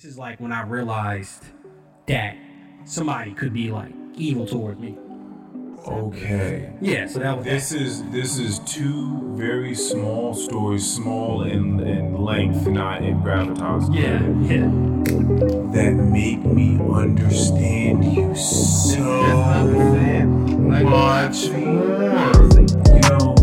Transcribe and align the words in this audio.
This 0.00 0.12
is 0.12 0.18
like 0.18 0.40
when 0.40 0.50
I 0.50 0.62
realized 0.62 1.44
that 2.06 2.34
somebody 2.86 3.34
could 3.34 3.52
be 3.52 3.70
like 3.70 3.92
evil 4.14 4.46
toward 4.46 4.80
me. 4.80 4.96
Okay. 5.86 6.72
Yeah, 6.80 7.06
so 7.06 7.18
that 7.18 7.36
was 7.36 7.44
This 7.44 7.72
is 7.72 8.02
this 8.04 8.38
is 8.38 8.60
two 8.60 9.20
very 9.36 9.74
small 9.74 10.32
stories, 10.32 10.90
small 10.90 11.42
in, 11.42 11.80
in 11.80 12.16
length, 12.16 12.66
not 12.66 13.02
in 13.02 13.20
gravitas. 13.20 13.94
yeah, 13.94 14.22
yeah. 14.48 14.70
That 15.74 15.92
make 15.92 16.46
me 16.46 16.78
understand 16.94 18.02
you 18.02 18.34
so 18.34 19.04
much 20.62 21.50
more. 21.50 22.40
You 22.88 23.00
know, 23.10 23.34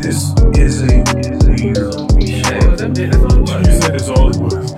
this 0.00 0.32
is 0.56 0.84
a 0.84 1.04
weird 1.46 1.98
You 2.26 3.67
said 3.88 3.94
it's 3.94 4.08
all 4.08 4.28
it 4.30 4.36
was. 4.36 4.72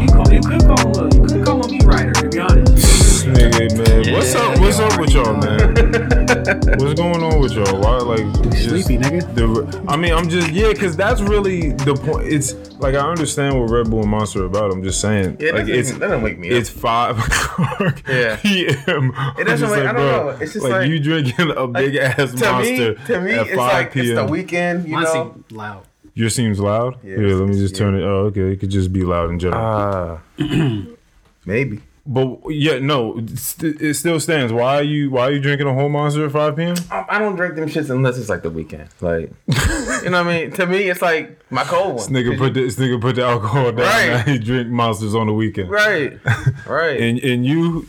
You, 0.00 0.06
call, 0.08 0.32
you 0.32 0.40
could 0.40 0.62
call 0.62 0.98
him, 0.98 1.12
you 1.12 1.26
could 1.28 1.44
call 1.44 1.62
him 1.66 1.70
me 1.78 1.84
writer, 1.84 2.12
to 2.14 2.28
be 2.28 2.38
honest. 2.38 3.26
Nigga, 3.26 3.76
man, 3.76 4.14
what's 4.14 4.34
up? 4.34 4.58
What's 4.58 4.78
up 4.78 4.98
with 4.98 5.12
y'all, 5.12 5.34
man? 5.36 5.74
What's 6.78 6.94
going 6.98 7.22
on 7.22 7.40
with 7.40 7.52
y'all? 7.52 7.78
Why, 7.80 7.98
like, 7.98 8.42
just 8.52 8.68
Sleepy, 8.68 8.96
nigga. 8.96 9.34
The, 9.34 9.84
I 9.86 9.96
mean, 9.96 10.14
I'm 10.14 10.28
just 10.28 10.50
yeah, 10.50 10.72
because 10.72 10.96
that's 10.96 11.20
really 11.20 11.72
the 11.72 11.94
point. 11.94 12.28
It's 12.28 12.54
like 12.78 12.94
I 12.94 13.00
understand 13.00 13.58
what 13.60 13.70
Red 13.70 13.90
Bull 13.90 14.00
and 14.02 14.10
Monster 14.10 14.42
are 14.44 14.46
about. 14.46 14.72
I'm 14.72 14.82
just 14.82 15.00
saying, 15.00 15.36
Yeah, 15.40 15.52
like, 15.52 15.68
it's 15.68 15.88
doesn't, 15.88 15.98
that 16.00 16.06
doesn't 16.08 16.22
wake 16.22 16.38
me 16.38 16.48
up. 16.48 16.54
it's 16.54 16.70
five 16.70 17.18
o'clock 17.26 18.02
Yeah. 18.08 18.36
p.m. 18.36 19.12
It 19.38 19.44
doesn't 19.44 19.58
just 19.68 19.72
wake- 19.72 19.80
I 19.86 19.92
don't 19.92 19.94
bro, 19.94 20.30
know. 20.32 20.38
It's 20.40 20.52
just 20.54 20.64
like- 20.66 20.88
you 20.88 20.98
drinking 21.00 21.50
a 21.54 21.66
big 21.66 21.96
ass 21.96 22.32
to 22.32 22.50
monster 22.50 22.94
me, 22.94 23.04
to 23.06 23.20
me, 23.20 23.32
at 23.32 23.46
it's 23.48 23.56
five 23.56 23.72
like 23.72 23.92
p.m. 23.92 24.06
it's 24.06 24.14
the 24.16 24.26
weekend. 24.26 24.88
You 24.88 24.94
Mine 24.94 25.04
know, 25.04 25.44
loud. 25.50 25.87
Yours 26.18 26.34
seems 26.34 26.58
loud. 26.58 26.98
Yeah, 27.04 27.16
Yeah, 27.20 27.34
let 27.36 27.48
me 27.48 27.54
just 27.56 27.76
turn 27.76 27.94
it. 27.94 28.02
Oh, 28.02 28.26
okay. 28.26 28.50
It 28.52 28.56
could 28.58 28.70
just 28.70 28.92
be 28.92 29.02
loud 29.04 29.30
in 29.30 29.38
general. 29.38 29.62
ah, 29.62 30.18
maybe. 31.46 31.80
but 32.04 32.38
yeah, 32.48 32.78
no, 32.80 33.18
it 33.20 33.94
still 33.94 34.18
stands. 34.18 34.52
Why 34.52 34.78
are 34.80 34.82
you 34.82 35.10
Why 35.10 35.28
are 35.28 35.30
you 35.30 35.40
drinking 35.40 35.68
a 35.68 35.74
whole 35.74 35.88
monster 35.88 36.24
at 36.26 36.32
five 36.32 36.56
p.m.? 36.56 36.74
I, 36.90 37.04
I 37.08 37.18
don't 37.20 37.36
drink 37.36 37.54
them 37.54 37.68
shits 37.68 37.88
unless 37.90 38.18
it's 38.18 38.28
like 38.28 38.42
the 38.42 38.50
weekend. 38.50 38.88
Like, 39.00 39.30
you 39.46 40.10
know 40.10 40.24
what 40.24 40.32
I 40.34 40.38
mean? 40.38 40.50
To 40.52 40.66
me, 40.66 40.88
it's 40.90 41.02
like 41.02 41.38
my 41.52 41.62
cold 41.62 41.94
one. 41.94 41.96
This 41.96 42.08
nigga 42.08 42.36
put 42.36 42.54
the, 42.54 42.62
this 42.64 42.76
nigga 42.76 43.00
put 43.00 43.14
the 43.16 43.24
alcohol 43.24 43.70
down. 43.70 43.86
Right. 43.86 44.08
Now 44.08 44.18
he 44.32 44.38
drink 44.40 44.68
monsters 44.70 45.14
on 45.14 45.28
the 45.28 45.32
weekend. 45.34 45.70
right, 45.70 46.18
right. 46.66 47.00
And 47.00 47.18
and 47.20 47.46
you, 47.46 47.86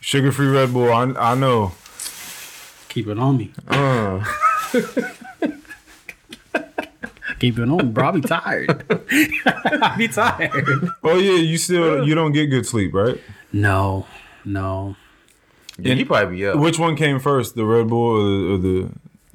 sugar 0.00 0.30
free 0.30 0.46
Red 0.46 0.72
Bull. 0.72 0.92
I 0.92 1.02
I 1.32 1.34
know. 1.34 1.72
Keep 2.88 3.08
it 3.08 3.18
on 3.18 3.36
me. 3.38 3.50
Uh, 3.66 4.22
Keep 7.42 7.58
it 7.58 7.62
on 7.62 7.76
me, 7.78 7.82
bro. 7.86 8.06
I 8.06 8.10
be 8.12 8.20
tired. 8.20 8.84
I 9.10 9.94
be 9.98 10.06
tired. 10.06 10.88
Oh 11.02 11.18
yeah, 11.18 11.40
you 11.40 11.58
still 11.58 12.06
you 12.06 12.14
don't 12.14 12.30
get 12.30 12.46
good 12.46 12.64
sleep, 12.64 12.94
right? 12.94 13.20
No, 13.52 14.06
no. 14.44 14.94
yeah, 15.76 15.94
you 15.94 16.06
probably 16.06 16.36
be 16.36 16.46
up. 16.46 16.60
Which 16.60 16.78
one 16.78 16.94
came 16.94 17.18
first, 17.18 17.56
the 17.56 17.64
Red 17.64 17.88
Bull 17.88 17.98
or 17.98 18.22
the, 18.22 18.52
or 18.52 18.58
the 18.58 18.90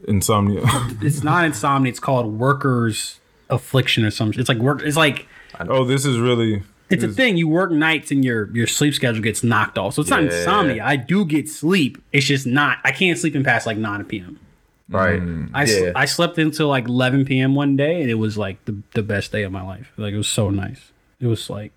insomnia? 0.10 0.62
It's 1.02 1.22
not 1.22 1.44
insomnia. 1.44 1.90
It's 1.90 2.00
called 2.00 2.28
workers' 2.28 3.20
affliction 3.50 4.06
or 4.06 4.12
something. 4.12 4.40
It's 4.40 4.48
like 4.48 4.60
work. 4.60 4.84
It's 4.84 4.96
like 4.96 5.28
oh, 5.60 5.84
this 5.84 6.06
is 6.06 6.18
really. 6.18 6.64
it's 6.90 7.04
a 7.04 7.10
thing. 7.10 7.36
You 7.36 7.50
work 7.50 7.72
nights 7.72 8.10
and 8.10 8.24
your 8.24 8.50
your 8.56 8.68
sleep 8.68 8.94
schedule 8.94 9.22
gets 9.22 9.44
knocked 9.44 9.78
off. 9.78 9.96
So 9.96 10.02
it's 10.02 10.10
not 10.10 10.24
insomnia. 10.24 10.82
I 10.82 10.96
do 10.96 11.26
get 11.26 11.50
sleep. 11.50 12.02
It's 12.14 12.26
just 12.26 12.48
not. 12.48 12.78
I 12.86 12.94
can't 12.94 13.20
sleep 13.20 13.36
in 13.36 13.44
past 13.44 13.68
like 13.68 13.78
nine 13.78 14.06
p.m. 14.06 14.40
right. 14.90 15.20
Mm-hmm. 15.22 15.56
I, 15.56 15.64
s- 15.64 15.80
Yeah. 15.82 15.92
I 15.96 16.06
slept 16.06 16.38
until 16.38 16.68
like 16.68 16.88
11 16.88 17.26
p.m. 17.26 17.56
one 17.56 17.76
day, 17.76 18.02
and 18.02 18.10
it 18.10 18.16
was 18.16 18.38
like 18.38 18.64
the, 18.66 18.82
the 18.94 19.04
best 19.04 19.32
day 19.32 19.44
of 19.44 19.52
my 19.52 19.62
life. 19.64 19.92
Like 19.98 20.14
it 20.14 20.18
was 20.18 20.30
so 20.30 20.50
nice. 20.50 20.92
It 21.20 21.28
was 21.28 21.50
like 21.50 21.72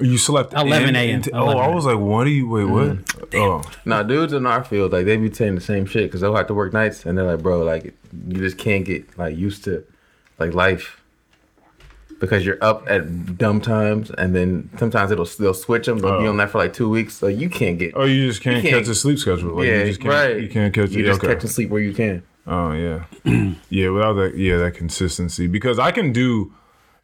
You 0.00 0.18
slept 0.18 0.52
11 0.54 0.94
a.m. 0.96 1.14
into- 1.16 1.30
oh, 1.36 1.58
I 1.58 1.68
was 1.74 1.84
like, 1.86 1.98
what 1.98 2.26
are 2.26 2.30
you? 2.30 2.48
Wait, 2.48 2.64
what? 2.64 2.88
Mm-hmm. 3.04 3.36
Oh, 3.38 3.62
Nah, 3.84 4.02
dudes 4.02 4.32
in 4.32 4.46
our 4.46 4.62
field, 4.64 4.92
like 4.92 5.04
they 5.06 5.16
be 5.16 5.32
saying 5.32 5.54
the 5.54 5.60
same 5.60 5.86
shit 5.86 6.04
because 6.04 6.20
they'll 6.20 6.34
have 6.36 6.46
to 6.48 6.54
work 6.54 6.72
nights, 6.72 7.06
and 7.06 7.16
they're 7.16 7.24
like, 7.26 7.42
bro, 7.42 7.62
like 7.62 7.84
you 8.28 8.36
just 8.38 8.58
can't 8.58 8.84
get 8.84 9.16
like 9.18 9.36
used 9.36 9.64
to 9.64 9.84
like 10.38 10.52
life 10.54 11.00
because 12.20 12.46
you're 12.46 12.58
up 12.62 12.84
at 12.88 13.36
dumb 13.36 13.60
times, 13.60 14.10
and 14.10 14.34
then 14.34 14.70
sometimes 14.78 15.10
it'll 15.10 15.26
they'll 15.38 15.52
switch 15.54 15.86
them. 15.86 15.98
They'll 15.98 16.20
be 16.20 16.26
Oh. 16.26 16.30
on 16.30 16.36
that 16.38 16.50
for 16.50 16.58
like 16.58 16.72
two 16.72 16.88
weeks, 16.88 17.14
so 17.14 17.26
you 17.26 17.48
can't 17.50 17.78
get. 17.78 17.92
oh, 17.96 18.04
you 18.04 18.28
just 18.28 18.40
can't, 18.42 18.56
You 18.64 18.70
can't- 18.70 18.82
catch 18.84 18.90
a 18.90 18.94
sleep 18.94 19.18
schedule. 19.18 19.56
Like, 19.56 19.66
yeah, 19.66 19.80
you 19.80 19.86
just 19.86 20.00
can't, 20.00 20.12
right. 20.14 20.40
You 20.40 20.48
can't 20.48 20.72
catch 20.72 20.90
You 20.90 21.04
it. 21.04 21.06
just 21.06 21.18
okay. 21.22 21.34
catch 21.34 21.42
and 21.42 21.50
sleep 21.52 21.70
where 21.70 21.80
you 21.82 21.92
can. 21.92 22.22
Oh 22.46 22.72
yeah, 22.72 23.04
yeah. 23.70 23.88
Without 23.88 24.14
that, 24.14 24.36
yeah, 24.36 24.58
that 24.58 24.74
consistency. 24.74 25.46
Because 25.46 25.78
I 25.78 25.90
can 25.90 26.12
do, 26.12 26.52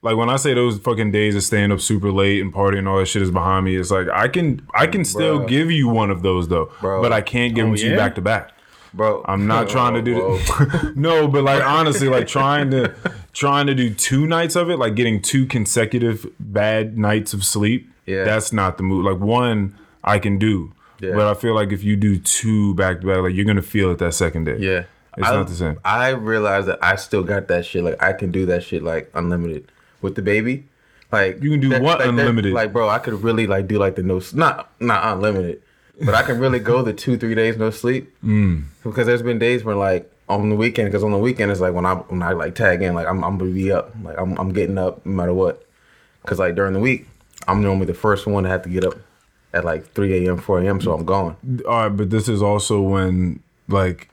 like, 0.02 0.16
when 0.16 0.28
I 0.28 0.36
say 0.36 0.52
those 0.52 0.78
fucking 0.78 1.12
days 1.12 1.34
of 1.34 1.42
staying 1.42 1.72
up 1.72 1.80
super 1.80 2.12
late 2.12 2.42
and 2.42 2.52
partying, 2.52 2.80
and 2.80 2.88
all 2.88 2.98
that 2.98 3.06
shit 3.06 3.22
is 3.22 3.30
behind 3.30 3.64
me. 3.64 3.76
It's 3.76 3.90
like 3.90 4.08
I 4.08 4.28
can, 4.28 4.66
I 4.74 4.86
can 4.86 5.04
still 5.04 5.40
Bruh. 5.40 5.48
give 5.48 5.70
you 5.70 5.88
one 5.88 6.10
of 6.10 6.22
those 6.22 6.48
though, 6.48 6.70
Bro. 6.80 7.00
but 7.02 7.12
I 7.12 7.22
can't 7.22 7.54
give 7.54 7.64
oh, 7.64 7.68
them 7.68 7.76
to 7.76 7.90
you 7.90 7.96
back 7.96 8.14
to 8.16 8.20
back. 8.20 8.52
Bro, 8.92 9.24
I'm 9.26 9.46
not 9.46 9.68
trying 9.70 9.94
to 9.94 10.02
do 10.02 10.16
Whoa. 10.16 10.36
that. 10.36 10.92
no, 10.96 11.26
but 11.26 11.44
like 11.44 11.64
honestly, 11.64 12.08
like 12.08 12.26
trying 12.26 12.70
to 12.72 12.94
trying 13.32 13.66
to 13.66 13.74
do 13.74 13.94
two 13.94 14.26
nights 14.26 14.56
of 14.56 14.68
it, 14.68 14.78
like 14.78 14.94
getting 14.94 15.22
two 15.22 15.46
consecutive 15.46 16.26
bad 16.38 16.98
nights 16.98 17.32
of 17.32 17.44
sleep. 17.44 17.88
Yeah. 18.06 18.24
that's 18.24 18.52
not 18.52 18.76
the 18.76 18.82
move. 18.82 19.04
Like 19.04 19.20
one, 19.20 19.78
I 20.02 20.18
can 20.18 20.38
do. 20.38 20.72
Yeah. 21.00 21.14
But 21.14 21.28
I 21.28 21.34
feel 21.34 21.54
like 21.54 21.70
if 21.70 21.84
you 21.84 21.96
do 21.96 22.18
two 22.18 22.74
back 22.74 23.00
to 23.00 23.06
back, 23.06 23.18
like 23.18 23.34
you're 23.34 23.44
gonna 23.44 23.62
feel 23.62 23.90
it 23.90 23.98
that 23.98 24.14
second 24.14 24.44
day. 24.44 24.56
Yeah. 24.58 24.84
It's 25.16 25.26
I, 25.26 25.34
not 25.34 25.48
the 25.48 25.54
same. 25.54 25.78
I 25.84 26.10
realized 26.10 26.68
that 26.68 26.78
I 26.82 26.96
still 26.96 27.22
got 27.22 27.48
that 27.48 27.64
shit. 27.66 27.82
Like 27.84 28.02
I 28.02 28.12
can 28.12 28.30
do 28.30 28.46
that 28.46 28.62
shit 28.62 28.82
like 28.82 29.10
unlimited 29.14 29.70
with 30.02 30.14
the 30.14 30.22
baby. 30.22 30.66
Like 31.12 31.42
You 31.42 31.50
can 31.50 31.60
do 31.60 31.68
that- 31.70 31.82
what 31.82 31.98
like 31.98 32.06
that- 32.06 32.08
unlimited? 32.10 32.52
like 32.52 32.72
bro, 32.72 32.88
I 32.88 32.98
could 33.00 33.22
really 33.22 33.46
like 33.46 33.66
do 33.66 33.78
like 33.78 33.96
the 33.96 34.02
no 34.02 34.20
not 34.34 34.70
not 34.80 35.04
unlimited, 35.16 35.60
but 36.04 36.14
I 36.14 36.22
can 36.22 36.38
really 36.38 36.60
go 36.60 36.82
the 36.82 36.92
two 36.92 37.16
three 37.16 37.34
days 37.34 37.56
no 37.56 37.70
sleep. 37.70 38.14
Mm. 38.24 38.64
Because 38.84 39.06
there's 39.06 39.22
been 39.22 39.38
days 39.38 39.64
where 39.64 39.74
like 39.76 40.10
on 40.28 40.48
the 40.48 40.54
weekend, 40.54 40.88
because 40.88 41.02
on 41.02 41.10
the 41.10 41.18
weekend 41.18 41.50
it's 41.50 41.60
like 41.60 41.74
when 41.74 41.84
I 41.84 41.94
when 41.94 42.22
I 42.22 42.32
like 42.32 42.54
tag 42.54 42.82
in, 42.82 42.94
like 42.94 43.08
I'm 43.08 43.24
I'm 43.24 43.36
gonna 43.38 43.50
be 43.50 43.72
up, 43.72 43.92
like 44.04 44.16
I'm 44.18 44.38
I'm 44.38 44.52
getting 44.52 44.78
up 44.78 45.04
no 45.04 45.12
matter 45.12 45.34
what. 45.34 45.66
Because 46.22 46.38
like 46.38 46.54
during 46.54 46.74
the 46.74 46.78
week, 46.80 47.08
I'm 47.48 47.62
normally 47.62 47.86
the 47.86 47.94
first 47.94 48.26
one 48.28 48.44
to 48.44 48.48
have 48.50 48.62
to 48.62 48.68
get 48.68 48.84
up 48.84 48.94
at 49.52 49.64
like 49.64 49.90
3 49.94 50.26
a.m. 50.28 50.36
4 50.38 50.60
a.m. 50.60 50.80
So 50.80 50.92
I'm 50.92 51.04
gone. 51.04 51.34
All 51.66 51.82
right, 51.82 51.88
but 51.88 52.10
this 52.10 52.28
is 52.28 52.40
also 52.42 52.80
when 52.80 53.42
like 53.68 54.09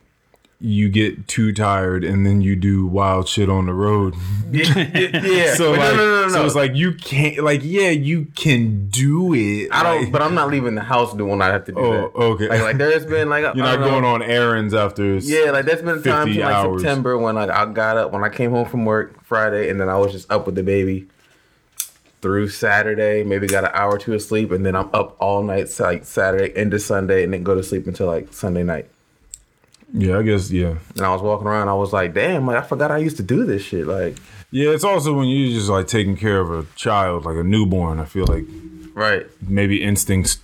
you 0.60 0.90
get 0.90 1.28
too 1.28 1.54
tired 1.54 2.04
and 2.04 2.26
then 2.26 2.42
you 2.42 2.56
do 2.56 2.88
wild 2.88 3.28
shit 3.28 3.48
on 3.48 3.68
the 3.68 3.74
road. 3.74 4.16
yeah. 4.52 5.54
So 5.56 5.72
like, 5.72 5.80
no, 5.80 5.96
no, 5.96 6.22
no, 6.24 6.30
so 6.30 6.46
it's 6.46 6.56
like 6.56 6.74
you 6.76 6.94
can't 6.94 7.44
like 7.44 7.62
yeah, 7.64 7.90
you 7.92 8.26
can 8.36 8.90
do 8.90 9.34
it. 9.36 9.70
I 9.72 9.84
don't, 9.84 10.04
like- 10.04 10.12
but 10.12 10.22
I'm 10.24 10.34
not 10.34 10.50
leaving 10.50 10.74
the 10.76 10.82
house 10.82 11.14
doing 11.14 11.42
I 11.42 11.48
have 11.48 11.66
to 11.66 11.72
do 11.72 11.80
Oh, 11.80 11.92
that. 11.92 12.16
okay. 12.16 12.48
Like, 12.50 12.62
like 12.62 12.78
there's 12.78 13.06
been 13.06 13.30
like 13.30 13.44
You're 13.56 13.66
not 13.66 13.78
going 13.80 14.04
on 14.04 14.24
errands 14.24 14.74
after. 14.74 15.18
Yeah, 15.18 15.52
like 15.52 15.66
there's 15.66 15.82
been 15.84 16.02
times 16.02 16.30
50 16.36 16.42
in 16.42 16.46
like. 16.48 16.80
September 16.80 17.18
when 17.20 17.36
like 17.36 17.50
I 17.52 17.66
got 17.72 17.98
up 17.98 18.12
when 18.12 18.24
I 18.24 18.30
came 18.30 18.50
home 18.52 18.66
from 18.68 18.84
work 18.86 19.24
Friday 19.26 19.70
and 19.70 19.80
then 19.80 19.90
I 19.90 19.98
was 19.98 20.12
just 20.12 20.32
up 20.32 20.48
with 20.48 20.56
the 20.56 20.64
baby 20.64 21.08
through 22.22 22.50
Saturday. 22.50 23.24
Maybe 23.24 23.46
got 23.48 23.64
an 23.64 23.72
hour 23.74 23.92
or 23.96 23.98
two 24.00 24.14
of 24.16 24.22
sleep 24.24 24.50
and 24.52 24.66
then 24.66 24.76
I'm 24.76 24.90
up 24.94 25.16
all 25.20 25.44
night 25.44 25.70
like 25.80 26.04
Saturday 26.06 26.52
into 26.60 26.80
Sunday 26.80 27.24
and 27.24 27.32
then 27.32 27.44
go 27.44 27.54
to 27.54 27.62
sleep 27.64 27.86
until 27.86 28.08
like 28.08 28.34
Sunday 28.34 28.64
night. 28.64 28.90
Yeah, 29.94 30.20
I 30.20 30.24
guess 30.24 30.52
yeah. 30.52 30.76
And 30.96 31.02
I 31.06 31.14
was 31.14 31.22
walking 31.22 31.48
around. 31.48 31.70
I 31.70 31.74
was 31.74 31.94
like, 31.94 32.14
damn, 32.14 32.46
like 32.46 32.58
I 32.58 32.62
forgot 32.62 32.92
I 32.92 32.98
used 32.98 33.18
to 33.18 33.24
do 33.24 33.46
this 33.46 33.62
shit. 33.62 33.88
Like, 33.88 34.18
Yeah, 34.52 34.72
it's 34.72 34.84
also 34.84 35.14
when 35.14 35.28
you're 35.28 35.54
just 35.58 35.70
like 35.70 35.88
taking 35.88 36.18
care 36.18 36.40
of 36.40 36.52
a 36.52 36.66
child, 36.76 37.26
like 37.26 37.38
a 37.38 37.44
newborn. 37.44 38.00
I 38.00 38.06
feel 38.06 38.26
like 38.28 38.44
right. 38.94 39.26
maybe 39.42 39.82
instincts 39.84 40.40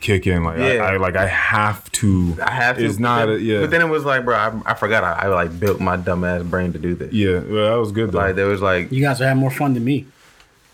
kick 0.00 0.26
in. 0.26 0.44
Like 0.44 0.58
Yeah. 0.58 0.84
I, 0.84 0.94
I 0.94 0.96
like 0.98 1.16
I 1.16 1.26
have 1.26 1.90
to. 1.92 2.36
I 2.42 2.52
have 2.52 2.76
to. 2.78 2.84
It's 2.84 2.94
but 2.96 3.02
not. 3.02 3.26
then- 3.26 3.36
a, 3.36 3.38
yeah. 3.38 3.60
But 3.60 3.70
then 3.70 3.80
it 3.82 3.88
was 3.88 4.04
like, 4.04 4.24
bro, 4.24 4.36
I, 4.36 4.52
I 4.66 4.74
forgot. 4.74 5.02
I, 5.04 5.24
I 5.24 5.26
like 5.26 5.58
built 5.58 5.80
my 5.80 5.96
dumb 5.96 6.24
ass 6.24 6.42
brain 6.44 6.72
to 6.72 6.78
do 6.78 6.94
this. 6.94 7.12
yeah, 7.12 7.40
well, 7.40 7.70
that 7.72 7.76
was 7.78 7.90
good 7.92 8.12
though. 8.12 8.18
Like 8.18 8.36
there 8.36 8.46
was 8.46 8.62
like, 8.62 8.92
you 8.92 9.02
guys 9.02 9.20
are 9.20 9.26
having 9.26 9.40
more 9.40 9.50
fun 9.50 9.74
than 9.74 9.84
me. 9.84 10.06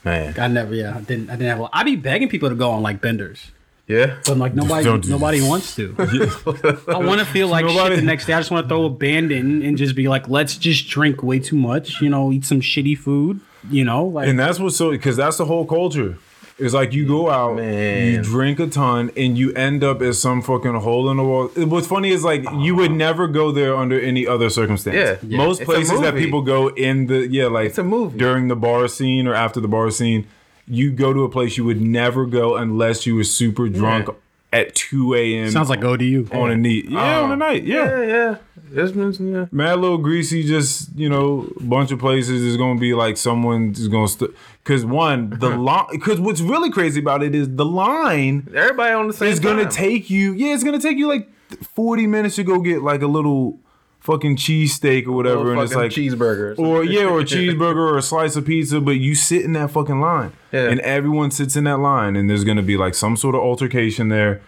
man, 0.05 0.39
I 0.39 0.47
never, 0.49 0.75
yeah, 0.75 0.97
I 0.97 1.01
didn't, 1.01 1.31
I 1.31 1.33
didn't 1.37 1.49
have. 1.49 1.61
A, 1.61 1.69
I 1.73 1.83
be 1.83 1.97
begging 1.97 2.29
people 2.29 2.49
to 2.51 2.55
go 2.55 2.71
on 2.71 2.83
like 2.83 3.01
benders, 3.01 3.51
yeah. 3.87 4.19
but 4.27 4.37
like 4.37 4.55
nobody, 4.55 4.85
Don't 4.85 5.07
nobody 5.09 5.39
this. 5.41 5.49
wants 5.49 5.75
to. 5.77 5.95
I 6.89 6.97
want 6.99 7.21
to 7.21 7.27
feel 7.27 7.49
like 7.49 7.65
Nobody- 7.65 7.95
shit 7.97 8.01
the 8.01 8.07
next 8.07 8.27
day. 8.27 8.33
I 8.35 8.41
just 8.41 8.51
want 8.51 8.65
to 8.65 8.69
throw 8.69 8.85
a 8.87 8.91
band 8.91 9.33
in 9.33 9.63
and 9.63 9.77
just 9.77 9.95
be 9.95 10.09
like, 10.09 10.29
let's 10.29 10.57
just 10.57 10.89
drink 10.89 11.23
way 11.23 11.39
too 11.39 11.57
much, 11.57 12.01
you 12.01 12.09
know, 12.09 12.33
eat 12.33 12.45
some 12.45 12.61
shitty 12.61 12.99
food, 12.99 13.41
you 13.71 13.85
know, 13.85 14.05
like 14.05 14.29
and 14.29 14.39
that's 14.39 14.59
what's 14.59 14.77
so 14.77 14.91
because 14.91 15.17
that's 15.17 15.37
the 15.39 15.45
whole 15.47 15.67
culture. 15.67 16.19
It's 16.59 16.73
like 16.73 16.95
you 16.95 17.07
go 17.07 17.29
out, 17.29 17.57
Man. 17.57 18.13
you 18.15 18.23
drink 18.23 18.59
a 18.61 18.67
ton, 18.67 19.11
and 19.15 19.37
you 19.37 19.53
end 19.53 19.85
up 19.85 20.01
as 20.01 20.19
some 20.19 20.41
fucking 20.41 20.73
hole 20.77 21.11
in 21.11 21.19
the 21.19 21.23
wall. 21.23 21.49
What's 21.49 21.87
funny 21.87 22.09
is 22.13 22.25
like 22.25 22.45
you 22.51 22.75
would 22.77 22.93
never 22.93 23.29
go 23.29 23.53
there 23.53 23.77
under 23.77 24.01
any 24.01 24.27
other 24.27 24.49
circumstance. 24.49 24.97
Yeah. 24.97 25.17
Yeah. 25.23 25.37
Most 25.37 25.61
It's 25.61 25.69
places 25.71 26.01
that 26.01 26.15
people 26.15 26.41
go 26.41 26.69
in 26.69 27.09
the 27.09 27.29
yeah, 27.29 27.49
like 27.49 27.67
It's 27.67 27.77
a 27.77 27.83
movie. 27.85 28.17
during 28.17 28.49
the 28.49 28.57
bar 28.57 28.89
scene 28.89 29.27
or 29.27 29.35
after 29.35 29.61
the 29.61 29.69
bar 29.69 29.91
scene, 29.91 30.27
you 30.67 30.93
go 30.93 31.13
to 31.13 31.25
a 31.25 31.29
place 31.29 31.57
you 31.57 31.65
would 31.65 31.81
never 31.81 32.27
go 32.27 32.57
unless 32.57 33.07
you 33.07 33.15
were 33.15 33.25
super 33.25 33.69
drunk 33.69 34.09
at 34.53 34.75
2 34.75 35.15
a.m. 35.15 35.51
Sounds 35.51 35.69
like 35.69 35.85
ODU. 35.85 36.29
on 36.33 36.51
a 36.51 36.57
neat. 36.57 36.89
Yeah, 36.89 37.21
on 37.21 37.31
a 37.31 37.33
oh. 37.35 37.37
night. 37.37 37.65
Yeah. 37.65 38.01
Yeah, 38.01 38.07
yeah. 38.07 38.37
It's 38.73 38.93
been, 38.93 39.33
yeah. 39.33 39.47
Mad 39.53 39.79
Little 39.79 39.99
Greasy, 39.99 40.43
just 40.43 40.95
you 40.97 41.09
know, 41.09 41.49
bunch 41.61 41.93
of 41.93 42.01
places 42.01 42.43
is 42.43 42.57
gonna 42.57 42.81
be 42.81 42.95
like 42.95 43.17
someone 43.17 43.71
is 43.71 43.87
gonna 43.87 44.09
st- 44.09 44.33
cause 44.65 44.85
one 44.85 45.31
the 45.31 45.51
line 45.57 45.87
because 45.93 46.19
what's 46.19 46.41
really 46.41 46.71
crazy 46.71 46.99
about 46.99 47.23
it 47.23 47.35
is 47.35 47.55
the 47.55 47.65
line 47.65 48.49
Everybody 48.55 48.93
on 48.93 49.07
the 49.07 49.13
same 49.13 49.29
is 49.29 49.39
gonna 49.39 49.63
time. 49.63 49.73
take 49.73 50.11
you. 50.11 50.33
Yeah, 50.33 50.53
it's 50.53 50.65
gonna 50.65 50.81
take 50.81 50.99
you 50.99 51.07
like 51.07 51.29
forty 51.63 52.09
minutes 52.09 52.37
to 52.37 52.45
go 52.45 52.59
get 52.61 52.83
like 52.83 53.03
a 53.03 53.07
little 53.07 53.61
fucking 54.07 54.37
cheesesteak 54.37 55.07
or 55.07 55.13
whatever, 55.13 55.53
and 55.53 55.61
it's 55.61 55.75
like 55.75 55.91
fucking 55.91 56.11
cheeseburgers. 56.11 56.59
or 56.59 56.85
yeah, 56.85 57.05
or 57.05 57.21
a 57.21 57.25
cheeseburger 57.35 57.93
or 57.93 57.99
a 57.99 58.03
slice 58.03 58.37
of 58.37 58.47
pizza, 58.47 58.81
but 58.81 58.93
you 58.93 59.15
sit 59.15 59.43
in 59.45 59.53
that 59.53 59.71
fucking 59.73 60.01
line. 60.01 60.33
Yeah. 60.53 60.71
And 60.71 60.81
everyone 60.81 61.31
sits 61.33 61.57
in 61.57 61.65
that 61.65 61.79
line 61.79 62.17
and 62.17 62.31
there's 62.31 62.45
gonna 62.45 62.63
be 62.63 62.77
like 62.77 62.95
some 62.95 63.17
sort 63.17 63.35
of 63.35 63.43
altercation 63.43 64.09
there. 64.09 64.41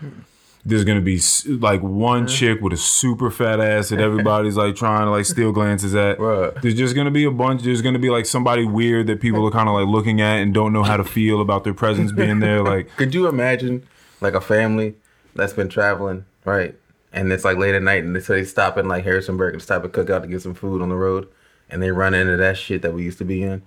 There's 0.65 0.85
gonna 0.85 1.01
be 1.01 1.21
like 1.47 1.83
one 1.83 2.27
chick 2.27 2.61
with 2.61 2.73
a 2.73 2.77
super 2.77 3.31
fat 3.31 3.59
ass 3.61 3.89
that 3.89 4.01
everybody's 4.01 4.57
like 4.57 4.77
trying 4.77 5.05
to 5.07 5.11
like 5.11 5.25
steal 5.25 5.53
glances 5.53 5.95
at. 5.95 6.19
Right. 6.29 6.55
There's 6.63 6.75
just 6.75 6.95
gonna 6.95 7.11
be 7.11 7.25
a 7.25 7.31
bunch. 7.31 7.63
There's 7.63 7.83
gonna 7.83 7.99
be 7.99 8.11
like 8.11 8.27
somebody 8.27 8.65
weird 8.65 9.07
that 9.09 9.21
people 9.21 9.47
are 9.47 9.51
kind 9.51 9.69
of 9.69 9.75
like 9.75 9.87
looking 9.87 10.21
at 10.21 10.37
and 10.39 10.53
don't 10.55 10.73
know 10.73 10.83
how 10.83 10.97
to 10.97 11.05
feel 11.05 11.41
about 11.41 11.65
their 11.65 11.75
presence 11.75 12.13
being 12.13 12.41
there. 12.41 12.63
Like, 12.63 12.89
Could 12.97 13.15
you 13.15 13.27
imagine 13.29 13.87
like 14.21 14.35
a 14.35 14.41
family 14.41 14.95
that's 15.35 15.53
been 15.53 15.69
traveling, 15.69 16.25
right? 16.45 16.75
And 17.13 17.33
it's 17.33 17.45
like 17.45 17.57
late 17.57 17.75
at 17.75 17.83
night, 17.83 18.05
and 18.05 18.15
they, 18.15 18.21
so 18.21 18.35
they 18.35 18.45
stop 18.45 18.77
in 18.77 18.87
like 18.87 19.05
Harrisonburg 19.05 19.55
and 19.55 19.63
stop 19.63 19.85
at 19.85 19.93
Cookout 19.93 20.23
to 20.23 20.29
get 20.29 20.43
some 20.43 20.55
food 20.55 20.83
on 20.83 20.89
the 20.91 20.95
road, 20.97 21.27
and 21.71 21.83
they 21.83 21.91
run 21.91 22.13
into 22.15 22.37
that 22.37 22.59
shit 22.59 22.83
that 22.83 22.93
we 22.93 23.03
used 23.03 23.19
to 23.19 23.25
be 23.25 23.43
in. 23.43 23.63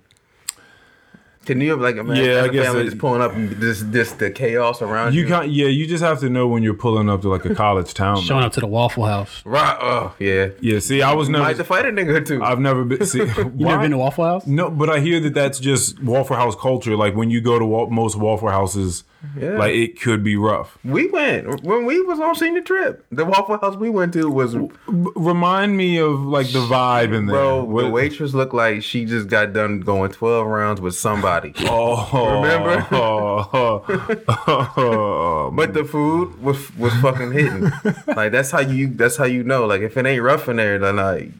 Can 1.44 1.60
you 1.60 1.70
have 1.70 1.80
like 1.80 1.96
imagine 1.96 2.24
Yeah, 2.24 2.30
as 2.34 2.44
I 2.44 2.46
a 2.46 2.50
guess 2.50 2.66
family 2.66 2.80
it- 2.82 2.84
just 2.84 2.98
pulling 2.98 3.20
up 3.20 3.32
and 3.34 3.50
this 3.50 3.82
this 3.82 4.12
the 4.12 4.30
chaos 4.30 4.80
around 4.80 5.12
you? 5.12 5.22
you 5.22 5.26
can't. 5.26 5.50
Yeah, 5.50 5.66
you 5.66 5.88
just 5.88 6.04
have 6.04 6.20
to 6.20 6.30
know 6.30 6.46
when 6.46 6.62
you're 6.62 6.72
pulling 6.72 7.10
up 7.10 7.20
to 7.22 7.28
like 7.30 7.44
a 7.44 7.52
college 7.56 7.94
town. 7.94 8.14
man. 8.14 8.22
Showing 8.22 8.44
up 8.44 8.52
to 8.52 8.60
the 8.60 8.68
Waffle 8.68 9.06
House. 9.06 9.42
right? 9.44 9.76
Oh 9.80 10.14
yeah. 10.20 10.50
Yeah. 10.60 10.78
See, 10.78 11.02
I 11.02 11.12
was 11.14 11.28
Might 11.28 11.38
never. 11.40 11.54
to 11.54 11.64
fight 11.64 11.84
a 11.84 11.88
nigga 11.88 12.24
too. 12.24 12.44
I've 12.44 12.60
never 12.60 12.84
been. 12.84 13.04
See, 13.04 13.18
You 13.36 13.50
never 13.56 13.82
been 13.82 13.90
to 13.90 13.98
Waffle 13.98 14.22
House? 14.24 14.46
No, 14.46 14.70
but 14.70 14.88
I 14.88 15.00
hear 15.00 15.18
that 15.18 15.34
that's 15.34 15.58
just 15.58 16.00
Waffle 16.00 16.36
House 16.36 16.54
culture. 16.54 16.94
Like 16.96 17.16
when 17.16 17.28
you 17.30 17.40
go 17.40 17.58
to 17.58 17.64
wa- 17.66 17.86
most 17.88 18.14
Waffle 18.16 18.48
Houses, 18.50 19.02
Yeah. 19.38 19.50
like 19.56 19.72
it 19.72 20.00
could 20.00 20.24
be 20.24 20.34
rough. 20.36 20.76
we 20.84 21.08
went 21.08 21.62
when 21.62 21.86
we 21.86 22.00
was 22.02 22.18
on 22.18 22.34
senior 22.34 22.60
trip. 22.60 23.04
The 23.12 23.24
Waffle 23.24 23.56
House 23.58 23.76
we 23.76 23.88
went 23.88 24.12
to 24.14 24.28
was 24.28 24.56
remind 24.86 25.76
me 25.76 25.98
of 25.98 26.20
like 26.20 26.48
the 26.48 26.58
vibe 26.58 27.14
in 27.14 27.26
there. 27.26 27.36
bro. 27.36 27.62
What- 27.64 27.82
The 27.84 27.90
waitress 27.90 28.34
looked 28.34 28.52
like 28.54 28.82
she 28.82 29.04
just 29.04 29.28
got 29.28 29.52
done 29.52 29.80
going 29.80 30.10
twelve 30.10 30.46
rounds 30.48 30.80
with 30.80 30.94
somebody. 30.96 31.54
Oh, 31.60 32.42
Remember? 32.42 32.86
Oh, 32.90 33.48
oh, 33.52 34.72
oh. 34.76 35.50
But 35.54 35.72
the 35.74 35.84
food 35.84 36.42
was 36.42 36.74
was 36.76 36.92
fucking 36.94 37.32
hitting. 37.32 37.70
like 38.16 38.32
that's 38.32 38.50
how 38.50 38.60
you 38.60 38.88
that's 38.88 39.16
how 39.16 39.24
you 39.24 39.44
know. 39.44 39.66
Like 39.66 39.82
if 39.82 39.96
it 39.96 40.04
ain't 40.04 40.22
rough 40.22 40.48
in 40.48 40.56
there, 40.56 40.78
then 40.78 40.96
like 40.96 41.30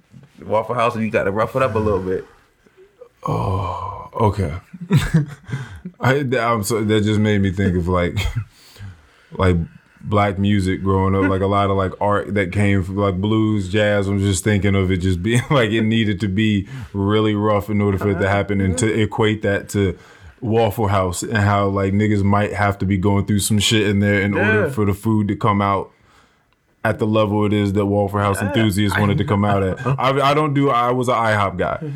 Waffle 0.40 0.74
House, 0.76 0.96
you 0.96 1.10
got 1.10 1.24
to 1.24 1.30
rough 1.32 1.56
it 1.56 1.62
up 1.62 1.74
a 1.74 1.78
little 1.78 2.00
bit. 2.02 2.24
Oh. 3.26 4.01
Okay. 4.14 4.58
I, 6.00 6.26
I'm 6.38 6.62
so 6.62 6.82
that 6.84 7.04
just 7.04 7.20
made 7.20 7.40
me 7.40 7.50
think 7.50 7.76
of 7.76 7.88
like, 7.88 8.18
like 9.32 9.56
black 10.04 10.38
music 10.38 10.82
growing 10.82 11.14
up, 11.14 11.30
like 11.30 11.40
a 11.40 11.46
lot 11.46 11.70
of 11.70 11.76
like 11.76 11.92
art 12.00 12.34
that 12.34 12.52
came 12.52 12.82
from 12.82 12.96
like 12.96 13.20
blues, 13.20 13.68
jazz. 13.68 14.08
I'm 14.08 14.18
just 14.18 14.44
thinking 14.44 14.74
of 14.74 14.90
it 14.90 14.98
just 14.98 15.22
being 15.22 15.42
like 15.50 15.70
it 15.70 15.82
needed 15.82 16.20
to 16.20 16.28
be 16.28 16.68
really 16.92 17.34
rough 17.34 17.70
in 17.70 17.80
order 17.80 17.98
for 17.98 18.10
it 18.10 18.14
to 18.14 18.20
uh-huh. 18.20 18.28
happen, 18.28 18.60
and 18.60 18.76
to 18.78 18.86
mm-hmm. 18.86 19.00
equate 19.00 19.42
that 19.42 19.68
to 19.70 19.98
Waffle 20.40 20.88
House 20.88 21.22
and 21.22 21.36
how 21.36 21.68
like 21.68 21.92
niggas 21.92 22.22
might 22.22 22.52
have 22.52 22.78
to 22.78 22.86
be 22.86 22.98
going 22.98 23.26
through 23.26 23.40
some 23.40 23.58
shit 23.58 23.86
in 23.86 24.00
there 24.00 24.20
in 24.20 24.34
order 24.34 24.70
for 24.70 24.84
the 24.84 24.94
food 24.94 25.28
to 25.28 25.36
come 25.36 25.62
out. 25.62 25.90
At 26.84 26.98
the 26.98 27.06
level 27.06 27.46
it 27.46 27.52
is 27.52 27.74
that 27.74 27.86
Waffle 27.86 28.18
House 28.18 28.42
enthusiasts 28.42 28.98
wanted 28.98 29.16
to 29.18 29.24
come 29.24 29.44
out 29.44 29.62
at. 29.62 29.86
I, 29.86 30.30
I 30.30 30.34
don't 30.34 30.52
do. 30.52 30.68
I 30.68 30.90
was 30.90 31.06
an 31.06 31.14
IHOP 31.14 31.56
guy. 31.56 31.92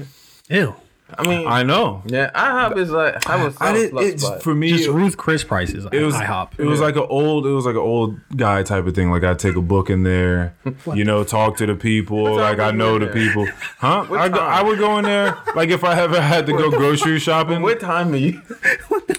Ew. 0.48 0.76
I 1.16 1.26
mean, 1.26 1.46
I 1.46 1.62
know. 1.62 2.02
yeah, 2.06 2.30
IHOP 2.34 2.78
is 2.78 2.90
like 2.90 3.28
I 3.28 3.44
was 3.44 3.56
I 3.60 3.72
did. 3.72 3.94
It's 3.94 4.24
spot. 4.24 4.42
for 4.42 4.54
me. 4.56 4.70
Just 4.70 4.88
Ruth 4.88 5.16
Chris 5.16 5.44
prices. 5.44 5.86
it 5.92 6.02
was 6.02 6.14
IHOP. 6.16 6.58
It 6.58 6.64
was 6.64 6.80
like 6.80 6.96
an 6.96 7.06
old. 7.08 7.46
It 7.46 7.50
was 7.50 7.64
like 7.64 7.76
an 7.76 7.80
old 7.80 8.18
guy 8.36 8.64
type 8.64 8.86
of 8.86 8.94
thing. 8.96 9.10
Like 9.12 9.22
I 9.22 9.34
take 9.34 9.54
a 9.54 9.62
book 9.62 9.88
in 9.88 10.02
there, 10.02 10.56
you 10.94 11.04
know, 11.04 11.22
talk 11.22 11.58
to 11.58 11.66
the 11.66 11.76
people. 11.76 12.24
time 12.26 12.36
Like 12.36 12.58
I 12.58 12.72
know 12.72 12.98
the 12.98 13.06
there? 13.06 13.14
people, 13.14 13.46
huh? 13.78 14.06
I, 14.10 14.28
go. 14.28 14.40
I 14.40 14.62
would 14.62 14.78
go 14.80 14.98
in 14.98 15.04
there. 15.04 15.38
Like 15.54 15.68
if 15.68 15.84
I 15.84 15.98
ever 16.00 16.20
had 16.20 16.44
to 16.46 16.52
go 16.56 16.70
grocery 16.70 17.20
shopping, 17.20 17.62
what 17.62 17.78
time 17.78 18.12
are 18.12 18.16
you? 18.16 18.42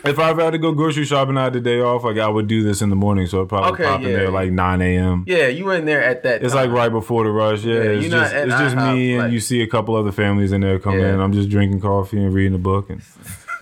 If 0.09 0.19
I 0.19 0.29
ever 0.29 0.43
had 0.43 0.51
to 0.51 0.57
go 0.57 0.71
grocery 0.71 1.05
shopping, 1.05 1.37
I 1.37 1.45
had 1.45 1.53
the 1.53 1.59
day 1.61 1.79
off. 1.79 2.03
Like 2.03 2.17
I 2.17 2.27
would 2.27 2.47
do 2.47 2.63
this 2.63 2.81
in 2.81 2.89
the 2.89 2.95
morning, 2.95 3.27
so 3.27 3.41
I'd 3.41 3.49
probably 3.49 3.71
Okay, 3.73 3.83
pop 3.83 4.01
in 4.01 4.05
there 4.13 4.29
like 4.29 4.51
nine 4.51 4.81
a.m. 4.81 5.23
Yeah, 5.27 5.47
you 5.47 5.65
were 5.65 5.75
in 5.75 5.85
there 5.85 6.03
at 6.03 6.23
that. 6.23 6.43
It's 6.43 6.53
time. 6.53 6.69
like 6.69 6.77
right 6.77 6.89
before 6.91 7.23
the 7.23 7.29
rush. 7.31 7.63
Yeah, 7.63 7.75
Yeah, 7.75 7.79
it's 7.91 8.09
just 8.09 8.33
it's 8.35 8.53
just 8.53 8.75
IHOP, 8.75 8.93
me 8.95 9.13
and 9.13 9.23
like- 9.23 9.31
you 9.31 9.39
see 9.39 9.61
a 9.61 9.67
couple 9.67 9.95
other 9.95 10.11
families 10.11 10.51
in 10.51 10.61
there 10.61 10.79
come 10.79 10.99
Yeah. 10.99 11.13
in. 11.13 11.19
I'm 11.19 11.33
just 11.33 11.49
drinking 11.49 11.81
coffee 11.81 12.17
and 12.23 12.33
reading 12.33 12.55
a 12.55 12.59
book 12.59 12.89
and 12.89 13.01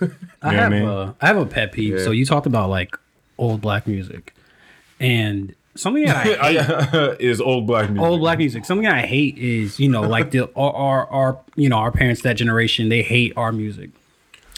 You 0.00 0.08
know 0.08 0.16
I 0.42 0.52
have 0.54 0.70
mean? 0.72 0.82
a, 0.88 1.14
I 1.20 1.26
have 1.26 1.36
a 1.38 1.46
pet 1.46 1.72
peeve. 1.72 1.94
Yeah. 1.98 2.04
So 2.04 2.10
you 2.10 2.24
talked 2.26 2.46
about 2.46 2.68
like 2.70 2.96
old 3.38 3.60
black 3.60 3.86
music, 3.86 4.34
and 5.00 5.54
something 5.74 6.04
that 6.06 6.16
I 6.40 6.52
hate, 6.52 7.16
is 7.20 7.40
old 7.40 7.66
black 7.66 7.90
music. 7.90 8.06
old 8.08 8.20
black 8.20 8.38
music. 8.38 8.64
Something 8.64 8.86
I 8.86 9.06
hate 9.06 9.38
is 9.38 9.78
you 9.80 9.88
know 9.88 10.02
like 10.02 10.30
the 10.30 10.50
our, 10.54 10.72
our 10.72 11.06
our 11.08 11.38
you 11.54 11.68
know 11.68 11.76
our 11.76 11.90
parents 11.92 12.22
that 12.22 12.34
generation 12.34 12.88
they 12.88 13.02
hate 13.02 13.32
our 13.36 13.52
music. 13.52 13.90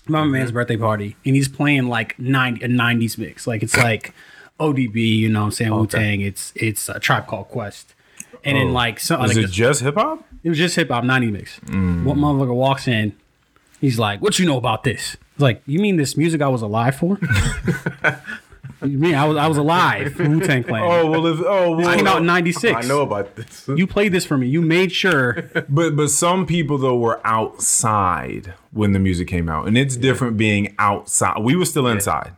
My 0.08 0.22
Mm-hmm. 0.22 0.32
man's 0.32 0.52
birthday 0.52 0.76
party, 0.76 1.16
and 1.26 1.36
he's 1.36 1.48
playing 1.48 1.88
like 1.88 2.18
90, 2.18 2.64
a 2.64 2.68
'90s 2.68 3.18
mix. 3.18 3.46
Like 3.46 3.62
it's 3.62 3.76
like 3.76 4.14
ODB, 4.60 4.96
you 5.18 5.28
know, 5.28 5.40
what 5.40 5.44
I'm 5.46 5.52
saying 5.52 5.74
Wu 5.74 5.86
Tang. 5.86 6.20
It's 6.20 6.52
it's 6.56 6.88
a 6.88 6.98
tribe 6.98 7.26
called 7.26 7.48
Quest, 7.48 7.94
and 8.44 8.56
then 8.56 8.72
like 8.72 8.98
some 9.00 9.20
Oh. 9.20 9.24
Is 9.24 9.36
like 9.36 9.44
it 9.46 9.50
just 9.50 9.82
hip 9.82 9.94
hop? 9.96 10.24
it 10.42 10.48
was 10.48 10.58
just 10.58 10.76
hip 10.76 10.88
hop, 10.90 11.04
90 11.04 11.30
mix. 11.30 11.60
Mm. 11.66 12.04
What 12.04 12.16
motherfucker 12.16 12.54
walks 12.54 12.88
in, 12.88 13.12
he's 13.80 13.98
like, 13.98 14.20
What 14.22 14.38
you 14.38 14.46
know 14.46 14.56
about 14.56 14.84
this? 14.84 15.16
It's 15.34 15.42
like, 15.42 15.62
you 15.66 15.78
mean 15.80 15.96
this 15.96 16.16
music 16.16 16.40
I 16.42 16.48
was 16.48 16.62
alive 16.62 16.96
for? 16.96 17.18
you 18.82 18.98
mean 18.98 19.14
I 19.14 19.24
was 19.24 19.36
I 19.36 19.46
was 19.46 19.58
alive 19.58 20.18
Wu 20.18 20.40
Tang 20.40 20.62
Clan. 20.62 20.82
Oh 20.82 21.10
well, 21.10 21.26
if 21.26 21.40
oh 21.40 21.76
well, 21.76 21.96
Came 21.96 22.06
out 22.06 22.18
in 22.18 22.26
96. 22.26 22.84
I 22.84 22.88
know 22.88 23.02
about 23.02 23.34
this. 23.36 23.68
You 23.68 23.86
played 23.86 24.12
this 24.12 24.24
for 24.24 24.38
me. 24.38 24.46
You 24.48 24.62
made 24.62 24.92
sure. 24.92 25.50
But 25.68 25.96
but 25.96 26.08
some 26.10 26.46
people 26.46 26.78
though 26.78 26.96
were 26.96 27.20
outside 27.24 28.54
when 28.72 28.92
the 28.92 28.98
music 28.98 29.28
came 29.28 29.48
out, 29.48 29.66
and 29.66 29.76
it's 29.76 29.96
different 29.96 30.36
being 30.36 30.74
outside. 30.78 31.38
We 31.40 31.56
were 31.56 31.64
still 31.64 31.86
inside. 31.86 32.32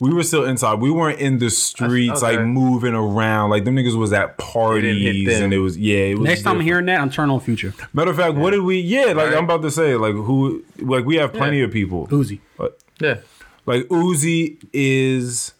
We 0.00 0.14
were 0.14 0.22
still 0.22 0.44
inside. 0.46 0.80
We 0.80 0.90
weren't 0.90 1.20
in 1.20 1.38
the 1.38 1.50
streets 1.50 2.22
okay. 2.22 2.36
like 2.38 2.46
moving 2.46 2.94
around. 2.94 3.50
Like 3.50 3.64
them 3.64 3.76
niggas 3.76 3.96
was 3.96 4.12
at 4.14 4.38
parties, 4.38 5.28
and 5.40 5.52
it 5.52 5.58
was 5.58 5.76
yeah. 5.76 5.98
It 5.98 6.18
was 6.18 6.26
Next 6.26 6.42
time 6.42 6.56
I'm 6.56 6.62
hearing 6.62 6.86
that, 6.86 7.00
I'm 7.00 7.10
turning 7.10 7.32
on 7.34 7.40
Future. 7.40 7.74
Matter 7.92 8.10
of 8.10 8.16
fact, 8.16 8.34
what 8.36 8.50
did 8.52 8.62
we? 8.62 8.80
Yeah, 8.80 9.06
like 9.06 9.16
Right. 9.16 9.34
I'm 9.34 9.44
about 9.44 9.62
to 9.62 9.70
say, 9.70 9.94
like 9.96 10.14
who? 10.14 10.64
Like 10.78 11.04
we 11.04 11.16
have 11.16 11.32
plenty 11.32 11.58
Yeah. 11.58 11.64
of 11.64 11.72
people. 11.72 12.06
Uzi. 12.08 12.40
But, 12.56 12.78
Yeah. 12.98 13.18
Like 13.66 13.84
Uzi 13.88 14.56
is. 14.72 15.52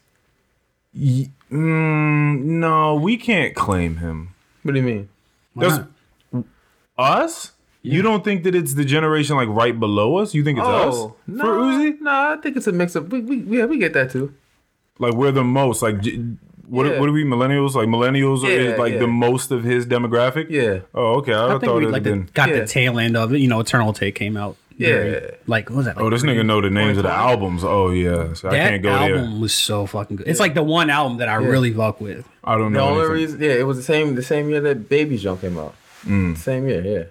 Y- 0.94 1.30
Mm, 1.50 2.42
no, 2.44 2.94
we 2.94 3.16
can't 3.16 3.56
claim 3.56 3.96
him. 3.96 4.28
What 4.62 4.72
do 4.72 4.78
you 4.80 4.86
mean? 4.86 5.08
Why 5.54 5.62
There's- 5.68 5.86
not? 6.32 6.44
Us? 6.96 7.52
You 7.82 8.02
don't 8.02 8.22
think 8.22 8.44
that 8.44 8.54
it's 8.54 8.74
the 8.74 8.84
generation 8.84 9.34
like 9.36 9.48
right 9.48 9.78
below 9.78 10.18
us? 10.18 10.32
You 10.34 10.44
think 10.44 10.58
it's 10.58 10.66
us 10.68 10.94
Oh, 10.94 11.16
no, 11.26 11.42
for 11.44 11.50
Uzi? 11.56 12.00
No, 12.00 12.10
I 12.10 12.36
think 12.42 12.56
it's 12.56 12.66
a 12.68 12.72
mix 12.72 12.94
of. 12.94 13.10
We, 13.10 13.20
we, 13.20 13.36
yeah, 13.58 13.64
we 13.64 13.78
get 13.78 13.94
that 13.94 14.10
too. 14.10 14.32
Like 15.00 15.14
we're 15.14 15.32
the 15.32 15.42
most 15.42 15.82
like. 15.82 15.96
What, 16.68 16.86
Yeah. 16.86 17.00
what 17.00 17.08
are 17.08 17.12
we 17.12 17.24
millennials? 17.24 17.74
Like 17.74 17.88
millennials 17.88 18.42
Yeah, 18.44 18.50
is 18.50 18.78
like 18.78 18.92
yeah. 18.92 18.98
the 19.00 19.08
most 19.08 19.50
of 19.50 19.64
his 19.64 19.86
demographic. 19.86 20.50
Yeah. 20.50 20.80
Oh, 20.94 21.14
okay. 21.16 21.32
I, 21.32 21.46
I 21.46 21.48
think 21.52 21.64
thought 21.64 21.78
we 21.78 21.86
like 21.86 22.04
had 22.04 22.26
the, 22.28 22.32
got 22.32 22.48
Yeah. 22.50 22.60
the 22.60 22.66
tail 22.66 22.98
end 23.00 23.16
of 23.16 23.32
it. 23.34 23.38
You 23.40 23.48
know, 23.48 23.58
Eternal 23.58 23.92
Atake 23.92 24.14
came 24.14 24.36
out. 24.36 24.56
Yeah. 24.80 25.20
Like, 25.46 25.68
what 25.68 25.76
was 25.76 25.86
that? 25.86 25.96
Like 25.96 26.04
Oh, 26.04 26.10
this 26.10 26.22
nigga 26.22 26.44
know 26.44 26.60
the 26.60 26.70
names 26.70 26.96
of 26.96 27.02
the 27.04 27.12
albums. 27.12 27.62
Oh 27.64 27.90
yeah, 27.90 28.32
so 28.32 28.48
I 28.48 28.52
can't 28.52 28.82
go 28.82 28.90
album 28.90 29.30
there. 29.32 29.40
was 29.40 29.52
so 29.52 29.84
fucking 29.86 30.16
good. 30.16 30.26
It's 30.28 30.40
like 30.40 30.54
the 30.54 30.62
one 30.62 30.88
album 30.90 31.18
that 31.18 31.28
I 31.28 31.34
really 31.34 31.72
fuck 31.72 32.00
with. 32.00 32.26
I 32.44 32.56
don't 32.56 32.72
know. 32.72 32.78
The 32.80 32.84
know. 32.84 32.90
only 32.90 33.00
anything. 33.20 33.38
reason, 33.38 33.42
yeah, 33.42 33.60
it 33.60 33.66
was 33.66 33.76
the 33.76 33.82
same 33.82 34.14
the 34.14 34.22
same 34.22 34.48
year 34.48 34.60
that 34.62 34.88
Baby's 34.88 35.22
Jump 35.22 35.42
came 35.42 35.58
out. 35.58 35.74
Mm. 36.06 36.36
Same 36.38 36.66
year, 36.66 36.82
yeah. 36.82 37.04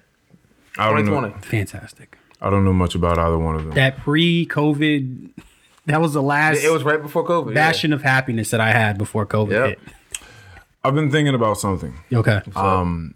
I 0.83 0.89
don't 0.89 1.05
know. 1.05 1.11
2020. 1.21 1.41
Fantastic. 1.45 2.17
I 2.41 2.49
don't 2.49 2.65
know 2.65 2.73
much 2.73 2.95
about 2.95 3.19
either 3.19 3.37
one 3.37 3.55
of 3.55 3.65
them. 3.65 3.73
That 3.75 3.97
pre-COVID, 3.99 5.29
that 5.87 5.99
was 6.01 6.13
the 6.13 6.21
last 6.23 6.63
It 6.63 6.71
was 6.71 6.83
right 6.83 7.01
before 7.01 7.25
COVID. 7.27 7.49
yeah. 7.49 7.53
bastion 7.53 7.91
of 7.93 8.01
happiness 8.01 8.49
that 8.51 8.61
I 8.61 8.71
had 8.71 8.97
before 8.97 9.25
COVID 9.25 9.51
Yep. 9.51 9.67
hit. 9.69 9.79
I've 10.83 10.95
been 10.95 11.11
thinking 11.11 11.35
about 11.35 11.57
something. 11.59 11.99
Okay. 12.13 12.41
Um, 12.55 13.13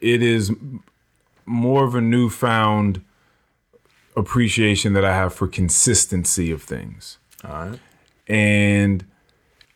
it 0.00 0.22
is 0.22 0.50
more 1.46 1.84
of 1.84 1.94
a 1.94 2.00
newfound 2.00 3.02
appreciation 4.16 4.92
that 4.94 5.04
I 5.04 5.14
have 5.14 5.34
for 5.34 5.46
consistency 5.48 6.50
of 6.50 6.62
things. 6.62 7.18
All 7.44 7.50
right. 7.50 7.80
And 8.26 9.04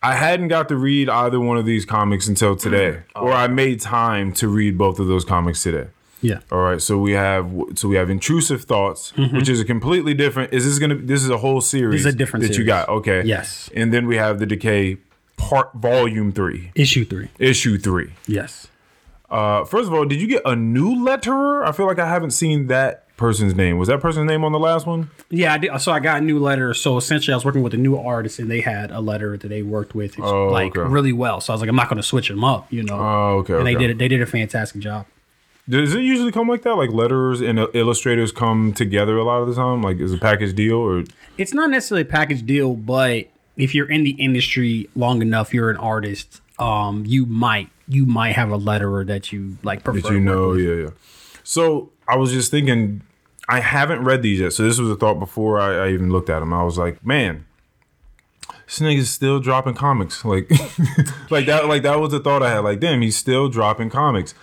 I 0.01 0.15
hadn't 0.15 0.47
got 0.47 0.69
to 0.69 0.75
read 0.77 1.09
either 1.09 1.39
one 1.39 1.57
of 1.57 1.65
these 1.65 1.85
comics 1.85 2.27
until 2.27 2.55
today, 2.55 3.01
Oh. 3.15 3.21
or 3.25 3.33
I 3.33 3.47
made 3.47 3.79
time 3.81 4.31
to 4.33 4.47
read 4.47 4.77
both 4.77 4.99
of 4.99 5.07
those 5.07 5.25
comics 5.25 5.61
today. 5.63 5.87
yeah. 6.21 6.39
All 6.51 6.59
right, 6.59 6.81
so 6.81 6.97
we 6.97 7.11
have 7.13 7.51
so 7.75 7.87
we 7.87 7.95
have 7.95 8.09
intrusive 8.09 8.63
thoughts, 8.63 9.13
which 9.15 9.47
is 9.49 9.59
a 9.61 9.65
completely 9.65 10.13
different. 10.13 10.53
Is 10.53 10.65
this 10.65 10.79
gonna? 10.79 10.95
This 10.95 11.21
is 11.23 11.29
a 11.29 11.37
whole 11.37 11.61
series. 11.61 12.01
Mm-hmm. 12.01 12.05
This 12.05 12.05
is 12.07 12.13
a 12.13 12.17
different 12.17 12.47
that 12.47 12.57
you 12.57 12.65
got. 12.65 12.89
Okay. 12.89 13.23
Yes. 13.23 13.69
And 13.75 13.93
then 13.93 14.07
we 14.07 14.17
have 14.17 14.39
the 14.39 14.45
decay 14.45 14.97
part 15.37 15.73
volume 15.75 16.31
three, 16.33 16.71
Issue 16.75 17.05
three. 17.05 17.29
issue 17.39 17.77
three. 17.77 18.11
Yes. 18.27 18.67
Uh, 19.29 19.63
first 19.63 19.87
of 19.87 19.93
all, 19.93 20.05
did 20.05 20.19
you 20.19 20.27
get 20.27 20.41
a 20.43 20.55
new 20.55 20.95
letterer? 20.95 21.63
I 21.65 21.71
feel 21.71 21.85
like 21.85 21.99
I 21.99 22.07
haven't 22.09 22.31
seen 22.31 22.67
that 22.67 23.05
person's 23.19 23.53
name. 23.53 23.77
Was 23.77 23.87
that 23.89 23.99
person's 24.01 24.27
name 24.27 24.43
on 24.43 24.51
the 24.51 24.59
last 24.59 24.87
one? 24.87 25.11
Yeah, 25.29 25.53
I 25.53 25.57
did. 25.59 25.79
So 25.79 25.91
I 25.91 25.99
got 25.99 26.17
a 26.17 26.25
new 26.25 26.39
letter. 26.39 26.73
So 26.73 26.97
essentially, 26.97 27.33
I 27.33 27.37
was 27.37 27.45
working 27.45 27.61
with 27.61 27.75
a 27.75 27.77
new 27.77 27.95
artist, 27.95 28.39
and 28.39 28.49
they 28.49 28.61
had 28.61 28.89
a 28.89 28.99
letter 28.99 29.37
that 29.37 29.47
they 29.47 29.61
worked 29.61 29.93
with 29.93 30.19
Oh, 30.19 30.47
like 30.47 30.75
okay. 30.75 30.89
really 30.89 31.13
well. 31.13 31.39
So 31.41 31.51
I 31.51 31.53
was 31.53 31.61
like, 31.61 31.69
I'm 31.69 31.75
not 31.75 31.89
going 31.89 31.97
to 31.97 32.03
switch 32.03 32.29
them 32.29 32.43
up, 32.43 32.71
you 32.73 32.81
know. 32.81 32.97
Oh, 32.99 33.37
okay. 33.39 33.55
and 33.57 33.67
they 33.67 33.75
did 33.75 33.91
it. 33.91 33.97
They 33.99 34.07
did 34.07 34.21
a 34.21 34.25
fantastic 34.25 34.81
job. 34.81 35.05
Does 35.67 35.93
it 35.93 36.01
usually 36.01 36.31
come 36.31 36.47
like 36.47 36.63
that? 36.63 36.73
Like 36.75 36.89
letterers 36.89 37.47
and 37.47 37.59
illustrators 37.75 38.31
come 38.31 38.73
together 38.73 39.17
a 39.17 39.23
lot 39.23 39.41
of 39.43 39.47
the 39.47 39.53
time? 39.53 39.83
Like 39.83 39.99
is 39.99 40.11
a 40.11 40.17
package 40.17 40.55
deal 40.55 40.77
or 40.77 41.03
It's 41.37 41.53
not 41.53 41.69
necessarily 41.69 42.01
a 42.01 42.05
package 42.05 42.43
deal, 42.43 42.73
but 42.73 43.27
if 43.55 43.75
you're 43.75 43.89
in 43.91 44.03
the 44.03 44.11
industry 44.11 44.89
long 44.95 45.21
enough, 45.21 45.53
you're 45.53 45.69
an 45.69 45.77
artist. 45.77 46.41
Um, 46.57 47.03
you 47.05 47.27
might 47.27 47.69
you 47.87 48.05
might 48.07 48.31
have 48.35 48.51
a 48.51 48.57
letterer 48.57 49.05
that 49.05 49.31
you 49.31 49.57
like 49.61 49.83
prefer. 49.83 50.07
that 50.09 50.13
you 50.13 50.19
know? 50.19 50.53
Yeah, 50.53 50.83
yeah. 50.85 50.89
So 51.43 51.91
I 52.07 52.15
was 52.17 52.31
just 52.31 52.49
thinking, 52.51 53.01
I 53.49 53.61
haven't 53.61 54.03
read 54.03 54.21
these 54.21 54.39
yet. 54.39 54.53
So 54.53 54.63
this 54.63 54.77
was 54.79 54.91
a 54.91 54.95
thought 54.95 55.15
before 55.19 55.59
I, 55.59 55.87
I 55.87 55.89
even 55.89 56.11
looked 56.11 56.29
at 56.29 56.39
them. 56.39 56.53
I 56.53 56.63
was 56.63 56.77
like, 56.77 57.03
man, 57.03 57.45
this 58.65 58.79
nigga's 58.79 59.09
still 59.09 59.39
dropping 59.39 59.73
comics. 59.73 60.23
Like, 60.25 60.49
like 61.31 61.47
that. 61.47 61.67
Like 61.67 61.81
that 61.81 61.99
was 61.99 62.11
the 62.11 62.19
thought 62.19 62.43
I 62.43 62.51
had. 62.51 62.59
Like, 62.59 62.79
damn, 62.79 63.01
he's 63.01 63.17
still 63.17 63.49
dropping 63.49 63.89
comics. 63.89 64.35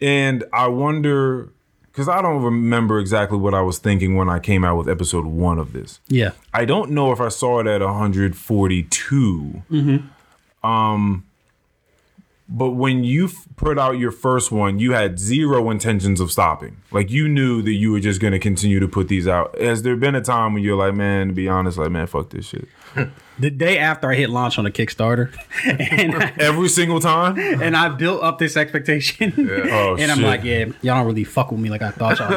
And 0.00 0.42
I 0.52 0.66
wonder, 0.66 1.50
because 1.92 2.08
I 2.08 2.20
don't 2.20 2.42
remember 2.42 2.98
exactly 2.98 3.38
what 3.38 3.54
I 3.54 3.60
was 3.60 3.78
thinking 3.78 4.16
when 4.16 4.28
I 4.28 4.40
came 4.40 4.64
out 4.64 4.76
with 4.76 4.88
episode 4.88 5.26
one 5.26 5.58
of 5.60 5.72
this. 5.72 6.00
Yeah. 6.08 6.32
I 6.52 6.64
don't 6.64 6.90
know 6.90 7.12
if 7.12 7.20
I 7.20 7.28
saw 7.28 7.60
it 7.60 7.68
at 7.68 7.80
142. 7.80 9.62
Um, 10.64 11.24
but 12.52 12.70
when 12.70 13.04
you 13.04 13.26
f- 13.26 13.46
put 13.56 13.78
out 13.78 13.92
your 13.98 14.10
first 14.10 14.50
one, 14.50 14.78
you 14.80 14.92
had 14.92 15.18
zero 15.18 15.70
intentions 15.70 16.20
of 16.20 16.32
stopping. 16.32 16.76
Like 16.90 17.08
you 17.10 17.28
knew 17.28 17.62
that 17.62 17.72
you 17.72 17.92
were 17.92 18.00
just 18.00 18.20
going 18.20 18.32
to 18.32 18.38
continue 18.40 18.80
to 18.80 18.88
put 18.88 19.06
these 19.08 19.28
out. 19.28 19.56
Has 19.60 19.82
there 19.82 19.94
been 19.96 20.14
a 20.16 20.20
time 20.20 20.52
when 20.54 20.62
you're 20.62 20.76
like, 20.76 20.94
man, 20.94 21.28
to 21.28 21.32
be 21.32 21.48
honest, 21.48 21.78
like, 21.78 21.90
man, 21.90 22.06
fuck 22.08 22.30
this 22.30 22.46
shit. 22.46 22.66
The 23.38 23.50
day 23.50 23.78
after 23.78 24.10
I 24.10 24.16
hit 24.16 24.30
launch 24.30 24.58
on 24.58 24.66
a 24.66 24.70
Kickstarter, 24.70 25.32
and 25.64 26.14
I, 26.16 26.32
Every 26.40 26.68
single 26.68 26.98
time. 26.98 27.38
and 27.38 27.76
I 27.76 27.88
built 27.88 28.20
up 28.22 28.38
this 28.38 28.56
expectation, 28.56 29.32
Oh, 29.38 29.96
and 29.96 30.10
I'm 30.10 30.18
shit. 30.18 30.26
like, 30.26 30.42
yeah, 30.42 30.64
y'all 30.82 30.96
don't 30.96 31.06
really 31.06 31.22
fuck 31.24 31.52
with 31.52 31.60
me 31.60 31.70
like 31.70 31.82
I 31.82 31.92
thought 31.92 32.18
y'all. 32.18 32.32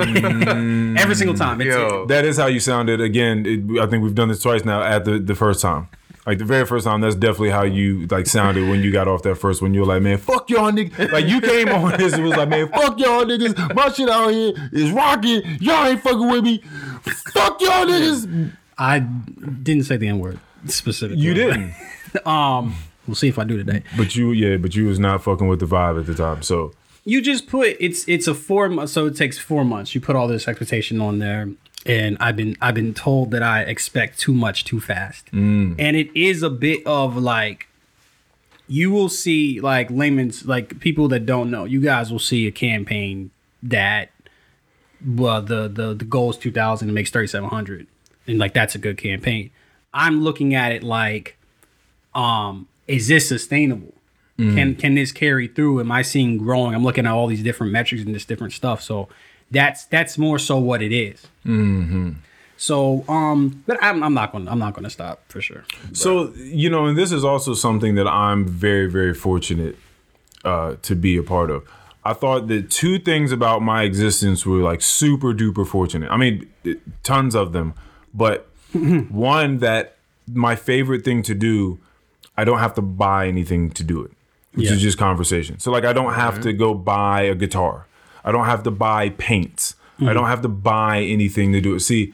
Every 0.98 1.16
single 1.16 1.36
time, 1.36 1.60
it's 1.60 1.76
Yo. 1.76 2.06
That 2.06 2.24
is 2.26 2.38
how 2.38 2.46
you 2.46 2.60
sounded. 2.60 3.02
Again, 3.02 3.46
it, 3.48 3.82
I 3.82 3.88
think 3.88 4.04
we've 4.04 4.14
done 4.16 4.28
this 4.30 4.42
twice 4.44 4.64
now. 4.64 4.84
At 4.84 5.06
the 5.06 5.18
the 5.18 5.34
first 5.36 5.60
time, 5.60 5.88
like 6.26 6.38
the 6.38 6.46
very 6.46 6.66
first 6.66 6.86
time, 6.86 7.02
that's 7.02 7.16
definitely 7.16 7.50
how 7.50 7.64
you 7.64 8.08
like 8.08 8.28
sounded 8.28 8.70
when 8.70 8.82
you 8.82 8.92
got 8.92 9.08
off 9.08 9.24
that 9.24 9.36
first 9.36 9.62
one. 9.62 9.74
You 9.74 9.82
were 9.82 9.86
like, 9.88 10.02
man, 10.02 10.18
fuck 10.18 10.50
y'all 10.50 10.72
niggas. 10.72 11.12
Like 11.12 11.26
you 11.28 11.42
came 11.42 11.70
on 11.70 11.98
this, 11.98 12.14
it 12.14 12.22
was 12.22 12.32
like, 12.38 12.50
man, 12.50 12.70
fuck 12.70 12.98
y'all 13.00 13.26
niggas. 13.26 13.76
My 13.76 13.90
shit 13.90 14.10
out 14.10 14.30
here 14.30 14.54
is 14.72 14.92
rocking. 14.92 15.42
Y'all 15.60 15.86
ain't 15.86 16.02
fucking 16.02 16.30
with 16.30 16.44
me. 16.44 16.60
Fuck 17.34 17.62
y'all 17.62 17.86
niggas. 17.86 18.52
I 18.78 19.00
didn't 19.00 19.84
say 19.84 19.98
the 19.98 20.08
n 20.08 20.20
word 20.20 20.40
specifically. 20.68 21.22
You 21.22 21.34
didn't, 21.34 21.74
Um, 22.26 22.76
we'll 23.08 23.16
see 23.16 23.28
if 23.28 23.38
I 23.40 23.44
do 23.44 23.58
today. 23.58 23.84
but 23.98 24.16
you, 24.16 24.32
yeah, 24.32 24.58
but 24.58 24.76
you 24.76 24.86
was 24.86 25.00
not 25.00 25.24
fucking 25.24 25.48
with 25.48 25.60
the 25.60 25.66
vibe 25.66 26.00
at 26.00 26.06
the 26.06 26.14
time. 26.16 26.42
So 26.44 26.74
You 27.06 27.22
just 27.22 27.48
put 27.48 27.76
it's 27.80 28.08
it's 28.08 28.28
a 28.28 28.34
four 28.34 28.70
month, 28.70 28.92
so 28.92 29.08
it 29.08 29.16
takes 29.18 29.38
four 29.38 29.66
months. 29.66 29.94
You 29.94 30.00
put 30.02 30.16
all 30.16 30.28
this 30.28 30.48
expectation 30.48 31.02
on 31.02 31.20
there, 31.20 31.50
and 31.86 32.18
I've 32.20 32.36
been 32.36 32.56
I've 32.62 32.76
been 32.76 32.94
told 32.94 33.32
that 33.32 33.44
I 33.44 33.62
expect 33.62 34.20
too 34.20 34.34
much 34.34 34.64
too 34.66 34.80
fast, 34.80 35.32
and 35.80 35.96
it 35.98 36.10
is 36.16 36.44
a 36.44 36.50
bit 36.50 36.86
of 36.86 37.16
like. 37.18 37.68
You 38.66 38.92
will 38.92 39.10
see 39.10 39.60
like 39.60 39.92
layman's 39.92 40.46
like 40.46 40.80
people 40.80 41.10
that 41.10 41.26
don't 41.26 41.52
know. 41.52 41.66
You 41.66 41.82
guys 41.82 42.12
will 42.12 42.18
see 42.18 42.48
a 42.48 42.52
campaign 42.52 43.30
that, 43.62 44.10
well, 45.06 45.42
the 45.42 45.68
the 45.68 45.94
the 45.94 46.06
goal 46.06 46.30
is 46.30 46.38
two 46.38 46.52
thousand 46.52 46.88
and 46.88 46.96
makes 46.96 47.12
thirty 47.12 47.28
seven 47.28 47.50
hundred, 47.50 47.88
and 48.26 48.40
like 48.40 48.54
that's 48.54 48.74
a 48.74 48.78
good 48.78 48.98
campaign. 48.98 49.52
I'm 49.94 50.24
looking 50.24 50.56
at 50.56 50.72
it 50.72 50.82
like, 50.82 51.38
um, 52.16 52.68
is 52.88 53.10
this 53.10 53.28
sustainable? 53.28 53.94
Can 54.56 54.76
can 54.76 54.96
this 54.96 55.12
carry 55.12 55.48
through? 55.48 55.82
Am 55.82 55.92
I 55.92 56.02
seeing 56.02 56.38
growing? 56.38 56.74
I'm 56.74 56.84
looking 56.84 57.06
at 57.06 57.12
all 57.12 57.28
these 57.28 57.44
different 57.44 57.74
metrics 57.74 58.04
and 58.04 58.16
this 58.16 58.26
different 58.26 58.54
stuff. 58.54 58.82
So 58.82 59.10
that's 59.54 59.86
that's 59.86 60.18
more 60.18 60.38
so 60.40 60.58
what 60.58 60.82
it 60.82 60.92
is. 60.92 61.26
So 62.58 63.04
um, 63.10 63.64
but 63.68 63.78
I'm, 63.82 64.04
I'm 64.04 64.14
not 64.14 64.32
going 64.32 64.46
to 64.46 64.52
I'm 64.52 64.60
not 64.60 64.74
going 64.74 64.84
to 64.86 64.90
stop 64.90 65.22
for 65.28 65.42
sure. 65.42 65.64
So 65.94 66.34
you 66.36 66.70
know, 66.70 66.86
and 66.86 66.98
this 66.98 67.12
is 67.12 67.24
also 67.24 67.54
something 67.54 67.96
that 67.96 68.08
I'm 68.08 68.48
very, 68.48 68.90
very 68.90 69.14
fortunate 69.14 69.76
uh, 70.46 70.76
to 70.84 70.96
be 70.96 71.18
a 71.18 71.24
part 71.24 71.50
of. 71.52 71.64
I 72.06 72.14
thought 72.14 72.48
that 72.50 72.70
two 72.70 73.00
things 73.00 73.32
about 73.32 73.62
my 73.62 73.84
existence 73.84 74.46
were 74.46 74.58
like 74.60 74.82
super 74.82 75.34
duper 75.34 75.66
fortunate. 75.66 76.10
I 76.12 76.18
mean, 76.18 76.50
tons 77.04 77.34
of 77.36 77.54
them, 77.54 77.74
but 78.14 78.48
one 79.10 79.60
that 79.60 79.96
my 80.28 80.56
favorite 80.56 81.04
thing 81.06 81.22
to 81.24 81.34
do, 81.34 81.80
I 82.38 82.44
don't 82.44 82.60
have 82.60 82.74
to 82.76 82.82
buy 82.82 83.28
anything 83.28 83.72
to 83.72 83.84
do 83.84 84.02
it, 84.04 84.12
which 84.54 84.68
Yeah. 84.68 84.74
is 84.76 84.82
just 84.82 84.98
conversation. 84.98 85.60
So 85.60 85.72
like, 85.72 85.86
I 85.86 85.94
don't 85.94 86.14
have 86.14 86.42
to 86.42 86.54
go 86.54 86.74
buy 86.74 87.22
a 87.24 87.36
guitar. 87.36 87.88
I 88.24 88.32
don't 88.32 88.46
have 88.46 88.64
to 88.64 88.72
buy 88.72 89.10
paints. 89.10 89.76
I 90.00 90.04
mm-hmm. 90.04 90.14
don't 90.14 90.28
have 90.28 90.42
to 90.42 90.50
buy 90.50 91.02
anything 91.02 91.52
to 91.54 91.62
do 91.62 91.76
it. 91.76 91.82
See, 91.82 92.14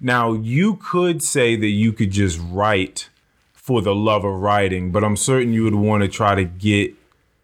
now 0.00 0.32
you 0.32 0.76
could 0.76 1.22
say 1.22 1.56
that 1.56 1.68
you 1.68 1.92
could 1.92 2.10
just 2.10 2.40
write 2.50 3.08
for 3.52 3.82
the 3.82 3.94
love 3.94 4.24
of 4.24 4.40
writing, 4.40 4.90
but 4.92 5.04
I'm 5.04 5.16
certain 5.16 5.52
you 5.52 5.64
would 5.64 5.74
want 5.74 6.02
to 6.02 6.08
try 6.08 6.34
to 6.34 6.44
get 6.44 6.94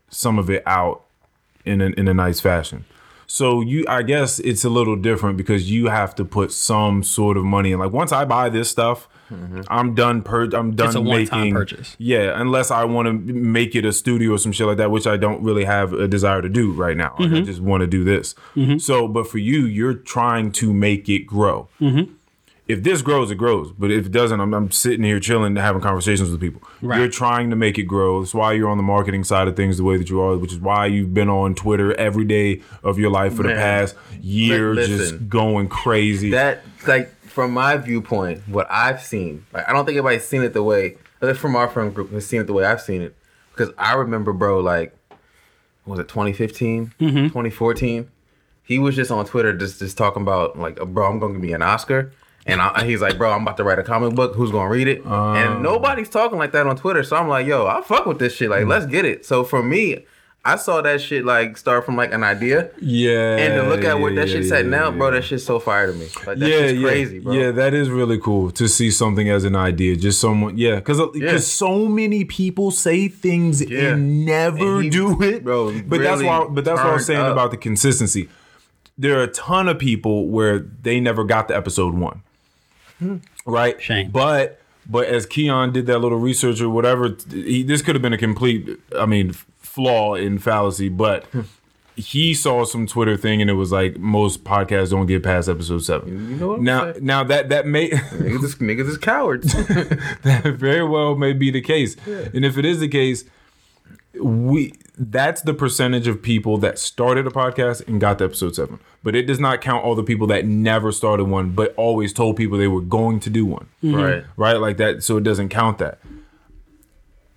some 0.09 0.38
of 0.38 0.49
it 0.49 0.62
out 0.66 1.04
in 1.64 1.80
a, 1.80 1.87
in 1.87 2.09
a 2.09 2.14
nice 2.14 2.40
fashion. 2.40 2.85
So 3.35 3.62
you, 3.62 3.85
I 3.88 4.05
guess 4.05 4.38
it's 4.38 4.64
a 4.64 4.69
little 4.71 4.95
different 4.95 5.37
because 5.37 5.69
you 5.69 5.88
have 5.88 6.14
to 6.14 6.25
put 6.25 6.53
some 6.53 7.03
sort 7.03 7.37
of 7.37 7.43
money 7.43 7.73
in. 7.73 7.81
Like 7.81 7.91
once 7.91 8.12
I 8.12 8.25
buy 8.25 8.49
this 8.49 8.71
stuff, 8.71 9.09
mm-hmm. 9.29 9.62
I'm 9.67 9.97
done. 9.97 10.23
Per, 10.23 10.45
I'm 10.55 10.76
done 10.76 10.87
It's 10.87 10.95
a 10.95 11.03
making 11.03 11.53
purchase. 11.53 11.97
Yeah, 11.99 12.41
unless 12.41 12.71
I 12.71 12.85
want 12.85 13.07
to 13.07 13.12
make 13.12 13.75
it 13.75 13.85
a 13.85 13.93
studio 13.93 14.35
or 14.35 14.38
some 14.38 14.53
shit 14.53 14.69
like 14.69 14.76
that, 14.76 14.93
which 14.93 15.09
I 15.09 15.17
don't 15.17 15.43
really 15.43 15.64
have 15.64 15.93
a 15.93 16.07
desire 16.07 16.43
to 16.43 16.49
do 16.49 16.71
right 16.75 16.97
now. 16.97 17.17
Like, 17.19 17.31
I 17.31 17.33
Mm-hmm. 17.33 17.45
just 17.47 17.61
want 17.61 17.81
to 17.81 17.88
do 17.88 18.05
this. 18.05 18.37
Mm-hmm. 18.55 18.79
So, 18.79 19.09
but 19.09 19.26
for 19.26 19.38
you, 19.38 19.67
you're 19.67 19.95
trying 19.95 20.53
to 20.53 20.73
make 20.73 21.09
it 21.09 21.26
grow. 21.26 21.69
Mm-hmm. 21.81 22.12
Mm-hmm. 22.64 22.73
If 22.73 22.83
this 22.83 23.02
grows, 23.02 23.30
it 23.30 23.35
grows. 23.37 23.73
But 23.73 23.90
if 23.90 24.06
it 24.06 24.12
doesn't, 24.12 24.40
I'm, 24.40 24.54
I'm 24.54 24.71
sitting 24.71 25.04
here 25.04 25.21
chilling, 25.21 25.54
having 25.56 25.83
conversations 25.83 26.30
with 26.30 26.40
people. 26.40 26.62
Right. 26.80 26.99
You're 26.99 27.09
trying 27.09 27.50
to 27.50 27.56
make 27.56 27.78
it 27.78 27.83
grow. 27.85 28.21
That's 28.21 28.33
why 28.35 28.52
you're 28.54 28.71
on 28.71 28.78
the 28.78 28.83
marketing 28.83 29.25
side 29.25 29.49
of 29.49 29.56
things 29.56 29.76
the 29.76 29.85
way 29.85 29.97
that 29.99 30.09
you 30.09 30.21
are, 30.21 30.37
which 30.38 30.52
is 30.52 30.59
why 30.59 30.87
you've 30.87 31.12
been 31.12 31.28
on 31.28 31.54
Twitter 31.54 31.94
every 31.94 32.25
day 32.25 32.62
of 32.83 32.99
your 32.99 33.11
life 33.11 33.35
for 33.35 33.42
the 33.42 33.50
past 33.50 33.97
year, 34.21 34.75
Li- 34.75 34.87
just 34.87 35.28
going 35.28 35.68
crazy. 35.68 36.30
that 36.30 36.62
like 36.87 37.14
from 37.23 37.52
my 37.52 37.76
viewpoint, 37.76 38.49
what 38.49 38.66
I've 38.71 39.02
seen, 39.02 39.44
like 39.52 39.68
I 39.68 39.73
don't 39.73 39.85
think 39.85 39.97
anybody's 39.97 40.25
seen 40.25 40.42
it 40.42 40.52
the 40.54 40.62
way, 40.62 40.97
at 41.21 41.37
from 41.37 41.56
our 41.56 41.68
friend 41.68 41.94
group, 41.94 42.12
has 42.12 42.26
seen 42.26 42.40
it 42.40 42.47
the 42.47 42.52
way 42.54 42.64
I've 42.64 42.80
seen 42.80 43.02
it. 43.02 43.14
Because 43.50 43.73
I 43.76 43.94
remember, 43.94 44.33
bro, 44.33 44.61
like, 44.61 44.97
what 45.85 45.99
was 45.99 46.00
it 46.00 46.09
2015, 46.09 46.92
2014? 46.99 48.09
He 48.62 48.78
was 48.78 48.97
just 48.97 49.11
on 49.11 49.26
Twitter, 49.26 49.52
just 49.56 49.80
just 49.80 49.99
talking 49.99 50.23
about 50.23 50.59
like, 50.59 50.76
bro, 50.76 51.06
I'm 51.11 51.18
gonna 51.18 51.38
be 51.38 51.52
an 51.52 51.61
Oscar. 51.62 52.12
And 52.47 52.61
I, 52.61 52.85
he's 52.85 53.01
like, 53.01 53.17
bro, 53.17 53.33
I'm 53.33 53.43
about 53.43 53.57
to 53.57 53.65
write 53.65 53.79
a 53.79 53.83
comic 53.83 54.15
book. 54.15 54.35
Who's 54.35 54.51
gonna 54.51 54.69
read 54.69 54.87
it? 54.87 54.99
and 54.99 55.07
oh. 55.09 55.59
nobody's 55.61 56.11
talking 56.11 56.39
like 56.39 56.53
that 56.53 56.67
on 56.67 56.77
Twitter. 56.77 57.03
So 57.03 57.17
I'm 57.17 57.29
like, 57.29 57.47
yo, 57.47 57.67
I 57.67 57.81
fuck 57.83 58.07
with 58.07 58.19
this 58.19 58.35
shit. 58.35 58.51
Like, 58.51 58.65
mm. 58.65 58.69
let's 58.69 58.87
get 58.87 59.05
it. 59.05 59.25
So 59.25 59.45
for 59.45 59.63
me, 59.63 60.05
I 60.47 60.57
saw 60.57 60.83
that 60.83 61.01
shit 61.01 61.25
like 61.25 61.57
start 61.57 61.87
from 61.87 61.97
like 61.97 62.13
an 62.13 62.23
idea, 62.23 62.71
yeah. 62.79 63.37
and 63.39 63.55
to 63.55 63.63
look 63.67 63.83
at 63.83 63.99
what 63.99 64.13
yeah, 64.13 64.21
that 64.21 64.29
yeah, 64.29 64.35
shit's 64.35 64.51
yeah, 64.51 64.59
at 64.59 64.67
now, 64.67 64.91
bro, 64.91 65.11
that 65.11 65.25
shit's 65.25 65.43
so 65.43 65.59
fire 65.59 65.87
to 65.87 65.95
me. 65.95 66.07
Like 66.27 66.39
that 66.39 66.49
yeah, 66.49 66.83
crazy, 66.83 67.19
bro. 67.21 67.33
Yeah, 67.33 67.51
that 67.53 67.73
is 67.73 67.89
really 67.89 68.19
cool 68.19 68.51
to 68.51 68.69
see 68.69 68.91
something 68.91 69.31
as 69.31 69.45
an 69.45 69.57
idea. 69.57 69.97
Just 69.97 70.21
someone, 70.21 70.59
yeah, 70.59 70.75
because 70.77 71.01
uh, 71.01 71.11
Yeah. 71.15 71.39
so 71.39 71.87
many 71.87 72.27
people 72.27 72.71
say 72.71 73.09
things 73.09 73.63
and 73.63 74.27
never 74.27 74.77
And 74.77 74.85
he- 74.85 74.91
do 74.91 75.23
it, 75.23 75.45
bro, 75.45 75.81
But 75.81 76.03
that's 76.03 76.23
why. 76.23 76.47
But 76.51 76.67
that's 76.67 76.79
what 76.79 76.91
I 76.91 76.93
was 76.93 77.07
saying 77.07 77.21
up. 77.21 77.33
about 77.33 77.51
the 77.51 77.57
consistency. 77.57 78.29
There 78.99 79.19
are 79.19 79.23
a 79.23 79.29
ton 79.29 79.67
of 79.67 79.79
people 79.79 80.29
where 80.29 80.59
they 80.59 81.01
never 81.01 81.25
got 81.25 81.49
to 81.49 81.57
episode 81.57 81.95
one, 81.95 82.23
right? 83.47 83.81
Shame. 83.83 84.11
But 84.11 84.61
but 84.87 85.07
as 85.07 85.25
Keon 85.27 85.73
did 85.73 85.87
that 85.87 85.99
little 86.01 86.19
research 86.19 86.61
or 86.61 86.69
whatever, 86.69 87.17
he, 87.31 87.63
this 87.63 87.81
could 87.83 87.95
have 87.95 88.03
been 88.03 88.13
a 88.13 88.19
complete, 88.19 88.79
I 88.99 89.07
mean, 89.07 89.33
flaw 89.59 90.15
in 90.15 90.39
fallacy, 90.39 90.89
but. 90.89 91.25
He 91.97 92.35
saw 92.35 92.65
some 92.65 92.89
Twitter 92.89 93.17
thing 93.17 93.41
and 93.41 93.49
it 93.49 93.53
was 93.53 93.71
like 93.71 93.99
most 94.01 94.43
podcasts 94.43 94.91
don't 94.91 95.07
get 95.07 95.23
past 95.23 95.49
episode 95.49 95.79
seven. 95.85 96.29
You 96.29 96.37
know 96.39 96.49
what 96.49 96.59
I'm 96.59 96.65
Now, 96.65 96.93
saying? 96.93 97.07
now 97.07 97.23
that 97.23 97.51
that 97.51 97.67
may 97.69 97.89
niggas, 97.91 98.57
niggas 98.57 98.89
is 98.89 98.99
cowards. 98.99 99.53
that 100.25 100.57
very 100.59 100.83
well 100.85 101.15
may 101.15 101.33
be 101.35 101.53
the 101.53 101.61
case, 101.61 101.95
and 102.05 102.45
if 102.45 102.59
it 102.59 102.65
is 102.65 102.81
the 102.81 102.89
case, 102.89 103.23
we 104.21 104.73
that's 104.97 105.42
the 105.42 105.54
percentage 105.54 106.06
of 106.06 106.23
people 106.23 106.56
that 106.59 106.78
started 106.78 107.26
a 107.26 107.30
podcast 107.30 107.87
and 107.88 108.00
got 108.00 108.18
to 108.18 108.25
episode 108.25 108.54
seven. 108.54 108.78
But 109.02 109.16
it 109.16 109.23
does 109.26 109.40
not 109.40 109.61
count 109.61 109.85
all 109.85 109.94
the 109.94 110.04
people 110.04 110.26
that 110.28 110.47
never 110.47 110.92
started 110.92 111.25
one, 111.25 111.50
but 111.50 111.75
always 111.76 112.12
told 112.12 112.37
people 112.37 112.56
they 112.56 112.68
were 112.68 112.80
going 112.80 113.18
to 113.21 113.30
do 113.30 113.44
one. 113.44 113.66
Mm-hmm. 113.83 113.94
right. 113.97 114.25
Right, 114.37 114.56
like 114.56 114.76
that. 114.76 115.02
So 115.02 115.16
it 115.16 115.25
doesn't 115.25 115.49
count 115.49 115.78
that. 115.78 115.99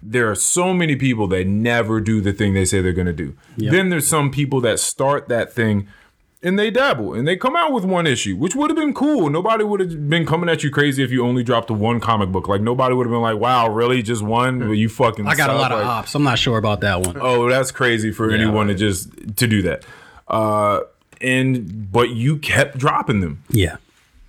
there 0.01 0.29
are 0.29 0.35
so 0.35 0.73
many 0.73 0.95
people 0.95 1.27
that 1.27 1.47
never 1.47 1.99
do 1.99 2.21
the 2.21 2.31
thing 2.31 2.53
they 2.53 2.63
say 2.65 2.81
they're 2.81 2.93
going 2.93 3.07
to 3.07 3.13
do. 3.13 3.35
Then 3.57 3.89
there's 3.89 4.07
some 4.07 4.29
people 4.31 4.61
that 4.61 4.79
start 4.79 5.27
that 5.27 5.51
thing 5.51 5.87
and 6.47 6.57
they 6.57 6.71
dabble 6.71 7.13
and 7.13 7.27
they 7.27 7.35
come 7.35 7.55
out 7.55 7.73
with 7.73 7.83
one 7.83 8.07
issue, 8.07 8.35
which 8.37 8.55
would 8.55 8.69
have 8.69 8.77
been 8.77 8.93
cool. 8.93 9.29
Nobody 9.29 9.65
would 9.65 9.81
have 9.81 10.09
been 10.09 10.25
coming 10.25 10.49
at 10.49 10.63
you 10.63 10.71
crazy 10.71 11.03
if 11.03 11.11
you 11.11 11.25
only 11.25 11.43
dropped 11.43 11.67
the 11.67 11.73
one 11.73 11.99
comic 11.99 12.31
book. 12.31 12.47
Like 12.47 12.61
nobody 12.61 12.95
would 12.95 13.05
have 13.05 13.11
been 13.11 13.21
like, 13.21 13.37
"Wow, 13.37 13.67
really? 13.67 14.01
Just 14.01 14.21
one? 14.21 14.59
Well, 14.59 14.73
you 14.73 14.87
fucking." 14.87 15.27
I 15.27 15.35
got 15.35 15.49
a 15.49 15.53
suck." 15.53 15.61
lot 15.61 15.71
of 15.73 15.79
Like, 15.79 15.87
ops. 15.87 16.15
I'm 16.15 16.23
not 16.23 16.39
sure 16.39 16.57
about 16.57 16.81
that 16.81 17.01
one. 17.05 17.17
Oh, 17.19 17.49
that's 17.49 17.71
crazy 17.71 18.11
for 18.11 18.31
anyone 18.31 18.67
to 18.67 18.75
just 18.75 19.11
to 19.37 19.45
do 19.47 19.61
that. 19.63 19.85
Uh, 20.27 20.81
and 21.21 21.91
but 21.91 22.11
you 22.11 22.37
kept 22.37 22.77
dropping 22.77 23.19
them, 23.19 23.43
Yeah. 23.49 23.77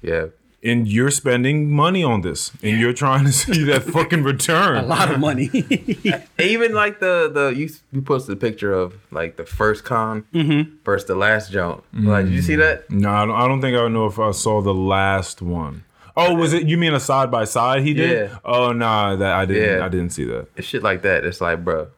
Yeah. 0.02 0.26
And 0.68 0.86
you're 0.86 1.10
spending 1.10 1.70
money 1.70 2.04
on 2.04 2.20
this, 2.20 2.52
and 2.62 2.78
you're 2.78 2.92
trying 2.92 3.24
to 3.24 3.32
see 3.44 3.64
that 3.64 3.84
fucking 3.84 4.22
return. 4.22 4.76
A 4.76 4.86
lot 4.86 5.10
of 5.10 5.18
money. 5.18 5.50
Even 6.38 6.74
like 6.74 7.00
the 7.00 7.30
the 7.32 7.54
you 7.56 7.68
you 7.92 8.02
posted 8.02 8.36
a 8.36 8.40
picture 8.40 8.72
of 8.72 8.94
like 9.10 9.36
the 9.36 9.44
first 9.44 9.84
con 9.84 10.24
mm-hmm. 10.32 10.76
versus 10.84 11.06
the 11.08 11.14
last 11.14 11.50
jump. 11.50 11.84
Like, 11.92 12.26
did 12.26 12.34
you 12.34 12.42
see 12.42 12.56
that? 12.56 12.88
Mm. 12.88 13.00
No, 13.00 13.10
I 13.10 13.26
don't, 13.26 13.36
I 13.36 13.48
don't 13.48 13.60
think 13.60 13.76
I 13.76 13.88
know 13.88 14.06
if 14.06 14.18
I 14.18 14.30
saw 14.32 14.60
the 14.60 14.74
last 14.74 15.42
one. 15.42 15.84
Oh, 16.16 16.34
was 16.34 16.52
it? 16.52 16.66
You 16.66 16.76
mean 16.78 16.94
a 16.94 17.00
side 17.00 17.30
by 17.30 17.44
side 17.44 17.82
he 17.82 17.94
did? 17.94 18.30
Yeah. 18.30 18.38
Oh 18.44 18.72
no, 18.72 19.16
that 19.16 19.32
I 19.32 19.46
didn't. 19.46 19.78
Yeah. 19.78 19.84
I 19.84 19.88
didn't 19.88 20.10
see 20.10 20.24
that. 20.24 20.48
It's 20.56 20.66
shit 20.66 20.82
like 20.82 21.02
that. 21.02 21.24
It's 21.24 21.40
like, 21.40 21.64
bro, 21.64 21.88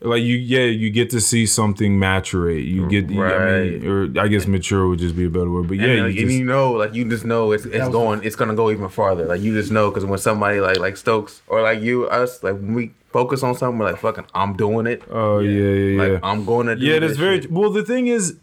Like 0.00 0.22
you, 0.22 0.36
yeah, 0.36 0.64
you 0.64 0.90
get 0.90 1.08
to 1.10 1.20
see 1.22 1.46
something 1.46 1.98
maturate. 1.98 2.66
You 2.68 2.86
get, 2.88 3.08
you- 3.08 3.24
I 3.24 3.62
mean, 3.62 3.88
or 3.88 4.20
I 4.20 4.28
guess 4.28 4.46
mature 4.46 4.86
would 4.88 4.98
just 4.98 5.16
be 5.16 5.24
a 5.24 5.30
better 5.30 5.50
word. 5.50 5.68
But 5.68 5.78
yeah, 5.78 5.84
and, 5.86 5.94
you 5.96 6.02
like, 6.02 6.10
and 6.18 6.28
just, 6.28 6.38
you 6.38 6.44
know, 6.44 6.72
like 6.72 6.94
you 6.94 7.08
just 7.08 7.24
know 7.24 7.52
it's 7.52 7.64
it's 7.64 7.88
going, 7.88 8.22
it's 8.22 8.36
gonna 8.36 8.54
go 8.54 8.70
even 8.70 8.88
farther. 8.90 9.24
Like 9.24 9.40
you 9.40 9.54
just 9.54 9.72
know 9.72 9.90
because 9.90 10.04
when 10.04 10.18
somebody 10.18 10.60
like 10.60 10.78
like 10.78 10.98
Stokes 10.98 11.40
or 11.46 11.62
like 11.62 11.80
you, 11.80 12.04
us, 12.06 12.42
like 12.42 12.54
when 12.54 12.74
we 12.74 12.90
focus 13.10 13.42
on 13.42 13.54
something, 13.54 13.78
we're 13.78 13.86
like, 13.90 13.98
fucking, 14.00 14.26
I'm 14.34 14.54
doing 14.54 14.86
it. 14.86 15.02
oh 15.10 15.38
yeah, 15.38 15.50
yeah, 15.50 15.72
yeah. 16.02 16.12
Like 16.12 16.20
I'm 16.22 16.44
going 16.44 16.66
to 16.66 16.76
do. 16.76 16.84
yeah, 16.84 16.98
that's 16.98 17.16
very 17.16 17.40
shit. 17.40 17.50
well. 17.50 17.70
The 17.70 17.82
thing 17.82 18.06
is, 18.08 18.36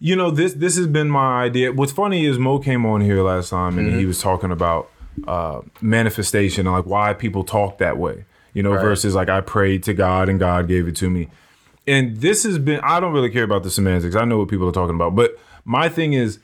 you 0.00 0.16
know, 0.16 0.30
this 0.30 0.52
this 0.52 0.76
has 0.76 0.86
been 0.86 1.08
my 1.08 1.44
idea. 1.44 1.72
What's 1.72 1.92
funny 1.92 2.26
is 2.26 2.38
Mo 2.38 2.58
came 2.58 2.84
on 2.84 3.00
here 3.00 3.22
last 3.22 3.48
time 3.48 3.78
and 3.78 3.88
Mm-hmm. 3.88 3.98
he 4.00 4.04
was 4.04 4.20
talking 4.20 4.50
about 4.50 4.90
uh, 5.26 5.62
manifestation 5.80 6.66
and 6.66 6.76
like 6.76 6.84
why 6.84 7.14
people 7.14 7.42
talk 7.42 7.78
that 7.78 7.96
way. 7.96 8.26
You 8.54 8.62
know, 8.62 8.72
Right. 8.72 8.82
versus 8.82 9.14
like 9.14 9.28
I 9.28 9.40
prayed 9.40 9.82
to 9.84 9.94
God 9.94 10.28
and 10.28 10.38
God 10.38 10.68
gave 10.68 10.86
it 10.88 10.96
to 10.96 11.08
me. 11.10 11.28
And 11.86 12.18
this 12.18 12.44
has 12.44 12.58
been 12.58 12.80
I 12.80 13.00
don't 13.00 13.12
really 13.12 13.30
care 13.30 13.44
about 13.44 13.62
the 13.62 13.70
semantics. 13.70 14.14
I 14.14 14.24
know 14.24 14.38
what 14.38 14.48
people 14.48 14.68
are 14.68 14.72
talking 14.72 14.94
about, 14.94 15.14
but 15.16 15.38
my 15.64 15.88
thing 15.88 16.12
is 16.12 16.38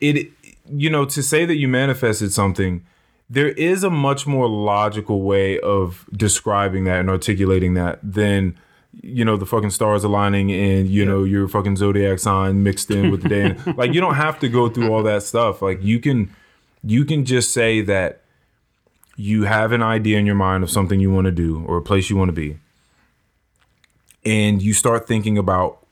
it 0.00 0.28
you 0.70 0.90
know 0.90 1.04
to 1.04 1.22
say 1.22 1.44
that 1.44 1.56
you 1.56 1.68
manifested 1.68 2.32
something 2.32 2.84
there 3.30 3.48
is 3.48 3.82
a 3.82 3.90
much 3.90 4.26
more 4.26 4.48
logical 4.48 5.22
way 5.22 5.58
of 5.60 6.06
describing 6.14 6.84
that 6.84 7.00
and 7.00 7.08
articulating 7.10 7.74
that 7.74 7.98
than 8.02 8.56
you 9.02 9.24
know 9.24 9.36
the 9.36 9.46
fucking 9.46 9.70
stars 9.70 10.04
aligning 10.04 10.50
and 10.52 10.88
you 10.88 11.04
know 11.04 11.24
your 11.24 11.48
fucking 11.48 11.76
zodiac 11.76 12.18
sign 12.18 12.62
mixed 12.62 12.90
in 12.90 13.10
with 13.10 13.22
the 13.22 13.28
day 13.28 13.56
like 13.76 13.92
you 13.92 14.00
don't 14.00 14.14
have 14.14 14.38
to 14.38 14.48
go 14.48 14.68
through 14.68 14.92
all 14.92 15.02
that 15.02 15.22
stuff 15.22 15.62
like 15.62 15.82
you 15.82 15.98
can 15.98 16.34
you 16.82 17.04
can 17.04 17.24
just 17.24 17.52
say 17.52 17.80
that 17.80 18.20
you 19.16 19.44
have 19.44 19.72
an 19.72 19.82
idea 19.82 20.18
in 20.18 20.26
your 20.26 20.34
mind 20.34 20.62
of 20.64 20.70
something 20.70 21.00
you 21.00 21.10
want 21.10 21.26
to 21.26 21.32
do 21.32 21.64
or 21.66 21.76
a 21.76 21.82
place 21.82 22.10
you 22.10 22.16
want 22.16 22.28
to 22.28 22.32
be 22.32 22.58
and 24.24 24.62
you 24.62 24.72
start 24.72 25.06
thinking 25.06 25.38
about 25.38 25.83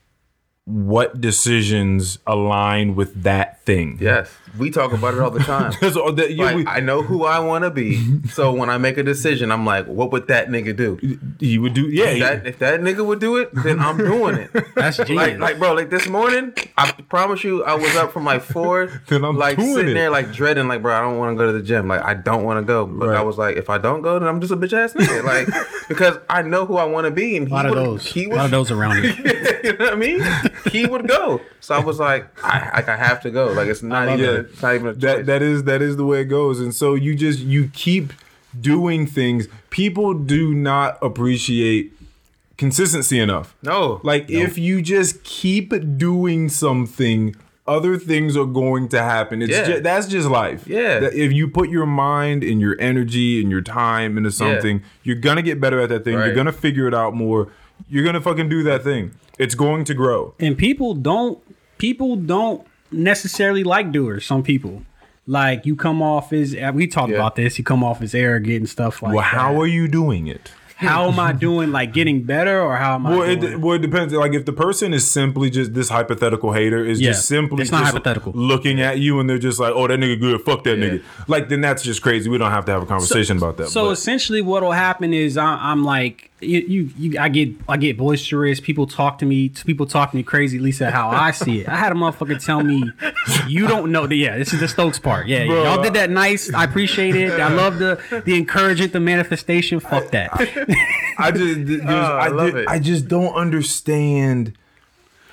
what 0.64 1.21
decisions 1.21 2.19
align 2.25 2.95
with 2.95 3.25
that 3.25 3.61
thing 3.64 3.99
Yes, 4.00 4.31
we 4.59 4.71
talk 4.71 4.92
about 4.92 5.14
it 5.14 5.21
all 5.21 5.31
the 5.31 5.40
time. 5.45 5.73
That's 5.81 5.97
uh, 5.97 6.00
all 6.00 6.12
that- 6.12 6.35
yeah, 6.35 6.45
Like, 6.45 6.57
we- 6.57 6.66
I 6.66 6.78
know 6.81 7.02
who 7.02 7.25
I 7.25 7.40
want 7.40 7.64
to 7.64 7.71
be, 7.71 8.21
so 8.28 8.52
when 8.52 8.71
I 8.71 8.78
make 8.78 8.97
a 8.97 9.02
decision, 9.02 9.50
I'm 9.50 9.64
like, 9.66 9.87
what 9.87 10.12
would 10.12 10.28
that 10.28 10.49
nigga 10.49 10.75
do? 10.76 11.19
he 11.40 11.59
would 11.59 11.75
do 11.75 11.88
yeah 11.88 12.04
If 12.04 12.14
he- 12.14 12.21
that, 12.21 12.47
if 12.47 12.59
that 12.61 12.81
nigga 12.81 13.04
would 13.04 13.19
do 13.19 13.37
it, 13.38 13.50
then 13.54 13.81
I'm 13.81 13.97
doing 13.97 14.37
it. 14.37 14.50
That's 14.76 14.99
genius. 14.99 15.16
Like, 15.16 15.38
like, 15.40 15.59
bro, 15.59 15.73
like 15.75 15.90
this 15.90 16.07
morning, 16.09 16.52
I 16.78 16.92
promise 17.09 17.42
you, 17.42 17.64
I 17.64 17.75
was 17.75 17.95
up 17.97 18.12
from 18.12 18.25
like 18.25 18.42
four, 18.42 18.87
Then 19.09 19.25
I'm 19.25 19.37
like 19.37 19.57
doing 19.59 19.75
sitting 19.75 19.90
it. 19.90 19.95
there, 19.95 20.11
like 20.11 20.33
dreading, 20.33 20.69
like, 20.69 20.81
bro, 20.83 20.95
I 20.97 21.00
don't 21.00 21.19
want 21.19 21.37
to 21.37 21.45
go 21.45 21.47
to 21.50 21.59
the 21.59 21.62
gym, 21.64 21.88
like, 21.88 22.02
I 22.04 22.14
don't 22.14 22.45
want 22.45 22.59
to 22.59 22.64
go, 22.64 22.87
but 22.87 23.09
Right. 23.09 23.19
I 23.19 23.23
was 23.23 23.37
like, 23.37 23.57
if 23.57 23.69
I 23.69 23.78
don't 23.78 24.02
go, 24.02 24.19
then 24.21 24.28
I'm 24.28 24.40
just 24.40 24.52
a 24.52 24.57
bitch 24.57 24.73
ass 24.73 24.92
nigga, 24.92 25.25
like, 25.25 25.49
because 25.88 26.19
I 26.31 26.42
know 26.42 26.66
who 26.66 26.76
I 26.76 26.85
want 26.85 27.07
to 27.07 27.11
be, 27.11 27.37
and 27.37 27.48
a 27.48 27.51
lot 27.51 27.64
he 27.64 27.70
of 27.70 27.75
those. 27.77 28.07
he 28.07 28.27
was, 28.29 28.35
a 28.35 28.38
lot 28.38 28.44
of 28.46 28.51
those 28.53 28.70
around 28.70 29.03
here. 29.03 29.61
you 29.64 29.72
know 29.77 29.85
what 29.87 29.92
I 29.92 29.96
mean? 29.96 30.20
He 30.71 30.87
would 30.87 31.07
go, 31.09 31.41
so 31.61 31.75
I 31.75 31.81
was 31.81 31.99
like, 31.99 32.27
I, 32.45 32.71
like, 32.75 32.88
I 32.88 32.97
have 32.97 33.23
to 33.23 33.31
go, 33.31 33.47
like, 33.53 33.69
it's 33.69 33.83
not 33.83 34.09
even, 34.09 34.21
that. 34.21 34.41
it's 34.51 34.62
not 34.62 34.75
even 34.75 34.87
a 34.88 34.93
that 34.95 35.17
choice. 35.19 35.27
that 35.27 35.43
is 35.43 35.65
that 35.65 35.83
is 35.83 35.97
the 35.97 36.05
way 36.05 36.21
it 36.23 36.27
goes. 36.27 36.61
And 36.61 36.75
so 36.75 36.95
you 36.95 37.15
just 37.15 37.41
you 37.41 37.69
keep 37.73 38.12
doing 38.59 39.07
things. 39.07 39.49
People 39.71 40.15
do 40.15 40.55
not 40.55 40.99
appreciate 41.03 41.93
consistency 42.57 43.19
enough. 43.19 43.55
No, 43.62 44.01
like 44.03 44.31
if 44.31 44.59
you 44.59 44.83
just 44.83 45.25
keep 45.25 45.73
doing 45.99 46.49
something 46.49 47.35
other 47.67 47.97
things 47.97 48.37
are 48.37 48.45
going 48.45 48.88
to 48.88 49.01
happen. 49.01 49.41
It's 49.41 49.53
Yeah. 49.53 49.79
that's 49.79 50.09
just 50.09 50.29
life. 50.29 50.67
Yeah. 50.67 50.99
That 50.99 51.15
if 51.15 51.33
you 51.33 51.47
put 51.47 51.71
your 51.71 51.87
mind 51.87 52.43
and 52.43 52.61
your 52.61 52.77
energy 52.81 53.41
and 53.41 53.51
your 53.51 53.61
time 53.61 54.17
into 54.17 54.33
something 54.33 54.83
you're 55.05 55.17
gonna 55.17 55.43
get 55.43 55.61
better 55.61 55.81
at 55.81 55.88
that 55.91 56.05
thing. 56.05 56.15
You're 56.15 56.35
gonna 56.35 56.53
figure 56.53 56.88
it 56.88 56.95
out 56.95 57.15
more 57.15 57.49
you're 57.88 58.05
gonna 58.05 58.21
fucking 58.21 58.49
do 58.49 58.62
that 58.62 58.83
thing 58.83 59.12
it's 59.38 59.55
going 59.55 59.85
to 59.85 59.95
grow 59.95 60.35
and 60.38 60.57
people 60.59 60.95
don't 60.95 61.38
people 61.79 62.16
don't 62.16 62.66
necessarily 62.90 63.64
like 63.64 63.90
doers 63.92 64.25
some 64.25 64.42
people 64.42 64.83
like 65.27 65.64
you 65.64 65.75
come 65.77 66.03
off 66.03 66.33
as 66.33 66.55
we 66.75 66.87
talked 66.87 67.11
Yeah. 67.11 67.16
about 67.16 67.37
this 67.37 67.59
you 67.59 67.64
come 67.64 67.83
off 67.83 68.03
as 68.03 68.14
arrogant 68.14 68.57
and 68.57 68.68
stuff 68.68 69.03
like 69.03 69.14
well 69.14 69.25
how 69.25 69.53
that. 69.53 69.59
are 69.61 69.66
you 69.66 69.88
doing 69.88 70.27
it 70.27 70.53
how 70.77 71.07
am 71.09 71.21
i 71.21 71.31
doing 71.33 71.71
like 71.71 71.92
getting 71.92 72.25
better 72.25 72.61
or 72.61 72.77
how 72.77 72.97
am 72.97 73.07
i 73.07 73.11
Well, 73.16 73.37
doing 73.37 73.53
it, 73.53 73.61
well, 73.61 73.77
it 73.77 73.83
depends. 73.83 74.12
Like, 74.12 74.35
if 74.35 74.47
the 74.47 74.53
person 74.53 74.92
is 74.92 75.09
simply 75.09 75.49
just 75.49 75.75
this 75.75 75.88
hypothetical 75.88 76.53
hater 76.53 76.85
is 76.85 77.01
Yeah, 77.01 77.11
just 77.11 77.27
simply 77.27 77.62
it's 77.62 77.71
not 77.71 77.83
just 77.83 77.92
hypothetical. 77.92 78.33
looking 78.33 78.81
at 78.81 78.99
you 78.99 79.21
and 79.21 79.31
they're 79.31 79.38
just 79.38 79.61
like, 79.61 79.73
"Oh, 79.77 79.87
that 79.87 80.01
nigga 80.01 80.18
good. 80.18 80.40
Fuck 80.40 80.64
that 80.64 80.79
Yeah. 80.79 80.85
nigga." 80.87 81.03
Like, 81.29 81.49
then 81.51 81.61
that's 81.61 81.85
just 81.85 82.03
crazy. 82.03 82.29
We 82.29 82.37
don't 82.37 82.51
have 82.51 82.64
to 82.64 82.73
have 82.73 82.83
a 82.83 82.87
conversation 82.87 83.37
about 83.37 83.59
that. 83.59 83.68
So 83.68 83.85
but- 83.85 83.90
essentially, 83.92 84.42
what 84.42 84.64
will 84.64 84.73
happen 84.73 85.14
is 85.14 85.37
I, 85.37 85.55
I'm 85.71 85.85
like 85.85 86.32
you, 86.42 86.61
you, 86.61 86.90
you, 86.98 87.18
I 87.20 87.28
get, 87.28 87.50
I 87.68 87.76
get 87.76 87.96
boisterous. 87.96 88.61
People 88.61 88.87
talk 88.87 89.18
to 89.18 89.24
me. 89.26 89.48
People 89.50 89.87
talk 89.87 90.11
to 90.11 90.16
me 90.16 90.22
crazy. 90.22 90.57
At 90.59 90.62
least 90.62 90.83
at 90.83 90.92
how 90.92 91.09
I 91.11 91.31
see 91.31 91.61
it. 91.61 91.68
I 91.68 91.76
had 91.76 91.92
a 91.92 91.94
motherfucker 91.94 92.44
tell 92.44 92.62
me, 92.62 92.90
"You 93.48 93.66
don't 93.66 93.92
know." 93.92 94.07
that." 94.07 94.14
Yeah, 94.16 94.37
this 94.38 94.52
is 94.52 94.61
the 94.61 94.68
Stokes 94.68 94.98
part. 94.98 95.26
Yeah, 95.26 95.46
Bro, 95.46 95.64
y'all 95.64 95.83
did 95.83 95.94
that 95.94 96.11
nice. 96.11 96.52
I 96.52 96.64
appreciate 96.64 97.14
it. 97.16 97.33
I 97.40 97.48
love 97.52 97.78
the 97.78 98.22
the 98.26 98.37
encouragement, 98.37 98.92
the 98.92 99.00
manifestation. 99.00 99.81
Fuck 99.81 100.11
that. 100.11 100.31
I 101.18 101.31
just, 101.31 101.66
there's- 101.66 101.83
oh, 101.85 101.90
I 101.92 102.26
I, 102.26 102.28
love 102.28 102.46
did- 102.52 102.57
it. 102.62 102.68
I 102.68 102.78
just 102.78 103.09
don't 103.09 103.35
understand 103.35 104.52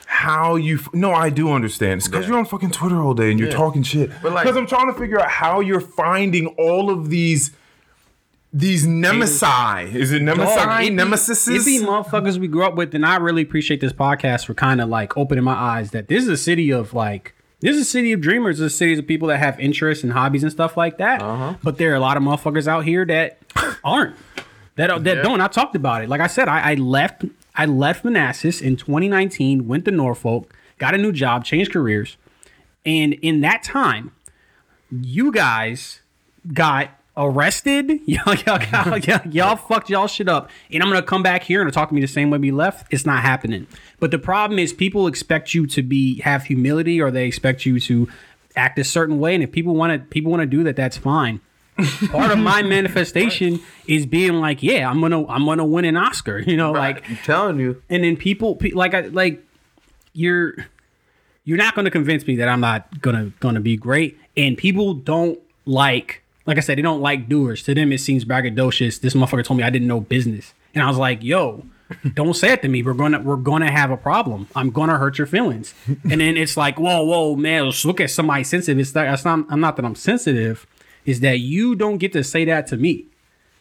how 0.05 0.55
you. 0.55 0.75
f- 0.77 0.89
No, 0.93 1.11
I 1.11 1.29
do 1.29 1.51
understand. 1.51 1.99
It's 1.99 2.07
because 2.07 2.27
you're 2.27 2.37
on 2.37 2.45
fucking 2.45 2.71
Twitter 2.71 3.01
all 3.01 3.13
day 3.13 3.29
and 3.31 3.39
you're 3.39 3.49
Yeah. 3.49 3.55
talking 3.55 3.83
shit. 3.83 4.11
But, 4.21 4.33
like- 4.33 4.43
Because 4.43 4.57
I'm 4.57 4.67
trying 4.67 4.91
to 4.91 4.99
figure 4.99 5.19
out 5.19 5.29
how 5.29 5.59
you're 5.59 5.81
finding 5.81 6.47
all 6.57 6.89
of 6.89 7.09
these. 7.09 7.51
These 8.51 8.87
nemesis. 8.87 9.93
Is 9.93 10.11
it 10.11 10.21
nemesis? 10.23 10.55
Dog, 10.55 10.83
it 10.83 10.93
Nemesis? 10.93 11.47
It 11.47 11.65
be 11.65 11.79
motherfuckers 11.85 12.37
we 12.39 12.47
grew 12.47 12.65
up 12.65 12.75
with, 12.75 12.95
and 12.95 13.05
I 13.05 13.17
really 13.17 13.43
appreciate 13.43 13.79
this 13.79 13.93
podcast 13.93 14.45
for 14.45 14.55
kind 14.55 14.81
of 14.81 14.89
like 14.89 15.15
opening 15.15 15.43
my 15.43 15.53
eyes 15.53 15.91
that 15.91 16.07
this 16.07 16.23
is 16.23 16.29
a 16.29 16.37
city 16.37 16.71
of 16.71 16.93
like 16.95 17.35
this 17.59 17.75
is 17.75 17.83
a 17.83 17.85
city 17.85 18.11
of 18.11 18.21
dreamers. 18.21 18.57
This 18.57 18.67
is 18.67 18.73
a 18.73 18.77
city 18.77 18.97
of 18.97 19.05
people 19.05 19.27
that 19.27 19.37
have 19.37 19.59
interests 19.59 20.03
and 20.03 20.13
hobbies 20.13 20.41
and 20.41 20.51
stuff 20.51 20.77
like 20.77 20.97
that. 20.97 21.21
Uh-huh. 21.21 21.55
But 21.61 21.77
there 21.77 21.91
are 21.91 21.95
a 21.95 21.99
lot 21.99 22.17
of 22.17 22.23
motherfuckers 22.23 22.67
out 22.67 22.85
here 22.85 23.05
that 23.05 23.37
aren't 23.83 24.15
that 24.77 25.03
that 25.03 25.17
Yeah. 25.17 25.21
don't. 25.21 25.41
I 25.41 25.47
talked 25.47 25.75
about 25.75 26.03
it. 26.03 26.09
Like 26.09 26.21
I 26.21 26.27
said, 26.27 26.47
I, 26.47 26.71
I 26.71 26.73
left 26.73 27.25
I 27.55 27.65
left 27.67 28.03
Manassas 28.03 28.61
in 28.61 28.77
2019, 28.77 29.67
went 29.67 29.85
to 29.85 29.91
Norfolk, 29.91 30.51
got 30.79 30.95
a 30.95 30.97
new 30.97 31.11
job, 31.11 31.45
changed 31.45 31.71
careers, 31.71 32.17
and 32.83 33.13
in 33.15 33.41
that 33.41 33.61
time, 33.61 34.11
you 34.89 35.31
guys 35.31 35.99
got 36.53 36.89
arrested. 37.19 37.99
Y'all, 38.05 38.33
y'all, 38.35 38.61
y'all, 38.71 38.97
y'all, 38.99 39.27
y'all 39.29 39.55
fucked 39.55 39.89
y'all 39.89 40.07
shit 40.07 40.29
up. 40.29 40.49
And 40.71 40.81
I'm 40.81 40.89
gonna 40.89 41.03
come 41.03 41.21
back 41.21 41.43
here 41.43 41.61
and 41.61 41.71
talk 41.71 41.89
to 41.89 41.95
me 41.95 42.01
the 42.01 42.07
same 42.07 42.29
way 42.29 42.37
we 42.37 42.51
left. 42.51 42.91
It's 42.91 43.05
not 43.05 43.21
happening. 43.21 43.67
But 43.99 44.11
the 44.11 44.17
problem 44.17 44.57
is 44.57 44.73
people 44.73 45.05
expect 45.05 45.53
you 45.53 45.67
to 45.67 45.83
be 45.83 46.21
have 46.21 46.45
humility 46.45 47.01
or 47.01 47.11
they 47.11 47.27
expect 47.27 47.65
you 47.65 47.79
to 47.81 48.07
act 48.55 48.79
a 48.79 48.83
certain 48.83 49.19
way. 49.19 49.35
And 49.35 49.43
if 49.43 49.51
people 49.51 49.75
want 49.75 49.93
to 49.93 50.07
people 50.07 50.31
want 50.31 50.41
to 50.41 50.47
do 50.47 50.63
that, 50.63 50.75
that's 50.75 50.97
fine. 50.97 51.41
Part 52.11 52.31
of 52.31 52.39
my 52.39 52.61
manifestation 52.61 53.59
is 53.87 54.05
being 54.05 54.35
like, 54.35 54.63
yeah, 54.63 54.89
I'm 54.89 55.01
gonna 55.01 55.27
I'm 55.27 55.45
gonna 55.45 55.65
win 55.65 55.85
an 55.85 55.97
Oscar. 55.97 56.39
You 56.39 56.57
know, 56.57 56.71
like 56.71 57.07
I'm 57.09 57.17
telling 57.17 57.59
you, 57.59 57.81
and 57.89 58.03
then 58.03 58.17
people 58.17 58.55
pe- 58.55 58.71
like 58.71 58.93
I 58.93 59.01
like 59.01 59.43
you're 60.13 60.55
you're 61.45 61.57
not 61.57 61.73
going 61.73 61.85
to 61.85 61.91
convince 61.91 62.27
me 62.27 62.35
that 62.35 62.47
I'm 62.47 62.59
not 62.59 63.01
gonna 63.01 63.31
gonna 63.39 63.61
be 63.61 63.77
great. 63.77 64.17
And 64.35 64.57
people 64.57 64.93
don't 64.93 65.39
like 65.65 66.21
like 66.49 66.57
I 66.57 66.61
said, 66.61 66.77
they 66.77 66.81
don't 66.81 66.99
like 66.99 67.29
doers. 67.29 67.61
To 67.63 67.75
them, 67.75 67.91
it 67.91 67.99
seems 67.99 68.25
braggadocious. 68.25 68.99
This 68.99 69.13
motherfucker 69.13 69.45
told 69.45 69.59
me 69.59 69.63
I 69.63 69.69
didn't 69.69 69.87
know 69.87 70.01
business, 70.01 70.53
and 70.73 70.83
I 70.83 70.87
was 70.87 70.97
like, 70.97 71.23
yo. 71.23 71.65
Don't 72.13 72.35
say 72.35 72.51
it 72.51 72.61
to 72.61 72.67
me. 72.67 72.83
We're 72.83 72.93
gonna 72.93 73.19
we're 73.19 73.35
gonna 73.35 73.71
have 73.71 73.89
a 73.89 73.97
problem. 73.97 74.47
I'm 74.55 74.69
gonna 74.69 74.99
hurt 74.99 75.17
your 75.17 75.25
feelings. 75.25 75.73
And 76.11 76.21
then 76.21 76.37
it's 76.37 76.55
like, 76.55 76.79
whoa, 76.79 77.03
whoa, 77.03 77.35
man, 77.35 77.65
let's 77.65 77.83
look 77.83 77.99
at 77.99 78.11
somebody 78.11 78.43
sensitive. 78.43 78.77
It's 78.77 78.91
that 78.91 79.11
it's 79.11 79.25
not 79.25 79.47
I'm 79.49 79.59
not 79.59 79.75
that 79.77 79.85
I'm 79.85 79.95
sensitive. 79.95 80.67
Is 81.05 81.21
that 81.21 81.39
you 81.39 81.75
don't 81.75 81.97
get 81.97 82.13
to 82.13 82.23
say 82.23 82.45
that 82.45 82.67
to 82.67 82.77
me. 82.77 83.05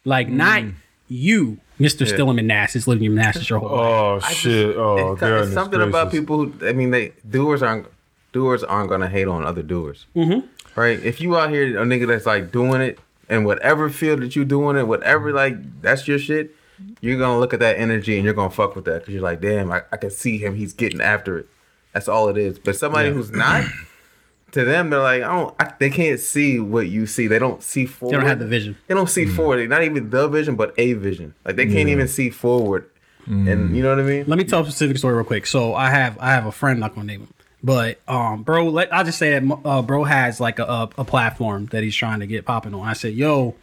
Like 0.05 0.29
not 0.29 0.63
you. 1.09 1.57
Mister 1.79 2.05
Stillman 2.05 2.39
in 2.39 2.47
Manassas, 2.47 2.87
living 2.87 3.05
in 3.05 3.15
Manassas 3.15 3.49
your 3.49 3.61
whole 3.61 3.71
life. 3.71 3.79
Oh 3.81 4.21
just- 4.21 4.35
shit! 4.35 4.77
Oh, 4.77 4.97
it's, 4.97 5.13
it's 5.13 5.21
goodness 5.21 5.55
something 5.55 5.81
about 5.81 6.11
people 6.11 6.45
who 6.45 6.69
I 6.69 6.73
mean 6.75 6.91
they 6.91 7.15
doers 7.27 7.63
aren't 7.63 7.87
doers 8.33 8.63
aren't 8.63 8.91
gonna 8.91 9.09
hate 9.09 9.27
on 9.27 9.45
other 9.45 9.63
doers. 9.63 10.05
Mm-hmm. 10.15 10.47
Right? 10.79 11.03
If 11.03 11.21
you 11.21 11.37
out 11.37 11.51
here 11.51 11.81
a 11.81 11.85
nigga 11.85 12.07
that's 12.07 12.27
like 12.27 12.53
doing 12.53 12.81
it 12.81 12.99
in 13.29 13.45
whatever 13.45 13.91
field 13.91 14.23
that 14.23 14.37
you 14.37 14.45
doing 14.45 14.77
it, 14.77 14.87
whatever 14.87 15.33
like 15.33 15.83
that's 15.83 16.07
your 16.07 16.19
shit, 16.19 16.55
you're 17.01 17.19
gonna 17.19 17.39
look 17.39 17.53
at 17.53 17.61
that 17.61 17.79
energy 17.79 18.17
and 18.17 18.25
you're 18.25 18.35
gonna 18.35 18.51
fuck 18.51 18.77
with 18.77 18.85
that 18.85 19.01
because 19.01 19.15
you're 19.15 19.23
like, 19.23 19.41
damn, 19.41 19.71
I, 19.73 19.83
I 19.93 19.97
can 19.97 20.11
see 20.11 20.39
him. 20.39 20.55
He's 20.55 20.73
getting 20.73 21.01
after 21.01 21.39
it. 21.39 21.49
That's 21.93 22.09
all 22.09 22.29
it 22.29 22.37
is. 22.37 22.59
But 22.59 22.77
somebody 22.77 23.09
Yeah. 23.09 23.15
who's 23.15 23.31
not. 23.31 23.65
To 24.53 24.65
them, 24.65 24.89
they're 24.89 25.03
like, 25.03 25.23
I 25.23 25.29
don't. 25.29 25.55
I, 25.61 25.75
they 25.79 25.91
can't 25.91 26.19
see 26.19 26.59
what 26.59 26.89
you 26.89 27.07
see. 27.07 27.27
They 27.27 27.39
don't 27.39 27.63
see 27.63 27.85
forward. 27.85 28.15
They 28.15 28.21
don't 28.21 28.29
have 28.31 28.39
the 28.39 28.47
vision. 28.47 28.79
They 28.87 28.95
don't 28.95 29.11
see 29.11 29.27
mm. 29.27 29.37
forward. 29.37 29.69
Not 29.69 29.83
even 29.83 30.09
the 30.09 30.27
vision, 30.27 30.57
but 30.57 30.73
a 30.79 30.95
vision. 30.95 31.35
Like 31.45 31.57
they 31.57 31.67
can't 31.67 31.91
even 31.91 32.09
see 32.09 32.31
forward. 32.31 32.89
And 33.27 33.47
mm. 33.47 33.77
you 33.77 33.83
know 33.83 33.91
what 33.91 33.99
I 33.99 34.05
mean? 34.05 34.25
Let 34.27 34.39
me 34.39 34.45
tell 34.45 34.63
a 34.63 34.65
specific 34.65 34.97
story 34.97 35.17
real 35.17 35.25
quick. 35.25 35.45
So 35.45 35.75
I 35.75 35.91
have 35.91 36.17
I 36.19 36.31
have 36.31 36.47
a 36.47 36.53
friend, 36.53 36.81
not 36.81 36.95
gonna 36.95 37.07
name 37.07 37.21
him, 37.21 37.35
but 37.63 38.01
um, 38.07 38.43
bro, 38.43 38.69
let 38.69 38.93
I'll 38.93 39.05
just 39.05 39.19
say 39.19 39.39
that 39.39 39.61
uh, 39.65 39.83
bro 39.83 40.05
has 40.05 40.41
like 40.41 40.59
a, 40.59 40.65
a 40.65 40.91
a 40.99 41.05
platform 41.05 41.67
that 41.67 41.83
he's 41.83 41.97
trying 41.97 42.21
to 42.21 42.27
get 42.27 42.45
popping 42.45 42.75
on. 42.75 42.87
I 42.87 42.93
said, 42.93 43.15
yo, 43.15 43.55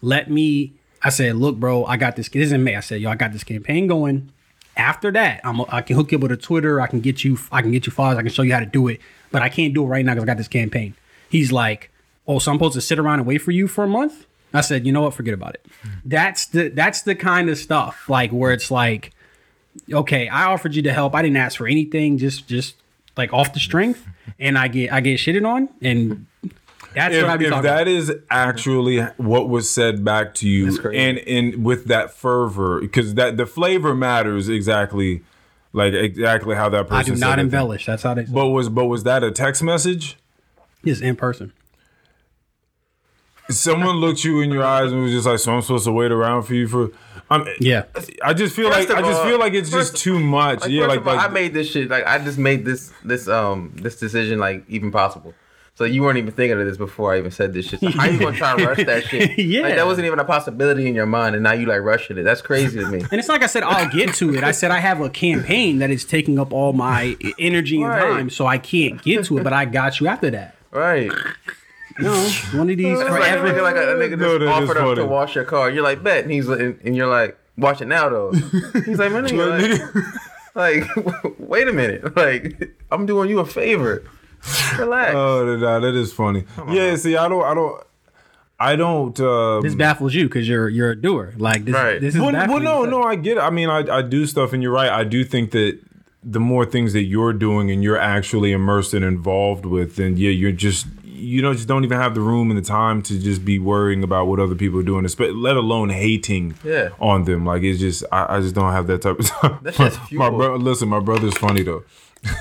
let 0.00 0.30
me. 0.30 0.74
I 1.02 1.10
said, 1.10 1.34
look, 1.36 1.56
bro, 1.56 1.84
I 1.84 1.96
got 1.96 2.14
this. 2.14 2.28
This 2.28 2.46
is 2.46 2.52
in 2.52 2.62
May. 2.62 2.76
I 2.76 2.80
said, 2.80 3.00
yo, 3.00 3.10
I 3.10 3.16
got 3.16 3.32
this 3.32 3.42
campaign 3.42 3.86
going. 3.88 4.30
After 4.76 5.10
that, 5.10 5.40
I'm 5.44 5.60
I 5.68 5.82
can 5.82 5.96
hook 5.96 6.12
you 6.12 6.18
up 6.18 6.22
with 6.22 6.32
a 6.32 6.36
Twitter. 6.36 6.80
I 6.80 6.86
can 6.86 7.00
get 7.00 7.24
you. 7.24 7.38
I 7.50 7.62
can 7.62 7.72
get 7.72 7.86
you 7.86 7.92
followers. 7.92 8.18
I 8.18 8.22
can 8.22 8.30
show 8.30 8.42
you 8.42 8.52
how 8.52 8.60
to 8.60 8.66
do 8.66 8.88
it. 8.88 9.00
But 9.30 9.42
I 9.42 9.48
can't 9.48 9.74
do 9.74 9.82
it 9.84 9.86
right 9.86 10.04
now 10.04 10.12
because 10.14 10.24
I 10.24 10.26
got 10.26 10.36
this 10.36 10.48
campaign. 10.48 10.94
He's 11.28 11.50
like, 11.50 11.90
oh, 12.28 12.38
so 12.38 12.52
I'm 12.52 12.58
supposed 12.58 12.74
to 12.74 12.80
sit 12.80 12.98
around 12.98 13.18
and 13.18 13.26
wait 13.26 13.38
for 13.38 13.50
you 13.50 13.66
for 13.66 13.84
a 13.84 13.88
month? 13.88 14.26
I 14.54 14.60
said, 14.60 14.86
you 14.86 14.92
know 14.92 15.02
what? 15.02 15.14
Forget 15.14 15.34
about 15.34 15.54
it. 15.54 15.66
That's 16.04 16.46
the 16.46 16.68
that's 16.68 17.02
the 17.02 17.14
kind 17.14 17.50
of 17.50 17.58
stuff 17.58 18.08
like 18.08 18.30
where 18.30 18.52
it's 18.52 18.70
like 18.70 19.12
okay, 19.90 20.28
I 20.28 20.44
offered 20.44 20.74
you 20.74 20.82
the 20.82 20.92
help. 20.92 21.14
I 21.14 21.22
didn't 21.22 21.36
ask 21.36 21.58
for 21.58 21.66
anything, 21.66 22.18
just 22.18 22.46
just 22.46 22.76
like 23.16 23.32
off 23.32 23.52
the 23.52 23.60
strength, 23.60 24.06
and 24.38 24.56
I 24.58 24.68
get 24.68 24.92
I 24.92 25.00
get 25.00 25.18
shitted 25.18 25.46
on, 25.46 25.68
and 25.80 26.26
that's 26.94 27.14
what 27.14 27.24
I 27.24 27.34
if, 27.34 27.38
be 27.38 27.44
if 27.46 27.50
talking 27.50 27.62
that 27.64 27.82
about. 27.82 27.88
is 27.88 28.12
actually 28.30 29.00
what 29.16 29.48
was 29.48 29.68
said 29.70 30.04
back 30.04 30.34
to 30.36 30.48
you 30.48 30.66
and 30.92 31.18
and 31.18 31.64
with 31.64 31.86
that 31.86 32.12
fervor 32.12 32.80
because 32.80 33.14
that 33.14 33.36
the 33.36 33.46
flavor 33.46 33.94
matters 33.94 34.48
exactly 34.48 35.22
like 35.72 35.94
exactly 35.94 36.54
how 36.54 36.68
that 36.68 36.88
person 36.88 37.12
I 37.12 37.14
do 37.14 37.20
not 37.20 37.38
it. 37.38 37.42
embellish. 37.42 37.86
That's 37.86 38.02
how 38.02 38.12
they. 38.14 38.24
but 38.24 38.48
was 38.48 38.68
but 38.68 38.86
was 38.86 39.04
that 39.04 39.24
a 39.24 39.30
text 39.30 39.62
message 39.62 40.16
Yes, 40.84 41.00
in 41.00 41.16
person. 41.16 41.52
someone 43.50 43.96
looked 43.96 44.24
you 44.24 44.40
in 44.40 44.50
your 44.50 44.64
eyes 44.64 44.92
and 44.92 45.02
was 45.02 45.12
just 45.12 45.26
like 45.26 45.38
so 45.38 45.54
i'm 45.54 45.62
supposed 45.62 45.84
to 45.84 45.92
wait 45.92 46.10
around 46.12 46.42
for 46.42 46.54
you 46.54 46.66
for 46.66 46.90
I'm, 47.32 47.46
Yeah, 47.60 47.84
I 48.24 48.34
just 48.34 48.54
feel 48.54 48.70
First 48.70 48.88
like 48.88 48.98
I 48.98 49.00
of 49.00 49.06
just 49.06 49.22
feel 49.24 49.38
like 49.38 49.54
it's 49.54 49.70
just 49.70 49.96
too 49.96 50.18
much. 50.20 50.60
Like, 50.60 50.70
yeah, 50.70 50.86
like, 50.86 51.00
all, 51.06 51.14
like 51.16 51.28
I 51.28 51.32
made 51.32 51.54
this 51.54 51.70
shit. 51.70 51.88
Like 51.88 52.06
I 52.06 52.18
just 52.18 52.38
made 52.38 52.64
this 52.64 52.92
this 53.04 53.28
um 53.28 53.72
this 53.76 53.96
decision 53.98 54.38
like 54.38 54.64
even 54.68 54.90
possible. 54.90 55.34
So 55.74 55.84
you 55.84 56.02
weren't 56.02 56.18
even 56.18 56.32
thinking 56.32 56.60
of 56.60 56.66
this 56.66 56.76
before 56.76 57.14
I 57.14 57.18
even 57.18 57.30
said 57.30 57.54
this 57.54 57.66
shit. 57.66 57.80
So 57.80 57.88
how 57.88 58.04
you 58.06 58.18
gonna 58.18 58.36
try 58.36 58.54
to 58.56 58.66
rush 58.66 58.84
that 58.84 59.04
shit? 59.04 59.38
Yeah. 59.38 59.62
like 59.66 59.76
that 59.76 59.86
wasn't 59.86 60.06
even 60.06 60.18
a 60.18 60.24
possibility 60.24 60.86
in 60.86 60.94
your 60.94 61.06
mind, 61.06 61.34
and 61.34 61.42
now 61.42 61.52
you 61.52 61.64
like 61.64 61.80
rushing 61.80 62.18
it. 62.18 62.24
That's 62.24 62.42
crazy 62.42 62.78
to 62.78 62.86
me. 62.86 63.00
and 63.00 63.14
it's 63.14 63.28
like 63.30 63.42
I 63.42 63.46
said, 63.46 63.62
I'll 63.62 63.88
get 63.88 64.14
to 64.16 64.34
it. 64.34 64.44
I 64.44 64.52
said 64.52 64.70
I 64.70 64.80
have 64.80 65.00
a 65.00 65.08
campaign 65.08 65.78
that 65.78 65.90
is 65.90 66.04
taking 66.04 66.38
up 66.38 66.52
all 66.52 66.74
my 66.74 67.16
energy 67.38 67.80
and 67.80 67.88
Right. 67.90 68.00
time, 68.02 68.30
so 68.30 68.46
I 68.46 68.58
can't 68.58 69.02
get 69.02 69.24
to 69.24 69.38
it. 69.38 69.44
But 69.44 69.54
I 69.54 69.64
got 69.64 69.98
you 69.98 70.08
after 70.08 70.30
that. 70.30 70.56
Right? 70.72 71.10
You 71.98 72.04
know, 72.04 72.28
one 72.54 72.70
of 72.70 72.76
these 72.76 72.98
It's 73.00 73.10
like 73.10 73.32
a 73.32 73.36
nigga 73.36 73.62
like 73.62 73.76
a, 73.76 73.92
a 73.92 73.94
nigga 73.96 74.18
No, 74.18 74.38
just 74.38 74.40
that 74.40 74.62
is 74.62 74.70
offered 74.70 74.76
up 74.76 74.94
to 74.96 75.06
wash 75.06 75.34
your 75.34 75.44
car. 75.44 75.70
You're 75.70 75.82
like 75.82 76.02
bet, 76.02 76.22
and 76.24 76.32
he's 76.32 76.48
and, 76.48 76.78
and 76.84 76.96
you're 76.96 77.06
like 77.06 77.38
watch 77.56 77.80
it 77.80 77.86
now 77.86 78.08
though. 78.08 78.32
He's 78.32 78.98
like 78.98 79.12
man, 79.12 79.24
nigga, 79.26 80.14
like, 80.54 80.86
like 80.94 81.38
wait 81.38 81.68
a 81.68 81.72
minute, 81.72 82.16
like 82.16 82.76
I'm 82.90 83.06
doing 83.06 83.28
you 83.30 83.40
a 83.40 83.46
favor. 83.46 84.04
Relax. 84.78 85.14
oh, 85.14 85.56
that, 85.58 85.80
that 85.82 85.94
is 85.94 86.12
funny. 86.12 86.44
Yeah, 86.68 86.96
see, 86.96 87.16
I 87.16 87.28
don't, 87.28 87.44
I 87.44 87.54
don't, 87.54 87.84
I 88.58 88.76
don't. 88.76 89.20
Uh, 89.20 89.60
This 89.60 89.76
baffles 89.76 90.14
you 90.14 90.24
because 90.24 90.48
you're 90.48 90.68
you're 90.68 90.90
a 90.90 91.00
doer. 91.00 91.34
Like 91.36 91.64
this. 91.64 91.74
Right. 91.74 92.00
This 92.00 92.16
is 92.16 92.20
well, 92.20 92.32
well, 92.32 92.58
no, 92.58 92.84
no, 92.84 93.02
I 93.02 93.14
get 93.14 93.36
it. 93.36 93.40
I 93.40 93.50
mean, 93.50 93.68
I, 93.68 93.98
I 93.98 94.02
do 94.02 94.26
stuff, 94.26 94.52
and 94.52 94.62
you're 94.62 94.72
right. 94.72 94.90
I 94.90 95.04
do 95.04 95.22
think 95.24 95.52
that 95.52 95.78
the 96.24 96.40
more 96.40 96.64
things 96.64 96.92
that 96.92 97.02
you're 97.02 97.32
doing 97.32 97.70
and 97.70 97.82
you're 97.82 97.98
actually 97.98 98.52
immersed 98.52 98.94
and 98.94 99.04
involved 99.04 99.66
with, 99.66 99.96
then 99.96 100.16
yeah, 100.16 100.30
you're 100.30 100.52
just 100.52 100.86
you 101.22 101.40
know 101.42 101.52
just 101.54 101.68
don't 101.68 101.84
even 101.84 101.98
have 101.98 102.14
the 102.14 102.20
room 102.20 102.50
and 102.50 102.58
the 102.58 102.62
time 102.66 103.02
to 103.02 103.18
just 103.18 103.44
be 103.44 103.58
worrying 103.58 104.02
about 104.02 104.26
what 104.26 104.40
other 104.40 104.54
people 104.54 104.78
are 104.80 104.82
doing, 104.82 105.06
let 105.18 105.56
alone 105.56 105.90
hating 105.90 106.54
Yeah. 106.64 106.90
on 107.00 107.24
them. 107.24 107.44
Like 107.46 107.62
it's 107.62 107.80
just 107.80 108.04
I, 108.12 108.36
I 108.36 108.40
just 108.40 108.54
don't 108.54 108.72
have 108.72 108.86
that 108.88 109.02
type 109.02 109.18
of 109.18 109.26
time. 109.26 109.58
My 109.78 109.90
fuel. 109.90 110.30
bro, 110.30 110.56
listen, 110.56 110.88
my 110.88 111.00
brother's 111.00 111.36
funny 111.38 111.62
though. 111.62 111.84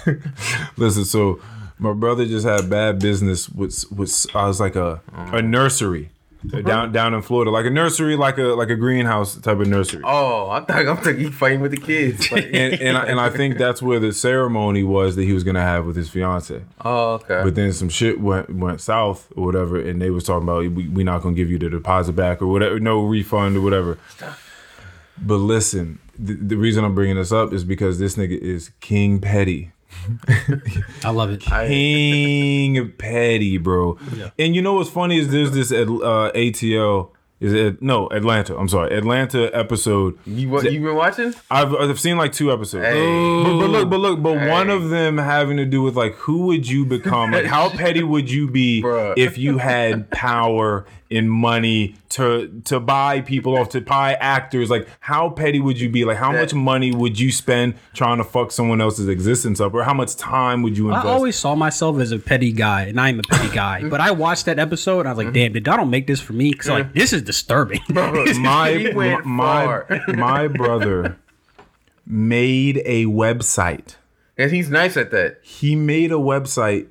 listen, 0.78 1.06
so 1.06 1.40
my 1.80 1.94
brother 1.94 2.26
just 2.26 2.46
had 2.46 2.70
bad 2.70 3.00
business 3.00 3.50
with 3.50 3.84
with 3.92 4.28
I 4.36 4.46
was 4.48 4.60
like 4.60 4.76
a 4.76 5.02
a 5.14 5.42
nursery. 5.42 6.11
Down 6.48 6.92
down 6.92 7.14
in 7.14 7.22
Florida, 7.22 7.52
like 7.52 7.68
a 7.68 7.70
nursery, 7.70 8.16
like 8.16 8.40
a 8.40 8.44
like 8.56 8.70
a 8.72 8.76
greenhouse 8.76 9.36
type 9.36 9.60
of 9.60 9.68
nursery. 9.68 10.02
Oh, 10.04 10.50
I 10.50 10.62
thought 10.62 10.88
I'm 10.88 10.98
thinking 10.98 11.32
fighting 11.32 11.60
with 11.60 11.70
the 11.70 11.78
kids. 11.78 12.32
Like, 12.32 12.46
and 12.54 12.74
and 12.82 12.98
I, 12.98 13.06
and 13.06 13.20
I 13.20 13.30
think 13.30 13.60
that's 13.60 13.80
where 13.80 14.00
the 14.00 14.12
ceremony 14.12 14.84
was 14.84 15.16
that 15.18 15.24
he 15.24 15.34
was 15.34 15.44
gonna 15.44 15.62
have 15.62 15.86
with 15.86 15.96
his 15.96 16.10
fiance. 16.10 16.64
oh, 16.84 17.14
okay. 17.14 17.42
But 17.44 17.54
then 17.54 17.74
some 17.74 17.90
shit 17.90 18.20
went 18.20 18.50
went 18.56 18.82
south 18.82 19.32
or 19.36 19.46
whatever, 19.46 19.80
and 19.80 20.02
they 20.02 20.10
was 20.10 20.24
talking 20.24 20.44
about 20.44 20.62
we 20.74 20.88
we 20.88 21.04
not 21.04 21.22
gonna 21.22 21.36
give 21.36 21.52
you 21.52 21.60
the 21.60 21.70
deposit 21.70 22.14
back 22.14 22.42
or 22.42 22.48
whatever, 22.48 22.80
no 22.80 23.02
refund 23.04 23.58
or 23.58 23.62
whatever. 23.62 24.00
But 25.22 25.36
listen, 25.38 26.00
the, 26.18 26.34
the 26.34 26.58
reason 26.58 26.84
I'm 26.84 26.96
bringing 26.96 27.18
this 27.18 27.32
up 27.32 27.54
is 27.54 27.64
because 27.64 28.00
this 28.00 28.16
nigga 28.16 28.40
is 28.40 28.72
King 28.80 29.20
Petty. 29.22 29.74
I 31.04 31.10
love 31.10 31.32
it. 31.32 31.42
King 31.42 32.92
Petty, 32.98 33.58
bro. 33.58 33.98
And 34.38 34.56
you 34.56 34.62
know 34.62 34.76
what's 34.76 34.90
funny 34.90 35.20
is 35.20 35.30
there's 35.30 35.52
this 35.52 35.72
at, 35.72 35.88
uh, 35.88 36.32
ATL. 36.34 37.10
Is 37.40 37.54
it 37.54 37.82
no 37.82 38.08
Atlanta? 38.10 38.56
I'm 38.56 38.68
sorry, 38.70 38.96
Atlanta 38.96 39.50
episode. 39.52 40.20
you 40.28 40.48
what 40.48 40.72
you 40.72 40.80
been 40.80 40.96
watching? 40.96 41.34
I've 41.50 41.74
I've 41.74 42.00
seen 42.00 42.16
like 42.16 42.34
two 42.34 42.52
episodes. 42.54 42.86
Hey. 42.86 43.44
But, 43.44 43.58
but 43.58 43.70
look, 43.72 43.90
but 43.90 43.98
look, 44.00 44.22
but 44.22 44.48
one 44.48 44.70
of 44.70 44.90
them 44.90 45.18
having 45.18 45.58
to 45.58 45.66
do 45.66 45.82
with 45.82 45.96
like 45.98 46.14
who 46.14 46.46
would 46.48 46.70
you 46.70 46.86
become? 46.86 47.32
Like 47.32 47.46
how 47.46 47.70
petty 47.76 48.04
would 48.04 48.30
you 48.30 48.48
be 48.48 48.84
Bruh. 48.84 49.16
if 49.18 49.40
you 49.40 49.58
had 49.58 50.12
power 50.12 50.86
and 51.12 51.30
money 51.32 51.96
to 52.10 52.62
to 52.66 52.80
buy 52.80 53.22
people 53.22 53.58
off, 53.58 53.70
to 53.70 53.82
buy 53.82 54.14
actors? 54.16 54.70
Like 54.70 54.88
how 55.00 55.30
petty 55.30 55.60
would 55.60 55.80
you 55.80 55.90
be? 55.90 56.06
Like 56.06 56.18
how 56.18 56.32
much 56.32 56.54
money 56.54 56.92
would 56.92 57.20
you 57.20 57.32
spend 57.32 57.76
trying 57.94 58.18
to 58.18 58.24
fuck 58.24 58.52
someone 58.52 58.82
else's 58.82 59.08
existence 59.08 59.60
up, 59.60 59.74
or 59.74 59.84
how 59.84 59.94
much 59.94 60.16
time 60.16 60.62
would 60.64 60.78
you 60.78 60.88
invest? 60.88 61.06
I 61.06 61.10
always 61.10 61.36
saw 61.36 61.56
myself 61.56 62.00
as 62.00 62.12
a 62.12 62.20
petty 62.20 62.52
guy, 62.52 62.84
and 62.84 63.00
I'm 63.00 63.20
a 63.20 63.24
petty 63.24 63.54
guy. 63.54 63.82
But 63.92 64.00
I 64.00 64.12
watched 64.12 64.46
that 64.46 64.58
episode, 64.58 65.02
and 65.02 65.10
I 65.10 65.12
was 65.12 65.18
like, 65.18 65.28
mm-hmm. 65.28 65.34
"Damn, 65.34 65.54
did 65.54 65.64
Donald 65.64 65.90
make 65.90 66.08
this 66.08 66.22
for 66.22 66.34
me?" 66.34 66.52
Because 66.52 66.70
like, 66.70 66.94
this 66.94 67.12
is 67.12 67.22
disturbing. 67.24 67.82
my 67.90 68.72
He 68.72 68.94
went 68.94 69.26
my 69.26 69.66
far. 69.66 69.88
my 70.08 70.48
brother 70.48 71.18
made 72.06 72.82
a 72.86 73.06
website. 73.06 73.96
And 74.38 74.52
he's 74.52 74.70
nice 74.70 74.98
at 74.98 75.12
that. 75.12 75.40
he 75.44 75.76
made 75.76 76.12
a 76.12 76.16
website 76.16 76.88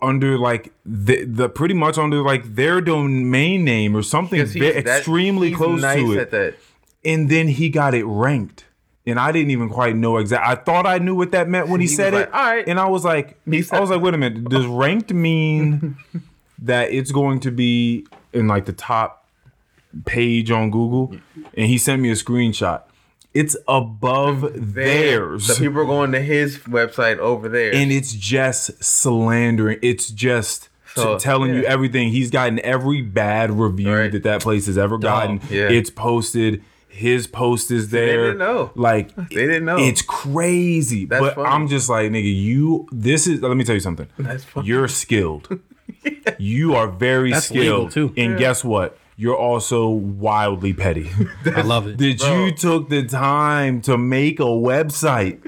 under 0.00 0.38
like 0.38 0.72
the, 0.86 1.24
the 1.24 1.48
pretty 1.48 1.74
much 1.74 1.98
under 1.98 2.22
like 2.22 2.54
their 2.54 2.80
domain 2.80 3.64
name 3.64 3.96
or 3.96 4.02
something 4.02 4.44
ve- 4.46 4.60
that- 4.60 4.86
extremely 4.98 5.52
close 5.52 5.80
nice 5.82 5.98
to 5.98 6.12
it 6.12 6.30
and 7.04 7.28
then 7.28 7.48
he 7.48 7.68
got 7.68 7.94
it 7.94 8.04
ranked 8.04 8.64
and 9.06 9.18
I 9.18 9.32
didn't 9.32 9.50
even 9.50 9.68
quite 9.68 9.94
know 9.96 10.16
exactly. 10.16 10.50
I 10.50 10.54
thought 10.54 10.86
I 10.86 10.96
knew 10.96 11.14
what 11.14 11.32
that 11.32 11.46
meant 11.48 11.68
when 11.68 11.80
he, 11.80 11.86
He 11.86 11.94
said 11.94 12.14
it, 12.14 12.16
like, 12.20 12.34
"All 12.34 12.40
right." 12.42 12.66
and 12.66 12.80
I 12.80 12.86
was 12.88 13.04
like, 13.04 13.36
I 13.46 13.80
was 13.80 13.90
like, 13.90 14.00
wait 14.00 14.14
a 14.14 14.18
minute, 14.18 14.44
does 14.48 14.64
ranked 14.66 15.12
mean 15.12 15.96
that 16.60 16.90
it's 16.90 17.12
going 17.12 17.40
to 17.40 17.50
be 17.50 18.06
in 18.32 18.46
like 18.48 18.64
the 18.64 18.72
top 18.72 19.28
page 20.06 20.50
on 20.50 20.70
Google? 20.70 21.14
And 21.52 21.66
he 21.66 21.76
sent 21.76 22.00
me 22.00 22.08
a 22.10 22.14
screenshot. 22.14 22.82
It's 23.34 23.56
above 23.66 24.52
theirs 24.54 25.46
So 25.46 25.54
people 25.56 25.80
are 25.80 25.84
going 25.84 26.12
to 26.12 26.20
his 26.20 26.58
website 26.60 27.18
over 27.18 27.48
there. 27.48 27.74
and 27.74 27.90
it's 27.92 28.12
just 28.14 28.82
slandering. 28.82 29.78
It's 29.82 30.08
just 30.10 30.62
t- 30.94 31.00
So, 31.02 31.18
telling 31.18 31.52
you 31.54 31.64
everything. 31.64 32.10
He's 32.10 32.30
gotten 32.30 32.60
every 32.60 33.02
bad 33.02 33.50
review 33.50 33.92
Right. 33.92 34.12
that 34.12 34.22
that 34.22 34.40
place 34.40 34.66
has 34.66 34.78
ever 34.78 34.98
gotten. 34.98 35.40
yeah. 35.50 35.68
It's 35.68 35.90
posted. 35.90 36.62
His 36.88 37.26
post 37.26 37.72
is 37.72 37.90
there. 37.90 38.06
They 38.06 38.12
didn't 38.12 38.38
know. 38.38 38.70
Like 38.76 39.12
They 39.16 39.46
didn't 39.46 39.64
know. 39.64 39.78
It's 39.78 40.00
crazy. 40.00 41.06
That's 41.06 41.20
but 41.20 41.34
funny. 41.34 41.48
I'm 41.48 41.66
just 41.66 41.88
like, 41.90 42.12
nigga, 42.12 42.32
you. 42.32 42.86
This 42.92 43.26
is. 43.26 43.42
Let 43.42 43.56
me 43.56 43.64
tell 43.64 43.74
you 43.74 43.80
something. 43.80 44.06
That's 44.16 44.44
funny. 44.44 44.68
You're 44.68 44.86
skilled. 44.88 45.48
You 46.38 46.74
are 46.74 46.88
very 46.88 47.30
That's 47.32 47.50
legal, 47.50 47.90
skilled. 47.90 48.14
too. 48.14 48.20
And 48.20 48.38
guess 48.38 48.64
what? 48.64 48.98
You're 49.16 49.36
also 49.36 49.88
wildly 49.88 50.72
petty. 50.72 51.10
I 51.46 51.60
love 51.62 51.86
it. 51.86 51.98
that 51.98 52.18
Bro. 52.18 52.44
you 52.46 52.52
took 52.52 52.88
the 52.88 53.04
time 53.04 53.80
to 53.82 53.96
make 53.96 54.40
a 54.40 54.44
website. 54.44 55.40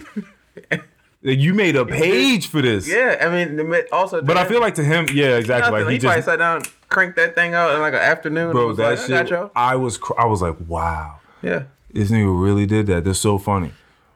That 1.23 1.37
you 1.37 1.55
made 1.55 1.75
a 1.75 1.85
page 1.85 2.47
for 2.47 2.63
this. 2.63 2.87
yeah, 2.87 3.17
I 3.21 3.29
mean, 3.29 3.57
the 3.57 3.65
mi- 3.65 3.83
also. 3.91 4.23
But 4.23 4.37
I 4.37 4.45
feel 4.47 4.61
like 4.61 4.77
to 4.77 4.85
him, 4.85 5.07
yeah, 5.13 5.37
exactly. 5.37 5.73
Like 5.83 5.89
he, 5.89 5.95
he 5.95 5.99
probably 6.01 6.17
just, 6.19 6.27
sat 6.27 6.37
down, 6.39 6.63
cranked 6.89 7.17
that 7.17 7.35
thing 7.35 7.53
out 7.55 7.75
in 7.75 7.81
like 7.81 7.95
an 7.95 7.99
afternoon. 8.01 8.53
bro, 8.53 8.69
was 8.69 8.77
that 8.77 8.91
like, 8.91 8.99
I 9.01 9.07
shit. 9.23 9.31
y'all. 9.31 9.51
I 9.57 9.75
was, 9.75 9.99
cr- 9.99 10.13
I 10.21 10.27
was 10.27 10.41
like, 10.41 10.55
wow. 10.69 11.19
Yeah, 11.43 11.65
This 11.93 12.11
nigga 12.13 12.41
really 12.43 12.65
did 12.67 12.87
that. 12.87 13.03
That's 13.05 13.19
so 13.19 13.39
funny. 13.39 13.73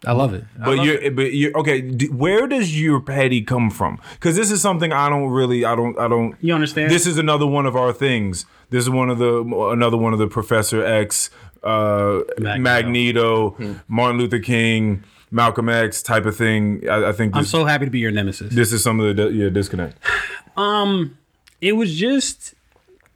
I 0.06 0.12
love 0.12 0.32
it. 0.34 0.44
But 0.56 0.82
you're, 0.84 1.10
but 1.10 1.32
you're 1.34 1.56
okay. 1.58 1.80
d- 1.82 2.08
Where 2.08 2.46
does 2.46 2.80
your 2.80 3.00
petty 3.00 3.42
come 3.42 3.70
from? 3.70 4.00
Because 4.14 4.36
this 4.36 4.50
is 4.52 4.62
something 4.62 4.92
I 4.92 5.08
don't 5.08 5.28
really, 5.30 5.64
I 5.64 5.74
don't, 5.74 5.98
I 5.98 6.06
don't. 6.06 6.36
You 6.40 6.54
understand? 6.54 6.90
This 6.92 7.06
is 7.06 7.18
another 7.18 7.46
one 7.46 7.66
of 7.66 7.74
our 7.76 7.92
things. 7.92 8.46
This 8.70 8.84
is 8.84 8.90
one 8.90 9.10
of 9.10 9.18
the 9.18 9.40
another 9.72 9.96
one 9.96 10.12
of 10.12 10.18
the 10.18 10.26
Professor 10.28 10.84
X, 10.84 11.30
uh, 11.62 12.20
Magneto. 12.38 12.60
Magneto, 12.62 13.50
Hmm. 13.50 13.72
Martin 13.88 14.18
Luther 14.20 14.38
King, 14.38 15.02
Malcolm 15.30 15.68
X 15.68 16.02
type 16.02 16.24
of 16.26 16.36
thing. 16.36 16.88
I, 16.88 17.08
I 17.08 17.12
think 17.12 17.36
I'm 17.36 17.44
so 17.44 17.64
happy 17.64 17.84
to 17.84 17.90
be 17.90 17.98
your 17.98 18.10
nemesis. 18.12 18.54
this 18.54 18.72
is 18.72 18.82
some 18.82 19.00
of 19.00 19.16
the 19.16 19.28
yeah, 19.30 19.48
disconnect. 19.48 19.98
um, 20.56 21.16
it 21.60 21.72
was 21.72 21.94
just 21.96 22.54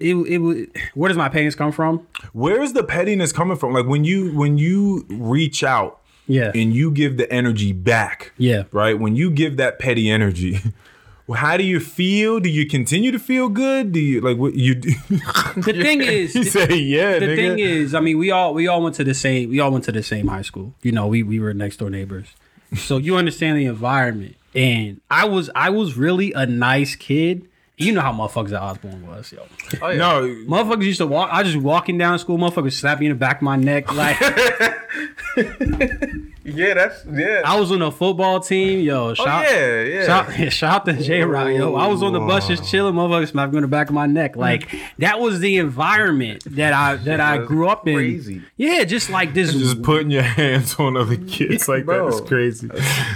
it 0.00 0.14
it 0.16 0.38
was 0.38 0.66
where 0.94 1.08
does 1.08 1.16
my 1.16 1.28
pettiness 1.28 1.54
come 1.54 1.72
from? 1.72 2.06
Where's 2.32 2.72
the 2.72 2.84
pettiness 2.84 3.32
coming 3.32 3.56
from? 3.56 3.72
Like 3.72 3.86
when 3.86 4.04
you 4.04 4.32
when 4.36 4.58
you 4.58 5.06
reach 5.08 5.62
out 5.64 6.00
Yeah. 6.26 6.50
and 6.54 6.74
you 6.74 6.90
give 6.90 7.16
the 7.16 7.30
energy 7.32 7.72
back. 7.72 8.32
Yeah. 8.36 8.64
Right? 8.72 8.98
When 8.98 9.14
you 9.16 9.30
give 9.30 9.56
that 9.58 9.78
petty 9.78 10.10
energy, 10.10 10.58
well, 11.26 11.38
how 11.38 11.56
do 11.56 11.64
you 11.64 11.80
feel? 11.80 12.38
Do 12.40 12.48
you 12.50 12.66
continue 12.66 13.10
to 13.10 13.18
feel 13.18 13.48
good? 13.48 13.92
Do 13.92 14.00
you 14.00 14.20
like 14.20 14.36
what 14.36 14.54
you 14.54 14.74
do? 14.74 14.90
The 15.56 15.72
thing 15.72 16.00
is 16.18 16.34
you 16.34 16.44
say 16.44 16.74
yeah, 16.76 17.18
the 17.18 17.26
nigga. 17.26 17.36
thing 17.36 17.58
is, 17.58 17.94
I 17.94 18.00
mean, 18.00 18.18
we 18.18 18.30
all 18.30 18.52
we 18.54 18.68
all 18.68 18.82
went 18.82 18.96
to 18.96 19.04
the 19.04 19.14
same 19.14 19.48
we 19.50 19.60
all 19.60 19.70
went 19.70 19.84
to 19.84 19.92
the 19.92 20.02
same 20.02 20.28
high 20.28 20.42
school. 20.42 20.74
You 20.82 20.92
know, 20.92 21.06
we 21.06 21.22
we 21.22 21.38
were 21.40 21.54
next 21.54 21.78
door 21.78 21.90
neighbors. 21.90 22.28
So 22.76 22.98
you 22.98 23.16
understand 23.16 23.58
the 23.58 23.66
environment. 23.66 24.36
And 24.54 25.00
I 25.10 25.24
was 25.24 25.50
I 25.54 25.70
was 25.70 25.96
really 25.96 26.32
a 26.32 26.46
nice 26.46 26.94
kid. 26.94 27.48
You 27.76 27.92
know 27.92 28.02
how 28.02 28.12
motherfuckers 28.12 28.52
at 28.52 28.62
Osbourn 28.62 29.06
was, 29.06 29.32
yo. 29.32 29.46
Oh, 29.82 29.88
yeah. 29.88 29.96
no, 29.96 30.22
Motherfuckers 30.46 30.84
used 30.84 30.98
to 30.98 31.06
walk. 31.06 31.30
I 31.32 31.42
just 31.42 31.56
walking 31.56 31.98
down 31.98 32.18
school. 32.20 32.38
Motherfuckers 32.38 32.74
slap 32.74 33.00
me 33.00 33.06
in 33.06 33.12
the 33.12 33.18
back 33.18 33.38
of 33.38 33.42
my 33.42 33.56
neck. 33.56 33.92
Like 33.92 34.20
Yeah, 36.44 36.74
that's 36.74 37.04
yeah. 37.06 37.40
I 37.44 37.58
was 37.58 37.72
on 37.72 37.80
a 37.80 37.90
football 37.90 38.38
team. 38.38 38.80
Yo, 38.80 39.14
oh 39.18 39.18
yeah, 39.18 39.82
yeah. 39.82 40.06
Shout, 40.06 40.42
shout 40.52 40.74
out 40.74 40.86
to 40.86 41.02
J 41.02 41.22
Rock, 41.22 41.48
yo. 41.48 41.74
I 41.74 41.86
was 41.86 42.02
on 42.02 42.12
the 42.12 42.20
bus 42.20 42.46
just 42.46 42.70
chilling, 42.70 42.94
motherfuckers 42.94 43.32
slapping 43.32 43.52
me 43.52 43.58
in 43.58 43.62
the 43.62 43.68
back 43.68 43.88
of 43.88 43.94
my 43.94 44.06
neck. 44.06 44.36
Like 44.36 44.68
that 44.98 45.20
was 45.20 45.40
the 45.40 45.56
environment 45.56 46.44
that 46.54 46.74
I 46.74 46.96
that 46.96 47.18
I 47.18 47.38
grew 47.38 47.68
up 47.68 47.88
in. 47.88 47.94
crazy. 47.94 48.42
Yeah, 48.56 48.84
just 48.84 49.08
like 49.08 49.32
this. 49.32 49.52
just 49.52 49.82
putting 49.82 50.10
your 50.10 50.22
hands 50.22 50.74
on 50.78 50.96
other 50.96 51.16
kids 51.16 51.66
like 51.66 51.86
Bro. 51.86 52.10
that 52.10 52.14
is 52.14 52.28
crazy. 52.28 52.70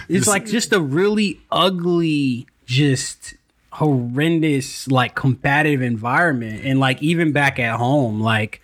it's 0.09 0.27
like 0.27 0.47
just 0.47 0.73
a 0.73 0.81
really 0.81 1.41
ugly, 1.53 2.47
just 2.65 3.35
horrendous, 3.79 4.89
like 4.89 5.15
combative 5.15 5.81
environment. 5.83 6.63
And 6.65 6.81
like 6.81 7.01
even 7.01 7.31
back 7.31 7.61
at 7.61 7.79
home, 7.79 8.21
like 8.21 8.61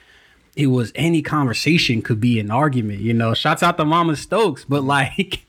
it 0.57 0.66
was 0.66 0.90
any 0.96 1.22
conversation 1.22 2.03
could 2.03 2.20
be 2.20 2.40
an 2.40 2.50
argument. 2.50 3.00
You 3.00 3.14
know, 3.14 3.33
shouts 3.33 3.62
out 3.62 3.77
to 3.77 3.85
Mama 3.85 4.16
Stokes, 4.16 4.64
but 4.64 4.83
like 4.85 5.44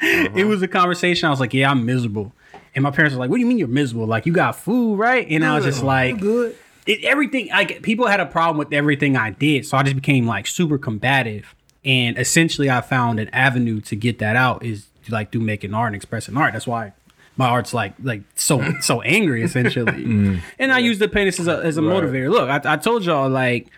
it 0.00 0.30
uh-huh. 0.30 0.46
was 0.46 0.62
a 0.62 0.68
conversation. 0.68 1.26
I 1.26 1.30
was 1.30 1.40
like, 1.40 1.52
yeah, 1.52 1.70
I'm 1.70 1.84
miserable. 1.84 2.32
And 2.74 2.82
my 2.82 2.90
parents 2.90 3.14
were 3.14 3.20
like, 3.20 3.28
what 3.28 3.36
do 3.36 3.40
you 3.40 3.46
mean 3.46 3.58
you're 3.58 3.68
miserable? 3.68 4.06
Like 4.06 4.24
you 4.24 4.32
got 4.32 4.56
food, 4.56 4.96
right? 4.96 5.26
And 5.28 5.44
I 5.44 5.56
was 5.56 5.64
just 5.66 5.82
like, 5.82 6.18
good. 6.18 6.56
it, 6.86 7.04
everything 7.04 7.48
like 7.48 7.82
people 7.82 8.06
had 8.06 8.20
a 8.20 8.24
problem 8.24 8.56
with 8.56 8.72
everything 8.72 9.14
I 9.14 9.28
did, 9.28 9.66
so 9.66 9.76
I 9.76 9.82
just 9.82 9.96
became 9.96 10.26
like 10.26 10.46
super 10.46 10.78
combative. 10.78 11.54
And 11.84 12.16
essentially, 12.16 12.70
I 12.70 12.80
found 12.80 13.20
an 13.20 13.28
avenue 13.30 13.82
to 13.82 13.96
get 13.96 14.20
that 14.20 14.36
out 14.36 14.64
is 14.64 14.86
like 15.10 15.30
do 15.30 15.40
making 15.40 15.74
art 15.74 15.88
and 15.88 15.96
expressing 15.96 16.34
art. 16.38 16.54
That's 16.54 16.66
why 16.66 16.92
my 17.36 17.48
art's 17.48 17.72
like 17.74 17.94
like 18.02 18.22
so 18.34 18.62
so 18.80 19.00
angry 19.02 19.42
essentially. 19.42 19.92
Mm. 20.04 20.40
And 20.58 20.72
I 20.72 20.78
use 20.78 20.98
the 20.98 21.08
penis 21.08 21.40
as 21.40 21.48
a 21.48 21.58
as 21.64 21.76
a 21.76 21.82
Right. 21.82 22.02
motivator. 22.02 22.30
Look, 22.30 22.48
I, 22.48 22.74
I 22.74 22.76
told 22.76 23.04
y'all 23.04 23.28
like 23.30 23.68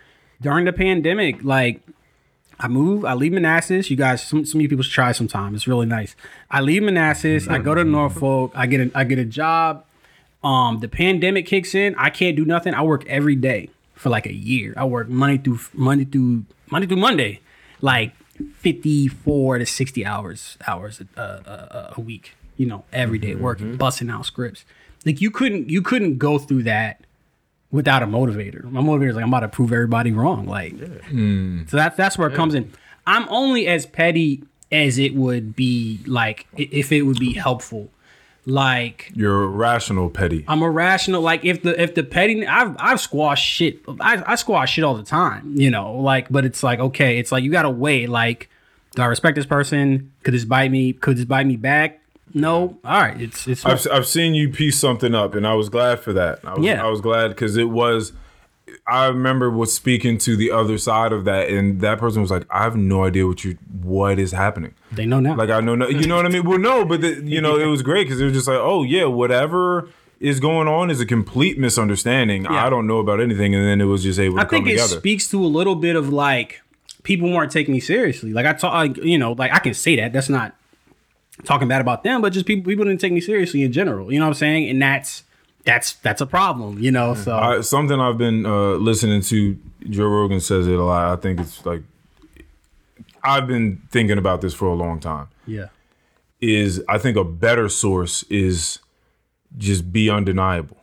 during 0.41 0.65
the 0.65 0.73
pandemic, 0.73 1.43
like 1.45 1.81
I 2.61 2.69
move, 2.69 3.05
I 3.05 3.15
leave 3.15 3.33
Manassas. 3.33 3.91
You 3.91 3.97
guys, 3.97 4.23
some, 4.23 4.45
some 4.45 4.59
of 4.59 4.63
you 4.63 4.69
people 4.69 4.83
should 4.85 4.93
try 4.93 5.13
sometime. 5.13 5.55
It's 5.55 5.67
really 5.67 5.87
nice. 5.87 6.15
I 6.51 6.61
leave 6.61 6.83
Manassas. 6.83 7.49
I 7.49 7.59
go 7.59 7.75
to 7.75 7.83
Norfolk. 7.85 8.53
I 8.55 8.67
get 8.67 8.81
a, 8.81 8.91
I 8.97 9.05
get 9.05 9.19
a 9.19 9.25
job. 9.25 9.85
Um, 10.43 10.79
the 10.81 10.89
pandemic 10.89 11.47
kicks 11.47 11.75
in. 11.75 11.95
I 11.97 12.11
can't 12.11 12.37
do 12.37 12.45
nothing. 12.45 12.75
I 12.75 12.83
work 12.83 13.05
every 13.07 13.35
day 13.35 13.71
for 13.95 14.09
like 14.11 14.27
a 14.27 14.33
year. 14.35 14.75
I 14.77 14.85
work 14.85 15.09
Monday 15.09 15.39
through 15.39 15.59
Monday 15.73 16.05
through 16.05 16.45
Monday 16.71 16.87
through 16.87 16.99
Monday, 16.99 17.41
like 17.81 18.13
fifty 18.57 19.09
four 19.09 19.59
to 19.59 19.67
sixty 19.67 20.05
hours 20.05 20.57
hours 20.67 21.01
a, 21.01 21.21
a, 21.21 21.25
a, 21.25 21.95
a 21.97 22.01
week. 22.01 22.35
You 22.57 22.67
know, 22.67 22.85
every 22.93 23.19
day 23.19 23.35
working, 23.35 23.69
mm-hmm. 23.69 23.77
busting 23.77 24.11
out 24.11 24.27
scripts. 24.27 24.65
Like 25.05 25.21
you 25.21 25.31
couldn't 25.31 25.71
you 25.71 25.83
couldn't 25.83 26.19
go 26.19 26.39
through 26.39 26.65
that 26.65 27.01
without 27.71 28.03
a 28.03 28.07
motivator. 28.07 28.65
My 28.71 28.81
motivator 28.81 29.11
is 29.11 29.17
like 29.17 29.25
I'm 29.25 29.29
about 29.29 29.41
to 29.41 29.49
prove 29.49 29.73
everybody 29.73 30.13
wrong. 30.13 30.47
Like 30.47 30.75
mm. 30.75 31.69
so 31.69 31.77
that's 31.77 31.97
that's 31.97 32.17
where 32.17 32.29
it 32.29 32.35
comes 32.35 32.55
in. 32.55 32.73
I'm 33.07 33.29
only 33.29 33.67
as 33.67 33.85
petty 33.85 34.45
as 34.73 34.99
it 34.99 35.15
would 35.15 35.55
be 35.55 36.01
like 36.07 36.47
if 36.57 36.93
it 36.93 37.03
would 37.03 37.19
be 37.19 37.35
helpful. 37.35 37.91
Like 38.47 39.11
You're 39.15 39.47
rational 39.47 40.11
petty. 40.11 40.45
I'm 40.47 40.63
irrational. 40.63 41.23
Like 41.23 41.45
if 41.45 41.63
the 41.63 41.81
if 41.81 41.95
the 41.95 42.03
petty 42.03 42.47
I've 42.47 42.77
I've 42.79 43.01
squashed 43.01 43.47
shit. 43.47 43.81
I, 44.01 44.23
I 44.27 44.35
squash 44.35 44.73
shit 44.73 44.85
all 44.85 44.95
the 44.95 45.03
time, 45.03 45.55
you 45.57 45.71
know. 45.71 45.95
Like, 45.95 46.29
but 46.31 46.45
it's 46.45 46.63
like 46.63 46.79
okay, 46.79 47.19
it's 47.19 47.33
like 47.33 47.43
you 47.43 47.51
gotta 47.51 47.71
weigh. 47.71 48.07
Like, 48.07 48.51
do 48.95 49.03
I 49.03 49.07
respect 49.07 49.37
this 49.37 49.47
person? 49.47 50.13
Could 50.23 50.35
this 50.35 50.45
bite 50.45 50.71
me? 50.71 50.93
Could 50.93 51.17
this 51.17 51.25
bite 51.25 51.47
me 51.47 51.57
back? 51.57 52.01
No. 52.35 52.79
All 52.85 53.01
right. 53.01 53.21
It's 53.21 53.47
it's 53.47 53.65
I've, 53.65 53.87
I've 53.91 54.07
seen 54.07 54.35
you 54.35 54.49
piece 54.49 54.79
something 54.79 55.15
up, 55.15 55.35
and 55.35 55.47
I 55.47 55.55
was 55.55 55.69
glad 55.69 56.01
for 56.01 56.13
that. 56.15 56.41
I 56.45 56.55
was, 56.55 56.65
Yeah. 56.65 56.85
I 56.85 56.89
was 56.91 57.01
glad 57.01 57.29
because 57.29 57.57
it 57.57 57.69
was. 57.71 58.13
I 58.87 59.07
remember 59.07 59.51
was 59.51 59.73
speaking 59.73 60.19
to 60.19 60.37
the 60.37 60.51
other 60.51 60.77
side 60.79 61.13
of 61.13 61.25
that, 61.25 61.49
and 61.49 61.81
that 61.81 61.99
person 61.99 62.21
was 62.23 62.31
like, 62.31 62.45
"I 62.51 62.65
have 62.65 62.77
no 62.77 63.05
idea 63.05 63.27
what 63.27 63.45
you 63.45 63.57
what 63.83 64.19
is 64.19 64.33
happening." 64.33 64.75
they 64.91 65.07
know 65.07 65.21
now. 65.21 65.37
Like 65.37 65.49
I 65.51 65.61
know, 65.61 65.75
no, 65.75 65.89
you 65.89 66.07
know 66.07 66.17
what 66.17 66.27
I 66.27 66.29
mean? 66.29 66.45
Well, 66.45 66.59
no, 66.59 66.85
but 66.85 67.01
the, 67.01 67.23
you 67.25 67.41
know, 67.41 67.57
it 67.57 67.67
was 67.67 67.83
great 67.83 68.05
because 68.05 68.21
it 68.21 68.25
was 68.25 68.33
just 68.35 68.49
like, 68.49 68.59
"Oh 68.59 68.83
yeah, 68.83 69.05
whatever." 69.05 69.89
Is 70.21 70.41
going 70.41 70.69
on 70.69 70.91
is 70.91 71.01
a 71.01 71.07
complete 71.07 71.59
misunderstanding. 71.59 72.45
Yeah. 72.45 72.65
I 72.65 72.71
don't 72.71 72.87
know 72.87 72.99
about 72.99 73.21
anything, 73.21 73.55
and 73.55 73.67
then 73.67 73.81
it 73.81 73.85
was 73.85 74.03
just 74.03 74.19
able 74.19 74.37
to 74.37 74.41
I 74.41 74.45
come 74.45 74.51
think 74.51 74.69
it 74.69 74.71
together. 74.71 74.97
speaks 74.99 75.29
to 75.31 75.45
a 75.45 75.47
little 75.47 75.75
bit 75.75 75.97
of 75.97 76.09
like 76.11 76.63
people 77.03 77.31
weren't 77.31 77.53
taking 77.53 77.75
me 77.75 77.81
seriously. 77.81 78.33
Like 78.33 78.47
I 78.47 78.55
talk, 78.55 78.73
like, 78.73 78.97
you 79.05 79.19
know, 79.19 79.33
like 79.33 79.53
I 79.53 79.59
can 79.59 79.75
say 79.75 79.97
that. 79.97 80.13
That's 80.15 80.31
not 80.31 80.55
talking 81.43 81.67
bad 81.69 81.81
about 81.81 82.05
them, 82.05 82.21
but 82.23 82.33
just 82.33 82.47
people 82.47 82.71
people 82.71 82.85
didn't 82.85 83.01
take 83.01 83.13
me 83.13 83.21
seriously 83.21 83.63
in 83.63 83.73
general. 83.73 84.13
You 84.13 84.19
know 84.21 84.27
what 84.27 84.31
I'm 84.31 84.35
saying? 84.35 84.69
And 84.71 84.81
that's 84.81 85.25
that's 85.65 85.95
that's 85.95 86.21
a 86.21 86.27
problem. 86.27 86.79
You 86.79 86.91
know, 86.93 87.15
so 87.15 87.37
I, 87.37 87.61
something 87.63 87.99
I've 88.01 88.19
been 88.19 88.47
uh, 88.47 88.75
listening 88.75 89.23
to. 89.23 89.59
Joe 89.91 90.07
Rogan 90.07 90.41
says 90.41 90.67
it 90.67 90.79
a 90.79 90.83
lot. 90.83 91.13
I 91.19 91.21
think 91.21 91.41
it's 91.41 91.67
like 91.67 91.83
I've 93.23 93.47
been 93.47 93.83
thinking 93.91 94.19
about 94.19 94.41
this 94.41 94.55
for 94.55 94.67
a 94.67 94.75
long 94.75 95.01
time. 95.01 95.29
yeah, 95.47 95.67
Is 96.41 96.83
I 96.89 96.99
think 96.99 97.17
a 97.17 97.25
better 97.25 97.69
source 97.69 98.23
is 98.25 98.79
just 99.59 99.93
be 99.93 100.11
undeniable. 100.11 100.77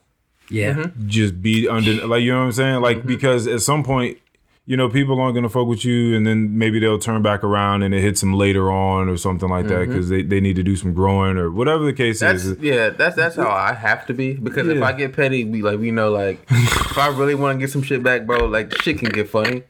yeah, 0.49 0.87
Just 1.07 1.41
be 1.41 1.67
under 1.67 2.05
like 2.07 2.21
you 2.23 2.31
know 2.31 2.39
what 2.39 2.45
I'm 2.45 2.51
saying. 2.51 2.81
Like 2.81 3.05
because 3.05 3.47
at 3.47 3.61
some 3.61 3.83
point, 3.83 4.17
you 4.65 4.77
know, 4.77 4.89
people 4.89 5.19
aren't 5.19 5.35
gonna 5.35 5.49
fuck 5.49 5.67
with 5.67 5.83
you, 5.83 6.15
and 6.15 6.25
then 6.25 6.57
maybe 6.57 6.79
they'll 6.79 6.99
turn 6.99 7.21
back 7.21 7.43
around 7.43 7.83
and 7.83 7.93
it 7.93 8.01
hits 8.01 8.21
them 8.21 8.33
later 8.33 8.71
on 8.71 9.09
or 9.09 9.17
something 9.17 9.49
like 9.49 9.67
that 9.67 9.73
mm-hmm. 9.79 9.91
because 9.91 10.09
they, 10.09 10.21
they 10.21 10.39
need 10.39 10.55
to 10.55 10.63
do 10.63 10.75
some 10.75 10.93
growing 10.93 11.37
or 11.37 11.51
whatever 11.51 11.83
the 11.83 11.93
case 11.93 12.19
That's 12.19 12.43
is. 12.43 12.59
yeah. 12.59 12.89
That's 12.89 13.15
that's 13.15 13.35
how 13.35 13.49
I 13.49 13.73
have 13.73 14.05
to 14.07 14.13
be 14.13 14.33
because 14.33 14.67
if 14.67 14.81
I 14.81 14.93
get 14.93 15.13
petty, 15.13 15.43
we 15.45 15.61
like 15.61 15.79
we 15.79 15.91
know 15.91 16.11
like 16.11 16.39
if 16.49 16.97
I 16.97 17.07
really 17.07 17.35
want 17.35 17.57
to 17.57 17.59
get 17.59 17.71
some 17.71 17.81
shit 17.81 18.03
back, 18.03 18.25
bro, 18.25 18.45
like 18.45 18.79
shit 18.81 18.99
can 18.99 19.09
get 19.09 19.29
funny. 19.29 19.63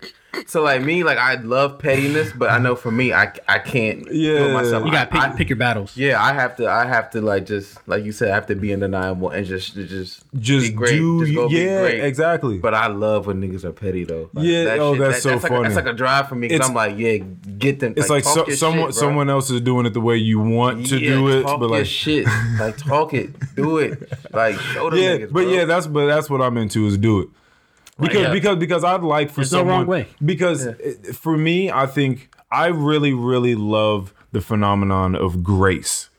So 0.48 0.62
like 0.64 0.82
me, 0.82 1.04
like 1.04 1.18
I 1.18 1.36
love 1.36 1.78
pettiness, 1.78 2.32
but 2.36 2.50
I 2.50 2.58
know 2.58 2.76
for 2.76 2.90
me, 2.92 3.12
I 3.14 3.34
I 3.50 3.60
can't 3.60 4.06
do 4.06 4.14
Yeah. 4.16 4.46
it 4.50 4.54
myself. 4.54 4.86
you 4.86 4.92
got 4.92 5.06
to 5.06 5.12
pick, 5.12 5.22
I, 5.22 5.32
I- 5.32 5.36
pick 5.36 5.50
your 5.50 5.58
battles. 5.58 5.96
yeah, 5.98 6.22
I 6.24 6.32
have 6.34 6.56
to. 6.58 6.70
I 6.70 6.86
have 6.86 7.10
to 7.12 7.22
like 7.22 7.46
just 7.46 7.78
like 7.88 8.06
you 8.06 8.12
said, 8.14 8.32
I 8.32 8.36
have 8.36 8.48
to 8.48 8.56
be 8.56 8.74
undeniable 8.74 9.30
and 9.30 9.46
just 9.46 9.76
just 9.76 10.24
Just 10.40 10.68
be 10.68 10.74
great. 10.74 10.92
do 10.92 11.26
just 11.26 11.36
go 11.36 11.50
be 11.50 11.56
yeah, 11.56 11.82
great. 11.82 12.04
exactly. 12.06 12.58
But 12.60 12.74
I 12.74 12.88
love 12.88 13.28
when 13.28 13.42
niggas 13.42 13.66
are 13.66 13.74
petty 13.74 14.06
though. 14.06 14.30
Like, 14.34 14.46
Yeah, 14.46 14.78
oh, 14.80 14.96
that's 14.96 15.16
that- 15.18 15.22
so 15.22 15.30
that's 15.32 15.44
like, 15.44 15.52
funny. 15.52 15.64
That's 15.64 15.76
like 15.76 15.86
a 15.88 15.94
drive 15.94 16.30
for 16.30 16.36
me 16.36 16.48
because 16.48 16.56
It's- 16.56 16.70
I'm 16.70 16.76
like, 16.76 16.98
yeah, 16.98 17.18
get 17.58 17.80
them. 17.82 17.94
it's 17.98 18.10
like, 18.10 18.24
talk 18.24 18.34
so, 18.34 18.48
your 18.48 18.56
someone 18.56 18.88
shit, 18.92 19.00
bro. 19.00 19.08
someone 19.10 19.30
else 19.30 19.50
is 19.50 19.60
doing 19.62 19.86
it 19.86 19.94
the 19.94 20.02
way 20.02 20.16
you 20.16 20.40
want 20.40 20.88
to 20.88 20.98
Yeah, 20.98 21.10
do 21.16 21.28
it, 21.28 21.44
talk 21.44 21.60
but 21.60 21.70
your 21.70 21.78
like 21.80 21.86
shit, 21.88 22.26
like 22.60 22.78
talk 22.78 23.14
it, 23.14 23.32
do 23.56 23.80
it, 23.80 24.10
like 24.34 24.56
show 24.60 24.90
them 24.90 25.00
yeah, 25.00 25.18
niggas. 25.18 25.34
but 25.34 25.44
bro. 25.44 25.50
yeah, 25.52 25.66
that's 25.66 25.88
but 25.88 26.06
that's 26.08 26.30
what 26.30 26.42
I'm 26.42 26.58
into 26.58 26.86
is 26.88 26.98
do 26.98 27.20
it. 27.22 27.30
Because 28.02 28.22
yeah. 28.22 28.34
because 28.34 28.58
because 28.58 28.84
I'd 28.84 29.02
like 29.04 29.30
for 29.30 29.42
There's 29.42 29.54
no 29.54 29.64
wrong 29.64 29.88
way. 29.88 30.08
because 30.24 30.66
it- 30.66 31.16
for 31.16 31.38
me 31.38 31.72
I 31.72 31.86
think 31.86 32.30
I 32.52 32.68
really 32.68 33.14
really 33.14 33.56
love 33.56 34.14
the 34.32 34.42
phenomenon 34.42 35.16
of 35.16 35.44
grace. 35.44 36.10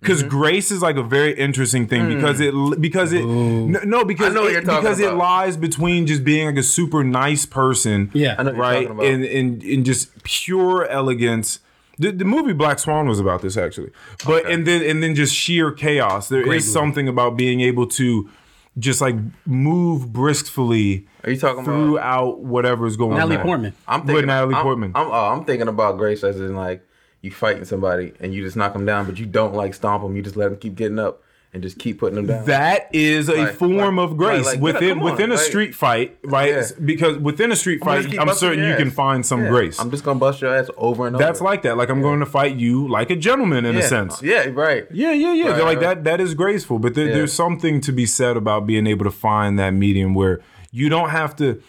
Because 0.00 0.20
Mm-hmm. 0.22 0.28
grace 0.30 0.70
is 0.70 0.80
like 0.80 0.96
a 0.96 1.02
very 1.02 1.32
interesting 1.34 1.86
thing 1.86 2.08
because 2.14 2.40
it 2.40 2.54
because 2.80 3.12
it 3.12 3.22
no, 3.24 3.80
no 3.84 4.04
because 4.04 4.30
I 4.30 4.34
know 4.34 4.42
what 4.42 4.52
it, 4.54 4.64
because 4.64 4.98
it 4.98 5.12
lies 5.14 5.56
between 5.58 6.06
just 6.06 6.24
being 6.24 6.46
like 6.46 6.56
a 6.56 6.62
super 6.62 7.04
nice 7.04 7.44
person 7.44 8.10
Yeah. 8.14 8.34
I 8.38 8.42
know 8.42 8.50
what 8.52 8.56
you're 8.56 8.62
right 8.64 8.90
about. 8.90 9.04
and, 9.04 9.24
and 9.24 9.62
and 9.62 9.84
just 9.84 10.22
pure 10.22 10.86
elegance 10.88 11.60
the, 11.98 12.12
the 12.12 12.24
movie 12.24 12.54
Black 12.54 12.78
Swan 12.78 13.08
was 13.08 13.20
about 13.20 13.42
this 13.42 13.58
actually 13.58 13.90
but 14.24 14.44
Okay. 14.44 14.54
and 14.54 14.66
then 14.66 14.80
and 14.82 15.02
then 15.02 15.14
just 15.14 15.34
sheer 15.34 15.70
chaos 15.70 16.30
There 16.30 16.40
is 16.40 16.46
movie. 16.46 16.60
something 16.60 17.06
about 17.06 17.36
being 17.36 17.60
able 17.60 17.86
to 18.00 18.30
just 18.78 19.02
like 19.02 19.16
move 19.44 20.10
briskly 20.14 21.06
Are 21.24 21.30
you 21.30 21.38
talking 21.38 21.62
about? 21.64 21.72
throughout 21.72 22.38
whatever's 22.40 22.96
going 22.96 23.14
Natalie 23.16 23.36
on. 23.36 23.42
Portman. 23.42 23.72
I'm 23.86 24.06
With 24.06 24.24
Natalie 24.24 24.54
I'm, 24.54 24.62
Portman. 24.62 24.92
I'm, 24.94 25.06
oh, 25.08 25.12
I'm 25.32 25.44
thinking 25.44 25.68
about 25.68 25.98
grace 25.98 26.24
as 26.24 26.40
in 26.40 26.54
like 26.56 26.86
you 27.22 27.30
fighting 27.30 27.64
somebody 27.64 28.12
and 28.20 28.32
you 28.34 28.42
just 28.42 28.56
knock 28.56 28.72
them 28.72 28.86
down, 28.86 29.06
but 29.06 29.18
you 29.18 29.26
don't 29.26 29.54
like 29.54 29.74
stomp 29.74 30.02
them. 30.02 30.16
You 30.16 30.22
just 30.22 30.36
let 30.36 30.48
them 30.50 30.58
keep 30.58 30.74
getting 30.74 30.98
up 30.98 31.22
and 31.52 31.64
just 31.64 31.78
keep 31.80 31.98
putting 31.98 32.14
them 32.14 32.26
down. 32.26 32.46
That 32.46 32.88
is 32.94 33.28
a 33.28 33.34
Like- 33.34 33.54
form 33.54 33.96
like- 33.96 34.10
of 34.10 34.16
grace 34.16 34.46
like- 34.46 34.54
like, 34.60 34.62
within 34.62 34.98
on, 35.00 35.04
within 35.04 35.30
a 35.32 35.34
like- 35.34 35.42
street 35.42 35.74
fight, 35.74 36.16
right? 36.24 36.48
Yeah. 36.50 36.62
Because 36.82 37.18
within 37.18 37.50
a 37.50 37.56
street 37.56 37.80
I'm 37.82 38.04
fight, 38.04 38.18
I'm 38.18 38.32
certain 38.34 38.64
you 38.64 38.76
can 38.76 38.90
find 38.92 39.26
some 39.26 39.42
Yeah. 39.42 39.48
grace. 39.50 39.80
I'm 39.80 39.90
just 39.90 40.04
gonna 40.04 40.20
bust 40.20 40.40
your 40.40 40.54
ass 40.54 40.70
over 40.76 41.08
and 41.08 41.16
over. 41.16 41.24
That's 41.24 41.40
like 41.40 41.62
that. 41.62 41.76
Like 41.76 41.90
I'm 41.90 42.00
going 42.02 42.20
to 42.20 42.26
fight 42.26 42.54
you 42.56 42.86
like 42.86 43.10
a 43.10 43.16
gentleman 43.16 43.66
in 43.66 43.74
yeah. 43.74 43.80
a 43.80 43.82
sense. 43.82 44.22
Yeah, 44.22 44.46
right. 44.52 44.86
Yeah, 44.92 45.10
yeah, 45.12 45.32
yeah. 45.34 45.48
Right, 45.48 45.58
like 45.58 45.64
right. 45.64 45.80
that. 45.80 46.04
That 46.04 46.20
is 46.20 46.34
graceful, 46.34 46.78
but 46.78 46.94
there, 46.94 47.08
Yeah. 47.08 47.14
there's 47.14 47.32
something 47.32 47.80
to 47.80 47.92
be 47.92 48.06
said 48.06 48.36
about 48.36 48.64
being 48.66 48.86
able 48.86 49.04
to 49.04 49.10
find 49.10 49.58
that 49.58 49.70
medium 49.74 50.14
where 50.14 50.40
you 50.70 50.88
don't 50.88 51.10
have 51.10 51.34
to, 51.36 51.62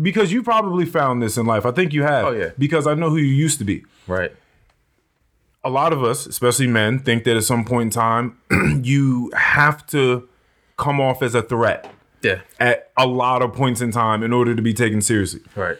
because 0.00 0.32
you 0.32 0.42
probably 0.42 0.84
found 0.84 1.22
this 1.22 1.36
in 1.36 1.46
life. 1.46 1.64
I 1.66 1.70
think 1.72 1.92
you 1.92 2.02
have. 2.02 2.24
Oh, 2.26 2.30
yeah. 2.30 2.50
Because 2.58 2.86
I 2.86 2.94
know 2.94 3.10
who 3.10 3.16
you 3.16 3.32
used 3.34 3.58
to 3.58 3.64
be. 3.64 3.84
Right. 4.06 4.32
A 5.62 5.70
lot 5.70 5.92
of 5.92 6.02
us, 6.04 6.26
especially 6.26 6.66
men, 6.66 6.98
think 6.98 7.24
that 7.24 7.36
at 7.36 7.44
some 7.44 7.64
point 7.64 7.84
in 7.86 7.90
time 7.90 8.38
you 8.82 9.30
have 9.36 9.86
to 9.88 10.28
come 10.76 11.00
off 11.00 11.22
as 11.22 11.34
a 11.34 11.40
threat 11.42 11.90
Yeah. 12.22 12.40
at 12.60 12.90
a 12.96 13.06
lot 13.06 13.40
of 13.42 13.54
points 13.54 13.80
in 13.80 13.90
time 13.90 14.22
in 14.22 14.32
order 14.32 14.54
to 14.54 14.60
be 14.62 14.74
taken 14.74 15.00
seriously. 15.00 15.40
Right. 15.56 15.78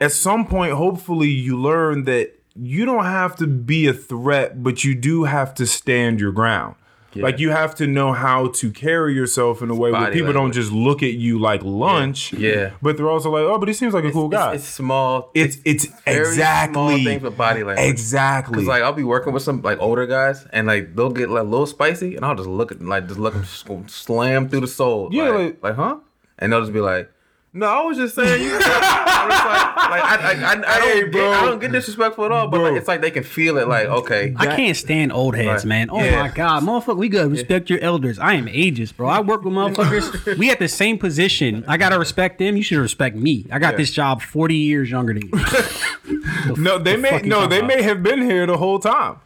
At 0.00 0.10
some 0.12 0.46
point, 0.46 0.72
hopefully, 0.72 1.28
you 1.28 1.56
learn 1.56 2.04
that 2.04 2.32
you 2.56 2.84
don't 2.84 3.04
have 3.04 3.36
to 3.36 3.46
be 3.46 3.86
a 3.86 3.92
threat, 3.92 4.62
but 4.62 4.82
you 4.82 4.94
do 4.96 5.24
have 5.24 5.54
to 5.54 5.66
stand 5.66 6.18
your 6.18 6.32
ground. 6.32 6.74
Yeah. 7.14 7.24
Like 7.24 7.38
you 7.38 7.50
have 7.50 7.74
to 7.76 7.86
know 7.86 8.12
how 8.12 8.48
to 8.48 8.70
carry 8.70 9.14
yourself 9.14 9.62
in 9.62 9.70
a 9.70 9.74
way 9.74 9.92
where 9.92 10.10
people 10.12 10.32
don't 10.32 10.52
just 10.52 10.72
look 10.72 11.02
at 11.02 11.12
you 11.14 11.38
like 11.38 11.62
lunch. 11.62 12.32
Yeah. 12.32 12.72
But 12.80 12.96
they're 12.96 13.08
also 13.08 13.30
like, 13.30 13.42
oh, 13.42 13.58
but 13.58 13.68
he 13.68 13.74
seems 13.74 13.94
like 13.94 14.04
a 14.04 14.12
cool 14.12 14.28
guy. 14.28 14.54
It's, 14.54 14.64
it's 14.64 14.72
small. 14.72 15.30
It's 15.34 15.58
it's, 15.64 15.86
very 16.04 16.20
exactly 16.28 16.74
small 16.74 17.04
things 17.04 17.22
with 17.22 17.36
body 17.36 17.64
language. 17.64 17.88
Exactly. 17.88 18.54
Cause 18.54 18.66
like 18.66 18.82
I'll 18.82 18.92
be 18.92 19.04
working 19.04 19.32
with 19.32 19.42
some 19.42 19.62
like 19.62 19.78
older 19.80 20.06
guys 20.06 20.46
and 20.52 20.66
like 20.66 20.94
they'll 20.96 21.10
get 21.10 21.28
like 21.30 21.42
a 21.42 21.46
little 21.46 21.66
spicy 21.66 22.16
and 22.16 22.24
I'll 22.24 22.34
just 22.34 22.48
look 22.48 22.72
at 22.72 22.80
like 22.82 23.06
just 23.08 23.20
look 23.20 23.34
slam 23.88 24.48
through 24.48 24.60
the 24.60 24.66
soul. 24.66 25.08
Yeah, 25.12 25.24
like, 25.30 25.32
like- 25.34 25.62
like, 25.62 25.74
huh? 25.76 25.96
And 26.38 26.52
they'll 26.52 26.60
just 26.60 26.72
be 26.72 26.80
like, 26.80 27.10
no, 27.54 27.66
I 27.66 27.82
was 27.82 27.96
just 27.98 28.14
saying 28.14 28.42
you. 28.42 28.54
I'm 28.54 29.28
like, 29.28 29.90
like 29.90 30.02
I, 30.04 30.16
I, 30.16 30.54
I, 30.54 30.76
I 30.76 30.80
don't 30.80 31.10
bro. 31.12 31.20
get, 31.30 31.42
I 31.42 31.46
don't 31.46 31.58
get 31.60 31.72
disrespectful 31.72 32.24
at 32.24 32.32
all, 32.32 32.48
but 32.48 32.60
like 32.60 32.74
it's 32.74 32.88
like 32.88 33.00
they 33.02 33.10
can 33.10 33.22
feel 33.24 33.58
it. 33.58 33.68
Like 33.68 33.86
okay, 33.88 34.34
I 34.38 34.46
can't 34.56 34.76
stand 34.76 35.12
old 35.12 35.36
heads, 35.36 35.64
Right. 35.64 35.68
man. 35.68 35.88
Oh 35.90 36.02
Yeah. 36.02 36.22
my 36.22 36.28
god, 36.28 36.62
motherfucker, 36.62 36.96
we 36.96 37.08
gotta 37.08 37.28
respect 37.28 37.68
your 37.70 37.80
elders. 37.80 38.18
I 38.18 38.34
am 38.34 38.46
ageist, 38.46 38.96
bro. 38.96 39.08
I 39.08 39.20
work 39.20 39.42
with 39.44 39.52
motherfuckers. 39.52 40.36
we 40.38 40.50
at 40.50 40.58
the 40.58 40.68
same 40.68 40.98
position. 40.98 41.64
I 41.68 41.76
gotta 41.76 41.98
respect 41.98 42.38
them. 42.38 42.56
You 42.56 42.62
should 42.62 42.78
respect 42.78 43.16
me. 43.16 43.46
I 43.52 43.58
got 43.58 43.72
Yeah. 43.74 43.78
this 43.78 43.90
job 43.90 44.22
forty 44.22 44.56
years 44.56 44.90
younger 44.90 45.12
than 45.14 45.28
you. 45.28 46.18
no, 46.56 46.78
they 46.78 46.96
may 46.96 47.20
no, 47.22 47.46
they 47.46 47.62
may 47.62 47.82
have 47.82 48.02
been 48.02 48.22
here 48.22 48.46
the 48.46 48.56
whole 48.56 48.78
time. 48.78 49.16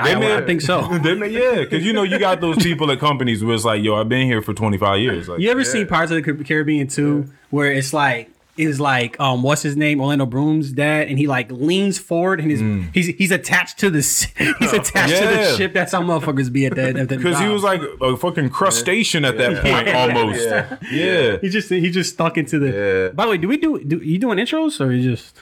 I, 0.00 0.14
may- 0.14 0.36
I 0.36 0.46
think 0.46 0.60
so. 0.60 0.82
they 1.02 1.14
may, 1.14 1.28
yeah, 1.28 1.60
because 1.60 1.84
you 1.84 1.92
know 1.92 2.02
you 2.04 2.18
got 2.18 2.40
those 2.40 2.56
people 2.62 2.90
at 2.90 2.98
companies 3.00 3.44
where 3.44 3.54
it's 3.54 3.64
like, 3.64 3.82
yo, 3.82 3.96
I've 3.96 4.08
been 4.08 4.26
here 4.26 4.40
for 4.42 4.54
25 4.54 5.00
years. 5.00 5.28
Like, 5.28 5.40
You 5.40 5.50
ever 5.50 5.64
seen 5.64 5.86
Pirates 5.86 6.12
of 6.12 6.22
the 6.24 6.32
Car- 6.32 6.44
Caribbean 6.44 6.86
2 6.88 7.28
where 7.50 7.72
it's 7.72 7.92
like 7.92 8.30
is 8.58 8.80
like 8.80 9.18
um 9.20 9.42
what's 9.42 9.62
his 9.62 9.76
name 9.76 10.00
Orlando 10.00 10.26
Bloom's 10.26 10.72
dad 10.72 11.08
and 11.08 11.18
he 11.18 11.26
like 11.26 11.50
leans 11.52 11.98
forward 11.98 12.40
and 12.40 12.50
his 12.50 12.60
he's 12.92 13.06
he's 13.16 13.30
attached 13.30 13.78
to 13.78 13.90
the 13.90 13.98
he's 14.58 14.72
attached 14.72 15.16
to 15.16 15.28
Mm. 15.28 15.36
The 15.52 15.56
ship. 15.56 15.72
That's 15.72 15.92
how 15.92 16.02
motherfuckers 16.02 16.52
be 16.52 16.66
at 16.66 16.74
that. 16.76 16.96
At 16.96 17.08
that 17.08 17.18
Because 17.22 17.38
he 17.40 17.48
was 17.48 17.62
like 17.62 17.80
a 18.00 18.16
fucking 18.16 18.50
crustacean 18.50 19.24
at 19.24 19.36
that 19.38 19.62
point, 19.62 19.86
Yeah. 19.88 19.98
almost. 19.98 20.40
Yeah. 20.44 20.76
Yeah. 20.90 21.38
he 21.40 21.48
just 21.48 21.68
he 21.70 21.90
just 21.90 22.12
stuck 22.14 22.36
into 22.38 22.58
the. 22.58 22.68
Yeah. 22.70 23.08
By 23.14 23.24
the 23.24 23.30
way, 23.30 23.36
do 23.38 23.48
we 23.48 23.56
do 23.56 23.78
do 23.84 23.98
you 23.98 24.18
doing 24.18 24.38
intros 24.38 24.80
or 24.84 24.92
you 24.92 25.10
just? 25.14 25.36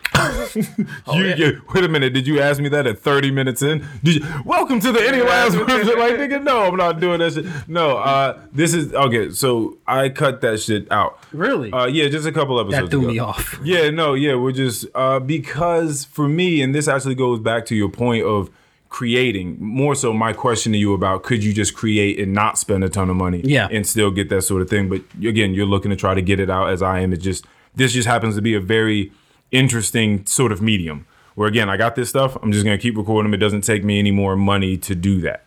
you, 0.56 1.24
you- 1.36 1.62
wait 1.74 1.84
a 1.84 1.88
minute. 1.88 2.12
Did 2.12 2.26
you 2.26 2.40
ask 2.40 2.60
me 2.60 2.68
that 2.70 2.86
at 2.86 2.98
30 2.98 3.30
minutes 3.30 3.62
in? 3.62 3.86
Did 4.02 4.16
you, 4.16 4.26
welcome 4.44 4.80
to 4.80 4.92
the 4.92 5.00
Any 5.06 5.22
Last 5.22 5.56
Words? 5.56 5.70
Like, 5.88 6.14
nigga, 6.14 6.42
no, 6.42 6.62
I'm 6.66 6.76
not 6.76 7.00
doing 7.00 7.18
that 7.20 7.32
shit. 7.34 7.46
No, 7.68 7.96
uh, 7.98 8.40
this 8.52 8.74
is 8.74 8.92
okay. 8.94 9.30
So 9.30 9.78
I 9.86 10.08
cut 10.08 10.40
that 10.42 10.60
shit 10.60 10.90
out. 10.90 11.18
Really? 11.32 11.72
Uh, 11.72 11.86
yeah, 11.86 12.08
just 12.08 12.26
a 12.26 12.32
couple 12.32 12.58
episodes. 12.60 12.84
that 12.84 12.90
threw 12.90 13.00
ago. 13.02 13.05
Me 13.06 13.18
off. 13.18 13.58
Yeah, 13.64 13.90
no, 13.90 14.14
yeah, 14.14 14.34
we're 14.34 14.52
just 14.52 14.86
uh, 14.94 15.18
because 15.20 16.04
for 16.04 16.28
me, 16.28 16.60
and 16.62 16.74
this 16.74 16.88
actually 16.88 17.14
goes 17.14 17.38
back 17.40 17.66
to 17.66 17.74
your 17.76 17.88
point 17.88 18.24
of 18.24 18.50
creating. 18.88 19.56
More 19.60 19.94
so, 19.94 20.12
my 20.12 20.32
question 20.32 20.72
to 20.72 20.78
you 20.78 20.94
about 20.94 21.22
could 21.22 21.42
you 21.44 21.52
just 21.52 21.74
create 21.74 22.18
and 22.18 22.32
not 22.32 22.58
spend 22.58 22.84
a 22.84 22.88
ton 22.88 23.10
of 23.10 23.16
money, 23.16 23.40
Yeah. 23.44 23.68
and 23.70 23.86
still 23.86 24.10
get 24.10 24.28
that 24.30 24.42
sort 24.42 24.62
of 24.62 24.70
thing. 24.70 24.88
But 24.88 25.02
again, 25.24 25.54
you're 25.54 25.66
looking 25.66 25.90
to 25.90 25.96
try 25.96 26.14
to 26.14 26.22
get 26.22 26.38
it 26.40 26.48
out 26.50 26.70
as 26.70 26.82
I 26.82 27.00
am. 27.00 27.12
It 27.12 27.18
just 27.18 27.44
this 27.74 27.92
just 27.92 28.06
happens 28.08 28.36
to 28.36 28.42
be 28.42 28.54
a 28.54 28.60
very 28.60 29.12
interesting 29.50 30.24
sort 30.26 30.52
of 30.52 30.62
medium. 30.62 31.06
Where 31.34 31.48
again, 31.48 31.68
I 31.68 31.76
got 31.76 31.96
this 31.96 32.08
stuff. 32.08 32.36
I'm 32.42 32.52
just 32.52 32.64
gonna 32.64 32.78
keep 32.78 32.96
recording 32.96 33.30
them. 33.30 33.34
It 33.34 33.42
doesn't 33.44 33.62
take 33.62 33.84
me 33.84 33.98
any 33.98 34.10
more 34.12 34.36
money 34.36 34.76
to 34.78 34.94
do 34.94 35.20
that. 35.22 35.44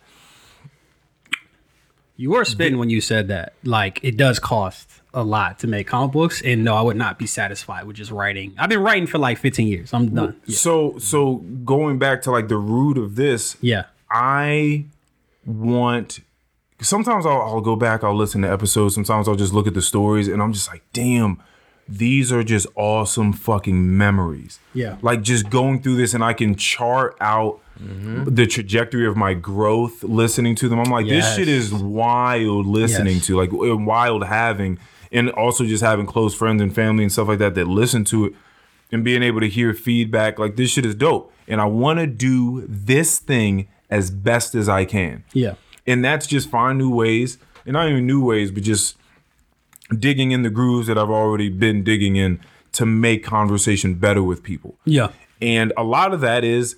You 2.16 2.32
were 2.32 2.44
spitting 2.46 2.78
when 2.78 2.90
you 2.90 3.02
said 3.02 3.30
that. 3.30 3.54
Like 3.64 4.00
it 4.04 4.18
does 4.18 4.40
cost 4.40 4.99
a 5.14 5.24
lot 5.24 5.60
to 5.60 5.68
make 5.68 5.88
comic 5.88 6.12
books, 6.12 6.42
and 6.42 6.64
no, 6.64 6.76
I 6.76 6.82
would 6.82 6.98
not 6.98 7.18
be 7.18 7.26
satisfied 7.26 7.86
with 7.86 7.96
just 7.96 8.12
writing. 8.12 8.54
I've 8.58 8.70
been 8.70 8.82
writing 8.82 9.08
for 9.08 9.18
like 9.18 9.38
15 9.38 9.68
years. 9.68 9.94
I'm 9.94 10.14
done. 10.14 10.40
Yeah. 10.46 10.56
So, 10.56 10.98
so 11.00 11.38
going 11.66 11.98
back 12.00 12.22
to 12.24 12.32
like 12.32 12.48
the 12.48 12.58
root 12.58 12.98
of 12.98 13.16
this, 13.16 13.58
yeah. 13.62 13.86
I 14.12 14.86
want. 15.46 16.20
Sometimes 16.82 17.26
I'll, 17.26 17.42
I'll 17.42 17.62
go 17.62 17.76
back, 17.76 18.04
I'll 18.06 18.16
listen 18.16 18.42
to 18.44 18.52
episodes. 18.52 18.96
Sometimes 18.96 19.28
I'll 19.28 19.36
just 19.36 19.54
look 19.54 19.68
at 19.68 19.74
the 19.74 19.82
stories, 19.82 20.28
and 20.28 20.42
I'm 20.42 20.54
just 20.54 20.70
like, 20.70 20.82
damn, 20.94 21.42
these 21.90 22.32
are 22.32 22.44
just 22.44 22.68
awesome 22.76 23.34
fucking 23.34 23.98
memories. 23.98 24.60
Yeah. 24.74 24.98
Like 25.02 25.22
just 25.22 25.50
going 25.50 25.82
through 25.82 25.98
this, 25.98 26.14
and 26.14 26.24
I 26.24 26.34
can 26.34 26.56
chart 26.56 27.18
out 27.20 27.60
mm-hmm. 27.82 28.34
the 28.34 28.46
trajectory 28.46 29.08
of 29.08 29.18
my 29.18 29.34
growth 29.34 30.04
listening 30.04 30.56
to 30.56 30.70
them. 30.70 30.80
I'm 30.80 30.92
like, 30.92 31.08
Yes. 31.08 31.26
this 31.26 31.36
shit 31.36 31.48
is 31.48 31.74
wild 31.74 32.66
listening 32.66 33.16
Yes. 33.16 33.26
to, 33.28 33.38
like 33.38 33.50
wild 33.52 34.24
having, 34.26 34.78
and 35.12 35.30
also 35.32 35.66
just 35.66 35.84
having 35.84 36.06
close 36.06 36.34
friends 36.36 36.62
and 36.62 36.74
family 36.74 37.04
and 37.04 37.12
stuff 37.12 37.28
like 37.28 37.40
that 37.40 37.56
that 37.56 37.68
listen 37.68 38.04
to 38.06 38.26
it 38.26 38.34
and 38.92 39.04
being 39.04 39.22
able 39.24 39.40
to 39.40 39.48
hear 39.50 39.74
feedback 39.74 40.40
like 40.40 40.56
this 40.56 40.70
shit 40.72 40.86
is 40.86 40.96
dope 40.96 41.32
and 41.48 41.60
i 41.62 41.66
want 41.66 42.00
to 42.00 42.08
do 42.08 42.66
this 42.68 43.20
thing 43.20 43.68
as 43.90 44.12
best 44.12 44.56
as 44.56 44.68
i 44.70 44.86
can 44.86 45.24
Yeah. 45.34 45.56
and 45.88 46.04
that's 46.06 46.28
just 46.28 46.50
find 46.50 46.78
new 46.78 46.94
ways 46.94 47.38
and 47.66 47.74
not 47.74 47.90
even 47.90 48.06
new 48.08 48.24
ways 48.24 48.52
but 48.52 48.64
just 48.64 48.98
digging 49.98 50.32
in 50.32 50.44
the 50.44 50.50
grooves 50.50 50.88
that 50.88 50.98
i've 50.98 51.10
already 51.10 51.50
been 51.50 51.84
digging 51.84 52.16
in 52.16 52.40
to 52.72 52.86
make 52.86 53.24
conversation 53.24 53.96
better 53.96 54.22
with 54.24 54.44
people 54.44 54.78
Yeah. 54.86 55.10
and 55.42 55.74
a 55.78 55.84
lot 55.84 56.14
of 56.14 56.22
that 56.22 56.44
is 56.44 56.76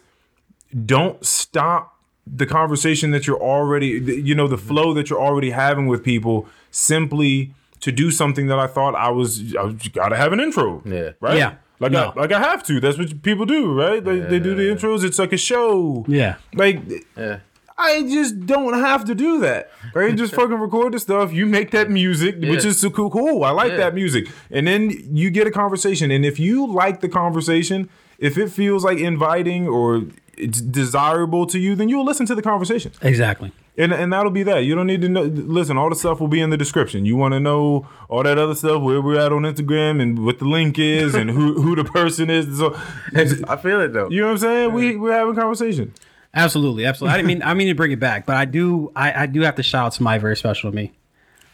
don't 0.85 1.25
stop 1.25 1.97
the 2.25 2.45
conversation 2.45 3.11
that 3.11 3.25
you're 3.27 3.41
already, 3.41 3.87
you 4.23 4.35
know, 4.35 4.47
the 4.47 4.57
flow 4.57 4.93
that 4.93 5.09
you're 5.09 5.19
already 5.19 5.49
having 5.49 5.87
with 5.87 6.01
people 6.03 6.47
simply 6.69 7.53
to 7.81 7.91
do 7.91 8.11
something 8.11 8.47
that 8.47 8.59
I 8.59 8.67
thought 8.67 8.95
I 8.95 9.09
was, 9.09 9.55
I 9.55 9.63
was 9.63 9.75
gotta 9.89 10.15
have 10.15 10.33
an 10.33 10.39
intro. 10.39 10.81
Yeah. 10.85 11.11
Right? 11.19 11.37
Yeah. 11.37 11.55
Like, 11.79 11.91
No. 11.91 12.13
I, 12.15 12.19
like 12.19 12.31
I 12.31 12.39
have 12.39 12.63
to. 12.65 12.79
That's 12.79 12.97
what 12.97 13.21
people 13.23 13.45
do, 13.45 13.73
right? 13.73 14.03
They, 14.03 14.19
they 14.19 14.39
do 14.39 14.53
the 14.55 14.63
intros. 14.63 15.03
It's 15.03 15.17
like 15.17 15.33
a 15.33 15.37
show. 15.37 16.05
Yeah. 16.07 16.35
Like, 16.53 16.79
yeah, 17.17 17.39
I 17.77 18.03
just 18.03 18.45
don't 18.45 18.75
have 18.75 19.05
to 19.05 19.15
do 19.15 19.39
that. 19.39 19.71
Right? 19.95 20.15
Just 20.15 20.35
fucking 20.35 20.59
record 20.59 20.93
the 20.93 20.99
stuff. 20.99 21.33
You 21.33 21.47
make 21.47 21.71
that 21.71 21.89
music, 21.89 22.35
which 22.39 22.65
is 22.65 22.79
so 22.79 22.91
cool. 22.91 23.09
Cool. 23.09 23.43
I 23.43 23.49
like 23.49 23.71
Yeah. 23.71 23.77
that 23.77 23.95
music. 23.95 24.27
And 24.51 24.67
then 24.67 24.91
you 25.11 25.31
get 25.31 25.47
a 25.47 25.51
conversation. 25.51 26.11
And 26.11 26.23
if 26.23 26.39
you 26.39 26.67
like 26.71 27.01
the 27.01 27.09
conversation, 27.09 27.89
if 28.19 28.37
it 28.37 28.51
feels 28.51 28.83
like 28.85 28.99
inviting 28.99 29.67
or 29.67 30.03
it's 30.37 30.61
desirable 30.61 31.47
to 31.47 31.57
you, 31.57 31.75
then 31.75 31.89
you'll 31.89 32.05
listen 32.05 32.27
to 32.27 32.35
the 32.35 32.43
conversation. 32.43 32.91
Exactly. 33.01 33.51
And, 33.77 33.93
and 33.93 34.11
that'll 34.11 34.31
be 34.31 34.43
that. 34.43 34.65
You 34.65 34.75
don't 34.75 34.87
need 34.87 35.01
to 35.01 35.09
know. 35.09 35.23
Listen, 35.23 35.77
all 35.77 35.89
the 35.89 35.95
stuff 35.95 36.19
will 36.19 36.27
be 36.27 36.41
in 36.41 36.49
the 36.49 36.57
description. 36.57 37.05
You 37.05 37.15
want 37.15 37.33
to 37.33 37.39
know 37.39 37.87
all 38.09 38.21
that 38.23 38.37
other 38.37 38.53
stuff, 38.53 38.81
where 38.81 39.01
we're 39.01 39.19
at 39.19 39.31
on 39.31 39.43
Instagram 39.43 40.01
and 40.01 40.25
what 40.25 40.39
the 40.39 40.45
link 40.45 40.77
is 40.77 41.15
and 41.15 41.29
who, 41.29 41.61
who 41.61 41.75
the 41.75 41.85
person 41.85 42.29
is. 42.29 42.57
So, 42.57 42.77
I 43.15 43.55
feel 43.55 43.79
it 43.81 43.93
though. 43.93 44.09
you 44.09 44.19
know 44.21 44.27
what 44.27 44.33
I'm 44.33 44.37
saying? 44.39 44.73
We, 44.73 44.97
we're 44.97 45.13
having 45.13 45.35
conversation. 45.35 45.93
Absolutely, 46.33 46.85
absolutely. 46.85 47.13
I 47.13 47.17
didn't 47.17 47.27
mean 47.27 47.43
I 47.43 47.53
mean 47.53 47.67
to 47.67 47.75
bring 47.75 47.91
it 47.91 47.99
back, 47.99 48.25
but 48.25 48.37
I 48.37 48.45
do 48.45 48.91
I, 48.95 49.23
I 49.23 49.25
do 49.25 49.41
have 49.41 49.55
to 49.55 49.63
shout 49.63 49.87
out 49.87 49.93
somebody 49.93 50.19
very 50.19 50.37
special 50.37 50.71
to 50.71 50.75
me. 50.75 50.93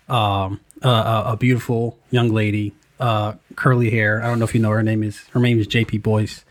Um, 0.07 0.59
uh, 0.83 1.23
a, 1.27 1.33
a 1.33 1.37
beautiful 1.37 1.97
young 2.11 2.29
lady, 2.29 2.73
uh, 2.99 3.33
curly 3.55 3.89
hair. 3.89 4.21
I 4.23 4.27
don't 4.27 4.39
know 4.39 4.45
if 4.45 4.53
you 4.53 4.61
know 4.61 4.69
her 4.69 4.83
name 4.83 5.03
is 5.03 5.19
her 5.29 5.39
name 5.39 5.59
is 5.59 5.67
JP 5.67 6.03
Boyce, 6.03 6.45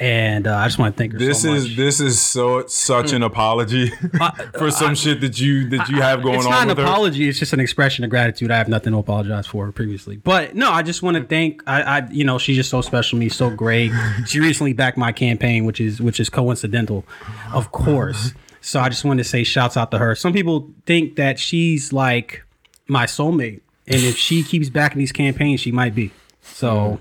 and 0.00 0.46
uh, 0.46 0.56
I 0.56 0.66
just 0.66 0.78
want 0.78 0.96
to 0.96 0.98
thank 0.98 1.12
her. 1.12 1.18
This 1.18 1.42
so 1.42 1.52
is 1.52 1.68
much. 1.68 1.76
this 1.76 2.00
is 2.00 2.20
so 2.20 2.66
such 2.66 3.12
an 3.12 3.22
apology 3.22 3.90
for 4.58 4.70
some 4.70 4.94
shit 4.94 5.20
that 5.20 5.38
you 5.38 5.68
that 5.68 5.90
you 5.90 6.00
have 6.00 6.22
going 6.22 6.36
on. 6.36 6.38
it's 6.38 6.46
on 6.46 6.52
not 6.52 6.68
with 6.68 6.78
an 6.78 6.84
her. 6.86 6.90
apology. 6.90 7.28
It's 7.28 7.38
just 7.38 7.52
an 7.52 7.60
expression 7.60 8.02
of 8.02 8.08
gratitude. 8.08 8.50
I 8.50 8.56
have 8.56 8.68
nothing 8.68 8.94
to 8.94 8.98
apologize 8.98 9.46
for 9.46 9.70
previously. 9.72 10.16
But 10.16 10.56
no, 10.56 10.70
I 10.70 10.82
just 10.82 11.02
want 11.02 11.18
to 11.18 11.24
thank. 11.24 11.62
I, 11.66 11.82
I, 11.82 12.08
you 12.10 12.24
know, 12.24 12.38
she's 12.38 12.56
just 12.56 12.70
so 12.70 12.80
special 12.80 13.18
to 13.18 13.20
me, 13.20 13.28
so 13.28 13.50
great. 13.50 13.92
She 14.26 14.40
recently 14.40 14.72
backed 14.72 14.96
my 14.96 15.12
campaign, 15.12 15.66
which 15.66 15.80
is 15.82 16.00
which 16.00 16.18
is 16.18 16.30
coincidental, 16.30 17.04
of 17.52 17.70
course. 17.70 18.32
So 18.62 18.80
I 18.80 18.88
just 18.88 19.04
wanted 19.04 19.22
to 19.22 19.28
say 19.28 19.44
shouts 19.44 19.76
out 19.76 19.90
to 19.90 19.98
her. 19.98 20.14
Some 20.14 20.32
people 20.32 20.70
think 20.86 21.16
that 21.16 21.38
she's 21.38 21.92
like 21.92 22.42
my 22.88 23.04
soulmate, 23.04 23.60
and 23.86 24.02
if 24.02 24.16
she 24.16 24.42
keeps 24.42 24.70
backing 24.70 24.98
these 24.98 25.12
campaigns, 25.12 25.60
she 25.60 25.72
might 25.72 25.94
be. 25.94 26.10
So, 26.42 27.00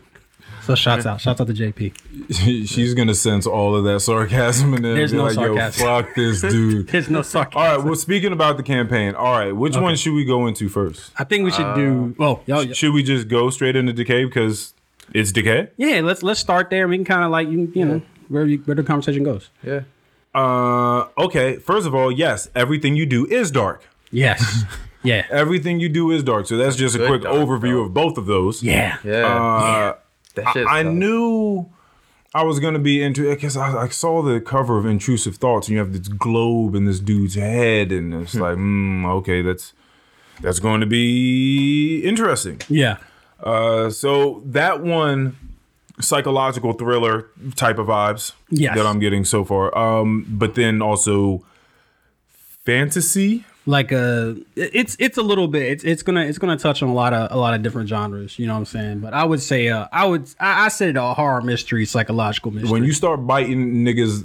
so 0.70 0.76
shouts 0.76 1.06
out, 1.06 1.20
shouts 1.20 1.42
out 1.42 1.48
to 1.48 1.54
JP. 1.54 2.68
She's 2.68 2.94
gonna 2.94 3.16
sense 3.16 3.46
all 3.48 3.76
of 3.76 3.84
that 3.86 4.00
sarcasm 4.02 4.74
and 4.74 4.86
then 4.86 4.96
There's 4.96 5.12
be 5.12 5.18
no 5.18 5.24
like, 5.26 5.34
sarcasm. 5.34 5.86
"Yo, 5.88 6.02
fuck 6.02 6.16
this 6.16 6.42
dude." 6.42 6.88
There's 6.92 7.10
no 7.10 7.22
sarcasm. 7.22 7.60
all 7.62 7.78
right. 7.78 7.84
Well, 7.86 7.96
speaking 7.96 8.32
about 8.32 8.58
the 8.58 8.64
campaign, 8.64 9.16
all 9.16 9.32
right. 9.38 9.52
Which 9.52 9.76
one 9.76 9.96
should 9.96 10.14
we 10.14 10.26
go 10.26 10.48
into 10.48 10.70
first? 10.70 11.12
I 11.18 11.24
think 11.24 11.44
we 11.46 11.52
should 11.52 11.76
do. 11.76 12.16
Oh, 12.20 12.42
yo, 12.46 12.62
yo- 12.62 12.74
Should 12.74 12.94
we 12.94 13.04
just 13.04 13.28
go 13.28 13.50
straight 13.50 13.76
into 13.76 13.94
decay 13.94 14.26
because 14.26 14.74
it's 15.14 15.32
decay? 15.32 15.70
yeah. 15.78 16.02
Let's 16.02 16.22
let's 16.24 16.40
start 16.40 16.70
there. 16.70 16.88
We 16.88 16.98
can 16.98 17.06
kind 17.06 17.24
of 17.24 17.32
like 17.32 17.48
you, 17.50 17.72
you 17.74 17.86
know 17.86 18.02
where 18.28 18.46
you, 18.46 18.60
where 18.60 18.76
the 18.76 18.84
conversation 18.84 19.24
goes. 19.24 19.50
Yeah. 19.64 19.82
Uh, 20.36 21.08
okay. 21.18 21.58
First 21.58 21.88
of 21.88 21.96
all, 21.96 22.12
yes, 22.12 22.50
everything 22.56 22.96
you 22.96 23.06
do 23.08 23.26
is 23.26 23.52
dark. 23.52 23.88
Yes. 24.12 24.64
Yeah. 25.02 25.26
Everything 25.30 25.80
you 25.80 25.88
do 25.88 26.12
is 26.12 26.24
dark. 26.24 26.46
So 26.46 26.58
that's 26.58 26.76
just 26.76 26.94
a 26.94 27.08
quick 27.08 27.22
dark, 27.22 27.34
overview 27.34 27.72
bro. 27.72 27.84
of 27.84 27.94
both 27.94 28.18
of 28.18 28.26
those. 28.26 28.62
Yeah. 28.62 28.98
Yeah. 29.06 29.26
Uh, 29.26 29.62
that 29.62 30.04
shit's 30.36 30.68
I 30.70 30.84
tough. 30.84 30.94
knew 30.94 31.70
I 32.34 32.44
was 32.44 32.60
gonna 32.60 32.80
be 32.80 33.02
into 33.02 33.30
it 33.30 33.36
because 33.36 33.58
I, 33.58 33.84
I 33.84 33.88
saw 33.90 34.22
the 34.22 34.40
cover 34.40 34.78
of 34.78 34.86
Intrusive 34.86 35.38
Thoughts, 35.38 35.68
and 35.68 35.74
you 35.74 35.80
have 35.80 35.94
this 35.94 36.08
globe 36.08 36.76
in 36.76 36.86
this 36.86 37.00
dude's 37.00 37.36
head, 37.36 37.92
and 37.92 38.14
it's 38.14 38.36
like, 38.36 38.56
mm, 38.58 39.06
okay, 39.20 39.42
that's 39.42 39.74
that's 40.42 40.60
going 40.60 40.80
to 40.82 40.86
be 40.88 42.02
interesting. 42.04 42.62
Yeah. 42.70 42.98
Uh, 43.44 43.90
so 43.90 44.42
that 44.46 44.82
one, 44.82 45.36
psychological 46.00 46.72
thriller 46.74 47.28
type 47.56 47.78
of 47.78 47.88
vibes 47.88 48.32
Yes. 48.50 48.78
that 48.78 48.86
I'm 48.86 49.00
getting 49.00 49.26
so 49.26 49.44
far. 49.44 49.78
Um, 49.78 50.26
but 50.30 50.56
then 50.56 50.82
also 50.82 51.44
fantasy. 52.66 53.46
Like 53.66 53.92
uh 53.92 54.34
it's 54.56 54.96
it's 55.00 55.18
a 55.18 55.22
little 55.22 55.48
bit 55.48 55.62
it's 55.64 55.84
it's 55.84 56.02
gonna 56.02 56.22
it's 56.22 56.38
gonna 56.40 56.58
touch 56.58 56.82
on 56.82 56.90
a 56.90 56.94
lot 56.94 57.14
of 57.14 57.32
a 57.32 57.38
lot 57.38 57.54
of 57.54 57.62
different 57.62 57.88
genres, 57.90 58.40
you 58.40 58.48
know 58.48 58.54
what 58.54 58.60
I'm 58.60 58.66
saying? 58.66 59.00
But 59.02 59.14
I 59.14 59.24
would 59.26 59.42
say 59.42 59.68
uh 59.70 59.88
I 59.92 60.06
would 60.06 60.28
I, 60.40 60.66
I 60.66 60.68
said 60.70 60.98
a 60.98 61.14
horror 61.14 61.42
mystery, 61.42 61.86
psychological 61.86 62.52
mystery. 62.52 62.72
When 62.72 62.84
you 62.84 62.94
start 62.94 63.28
biting 63.28 63.86
niggas' 63.86 64.24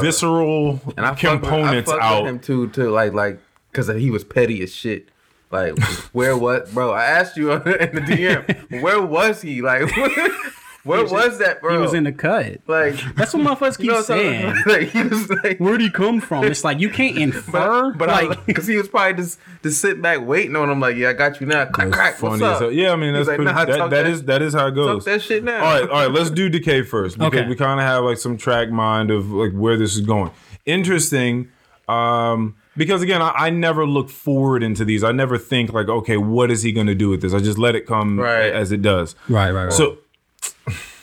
visceral 0.00 0.80
and 0.96 1.06
I 1.06 1.14
fuck 1.14 1.22
with- 1.22 1.42
components 1.42 1.90
I 1.90 1.94
fuck 1.94 2.02
out, 2.02 2.22
with 2.24 2.30
him 2.32 2.38
too, 2.40 2.68
too, 2.70 2.90
like 2.90 3.12
like 3.12 3.38
because 3.70 3.88
he 3.88 4.10
was 4.10 4.24
petty 4.24 4.62
as 4.62 4.74
shit. 4.74 5.08
Like 5.50 5.78
where 6.12 6.36
what, 6.36 6.72
bro? 6.72 6.92
I 6.92 7.04
asked 7.04 7.36
you 7.36 7.52
in 7.52 7.60
the 7.62 8.00
DM, 8.00 8.80
where 8.82 9.00
was 9.02 9.42
he? 9.42 9.60
Like 9.62 9.82
where 10.84 11.04
was 11.04 11.38
that, 11.38 11.60
bro? 11.60 11.74
he 11.76 11.78
was 11.78 11.94
in 11.94 12.04
the 12.04 12.12
cut. 12.12 12.58
like 12.66 12.94
That's 13.14 13.32
what 13.34 13.42
motherfuckers 13.44 13.76
keep 13.76 13.86
you 13.86 13.92
know 13.92 14.02
saying. 14.02 14.54
saying? 14.54 14.62
Like 14.66 14.88
he 14.88 15.02
was 15.02 15.30
like. 15.30 15.58
Where'd 15.58 15.80
he 15.80 15.90
come 15.90 16.20
from? 16.20 16.44
It's 16.44 16.64
like 16.64 16.80
you 16.80 16.90
can't 16.90 17.16
infer. 17.18 17.92
But, 17.92 17.98
but 17.98 18.08
like, 18.08 18.46
because 18.46 18.66
he 18.66 18.76
was 18.76 18.88
probably 18.88 19.22
just 19.22 19.38
just 19.62 19.80
sitting 19.80 20.02
back 20.02 20.20
waiting 20.20 20.56
on 20.56 20.68
him, 20.70 20.80
like, 20.80 20.96
yeah, 20.96 21.10
I 21.10 21.12
got 21.12 21.40
you 21.40 21.46
now. 21.46 21.66
Crack, 21.66 21.90
crack, 21.92 22.14
funny 22.16 22.32
what's 22.32 22.42
as 22.42 22.48
up? 22.56 22.60
hell. 22.62 22.72
Yeah, 22.72 22.92
I 22.92 22.96
mean 22.96 23.12
that's 23.14 23.28
like, 23.28 23.36
pretty, 23.36 23.52
nah, 23.52 23.64
that, 23.64 23.78
that 23.78 23.90
that- 23.90 24.06
is 24.06 24.24
that 24.24 24.42
is 24.42 24.54
how 24.54 24.66
it 24.66 24.70
Talk 24.70 24.74
goes. 24.74 25.04
that 25.04 25.22
shit 25.22 25.44
now. 25.44 25.56
All 25.64 25.80
right, 25.80 25.88
all 25.88 26.06
right. 26.06 26.10
Let's 26.10 26.30
do 26.30 26.48
decay 26.48 26.82
first 26.82 27.16
because 27.18 27.32
Okay. 27.40 27.48
we 27.48 27.54
kind 27.54 27.78
of 27.80 27.86
have 27.86 28.04
like 28.04 28.18
some 28.18 28.36
track 28.36 28.70
mind 28.70 29.10
of 29.10 29.30
like 29.30 29.52
where 29.52 29.76
this 29.76 29.94
is 29.94 30.00
going. 30.00 30.30
Interesting, 30.66 31.48
um, 31.88 32.56
because 32.76 33.02
again, 33.02 33.20
I, 33.22 33.30
I 33.36 33.50
never 33.50 33.86
look 33.86 34.08
forward 34.08 34.62
into 34.62 34.84
these. 34.84 35.04
I 35.04 35.12
never 35.12 35.36
think 35.38 35.72
like, 35.72 35.88
okay, 35.88 36.16
what 36.16 36.50
is 36.50 36.62
he 36.62 36.72
going 36.72 36.86
to 36.86 36.94
do 36.94 37.08
with 37.08 37.20
this? 37.20 37.34
I 37.34 37.38
just 37.38 37.58
let 37.58 37.74
it 37.74 37.86
come 37.86 38.18
Right. 38.18 38.52
as 38.52 38.72
it 38.72 38.80
does. 38.82 39.14
right, 39.28 39.50
right, 39.50 39.64
right. 39.64 39.72
So, 39.72 39.98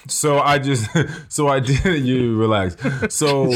so 0.10 0.39
I 0.39 0.60
just, 0.60 0.89
so 1.30 1.47
I 1.47 1.60
did. 1.62 2.03
You 2.05 2.38
relax. 2.38 2.76
So. 3.14 3.53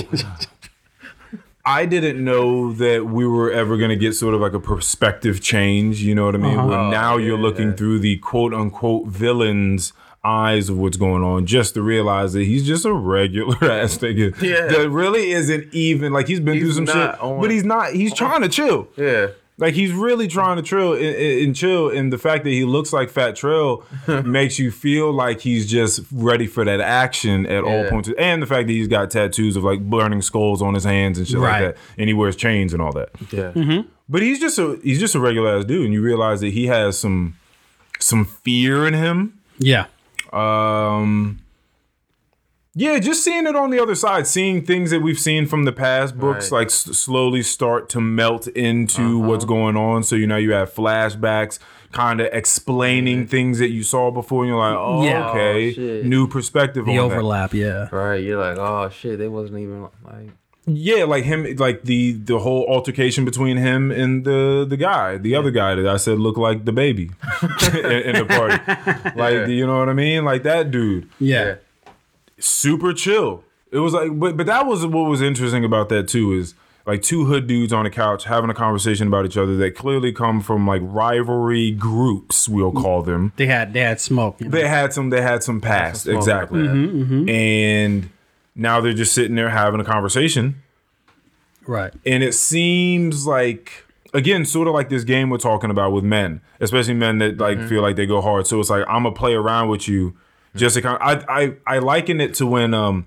I 1.66 1.86
didn't 1.86 2.22
know 2.22 2.74
that 2.74 3.06
we 3.06 3.26
were 3.26 3.50
ever 3.50 3.78
going 3.78 3.90
to 3.90 3.96
get 3.96 4.14
sort 4.16 4.34
of 4.34 4.42
like 4.42 4.52
a 4.54 4.60
perspective 4.60 5.40
change. 5.40 6.02
You 6.02 6.14
know 6.14 6.26
what 6.26 6.36
I 6.36 6.40
mean? 6.40 6.58
Uh-huh. 6.58 6.68
Where 6.68 6.92
now 6.92 7.16
you're 7.16 7.38
looking 7.38 7.70
yeah. 7.70 7.76
through 7.76 8.00
the 8.00 8.18
quote 8.18 8.54
unquote 8.54 9.08
villain's 9.08 9.94
eyes 10.26 10.68
of 10.68 10.78
what's 10.78 10.98
going 10.98 11.24
on, 11.24 11.46
just 11.46 11.74
to 11.76 11.82
realize 11.82 12.34
that 12.34 12.44
he's 12.44 12.68
just 12.68 12.84
a 12.86 12.92
regular 12.94 13.56
ass 13.62 13.98
nigga 14.00 14.40
Yeah. 14.42 14.68
that 14.68 14.90
really 14.90 15.32
isn't 15.32 15.74
even 15.74 16.12
like 16.12 16.28
he's 16.28 16.42
been 16.42 16.56
He's 16.56 16.64
through 16.64 16.72
some 16.74 16.86
shit, 16.86 17.22
on- 17.22 17.40
but 17.40 17.50
he's 17.50 17.64
not. 17.64 17.94
He's 17.94 18.14
trying 18.14 18.42
to 18.42 18.50
chill. 18.50 18.90
yeah. 18.98 19.28
Like 19.58 19.76
he's 19.76 19.92
really 19.92 20.28
trying 20.28 20.58
to 20.58 20.64
chill 20.64 20.94
and, 20.94 21.04
and 21.04 21.56
chill, 21.56 21.90
and 21.90 22.12
the 22.12 22.18
fact 22.18 22.44
that 22.44 22.50
he 22.50 22.66
looks 22.66 22.92
like 22.92 23.10
Fat 23.12 23.36
Trel 23.36 23.84
makes 24.26 24.58
you 24.58 24.72
feel 24.72 25.12
like 25.12 25.42
he's 25.42 25.70
just 25.70 26.02
ready 26.12 26.48
for 26.48 26.66
that 26.66 26.82
action 26.82 27.46
at 27.46 27.64
all 27.64 27.88
points. 27.88 28.10
And 28.18 28.42
the 28.42 28.48
fact 28.48 28.68
that 28.68 28.74
he's 28.74 28.88
got 28.88 29.12
tattoos 29.12 29.56
of 29.56 29.64
like 29.64 29.82
burning 29.88 30.22
skulls 30.24 30.62
on 30.62 30.74
his 30.74 30.84
hands 30.86 31.18
and 31.20 31.28
shit 31.28 31.38
Right. 31.38 31.66
like 31.66 31.76
that, 31.76 31.82
and 32.00 32.08
he 32.10 32.14
wears 32.14 32.36
chains 32.36 32.74
and 32.74 32.82
all 32.82 32.92
that. 32.94 33.10
Yeah. 33.32 33.84
But 34.10 34.22
he's 34.24 34.40
just 34.40 34.58
a 34.58 34.80
he's 34.84 35.00
just 35.00 35.14
a 35.16 35.20
regular 35.20 35.56
ass 35.58 35.66
dude, 35.66 35.86
and 35.86 35.94
you 35.94 36.02
realize 36.02 36.42
that 36.42 36.52
he 36.54 36.66
has 36.68 36.98
some 36.98 37.36
some 38.00 38.26
fear 38.26 38.88
in 38.88 38.94
him. 38.96 39.40
yeah. 39.60 39.86
Um, 40.34 41.40
yeah, 42.76 42.98
just 43.00 43.24
seeing 43.24 43.46
it 43.48 43.56
on 43.56 43.70
the 43.70 43.80
other 43.80 43.96
side, 43.96 44.26
seeing 44.28 44.66
things 44.66 44.90
that 44.92 45.02
we've 45.02 45.20
seen 45.20 45.46
from 45.46 45.64
the 45.66 45.72
past 45.72 46.18
books, 46.20 46.52
Right. 46.52 46.60
like 46.60 46.68
s- 46.68 46.98
slowly 46.98 47.44
start 47.44 47.88
to 47.90 48.02
melt 48.02 48.48
into 48.48 49.02
uh-huh. 49.20 49.28
what's 49.30 49.46
going 49.46 49.76
on. 49.78 50.04
So 50.04 50.16
you 50.16 50.26
know 50.28 50.38
you 50.38 50.54
have 50.54 50.74
flashbacks, 50.74 51.60
kind 51.92 52.20
of 52.20 52.28
explaining 52.34 53.28
things 53.28 53.60
that 53.60 53.70
you 53.70 53.84
saw 53.84 54.10
before, 54.10 54.44
and 54.44 54.50
you're 54.50 54.60
like, 54.60 54.76
oh, 54.78 55.04
Yeah. 55.06 55.28
Oh, 55.28 55.30
okay, 55.32 55.70
Oh, 55.70 55.74
shit. 55.74 56.06
new 56.06 56.28
perspective 56.28 56.86
The 56.86 56.98
on 56.98 57.10
that. 57.10 57.16
overlap, 57.16 57.54
yeah. 57.54 57.90
Right. 57.92 58.24
You're 58.24 58.40
like, 58.40 58.58
oh 58.58 58.90
shit, 58.90 59.20
they 59.20 59.28
wasn't 59.28 59.60
even 59.60 59.84
like. 60.04 60.30
Yeah, 60.66 61.04
like 61.04 61.26
him, 61.26 61.46
like 61.58 61.84
the 61.84 62.14
the 62.14 62.40
whole 62.40 62.66
altercation 62.70 63.26
between 63.26 63.58
him 63.58 63.92
and 63.92 64.24
the 64.24 64.66
the 64.68 64.78
guy, 64.78 65.18
the 65.18 65.36
other 65.36 65.52
guy 65.52 65.76
that 65.76 65.86
I 65.86 65.98
said 65.98 66.20
looked 66.20 66.38
like 66.40 66.64
the 66.64 66.72
baby 66.72 67.12
in, 67.74 67.86
in 67.86 68.16
the 68.16 68.26
party. 68.26 69.12
Like, 69.20 69.34
Yeah. 69.34 69.46
you 69.48 69.68
know 69.68 69.78
what 69.80 69.90
I 69.90 69.94
mean? 69.94 70.24
Like 70.24 70.44
that 70.44 70.72
dude. 70.72 71.10
Yeah. 71.20 71.56
Super 72.44 72.94
chill. 72.94 73.44
It 73.72 73.80
was 73.80 73.94
like, 73.94 74.18
but 74.20 74.38
but 74.38 74.46
that 74.46 74.66
was 74.68 74.86
what 74.86 75.10
was 75.10 75.22
interesting 75.22 75.66
about 75.66 75.90
that 75.90 76.08
too 76.08 76.34
is 76.34 76.54
like 76.86 77.02
two 77.02 77.26
hood 77.26 77.48
dudes 77.48 77.72
on 77.74 77.86
a 77.86 77.90
couch 77.90 78.26
having 78.26 78.50
a 78.50 78.54
conversation 78.54 79.08
about 79.08 79.26
each 79.26 79.38
other 79.38 79.56
that 79.58 79.72
clearly 79.76 80.12
come 80.12 80.42
from 80.42 80.68
like 80.68 80.82
rivalry 80.84 81.72
groups. 81.72 82.48
We'll 82.50 82.72
call 82.74 83.02
them. 83.04 83.32
They 83.38 83.48
had 83.48 83.74
they 83.74 83.80
had 83.82 84.00
smoke. 84.00 84.40
you 84.40 84.46
know? 84.48 84.52
They 84.52 84.68
had 84.68 84.94
some. 84.94 85.10
They 85.10 85.22
had 85.22 85.42
some 85.44 85.60
past 85.62 86.04
smoke 86.04 86.18
exactly, 86.18 86.62
like 86.62 86.70
that. 86.72 86.76
Mm-hmm. 86.76 87.30
and 87.30 88.10
now 88.56 88.80
they're 88.82 88.94
just 88.94 89.14
sitting 89.14 89.36
there 89.36 89.50
having 89.50 89.80
a 89.80 89.84
conversation, 89.86 90.62
right. 91.66 91.94
and 92.06 92.24
it 92.24 92.34
seems 92.34 93.26
like. 93.28 93.86
Again, 94.16 94.46
sort 94.46 94.68
of 94.68 94.76
like 94.76 94.90
this 94.90 95.04
game 95.04 95.32
we're 95.32 95.40
talking 95.40 95.72
about 95.72 95.92
with 95.92 96.04
men, 96.04 96.42
especially 96.60 96.94
men 96.94 97.18
that 97.18 97.40
like 97.40 97.58
Mm-hmm. 97.58 97.68
feel 97.68 97.82
like 97.82 97.96
they 97.96 98.06
go 98.06 98.22
hard. 98.22 98.46
So 98.46 98.60
it's 98.60 98.70
like 98.70 98.86
I'm 98.88 99.02
gonna 99.02 99.16
play 99.16 99.34
around 99.34 99.70
with 99.70 99.88
you, 99.88 100.16
just 100.56 100.76
to. 100.78 100.88
I 100.88 101.24
I 101.28 101.54
I 101.66 101.78
liken 101.80 102.22
it 102.22 102.34
to 102.36 102.46
when 102.48 102.74
um 102.74 103.06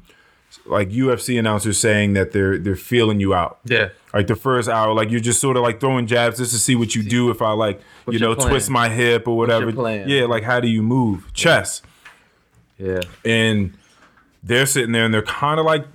like 0.64 0.90
UFC 0.90 1.38
announcers 1.38 1.78
saying 1.78 2.14
that 2.14 2.32
they're 2.32 2.58
they're 2.58 2.76
feeling 2.76 3.20
you 3.20 3.34
out. 3.34 3.58
Yeah. 3.64 3.90
Like 4.12 4.26
the 4.26 4.36
first 4.36 4.68
hour, 4.68 4.94
like 4.94 5.10
you're 5.10 5.20
just 5.20 5.40
sort 5.40 5.56
of 5.56 5.62
like 5.62 5.80
throwing 5.80 6.06
jabs 6.06 6.38
just 6.38 6.52
to 6.52 6.58
see 6.58 6.74
what 6.74 6.94
you 6.94 7.02
do. 7.02 7.30
If 7.30 7.42
I 7.42 7.52
like, 7.52 7.80
you 8.08 8.18
know, 8.18 8.34
twist 8.34 8.70
my 8.70 8.88
hip 8.88 9.28
or 9.28 9.36
whatever. 9.36 9.70
Yeah, 10.06 10.24
like 10.24 10.42
how 10.42 10.60
do 10.60 10.68
you 10.68 10.82
move? 10.82 11.32
Chess. 11.34 11.82
Yeah. 12.78 13.00
And 13.24 13.76
they're 14.42 14.66
sitting 14.66 14.92
there 14.92 15.04
and 15.04 15.12
they're 15.12 15.22
kind 15.22 15.60
of 15.60 15.66
like 15.66 15.86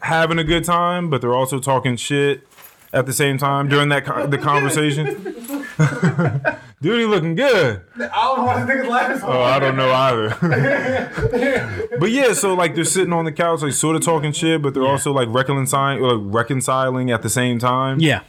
having 0.00 0.38
a 0.38 0.44
good 0.44 0.64
time, 0.64 1.10
but 1.10 1.20
they're 1.20 1.34
also 1.34 1.58
talking 1.58 1.96
shit 1.96 2.46
at 2.92 3.06
the 3.06 3.12
same 3.12 3.38
time 3.38 3.68
during 3.68 3.88
that 3.90 4.04
con- 4.04 4.30
the 4.30 4.38
conversation. 4.38 5.64
Dude, 6.80 7.00
he 7.00 7.06
looking 7.06 7.34
good. 7.34 7.80
I 7.96 7.98
don't 7.98 8.38
know 8.38 8.44
why 8.44 8.64
this 8.64 8.70
nigga's 8.76 8.88
laughing 8.88 9.20
Oh, 9.24 9.42
I 9.42 9.58
don't 9.58 9.76
know 9.76 9.90
either. 9.92 11.88
but 11.98 12.10
yeah, 12.10 12.32
so 12.34 12.54
like 12.54 12.74
they're 12.76 12.84
sitting 12.84 13.12
on 13.12 13.24
the 13.24 13.32
couch, 13.32 13.62
like 13.62 13.72
sort 13.72 13.96
of 13.96 14.02
talking 14.02 14.32
shit, 14.32 14.62
but 14.62 14.74
they're 14.74 14.86
also 14.86 15.12
like 15.12 15.28
reconciling, 15.30 16.00
like 16.02 16.20
reconciling 16.34 17.10
at 17.10 17.22
the 17.22 17.28
same 17.28 17.58
time. 17.58 17.98
Yeah. 18.00 18.20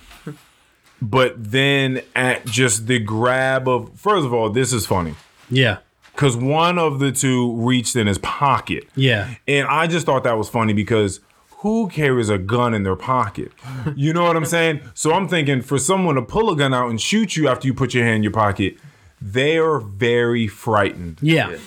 But 1.02 1.52
then 1.52 2.02
at 2.16 2.45
just 2.45 2.88
the 2.88 3.00
grab 3.00 3.68
of, 3.68 3.91
first 4.00 4.26
of 4.26 4.34
all, 4.34 4.50
this 4.50 4.74
is 4.74 4.86
funny 4.86 5.16
Yeah. 5.50 5.78
because 6.14 6.36
one 6.36 6.78
of 6.78 7.00
the 7.00 7.12
two 7.12 7.54
reached 7.56 7.95
in 7.95 8.08
his 8.08 8.18
pocket, 8.18 8.86
Yeah. 8.95 9.30
and 9.47 9.68
I 9.68 9.88
just 9.88 10.06
thought 10.06 10.24
that 10.26 10.38
was 10.38 10.50
funny 10.50 10.74
because 10.74 11.22
who 11.62 11.89
carries 11.89 12.30
a 12.30 12.38
gun 12.38 12.74
in 12.74 12.84
their 12.84 12.95
pocket? 12.95 13.51
You 13.95 14.14
know 14.14 14.24
what 14.24 14.36
I'm 14.38 14.45
saying? 14.45 14.82
So 14.93 15.14
I'm 15.14 15.28
thinking 15.28 15.62
for 15.62 15.78
someone 15.78 16.16
to 16.16 16.22
pull 16.22 16.49
a 16.51 16.55
gun 16.55 16.74
out 16.74 16.89
and 16.89 16.99
shoot 16.99 17.36
you 17.36 17.47
after 17.47 17.68
you 17.68 17.74
put 17.74 17.93
your 17.93 18.03
hand 18.03 18.18
in 18.18 18.24
your 18.24 18.32
pocket, 18.32 18.78
they 19.22 19.57
are 19.57 19.80
very 19.80 20.47
frightened 20.47 21.18
Yeah. 21.22 21.57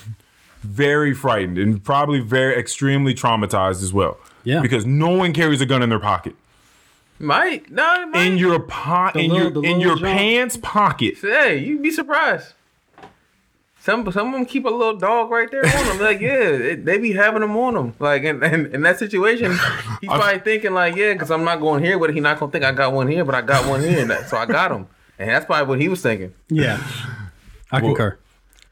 very 0.62 1.12
frightened 1.14 1.59
and 1.59 1.82
probably 1.82 2.20
very 2.20 2.55
extremely 2.57 3.14
traumatized 3.14 3.82
as 3.82 3.93
well. 3.93 4.18
Yeah. 4.45 4.61
Because 4.62 4.86
no 4.86 5.11
one 5.11 5.32
carries 5.32 5.61
a 5.61 5.66
gun 5.66 5.82
in 5.82 5.88
their 5.90 5.99
pocket. 5.99 6.34
Might 7.18 7.70
no, 7.70 8.07
might. 8.07 8.26
In 8.26 8.38
your 8.38 8.59
po- 8.61 9.11
in 9.14 9.30
little- 9.30 9.62
your 9.64 9.72
in 9.74 9.80
your 9.80 9.95
jump. 9.97 10.07
pants 10.16 10.57
pocket. 10.57 11.14
Hey, 11.20 11.59
you'd 11.59 11.82
be 11.82 11.90
surprised. 11.90 12.55
Some 13.83 14.11
some 14.12 14.28
of 14.28 14.33
them 14.33 14.47
keep 14.47 14.64
a 14.64 14.68
little 14.68 14.97
dog 14.97 15.30
right 15.30 15.51
there 15.51 15.66
on 15.66 15.87
them. 15.87 15.99
Like, 16.01 16.20
yeah, 16.20 16.39
it, 16.39 16.85
they 16.85 16.99
be 16.99 17.12
having 17.12 17.41
them 17.41 17.57
on 17.57 17.74
them. 17.74 17.95
Like, 17.99 18.22
in, 18.22 18.41
in, 18.45 18.72
in 18.74 18.83
that 18.83 19.01
situation, 19.01 19.51
he's 20.01 20.09
probably 20.09 20.39
thinking 20.39 20.72
like, 20.72 20.95
yeah, 20.95 21.14
because 21.14 21.33
I'm 21.33 21.43
not 21.43 21.59
going 21.59 21.83
here, 21.83 21.99
but 21.99 22.14
he 22.14 22.20
not 22.20 22.39
gonna 22.39 22.53
think 22.53 22.64
I 22.64 22.70
got 22.70 22.93
one 22.93 23.09
here, 23.09 23.24
but 23.24 23.35
I 23.35 23.41
got 23.41 23.68
one 23.68 23.80
here, 23.80 23.99
and 23.99 24.11
that, 24.11 24.28
so 24.28 24.37
I 24.37 24.47
got 24.47 24.70
him. 24.70 24.87
And 25.18 25.28
that's 25.28 25.47
probably 25.47 25.66
what 25.66 25.80
he 25.80 25.89
was 25.89 26.01
thinking. 26.01 26.33
Yeah. 26.49 26.80
I 27.72 27.80
Well, 27.80 27.95
concur. 27.95 28.18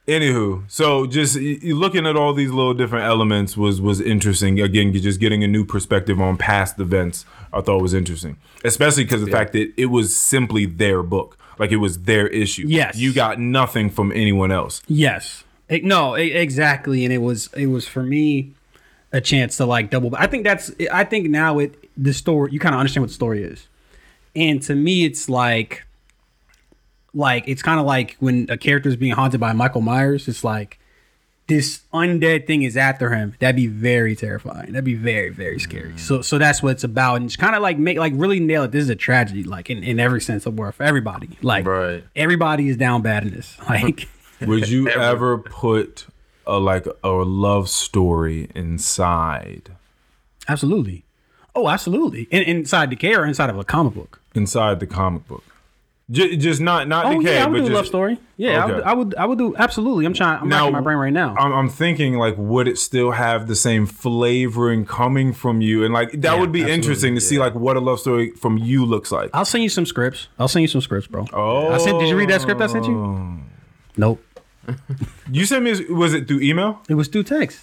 Anywho, 0.07 0.63
so 0.69 1.07
just 1.07 1.37
y- 1.37 1.59
y- 1.63 1.73
looking 1.73 2.07
at 2.07 2.17
all 2.17 2.33
these 2.33 2.51
little 2.51 2.75
different 2.75 3.05
elements 3.05 3.57
was 3.57 3.81
was 3.81 4.01
interesting. 4.01 4.61
Again, 4.61 4.93
just 4.93 5.21
getting 5.21 5.43
a 5.45 5.49
new 5.49 5.65
perspective 5.65 6.21
on 6.21 6.37
past 6.37 6.79
events, 6.79 7.25
I 7.53 7.61
thought 7.61 7.83
was 7.83 7.95
interesting, 7.95 8.37
especially 8.65 9.05
because 9.05 9.25
the 9.25 9.31
fact 9.31 9.53
that 9.53 9.73
it 9.77 9.87
was 9.87 10.17
simply 10.17 10.67
their 10.67 11.03
book, 11.03 11.37
like 11.59 11.73
it 11.73 11.77
was 11.77 12.03
their 12.03 12.27
issue. 12.29 12.65
Yes. 12.67 12.97
you 12.97 13.13
got 13.13 13.39
nothing 13.39 13.91
from 13.91 14.13
anyone 14.13 14.51
else. 14.53 14.83
Yes. 14.87 15.45
It- 15.69 15.85
no, 15.85 16.17
e- 16.17 16.33
exactly. 16.33 17.05
And 17.05 17.13
it 17.13 17.19
was 17.19 17.49
it 17.57 17.67
was 17.67 17.87
for 17.87 18.03
me 18.03 18.53
a 19.13 19.21
chance 19.21 19.57
to 19.59 19.67
like 19.67 19.91
double. 19.91 20.15
I 20.17 20.27
think 20.27 20.45
that's. 20.45 20.73
I 20.93 21.05
think 21.05 21.31
now 21.31 21.59
it 21.59 21.75
the 21.97 22.13
story. 22.13 22.51
You 22.53 22.59
kind 22.59 22.75
of 22.75 22.79
understand 22.81 23.03
what 23.03 23.09
the 23.09 23.15
story 23.15 23.43
is, 23.45 23.69
and 24.35 24.61
to 24.63 24.75
me, 24.75 25.05
it's 25.05 25.29
like, 25.29 25.85
like 27.15 27.45
it's 27.47 27.63
kind 27.63 27.79
of 27.81 27.87
like 27.87 28.17
when 28.21 28.47
a 28.51 28.57
character 28.57 28.89
is 28.89 28.97
being 28.97 29.13
haunted 29.15 29.39
by 29.41 29.53
Michael 29.53 29.81
Myers. 29.81 30.27
It's 30.29 30.43
like 30.45 30.79
this 31.51 31.81
undead 31.93 32.47
thing 32.47 32.63
is 32.63 32.77
after 32.77 33.11
him. 33.11 33.35
That'd 33.41 33.57
be 33.57 33.67
very 33.67 34.17
terrifying. 34.17 34.73
That'd 34.73 34.85
be 34.85 34.95
very 34.95 35.29
very 35.31 35.59
scary. 35.59 35.99
So 35.99 36.23
so 36.23 36.39
that's 36.39 36.63
what 36.63 36.71
it's 36.73 36.85
about, 36.85 37.17
and 37.17 37.27
it's 37.27 37.37
kind 37.37 37.55
of 37.55 37.61
like 37.61 37.77
make 37.79 37.99
like 37.99 38.13
really 38.17 38.41
nail 38.41 38.63
it. 38.63 38.71
This 38.73 38.85
is 38.85 38.89
a 38.89 38.97
tragedy, 38.97 39.45
like 39.45 39.69
in, 39.69 39.83
in 39.83 40.01
every 40.01 40.21
sense 40.21 40.47
of 40.47 40.57
the 40.57 40.63
word 40.63 40.75
for 40.75 40.85
everybody. 40.85 41.29
Like 41.43 41.67
Right. 41.67 42.05
everybody 42.17 42.69
is 42.69 42.77
down 42.77 43.03
bad 43.03 43.25
in 43.25 43.35
this. 43.35 43.59
Like. 43.69 44.09
Would 44.47 44.71
you 44.71 44.89
ever 44.89 45.37
put 45.37 46.07
a 46.47 46.59
like 46.59 46.87
a 47.05 47.11
love 47.11 47.69
story 47.69 48.49
inside 48.55 49.71
Absolutely. 50.49 51.05
Oh, 51.55 51.69
absolutely. 51.69 52.23
In, 52.31 52.43
inside 52.45 52.91
Decay 52.91 53.15
or 53.15 53.27
inside 53.27 53.51
of 53.51 53.59
a 53.59 53.65
comic 53.65 53.95
book? 53.95 54.21
inside 54.35 54.81
the 54.81 54.87
comic 54.87 55.27
book? 55.29 55.45
J- 56.11 56.37
just 56.37 56.61
not 56.61 56.89
not 56.89 57.07
Oh 57.07 57.19
decay, 57.21 57.37
yeah, 57.37 57.45
I 57.45 57.47
would 57.47 57.59
do 57.59 57.63
a 57.63 57.67
just, 57.67 57.75
love 57.75 57.87
story. 57.87 58.19
Yeah, 58.37 58.65
I, 58.65 58.67
would, 58.67 58.83
I 58.83 58.93
would. 58.95 59.15
I 59.15 59.27
would 59.27 59.39
do 59.39 59.55
absolutely. 59.57 60.07
I'm 60.07 60.15
trying. 60.15 60.41
I'm 60.43 60.49
racking 60.49 60.73
my 60.73 60.81
brain 60.81 60.97
right 60.99 61.13
now. 61.13 61.37
I'm, 61.39 61.53
I'm 61.53 61.69
thinking 61.69 62.15
like, 62.19 62.35
would 62.37 62.67
it 62.67 62.79
still 62.79 63.13
have 63.13 63.47
the 63.47 63.55
same 63.55 63.87
flavoring 63.87 64.87
coming 64.87 65.33
from 65.33 65.61
you? 65.61 65.85
And 65.85 65.95
like 65.95 66.11
that 66.13 66.23
Yeah, 66.35 66.41
would 66.41 66.51
be 66.51 66.63
interesting 66.69 67.15
to 67.15 67.21
see 67.21 67.39
like 67.39 67.55
what 67.55 67.77
a 67.77 67.81
love 67.81 68.01
story 68.01 68.33
from 68.33 68.59
you 68.59 68.85
looks 68.85 69.13
like. 69.13 69.31
I'll 69.35 69.45
send 69.45 69.63
you 69.63 69.69
some 69.71 69.87
scripts. 69.87 70.27
I'll 70.39 70.49
send 70.49 70.63
you 70.63 70.69
some 70.69 70.81
scripts, 70.81 71.07
bro. 71.07 71.27
Oh, 71.33 71.69
I 71.69 71.79
sent. 71.79 72.01
Did 72.01 72.09
you 72.09 72.17
read 72.17 72.31
that 72.31 72.41
script 72.41 72.61
I 72.61 72.67
sent 72.67 72.87
you? 72.87 72.99
Oh. 72.99 73.39
Nope. 73.97 74.25
You 75.31 75.45
sent 75.47 75.63
me? 75.65 75.85
Was 75.95 76.13
it 76.15 76.27
through 76.27 76.41
email 76.41 76.81
It 76.89 76.95
was 76.95 77.07
through 77.09 77.23
text. 77.25 77.61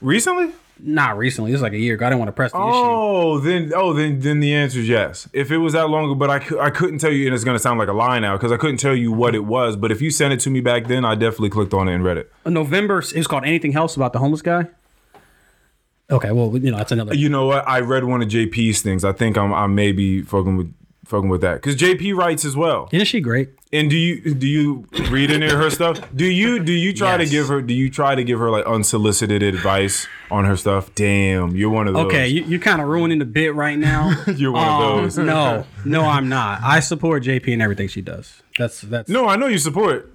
recently? 0.00 0.52
Not 0.80 1.18
recently. 1.18 1.52
It's 1.52 1.62
like 1.62 1.72
a 1.72 1.78
year 1.78 1.94
ago. 1.94 2.06
I 2.06 2.10
didn't 2.10 2.20
want 2.20 2.28
to 2.28 2.32
press 2.32 2.52
the 2.52 2.58
issue. 2.58 2.66
Oh, 2.66 3.38
then 3.38 3.72
oh 3.74 3.92
then 3.92 4.20
then 4.20 4.40
the 4.40 4.54
answer 4.54 4.78
is 4.78 4.88
yes. 4.88 5.28
If 5.32 5.50
it 5.50 5.58
was 5.58 5.72
that 5.72 5.88
long 5.88 6.04
ago, 6.04 6.14
but 6.14 6.30
I, 6.30 6.66
I 6.66 6.70
couldn't 6.70 6.98
tell 6.98 7.10
you, 7.10 7.26
and 7.26 7.34
it's 7.34 7.44
gonna 7.44 7.58
sound 7.58 7.78
like 7.78 7.88
a 7.88 7.92
lie 7.92 8.18
now 8.18 8.36
because 8.36 8.52
I 8.52 8.56
couldn't 8.56 8.78
tell 8.78 8.94
you 8.94 9.10
what 9.10 9.34
it 9.34 9.44
was. 9.44 9.76
But 9.76 9.90
if 9.90 10.00
you 10.00 10.10
sent 10.10 10.32
it 10.32 10.40
to 10.40 10.50
me 10.50 10.60
back 10.60 10.86
then, 10.86 11.04
I 11.04 11.14
definitely 11.14 11.50
clicked 11.50 11.74
on 11.74 11.88
it 11.88 11.94
and 11.94 12.04
read 12.04 12.16
it. 12.16 12.32
In 12.46 12.54
November. 12.54 12.98
It 12.98 13.16
was 13.16 13.26
called 13.26 13.44
Anything 13.44 13.74
Else 13.74 13.96
about 13.96 14.12
the 14.12 14.18
homeless 14.18 14.42
guy. 14.42 14.66
Okay. 16.10 16.32
Well, 16.32 16.56
you 16.56 16.70
know, 16.70 16.78
that's 16.78 16.92
another. 16.92 17.14
You 17.14 17.28
know 17.28 17.46
what? 17.46 17.68
I 17.68 17.80
read 17.80 18.04
one 18.04 18.22
of 18.22 18.28
JP's 18.28 18.80
things. 18.80 19.04
I 19.04 19.12
think 19.12 19.36
I'm 19.36 19.52
I 19.52 19.66
may 19.66 19.92
be 19.92 20.22
fucking 20.22 20.56
with 20.56 20.74
fucking 21.08 21.28
with 21.28 21.40
that 21.40 21.54
because 21.56 21.74
JP 21.76 22.16
writes 22.16 22.44
as 22.44 22.56
well. 22.56 22.88
Isn't 22.92 23.06
she 23.06 23.20
great? 23.20 23.50
And 23.72 23.90
do 23.90 23.96
you 23.96 24.34
do 24.34 24.46
you 24.46 24.86
read 25.10 25.30
any 25.30 25.46
of 25.46 25.52
her 25.52 25.68
stuff? 25.70 26.00
Do 26.14 26.24
you 26.24 26.58
do 26.58 26.72
you 26.72 26.92
try 26.92 27.16
to 27.18 27.26
give 27.26 27.48
her 27.48 27.60
do 27.60 27.74
you 27.74 27.90
try 27.90 28.14
to 28.14 28.24
give 28.24 28.38
her 28.38 28.50
like 28.50 28.64
unsolicited 28.64 29.42
advice 29.42 30.06
on 30.30 30.44
her 30.46 30.56
stuff? 30.56 30.94
Damn, 30.94 31.54
you're 31.56 31.68
one 31.70 31.86
of 31.88 31.94
those. 31.94 32.06
Okay, 32.06 32.28
you, 32.28 32.44
you're 32.44 32.60
kind 32.60 32.80
of 32.80 32.88
ruining 32.88 33.18
the 33.18 33.24
bit 33.26 33.54
right 33.54 33.78
now. 33.78 34.14
You're 34.26 34.52
one 34.52 34.66
of 34.68 34.80
Um, 34.80 35.02
those. 35.02 35.18
No, 35.18 35.66
no, 35.84 36.02
I'm 36.04 36.28
not. 36.30 36.62
I 36.62 36.80
support 36.80 37.22
JP 37.24 37.52
and 37.52 37.60
everything 37.62 37.88
she 37.88 38.00
does. 38.00 38.42
That's 38.58 38.80
that's 38.82 39.10
No, 39.10 39.28
I 39.28 39.36
know 39.36 39.46
you 39.48 39.58
support. 39.58 40.14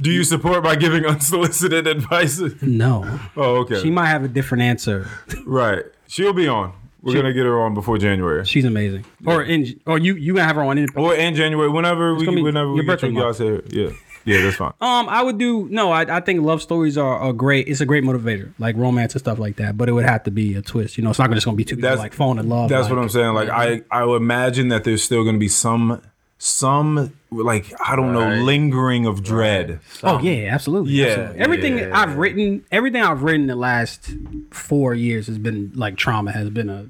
do 0.00 0.10
you 0.12 0.22
support 0.24 0.62
by 0.62 0.76
giving 0.76 1.04
unsolicited 1.14 1.86
advice? 1.86 2.40
no. 2.62 3.18
Oh, 3.36 3.56
okay. 3.62 3.80
She 3.80 3.90
might 3.90 4.06
have 4.08 4.22
a 4.24 4.28
different 4.28 4.62
answer. 4.62 5.08
right. 5.46 5.84
She'll 6.06 6.32
be 6.34 6.46
on. 6.46 6.74
We're 7.02 7.14
gonna 7.14 7.32
get 7.32 7.44
her 7.44 7.60
on 7.60 7.74
before 7.74 7.98
January. 7.98 8.44
She's 8.44 8.64
amazing. 8.64 9.04
Or 9.26 9.42
in 9.42 9.80
or 9.86 9.98
you 9.98 10.14
you 10.14 10.34
gonna 10.34 10.46
have 10.46 10.56
her 10.56 10.62
on 10.62 10.78
in 10.78 10.88
Or 10.96 11.14
in 11.14 11.34
January, 11.34 11.68
whenever 11.68 12.14
we 12.14 12.24
gonna 12.24 12.42
whenever 12.42 12.72
we 12.72 12.84
get 12.84 13.02
you 13.02 13.12
guys 13.20 13.38
here. 13.38 13.62
Yeah. 13.68 13.90
Yeah, 14.24 14.40
that's 14.42 14.54
fine. 14.54 14.72
Um, 14.80 15.08
I 15.08 15.20
would 15.20 15.36
do 15.36 15.66
no. 15.68 15.90
I, 15.90 16.18
I 16.18 16.20
think 16.20 16.42
love 16.42 16.62
stories 16.62 16.96
are 16.96 17.28
a 17.28 17.32
great. 17.32 17.66
It's 17.66 17.80
a 17.80 17.86
great 17.86 18.04
motivator, 18.04 18.52
like 18.60 18.76
romance 18.76 19.14
and 19.14 19.20
stuff 19.20 19.40
like 19.40 19.56
that. 19.56 19.76
But 19.76 19.88
it 19.88 19.92
would 19.92 20.04
have 20.04 20.22
to 20.24 20.30
be 20.30 20.54
a 20.54 20.62
twist. 20.62 20.96
You 20.96 21.02
know, 21.02 21.10
it's 21.10 21.18
not 21.18 21.28
just 21.32 21.44
gonna 21.44 21.56
be 21.56 21.64
two 21.64 21.74
people 21.74 21.88
That's- 21.90 21.98
like 21.98 22.12
falling 22.14 22.38
in 22.38 22.48
love. 22.48 22.68
That's 22.68 22.84
like- 22.84 22.92
what 22.92 23.02
I'm 23.02 23.08
saying. 23.08 23.34
Like 23.34 23.48
I, 23.48 23.82
I 23.90 24.04
would 24.04 24.22
imagine 24.22 24.68
that 24.68 24.84
there's 24.84 25.02
still 25.02 25.24
going 25.24 25.34
to 25.34 25.40
be 25.40 25.48
some, 25.48 26.00
some 26.38 27.12
like 27.32 27.72
I 27.84 27.96
don't 27.96 28.14
Right. 28.14 28.36
know, 28.38 28.42
lingering 28.44 29.06
of 29.06 29.22
dread. 29.22 29.80
Oh 30.02 30.20
yeah, 30.20 30.52
absolutely. 30.52 30.92
Yeah, 30.92 31.06
absolutely. 31.06 31.38
Everything 31.40 31.78
yeah. 31.78 31.90
I've 31.98 32.16
written, 32.16 32.64
everything 32.70 33.02
I've 33.02 33.22
written 33.22 33.46
the 33.46 33.56
last 33.56 34.10
four 34.50 34.94
years 34.94 35.26
has 35.26 35.38
been 35.38 35.72
like 35.74 35.96
trauma. 35.96 36.32
Has 36.32 36.50
been 36.50 36.68
a 36.70 36.86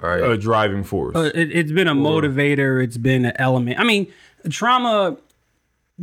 Right. 0.00 0.22
A 0.22 0.38
driving 0.38 0.84
force. 0.84 1.16
Uh, 1.16 1.30
it, 1.34 1.50
it's 1.50 1.72
been 1.72 1.88
a 1.88 1.94
motivator. 1.94 2.80
It's 2.84 2.96
been 2.96 3.24
an 3.24 3.32
element. 3.36 3.80
I 3.80 3.84
mean, 3.84 4.06
trauma. 4.48 5.16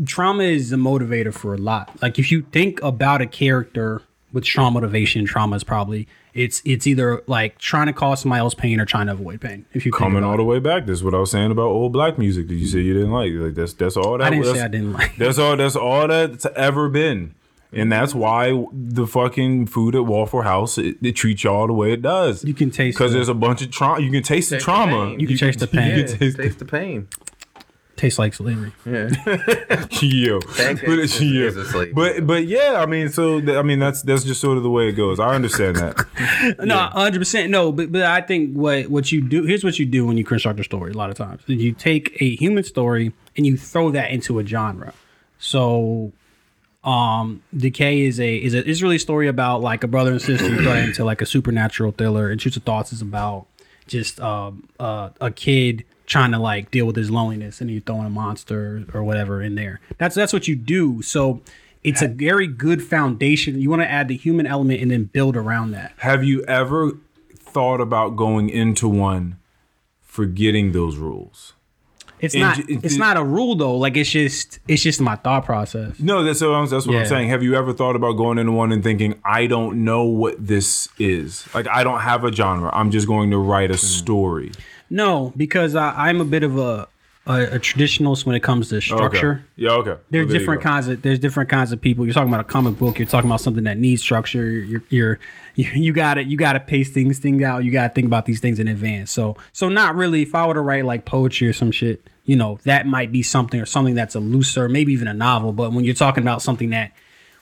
Trauma 0.05 0.43
is 0.43 0.73
a 0.73 0.75
motivator 0.75 1.33
for 1.33 1.53
a 1.53 1.57
lot. 1.57 1.89
Like 2.01 2.19
if 2.19 2.29
you 2.29 2.41
think 2.51 2.81
about 2.83 3.21
a 3.21 3.25
character 3.25 4.01
with 4.33 4.43
strong 4.43 4.73
motivation, 4.73 5.25
trauma 5.25 5.55
is 5.55 5.63
probably 5.63 6.09
it's 6.35 6.61
it's 6.65 6.85
either 6.85 7.23
like 7.25 7.57
trying 7.57 7.87
to 7.87 7.93
cause 7.93 8.21
somebody 8.21 8.39
else 8.41 8.53
pain 8.53 8.79
or 8.79 8.85
trying 8.85 9.07
to 9.07 9.13
avoid 9.13 9.41
pain. 9.41 9.65
If 9.73 9.85
you 9.85 9.91
think 9.91 9.99
Coming 9.99 10.23
all 10.23 10.35
it. 10.35 10.37
the 10.37 10.43
way 10.43 10.59
back. 10.59 10.85
This 10.85 10.99
is 10.99 11.03
what 11.03 11.15
I 11.15 11.17
was 11.19 11.31
saying 11.31 11.49
about 11.49 11.67
old 11.67 11.93
black 11.93 12.17
music. 12.19 12.47
Did 12.47 12.55
you 12.59 12.67
say 12.67 12.79
you 12.81 12.93
didn't 12.93 13.11
like? 13.11 13.31
Like 13.33 13.55
that's 13.55 13.73
that's 13.73 13.97
all 13.97 14.17
that. 14.19 14.25
I 14.25 14.29
didn't 14.29 14.45
that's, 14.45 14.57
say 14.59 14.63
I 14.65 14.67
didn't 14.67 14.93
like. 14.93 15.15
That's 15.17 15.39
all. 15.39 15.57
That's 15.57 15.75
all 15.75 16.07
that's 16.07 16.45
ever 16.55 16.89
been. 16.89 17.33
And 17.73 17.91
that's 17.91 18.15
why 18.15 18.65
the 18.71 19.05
fucking 19.05 19.65
food 19.67 19.95
at 19.95 20.05
Waffle 20.05 20.43
House 20.43 20.77
it, 20.77 20.95
it 21.01 21.13
treats 21.13 21.43
y'all 21.43 21.67
the 21.67 21.73
way 21.73 21.91
it 21.91 22.01
does. 22.01 22.45
You 22.45 22.53
can 22.53 22.69
taste 22.71 22.97
because 22.97 23.11
the- 23.11 23.17
there's 23.17 23.27
a 23.29 23.33
bunch 23.33 23.61
of 23.61 23.71
trauma. 23.71 24.01
You 24.01 24.11
can 24.11 24.23
taste 24.23 24.49
the 24.49 24.57
Taste 24.57 24.65
the 24.65 24.71
trauma. 24.71 25.07
pain. 25.07 25.19
You 25.19 25.27
can 25.27 25.37
taste 25.37 25.59
the 25.59 25.67
pain. 25.67 25.97
You 25.97 26.03
can 26.05 26.17
taste, 26.17 26.37
taste 26.37 26.59
the 26.59 26.65
pain. 26.65 27.07
Tastes 27.95 28.19
like 28.19 28.33
slavery. 28.33 28.73
Yeah. 28.85 29.09
Yo, 30.01 30.41
Pancakes 30.41 30.81
but, 30.85 30.99
is- 30.99 31.21
yeah. 31.21 31.43
is 31.45 31.73
a 31.75 31.85
but 31.93 32.27
but 32.27 32.45
yeah, 32.45 32.81
I 32.81 32.85
mean, 32.85 33.07
so 33.07 33.39
th- 33.39 33.57
I 33.57 33.61
mean, 33.61 33.79
that's 33.79 34.01
that's 34.01 34.25
just 34.25 34.41
sort 34.41 34.57
of 34.57 34.63
the 34.63 34.69
way 34.69 34.89
it 34.89 34.93
goes. 34.93 35.17
I 35.19 35.33
understand 35.33 35.77
that. 35.77 36.55
No, 36.65 36.77
hundred 36.77 37.19
percent. 37.19 37.49
No, 37.51 37.71
but 37.71 37.91
but 37.93 38.01
I 38.03 38.19
think 38.21 38.53
what 38.53 38.87
what 38.89 39.11
you 39.13 39.21
do 39.21 39.43
here's 39.43 39.63
what 39.63 39.79
you 39.79 39.85
do 39.85 40.05
when 40.05 40.17
you 40.17 40.25
construct 40.25 40.59
a 40.59 40.63
story. 40.65 40.91
A 40.91 40.97
lot 40.97 41.09
of 41.09 41.15
times, 41.15 41.41
you 41.47 41.71
take 41.71 42.17
a 42.21 42.35
human 42.35 42.63
story 42.65 43.13
and 43.37 43.45
you 43.45 43.55
throw 43.55 43.91
that 43.91 44.11
into 44.11 44.39
a 44.39 44.45
genre. 44.45 44.93
So, 45.39 46.11
um, 46.83 47.41
Decay 47.55 48.01
is 48.01 48.19
a 48.19 48.35
is 48.35 48.53
a 48.53 48.67
Israeli 48.69 48.97
story 48.97 49.27
about 49.27 49.61
like 49.61 49.83
a 49.83 49.87
brother 49.87 50.11
and 50.11 50.21
sister 50.21 50.49
you 50.49 50.61
throw 50.61 50.73
into 50.75 51.05
like 51.05 51.21
a 51.21 51.25
supernatural 51.25 51.91
thriller. 51.93 52.25
And 52.25 52.33
Intrusive 52.33 52.63
Thoughts 52.63 52.91
is 52.91 53.01
about 53.01 53.47
just 53.87 54.19
um 54.19 54.67
uh, 54.79 55.09
a 55.21 55.31
kid 55.31 55.85
trying 56.05 56.31
to 56.31 56.39
like 56.39 56.71
deal 56.71 56.85
with 56.85 56.95
his 56.95 57.09
loneliness 57.11 57.61
and 57.61 57.69
you're 57.71 57.81
throwing 57.81 58.05
a 58.05 58.09
monster 58.09 58.85
or 58.93 59.03
whatever 59.03 59.41
in 59.41 59.55
there. 59.55 59.79
That's 59.97 60.15
that's 60.15 60.33
what 60.33 60.47
you 60.47 60.55
do. 60.55 61.01
So. 61.01 61.41
It's 61.83 62.01
a 62.01 62.07
very 62.07 62.47
good 62.47 62.81
foundation. 62.81 63.61
You 63.61 63.69
want 63.69 63.83
to 63.83 63.87
add 63.87 64.07
the 64.07 64.17
human 64.17 64.47
element 64.47 64.81
and 64.81 64.89
then 64.89 65.03
build 65.03 65.37
around 65.37 65.69
that. 65.73 65.93
Have 65.97 66.23
you 66.23 66.43
ever 66.45 66.93
thought 67.37 67.79
about 67.79 68.15
going 68.15 68.49
into 68.49 68.87
one 68.87 69.37
forgetting 70.01 70.71
those 70.71 70.97
rules? 70.97 71.53
It's 72.19 72.33
And 72.33 72.41
not. 72.41 72.55
j- 72.55 72.63
it- 72.69 72.83
It's 72.85 72.97
not 72.97 73.17
a 73.17 73.23
rule 73.23 73.55
though. 73.55 73.75
Like 73.77 73.97
it's 73.97 74.09
just. 74.09 74.57
It's 74.67 74.81
just 74.81 74.99
my 75.01 75.15
thought 75.17 75.45
process. 75.45 75.99
No, 75.99 76.23
that's 76.23 76.41
what 76.41 76.51
I'm, 76.51 76.67
that's 76.67 76.87
what 76.87 76.95
I'm 76.95 77.05
saying. 77.05 77.29
Have 77.29 77.43
you 77.43 77.53
ever 77.55 77.71
thought 77.73 77.95
about 77.95 78.13
going 78.13 78.39
into 78.39 78.53
one 78.53 78.71
and 78.71 78.83
thinking, 78.83 79.19
I 79.23 79.45
don't 79.45 79.83
know 79.83 80.05
what 80.05 80.35
this 80.47 80.87
is? 80.97 81.47
Like, 81.53 81.67
I 81.67 81.83
don't 81.83 81.99
have 81.99 82.23
a 82.23 82.31
genre. 82.31 82.71
I'm 82.73 82.89
just 82.89 83.05
going 83.05 83.29
to 83.31 83.37
write 83.37 83.69
a 83.69 83.77
story. 83.77 84.53
No, 84.89 85.33
because 85.35 85.75
I, 85.75 86.09
I'm 86.09 86.21
a 86.21 86.25
bit 86.25 86.43
of 86.43 86.57
a, 86.57 86.87
a 87.27 87.55
a 87.55 87.59
traditionalist 87.59 88.25
when 88.25 88.35
it 88.35 88.41
comes 88.41 88.69
to 88.69 88.81
structure. 88.81 89.31
Okay. 89.31 89.63
Yeah. 89.63 89.71
Okay. 89.71 89.95
There's 90.09 90.25
Well, 90.25 90.31
there 90.31 90.39
different 90.39 90.61
kinds 90.61 90.87
of 90.87 91.01
there's 91.01 91.19
different 91.19 91.49
kinds 91.49 91.71
of 91.71 91.81
people. 91.81 92.05
You're 92.05 92.13
talking 92.13 92.29
about 92.29 92.41
a 92.41 92.49
comic 92.49 92.77
book. 92.77 92.99
You're 92.99 93.07
talking 93.07 93.29
about 93.29 93.41
something 93.41 93.63
that 93.63 93.77
needs 93.77 94.01
structure. 94.01 94.47
You're 94.47 94.83
you're 94.89 95.19
you, 95.55 95.69
you 95.73 95.93
got 95.93 96.15
to 96.15 96.23
you 96.23 96.37
got 96.37 96.53
to 96.53 96.59
pace 96.59 96.91
things 96.91 97.19
things 97.19 97.41
out. 97.41 97.63
You 97.63 97.71
got 97.71 97.87
to 97.87 97.93
think 97.93 98.05
about 98.05 98.25
these 98.25 98.39
things 98.39 98.59
in 98.59 98.67
advance. 98.67 99.11
So 99.11 99.37
so 99.53 99.69
not 99.69 99.95
really. 99.95 100.21
If 100.21 100.35
I 100.35 100.45
were 100.45 100.53
to 100.53 100.61
write 100.61 100.85
like 100.85 101.05
poetry 101.05 101.47
or 101.47 101.53
some 101.53 101.71
shit, 101.71 102.07
you 102.25 102.35
know, 102.35 102.59
that 102.63 102.85
might 102.85 103.11
be 103.11 103.23
something 103.23 103.59
or 103.59 103.65
something 103.65 103.95
that's 103.95 104.15
a 104.15 104.19
looser, 104.19 104.69
maybe 104.69 104.93
even 104.93 105.07
a 105.07 105.13
novel. 105.13 105.51
But 105.51 105.73
when 105.73 105.83
you're 105.83 105.95
talking 105.95 106.23
about 106.23 106.41
something 106.41 106.69
that 106.69 106.91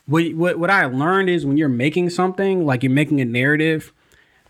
what 0.06 0.32
what 0.34 0.58
what 0.58 0.70
I 0.70 0.86
learned 0.86 1.28
is 1.28 1.44
when 1.44 1.56
you're 1.58 1.68
making 1.68 2.10
something 2.10 2.64
like 2.64 2.82
you're 2.82 2.92
making 2.92 3.20
a 3.20 3.24
narrative. 3.26 3.92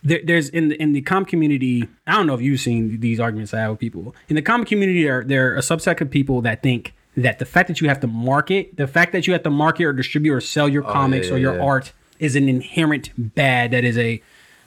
There, 0.06 0.20
there's 0.22 0.50
in 0.50 0.68
the 0.68 0.80
in 0.80 0.92
the 0.92 1.00
comic 1.00 1.28
community. 1.28 1.88
I 2.06 2.12
don't 2.12 2.26
know 2.26 2.34
if 2.34 2.42
you've 2.42 2.60
seen 2.60 3.00
these 3.00 3.18
arguments 3.18 3.54
I 3.54 3.60
have 3.60 3.70
with 3.70 3.80
people 3.80 4.14
in 4.28 4.36
the 4.36 4.42
comic 4.42 4.68
community. 4.68 5.02
There, 5.02 5.24
there 5.24 5.52
are 5.52 5.56
a 5.56 5.60
subset 5.60 5.98
of 6.00 6.10
people 6.10 6.42
that 6.42 6.62
think 6.62 6.92
that 7.16 7.38
the 7.38 7.46
fact 7.46 7.68
that 7.68 7.80
you 7.80 7.88
have 7.88 8.00
to 8.00 8.06
market, 8.06 8.76
the 8.76 8.86
fact 8.86 9.12
that 9.12 9.26
you 9.26 9.32
have 9.32 9.42
to 9.44 9.50
market 9.50 9.84
or 9.84 9.92
distribute 9.92 10.34
or 10.34 10.40
sell 10.40 10.68
your 10.68 10.86
oh, 10.86 10.92
comics 10.92 11.28
yeah, 11.28 11.34
or 11.34 11.38
your 11.38 11.56
yeah. 11.56 11.64
art 11.64 11.92
is 12.18 12.36
an 12.36 12.48
inherent 12.48 13.10
bad. 13.16 13.70
That 13.70 13.84
is 13.84 13.96
a 13.96 14.22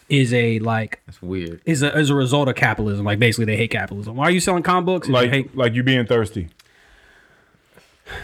is 0.10 0.34
a 0.34 0.60
like 0.60 1.02
that's 1.06 1.22
weird. 1.22 1.62
is 1.66 1.84
a 1.84 1.98
is 1.98 2.10
a 2.10 2.16
result 2.16 2.48
of 2.48 2.56
capitalism. 2.56 3.06
Like 3.06 3.20
basically, 3.20 3.46
they 3.46 3.58
hate 3.58 3.72
capitalism. 3.72 4.16
Why 4.16 4.26
are 4.26 4.32
you 4.32 4.40
selling 4.40 4.64
comic 4.64 4.86
books? 4.86 5.08
if 5.08 5.10
you 5.10 5.14
Like, 5.14 5.30
hate- 5.30 5.56
like 5.56 5.74
you 5.74 5.84
being 5.84 6.06
thirsty. 6.06 6.50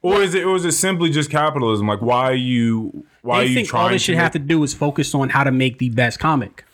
Or 0.00 0.22
is 0.22 0.34
it 0.34 0.44
or 0.44 0.56
is 0.56 0.64
it 0.64 0.72
simply 0.72 1.10
just 1.10 1.28
capitalism? 1.28 1.86
Like 1.88 2.00
why 2.00 2.30
are 2.30 2.34
you 2.34 3.04
why 3.26 3.38
are 3.38 3.42
They 3.42 3.48
you 3.48 3.54
think 3.54 3.74
all 3.74 3.88
they 3.88 3.94
to 3.94 3.98
should 3.98 4.14
have 4.16 4.32
to 4.32 4.38
do 4.38 4.62
is 4.62 4.72
focus 4.74 5.14
on 5.14 5.28
how 5.30 5.44
to 5.44 5.50
make 5.50 5.78
the 5.78 5.90
best 5.90 6.18
comic. 6.18 6.64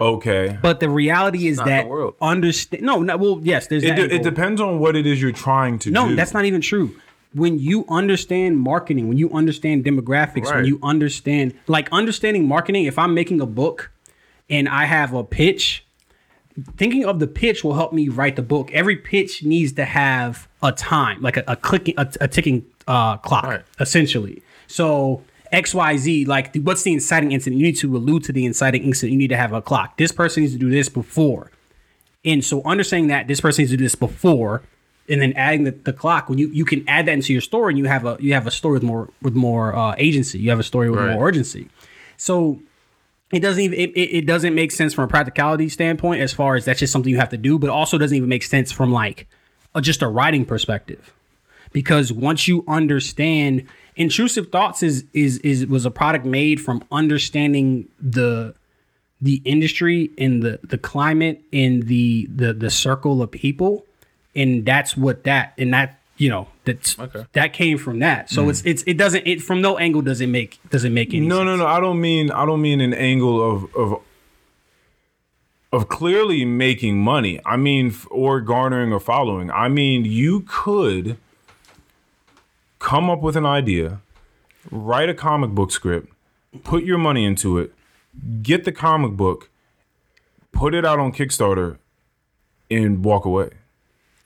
Okay. 0.00 0.58
But 0.62 0.80
the 0.80 0.88
reality 0.88 1.46
is 1.46 1.58
that 1.58 1.82
the 1.82 1.88
world. 1.88 2.14
understand. 2.22 2.82
No, 2.82 3.02
no. 3.02 3.16
Well, 3.18 3.40
yes, 3.42 3.66
there's 3.66 3.84
It, 3.84 3.88
that. 3.88 4.08
de- 4.08 4.14
it 4.14 4.22
depends 4.22 4.60
on 4.60 4.78
what 4.78 4.96
it 4.96 5.06
is 5.06 5.20
you're 5.20 5.30
trying 5.32 5.78
to 5.80 5.90
No, 5.90 6.08
do. 6.08 6.16
that's 6.16 6.32
not 6.32 6.46
even 6.46 6.60
true. 6.62 6.94
When 7.34 7.58
you 7.58 7.84
understand 7.88 8.58
marketing, 8.58 9.08
when 9.08 9.18
you 9.18 9.30
understand 9.32 9.84
demographics, 9.84 10.52
when 10.52 10.64
you 10.64 10.80
understand 10.82 11.54
like 11.68 11.88
understanding 11.92 12.48
marketing, 12.48 12.86
if 12.86 12.98
I'm 12.98 13.14
making 13.14 13.40
a 13.40 13.46
book 13.46 13.90
and 14.48 14.68
I 14.68 14.86
have 14.86 15.12
a 15.12 15.22
pitch, 15.22 15.84
thinking 16.76 17.04
of 17.04 17.20
the 17.20 17.26
pitch 17.28 17.62
will 17.62 17.74
help 17.74 17.92
me 17.92 18.08
write 18.08 18.34
the 18.36 18.42
book. 18.42 18.70
Every 18.72 18.96
pitch 18.96 19.44
needs 19.44 19.72
to 19.74 19.84
have 19.84 20.48
a 20.62 20.72
time, 20.72 21.20
like 21.22 21.36
a, 21.36 21.44
a 21.46 21.56
clicking, 21.56 21.94
a, 21.98 22.10
a 22.22 22.26
ticking 22.26 22.64
uh, 22.88 23.18
clock, 23.18 23.44
Right. 23.44 23.62
essentially. 23.78 24.42
So 24.66 25.22
X, 25.52 25.74
Y, 25.74 25.96
Z, 25.96 26.24
like 26.26 26.54
what's 26.56 26.82
the 26.82 26.92
inciting 26.92 27.32
incident? 27.32 27.58
You 27.60 27.66
need 27.66 27.76
to 27.78 27.96
allude 27.96 28.24
to 28.24 28.32
the 28.32 28.44
inciting 28.46 28.84
incident. 28.84 29.12
You 29.12 29.18
need 29.18 29.28
to 29.28 29.36
have 29.36 29.52
a 29.52 29.60
clock. 29.62 29.96
This 29.96 30.12
person 30.12 30.42
needs 30.42 30.52
to 30.52 30.58
do 30.58 30.70
this 30.70 30.88
before. 30.88 31.50
And 32.24 32.44
so 32.44 32.62
understanding 32.64 33.08
that 33.08 33.26
this 33.28 33.40
person 33.40 33.62
needs 33.62 33.72
to 33.72 33.76
do 33.76 33.84
this 33.84 33.94
before, 33.94 34.62
and 35.08 35.20
then 35.20 35.32
adding 35.32 35.64
the, 35.64 35.72
the 35.72 35.92
clock 35.92 36.28
when 36.28 36.38
you 36.38 36.48
you 36.50 36.64
can 36.64 36.88
add 36.88 37.06
that 37.06 37.12
into 37.12 37.32
your 37.32 37.42
story 37.42 37.72
and 37.72 37.78
you 37.78 37.86
have 37.86 38.04
a 38.04 38.16
you 38.20 38.34
have 38.34 38.46
a 38.46 38.50
story 38.50 38.74
with 38.74 38.82
more 38.82 39.08
with 39.22 39.34
more 39.34 39.74
uh, 39.74 39.94
agency. 39.98 40.38
You 40.38 40.50
have 40.50 40.60
a 40.60 40.64
story 40.64 40.90
with 40.90 41.00
Right. 41.00 41.14
more 41.14 41.26
urgency. 41.26 41.68
So 42.16 42.60
it 43.32 43.40
doesn't 43.40 43.62
even 43.62 43.78
it, 43.78 43.90
it, 43.96 44.16
it 44.18 44.26
doesn't 44.26 44.54
make 44.54 44.70
sense 44.70 44.92
from 44.94 45.04
a 45.04 45.08
practicality 45.08 45.68
standpoint 45.68 46.20
as 46.20 46.32
far 46.32 46.54
as 46.56 46.64
that's 46.64 46.78
just 46.80 46.92
something 46.92 47.10
you 47.10 47.18
have 47.18 47.30
to 47.30 47.36
do, 47.38 47.58
but 47.58 47.70
also 47.70 47.98
doesn't 47.98 48.16
even 48.16 48.28
make 48.28 48.42
sense 48.44 48.70
from 48.70 48.92
like 48.92 49.26
a, 49.74 49.80
just 49.80 50.02
a 50.02 50.08
writing 50.08 50.44
perspective. 50.44 51.12
Because 51.72 52.12
once 52.12 52.46
you 52.48 52.64
understand 52.68 53.66
intrusive 54.00 54.46
thoughts 54.50 54.82
is 54.82 55.04
is 55.12 55.38
is 55.38 55.66
was 55.66 55.84
a 55.84 55.90
product 55.90 56.24
made 56.24 56.58
from 56.60 56.82
understanding 56.90 57.86
the 58.00 58.54
the 59.20 59.36
industry 59.44 60.10
and 60.16 60.42
the 60.42 60.58
the 60.64 60.78
climate 60.78 61.42
and 61.52 61.74
the 61.92 62.26
the 62.34 62.52
the 62.54 62.70
circle 62.70 63.20
of 63.22 63.30
people 63.30 63.84
and 64.34 64.64
that's 64.64 64.96
what 64.96 65.24
that 65.24 65.52
and 65.58 65.72
that 65.74 65.98
you 66.16 66.28
know 66.30 66.48
that's 66.64 66.98
Okay. 66.98 67.24
that 67.32 67.52
came 67.52 67.76
from 67.78 67.98
that 68.00 68.30
so 68.30 68.48
it's 68.48 68.62
it's 68.64 68.82
it 68.86 68.96
doesn't 68.96 69.26
it 69.26 69.42
from 69.42 69.60
no 69.60 69.76
angle 69.78 70.02
does 70.02 70.20
it 70.20 70.28
make 70.28 70.58
does 70.70 70.84
it 70.84 70.90
make 70.90 71.12
any 71.14 71.26
No, 71.26 71.36
sense. 71.38 71.46
no, 71.46 71.56
no. 71.56 71.66
I 71.66 71.78
don't 71.80 72.00
mean 72.00 72.30
I 72.30 72.44
don't 72.46 72.62
mean 72.62 72.80
an 72.80 72.94
angle 72.94 73.36
of 73.50 73.74
of 73.74 74.00
of 75.72 75.88
clearly 75.88 76.44
making 76.44 76.98
money. 77.00 77.38
I 77.46 77.56
mean 77.56 77.94
or 78.10 78.40
garnering 78.40 78.92
or 78.92 79.00
following. 79.00 79.50
I 79.50 79.68
mean 79.68 80.04
you 80.04 80.40
could 80.48 81.16
come 82.80 83.08
up 83.08 83.20
with 83.20 83.36
an 83.36 83.46
idea, 83.46 84.00
write 84.72 85.08
a 85.08 85.14
comic 85.14 85.50
book 85.50 85.70
script, 85.70 86.12
put 86.64 86.82
your 86.82 86.98
money 86.98 87.24
into 87.24 87.58
it, 87.58 87.72
get 88.42 88.64
the 88.64 88.72
comic 88.72 89.12
book, 89.12 89.48
put 90.50 90.74
it 90.74 90.84
out 90.84 90.98
on 90.98 91.12
Kickstarter 91.12 91.78
and 92.68 93.04
walk 93.04 93.24
away. 93.24 93.50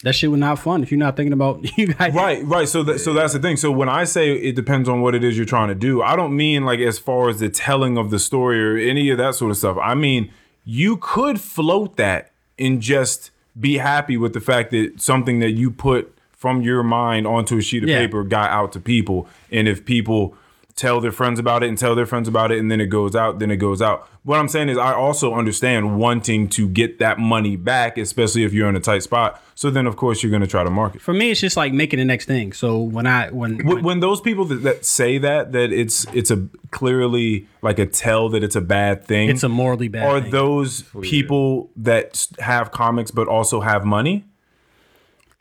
that 0.03 0.15
shit 0.15 0.31
was 0.31 0.41
not 0.41 0.59
fun 0.59 0.83
if 0.83 0.91
you're 0.91 0.99
not 0.99 1.17
thinking 1.17 1.33
about 1.33 1.61
you 1.79 1.89
guys 1.89 2.15
Right, 2.15 2.45
right. 2.45 2.69
So 2.69 2.83
that 2.85 3.01
so 3.01 3.13
that's 3.13 3.33
the 3.35 3.39
thing. 3.39 3.57
So 3.57 3.71
when 3.71 3.89
I 3.89 4.05
say 4.05 4.33
it 4.33 4.55
depends 4.55 4.89
on 4.89 5.01
what 5.03 5.15
it 5.15 5.23
is 5.25 5.37
you're 5.37 5.47
trying 5.47 5.69
to 5.69 5.75
do, 5.75 6.03
I 6.03 6.17
don't 6.17 6.37
mean 6.37 6.65
like 6.65 6.81
as 6.81 6.99
far 6.99 7.29
as 7.29 7.41
the 7.41 7.49
telling 7.51 7.99
of 7.99 8.11
the 8.11 8.19
story 8.19 8.63
or 8.63 8.77
any 8.77 9.11
of 9.11 9.19
that 9.19 9.35
sort 9.35 9.51
of 9.51 9.57
stuff. 9.57 9.77
I 9.83 9.95
mean 9.95 10.33
you 10.65 10.97
could 10.97 11.41
float 11.41 11.97
that 11.97 12.33
and 12.59 12.81
just 12.81 13.31
be 13.59 13.79
happy 13.79 14.17
with 14.17 14.33
the 14.33 14.41
fact 14.41 14.71
that 14.71 15.01
something 15.01 15.41
that 15.41 15.51
you 15.53 15.71
put 15.71 16.14
from 16.45 16.61
your 16.61 16.83
mind 16.83 17.27
onto 17.27 17.57
a 17.57 17.63
sheet 17.63 17.83
of 17.85 17.89
Yeah. 17.89 18.01
paper 18.01 18.23
got 18.23 18.51
out 18.51 18.71
to 18.73 18.81
people. 18.81 19.27
And 19.51 19.67
if 19.67 19.87
people 19.87 20.37
tell 20.77 21.01
their 21.01 21.13
friends 21.13 21.39
about 21.39 21.63
it 21.63 21.69
and 21.69 21.79
tell 21.79 21.95
their 21.95 22.05
friends 22.05 22.27
about 22.29 22.51
it 22.53 22.59
and 22.59 22.69
then 22.71 22.81
it 22.83 22.87
goes 22.87 23.15
out, 23.17 23.39
then 23.39 23.51
it 23.51 23.57
goes 23.57 23.81
out. 23.81 24.07
What 24.25 24.39
I'm 24.41 24.49
saying 24.49 24.69
is 24.69 24.77
I 24.77 24.93
also 24.93 25.33
understand 25.35 25.97
wanting 25.99 26.49
to 26.49 26.69
get 26.69 26.99
that 26.99 27.19
money 27.19 27.55
back, 27.57 27.97
especially 27.97 28.43
if 28.45 28.53
you're 28.53 28.69
in 28.69 28.77
a 28.77 28.81
tight 28.81 29.03
spot. 29.05 29.41
So 29.55 29.71
then 29.71 29.87
of 29.87 29.97
course 29.97 30.23
you're 30.23 30.33
gonna 30.33 30.47
try 30.49 30.65
to 30.65 30.71
market. 30.71 31.01
for 31.01 31.15
me 31.15 31.31
it's 31.31 31.41
just 31.41 31.57
like 31.57 31.73
making 31.73 31.99
the 32.01 32.05
next 32.05 32.27
thing 32.27 32.53
so 32.53 32.81
when 32.81 33.07
i 33.07 33.29
when, 33.31 33.65
When, 33.65 33.83
when 33.85 34.01
those 34.01 34.21
people 34.21 34.45
that, 34.47 34.63
that 34.65 34.85
say 34.85 35.17
that 35.19 35.53
that 35.53 35.73
it's 35.73 36.07
it's 36.13 36.31
a 36.33 36.39
clearly 36.73 37.47
like 37.63 37.79
a 37.79 37.87
tell 37.87 38.29
that 38.31 38.43
it's 38.43 38.57
a 38.57 38.61
bad 38.61 39.05
thing. 39.07 39.31
it's 39.31 39.45
a 39.45 39.49
morally 39.49 39.89
bad 39.89 40.05
are 40.07 40.21
thing. 40.21 40.31
those 40.33 40.83
people 41.03 41.71
that 41.77 42.27
have 42.41 42.73
comics 42.73 43.11
but 43.13 43.29
also 43.29 43.61
have 43.61 43.85
money? 43.85 44.25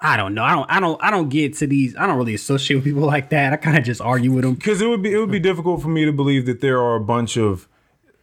I 0.04 0.16
don't 0.16 0.34
know 0.36 0.44
i 0.44 0.54
don't 0.54 0.70
i 0.70 0.80
don't 0.80 1.04
i 1.04 1.10
don't 1.10 1.30
get 1.30 1.56
to 1.56 1.66
these 1.66 1.96
i 1.96 2.06
don't 2.06 2.18
really 2.18 2.36
associate 2.36 2.76
with 2.76 2.84
people 2.86 3.02
like 3.02 3.30
that 3.30 3.54
i 3.54 3.56
kind 3.56 3.78
of 3.78 3.84
just 3.84 4.02
argue 4.02 4.32
with 4.32 4.44
them 4.44 4.54
Because 4.54 4.82
it 4.82 4.88
would 4.88 5.02
be 5.02 5.12
it 5.14 5.18
would 5.18 5.32
be 5.32 5.40
difficult 5.40 5.82
for 5.82 5.88
me 5.88 6.06
to 6.06 6.12
believe 6.14 6.46
that 6.46 6.62
there 6.62 6.80
are 6.80 6.96
a 6.96 7.02
bunch 7.02 7.38
of 7.38 7.68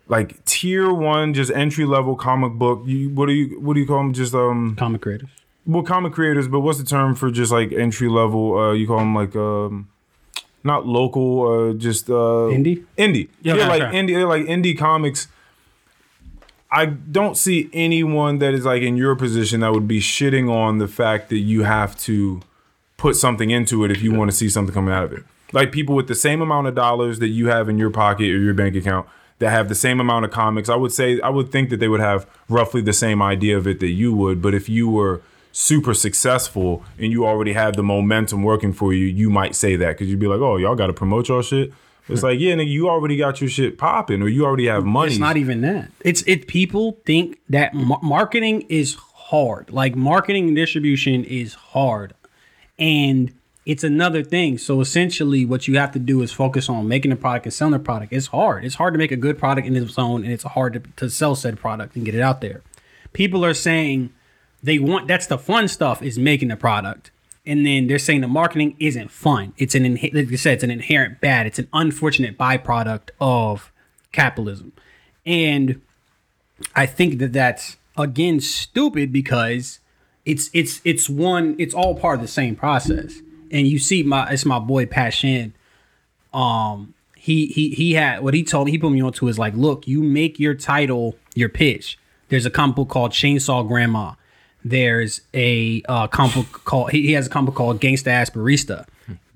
like 0.07 0.45
tier 0.45 0.93
one, 0.93 1.35
just 1.35 1.53
entry 1.53 1.85
level 1.85 2.17
comic 2.17 2.55
book. 2.55 2.83
You, 2.85 3.11
what 3.11 3.27
do 3.27 3.33
you 3.33 3.61
what 3.61 3.75
do 3.75 3.81
you 3.81 3.87
call 3.87 3.99
them? 3.99 4.13
Just 4.13 4.35
um, 4.35 4.75
comic 4.77 5.03
creators 5.03 5.29
well, 5.67 5.83
comic 5.83 6.13
creators. 6.13 6.49
But 6.49 6.61
what's 6.61 6.79
the 6.79 6.85
term 6.85 7.15
for 7.15 7.31
just 7.31 7.53
like 7.53 7.73
entry 7.73 8.09
level? 8.09 8.59
Uh, 8.59 8.73
you 8.73 8.87
call 8.87 8.99
them 8.99 9.15
like 9.15 9.37
um, 9.37 9.89
not 10.65 10.87
local. 10.87 11.71
Uh, 11.71 11.75
just 11.75 12.11
uh, 12.11 12.51
Indie? 12.51 12.85
Indie. 12.99 13.29
Yeah, 13.43 13.55
Yeah, 13.55 13.69
like 13.69 13.83
okay. 13.83 13.97
indie. 13.97 14.15
they're 14.15 14.27
Like 14.27 14.47
indie 14.47 14.77
comics. 14.77 15.29
I 16.73 16.87
don't 16.87 17.37
see 17.37 17.69
anyone 17.73 18.39
that 18.39 18.55
is 18.55 18.65
like 18.65 18.83
in 18.83 18.97
your 18.97 19.17
position 19.17 19.61
that 19.61 19.73
would 19.73 19.89
be 19.89 20.01
shitting 20.01 20.51
on 20.51 20.79
the 20.79 20.87
fact 20.87 21.29
that 21.31 21.39
you 21.39 21.65
have 21.65 21.97
to 22.01 22.41
put 22.97 23.17
something 23.17 23.51
into 23.51 23.85
it 23.85 23.91
if 23.91 24.03
you 24.03 24.13
want 24.13 24.31
to 24.31 24.37
see 24.37 24.49
something 24.49 24.73
coming 24.73 24.95
out 24.95 25.05
of 25.05 25.13
it. 25.13 25.25
Like 25.53 25.73
people 25.73 25.97
with 25.97 26.07
the 26.07 26.15
same 26.15 26.41
amount 26.41 26.69
of 26.69 26.75
dollars 26.75 27.19
that 27.19 27.29
you 27.29 27.49
have 27.49 27.69
in 27.69 27.77
your 27.77 27.91
pocket 27.91 28.31
or 28.31 28.39
your 28.39 28.55
bank 28.55 28.77
account 28.77 29.09
that 29.41 29.51
have 29.51 29.69
the 29.69 29.75
same 29.75 29.99
amount 29.99 30.27
of 30.27 30.31
comics, 30.31 30.69
I 30.69 30.77
would 30.77 30.93
say 30.93 31.21
I 31.21 31.31
would 31.31 31.51
think 31.51 31.71
that 31.71 31.79
they 31.79 31.89
would 31.89 32.01
have 32.01 32.27
roughly 32.49 32.83
the 32.83 32.93
same 32.93 33.21
idea 33.21 33.57
of 33.57 33.67
it 33.67 33.81
that 33.81 33.89
you 33.89 34.15
would. 34.15 34.41
But 34.41 34.55
if 34.55 34.69
you 34.69 34.89
were 34.89 35.23
super 35.51 35.95
successful 35.95 36.85
and 36.99 37.11
you 37.11 37.27
already 37.27 37.55
had 37.55 37.75
the 37.75 37.83
momentum 37.83 38.45
working 38.45 38.73
for 38.73 38.93
you, 38.93 39.07
you 39.07 39.29
might 39.29 39.57
say 39.57 39.75
that 39.77 39.95
because 39.95 40.09
you'd 40.09 40.21
be 40.21 40.29
like, 40.29 40.41
"Oh, 40.41 40.57
y'all 40.57 40.77
got 40.77 40.87
to 40.87 40.93
promote 40.93 41.29
your 41.29 41.43
shit." 41.43 41.73
It's 42.13 42.23
like, 42.23 42.41
yeah, 42.41 42.55
nigga, 42.55 42.69
you 42.69 42.89
already 42.89 43.17
got 43.17 43.41
your 43.41 43.51
shit 43.51 43.79
popping, 43.79 44.23
or 44.23 44.29
you 44.29 44.45
already 44.45 44.67
have 44.67 44.85
money. 44.85 45.13
It's 45.13 45.21
not 45.21 45.37
even 45.37 45.61
that. 45.63 45.91
It's 46.05 46.23
it. 46.23 46.47
People 46.47 46.99
think 47.05 47.39
that 47.49 47.75
mar- 47.75 48.01
marketing 48.03 48.63
is 48.69 48.95
hard. 48.95 49.71
Like 49.71 49.95
marketing 49.95 50.49
and 50.49 50.57
distribution 50.57 51.25
is 51.25 51.55
hard, 51.55 52.15
and 52.79 53.33
it's 53.67 53.85
another 53.85 54.23
thing. 54.23 54.59
So 54.59 54.81
essentially, 54.81 55.45
what 55.45 55.69
you 55.69 55.79
have 55.79 55.93
to 55.93 55.99
do 55.99 56.23
is 56.23 56.33
focus 56.33 56.69
on 56.69 56.89
making 56.89 57.11
the 57.11 57.17
product 57.17 57.47
and 57.47 57.53
selling 57.53 57.73
the 57.73 57.79
product. 57.79 58.13
It's 58.13 58.29
hard. 58.29 58.65
It's 58.65 58.75
hard 58.77 58.95
to 58.95 58.99
make 58.99 59.13
a 59.13 59.17
good 59.17 59.39
product 59.39 59.67
in 59.67 59.77
its 59.77 59.99
own, 59.99 60.25
and 60.25 60.33
it's 60.33 60.45
hard 60.45 60.73
to, 60.75 60.83
to 60.97 61.11
sell 61.11 61.35
said 61.35 61.59
product 61.59 61.95
and 61.95 62.05
get 62.05 62.15
it 62.15 62.21
out 62.21 62.41
there. 62.41 62.63
People 63.13 63.45
are 63.45 63.55
saying 63.55 64.13
they 64.63 64.79
want 64.79 65.09
that's 65.09 65.27
the 65.27 65.39
fun 65.39 65.69
stuff 65.69 66.03
is 66.03 66.19
making 66.19 66.49
the 66.49 66.57
product. 66.57 67.11
And 67.47 67.67
then 67.67 67.87
they're 67.87 67.99
saying 67.99 68.21
the 68.21 68.29
marketing 68.29 68.77
isn't 68.79 69.11
fun. 69.11 69.55
It's 69.57 69.75
an 69.75 69.95
like 69.95 70.31
you 70.31 70.37
said, 70.37 70.55
it's 70.55 70.65
an 70.65 70.71
inherent 70.71 71.21
bad. 71.21 71.47
It's 71.47 71.59
an 71.59 71.69
unfortunate 71.73 72.37
byproduct 72.37 73.11
of 73.21 73.73
capitalism. 74.13 74.73
And 75.25 75.81
I 76.75 76.87
think 76.87 77.19
that 77.19 77.33
that's 77.33 77.77
again 77.97 78.41
stupid 78.41 79.13
because 79.13 79.81
it's 80.25 80.51
it's 80.53 80.81
it's 80.85 81.09
one 81.09 81.57
it's 81.59 81.75
all 81.75 81.95
part 81.95 82.17
of 82.17 82.21
the 82.21 82.29
same 82.29 82.57
process. 82.57 83.21
And 83.51 83.67
you 83.67 83.79
see 83.79 84.03
my 84.03 84.29
it's 84.31 84.45
my 84.45 84.59
boy 84.59 84.87
Pat 84.87 85.15
Shand. 85.15 85.53
Um 86.33 86.95
he 87.17 87.47
he 87.47 87.71
he 87.71 87.95
had 87.95 88.23
what 88.23 88.35
he 88.35 88.45
told 88.45 88.67
me, 88.67 88.73
he 88.73 88.79
put 88.79 88.91
me 88.93 89.01
onto 89.01 89.29
is 89.29 89.39
like, 89.39 89.55
look, 89.55 89.87
you 89.89 90.03
make 90.03 90.39
your 90.39 90.55
title 90.55 91.17
your 91.35 91.49
pitch. 91.49 91.99
There's 92.29 92.47
a 92.47 92.51
comic 92.51 92.77
book 92.77 92.89
called 92.89 93.13
Chainsaw 93.13 93.67
Grandma. 93.67 94.15
There's 94.65 95.23
a 95.35 95.83
uh, 95.89 96.07
comic 96.09 96.35
book 96.35 96.65
called 96.65 96.91
he, 96.91 97.03
he 97.07 97.13
has 97.13 97.27
a 97.27 97.31
comic 97.31 97.47
book 97.47 97.55
called 97.57 97.81
Gangsta 97.81 98.09
Ass 98.09 98.31
Barista. 98.31 98.87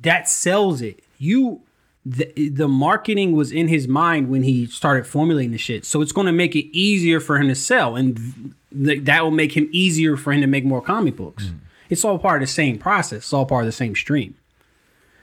That 0.02 0.28
sells 0.28 0.82
it. 0.82 1.02
You 1.18 1.60
the, 2.06 2.50
the 2.50 2.68
marketing 2.68 3.32
was 3.32 3.50
in 3.50 3.68
his 3.68 3.88
mind 3.88 4.28
when 4.28 4.42
he 4.42 4.66
started 4.66 5.06
formulating 5.06 5.52
the 5.52 5.58
shit. 5.58 5.86
So 5.86 6.02
it's 6.02 6.12
going 6.12 6.26
to 6.26 6.32
make 6.34 6.54
it 6.54 6.66
easier 6.76 7.18
for 7.20 7.38
him 7.38 7.48
to 7.48 7.54
sell, 7.54 7.96
and 7.96 8.54
th- 8.76 9.04
that 9.04 9.22
will 9.24 9.30
make 9.30 9.56
him 9.56 9.70
easier 9.72 10.18
for 10.18 10.32
him 10.34 10.42
to 10.42 10.46
make 10.46 10.66
more 10.66 10.82
comic 10.82 11.16
books. 11.16 11.50
It's 11.88 12.04
all 12.04 12.18
part 12.18 12.42
of 12.42 12.46
the 12.48 12.52
same 12.52 12.76
process. 12.78 13.18
It's 13.20 13.32
all 13.32 13.46
part 13.46 13.62
of 13.62 13.66
the 13.66 13.72
same 13.72 13.94
stream. 13.94 14.34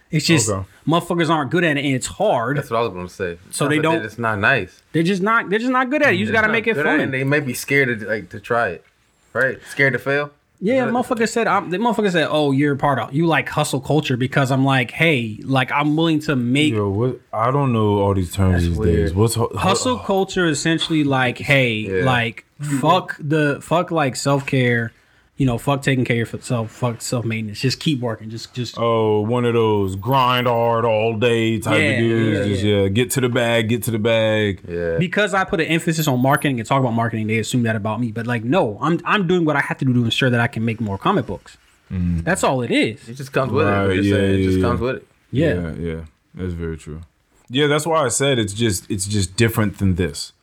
It's 0.10 0.26
just 0.26 0.50
Okay. 0.50 0.68
motherfuckers 0.88 1.30
aren't 1.30 1.52
good 1.52 1.64
at 1.64 1.78
it, 1.78 1.86
and 1.86 1.94
it's 1.96 2.08
hard. 2.08 2.58
That's 2.58 2.70
what 2.72 2.78
I 2.80 2.82
was 2.82 2.92
gonna 2.94 3.08
say. 3.10 3.38
So 3.52 3.66
Not 3.66 3.70
they 3.70 3.80
don't- 3.80 4.04
It's 4.04 4.18
not 4.18 4.40
nice. 4.40 4.82
They're 4.92 5.04
just 5.04 5.22
not. 5.22 5.50
They're 5.52 5.60
just 5.60 5.72
not 5.72 5.90
good 5.92 6.02
at 6.02 6.14
it. 6.14 6.18
You 6.18 6.26
just 6.26 6.34
got 6.34 6.42
to 6.42 6.52
make 6.52 6.66
it 6.68 6.74
good 6.74 6.86
at 6.86 6.94
And 6.96 7.04
fun. 7.04 7.12
they 7.12 7.24
may 7.24 7.40
be 7.40 7.54
scared 7.54 8.00
to 8.00 8.08
like 8.08 8.30
to 8.30 8.40
try 8.40 8.70
it, 8.70 8.86
right? 9.34 9.60
Scared 9.70 9.94
to 9.94 10.00
fail. 10.00 10.32
Yeah, 10.64 10.86
Is 10.86 10.92
motherfucker 10.94 11.28
said. 11.28 11.48
I'm, 11.48 11.72
the 11.72 11.78
motherfucker 11.78 12.12
said, 12.12 12.28
"Oh, 12.30 12.52
you're 12.52 12.76
part 12.76 13.00
of 13.00 13.12
you 13.16 13.26
like 13.26 13.50
hustle 13.50 13.80
culture 13.82 14.16
because 14.16 14.52
I'm 14.52 14.64
like, 14.64 14.92
hey, 14.92 15.40
like 15.44 15.72
I'm 15.72 15.96
willing 15.96 16.20
to 16.22 16.36
make 16.36 16.74
Yo, 16.74 16.88
what? 16.88 17.20
I 17.34 17.50
don't 17.50 17.74
know 17.74 17.98
all 18.00 18.14
these 18.14 18.32
terms 18.32 18.54
That's 18.58 18.66
these 18.68 18.78
weird. 18.78 18.96
days. 18.96 19.14
What's 19.16 19.34
hu- 19.34 19.50
hustle 19.58 19.98
uh, 19.98 20.04
culture 20.04 20.46
essentially 20.46 21.04
like 21.04 21.40
hey 21.40 21.74
Yeah. 21.78 22.06
like 22.06 22.46
fuck 22.80 23.16
the 23.20 23.58
fuck 23.64 23.90
like 23.90 24.16
self-care 24.16 24.94
you 25.38 25.46
know, 25.46 25.58
fuck 25.58 25.82
taking 25.82 26.06
care 26.06 26.22
of 26.22 26.32
yourself, 26.34 26.72
fuck 26.72 27.02
self 27.02 27.26
maintenance. 27.26 27.60
Just 27.62 27.80
keep 27.80 28.00
working. 28.00 28.30
Just 28.30 28.54
just 28.54 28.76
Oh, 28.78 29.22
one 29.22 29.44
of 29.46 29.54
those 29.54 29.96
grind 29.96 30.46
hard 30.48 30.86
all 30.86 31.18
day 31.18 31.58
type 31.60 31.80
Yeah, 31.80 31.90
of 31.90 31.98
dudes. 32.00 32.38
yeah, 32.40 32.54
Just 32.54 32.64
yeah. 32.64 32.88
get 32.90 33.10
to 33.12 33.22
the 33.22 33.30
bag, 33.30 33.70
get 33.70 33.84
to 33.84 33.92
the 33.92 34.00
bag. 34.00 34.62
Yeah. 34.68 34.98
because 35.00 35.34
I 35.34 35.44
put 35.44 35.60
an 35.60 35.68
emphasis 35.68 36.08
on 36.08 36.22
marketing 36.22 36.60
and 36.60 36.68
talk 36.68 36.80
about 36.80 36.92
marketing, 36.94 37.28
they 37.28 37.40
assume 37.40 37.64
that 37.64 37.76
about 37.76 38.00
me. 38.00 38.12
But 38.12 38.28
like, 38.28 38.44
no, 38.44 38.78
I'm 38.82 39.00
I'm 39.06 39.26
doing 39.28 39.46
what 39.46 39.56
I 39.56 39.62
have 39.62 39.78
to 39.80 39.86
do 39.86 39.94
to 39.94 40.04
ensure 40.04 40.30
that 40.30 40.40
I 40.40 40.48
can 40.48 40.64
make 40.64 40.80
more 40.80 40.98
comic 40.98 41.26
books. 41.26 41.58
Mm. 41.92 42.24
That's 42.24 42.44
all 42.44 42.62
it 42.62 42.72
is. 42.72 43.10
It 43.10 43.16
just 43.16 43.34
comes 43.34 43.52
with 43.52 43.66
Right, 43.68 43.90
it. 43.90 43.98
I'm 44.00 44.04
yeah, 44.04 44.14
saying, 44.14 44.34
it 44.34 44.38
yeah, 44.40 44.46
just 44.46 44.58
yeah. 44.60 44.64
comes 44.64 44.80
with 44.80 44.96
it. 44.98 45.08
Yeah. 45.32 45.54
yeah, 45.54 45.74
yeah. 45.74 46.02
That's 46.36 46.54
very 46.54 46.78
true. 46.78 47.02
Yeah, 47.50 47.68
that's 47.68 47.86
why 47.86 48.06
I 48.06 48.10
said 48.10 48.38
it's 48.40 48.54
just 48.54 48.90
it's 48.92 49.06
just 49.08 49.36
different 49.36 49.78
than 49.80 49.96
this. 49.96 50.34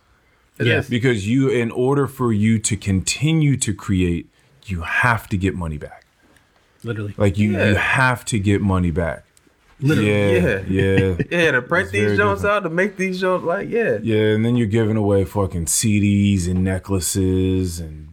It 0.58 0.66
Yeah. 0.66 0.78
is. 0.80 0.88
Because 0.90 1.28
you 1.28 1.48
in 1.48 1.70
order 1.70 2.06
for 2.06 2.32
you 2.32 2.58
to 2.58 2.76
continue 2.76 3.56
to 3.58 3.72
create, 3.72 4.28
you 4.68 4.82
have 4.82 5.28
to 5.28 5.36
get 5.36 5.54
money 5.54 5.78
back. 5.78 6.04
Literally. 6.84 7.14
Like 7.16 7.38
you 7.38 7.52
Yeah. 7.52 7.68
you 7.70 7.74
have 7.76 8.24
to 8.26 8.38
get 8.38 8.60
money 8.60 8.90
back. 8.90 9.24
Literally. 9.80 10.10
Yeah, 10.40 10.62
yeah. 10.68 11.14
Yeah, 11.30 11.50
to 11.52 11.62
print 11.62 11.92
these 11.92 12.16
joints 12.16 12.44
out, 12.44 12.64
to 12.64 12.68
make 12.68 12.96
these 12.96 13.20
joints, 13.20 13.44
like, 13.44 13.68
yeah. 13.68 13.98
Yeah, 14.02 14.34
and 14.34 14.44
then 14.44 14.56
you're 14.56 14.66
giving 14.66 14.96
away 14.96 15.24
fucking 15.24 15.66
CDs 15.66 16.48
and 16.48 16.64
necklaces 16.64 17.78
and 17.78 18.08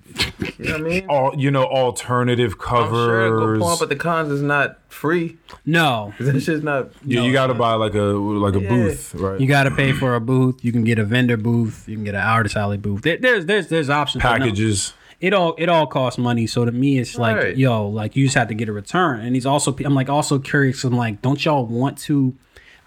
You 0.60 0.66
know 0.66 0.72
what 0.74 0.82
I 0.82 0.84
mean? 0.84 1.06
all 1.10 1.34
you 1.36 1.50
know 1.52 1.64
alternative 1.66 2.54
I'm 2.54 2.60
sure 2.92 3.30
go 3.30 3.36
covers. 3.40 3.60
pull 3.60 3.68
up 3.70 3.82
at 3.82 3.90
the 3.90 3.96
cons 3.96 4.32
is 4.32 4.42
not 4.44 4.80
free. 4.90 5.38
No. 5.66 6.14
That 6.20 6.40
shit's 6.42 6.64
not. 6.64 6.90
yeah, 7.04 7.22
you 7.22 7.34
got 7.34 7.48
to 7.48 7.54
buy 7.56 7.74
like 7.74 7.96
a 7.96 8.00
like 8.02 8.56
a 8.56 8.62
Yeah. 8.62 8.70
booth, 8.70 9.16
right? 9.16 9.40
You 9.42 9.48
gotta 9.48 9.72
pay 9.72 9.92
for 9.92 10.14
a 10.16 10.20
booth. 10.22 10.64
You 10.64 10.72
can 10.72 10.84
get 10.84 11.00
a 11.00 11.04
vendor 11.04 11.36
booth. 11.38 11.88
You 11.90 11.96
can 11.96 12.04
get 12.04 12.14
an 12.16 12.22
artist 12.22 12.56
alley 12.56 12.78
booth. 12.78 13.02
There, 13.02 13.18
there's 13.18 13.46
there's 13.48 13.68
there's 13.70 13.90
options. 13.90 14.22
but 14.24 14.38
no. 14.38 14.46
packages. 14.46 14.94
It 15.20 15.34
all 15.34 15.56
it 15.58 15.70
all 15.70 15.88
costs 15.88 16.18
money. 16.18 16.48
So 16.48 16.66
to 16.66 16.72
me, 16.72 17.00
it's 17.00 17.18
like 17.18 17.38
Right. 17.38 17.58
yo, 17.58 17.88
like 17.88 18.16
you 18.16 18.26
just 18.26 18.36
have 18.38 18.48
to 18.50 18.54
get 18.54 18.70
a 18.70 18.74
return. 18.74 19.20
And 19.22 19.36
he's 19.36 19.46
also 19.46 19.76
I'm 19.84 19.96
like 19.96 20.10
also 20.10 20.40
curious. 20.40 20.84
I'm 20.84 20.96
like, 20.96 21.22
don't 21.22 21.44
y'all 21.44 21.66
want 21.66 21.98
to? 22.00 22.36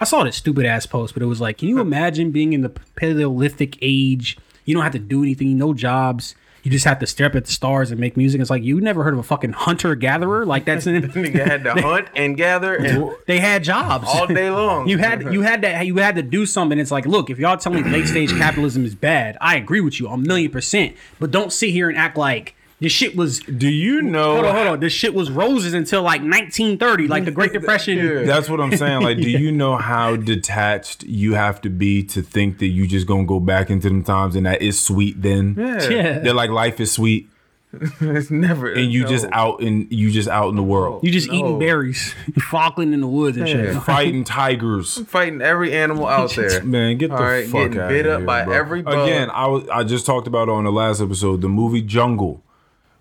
I 0.01 0.05
saw 0.05 0.23
this 0.23 0.37
stupid 0.37 0.65
ass 0.65 0.87
post, 0.87 1.15
but 1.15 1.23
it 1.23 1.27
was 1.27 1.41
like, 1.41 1.59
can 1.59 1.69
you 1.69 1.81
imagine 1.81 2.31
being 2.31 2.53
in 2.53 2.61
the 2.61 2.69
Paleolithic 2.69 3.79
age? 3.83 4.39
You 4.65 4.75
don't 4.75 4.83
have 4.85 4.93
to 4.93 4.99
do 4.99 5.23
anything, 5.23 5.57
no 5.59 5.73
jobs. 5.75 6.35
You 6.69 6.73
just 6.73 6.85
have 6.85 6.99
to 6.99 7.07
stare 7.07 7.29
up 7.29 7.35
at 7.35 7.47
the 7.47 7.51
stars 7.51 7.91
and 7.91 7.99
make 7.99 8.15
music. 8.15 8.43
It's 8.43 8.51
like 8.51 8.63
you 8.63 8.79
never 8.79 9.03
heard 9.03 9.15
of 9.15 9.21
a 9.21 9.23
fucking 9.23 9.53
hunter 9.53 9.95
gatherer 9.95 10.45
like 10.45 10.67
that's 10.67 10.87
in. 10.87 11.03
Nigga 11.03 11.47
had 11.47 11.65
to 11.65 11.73
hunt 11.81 12.09
and 12.15 12.37
gather 12.37 12.75
and 12.75 13.11
they 13.25 13.39
had 13.39 13.65
jobs 13.65 14.07
all 14.07 14.27
day 14.27 14.51
long. 14.51 14.87
You 14.89 14.99
had 14.99 15.33
you 15.33 15.41
had 15.41 15.63
to 15.63 15.83
you 15.83 15.97
had 15.97 16.17
to 16.17 16.23
do 16.23 16.45
something. 16.45 16.79
It's 16.79 16.91
like, 16.91 17.07
look, 17.07 17.31
if 17.31 17.39
y'all 17.39 17.57
tell 17.57 17.73
me 17.73 17.83
late 17.83 18.07
stage 18.07 18.29
capitalism 18.37 18.85
is 18.85 18.95
bad, 18.95 19.39
I 19.41 19.57
agree 19.57 19.81
with 19.81 19.99
you 19.99 20.09
a 20.09 20.19
million 20.19 20.51
percent. 20.51 20.95
But 21.19 21.31
don't 21.31 21.55
sit 21.55 21.71
here 21.71 21.89
and 21.89 21.97
act 21.97 22.19
like 22.19 22.55
this 22.81 22.93
shit 22.93 23.17
was. 23.17 23.41
Do 23.41 23.69
you 23.69 24.03
know? 24.03 24.35
Hold 24.35 24.47
on, 24.47 24.55
hold 24.55 24.67
on. 24.69 24.81
This 24.81 24.93
shit 24.93 25.15
was 25.15 25.31
roses 25.31 25.75
until 25.75 26.03
like 26.03 26.21
1930, 26.21 27.09
like 27.09 27.25
the 27.25 27.31
Great 27.31 27.53
Depression. 27.59 27.99
Yeah. 27.99 28.23
That's 28.23 28.49
what 28.49 28.61
I'm 28.61 28.77
saying. 28.77 29.03
Like, 29.03 29.17
do 29.19 29.29
you 29.45 29.51
know 29.53 29.77
how 29.77 30.17
detached 30.17 31.03
you 31.05 31.35
have 31.35 31.61
to 31.63 31.71
be 31.71 32.03
to 32.05 32.23
think 32.23 32.59
that 32.59 32.67
you 32.69 32.87
just 32.87 33.07
gonna 33.07 33.25
go 33.25 33.41
back 33.41 33.71
into 33.71 33.89
them 33.89 34.03
times 34.05 34.37
and 34.37 34.47
that 34.47 34.63
is 34.63 34.79
sweet 34.79 35.21
then? 35.23 35.55
yeah. 35.59 35.89
Yeah. 35.89 36.19
That 36.21 36.35
like 36.35 36.51
life 36.51 36.79
is 36.81 36.93
sweet 36.93 37.29
It's 38.01 38.31
never. 38.31 38.73
and 38.73 38.91
you 38.91 39.05
just 39.07 39.27
out 39.33 39.61
in 39.61 39.89
you 39.91 40.11
just 40.11 40.29
out 40.29 40.49
in 40.49 40.57
the 40.57 40.63
world. 40.63 41.05
You 41.05 41.11
just 41.11 41.29
No. 41.29 41.35
eating 41.35 41.59
berries, 41.59 42.15
Falkland 42.39 42.95
in 42.95 43.01
the 43.03 43.07
woods 43.07 43.37
and 43.37 43.47
shit. 43.49 43.75
Fighting 43.83 44.25
tigers. 44.25 44.99
fighting 45.07 45.43
every 45.43 45.75
animal 45.75 46.07
out 46.07 46.31
there. 46.35 46.63
Man, 46.65 46.97
get 46.97 47.09
the 47.11 47.17
All 47.17 47.23
right, 47.23 47.45
fuck 47.47 47.65
getting 47.73 47.81
out 47.81 47.89
bit 47.91 48.07
of 48.07 48.13
up 48.13 48.19
here, 48.21 48.27
by 48.27 48.45
bro. 48.45 48.55
every 48.55 48.81
bug. 48.83 49.07
Again, 49.07 49.29
I 49.31 49.47
was 49.49 49.69
I 49.69 49.85
just 49.85 50.07
talked 50.07 50.27
about 50.27 50.49
on 50.49 50.65
the 50.65 50.73
last 50.73 51.01
episode 51.03 51.43
the 51.43 51.49
movie 51.51 51.83
Jungle 51.83 52.43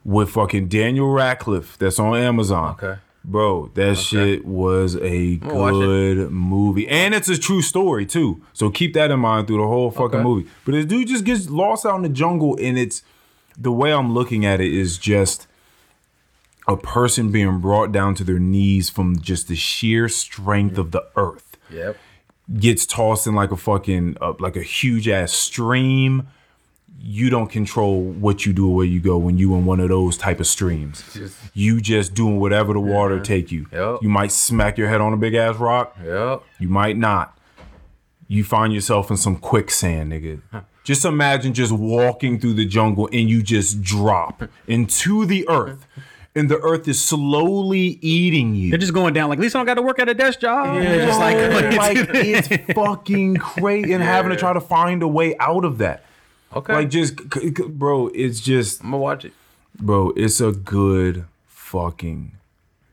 with 0.08 0.30
fucking 0.32 0.68
Daniel 0.70 1.10
Radcliffe 1.12 1.78
that's 1.78 2.00
on 2.00 2.16
Amazon. 2.18 2.72
Okay. 2.82 3.00
Bro, 3.26 3.72
that 3.74 3.98
shit 3.98 4.46
was 4.46 4.96
a 4.96 5.36
gonna 5.36 5.54
watch 5.54 5.74
it. 5.74 5.78
good 5.80 6.32
movie. 6.32 6.88
And 6.88 7.14
it's 7.14 7.28
a 7.28 7.38
true 7.38 7.62
story 7.62 8.06
too. 8.06 8.42
So 8.54 8.70
keep 8.70 8.94
that 8.94 9.12
in 9.12 9.20
mind 9.20 9.48
through 9.48 9.58
the 9.58 9.68
whole 9.68 9.92
fucking 9.92 10.20
Okay. 10.20 10.24
movie. 10.24 10.50
But 10.64 10.72
this 10.72 10.86
dude 10.86 11.10
just 11.10 11.26
gets 11.26 11.50
lost 11.50 11.86
out 11.86 11.98
in 11.98 12.04
the 12.04 12.10
jungle 12.10 12.58
and 12.62 12.78
it's 12.80 13.04
the 13.58 13.72
way 13.72 13.92
I'm 13.92 14.14
looking 14.14 14.46
at 14.46 14.62
it 14.62 14.74
is 14.74 14.98
just 14.98 15.46
a 16.70 16.78
person 16.78 17.30
being 17.32 17.60
brought 17.60 17.92
down 17.92 18.16
to 18.16 18.24
their 18.24 18.40
knees 18.40 18.90
from 18.90 19.20
just 19.20 19.50
the 19.50 19.56
sheer 19.56 20.08
strength 20.08 20.78
of 20.78 20.92
the 20.92 21.04
earth 21.18 21.58
Yep. 21.70 21.98
gets 22.60 22.86
tossed 22.86 23.28
in 23.28 23.36
like 23.36 23.52
a 23.52 23.58
fucking 23.58 24.16
uh, 24.22 24.34
like 24.40 24.56
a 24.56 24.64
huge 24.64 25.10
ass 25.10 25.34
stream. 25.34 26.28
You 27.00 27.30
don't 27.30 27.48
control 27.48 28.02
what 28.02 28.46
you 28.46 28.54
do 28.54 28.70
or 28.70 28.76
where 28.76 28.86
you 28.86 29.00
go 29.00 29.18
when 29.18 29.38
you 29.38 29.54
in 29.56 29.66
one 29.66 29.80
of 29.80 29.90
those 29.90 30.18
type 30.18 30.40
of 30.40 30.48
streams. 30.48 31.04
Just- 31.14 31.38
You 31.54 31.80
just 31.82 32.14
doing 32.14 32.40
whatever 32.40 32.74
the 32.74 32.80
water 32.80 33.20
take 33.20 33.52
you. 33.52 33.68
Yep. 33.72 34.00
You 34.02 34.10
might 34.10 34.32
smack 34.32 34.78
your 34.78 34.88
head 34.90 35.00
on 35.02 35.14
a 35.14 35.18
big 35.18 35.34
ass 35.36 35.58
rock. 35.58 35.96
Yep. 36.04 36.44
You 36.60 36.70
might 36.70 36.98
not. 36.98 37.38
You 38.28 38.44
find 38.44 38.74
yourself 38.74 39.10
in 39.10 39.18
some 39.18 39.38
quicksand, 39.38 40.12
nigga. 40.12 40.42
Just 40.84 41.04
imagine 41.04 41.54
just 41.54 41.74
walking 41.74 42.40
through 42.40 42.54
the 42.54 42.66
jungle 42.66 43.10
and 43.12 43.30
you 43.30 43.44
just 43.44 43.82
drop 43.82 44.44
into 44.68 45.26
the 45.26 45.46
earth. 45.50 45.86
And 46.34 46.48
the 46.50 46.60
earth 46.60 46.88
is 46.88 47.04
slowly 47.04 48.00
eating 48.02 48.56
you. 48.56 48.70
They're 48.70 48.80
just 48.80 48.94
going 48.94 49.14
down. 49.14 49.28
Like, 49.28 49.40
at 49.40 49.42
least 49.42 49.54
I 49.54 49.60
don't 49.60 49.66
got 49.66 49.74
to 49.74 49.82
work 49.82 50.00
at 50.00 50.08
a 50.08 50.14
desk 50.14 50.40
job. 50.40 50.78
And 50.78 50.86
they're 50.86 51.06
just 51.06 51.20
like, 51.20 51.36
like, 51.78 51.98
like 51.98 52.08
it's 52.16 52.48
fucking 52.74 53.36
crazy 53.36 53.92
and 53.92 54.02
having 54.02 54.30
to 54.32 54.38
try 54.38 54.54
to 54.54 54.62
find 54.62 55.04
a 55.04 55.08
way 55.10 55.36
out 55.40 55.66
of 55.66 55.80
that. 55.80 56.06
Okay. 56.58 56.74
Like 56.74 56.90
just 56.90 57.20
c- 57.34 57.54
c- 57.56 57.64
bro, 57.68 58.08
it's 58.14 58.40
just 58.40 58.82
I'm 58.84 58.92
gonna 58.92 58.98
watch 59.02 59.26
it. 59.26 59.34
bro, 59.80 60.12
it's 60.16 60.40
a 60.42 60.52
good 60.52 61.26
fucking 61.48 62.32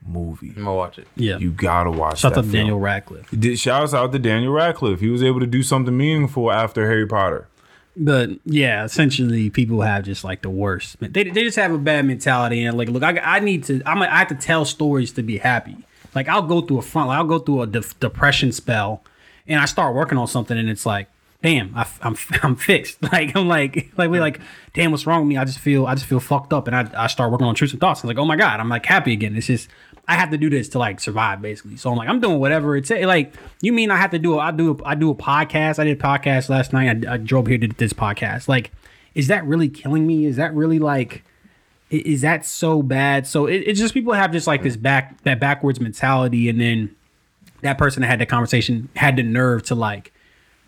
movie. 0.07 0.49
I'm 0.57 0.65
gonna 0.65 0.75
watch 0.75 0.99
it. 0.99 1.09
yeah. 1.17 1.39
You 1.39 1.51
gotta 1.51 1.91
watch 1.91 2.19
Shout 2.21 2.33
that 2.35 2.41
out 2.41 2.45
to 2.45 2.51
film. 2.51 2.61
Daniel 2.61 2.81
Radcliffe. 2.81 3.29
Did 3.39 3.59
shouts 3.59 3.95
out 3.95 4.12
to 4.12 4.19
Daniel 4.19 4.53
Radcliffe. 4.53 5.01
He 5.01 5.09
was 5.09 5.23
able 5.23 5.41
to 5.41 5.47
do 5.47 5.62
something 5.62 5.97
meaningful 5.97 6.51
after 6.53 6.87
Harry 6.87 7.07
Potter. 7.07 7.49
But 7.97 8.31
yeah, 8.45 8.85
essentially, 8.85 9.51
people 9.51 9.81
have 9.83 10.05
just 10.05 10.25
like 10.25 10.43
the 10.43 10.51
worst. 10.51 10.97
They, 11.01 11.25
they 11.25 11.45
just 11.45 11.57
have 11.57 11.73
a 11.73 11.79
bad 11.79 12.05
mentality 12.05 12.65
and 12.65 12.77
like, 12.77 12.89
look, 12.89 13.05
I, 13.05 13.19
I 13.19 13.39
need 13.41 13.62
to. 13.65 13.83
I'm. 13.87 14.03
A, 14.03 14.07
I 14.07 14.17
have 14.19 14.29
to 14.29 14.35
tell 14.35 14.65
stories 14.65 15.12
to 15.12 15.23
be 15.23 15.39
happy. 15.39 15.77
Like 16.15 16.29
I'll 16.29 16.43
go 16.43 16.61
through 16.61 16.79
a 16.79 16.83
front. 16.83 17.09
Like, 17.09 17.19
I'll 17.19 17.25
go 17.25 17.39
through 17.39 17.62
a 17.62 17.67
de- 17.69 17.83
depression 18.01 18.51
spell, 18.51 19.05
and 19.47 19.61
I 19.61 19.67
start 19.67 19.95
working 19.95 20.19
on 20.19 20.27
something, 20.27 20.59
and 20.59 20.69
it's 20.69 20.85
like, 20.85 21.09
damn, 21.45 21.77
I, 21.77 21.87
am 22.01 22.17
I'm 22.43 22.57
fixed. 22.57 22.99
Like 23.13 23.37
I'm 23.37 23.47
like 23.47 23.93
like 23.97 24.11
we 24.11 24.19
like, 24.19 24.41
damn, 24.73 24.91
what's 24.91 25.07
wrong 25.07 25.21
with 25.21 25.29
me? 25.29 25.37
I 25.37 25.45
just 25.45 25.59
feel 25.59 25.87
I 25.87 25.95
just 25.95 26.07
feel 26.07 26.19
fucked 26.19 26.53
up, 26.53 26.67
and 26.67 26.75
I 26.75 27.05
I 27.05 27.07
start 27.07 27.31
working 27.31 27.45
on 27.45 27.51
Intrusive 27.51 27.79
Thoughts. 27.79 28.03
I'm 28.03 28.09
like, 28.09 28.19
oh 28.19 28.25
my 28.25 28.35
god, 28.35 28.59
I'm 28.59 28.69
like 28.69 28.85
happy 28.85 29.13
again. 29.13 29.37
It's 29.37 29.47
just. 29.47 29.69
I 30.07 30.17
have 30.17 30.31
to 30.33 30.37
do 30.37 30.51
this 30.51 30.69
to 30.71 30.79
like 30.79 31.01
survive, 31.01 31.41
basically. 31.41 31.79
So 31.79 31.91
I'm 31.91 31.97
like, 31.97 32.11
I'm 32.11 32.21
doing 32.21 32.39
whatever 32.39 32.77
it's 32.77 32.91
like. 32.91 33.33
You 33.63 33.73
mean 33.73 33.91
I 33.91 33.97
have 33.97 34.11
to 34.11 34.19
do? 34.19 34.35
A, 34.35 34.39
I 34.39 34.51
do. 34.51 34.73
A, 34.73 34.89
I 34.89 34.95
do 34.95 35.11
a 35.11 35.15
podcast. 35.15 35.79
I 35.79 35.85
did 35.85 35.99
a 35.99 36.03
podcast 36.03 36.49
last 36.49 36.73
night. 36.73 37.07
I, 37.07 37.15
I 37.15 37.17
drove 37.17 37.47
here 37.47 37.59
to 37.59 37.69
this 37.69 37.93
podcast. 37.93 38.49
Like, 38.49 38.71
is 39.15 39.29
that 39.29 39.47
really 39.47 39.69
killing 39.69 40.07
me? 40.07 40.27
Is 40.27 40.37
that 40.37 40.55
really 40.55 40.79
like? 40.79 41.25
Is 41.91 42.23
that 42.23 42.45
so 42.45 42.83
bad? 42.83 43.27
So 43.27 43.47
it, 43.47 43.59
it's 43.67 43.79
just 43.79 43.95
people 43.95 44.13
have 44.13 44.33
just 44.33 44.47
like 44.47 44.63
this 44.63 44.77
back 44.77 45.23
that 45.23 45.41
backwards 45.41 45.81
mentality, 45.81 46.49
and 46.49 46.61
then 46.61 46.95
that 47.63 47.79
person 47.79 48.03
that 48.03 48.09
had 48.09 48.19
the 48.19 48.27
conversation 48.27 48.89
had 48.97 49.17
the 49.17 49.23
nerve 49.23 49.63
to 49.65 49.75
like 49.75 50.13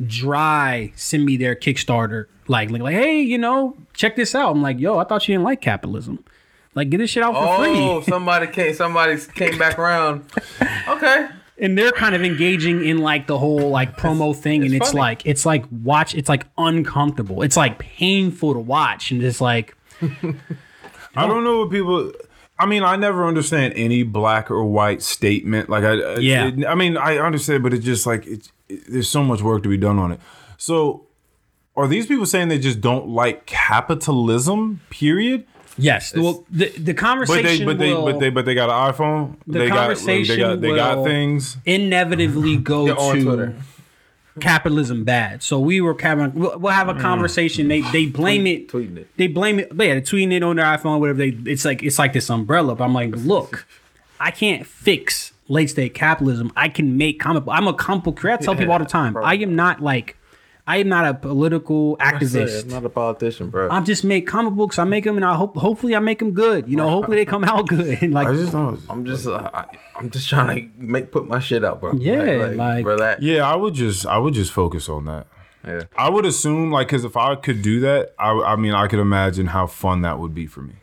dry 0.04 0.92
send 0.96 1.24
me 1.24 1.36
their 1.36 1.54
Kickstarter, 1.54 2.26
like 2.48 2.70
like, 2.70 2.82
like 2.82 2.94
hey, 2.94 3.20
you 3.20 3.38
know, 3.38 3.76
check 3.94 4.16
this 4.16 4.34
out. 4.34 4.50
I'm 4.50 4.62
like, 4.62 4.78
yo, 4.78 4.98
I 4.98 5.04
thought 5.04 5.26
you 5.28 5.34
didn't 5.34 5.44
like 5.44 5.60
capitalism. 5.60 6.24
Like, 6.74 6.90
get 6.90 6.98
this 6.98 7.08
shit 7.10 7.22
out 7.22 7.32
for 7.32 7.40
Oh, 7.64 8.00
free. 8.02 8.10
somebody 8.10 8.46
came. 8.48 8.74
Somebody 8.74 9.16
came 9.34 9.56
back 9.58 9.78
around. 9.78 10.24
Okay. 10.88 11.28
and 11.58 11.76
they're 11.78 11.90
kind 11.92 12.14
of 12.14 12.22
engaging 12.22 12.84
in 12.84 12.98
like 12.98 13.26
the 13.26 13.38
whole 13.38 13.70
like 13.70 13.96
promo 13.96 14.36
thing 14.36 14.62
and 14.62 14.74
it's 14.74 14.82
it's 14.82 14.90
funny. 14.90 15.00
like 15.00 15.24
it's 15.24 15.46
like 15.46 15.64
watch 15.70 16.14
it's 16.14 16.28
like 16.28 16.44
uncomfortable 16.58 17.40
it's 17.42 17.56
like 17.56 17.78
painful 17.78 18.52
to 18.52 18.60
watch 18.60 19.10
and 19.10 19.22
it's 19.22 19.40
like 19.40 19.74
I 21.16 21.26
don't 21.26 21.44
know 21.44 21.60
what 21.60 21.70
people. 21.70 22.12
I 22.58 22.66
mean, 22.66 22.82
I 22.82 22.96
never 22.96 23.26
understand 23.26 23.74
any 23.76 24.02
black 24.02 24.50
or 24.50 24.64
white 24.64 25.02
statement. 25.02 25.68
Like, 25.70 25.84
I, 25.84 25.92
I- 25.92 26.16
Yeah. 26.18 26.48
it- 26.48 26.66
I 26.66 26.74
mean, 26.74 26.96
I 26.96 27.16
understand, 27.18 27.62
but 27.62 27.72
it's 27.74 27.84
just 27.84 28.06
like 28.06 28.26
it's. 28.26 28.50
It, 28.68 28.84
there's 28.88 29.08
so 29.10 29.22
much 29.22 29.42
work 29.42 29.62
to 29.64 29.68
be 29.68 29.76
done 29.76 29.98
on 29.98 30.12
it. 30.12 30.20
So, 30.58 31.06
are 31.76 31.86
these 31.86 32.06
people 32.06 32.26
saying 32.26 32.48
they 32.48 32.58
just 32.58 32.80
don't 32.80 33.08
like 33.08 33.46
capitalism? 33.46 34.80
Period. 34.90 35.46
yes 35.78 36.14
well 36.16 36.44
the, 36.50 36.70
the 36.70 36.92
But 36.92 36.96
conversation 36.96 37.58
they, 37.58 37.64
but 37.66 37.78
they, 37.78 37.92
but 37.92 38.18
they, 38.18 38.30
but 38.30 38.44
they 38.46 38.54
got 38.54 38.70
an 38.70 38.94
iPhone. 38.94 39.36
The 39.46 39.58
they 39.58 39.68
conversation 39.68 40.38
got, 40.38 40.60
they 40.62 40.68
got, 40.68 40.94
they 40.94 40.94
got 40.96 41.04
things. 41.04 41.58
inevitably 41.66 42.56
go 42.56 42.86
They're 42.86 42.94
to 43.14 43.22
Twitter. 43.22 43.54
capitalism 44.40 45.04
bad 45.04 45.42
so 45.42 45.58
we 45.58 45.80
were 45.82 45.94
having 46.00 46.32
we'll, 46.34 46.58
we'll 46.58 46.72
have 46.72 46.88
a 46.88 46.94
mm. 46.94 47.00
conversation 47.00 47.68
they 47.68 47.80
they 47.92 48.06
blame 48.06 48.46
it 48.46 48.68
Tweeting 48.68 48.96
it. 48.98 49.08
they 49.18 49.26
blame 49.28 49.58
it 49.58 49.74
but 49.76 49.86
yeah 49.86 49.92
they're 49.94 50.00
tweeting 50.02 50.32
it 50.32 50.42
on 50.42 50.56
their 50.56 50.64
iphone 50.76 50.98
whatever 51.00 51.18
they 51.18 51.28
it's 51.50 51.64
like 51.66 51.82
it's 51.82 51.98
like 51.98 52.12
this 52.14 52.28
umbrella 52.30 52.74
but 52.74 52.84
i'm 52.84 52.94
like 52.94 53.14
look 53.16 53.66
i 54.20 54.30
can't 54.30 54.66
fix 54.66 55.32
late 55.48 55.70
stage 55.70 55.94
capitalism 55.94 56.50
i 56.56 56.68
can 56.68 56.96
make 56.96 57.20
comic 57.20 57.44
book 57.44 57.54
i'm 57.56 57.68
a 57.68 57.74
comic 57.74 58.04
book 58.04 58.16
creator 58.16 58.42
i 58.42 58.44
tell 58.44 58.54
people 58.56 58.72
all 58.72 58.78
the 58.78 58.84
time 58.84 59.16
i 59.18 59.34
am 59.36 59.54
not 59.54 59.80
like 59.82 60.16
I 60.68 60.78
am 60.78 60.88
not 60.88 61.04
a 61.06 61.14
political 61.14 61.96
I 62.00 62.18
said, 62.24 62.48
activist. 62.48 62.62
I'm 62.64 62.68
not 62.70 62.84
a 62.84 62.88
politician, 62.88 63.50
bro. 63.50 63.68
I'm 63.70 63.84
just 63.84 64.02
make 64.02 64.26
comic 64.26 64.54
books. 64.54 64.80
I 64.80 64.84
make 64.84 65.04
them, 65.04 65.14
and 65.14 65.24
I 65.24 65.36
hope 65.36 65.56
hopefully 65.56 65.94
I 65.94 66.00
make 66.00 66.18
them 66.18 66.32
good. 66.32 66.68
You 66.68 66.76
know, 66.76 66.90
hopefully 66.90 67.18
they 67.18 67.24
come 67.24 67.44
out 67.44 67.68
good. 67.76 68.10
like 68.10 68.26
I 68.26 68.32
just 68.34 68.50
don't. 68.50 68.80
I'm 68.90 69.04
just, 69.06 69.28
uh, 69.28 69.48
I, 69.54 69.66
I'm 69.94 70.10
just 70.10 70.28
trying 70.28 70.48
to 70.56 70.68
make 70.76 71.12
put 71.12 71.28
my 71.28 71.38
shit 71.38 71.64
out, 71.64 71.80
bro. 71.80 71.92
Yeah, 71.92 72.50
like- 72.56 72.84
relax. 72.84 73.22
Yeah, 73.22 73.48
I 73.48 73.54
would 73.54 73.74
just 73.74 74.06
I 74.06 74.18
would 74.18 74.34
just 74.34 74.50
focus 74.50 74.88
on 74.88 75.04
that. 75.04 75.28
Yeah. 75.64 75.82
I 75.96 76.10
would 76.10 76.26
assume 76.26 76.72
like 76.72 76.88
because 76.88 77.04
if 77.04 77.16
I 77.16 77.36
could 77.36 77.62
do 77.62 77.78
that, 77.82 78.16
I 78.18 78.32
I 78.32 78.56
mean 78.56 78.72
I 78.74 78.88
could 78.88 78.98
imagine 78.98 79.46
how 79.46 79.68
fun 79.68 80.02
that 80.02 80.18
would 80.18 80.34
be 80.34 80.48
for 80.48 80.62
me. 80.62 80.74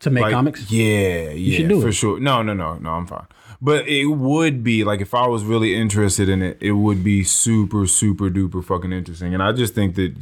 to 0.00 0.10
make 0.10 0.22
Like, 0.22 0.32
comics. 0.32 0.72
Yeah, 0.72 1.30
yeah, 1.30 1.56
should 1.56 1.68
do 1.68 1.80
for 1.80 1.90
it. 1.90 1.92
sure. 1.92 2.18
No, 2.18 2.42
no, 2.42 2.52
no, 2.52 2.78
no. 2.78 2.90
I'm 2.90 3.06
fine. 3.06 3.26
But 3.62 3.86
it 3.86 4.06
would 4.06 4.64
be 4.64 4.84
like 4.84 5.00
if 5.00 5.12
I 5.12 5.26
was 5.26 5.44
really 5.44 5.74
interested 5.74 6.28
in 6.28 6.40
it, 6.42 6.56
it 6.60 6.72
would 6.72 7.04
be 7.04 7.24
super, 7.24 7.86
super 7.86 8.30
duper 8.30 8.64
fucking 8.64 8.92
interesting. 8.92 9.34
And 9.34 9.42
I 9.42 9.52
just 9.52 9.74
think 9.74 9.96
that 9.96 10.14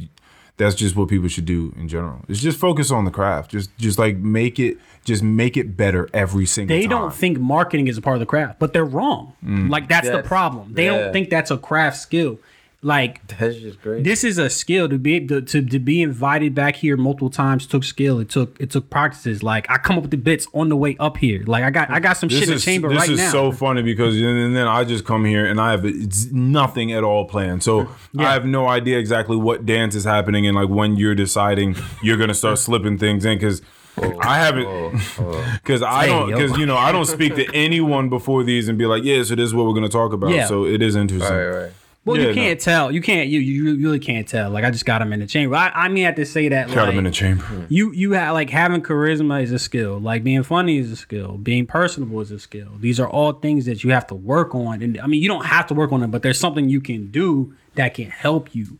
that's 0.57 0.75
just 0.75 0.97
what 0.97 1.07
people 1.07 1.29
should 1.29 1.45
do 1.45 1.73
in 1.77 1.87
general. 1.87 2.19
Is 2.27 2.41
just 2.41 2.59
focus 2.59 2.91
on 2.91 3.05
the 3.05 3.11
craft. 3.11 3.51
Just, 3.51 3.75
just 3.77 3.97
like 3.97 4.17
make 4.17 4.59
it, 4.59 4.77
just 5.05 5.23
make 5.23 5.55
it 5.55 5.77
better 5.77 6.09
every 6.13 6.45
single. 6.45 6.75
Day. 6.75 6.81
They 6.81 6.87
time. 6.87 6.99
don't 6.99 7.13
think 7.13 7.39
marketing 7.39 7.87
is 7.87 7.97
a 7.97 8.01
part 8.01 8.17
of 8.17 8.19
the 8.19 8.25
craft, 8.25 8.59
but 8.59 8.73
they're 8.73 8.83
wrong. 8.83 9.33
Mm. 9.43 9.69
Like 9.69 9.87
that's 9.87 10.09
the 10.09 10.21
problem. 10.21 10.73
They 10.73 10.85
yeah. 10.85 10.97
don't 10.97 11.13
think 11.13 11.29
that's 11.29 11.49
a 11.49 11.57
craft 11.57 11.97
skill. 11.97 12.39
Like 12.81 13.27
That's 13.27 13.57
just 13.57 13.81
great. 13.81 14.05
this 14.05 14.23
is 14.23 14.37
a 14.37 14.49
skill 14.49 14.87
to 14.87 14.97
be 14.97 15.27
to, 15.27 15.41
to, 15.41 15.61
to 15.61 15.79
be 15.79 16.01
invited 16.01 16.55
back 16.55 16.77
here 16.77 16.95
multiple 16.95 17.29
times 17.29 17.67
took 17.67 17.83
skill. 17.83 18.19
It 18.19 18.29
took 18.29 18.55
it 18.57 18.71
took 18.71 18.89
practices. 18.89 19.43
Like 19.43 19.69
I 19.69 19.77
come 19.77 19.97
up 19.97 20.03
with 20.03 20.11
the 20.11 20.17
bits 20.17 20.47
on 20.53 20.69
the 20.69 20.77
way 20.77 20.95
up 20.97 21.17
here. 21.17 21.43
Like 21.45 21.65
I 21.65 21.71
got 21.71 21.89
I 21.89 21.99
got 21.99 22.15
some 22.15 22.29
This 22.29 22.39
shit 22.39 22.47
in 22.47 22.51
the 22.51 22.55
is 22.55 22.63
chamber 22.63 22.87
this 22.87 23.09
is 23.09 23.31
so 23.31 23.51
funny 23.51 23.81
because 23.81 24.15
and 24.15 24.55
then 24.55 24.65
I 24.65 24.85
just 24.85 25.03
come 25.03 25.25
here 25.25 25.45
and 25.45 25.59
I 25.59 25.71
have 25.71 25.83
it's 25.83 26.31
nothing 26.31 26.93
at 26.93 27.03
all 27.03 27.25
planned. 27.25 27.63
So 27.63 27.89
I 28.17 28.31
have 28.31 28.45
no 28.45 28.69
idea 28.69 28.97
exactly 28.97 29.35
what 29.35 29.65
dance 29.65 29.93
is 29.93 30.05
happening 30.05 30.47
and 30.47 30.55
like 30.55 30.69
when 30.69 30.95
you're 30.95 31.15
deciding 31.15 31.75
you're 32.01 32.17
gonna 32.17 32.33
start 32.33 32.59
slipping 32.59 32.97
things 32.97 33.25
in 33.25 33.37
because. 33.37 33.61
Oh, 34.01 34.17
I 34.21 34.37
haven't, 34.37 34.65
oh, 34.65 34.91
oh. 35.19 35.59
because 35.61 35.81
I 35.81 36.05
don't, 36.05 36.27
because 36.27 36.57
you 36.57 36.65
know 36.65 36.77
I 36.77 36.93
don't 36.93 37.03
speak 37.03 37.35
to 37.35 37.45
anyone 37.53 38.07
before 38.07 38.45
these 38.45 38.69
and 38.69 38.77
be 38.77 38.85
like, 38.85 39.03
yeah, 39.03 39.23
so 39.23 39.35
this 39.35 39.47
is 39.47 39.53
what 39.53 39.65
we're 39.65 39.73
gonna 39.73 39.89
talk 39.89 40.13
about. 40.13 40.29
Yeah. 40.29 40.45
So 40.45 40.63
it 40.63 40.81
is 40.81 40.95
interesting. 40.95 41.35
right, 41.35 41.47
right. 41.47 41.71
Well, 42.09 42.19
yeah, 42.19 42.27
you 42.27 42.33
can't 42.33 42.59
tell. 42.59 42.91
You 42.91 43.01
can't. 43.01 43.29
You 43.29 43.39
you 43.39 43.77
really 43.77 43.99
can't 43.99 44.27
tell. 44.27 44.49
Like 44.49 44.65
I 44.65 44.71
just 44.71 44.85
got 44.85 45.01
him 45.01 45.13
in 45.13 45.19
the 45.19 45.27
chamber. 45.27 45.55
I 45.55 45.69
I 45.69 45.87
mean, 45.87 46.03
I 46.03 46.07
have 46.07 46.15
to 46.15 46.25
say 46.25 46.49
that. 46.49 46.67
Got 46.67 46.77
like, 46.77 46.89
him 46.89 46.99
in 46.99 47.03
the 47.05 47.11
chamber. 47.11 47.43
Hmm. 47.43 47.65
you 47.69 47.91
you 47.91 48.11
have 48.13 48.33
like 48.33 48.49
having 48.49 48.81
charisma 48.81 49.41
is 49.41 49.51
a 49.51 49.59
skill 49.59 49.99
like 49.99 50.23
being 50.23 50.43
funny 50.43 50.77
is 50.77 50.91
a 50.91 50.95
skill 50.95 51.37
being 51.37 51.65
personable 51.65 52.19
is 52.21 52.31
a 52.31 52.39
skill 52.39 52.69
these 52.79 52.99
are 52.99 53.09
all 53.09 53.33
things 53.33 53.65
that 53.65 53.83
you 53.83 53.91
have 53.91 54.07
to 54.07 54.15
work 54.15 54.53
on 54.53 54.81
and 54.81 54.99
i 54.99 55.07
mean 55.07 55.21
you 55.21 55.27
don't 55.27 55.45
have 55.45 55.67
to 55.67 55.73
work 55.73 55.91
on 55.91 55.99
them 56.01 56.11
but 56.11 56.21
there's 56.21 56.39
something 56.39 56.69
you 56.69 56.81
can 56.81 57.09
do 57.11 57.53
that 57.75 57.93
can 57.93 58.09
help 58.09 58.53
you 58.55 58.79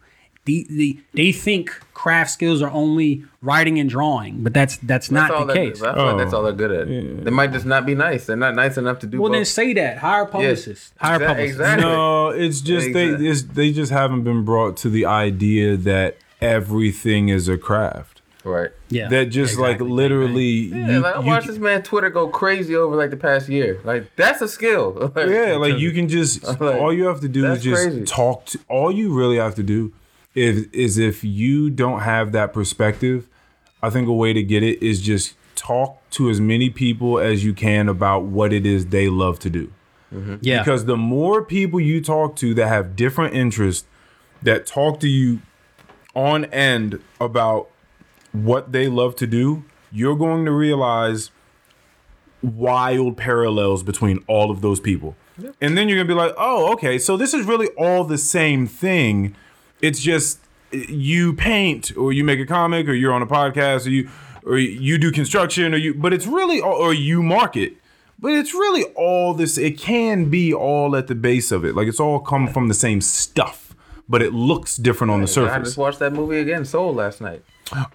the, 0.49 0.67
the, 0.69 0.99
they 1.13 1.31
think 1.31 1.69
craft 1.93 2.31
skills 2.31 2.61
are 2.61 2.71
only 2.71 3.23
writing 3.41 3.77
and 3.79 3.89
drawing 3.89 4.41
but 4.43 4.53
that's 4.53 4.77
that's, 4.77 5.07
That's 5.09 5.31
not 5.31 5.47
the 5.47 5.53
case 5.53 5.81
I 5.81 5.93
feel 5.93 6.05
like 6.05 6.17
that's 6.17 6.33
Oh. 6.33 6.37
all 6.37 6.43
they're 6.43 6.53
good 6.53 6.71
at. 6.71 6.87
Oh. 6.87 7.23
They 7.25 7.31
might 7.31 7.51
just 7.51 7.65
not 7.65 7.85
be 7.85 7.93
nice. 7.95 8.25
They're 8.25 8.35
not 8.47 8.55
nice 8.55 8.77
enough 8.77 8.99
to 8.99 9.07
do. 9.07 9.21
well 9.21 9.31
then 9.31 9.45
say 9.45 9.73
that 9.73 9.97
hire 9.99 10.25
publicists 10.25 10.93
hire 10.97 11.15
Exact- 11.15 11.27
publicists 11.29 11.59
exactly. 11.59 11.83
No, 11.85 12.29
it's 12.29 12.61
just 12.61 12.87
Exactly. 12.87 13.15
they 13.25 13.29
it's, 13.31 13.41
they 13.43 13.71
just 13.71 13.91
haven't 13.91 14.23
been 14.23 14.43
brought 14.43 14.75
to 14.77 14.89
the 14.89 15.05
idea 15.05 15.77
that 15.77 16.17
everything 16.41 17.29
is 17.29 17.47
a 17.47 17.57
craft. 17.57 18.21
right. 18.45 18.71
yeah 18.89 19.07
that 19.09 19.25
just 19.25 19.57
like 19.57 19.79
literally 19.81 20.43
Yeah, 20.71 20.91
you, 20.93 20.99
like, 21.01 21.15
I 21.15 21.19
watched 21.19 21.47
this 21.47 21.57
man 21.57 21.83
Twitter 21.83 22.09
go 22.09 22.27
crazy 22.29 22.75
over 22.75 22.95
like 22.95 23.09
the 23.11 23.17
past 23.17 23.49
year. 23.49 23.79
Like 23.83 24.03
that's 24.15 24.41
a 24.41 24.47
skill. 24.47 25.11
yeah 25.17 25.55
like 25.57 25.77
you 25.77 25.91
can 25.91 26.07
just 26.07 26.43
Like, 26.61 26.75
all 26.81 26.93
you 26.93 27.05
have 27.05 27.19
to 27.21 27.27
do 27.27 27.45
is 27.51 27.61
just 27.63 27.83
crazy. 27.83 28.03
talk 28.05 28.45
to 28.51 28.59
all 28.67 28.91
you 28.91 29.13
really 29.13 29.37
have 29.37 29.55
to 29.55 29.63
do 29.63 29.91
is 30.39 30.67
is 30.73 30.97
if 30.97 31.23
you 31.23 31.69
don't 31.69 32.01
have 32.01 32.31
that 32.31 32.53
perspective 32.53 33.27
i 33.83 33.89
think 33.89 34.07
a 34.07 34.13
way 34.13 34.33
to 34.33 34.43
get 34.43 34.63
it 34.63 34.81
is 34.81 35.01
just 35.01 35.35
talk 35.59 36.01
to 36.09 36.29
as 36.29 36.39
many 36.39 36.69
people 36.69 37.19
as 37.19 37.43
you 37.43 37.53
can 37.53 37.89
about 37.89 38.23
what 38.23 38.53
it 38.53 38.65
is 38.65 38.87
they 38.87 39.09
love 39.09 39.39
to 39.39 39.49
do. 39.49 39.71
Mm-hmm. 40.13 40.37
Yeah. 40.41 40.59
Because 40.59 40.85
the 40.85 40.95
more 40.95 41.43
people 41.43 41.81
you 41.81 42.01
talk 42.01 42.37
to 42.37 42.53
that 42.53 42.67
have 42.67 42.95
different 42.95 43.35
interests 43.35 43.85
that 44.41 44.65
talk 44.65 45.01
to 45.01 45.07
you 45.09 45.41
on 46.15 46.45
end 46.45 47.01
about 47.19 47.69
what 48.31 48.71
they 48.71 48.87
love 48.87 49.15
to 49.17 49.27
do 49.27 49.63
you're 49.91 50.15
going 50.15 50.45
to 50.45 50.51
realize 50.51 51.31
wild 52.43 53.17
parallels 53.17 53.81
between 53.81 54.23
all 54.27 54.51
of 54.51 54.61
those 54.61 54.79
people. 54.79 55.15
And 55.59 55.75
then 55.75 55.89
you're 55.89 55.97
going 55.97 56.07
to 56.07 56.13
be 56.13 56.17
like 56.17 56.33
oh 56.37 56.73
okay 56.73 56.97
so 56.99 57.17
this 57.17 57.33
is 57.33 57.45
really 57.45 57.67
all 57.69 58.03
the 58.03 58.17
same 58.17 58.67
thing 58.67 59.35
it's 59.81 60.01
just 60.01 60.39
you 60.71 61.33
paint 61.33 61.95
or 61.97 62.13
you 62.13 62.23
make 62.23 62.39
a 62.39 62.45
comic 62.45 62.87
or 62.87 62.93
you're 62.93 63.13
on 63.13 63.21
a 63.21 63.27
podcast 63.27 63.87
or 63.87 63.89
you 63.89 64.09
or 64.43 64.57
you 64.57 64.97
do 64.97 65.11
construction 65.11 65.73
or 65.73 65.77
you 65.77 65.93
but 65.93 66.13
it's 66.13 66.27
really 66.27 66.59
or 66.61 66.93
you 66.93 67.23
market. 67.23 67.73
But 68.21 68.33
it's 68.33 68.53
really 68.53 68.83
all 68.95 69.33
this 69.33 69.57
it 69.57 69.77
can 69.77 70.29
be 70.29 70.53
all 70.53 70.95
at 70.95 71.07
the 71.07 71.15
base 71.15 71.51
of 71.51 71.63
it. 71.63 71.75
Like 71.75 71.87
it's 71.87 71.99
all 71.99 72.19
come 72.19 72.47
from 72.47 72.67
the 72.67 72.73
same 72.73 73.01
stuff 73.01 73.69
but 74.09 74.23
it 74.23 74.33
looks 74.33 74.75
different 74.75 75.11
on 75.11 75.21
the 75.21 75.27
surface 75.27 75.53
I 75.53 75.59
just 75.59 75.77
watched 75.77 75.99
that 75.99 76.13
movie 76.13 76.39
again, 76.39 76.65
Soul, 76.65 76.93
last 76.93 77.21
night. 77.21 77.43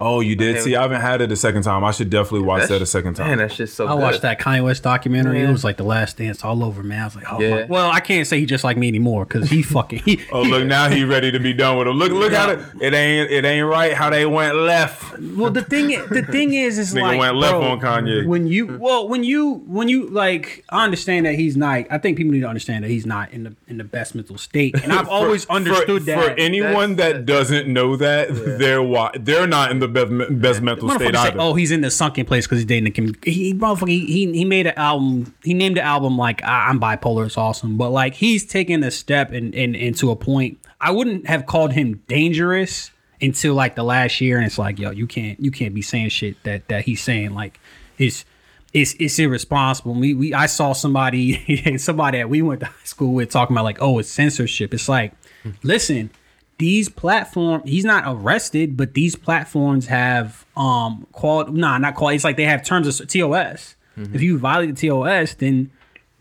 Oh 0.01 0.21
you 0.21 0.37
did 0.37 0.61
see 0.63 0.77
i 0.77 0.83
haven't 0.83 1.01
had 1.01 1.21
it 1.21 1.31
a 1.33 1.37
second 1.37 1.63
time 1.63 1.85
i 1.85 1.91
should 1.91 2.11
definitely 2.11 2.47
watch 2.47 2.69
that 2.69 2.81
a 2.83 2.87
second 2.87 3.15
time 3.15 3.29
Man, 3.29 3.39
that 3.39 3.53
shit's 3.53 3.73
so 3.73 3.87
I 3.87 3.95
good. 3.95 4.03
watched 4.03 4.23
that 4.23 4.39
Kanye 4.41 4.63
West 4.63 4.83
documentary. 4.83 5.41
It 5.43 5.51
was 5.51 5.65
like 5.65 5.77
the 5.77 5.85
last 5.85 6.17
dance 6.19 6.45
all 6.45 6.63
over, 6.63 6.83
man. 6.83 7.01
I 7.03 7.05
was 7.07 7.17
like, 7.17 7.33
oh, 7.33 7.41
Yeah. 7.41 7.67
well, 7.67 7.91
I 7.91 8.01
can't 8.01 8.27
say 8.27 8.39
he 8.39 8.47
just 8.47 8.63
like 8.65 8.77
me 8.77 8.89
anymore 8.89 9.25
because 9.25 9.49
he 9.49 9.63
fucking. 9.63 10.01
He, 10.05 10.21
Oh 10.33 10.43
look! 10.43 10.65
Now 10.75 10.89
he 10.89 11.05
ready 11.05 11.31
to 11.31 11.39
be 11.41 11.53
done 11.53 11.79
with 11.79 11.89
him. 11.89 11.97
Look! 11.97 12.13
Look 12.13 12.33
how 12.33 12.55
the, 12.55 12.77
it 12.81 12.95
ain't 12.95 13.31
it 13.31 13.45
ain't 13.45 13.67
right 13.67 13.93
how 13.93 14.11
they 14.11 14.27
went 14.27 14.57
left. 14.57 15.19
Well, 15.19 15.51
the 15.51 15.63
thing, 15.63 15.89
the 16.11 16.23
thing 16.23 16.55
is, 16.55 16.79
is 16.79 16.95
Nigga 16.95 17.03
like 17.03 17.19
went 17.19 17.37
left 17.37 17.53
bro, 17.55 17.63
on 17.63 17.81
Kanye. 17.81 18.27
When 18.27 18.47
you, 18.47 18.79
well, 18.79 19.09
when 19.09 19.25
you, 19.25 19.55
when 19.67 19.89
you 19.89 20.09
like, 20.09 20.65
I 20.71 20.85
understand 20.85 21.27
that 21.27 21.35
he's 21.35 21.57
not. 21.57 21.85
I 21.91 21.99
think 21.99 22.17
people 22.17 22.33
need 22.33 22.41
to 22.41 22.49
understand 22.49 22.85
that 22.85 22.89
he's 22.91 23.07
not 23.07 23.33
in 23.33 23.45
the 23.45 23.57
in 23.69 23.79
the 23.79 23.85
best 23.85 24.15
mental 24.15 24.39
state, 24.39 24.75
and 24.83 24.93
I've 24.93 25.09
always 25.19 25.47
understood 25.47 26.03
for, 26.03 26.07
that. 26.07 26.25
For 26.25 26.31
anyone 26.41 26.97
That's- 26.97 27.15
that 27.19 27.27
doesn't 27.27 27.73
know 27.73 27.97
that, 27.97 28.29
they're 28.59 28.83
why 28.83 29.11
they're 29.19 29.47
not 29.47 29.64
in 29.71 29.79
the 29.79 29.89
best, 29.89 30.41
best 30.41 30.63
mental 30.63 30.89
state 30.91 31.15
say, 31.15 31.21
either. 31.21 31.41
oh, 31.41 31.55
he's 31.55 31.71
in 31.71 31.81
the 31.81 31.91
sunken 31.91 32.27
place 32.27 32.47
because 32.47 32.59
he's 32.59 32.67
dating 32.67 32.85
the 32.85 32.91
Kim. 32.91 33.15
He, 33.23 33.55
motherfucker, 33.55 33.89
he, 33.89 34.07
he 34.07 34.33
he 34.33 34.45
made 34.45 34.67
an 34.67 34.75
album. 34.77 35.35
He 35.43 35.55
named 35.55 35.77
the 35.77 35.83
album 35.83 36.17
like 36.17 36.43
I- 36.43 36.69
I'm 36.69 36.81
bipolar. 36.81 37.27
It's 37.27 37.39
awesome, 37.39 37.77
but 37.77 37.91
like 37.91 38.15
he's 38.15 38.45
taken 38.45 38.83
a 38.83 38.91
step 38.91 39.33
and 39.33 39.55
and 39.55 39.75
into 39.77 40.11
a 40.11 40.17
point. 40.17 40.59
I 40.81 40.91
wouldn't 40.91 41.27
have 41.27 41.47
called 41.47 41.73
him 41.73 42.03
dangerous 42.09 42.91
until 43.21 43.55
like 43.55 43.75
the 43.75 43.85
last 43.85 44.21
year, 44.21 44.37
and 44.37 44.47
it's 44.47 44.59
like, 44.59 44.79
yo, 44.79 44.91
you 44.91 45.07
can't 45.07 45.39
you 45.41 45.51
can't 45.51 45.75
be 45.75 45.83
saying 45.83 46.11
shit 46.11 46.43
that 46.45 46.69
that 46.69 46.85
he's 46.85 47.03
saying. 47.03 47.35
Like, 47.35 47.59
it's 47.99 48.25
it's 48.73 48.95
it's 48.99 49.19
irresponsible. 49.19 49.95
We 49.95 50.15
we 50.15 50.35
I 50.35 50.47
saw 50.47 50.73
somebody 50.73 51.77
somebody 51.79 52.19
that 52.19 52.29
we 52.29 52.43
went 52.43 52.61
to 52.61 52.67
high 52.67 52.85
school 52.85 53.15
with 53.15 53.31
talking 53.31 53.55
about 53.55 53.65
like, 53.65 53.81
oh, 53.81 53.99
it's 53.99 54.09
censorship. 54.09 54.75
It's 54.75 54.89
like, 54.89 55.13
hmm. 55.43 55.51
listen, 55.63 56.11
these 56.59 56.89
platform 56.89 57.63
he's 57.65 57.85
not 57.85 58.05
arrested, 58.07 58.77
but 58.77 58.95
these 58.95 59.17
platforms 59.17 59.87
have 59.87 60.45
um 60.57 61.07
called 61.13 61.55
nah 61.55 61.79
not 61.79 61.95
called. 61.95 62.15
It's 62.15 62.25
like 62.25 62.37
they 62.37 62.45
have 62.45 62.65
terms 62.65 63.01
of 63.01 63.09
TOS. 63.09 63.77
If 64.15 64.23
you 64.23 64.39
violate 64.39 64.75
the 64.75 64.89
TOS, 64.89 65.35
then 65.35 65.71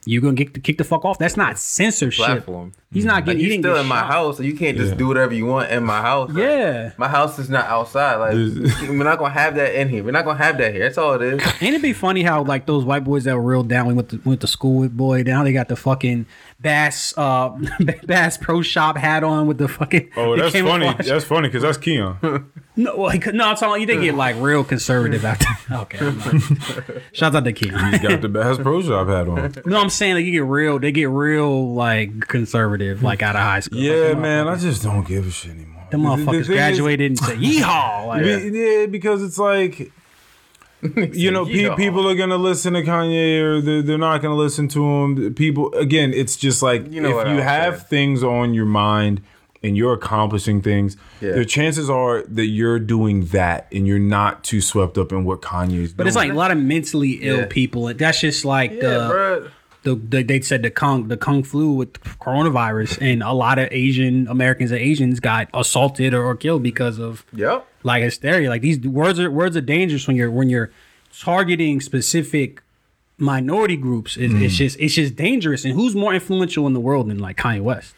you're 0.06 0.22
gonna 0.22 0.34
get 0.34 0.64
kick 0.64 0.78
the 0.78 0.84
fuck 0.84 1.06
off. 1.06 1.18
That's 1.20 1.38
not 1.38 1.58
censorship. 1.60 2.26
platform. 2.26 2.74
He's 2.92 3.06
not 3.06 3.16
Like, 3.16 3.26
getting. 3.26 3.40
he 3.40 3.44
you 3.46 3.50
didn't 3.50 3.64
still 3.64 3.74
get 3.74 3.82
in 3.82 3.88
my 3.88 4.02
shot. 4.02 4.12
house, 4.12 4.38
so 4.38 4.44
you 4.44 4.56
can't 4.56 4.78
just 4.78 4.92
Yeah. 4.92 4.98
do 4.98 5.08
whatever 5.08 5.34
you 5.34 5.48
want 5.48 5.72
in 5.72 5.84
my 5.84 6.00
house. 6.02 6.30
Like, 6.30 6.38
Yeah. 6.44 6.92
my 6.98 7.08
house 7.08 7.40
is 7.40 7.50
not 7.50 7.66
outside. 7.66 8.18
Like 8.18 8.34
we're 8.88 9.04
not 9.04 9.18
gonna 9.18 9.34
have 9.34 9.56
that 9.56 9.74
in 9.74 9.90
here. 9.90 10.04
We're 10.04 10.12
not 10.12 10.26
gonna 10.26 10.38
have 10.38 10.58
that 10.60 10.74
here. 10.74 10.84
That's 10.84 10.98
all 11.00 11.14
it 11.16 11.22
is. 11.24 11.42
Ain't 11.62 11.76
it 11.76 11.82
be 11.82 11.94
funny 11.94 12.22
how 12.24 12.44
like 12.44 12.68
those 12.68 12.86
white 12.86 13.04
boys 13.04 13.24
that 13.24 13.36
were 13.36 13.42
real 13.42 13.64
down, 13.64 13.88
we 13.88 13.94
went 13.96 14.10
to 14.10 14.22
went 14.24 14.42
to 14.42 14.48
school 14.48 14.82
with 14.82 14.96
boy. 14.96 15.24
Now 15.24 15.44
they 15.44 15.54
got 15.54 15.70
the 15.70 15.76
fucking 15.76 16.28
Bass 16.60 17.14
uh 17.18 17.50
Bass 18.06 18.38
Pro 18.38 18.62
Shop 18.62 18.96
hat 18.98 19.24
on 19.24 19.48
with 19.48 19.58
the 19.58 19.68
fucking. 19.68 20.10
oh, 20.16 20.36
that's 20.38 20.54
funny. 20.54 20.86
camouflage. 20.86 21.08
That's 21.08 21.26
funny 21.26 21.48
because 21.48 21.64
that's 21.64 21.78
Keon. 21.78 22.18
No, 22.76 22.96
like, 23.02 23.32
no, 23.34 23.50
I'm 23.50 23.56
talking. 23.56 23.82
You 23.82 23.88
they 23.88 24.00
get 24.02 24.16
like 24.16 24.36
real 24.40 24.64
conservative 24.64 25.26
after. 25.26 25.46
Okay, 25.72 25.98
I'm 26.06 26.18
not- 26.20 27.02
shout 27.12 27.36
out 27.36 27.44
to 27.44 27.54
Keon. 27.54 27.92
He's 27.92 28.02
got 28.02 28.22
the 28.22 28.30
Bass 28.30 28.58
Pro 28.58 28.82
Shop 28.82 29.08
hat 29.08 29.28
on. 29.28 29.54
No, 29.66 29.80
I'm 29.82 29.90
saying 29.96 30.16
like 30.16 30.26
you 30.26 30.32
get 30.32 30.44
real. 30.46 30.80
They 30.80 30.92
get 30.92 31.10
real 31.10 31.74
like 31.74 32.28
conservative 32.28 33.02
like 33.04 33.22
out 33.22 33.36
of 33.36 33.42
high 33.42 33.60
school. 33.62 33.80
Yeah, 33.80 34.10
Like, 34.10 34.20
man. 34.20 34.48
I 34.48 34.56
just 34.56 34.84
don't 34.84 35.08
give 35.08 35.28
a 35.28 35.32
shit 35.32 35.52
anymore. 35.52 35.84
The 35.92 35.98
The- 35.98 36.04
the 36.04 36.10
motherfuckers 36.10 36.40
is- 36.42 36.48
graduated 36.48 37.12
and 37.12 37.20
said 37.20 37.38
yeehaw. 37.38 38.08
Like, 38.08 38.24
Be- 38.24 38.34
uh. 38.34 38.38
Yeah, 38.40 38.86
because 38.88 39.22
it's 39.24 39.38
like 39.38 39.92
you 41.14 41.32
know, 41.32 41.46
pe- 41.46 41.74
people 41.78 42.10
are 42.10 42.16
gonna 42.16 42.36
listen 42.38 42.74
to 42.74 42.82
Kanye 42.84 43.42
or 43.42 43.62
they're, 43.62 43.82
they're 43.82 43.98
not 43.98 44.22
gonna 44.22 44.36
listen 44.36 44.68
to 44.70 44.84
him. 44.84 45.34
People, 45.34 45.74
again, 45.76 46.14
it's 46.14 46.36
just 46.36 46.62
like 46.62 46.92
You 46.92 47.00
know 47.00 47.20
if 47.20 47.28
you 47.28 47.34
I'm 47.36 47.42
have 47.42 47.76
saying. 47.76 47.86
things 47.90 48.24
on 48.24 48.54
your 48.54 48.66
mind 48.66 49.22
and 49.64 49.78
you're 49.78 49.94
accomplishing 49.94 50.62
things, 50.62 50.98
Yeah. 51.22 51.32
the 51.34 51.46
chances 51.46 51.90
are 51.90 52.24
that 52.24 52.48
you're 52.48 52.80
doing 52.80 53.28
that 53.28 53.68
and 53.72 53.88
you're 53.88 53.98
not 53.98 54.44
too 54.44 54.60
swept 54.60 54.98
up 54.98 55.14
in 55.14 55.24
what 55.24 55.42
Kanye's 55.42 55.70
doing. 55.72 55.94
but 55.96 56.08
it's 56.08 56.18
like 56.18 56.32
a 56.32 56.36
lot 56.36 56.52
of 56.52 56.58
mentally 56.58 57.12
ill 57.22 57.38
Yeah. 57.38 57.46
people, 57.50 57.94
that's 57.94 58.20
just 58.20 58.44
like 58.44 58.72
Yeah, 58.72 58.82
the. 58.82 59.08
bro. 59.10 59.48
The, 59.84 59.96
the 59.96 60.24
they 60.24 60.42
said 60.42 60.64
the 60.64 60.72
kung 60.72 61.08
the 61.08 61.18
kung 61.18 61.44
flu 61.44 61.72
with 61.72 61.94
coronavirus, 62.20 63.02
and 63.02 63.22
a 63.22 63.34
lot 63.34 63.60
of 63.60 63.68
Asian 63.72 64.28
Americans 64.28 64.72
and 64.72 64.80
Asians 64.80 65.20
got 65.20 65.50
assaulted 65.54 66.14
or, 66.14 66.24
or 66.24 66.36
killed 66.36 66.64
because 66.64 67.00
of 67.00 67.26
Yep. 67.34 67.66
like 67.84 68.04
hysteria. 68.04 68.50
Like 68.50 68.62
these 68.62 68.80
words 68.80 69.20
are 69.20 69.30
words 69.30 69.56
are 69.56 69.62
dangerous 69.62 70.08
when 70.08 70.16
you're 70.16 70.32
when 70.32 70.50
you're 70.50 70.72
targeting 71.20 71.82
specific 71.82 72.62
minority 73.18 73.78
groups. 73.78 74.18
It, 74.18 74.32
It's 74.32 74.56
mm. 74.56 74.58
just 74.58 74.80
it's 74.80 74.96
just 74.96 75.16
dangerous. 75.16 75.66
And 75.66 75.74
who's 75.74 75.96
more 75.96 76.14
influential 76.14 76.66
in 76.68 76.74
the 76.74 76.80
world 76.80 77.10
than 77.10 77.20
like 77.20 77.38
Kanye 77.38 77.62
West? 77.62 77.94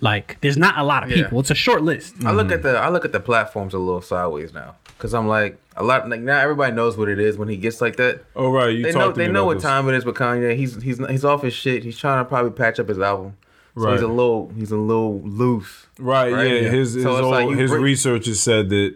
Like 0.00 0.38
there's 0.40 0.56
not 0.56 0.78
a 0.78 0.82
lot 0.82 1.02
of 1.02 1.10
Yeah. 1.10 1.24
people. 1.24 1.40
It's 1.40 1.50
a 1.50 1.54
short 1.54 1.82
list. 1.82 2.14
I 2.24 2.32
look 2.32 2.48
mm. 2.48 2.52
at 2.54 2.62
the 2.62 2.78
I 2.78 2.88
look 2.88 3.04
at 3.04 3.12
the 3.12 3.20
platforms 3.20 3.74
a 3.74 3.78
little 3.78 4.02
sideways 4.02 4.52
now 4.52 4.76
because 4.96 5.14
I'm 5.14 5.26
like 5.28 5.58
a 5.76 5.82
lot 5.84 6.08
like 6.08 6.20
now 6.20 6.38
everybody 6.38 6.72
knows 6.74 6.96
what 6.96 7.08
it 7.08 7.18
is 7.18 7.36
when 7.36 7.48
he 7.48 7.56
gets 7.56 7.80
like 7.80 7.96
that. 7.96 8.24
Oh 8.36 8.50
right, 8.50 8.68
you 8.74 8.82
They 8.84 8.92
know 8.92 9.10
to 9.12 9.16
they 9.18 9.26
me 9.26 9.32
know 9.32 9.44
what 9.44 9.54
this. 9.54 9.62
time 9.64 9.88
it 9.88 9.94
is 9.94 10.04
with 10.04 10.16
Kanye. 10.16 10.56
He's 10.56 10.80
he's 10.82 10.98
he's 11.08 11.24
off 11.24 11.42
his 11.42 11.54
shit. 11.54 11.82
He's 11.84 11.98
trying 11.98 12.24
to 12.24 12.28
probably 12.28 12.50
patch 12.52 12.78
up 12.80 12.88
his 12.88 12.98
album. 12.98 13.36
So 13.76 13.90
he's 13.90 14.02
a 14.02 14.06
little 14.06 14.52
he's 14.56 14.70
a 14.70 14.76
little 14.76 15.20
loose. 15.22 15.86
Right, 15.98 16.32
Right? 16.32 16.46
yeah. 16.48 16.54
Yeah. 16.60 16.68
His 16.70 16.94
his, 16.94 17.02
So 17.02 17.12
it's 17.16 17.22
old, 17.22 17.32
like 17.34 17.58
his 17.58 17.70
bring- 17.72 17.82
research 17.82 18.26
has 18.26 18.40
said 18.40 18.68
that 18.68 18.94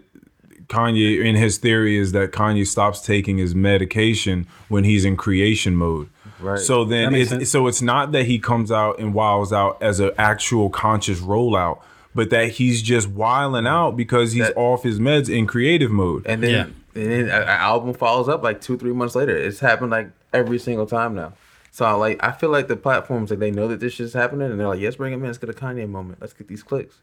Kanye, 0.68 1.24
in 1.24 1.34
his 1.34 1.58
theory, 1.58 1.96
is 1.96 2.12
that 2.12 2.30
Kanye 2.30 2.66
stops 2.66 3.00
taking 3.00 3.38
his 3.38 3.54
medication 3.54 4.46
when 4.68 4.84
he's 4.84 5.04
in 5.04 5.16
creation 5.16 5.74
mode. 5.74 6.08
Right. 6.40 6.60
So 6.60 6.84
then, 6.84 7.14
it's, 7.14 7.30
sense. 7.30 7.50
so 7.50 7.66
it's 7.66 7.82
not 7.82 8.12
that 8.12 8.26
he 8.26 8.38
comes 8.38 8.70
out 8.70 9.00
and 9.00 9.12
wiles 9.14 9.52
out 9.52 9.82
as 9.82 9.98
an 9.98 10.10
actual 10.18 10.68
conscious 10.70 11.20
rollout, 11.20 11.80
but 12.18 12.30
that 12.30 12.48
he's 12.48 12.82
just 12.82 13.08
wiling 13.14 13.62
mm. 13.62 13.68
out 13.68 13.96
because 13.96 14.32
he's 14.32 14.48
That- 14.48 14.56
off 14.56 14.82
his 14.82 14.98
meds 14.98 15.32
in 15.32 15.46
creative 15.46 15.92
mode. 15.92 16.26
And 16.26 16.42
then 16.42 16.50
Yeah. 16.50 17.00
and 17.00 17.12
then 17.12 17.20
an 17.26 17.48
album 17.48 17.94
follows 17.94 18.28
up 18.28 18.42
like 18.42 18.60
two 18.60 18.76
three 18.76 18.92
months 18.92 19.14
later. 19.14 19.36
It's 19.36 19.60
happened 19.60 19.92
like 19.92 20.10
every 20.32 20.58
single 20.58 20.84
time 20.84 21.14
now. 21.14 21.34
So 21.70 21.84
I 21.84 21.92
like 21.92 22.18
I 22.20 22.32
feel 22.32 22.50
like 22.50 22.66
the 22.66 22.74
platforms 22.74 23.30
like 23.30 23.38
they 23.38 23.52
know 23.52 23.68
that 23.68 23.78
this 23.78 23.92
shit's 23.92 24.14
happening 24.14 24.50
and 24.50 24.58
they're 24.58 24.66
like, 24.66 24.80
yes, 24.80 24.96
bring 24.96 25.12
him 25.12 25.20
in. 25.20 25.26
Let's 25.26 25.38
get 25.38 25.48
a 25.48 25.52
Kanye 25.52 25.88
moment. 25.88 26.18
Let's 26.20 26.32
get 26.32 26.48
these 26.48 26.64
clicks. 26.64 26.96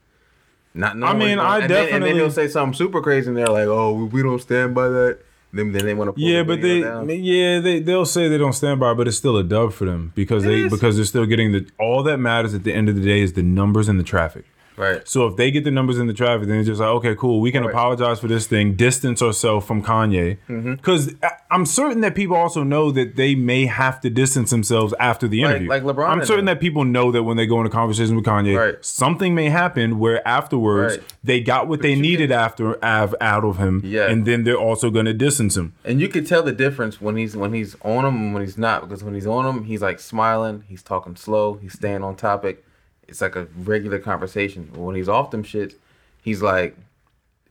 Not 0.74 0.98
knowing 0.98 1.16
I 1.16 1.18
mean, 1.18 1.40
I 1.40 1.60
and 1.60 1.70
then, 1.70 1.80
and 1.80 1.88
definitely- 1.88 2.10
then 2.10 2.16
he'll 2.18 2.32
say 2.32 2.50
something 2.50 2.74
super 2.74 3.02
crazy 3.02 3.30
and 3.30 3.38
they're 3.38 3.48
like, 3.48 3.68
oh, 3.68 4.10
we 4.12 4.22
don't 4.22 4.42
stand 4.42 4.76
by 4.76 4.90
that. 4.90 5.20
Then 5.54 5.72
then 5.72 5.86
they 5.86 5.94
want 5.94 6.10
to 6.10 6.12
pull 6.12 6.22
Yeah, 6.22 6.40
the 6.40 6.44
but 6.44 6.62
they, 6.62 6.82
down. 6.82 7.10
yeah, 7.10 7.62
they 7.62 7.80
they'll 7.80 8.06
say 8.06 8.28
they 8.28 8.38
don't 8.38 8.52
stand 8.52 8.82
by, 8.82 8.94
but 8.94 9.08
it's 9.08 9.16
still 9.16 9.38
a 9.38 9.44
dub 9.46 9.72
for 9.72 9.86
them 9.86 10.12
because 10.14 10.44
they 10.44 10.64
is. 10.66 10.74
because 10.74 10.98
they're 10.98 11.06
still 11.06 11.26
getting 11.26 11.54
the 11.54 11.66
all 11.80 12.04
that 12.04 12.18
matters 12.18 12.54
at 12.54 12.66
the 12.66 12.74
end 12.74 12.90
of 12.90 12.96
the 12.96 13.02
day 13.02 13.22
is 13.22 13.32
the 13.32 13.44
numbers 13.44 13.88
and 13.88 13.98
the 13.98 14.04
traffic. 14.04 14.44
Right. 14.78 15.08
So 15.08 15.28
if 15.28 15.36
they 15.38 15.52
get 15.52 15.64
the 15.64 15.72
numbers 15.72 15.98
in 15.98 16.08
the 16.08 16.14
traffic, 16.14 16.48
then 16.48 16.60
it's 16.60 16.68
just 16.68 16.80
like, 16.82 16.90
okay, 16.90 17.16
cool. 17.16 17.42
We 17.42 17.52
can 17.52 17.64
Right. 17.64 17.72
apologize 17.72 18.20
for 18.20 18.28
this 18.28 18.48
thing, 18.48 18.74
distance 18.76 19.22
ourselves 19.22 19.66
from 19.66 19.82
Kanye, 19.84 20.38
Mm-hmm. 20.50 20.74
because 20.76 21.14
I'm 21.52 21.66
certain 21.66 22.02
that 22.02 22.16
people 22.16 22.36
also 22.36 22.64
know 22.64 22.92
that 22.92 23.16
they 23.16 23.36
may 23.36 23.66
have 23.66 24.02
to 24.02 24.10
distance 24.10 24.50
themselves 24.50 24.94
after 25.00 25.28
the 25.28 25.42
interview. 25.42 25.70
like 25.70 25.84
LeBron 25.84 26.10
I'm 26.10 26.26
certain 26.26 26.46
them. 26.46 26.56
that 26.56 26.60
people 26.60 26.84
know 26.84 27.12
that 27.12 27.24
when 27.24 27.38
they 27.38 27.46
go 27.46 27.58
into 27.60 27.70
conversation 27.70 28.16
with 28.16 28.26
Kanye, 28.26 28.58
Right. 28.58 28.76
something 28.86 29.34
may 29.34 29.50
happen 29.50 30.00
where 30.00 30.26
afterwards 30.28 30.98
Right. 30.98 31.06
they 31.24 31.40
got 31.40 31.68
what 31.68 31.82
they 31.82 31.92
you 31.94 32.02
needed 32.02 32.32
after 32.32 32.84
av- 32.84 33.16
out 33.22 33.46
of 33.46 33.58
him, 33.58 33.82
Yeah. 33.86 34.10
and 34.10 34.26
then 34.26 34.44
they're 34.44 34.56
also 34.58 34.90
going 34.90 35.06
to 35.06 35.14
distance 35.14 35.56
him. 35.56 35.74
And 35.86 36.02
you 36.02 36.08
can 36.10 36.26
tell 36.26 36.44
the 36.44 36.52
difference 36.52 37.00
when 37.00 37.16
he's 37.16 37.36
when 37.38 37.54
he's 37.54 37.76
on 37.84 38.04
him 38.06 38.16
and 38.16 38.34
when 38.34 38.44
he's 38.44 38.58
not 38.58 38.82
because 38.82 39.04
when 39.04 39.14
he's 39.14 39.28
on 39.28 39.46
him, 39.46 39.64
he's 39.66 39.82
like 39.82 40.00
smiling, 40.00 40.64
he's 40.68 40.84
talking 40.84 41.16
slow, 41.16 41.58
he's 41.62 41.74
staying 41.74 42.04
on 42.04 42.16
topic. 42.16 42.65
It's 43.08 43.22
like 43.22 43.36
a 43.36 43.48
regular 43.58 44.00
conversation. 44.00 44.70
When 44.74 44.96
he's 44.96 45.10
off 45.10 45.32
them 45.32 45.44
shit, 45.44 45.80
he's 46.22 46.42
like 46.42 46.76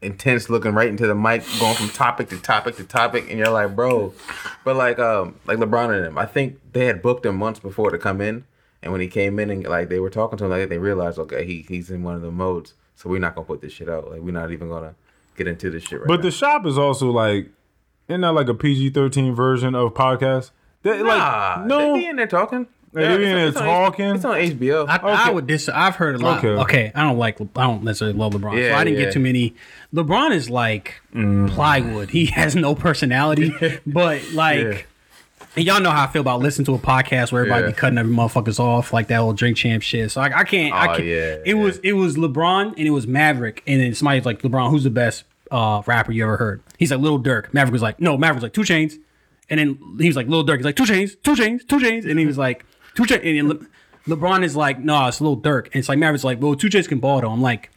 intense, 0.03 0.51
looking 0.51 0.73
right 0.75 0.89
into 0.89 1.07
the 1.07 1.15
mic, 1.15 1.43
going 1.59 1.75
from 1.75 1.89
topic 1.89 2.29
to 2.29 2.39
topic 2.39 2.77
to 2.77 2.85
topic, 2.85 3.29
and 3.31 3.39
you're 3.39 3.49
like, 3.51 3.75
bro. 3.75 4.13
But 4.65 4.77
like 4.77 4.99
um 4.99 5.37
like 5.47 5.59
LeBron 5.59 5.97
and 5.97 6.07
him, 6.07 6.19
I 6.19 6.27
think 6.27 6.59
they 6.73 6.87
had 6.87 7.01
booked 7.03 7.25
him 7.25 7.37
months 7.37 7.61
before 7.61 7.91
to 7.91 7.99
come 7.99 8.21
in, 8.21 8.45
and 8.83 8.93
when 8.93 9.01
he 9.01 9.09
came 9.09 9.39
in 9.39 9.51
and 9.51 9.65
like 9.67 9.89
they 9.89 10.01
were 10.01 10.11
talking 10.11 10.37
to 10.39 10.45
him, 10.45 10.51
like 10.51 10.69
they 10.69 10.79
realized, 10.79 11.19
okay, 11.19 11.45
he 11.47 11.65
he's 11.69 11.91
in 11.91 12.03
one 12.03 12.15
of 12.15 12.23
the 12.23 12.31
modes, 12.31 12.75
so 12.97 13.09
we're 13.09 13.19
not 13.21 13.35
gonna 13.35 13.47
put 13.47 13.61
this 13.61 13.73
shit 13.73 13.89
out. 13.89 14.11
Like 14.11 14.21
we're 14.21 14.33
not 14.33 14.51
even 14.53 14.69
gonna 14.69 14.95
get 15.37 15.47
into 15.49 15.71
this 15.71 15.83
shit 15.85 16.01
right 16.01 16.09
But 16.09 16.17
now. 16.17 16.23
the 16.23 16.31
shop 16.31 16.67
is 16.67 16.77
also 16.79 17.11
like, 17.11 17.49
isn't 18.09 18.21
that 18.21 18.33
like 18.33 18.49
a 18.49 18.55
PG-13 18.55 19.35
version 19.35 19.75
of 19.75 19.95
podcast? 19.95 20.51
They, 20.83 21.03
Nah, 21.03 21.57
like, 21.59 21.67
no, 21.67 21.95
they 21.95 22.01
be 22.01 22.07
in 22.07 22.17
there 22.17 22.27
talking. 22.27 22.67
They 22.95 23.09
be 23.19 23.25
in 23.25 23.35
there 23.37 23.47
it's 23.49 23.57
on- 23.57 23.65
talking? 23.65 24.15
It's 24.15 24.25
on 24.25 24.35
HBO. 24.37 24.87
I, 24.89 24.97
I 24.97 25.31
would 25.31 25.47
dis. 25.47 25.69
I've 25.69 25.97
heard 25.97 26.15
a 26.15 26.19
lot. 26.19 26.39
Okay. 26.39 26.49
Okay. 26.63 26.93
I 26.95 27.03
don't 27.03 27.19
like. 27.19 27.41
I 27.41 27.45
don't 27.67 27.83
necessarily 27.85 28.17
love 28.17 28.33
LeBron. 28.35 28.69
so 28.71 28.75
I 28.75 28.85
didn't 28.85 28.99
yeah. 28.99 29.05
get 29.07 29.13
too 29.15 29.21
many. 29.21 29.55
LeBron 29.93 30.33
is 30.33 30.49
like 30.49 30.95
plywood. 31.13 32.11
He 32.11 32.27
has 32.27 32.55
no 32.57 32.75
personality. 32.75 33.55
but 33.87 34.23
like, 34.33 34.61
Yeah. 34.61 34.79
and 35.57 35.65
y'all 35.65 35.81
know 35.81 35.91
how 35.91 36.05
I 36.05 36.07
feel 36.09 36.21
about 36.21 36.41
listening 36.41 36.67
to 36.67 36.75
a 36.75 36.79
podcast 36.79 37.33
where 37.33 37.43
everybody 37.43 37.65
Yeah. 37.65 37.71
be 37.71 37.77
cutting 37.77 37.99
every 37.99 38.13
motherfuckers 38.15 38.59
off 38.61 38.93
like 38.93 39.09
that 39.09 39.19
old 39.19 39.37
drink 39.37 39.57
champ 39.57 39.83
shit. 39.83 40.11
So 40.11 40.21
I, 40.21 40.41
I 40.41 40.45
can't. 40.45 40.75
I 40.75 40.85
Oh, 40.85 40.97
can't. 40.97 41.05
yeah, 41.09 41.15
it 41.15 41.43
yeah. 41.47 41.55
was 41.55 41.79
it 41.79 41.93
was 41.95 42.17
LeBron 42.17 42.75
and 42.77 42.87
it 42.87 42.91
was 42.91 43.07
Maverick 43.07 43.63
and 43.67 43.81
then 43.81 43.95
somebody's 43.95 44.25
like 44.27 44.43
LeBron, 44.43 44.71
who's 44.71 44.85
the 44.85 44.91
best 44.91 45.25
uh, 45.51 45.83
rapper 45.87 46.13
you 46.13 46.23
ever 46.25 46.37
heard? 46.37 46.63
He's 46.79 46.91
like 46.91 47.01
Lil 47.01 47.21
Durk. 47.21 47.53
Maverick 47.53 47.73
was 47.73 47.83
like 47.83 48.01
no. 48.01 48.17
Maverick 48.17 48.37
was 48.37 48.43
like 48.45 48.53
2 48.55 48.61
Chainz. 48.63 48.95
And 49.51 49.61
then 49.61 49.79
he 50.01 50.07
was 50.07 50.17
like 50.17 50.27
Lil 50.27 50.45
Durk. 50.47 50.57
He's 50.57 50.65
like 50.65 50.75
2 50.77 50.85
Chainz, 50.85 51.23
2 51.23 51.35
Chainz, 51.35 51.69
2 51.69 51.77
Chainz. 51.79 52.09
And 52.11 52.19
he 52.19 52.25
was 52.27 52.39
like 52.39 52.65
2 52.95 53.03
Chainz. 53.05 53.39
And 53.41 53.49
Le- 53.49 53.67
LeBron 54.17 54.45
is 54.45 54.55
like, 54.57 54.79
no, 54.79 55.07
it's 55.09 55.21
Lil 55.21 55.37
Durk. 55.37 55.67
And 55.67 55.77
it's 55.77 55.89
like 55.89 55.99
Maverick's 55.99 56.25
like, 56.25 56.41
well, 56.41 56.55
2 56.55 56.69
Chainz 56.69 56.89
can 56.89 56.99
ball 57.01 57.21
though. 57.21 57.31
I'm 57.31 57.43
like, 57.43 57.71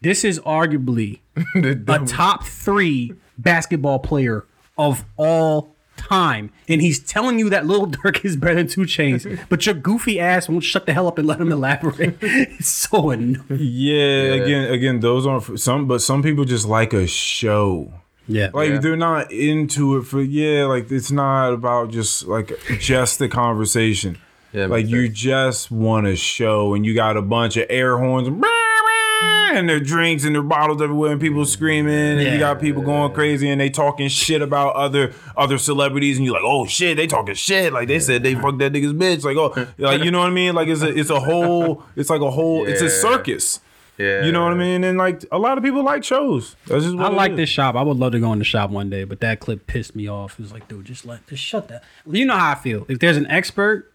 this 0.00 0.24
is 0.24 0.40
arguably 0.40 1.20
a 1.54 1.98
top 2.06 2.44
three 2.44 3.14
basketball 3.38 3.98
player 4.00 4.44
of 4.76 5.04
all 5.16 5.74
time. 5.96 6.50
And 6.68 6.80
he's 6.80 6.98
telling 6.98 7.38
you 7.38 7.48
that 7.50 7.66
Little 7.66 7.86
Durk 7.90 8.24
is 8.24 8.36
better 8.36 8.56
than 8.56 8.66
2 8.66 8.80
Chainz, 8.82 9.38
but 9.48 9.64
your 9.66 9.74
goofy 9.76 10.18
ass 10.18 10.48
won't 10.48 10.64
shut 10.64 10.86
the 10.86 10.92
hell 10.92 11.06
up 11.06 11.18
and 11.18 11.26
let 11.28 11.40
him 11.40 11.52
elaborate. 11.52 12.16
it's 12.20 12.68
so 12.68 13.10
annoying. 13.10 13.44
Yeah, 13.50 14.34
again, 14.34 14.72
again, 14.72 15.00
those 15.00 15.26
aren't 15.26 15.44
for 15.44 15.56
some, 15.56 15.86
but 15.86 16.00
some 16.02 16.22
people 16.22 16.44
just 16.44 16.66
like 16.66 16.92
a 16.92 17.06
show. 17.06 17.92
Yeah. 18.26 18.50
Like 18.54 18.70
Yeah. 18.70 18.78
they're 18.78 18.96
not 18.96 19.30
into 19.32 19.96
it 19.96 20.02
for 20.02 20.20
yeah, 20.22 20.64
like 20.64 20.90
it's 20.90 21.10
not 21.10 21.52
about 21.52 21.90
just 21.90 22.26
like 22.26 22.52
just 22.78 23.18
the 23.18 23.28
conversation. 23.28 24.16
Yeah, 24.52 24.66
like 24.66 24.86
you 24.88 25.06
sense. 25.06 25.18
just 25.18 25.70
want 25.70 26.06
a 26.06 26.14
show 26.16 26.74
and 26.74 26.84
you 26.84 26.94
got 26.94 27.16
a 27.16 27.22
bunch 27.22 27.56
of 27.56 27.66
air 27.70 27.96
horns 27.98 28.28
and, 28.28 28.44
and 29.54 29.68
their 29.68 29.80
drinks 29.80 30.24
and 30.24 30.34
their 30.34 30.42
bottles 30.42 30.80
everywhere 30.82 31.12
and 31.12 31.20
people 31.20 31.44
screaming 31.44 31.92
and 31.94 32.20
Yeah. 32.20 32.32
you 32.34 32.38
got 32.38 32.60
people 32.60 32.82
going 32.82 33.12
crazy 33.12 33.48
and 33.48 33.60
they 33.60 33.70
talking 33.70 34.08
shit 34.08 34.42
about 34.42 34.74
other 34.74 35.12
other 35.36 35.58
celebrities 35.58 36.16
and 36.16 36.24
you're 36.26 36.34
like, 36.34 36.44
oh 36.44 36.66
shit, 36.66 36.96
they 36.96 37.06
talking 37.06 37.34
shit. 37.34 37.72
Like 37.72 37.88
they 37.88 37.98
said 37.98 38.22
they 38.22 38.34
fucked 38.34 38.58
that 38.58 38.72
nigga's 38.72 38.92
bitch. 38.92 39.24
Like, 39.24 39.36
oh 39.36 39.66
like 39.78 40.02
you 40.04 40.10
know 40.10 40.18
what 40.20 40.28
I 40.28 40.32
mean? 40.32 40.54
Like 40.54 40.68
it's 40.68 40.82
a 40.82 40.88
it's 40.88 41.10
a 41.10 41.20
whole 41.20 41.84
it's 41.96 42.10
like 42.10 42.20
a 42.20 42.30
whole 42.30 42.66
it's 42.66 42.82
a 42.82 42.90
circus. 42.90 43.60
yeah. 43.98 44.24
You 44.24 44.32
know 44.32 44.42
what 44.42 44.52
I 44.52 44.56
mean? 44.56 44.84
And 44.84 44.98
like 44.98 45.24
a 45.30 45.38
lot 45.38 45.56
of 45.58 45.64
people 45.64 45.82
like 45.84 46.02
shows. 46.04 46.56
That's 46.66 46.84
just 46.84 46.96
what 46.96 47.12
I 47.12 47.14
like 47.14 47.32
is. 47.32 47.36
this 47.36 47.48
shop. 47.48 47.74
I 47.76 47.82
would 47.82 47.98
love 47.98 48.12
to 48.12 48.20
go 48.20 48.32
in 48.32 48.38
the 48.38 48.44
shop 48.44 48.70
one 48.70 48.90
day, 48.90 49.04
but 49.04 49.20
that 49.20 49.40
clip 49.40 49.66
pissed 49.66 49.94
me 49.94 50.08
off. 50.08 50.32
It 50.38 50.42
was 50.42 50.52
like, 50.52 50.66
dude, 50.68 50.84
just 50.86 51.04
let 51.06 51.26
just 51.26 51.42
shut 51.42 51.68
that. 51.68 51.84
You 52.06 52.24
know 52.26 52.36
how 52.36 52.52
I 52.52 52.54
feel. 52.54 52.84
If 52.88 52.98
there's 52.98 53.16
an 53.18 53.26
expert, 53.26 53.91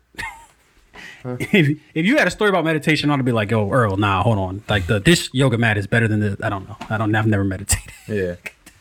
Uh-huh. 1.28 1.38
if, 1.52 1.80
if 1.94 2.06
you 2.06 2.18
had 2.18 2.28
a 2.28 2.32
story 2.32 2.50
about 2.50 2.64
meditation, 2.64 3.10
I'd 3.10 3.26
be 3.26 3.32
like, 3.32 3.52
yo, 3.52 3.70
Earl, 3.70 3.98
nah, 3.98 4.24
hold 4.24 4.38
on. 4.38 4.64
Like 4.70 4.88
the 4.88 5.00
this 5.00 5.30
yoga 5.34 5.58
mat 5.58 5.78
is 5.78 5.86
better 5.88 6.08
than 6.08 6.20
the. 6.22 6.38
I 6.42 6.50
don't 6.50 6.68
know. 6.68 6.78
I 6.90 6.98
don't. 6.98 7.14
I've 7.14 7.28
never 7.28 7.44
meditated. 7.44 7.94
Yeah. 8.08 8.36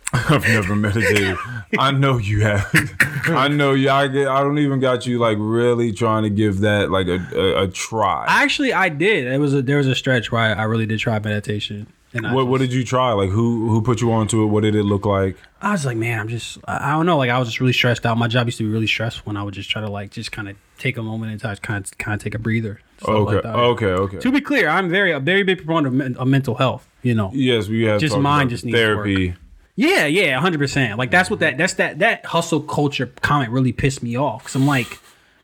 I've 0.13 0.47
never 0.47 0.77
meditated. 0.77 1.37
I 1.81 1.91
know 1.91 2.17
you 2.19 2.43
have. 2.43 2.65
I 3.27 3.49
know 3.49 3.73
you. 3.75 3.91
I 3.91 4.07
get. 4.07 4.29
I 4.29 4.41
don't 4.41 4.59
even 4.59 4.79
got 4.79 5.05
you 5.05 5.19
like 5.19 5.37
really 5.41 5.93
trying 5.93 6.23
to 6.23 6.31
give 6.31 6.61
that 6.61 6.93
like 6.93 7.09
a 7.09 7.19
a, 7.35 7.65
a 7.65 7.69
try. 7.69 8.25
Actually, 8.29 8.73
I 8.73 8.89
did. 8.89 9.27
It 9.27 9.39
was 9.39 9.53
a 9.53 9.63
there 9.63 9.79
was 9.79 9.89
a 9.89 9.97
stretch 9.97 10.31
where 10.31 10.43
I, 10.43 10.53
I 10.53 10.63
really 10.63 10.87
did 10.87 11.01
try 11.01 11.19
meditation. 11.19 11.89
And 12.17 12.27
I 12.27 12.35
what 12.35 12.47
what 12.47 12.61
did 12.61 12.73
you 12.73 12.85
try? 12.85 13.13
Like 13.13 13.31
who 13.31 13.69
who 13.69 13.83
put 13.83 14.01
you 14.01 14.13
onto 14.13 14.43
it? 14.43 14.47
What 14.47 14.63
did 14.63 14.75
it 14.75 14.85
look 14.85 15.07
like? 15.07 15.37
I 15.61 15.73
was 15.73 15.87
like, 15.87 15.97
man, 15.97 16.21
I'm 16.21 16.29
just, 16.29 16.59
I 16.69 16.93
don't 16.93 17.07
know. 17.07 17.17
Like, 17.17 17.31
I 17.31 17.39
was 17.39 17.49
just 17.49 17.61
really 17.61 17.73
stressed 17.73 18.05
out. 18.05 18.17
My 18.19 18.29
job 18.29 18.47
used 18.47 18.59
to 18.59 18.65
be 18.65 18.71
really 18.71 18.87
stressful, 18.87 19.31
and 19.31 19.39
I 19.39 19.43
would 19.43 19.55
just 19.55 19.71
try 19.71 19.81
to 19.81 19.89
like, 19.89 20.11
just 20.11 20.31
kind 20.31 20.49
of 20.49 20.57
take 20.79 20.99
a 20.99 21.03
moment 21.03 21.33
and 21.33 21.41
just 21.41 21.63
kind 21.63 21.85
of, 21.85 21.99
kind 21.99 22.15
of 22.15 22.23
take 22.23 22.35
a 22.35 22.39
breather. 22.39 22.81
Okay, 23.03 23.35
like 23.37 23.45
okay, 23.45 23.87
okay. 23.87 24.19
To 24.19 24.31
be 24.31 24.41
clear, 24.43 24.69
I'm 24.69 24.91
very, 24.91 25.13
a 25.13 25.19
very 25.19 25.43
big 25.45 25.59
proponent 25.59 25.87
of, 25.87 25.93
men- 25.95 26.17
of 26.17 26.29
mental 26.29 26.55
health. 26.55 26.87
You 27.03 27.15
know. 27.15 27.31
yes, 27.33 27.69
we 27.69 27.85
have 27.85 28.01
Just 28.01 28.19
mine 28.19 28.49
just 28.49 28.65
needs 28.65 28.77
therapy. 28.77 29.35
Yeah, 29.77 30.07
yeah, 30.07 30.39
hundred 30.41 30.59
percent. 30.59 30.99
Like 30.99 31.11
that's 31.11 31.31
what 31.31 31.41
that 31.41 31.57
that's 31.59 31.75
that 31.75 31.99
that 32.01 32.25
hustle 32.27 32.61
culture 32.61 33.07
comment 33.23 33.51
really 33.51 33.73
pissed 33.73 34.03
me 34.03 34.17
off. 34.17 34.45
Cause 34.45 34.57
I'm 34.57 34.67
like, 34.67 34.99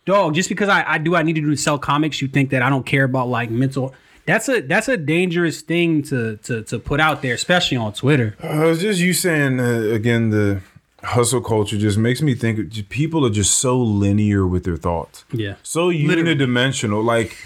dog, 0.04 0.34
just 0.34 0.48
because 0.48 0.68
I, 0.68 0.84
I 0.94 0.98
do 0.98 1.14
I 1.14 1.22
need 1.22 1.34
to 1.34 1.40
do 1.40 1.54
sell 1.54 1.78
comics, 1.78 2.20
you 2.20 2.28
think 2.28 2.50
that 2.50 2.62
I 2.62 2.70
don't 2.70 2.84
care 2.84 3.04
about 3.04 3.28
like 3.28 3.50
mental. 3.50 3.94
That's 4.24 4.48
a 4.48 4.60
that's 4.60 4.88
a 4.88 4.96
dangerous 4.96 5.62
thing 5.62 6.02
to 6.04 6.36
to 6.44 6.62
to 6.62 6.78
put 6.78 7.00
out 7.00 7.22
there, 7.22 7.34
especially 7.34 7.76
on 7.76 7.92
Twitter. 7.92 8.36
Uh, 8.42 8.66
it's 8.68 8.80
just 8.80 9.00
you 9.00 9.12
saying 9.12 9.58
uh, 9.60 9.80
again 9.92 10.30
the 10.30 10.60
hustle 11.02 11.40
culture 11.40 11.76
just 11.76 11.98
makes 11.98 12.22
me 12.22 12.32
think 12.34 12.88
people 12.88 13.26
are 13.26 13.30
just 13.30 13.58
so 13.58 13.76
linear 13.80 14.46
with 14.46 14.62
their 14.64 14.76
thoughts. 14.76 15.24
Yeah. 15.32 15.56
so 15.64 15.90
unidimensional 15.90 17.02
like 17.04 17.36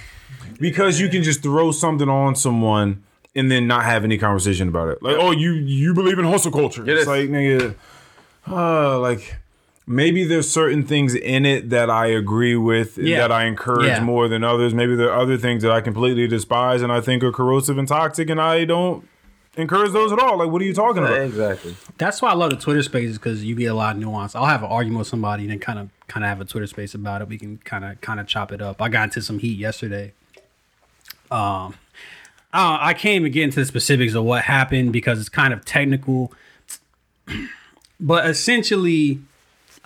because 0.61 1.01
you 1.01 1.09
can 1.09 1.23
just 1.23 1.43
throw 1.43 1.71
something 1.73 2.09
on 2.09 2.35
someone 2.37 3.03
and 3.35 3.51
then 3.51 3.67
not 3.67 3.85
have 3.85 4.05
any 4.05 4.19
conversation 4.19 4.69
about 4.69 4.89
it 4.89 5.03
like 5.03 5.17
oh 5.19 5.31
you 5.31 5.53
you 5.53 5.95
believe 5.95 6.19
in 6.19 6.25
hustle 6.27 6.53
culture 6.53 6.85
Yeah, 6.85 6.95
it's 6.97 7.07
that's- 7.07 7.23
like 7.23 7.31
nigga 7.31 7.75
uh 8.51 8.99
like 9.01 9.37
maybe 9.87 10.25
there's 10.25 10.51
certain 10.51 10.83
things 10.85 11.15
in 11.15 11.47
it 11.47 11.71
that 11.71 11.89
I 11.91 12.07
agree 12.07 12.57
with 12.57 12.99
Yeah. 12.99 13.19
that 13.21 13.33
I 13.33 13.45
encourage 13.45 13.87
Yeah. 13.87 14.01
more 14.01 14.27
than 14.29 14.43
others. 14.43 14.75
Maybe 14.75 14.97
there 14.97 15.13
are 15.13 15.21
other 15.21 15.37
things 15.37 15.63
that 15.63 15.71
I 15.73 15.81
completely 15.81 16.27
despise 16.27 16.83
and 16.83 16.91
I 16.93 17.01
think 17.01 17.23
are 17.23 17.31
corrosive 17.33 17.79
and 17.79 17.87
toxic, 17.87 18.29
and 18.29 18.41
I 18.41 18.65
don't 18.65 19.07
encourage 19.57 19.93
those 19.93 20.13
at 20.13 20.19
all. 20.19 20.39
Like, 20.39 20.51
what 20.51 20.61
are 20.61 20.65
you 20.65 20.75
talking 20.75 21.03
about? 21.05 21.21
Exactly. 21.21 21.77
That's 21.99 22.21
why 22.21 22.31
I 22.31 22.35
love 22.35 22.51
the 22.51 22.57
Twitter 22.57 22.83
spaces 22.83 23.17
because 23.17 23.45
you 23.45 23.55
get 23.55 23.67
a 23.67 23.75
lot 23.75 23.95
of 23.97 24.03
nuance. 24.03 24.35
I'll 24.35 24.45
have 24.47 24.63
an 24.63 24.69
argument 24.71 24.99
with 25.01 25.09
somebody 25.09 25.45
and 25.45 25.53
then 25.53 25.59
kind 25.61 25.79
of 25.79 25.89
kind 26.09 26.25
of 26.25 26.29
have 26.29 26.41
a 26.41 26.45
Twitter 26.45 26.67
space 26.67 26.95
about 26.95 27.23
it. 27.23 27.29
We 27.29 27.39
can 27.39 27.59
kind 27.65 27.85
of 27.85 28.01
kind 28.01 28.21
of 28.21 28.27
chop 28.27 28.53
it 28.53 28.61
up. 28.61 28.83
I 28.83 28.89
got 28.89 29.05
into 29.05 29.23
some 29.23 29.39
heat 29.39 29.57
yesterday. 29.59 30.13
Um, 31.31 31.75
uh, 32.55 32.79
I 32.81 32.93
can't 32.95 33.17
even 33.17 33.33
get 33.33 33.43
into 33.45 33.61
the 33.61 33.67
specifics 33.67 34.15
of 34.15 34.25
what 34.25 34.43
happened 34.43 34.93
because 34.93 35.19
it's 35.21 35.29
kind 35.29 35.53
of 35.55 35.65
technical. 35.65 36.33
But 37.99 38.29
essentially, 38.29 39.21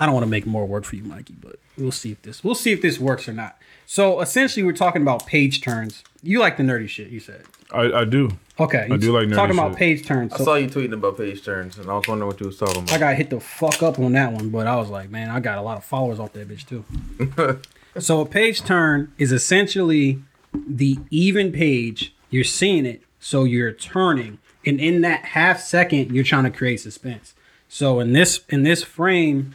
I 0.01 0.07
don't 0.07 0.15
want 0.15 0.25
to 0.25 0.31
make 0.31 0.47
more 0.47 0.67
work 0.67 0.85
for 0.85 0.97
you, 0.97 1.05
Mikey. 1.05 1.35
But 1.41 1.57
we'll 1.79 1.93
see 1.93 2.11
if 2.13 2.23
this 2.23 2.43
we'll 2.43 2.55
see 2.55 2.73
if 2.73 2.81
this 2.83 2.99
works 2.99 3.29
or 3.29 3.33
not. 3.33 3.57
So 3.87 4.21
essentially, 4.21 4.63
we're 4.65 4.73
talking 4.73 5.03
about 5.03 5.27
page 5.27 5.61
turns. 5.61 6.03
You 6.23 6.41
like 6.41 6.57
the 6.57 6.63
nerdy 6.63 6.89
shit, 6.89 7.09
you 7.11 7.21
said. 7.21 7.43
I, 7.73 7.93
I 7.93 8.05
do. 8.05 8.31
Okay, 8.59 8.89
I 8.91 8.97
do 8.97 9.13
like 9.13 9.29
nerdy 9.29 9.35
talking 9.35 9.57
about 9.59 9.73
shit. 9.73 9.79
page 9.79 10.07
turns. 10.07 10.33
I 10.33 10.39
So 10.39 10.45
saw 10.45 10.55
you 10.57 10.69
tweeting 10.69 10.93
about 10.95 11.17
page 11.19 11.45
turns, 11.45 11.77
and 11.79 11.89
I 11.91 11.95
was 11.95 12.09
wondering 12.09 12.29
what 12.29 12.41
you 12.41 12.47
was 12.47 12.59
talking 12.59 12.79
about. 12.83 12.93
I 12.93 12.97
about. 12.97 13.07
got 13.11 13.17
hit 13.17 13.31
the 13.31 13.41
fuck 13.41 13.83
up 13.83 13.99
on 13.99 14.13
that 14.13 14.33
one, 14.33 14.49
but 14.51 14.67
I 14.67 14.77
was 14.77 14.89
like, 14.91 15.11
man, 15.11 15.31
I 15.31 15.39
got 15.41 15.59
a 15.59 15.63
lot 15.63 15.77
of 15.77 15.85
followers 15.85 16.19
off 16.19 16.33
that 16.33 16.49
bitch 16.49 16.67
too. 16.67 17.61
so 18.01 18.21
a 18.21 18.27
page 18.27 18.63
turn 18.63 19.13
is 19.19 19.33
essentially 19.33 20.23
the 20.55 20.99
even 21.11 21.53
page. 21.53 22.15
You're 22.31 22.45
seeing 22.45 22.87
it, 22.87 23.03
so 23.19 23.45
you're 23.45 23.73
turning, 23.73 24.39
and 24.65 24.81
in 24.81 25.01
that 25.03 25.25
half 25.27 25.61
second, 25.61 26.15
you're 26.15 26.25
trying 26.25 26.45
to 26.45 26.51
create 26.51 26.79
suspense. 26.81 27.35
So 27.69 27.99
in 28.01 28.13
this 28.13 28.41
in 28.49 28.63
this 28.63 28.83
frame, 28.83 29.55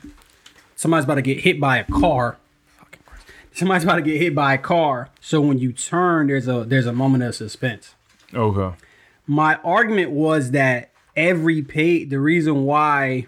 somebody's 0.75 1.05
about 1.05 1.15
to 1.15 1.21
get 1.21 1.39
hit 1.39 1.59
by 1.59 1.77
a 1.77 1.83
car. 1.85 2.37
Somebody's 3.53 3.83
about 3.83 3.95
to 3.95 4.01
get 4.01 4.17
hit 4.19 4.35
by 4.35 4.53
a 4.53 4.57
car. 4.57 5.09
So 5.21 5.39
when 5.41 5.57
you 5.59 5.71
turn, 5.71 6.27
there's 6.27 6.47
a 6.47 6.63
there's 6.65 6.85
a 6.85 6.93
moment 6.93 7.23
of 7.23 7.35
suspense 7.35 7.95
Okay. 8.33 8.75
my 9.27 9.55
argument 9.63 10.11
was 10.11 10.51
that 10.51 10.91
every 11.15 11.61
page 11.61 12.09
the 12.09 12.19
reason 12.19 12.65
why 12.65 13.25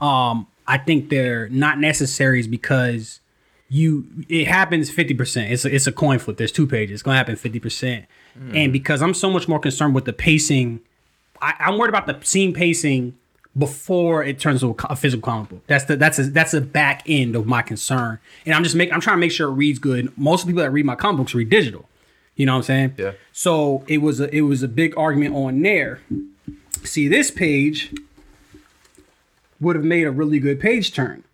um 0.00 0.46
i 0.66 0.78
think 0.78 1.10
they're 1.10 1.48
not 1.50 1.78
necessary 1.78 2.40
is 2.40 2.46
because 2.48 3.20
you 3.68 4.06
it 4.30 4.46
happens 4.46 4.90
50% 4.90 5.50
it's 5.50 5.66
a, 5.66 5.74
it's 5.74 5.86
a 5.86 5.92
coin 5.92 6.18
flip 6.18 6.38
there's 6.38 6.52
two 6.52 6.66
pages 6.66 6.94
it's 6.94 7.02
gonna 7.02 7.18
happen 7.18 7.34
50% 7.36 8.06
and 8.54 8.72
because 8.72 9.02
i'm 9.02 9.12
so 9.12 9.28
much 9.28 9.46
more 9.48 9.58
concerned 9.58 9.94
with 9.94 10.06
the 10.06 10.12
pacing 10.14 10.80
I, 11.42 11.52
i'm 11.60 11.76
worried 11.76 11.90
about 11.90 12.06
the 12.06 12.18
scene 12.24 12.54
pacing 12.54 13.14
before 13.56 14.22
it 14.22 14.38
turns 14.38 14.60
to 14.60 14.76
a, 14.88 14.94
physical 14.96 15.22
comic 15.22 15.48
book 15.48 15.62
that's 15.66 15.84
the 15.84 15.96
that's 15.96 16.18
a 16.18 16.24
that's 16.24 16.54
a 16.54 16.60
back 16.60 17.02
end 17.08 17.34
of 17.34 17.46
my 17.46 17.62
concern 17.62 18.18
and 18.46 18.54
i'm 18.54 18.62
just 18.62 18.76
make 18.76 18.92
i'm 18.92 19.00
trying 19.00 19.16
to 19.16 19.20
make 19.20 19.32
sure 19.32 19.48
it 19.48 19.52
reads 19.54 19.78
good 19.78 20.16
most 20.16 20.46
people 20.46 20.62
that 20.62 20.70
read 20.70 20.84
my 20.86 20.94
comic 20.94 21.18
books 21.18 21.34
read 21.34 21.48
digital 21.50 21.88
you 22.36 22.46
know 22.46 22.52
what 22.52 22.58
i'm 22.58 22.62
saying 22.62 22.94
Yeah. 22.98 23.12
so 23.32 23.84
it 23.88 23.98
was 23.98 24.20
a 24.20 24.32
it 24.34 24.42
was 24.42 24.62
a 24.62 24.68
big 24.68 24.96
argument 24.96 25.34
on 25.34 25.60
there. 25.62 26.00
See, 26.84 27.08
this 27.08 27.30
page 27.32 27.92
would 29.60 29.74
have 29.76 29.84
made 29.84 30.06
a 30.06 30.10
really 30.12 30.38
good 30.38 30.60
page 30.60 30.92
turn 30.94 31.24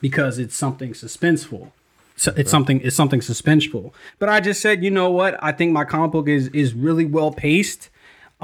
because 0.00 0.38
it's 0.38 0.56
something 0.56 0.92
suspenseful. 0.94 1.70
So 2.16 2.32
it's 2.36 2.50
something 2.50 2.80
it's 2.80 2.96
something 2.96 3.20
suspenseful. 3.20 3.92
But 4.18 4.28
I 4.30 4.40
just 4.40 4.62
said, 4.62 4.82
you 4.82 4.90
know 4.90 5.10
what? 5.10 5.36
I 5.42 5.52
think 5.52 5.72
my 5.72 5.84
comic 5.84 6.12
book 6.12 6.28
is 6.28 6.48
is 6.48 6.72
really 6.72 7.04
well 7.04 7.30
paced. 7.32 7.90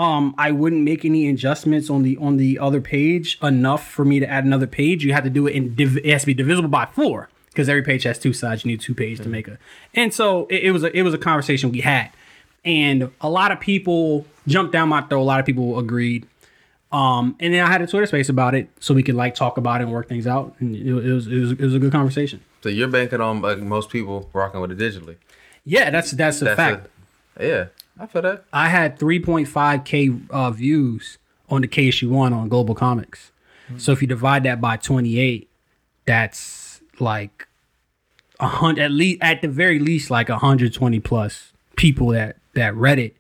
Um, 0.00 0.34
I 0.38 0.50
wouldn't 0.50 0.82
make 0.82 1.04
any 1.04 1.28
adjustments 1.28 1.90
on 1.90 2.02
the 2.02 2.16
on 2.16 2.38
the 2.38 2.58
other 2.58 2.80
page 2.80 3.38
enough 3.42 3.86
for 3.86 4.02
me 4.02 4.18
to 4.18 4.26
add 4.26 4.44
another 4.44 4.66
page. 4.66 5.04
You 5.04 5.12
have 5.12 5.24
to 5.24 5.30
do 5.30 5.46
it 5.46 5.54
in 5.54 5.74
div- 5.74 5.98
it 5.98 6.06
has 6.06 6.22
to 6.22 6.26
be 6.26 6.32
divisible 6.32 6.70
by 6.70 6.86
four 6.86 7.28
because 7.48 7.68
every 7.68 7.82
page 7.82 8.04
has 8.04 8.18
two 8.18 8.32
sides. 8.32 8.64
You 8.64 8.70
need 8.70 8.80
two 8.80 8.94
pages 8.94 9.20
to 9.20 9.28
make 9.28 9.46
a. 9.46 9.58
And 9.94 10.14
so 10.14 10.46
it, 10.48 10.64
it 10.64 10.70
was 10.70 10.84
a 10.84 10.96
it 10.96 11.02
was 11.02 11.12
a 11.12 11.18
conversation 11.18 11.70
we 11.70 11.82
had, 11.82 12.10
and 12.64 13.10
a 13.20 13.28
lot 13.28 13.52
of 13.52 13.60
people 13.60 14.24
jumped 14.48 14.72
down 14.72 14.88
my 14.88 15.02
throat. 15.02 15.20
A 15.20 15.22
lot 15.22 15.38
of 15.40 15.44
people 15.44 15.78
agreed. 15.78 16.26
Um, 16.92 17.36
and 17.38 17.52
then 17.52 17.62
I 17.64 17.70
had 17.70 17.82
a 17.82 17.86
Twitter 17.86 18.06
space 18.06 18.30
about 18.30 18.54
it 18.54 18.70
so 18.80 18.94
we 18.94 19.02
could 19.02 19.14
like 19.14 19.34
talk 19.34 19.58
about 19.58 19.80
it 19.80 19.84
and 19.84 19.92
work 19.92 20.08
things 20.08 20.26
out. 20.26 20.54
And 20.60 20.74
it, 20.74 20.86
it 20.86 21.12
was 21.12 21.26
it 21.26 21.38
was 21.38 21.52
it 21.52 21.60
was 21.60 21.74
a 21.74 21.78
good 21.78 21.92
conversation. 21.92 22.40
So 22.62 22.70
you're 22.70 22.88
banking 22.88 23.20
on 23.20 23.42
like 23.42 23.58
most 23.58 23.90
people 23.90 24.30
rocking 24.32 24.62
with 24.62 24.72
it 24.72 24.78
digitally. 24.78 25.16
Yeah, 25.64 25.90
that's 25.90 26.12
that's 26.12 26.40
a 26.40 26.46
That's 26.46 26.56
fact. 26.56 26.88
A, 27.36 27.46
yeah, 27.46 27.64
I 28.00 28.06
feel 28.06 28.22
that. 28.22 28.44
I 28.52 28.68
had 28.68 28.98
3.5k 28.98 30.30
uh, 30.30 30.50
views 30.50 31.18
on 31.50 31.60
the 31.60 31.68
KSU 31.68 32.08
one 32.08 32.32
on 32.32 32.48
GlobalComix. 32.48 33.30
So 33.76 33.92
if 33.92 34.02
you 34.02 34.08
divide 34.08 34.42
that 34.44 34.60
by 34.60 34.76
28, 34.76 35.48
that's 36.04 36.80
like 36.98 37.46
a 38.40 38.48
hundred 38.48 38.82
at 38.82 38.90
least 38.90 39.18
at 39.22 39.42
the 39.42 39.48
very 39.48 39.78
least 39.78 40.10
like 40.10 40.28
120 40.28 40.98
plus 41.00 41.52
people 41.76 42.08
that 42.08 42.36
that 42.54 42.74
read 42.74 42.98
it. 42.98 43.16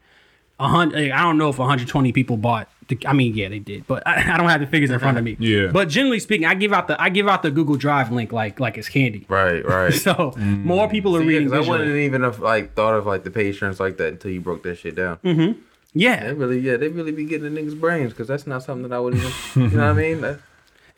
A 0.58 0.66
hundred. 0.66 1.12
I 1.12 1.22
don't 1.22 1.38
know 1.38 1.50
if 1.50 1.58
120 1.58 2.12
people 2.12 2.36
bought. 2.36 2.68
The, 2.90 2.98
I 3.06 3.14
mean, 3.14 3.34
yeah, 3.34 3.48
they 3.48 3.58
did, 3.58 3.86
but 3.86 4.06
I, 4.06 4.34
I 4.34 4.36
don't 4.36 4.48
have 4.50 4.60
the 4.60 4.66
figures 4.66 4.90
in 4.90 4.98
front 4.98 5.16
of 5.16 5.24
me. 5.24 5.36
Yeah. 5.40 5.68
But 5.72 5.88
generally 5.88 6.20
speaking, 6.20 6.46
I 6.46 6.52
give 6.54 6.72
out 6.74 6.86
the 6.88 7.00
I 7.00 7.08
give 7.08 7.26
out 7.28 7.42
the 7.42 7.50
Google 7.50 7.76
Drive 7.76 8.12
link 8.12 8.30
like 8.32 8.60
like 8.60 8.76
it's 8.76 8.88
candy. 8.88 9.24
Right, 9.28 9.64
right. 9.76 9.92
So 9.94 10.34
more 10.36 10.88
people 10.88 11.16
are 11.16 11.22
Yeah, 11.22 11.38
I 11.40 11.42
visually. 11.48 11.68
wouldn't 11.78 11.96
even 11.96 12.22
have 12.22 12.40
like 12.40 12.74
thought 12.74 12.94
of 12.94 13.06
like 13.06 13.24
the 13.24 13.30
page 13.30 13.58
turns 13.58 13.80
like 13.80 13.96
that 13.96 14.08
until 14.08 14.30
you 14.30 14.40
broke 14.42 14.62
that 14.64 14.76
shit 14.76 14.94
down. 14.96 15.16
Mm-hmm. 15.24 15.58
yeah, 15.94 16.24
They 16.26 16.32
really, 16.34 16.58
yeah, 16.60 16.76
they 16.76 16.88
really 16.88 17.12
be 17.12 17.24
getting 17.24 17.52
the 17.54 17.60
niggas' 17.60 17.80
brains 17.80 18.10
because 18.12 18.28
that's 18.28 18.46
not 18.46 18.62
something 18.62 18.88
that 18.88 18.94
I 18.94 19.00
would 19.00 19.14
even. 19.14 19.30
you 19.56 19.68
know 19.68 19.86
what 19.86 19.98
I 19.98 20.02
mean? 20.02 20.20
That- 20.26 20.40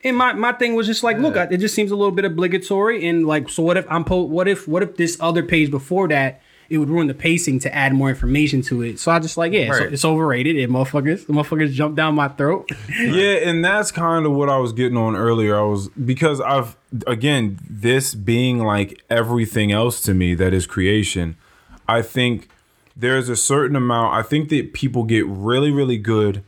And 0.05 0.17
my, 0.17 0.33
my 0.33 0.51
thing 0.51 0.75
was 0.75 0.85
just 0.85 1.01
like, 1.01 1.17
look, 1.17 1.37
I- 1.37 1.47
it 1.49 1.57
just 1.57 1.73
seems 1.73 1.89
a 1.91 1.95
little 1.95 2.11
bit 2.11 2.25
obligatory. 2.25 3.07
And 3.07 3.25
like, 3.25 3.47
so 3.49 3.63
what 3.63 3.77
if 3.77 3.85
I'm 3.89 4.03
po- 4.03 4.23
what 4.37 4.47
if 4.49 4.67
what 4.67 4.83
if 4.83 4.97
this 4.97 5.15
other 5.21 5.43
page 5.43 5.71
before 5.71 6.09
that 6.09 6.41
it 6.69 6.77
would 6.77 6.89
ruin 6.89 7.07
the 7.07 7.13
pacing 7.13 7.59
to 7.59 7.73
add 7.73 7.93
more 7.93 8.09
information 8.09 8.61
to 8.63 8.81
it? 8.81 8.99
So 8.99 9.11
I 9.11 9.19
just 9.19 9.37
like, 9.37 9.53
yeah, 9.53 9.71
so 9.73 9.83
it's 9.83 10.05
overrated. 10.05 10.55
It 10.55 10.69
motherfuckers, 10.69 11.27
the 11.27 11.33
motherfuckers 11.33 11.71
jump 11.71 11.95
down 11.95 12.15
my 12.15 12.27
throat. 12.27 12.69
Yeah, 13.03 13.49
and 13.49 13.63
that's 13.65 13.91
kind 13.91 14.25
of 14.25 14.31
what 14.31 14.49
I 14.49 14.57
was 14.57 14.71
getting 14.71 14.97
on 14.97 15.15
earlier. 15.15 15.57
I 15.57 15.63
was 15.63 15.89
because 15.89 16.39
I've 16.39 16.75
again 17.05 17.59
this 17.69 18.15
being 18.15 18.59
like 18.59 19.01
everything 19.09 19.71
else 19.71 20.01
to 20.01 20.13
me 20.13 20.35
that 20.35 20.53
is 20.53 20.65
creation. 20.65 21.35
I 21.87 22.01
think 22.01 22.49
there's 22.95 23.29
a 23.29 23.35
certain 23.35 23.75
amount. 23.75 24.13
I 24.13 24.21
think 24.21 24.49
that 24.49 24.73
people 24.73 25.03
get 25.03 25.25
really, 25.27 25.71
really 25.71 25.97
good 25.97 26.43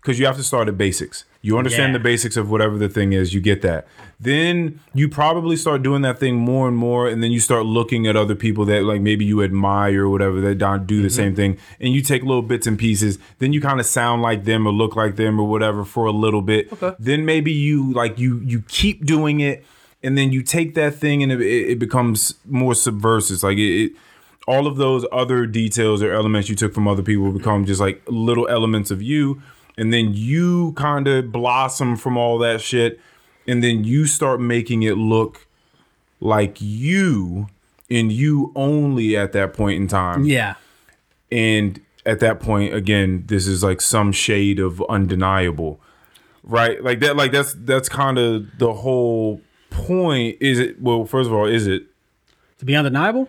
because 0.00 0.18
you 0.18 0.26
have 0.26 0.36
to 0.36 0.44
start 0.44 0.68
at 0.68 0.78
basics. 0.78 1.24
You 1.46 1.58
understand 1.58 1.92
Yeah. 1.92 1.98
the 1.98 2.02
basics 2.02 2.36
of 2.36 2.50
whatever 2.50 2.76
the 2.76 2.88
thing 2.88 3.12
is. 3.12 3.32
You 3.32 3.40
get 3.40 3.62
that. 3.62 3.86
Then 4.18 4.80
you 4.94 5.08
probably 5.08 5.54
start 5.54 5.84
doing 5.84 6.02
that 6.02 6.18
thing 6.18 6.34
more 6.34 6.66
and 6.66 6.76
more, 6.76 7.06
and 7.06 7.22
then 7.22 7.30
you 7.30 7.38
start 7.38 7.64
looking 7.66 8.08
at 8.08 8.16
other 8.16 8.34
people 8.34 8.64
that 8.64 8.82
like 8.82 9.00
maybe 9.00 9.24
you 9.24 9.44
admire 9.44 10.06
or 10.06 10.08
whatever 10.08 10.40
that 10.40 10.56
don't 10.58 10.88
do 10.88 11.02
the 11.02 11.08
same 11.08 11.28
mm-hmm. 11.28 11.36
thing, 11.36 11.58
and 11.78 11.94
you 11.94 12.02
take 12.02 12.22
little 12.24 12.42
bits 12.42 12.66
and 12.66 12.76
pieces. 12.76 13.20
Then 13.38 13.52
you 13.52 13.60
kind 13.60 13.78
of 13.78 13.86
sound 13.86 14.22
like 14.22 14.42
them 14.42 14.66
or 14.66 14.72
look 14.72 14.96
like 14.96 15.14
them 15.14 15.38
or 15.38 15.46
whatever 15.46 15.84
for 15.84 16.06
a 16.06 16.10
little 16.10 16.42
bit. 16.42 16.72
Okay. 16.72 16.96
Then 16.98 17.24
maybe 17.24 17.52
you 17.52 17.92
like 17.92 18.18
you 18.18 18.40
you 18.44 18.62
keep 18.66 19.06
doing 19.06 19.38
it, 19.38 19.64
and 20.02 20.18
then 20.18 20.32
you 20.32 20.42
take 20.42 20.74
that 20.74 20.96
thing 20.96 21.22
and 21.22 21.30
it, 21.30 21.40
it 21.40 21.70
it 21.70 21.78
becomes 21.78 22.34
more 22.44 22.74
subversive. 22.74 23.44
Like 23.44 23.58
it, 23.58 23.84
it 23.84 23.92
all 24.48 24.66
of 24.66 24.78
those 24.78 25.06
other 25.12 25.46
details 25.46 26.02
or 26.02 26.12
elements 26.12 26.48
you 26.48 26.56
took 26.56 26.74
from 26.74 26.88
other 26.88 27.02
people 27.02 27.30
become 27.30 27.64
just 27.66 27.80
like 27.80 28.02
little 28.08 28.48
elements 28.48 28.90
of 28.90 29.00
you 29.00 29.40
and 29.76 29.92
then 29.92 30.12
you 30.14 30.72
kind 30.72 31.06
of 31.08 31.30
blossom 31.32 31.96
from 31.96 32.16
all 32.16 32.38
that 32.38 32.60
shit 32.60 33.00
and 33.48 33.62
then 33.62 33.84
you 33.84 34.06
start 34.06 34.40
making 34.40 34.82
it 34.82 34.96
look 34.96 35.46
like 36.20 36.56
you 36.60 37.48
and 37.90 38.10
you 38.10 38.52
only 38.56 39.16
at 39.16 39.32
that 39.32 39.52
point 39.52 39.76
in 39.80 39.86
time. 39.86 40.24
Yeah, 40.24 40.54
and 41.30 41.80
at 42.04 42.20
that 42.20 42.40
point 42.40 42.72
again 42.74 43.24
this 43.26 43.46
is 43.46 43.62
like 43.64 43.80
some 43.80 44.12
shade 44.12 44.58
of 44.60 44.80
undeniable 44.88 45.80
right? 46.44 46.82
Like 46.82 47.00
that 47.00 47.16
like 47.16 47.32
that's 47.32 47.54
that's 47.54 47.88
kind 47.88 48.18
of 48.18 48.46
the 48.58 48.72
whole 48.72 49.40
point. 49.70 50.36
Is 50.40 50.58
it 50.60 50.80
well 50.80 51.04
first 51.04 51.26
of 51.28 51.34
all 51.34 51.46
is 51.46 51.66
it 51.66 51.84
to 52.58 52.64
be 52.64 52.74
undeniable. 52.76 53.28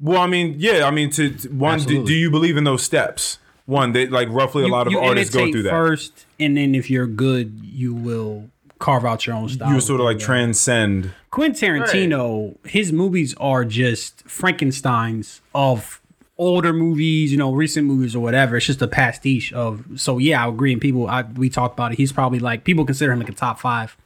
well, 0.00 0.20
I 0.20 0.26
mean, 0.26 0.54
yeah, 0.58 0.86
I 0.86 0.90
mean, 0.90 1.10
to, 1.10 1.30
to- 1.30 1.48
one, 1.50 1.78
do, 1.80 2.04
do 2.06 2.14
you 2.14 2.30
believe 2.30 2.56
in 2.56 2.64
those 2.64 2.82
steps? 2.82 3.38
One, 3.72 3.92
that 3.92 4.10
like 4.12 4.28
roughly 4.30 4.62
a 4.64 4.68
lot 4.68 4.86
of 4.86 4.92
you 4.92 5.00
artists 5.00 5.34
go 5.34 5.50
through 5.50 5.62
that. 5.64 5.70
first, 5.70 6.26
and 6.38 6.56
then 6.56 6.74
if 6.74 6.90
you're 6.90 7.06
good, 7.06 7.60
you 7.64 7.94
will 7.94 8.48
carve 8.78 9.04
out 9.04 9.26
your 9.26 9.36
own 9.36 9.48
style. 9.48 9.72
you 9.72 9.80
sort 9.80 10.00
of 10.00 10.04
like 10.06 10.18
Yeah. 10.20 10.26
transcend. 10.26 11.10
Quentin 11.30 11.54
Tarantino, 11.80 12.56
his 12.66 12.92
movies 12.92 13.34
are 13.38 13.64
just 13.64 14.22
Frankenstein's 14.28 15.40
of 15.54 16.00
older 16.38 16.72
movies, 16.72 17.30
you 17.30 17.38
know, 17.38 17.52
recent 17.52 17.86
movies 17.86 18.16
or 18.16 18.20
whatever. 18.20 18.56
It's 18.56 18.66
just 18.66 18.82
a 18.82 18.88
pastiche 18.88 19.52
of. 19.52 19.84
So 19.96 20.18
yeah, 20.18 20.44
I 20.44 20.48
agree. 20.48 20.72
And 20.72 20.80
people, 20.80 21.06
I, 21.08 21.22
we 21.22 21.48
talked 21.48 21.74
about 21.74 21.92
it. 21.92 21.98
He's 21.98 22.12
probably 22.12 22.38
like 22.40 22.64
people 22.64 22.84
consider 22.84 23.12
him 23.12 23.20
like 23.20 23.28
a 23.28 23.32
top 23.32 23.60
five 23.60 23.96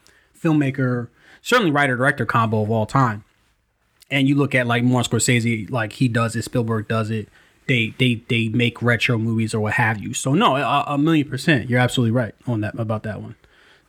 filmmaker, 0.41 1.09
certainly 1.43 1.71
writer 1.71 1.97
director 1.97 2.27
combo 2.27 2.63
of 2.63 2.71
all 2.71 2.87
time. 2.87 3.25
And 4.11 4.29
you 4.29 4.35
look 4.37 4.55
at 4.55 4.67
like 4.67 4.85
Martin 4.85 5.19
Scorsese, 5.19 5.71
like 5.71 5.95
he 5.95 6.09
does 6.09 6.37
it, 6.37 6.43
Spielberg 6.43 6.87
does 6.87 7.11
it. 7.11 7.29
They 7.67 7.95
they 7.99 8.23
they 8.29 8.49
make 8.49 8.81
retro 8.81 9.19
movies 9.19 9.55
or 9.55 9.61
what 9.61 9.75
have 9.75 9.99
you. 9.99 10.15
So 10.15 10.35
no, 10.35 10.57
a, 10.57 10.85
a 10.87 10.99
million 10.99 11.29
percent, 11.29 11.69
you're 11.69 11.81
absolutely 11.81 12.13
right 12.13 12.35
on 12.47 12.61
that 12.61 12.79
about 12.79 13.03
that 13.05 13.21
one. 13.21 13.35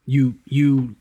You 0.05 0.35
you 0.45 0.95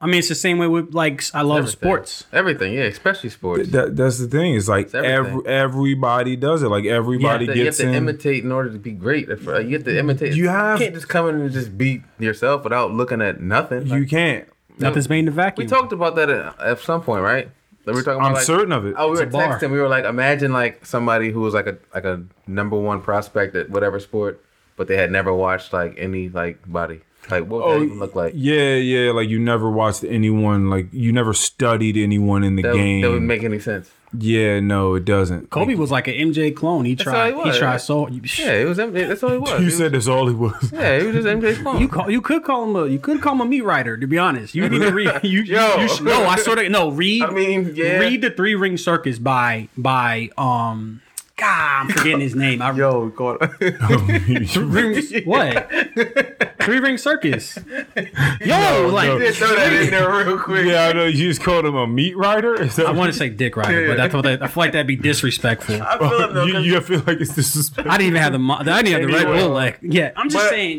I 0.00 0.06
mean, 0.06 0.16
it's 0.16 0.28
the 0.28 0.34
same 0.34 0.58
way 0.58 0.66
with 0.66 0.92
like 0.94 1.22
I 1.32 1.42
love 1.42 1.58
Everything. 1.58 1.78
sports. 1.78 2.24
Everything, 2.32 2.72
yeah, 2.74 2.82
especially 2.82 3.30
sports. 3.30 3.68
That, 3.68 3.94
that's 3.96 4.18
the 4.18 4.26
thing. 4.26 4.56
It's 4.56 4.66
like 4.66 4.92
everything. 4.92 5.12
every, 5.46 5.46
everybody 5.46 6.34
does 6.34 6.64
it. 6.64 6.68
Like 6.68 6.84
everybody 6.86 7.44
you 7.44 7.50
have 7.50 7.54
to, 7.54 7.58
you 7.58 7.64
have 7.64 7.66
gets 7.66 7.76
to 7.78 7.88
in. 7.88 7.94
imitate 7.94 8.42
in 8.42 8.50
order 8.50 8.70
to 8.72 8.78
be 8.80 8.90
great. 8.90 9.28
If, 9.28 9.46
uh, 9.46 9.60
You 9.60 9.74
have 9.76 9.84
to 9.84 9.96
imitate. 9.96 10.34
You 10.34 10.48
have- 10.48 10.80
can't 10.80 10.94
just 10.94 11.08
come 11.08 11.28
in 11.28 11.36
and 11.40 11.52
just 11.52 11.78
beat 11.78 12.02
yourself 12.18 12.64
without 12.64 12.90
looking 12.92 13.22
at 13.22 13.40
nothing. 13.40 13.86
you 13.86 14.04
can't. 14.04 14.48
Nothing's 14.78 15.08
made 15.08 15.20
in 15.20 15.28
a 15.28 15.30
vacuum. 15.30 15.66
we 15.66 15.68
talked 15.70 15.92
about 15.92 16.16
that 16.16 16.28
at, 16.30 16.60
at 16.60 16.78
some 16.80 17.02
point, 17.02 17.22
right? 17.22 17.48
We 17.84 17.92
were 17.92 18.02
talking 18.02 18.20
about 18.20 18.26
I'm 18.28 18.34
like, 18.34 18.44
certain 18.44 18.72
of 18.72 18.86
it. 18.86 18.94
Oh, 18.96 19.10
we 19.10 19.16
were 19.16 19.22
It's 19.24 19.32
bar. 19.32 19.58
texting. 19.58 19.70
We 19.72 19.80
were 19.80 19.88
like, 19.88 20.04
imagine 20.04 20.52
like 20.52 20.86
somebody 20.86 21.30
who 21.30 21.40
was 21.40 21.54
like 21.54 21.66
a 21.66 21.78
like 21.94 22.04
a 22.04 22.22
number 22.46 22.76
one 22.76 23.00
prospect 23.02 23.54
at 23.56 23.70
whatever 23.70 23.98
sport, 24.00 24.44
but 24.76 24.86
they 24.88 24.96
had 24.96 25.10
never 25.10 25.32
watched 25.32 25.72
like 25.72 25.94
any 25.98 26.28
like 26.28 26.70
body. 26.70 27.00
Like 27.30 27.46
what 27.46 27.64
would 27.66 27.74
that 27.74 27.80
oh, 27.80 27.84
even 27.84 27.98
look 27.98 28.14
like? 28.14 28.32
Oh, 28.34 28.36
Yeah, 28.36 28.74
yeah. 28.76 29.12
Like 29.12 29.28
you 29.28 29.38
never 29.38 29.70
watched 29.70 30.04
anyone. 30.04 30.70
Like 30.70 30.88
you 30.92 31.12
never 31.12 31.32
studied 31.34 31.96
anyone 31.96 32.42
in 32.44 32.56
the 32.56 32.62
That, 32.62 32.74
game. 32.74 33.00
that 33.02 33.10
would 33.10 33.22
make 33.22 33.42
any 33.42 33.58
sense. 33.60 33.90
Yeah, 34.18 34.60
no, 34.60 34.94
it 34.94 35.04
doesn't. 35.04 35.50
Kobe 35.50 35.74
was 35.74 35.90
like 35.90 36.08
an 36.08 36.14
MJ 36.14 36.54
clone. 36.54 36.84
He 36.84 36.92
all 36.92 36.96
tried. 37.04 37.34
he 37.34 37.42
He, 37.50 37.58
tried 37.58 37.70
right? 37.72 37.80
so. 37.80 38.08
Yeah, 38.08 38.52
it 38.54 38.66
was. 38.68 38.78
M- 38.78 38.92
That's 38.92 39.22
all 39.22 39.30
he 39.32 39.38
was. 39.38 39.50
You 39.50 39.56
He 39.58 39.64
was- 39.66 39.76
said 39.76 39.92
that's 39.92 40.08
all 40.08 40.28
it 40.28 40.34
was. 40.34 40.72
yeah, 40.72 40.98
he 41.00 41.06
was 41.06 41.16
just 41.16 41.26
MJ's 41.28 41.58
clone. 41.58 41.80
You 41.80 41.88
call, 41.88 42.10
you 42.10 42.20
could 42.22 42.42
call 42.44 42.64
him 42.64 42.76
a 42.76 42.86
you 42.86 42.98
could 42.98 43.20
call 43.20 43.34
him 43.34 43.40
a 43.42 43.44
meat 43.44 43.62
writer. 43.62 43.96
To 43.98 44.06
be 44.06 44.16
honest, 44.18 44.54
you 44.54 44.68
need 44.68 44.78
to 44.80 44.90
read. 44.92 45.10
You, 45.22 45.42
you, 45.42 45.54
Yo. 45.56 45.76
you 45.82 45.88
should, 45.88 46.04
no, 46.06 46.24
I 46.24 46.36
sort 46.36 46.58
of 46.58 46.70
no 46.70 46.90
read. 47.02 47.22
I 47.22 47.30
mean, 47.30 47.72
yeah. 47.74 47.98
read 47.98 48.22
the 48.22 48.30
Three 48.30 48.54
Ring 48.54 48.76
Circus 48.78 49.18
by 49.18 49.68
by 49.76 50.30
um. 50.38 51.01
God, 51.42 51.80
I'm 51.80 51.88
forgetting 51.88 52.20
his 52.20 52.34
name. 52.36 52.62
I, 52.62 52.70
Yo, 52.76 53.06
we 53.06 53.10
called. 53.10 53.38
Three, 53.58 55.22
what? 55.24 55.70
Three 56.62 56.78
Ring 56.78 56.96
Circus. 56.96 57.58
Yo, 58.40 58.88
like 58.92 59.08
no. 59.08 59.18
Just 59.18 59.38
throw 59.38 59.48
that 59.56 59.72
in 59.72 59.90
there 59.90 60.08
real 60.24 60.38
quick. 60.38 60.66
yeah, 60.66 60.86
I 60.86 60.92
know. 60.92 61.04
You 61.06 61.28
just 61.28 61.42
called 61.42 61.64
him 61.64 61.74
a 61.74 61.86
meat 61.86 62.16
rider. 62.16 62.54
Is 62.60 62.76
that 62.76 62.86
I 62.86 62.92
want 62.92 63.12
to 63.12 63.18
say 63.18 63.28
Dick 63.28 63.56
Rider, 63.56 63.88
but 63.88 63.98
I 64.00 64.08
thought 64.08 64.22
that 64.22 64.42
I 64.42 64.46
feel 64.46 64.62
like 64.62 64.72
that'd 64.72 64.86
be 64.86 64.94
disrespectful. 64.96 65.82
I 65.82 65.98
feel 65.98 66.20
him 66.28 66.34
though. 66.34 66.44
you, 66.46 66.52
'cause- 66.52 66.64
you 66.66 66.80
feel 66.80 67.02
like 67.06 67.20
it's 67.20 67.34
disrespectful. 67.34 67.90
I 67.92 67.96
didn't 67.98 68.08
even 68.10 68.22
have 68.22 68.32
the 68.32 68.38
mo- 68.38 68.54
I 68.60 68.82
didn't 68.82 69.00
have 69.00 69.00
the 69.02 69.06
Red 69.08 69.22
Anyway. 69.26 69.38
Bull 69.40 69.50
like 69.50 69.78
yeah. 69.82 70.12
I'm 70.16 70.28
just 70.28 70.44
But- 70.44 70.50
saying, 70.50 70.78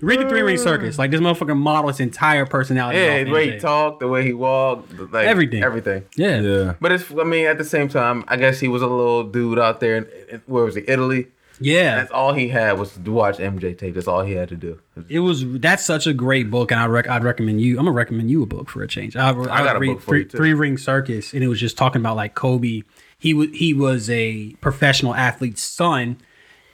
read 0.00 0.20
the 0.20 0.28
Three 0.28 0.42
Ring 0.42 0.56
Circus. 0.58 0.98
Like 0.98 1.10
this 1.10 1.20
motherfucker 1.20 1.56
model 1.56 1.88
his 1.88 1.98
entire 2.00 2.46
personality. 2.46 2.98
Yeah, 3.00 3.24
the 3.24 3.30
way 3.32 3.50
he 3.52 3.58
talked, 3.58 3.98
the 4.00 4.08
way 4.08 4.24
he 4.24 4.32
walked, 4.32 4.92
like 5.12 5.26
Everything. 5.26 5.62
everything. 5.64 6.04
Yeah. 6.16 6.40
Yeah. 6.40 6.74
But 6.80 6.92
it's, 6.92 7.10
I 7.10 7.24
mean, 7.24 7.46
at 7.46 7.58
the 7.58 7.64
same 7.64 7.88
time, 7.88 8.24
I 8.28 8.36
guess 8.36 8.60
he 8.60 8.68
was 8.68 8.82
a 8.82 8.86
little 8.86 9.24
dude 9.24 9.58
out 9.58 9.80
there 9.80 9.87
in, 9.96 10.06
in 10.30 10.42
where 10.46 10.64
was 10.64 10.74
he, 10.74 10.84
Italy? 10.86 11.28
yeah. 11.60 11.96
That's 11.96 12.10
all 12.10 12.32
he 12.34 12.48
had 12.48 12.78
was 12.78 12.92
to 12.92 13.12
watch 13.12 13.38
MJ 13.38 13.76
tape. 13.76 13.94
That's 13.94 14.08
all 14.08 14.22
he 14.22 14.32
had 14.32 14.48
to 14.50 14.56
do. 14.56 14.80
It 15.08 15.20
was 15.20 15.44
that's 15.58 15.84
such 15.84 16.06
a 16.06 16.12
great 16.12 16.50
book, 16.50 16.70
and 16.70 16.80
I 16.80 16.86
rec- 16.86 17.08
I'd 17.08 17.24
recommend 17.24 17.60
you. 17.60 17.78
I'm 17.78 17.84
gonna 17.84 17.92
recommend 17.92 18.30
you 18.30 18.42
a 18.42 18.46
book 18.46 18.68
for 18.68 18.82
a 18.82 18.88
change. 18.88 19.16
I, 19.16 19.30
I, 19.30 19.32
got 19.32 19.76
a 19.76 19.78
read 19.78 19.94
book 19.94 20.00
for 20.00 20.10
Three, 20.10 20.18
you, 20.20 20.24
too. 20.26 20.36
Three 20.36 20.54
Ring 20.54 20.78
Circus, 20.78 21.32
and 21.32 21.42
it 21.42 21.48
was 21.48 21.60
just 21.60 21.76
talking 21.76 22.00
about 22.00 22.16
like 22.16 22.34
Kobe. 22.34 22.82
He 23.18 23.34
was 23.34 23.48
he 23.52 23.74
was 23.74 24.08
a 24.10 24.52
professional 24.60 25.14
athlete's 25.14 25.62
son, 25.62 26.18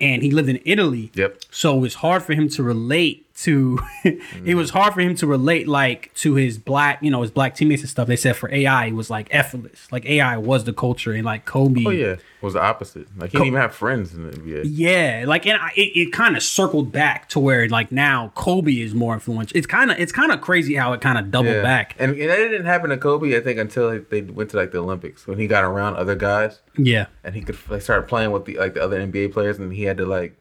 and 0.01 0.23
he 0.23 0.31
lived 0.31 0.49
in 0.49 0.61
Italy. 0.65 1.11
Yep. 1.15 1.43
So 1.51 1.77
it 1.77 1.81
was 1.81 1.95
hard 1.97 2.23
for 2.23 2.35
him 2.35 2.49
to 2.51 2.63
relate 2.63 3.24
to. 3.37 3.79
it 4.05 4.55
was 4.55 4.71
mm. 4.71 4.75
hard 4.75 4.95
for 4.95 5.01
him 5.01 5.15
to 5.17 5.27
relate 5.27 5.69
like 5.69 6.13
to 6.15 6.35
his 6.35 6.59
black, 6.59 7.03
you 7.03 7.11
know, 7.11 7.23
his 7.23 7.31
black 7.31 7.55
teammates 7.55 7.83
and 7.83 7.91
stuff. 7.91 8.09
They 8.09 8.17
said 8.17 8.37
for 8.37 8.53
AI, 8.53 8.87
it 8.87 8.95
was 8.95 9.11
like 9.11 9.29
effortless. 9.31 9.91
Like 9.91 10.07
AI 10.07 10.37
was 10.37 10.65
the 10.65 10.73
culture, 10.73 11.13
and 11.13 11.25
like 11.25 11.45
Kobe. 11.45 11.85
Oh 11.87 11.91
yeah, 11.91 12.17
was 12.41 12.55
the 12.55 12.63
opposite. 12.63 13.09
Like 13.17 13.31
he 13.31 13.39
didn't 13.39 13.49
even 13.49 13.61
have 13.61 13.75
friends 13.75 14.15
in 14.15 14.31
the 14.31 14.37
NBA. 14.37 14.63
Yeah, 14.67 15.25
like 15.27 15.47
and 15.47 15.61
I, 15.61 15.71
it, 15.75 15.97
it 15.97 16.13
kind 16.13 16.37
of 16.37 16.43
circled 16.43 16.93
back 16.93 17.29
to 17.31 17.41
where 17.41 17.69
like 17.69 17.91
now 17.91 18.31
Kobe 18.35 18.73
is 18.73 18.95
more 18.95 19.15
influential. 19.15 19.57
It's 19.57 19.67
kind 19.67 19.91
of 19.91 19.99
it's 19.99 20.13
kind 20.13 20.31
of 20.31 20.41
crazy 20.41 20.75
how 20.75 20.93
it 20.93 21.01
kind 21.01 21.19
of 21.19 21.31
doubled 21.31 21.55
Yeah. 21.57 21.63
back. 21.63 21.97
And, 21.99 22.13
and 22.13 22.31
that 22.31 22.37
didn't 22.37 22.67
happen 22.67 22.91
to 22.91 22.97
Kobe, 22.97 23.37
I 23.37 23.41
think, 23.41 23.59
until 23.59 23.99
they 23.99 24.23
went 24.23 24.51
to 24.51 24.57
like 24.57 24.71
the 24.71 24.79
Olympics 24.79 25.27
when 25.27 25.39
he 25.39 25.47
got 25.47 25.65
around 25.65 25.97
other 25.97 26.15
guys 26.15 26.61
Yeah, 26.77 27.07
and 27.25 27.35
he 27.35 27.41
could 27.41 27.59
like 27.69 27.83
started 27.83 28.09
playing 28.09 28.31
with 28.31 28.45
the 28.45 28.59
like 28.59 28.75
the 28.75 28.83
other 28.83 29.05
NBA 29.05 29.33
players 29.33 29.59
and 29.59 29.73
he 29.73 29.85
had 29.85 29.97
to 29.97 30.07
like 30.07 30.37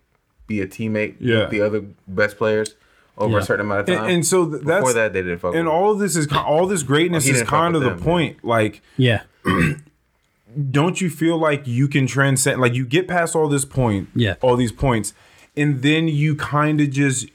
be 0.48 0.62
a 0.62 0.68
teammate 0.68 1.16
Yeah. 1.20 1.42
with 1.42 1.50
the 1.52 1.62
other 1.62 1.84
best 2.08 2.38
players 2.38 2.76
over 3.18 3.34
Yeah. 3.34 3.40
a 3.40 3.44
certain 3.44 3.66
amount 3.66 3.82
of 3.82 3.86
time. 3.88 4.04
And, 4.06 4.14
and 4.14 4.26
so 4.26 4.50
th- 4.50 4.64
that's 4.64 4.82
before 4.82 4.94
that 4.94 5.14
they 5.14 5.22
didn't 5.22 5.40
fuck 5.40 5.54
and 5.56 5.66
with 5.66 5.74
all 5.74 5.92
of 5.92 6.00
this 6.00 6.16
is 6.16 6.28
all 6.34 6.66
this 6.68 6.84
greatness 6.94 7.26
he 7.26 7.32
is 7.32 7.44
kind 7.44 7.76
of 7.76 7.82
the 7.84 7.92
them, 7.92 8.00
point. 8.00 8.44
Like, 8.44 8.82
yeah, 8.98 9.22
don't 10.72 11.02
you 11.02 11.10
feel 11.10 11.38
like 11.38 11.66
you 11.68 11.88
can 11.88 12.06
transcend? 12.08 12.62
Like, 12.62 12.74
you 12.74 12.86
get 12.86 13.08
past 13.08 13.36
all 13.36 13.48
this 13.48 13.66
point, 13.66 14.10
Yeah. 14.16 14.36
all 14.42 14.56
these 14.56 14.72
points, 14.72 15.14
and 15.56 15.82
then 15.82 16.08
you 16.08 16.36
kind 16.36 16.80
of 16.82 16.90
just 16.92 17.28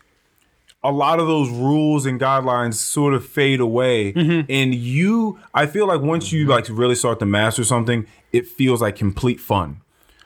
a 0.84 0.92
lot 0.92 1.18
of 1.18 1.26
those 1.26 1.50
rules 1.50 2.06
and 2.06 2.20
guidelines 2.20 2.74
sort 2.74 3.12
of 3.12 3.26
fade 3.26 3.58
away 3.58 4.12
Mm-hmm. 4.12 4.46
and 4.50 4.72
you 4.74 5.38
i 5.52 5.66
feel 5.66 5.88
like 5.88 6.00
once 6.00 6.30
you 6.30 6.46
like 6.46 6.66
really 6.68 6.94
start 6.94 7.18
to 7.18 7.26
master 7.26 7.64
something 7.64 8.06
it 8.32 8.46
feels 8.46 8.80
like 8.80 8.94
complete 8.94 9.40
fun 9.40 9.80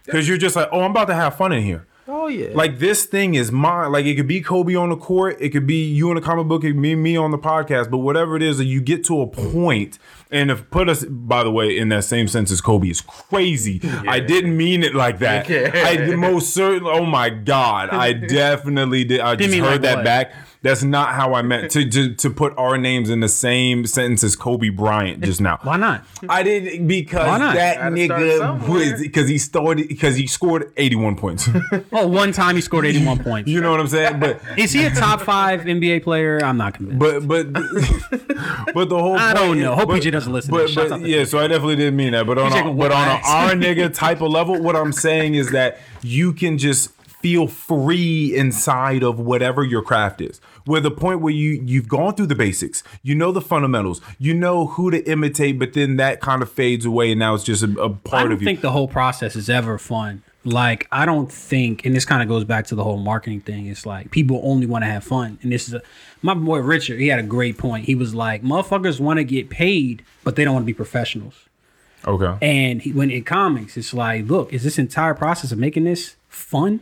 because 0.05 0.29
you're 0.29 0.37
just 0.37 0.55
like 0.55 0.69
oh 0.71 0.83
i'm 0.83 0.91
about 0.91 1.07
to 1.07 1.15
have 1.15 1.37
fun 1.39 1.53
in 1.53 1.63
here 1.63 1.87
oh 2.09 2.27
yeah, 2.29 2.49
like 2.55 2.79
this 2.79 3.05
thing 3.05 3.35
is 3.35 3.53
mine. 3.53 3.93
Like 3.93 4.07
it 4.07 4.16
could 4.16 4.27
be 4.27 4.41
Kobe 4.41 4.74
on 4.74 4.91
the 4.91 4.97
court, 4.97 5.37
it 5.41 5.51
could 5.51 5.66
be 5.66 5.85
you 5.85 6.11
in 6.11 6.16
a 6.16 6.20
comic 6.20 6.47
book, 6.47 6.65
it 6.65 6.73
could 6.73 6.83
be 6.83 6.95
me 6.95 7.16
on 7.16 7.31
the 7.31 7.39
podcast. 7.39 7.91
But 7.91 7.99
whatever 7.99 8.37
it 8.37 8.43
is, 8.43 8.59
that 8.59 8.65
you 8.65 8.81
get 8.81 9.05
to 9.05 9.20
a 9.20 9.27
point, 9.27 9.99
and 10.31 10.51
if 10.51 10.69
put 10.70 10.89
us 10.89 11.05
by 11.05 11.45
the 11.45 11.51
way 11.51 11.77
in 11.77 11.89
that 11.91 12.05
same 12.05 12.29
sense 12.29 12.51
as 12.51 12.61
Kobe 12.61 12.89
is 12.89 13.01
crazy. 13.01 13.81
I 14.09 14.20
didn't 14.20 14.57
mean 14.57 14.83
it 14.83 14.95
like 14.95 15.19
that. 15.20 15.49
Yeah. 15.53 15.70
I 15.74 16.16
most 16.16 16.55
certainly. 16.55 16.91
Oh 16.91 17.05
my 17.05 17.29
god, 17.29 17.91
I 17.91 18.12
definitely 18.39 19.05
did. 19.05 19.20
I 19.20 19.37
just 19.37 19.55
heard 19.55 19.62
like 19.62 19.81
that 19.83 19.97
what? 19.97 20.05
back. 20.05 20.33
That's 20.63 20.85
not 20.85 21.11
how 21.11 21.35
I 21.35 21.43
meant 21.43 21.73
to, 21.73 21.89
to 21.91 22.15
to 22.15 22.31
put 22.31 22.57
our 22.57 22.79
names 22.79 23.11
in 23.11 23.21
the 23.21 23.29
same 23.29 23.85
sentence 23.87 24.23
as 24.23 24.37
Kobe 24.37 24.69
Bryant 24.69 25.23
just 25.23 25.41
now. 25.41 25.59
why 25.63 25.77
not? 25.77 26.05
I 26.29 26.43
didn't 26.45 26.87
because 26.87 27.41
that 27.55 27.79
nigga 27.93 28.69
was 28.69 29.01
because 29.01 29.29
he 29.29 29.39
started 29.39 29.89
because 29.89 30.17
he 30.17 30.27
scored 30.27 30.73
81 30.77 31.17
points. 31.17 31.49
Oh, 31.95 32.07
one 32.07 32.33
time 32.33 32.55
he 32.55 32.63
scored 32.63 32.87
81 32.87 33.19
points. 33.25 33.51
you 33.51 33.61
know 33.61 33.71
what 33.71 33.81
I'm 33.81 33.87
saying? 33.89 34.21
But 34.21 34.41
Is 34.57 34.73
he 34.73 34.85
a 34.87 34.91
top 34.91 35.21
five 35.21 35.63
NBA 35.63 36.03
player? 36.05 36.39
I'm 36.43 36.57
not 36.57 36.75
convinced. 36.75 36.99
But 37.01 37.27
but 37.29 37.53
but 38.75 38.89
the 38.89 38.99
whole 38.99 39.17
I 39.17 39.35
point 39.35 39.37
don't 39.37 39.61
know. 39.61 39.75
Hope 39.75 39.89
but, 39.89 40.01
PJ 40.01 40.13
doesn't 40.13 40.33
listen 40.33 40.51
But, 40.51 40.67
this. 40.67 40.75
But 40.75 40.93
out 40.93 41.01
to 41.01 41.09
yeah, 41.09 41.25
so 41.25 41.39
I 41.39 41.49
definitely 41.49 41.77
didn't 41.77 41.97
mean 41.97 42.13
that. 42.13 42.27
But 42.27 42.39
on 42.39 42.53
a, 42.53 42.73
but 42.73 42.93
on 42.93 43.09
my 43.09 43.21
a 43.21 43.23
our 43.25 43.51
nigga 43.53 43.93
type 43.93 44.21
of 44.21 44.31
level, 44.31 44.61
what 44.61 44.77
I'm 44.77 44.93
saying 44.93 45.35
is 45.35 45.51
that 45.51 45.81
you 46.03 46.33
can 46.33 46.59
just 46.59 46.91
feel 47.23 47.47
free 47.47 48.35
inside 48.35 49.03
of 49.03 49.19
whatever 49.21 49.63
your 49.65 49.83
craft 49.83 50.21
is. 50.21 50.41
Where 50.65 50.81
the 50.81 50.91
point 50.91 51.21
where 51.21 51.33
you 51.33 51.63
you've 51.65 51.89
gone 51.89 52.15
through 52.15 52.27
the 52.27 52.35
basics, 52.35 52.83
you 53.03 53.15
know 53.15 53.33
the 53.33 53.41
fundamentals, 53.41 54.01
you 54.19 54.35
know 54.35 54.67
who 54.67 54.91
to 54.91 55.03
imitate, 55.11 55.59
but 55.59 55.73
then 55.73 55.97
that 55.97 56.21
kind 56.21 56.43
of 56.43 56.51
fades 56.51 56.85
away, 56.85 57.11
and 57.13 57.19
now 57.19 57.35
it's 57.35 57.45
just 57.45 57.63
a 57.63 57.91
part 57.91 58.33
of 58.33 58.41
you. 58.43 58.49
I 58.49 58.51
think 58.51 58.61
the 58.61 58.71
whole 58.71 58.89
process 58.89 59.37
is 59.37 59.51
ever 59.51 59.79
fun. 59.79 60.23
Like 60.45 60.89
I 60.91 61.07
don't 61.07 61.31
think, 61.31 61.87
and 61.87 61.95
this 61.95 62.05
kind 62.05 62.21
of 62.23 62.29
goes 62.29 62.45
back 62.45 62.67
to 62.67 62.75
the 62.75 62.83
whole 62.83 62.97
marketing 62.99 63.41
thing. 63.43 63.67
It's 63.67 63.87
like 63.87 64.11
people 64.11 64.41
only 64.43 64.67
want 64.67 64.83
to 64.83 64.87
have 64.87 65.05
fun, 65.05 65.39
and 65.43 65.53
this 65.53 65.69
is 65.69 65.75
a 65.75 65.83
my 66.21 66.35
boy 66.35 66.59
Richard. 66.59 66.99
He 66.99 67.09
had 67.09 67.21
a 67.21 67.25
great 67.25 67.59
point. 67.59 67.85
He 67.87 67.95
was 67.95 68.15
like, 68.15 68.43
motherfuckers 68.43 68.99
want 68.99 69.19
to 69.19 69.25
get 69.25 69.51
paid, 69.51 70.05
but 70.25 70.35
they 70.37 70.45
don't 70.45 70.55
want 70.55 70.65
to 70.65 70.67
be 70.67 70.75
professionals. 70.75 71.35
okay. 72.07 72.37
And 72.45 72.83
he, 72.83 72.93
when 72.93 73.11
in 73.11 73.23
comics, 73.25 73.77
it's 73.77 73.95
like, 73.95 74.27
look, 74.27 74.53
is 74.53 74.65
this 74.65 74.79
entire 74.79 75.15
process 75.15 75.53
of 75.53 75.59
making 75.59 75.85
this 75.85 76.17
fun? 76.29 76.81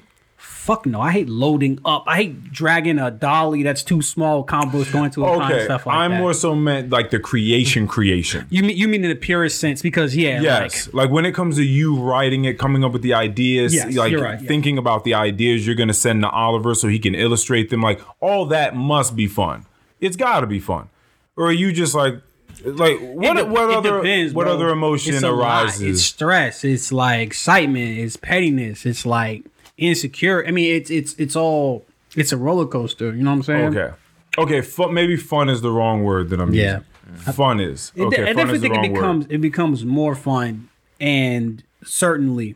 Fuck 0.60 0.84
no. 0.84 1.00
I 1.00 1.10
hate 1.10 1.28
loading 1.30 1.78
up. 1.86 2.04
I 2.06 2.16
hate 2.16 2.52
dragging 2.52 2.98
a 2.98 3.10
dolly 3.10 3.62
that's 3.62 3.82
too 3.82 4.02
small, 4.02 4.42
comic 4.44 4.72
books 4.72 4.92
going 4.92 5.10
to 5.12 5.24
a 5.24 5.26
con 5.38 5.50
Okay, 5.50 5.64
stuff 5.64 5.86
like 5.86 5.94
that. 5.94 6.00
I'm 6.00 6.12
more 6.20 6.34
so 6.34 6.54
meant 6.54 6.90
like 6.90 7.08
the 7.10 7.18
creation, 7.18 7.88
creation. 7.88 8.46
you 8.50 8.62
mean 8.62 8.76
you 8.76 8.86
mean 8.86 9.02
in 9.02 9.08
the 9.08 9.16
purest 9.16 9.58
sense 9.58 9.80
because 9.80 10.14
yeah, 10.14 10.42
Yes, 10.42 10.86
like 10.88 10.94
like, 10.94 11.10
when 11.10 11.24
it 11.24 11.32
comes 11.32 11.56
to 11.56 11.62
you 11.64 11.96
writing 11.98 12.44
it, 12.44 12.58
coming 12.58 12.84
up 12.84 12.92
with 12.92 13.00
the 13.00 13.14
ideas, 13.14 13.72
Yes, 13.72 13.96
like 13.96 14.14
right, 14.14 14.38
yeah. 14.38 14.46
thinking 14.46 14.76
about 14.76 15.04
the 15.04 15.14
ideas 15.14 15.66
you're 15.66 15.74
gonna 15.76 15.94
send 15.94 16.22
to 16.24 16.28
Oliver 16.28 16.74
so 16.74 16.88
he 16.88 16.98
can 16.98 17.14
illustrate 17.14 17.70
them, 17.70 17.80
like 17.80 18.00
all 18.20 18.44
that 18.46 18.76
must 18.76 19.16
be 19.16 19.26
fun. 19.26 19.64
It's 19.98 20.16
got 20.16 20.40
to 20.40 20.46
be 20.46 20.60
fun, 20.60 20.90
or 21.36 21.46
are 21.46 21.52
you 21.52 21.72
just 21.72 21.94
like, 21.94 22.20
like 22.64 22.98
what? 23.00 23.38
It 23.38 23.48
what 23.48 23.70
it 23.70 23.76
other 23.76 23.96
depends, 24.02 24.34
what 24.34 24.44
bro. 24.44 24.54
other 24.54 24.68
emotion 24.68 25.14
It's 25.14 25.22
a 25.22 25.30
lot. 25.30 25.80
It's 25.80 26.02
stress. 26.02 26.64
It's 26.64 26.92
like 26.92 27.20
excitement. 27.26 27.98
It's 27.98 28.16
pettiness. 28.16 28.84
It's 28.84 29.06
like 29.06 29.44
insecure. 29.80 30.46
I 30.46 30.50
mean, 30.52 30.74
it's 30.74 30.90
it's 30.90 31.14
it's 31.14 31.34
all. 31.36 31.84
It's 32.16 32.32
a 32.32 32.36
roller 32.36 32.66
coaster. 32.66 33.06
You 33.14 33.22
know 33.22 33.30
what 33.30 33.36
I'm 33.36 33.42
saying? 33.44 33.76
Okay, 33.76 33.94
okay, 34.38 34.60
fu- 34.62 34.90
maybe 34.90 35.16
fun 35.16 35.48
is 35.48 35.60
the 35.62 35.70
wrong 35.70 36.02
word 36.02 36.28
that 36.30 36.40
I'm 36.40 36.52
Yeah. 36.52 36.80
using. 37.16 37.32
Fun 37.32 37.60
is 37.60 37.92
It, 37.96 38.02
okay. 38.02 38.22
I 38.22 38.26
fun 38.26 38.36
definitely 38.36 38.58
think 38.68 38.76
it 38.84 38.92
becomes 38.94 39.24
word. 39.26 39.32
it 39.32 39.38
becomes 39.38 39.84
more 39.84 40.14
fun 40.14 40.68
and 41.00 41.62
certainly, 41.84 42.54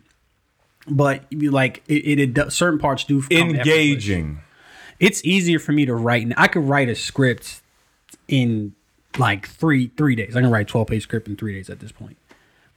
but 0.89 1.25
like 1.33 1.83
it. 1.89 2.05
it, 2.05 2.19
it 2.21 2.35
does- 2.35 2.55
certain 2.55 2.79
parts 2.79 3.05
do 3.05 3.19
effortless. 3.19 3.41
Engaging. 3.59 4.39
It's 5.01 5.25
easier 5.25 5.59
for 5.59 5.73
me 5.73 5.87
to 5.87 5.95
write. 5.95 6.27
I 6.37 6.47
could 6.49 6.65
write 6.69 6.89
a 6.89 6.95
script 6.95 7.63
in 8.29 8.75
like 9.19 9.47
three 9.49 9.89
three 9.97 10.15
days. 10.17 10.37
I 10.37 10.41
can 10.41 10.51
write 10.51 10.69
twelve 10.69 10.89
page 10.89 11.03
script 11.03 11.29
in 11.29 11.37
three 11.37 11.55
days 11.55 11.71
at 11.71 11.81
this 11.81 11.93
point. 11.93 12.17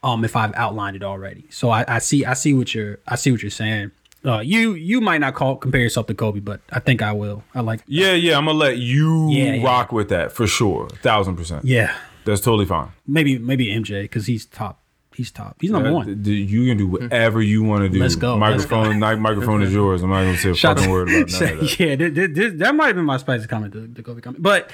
Um, 0.03 0.23
if 0.23 0.35
I've 0.35 0.53
outlined 0.55 0.95
it 0.95 1.03
already. 1.03 1.45
So 1.49 1.69
I, 1.69 1.85
I 1.87 1.99
see 1.99 2.23
I 2.25 2.33
see 2.33 2.53
what 2.53 2.73
you're 2.75 2.99
I 3.07 3.15
see 3.15 3.31
what 3.31 3.41
you're 3.41 3.49
saying. 3.51 3.91
Uh, 4.25 4.39
you 4.39 4.73
you 4.73 4.99
might 4.99 5.19
not 5.19 5.35
call 5.35 5.55
compare 5.55 5.81
yourself 5.81 6.07
to 6.07 6.13
Kobe, 6.13 6.39
but 6.39 6.59
I 6.71 6.79
think 6.79 7.01
I 7.01 7.11
will. 7.13 7.43
I 7.55 7.61
like. 7.61 7.81
Yeah, 7.87 8.13
yeah, 8.13 8.37
I'm 8.37 8.45
gonna 8.45 8.57
let 8.57 8.77
you 8.77 9.29
Yeah, 9.31 9.53
yeah. 9.53 9.63
rock 9.65 9.91
with 9.91 10.09
that 10.09 10.31
for 10.31 10.47
sure, 10.47 10.89
thousand 11.01 11.35
percent. 11.35 11.65
Yeah, 11.65 11.95
That's 12.25 12.41
totally 12.41 12.65
fine. 12.65 12.89
maybe 13.05 13.37
maybe 13.37 13.67
MJ 13.67 14.03
because 14.03 14.25
he's 14.25 14.45
top. 14.45 14.81
He's 15.17 15.31
top. 15.31 15.57
He's 15.59 15.71
number 15.71 15.91
one. 15.91 16.21
d- 16.21 16.43
You 16.43 16.67
can 16.67 16.77
do 16.77 16.85
hmm. 16.85 16.91
whatever 16.91 17.41
you 17.41 17.63
want 17.63 17.81
to 17.81 17.89
do. 17.89 17.97
Let's 17.99 18.15
go. 18.15 18.35
Let's 18.37 18.69
Microphone, 18.69 18.99
microphone 18.99 19.63
is 19.63 19.73
yours. 19.73 20.03
I'm 20.03 20.11
not 20.11 20.21
gonna 20.21 20.37
say 20.37 20.51
a 20.51 20.53
Shout 20.53 20.77
fucking 20.77 20.91
out- 20.91 20.93
word 20.93 21.09
about 21.09 21.31
none 21.31 21.53
of 21.53 21.59
that. 21.61 21.79
yeah, 21.79 21.95
th- 21.95 22.13
th- 22.13 22.35
th- 22.35 22.53
that 22.57 22.75
might 22.75 22.85
have 22.85 22.95
been 22.97 23.05
my 23.05 23.17
spicy 23.17 23.47
comment, 23.47 23.73
the, 23.73 23.79
the 23.79 24.03
Kobe 24.03 24.21
comment. 24.21 24.43
But 24.43 24.69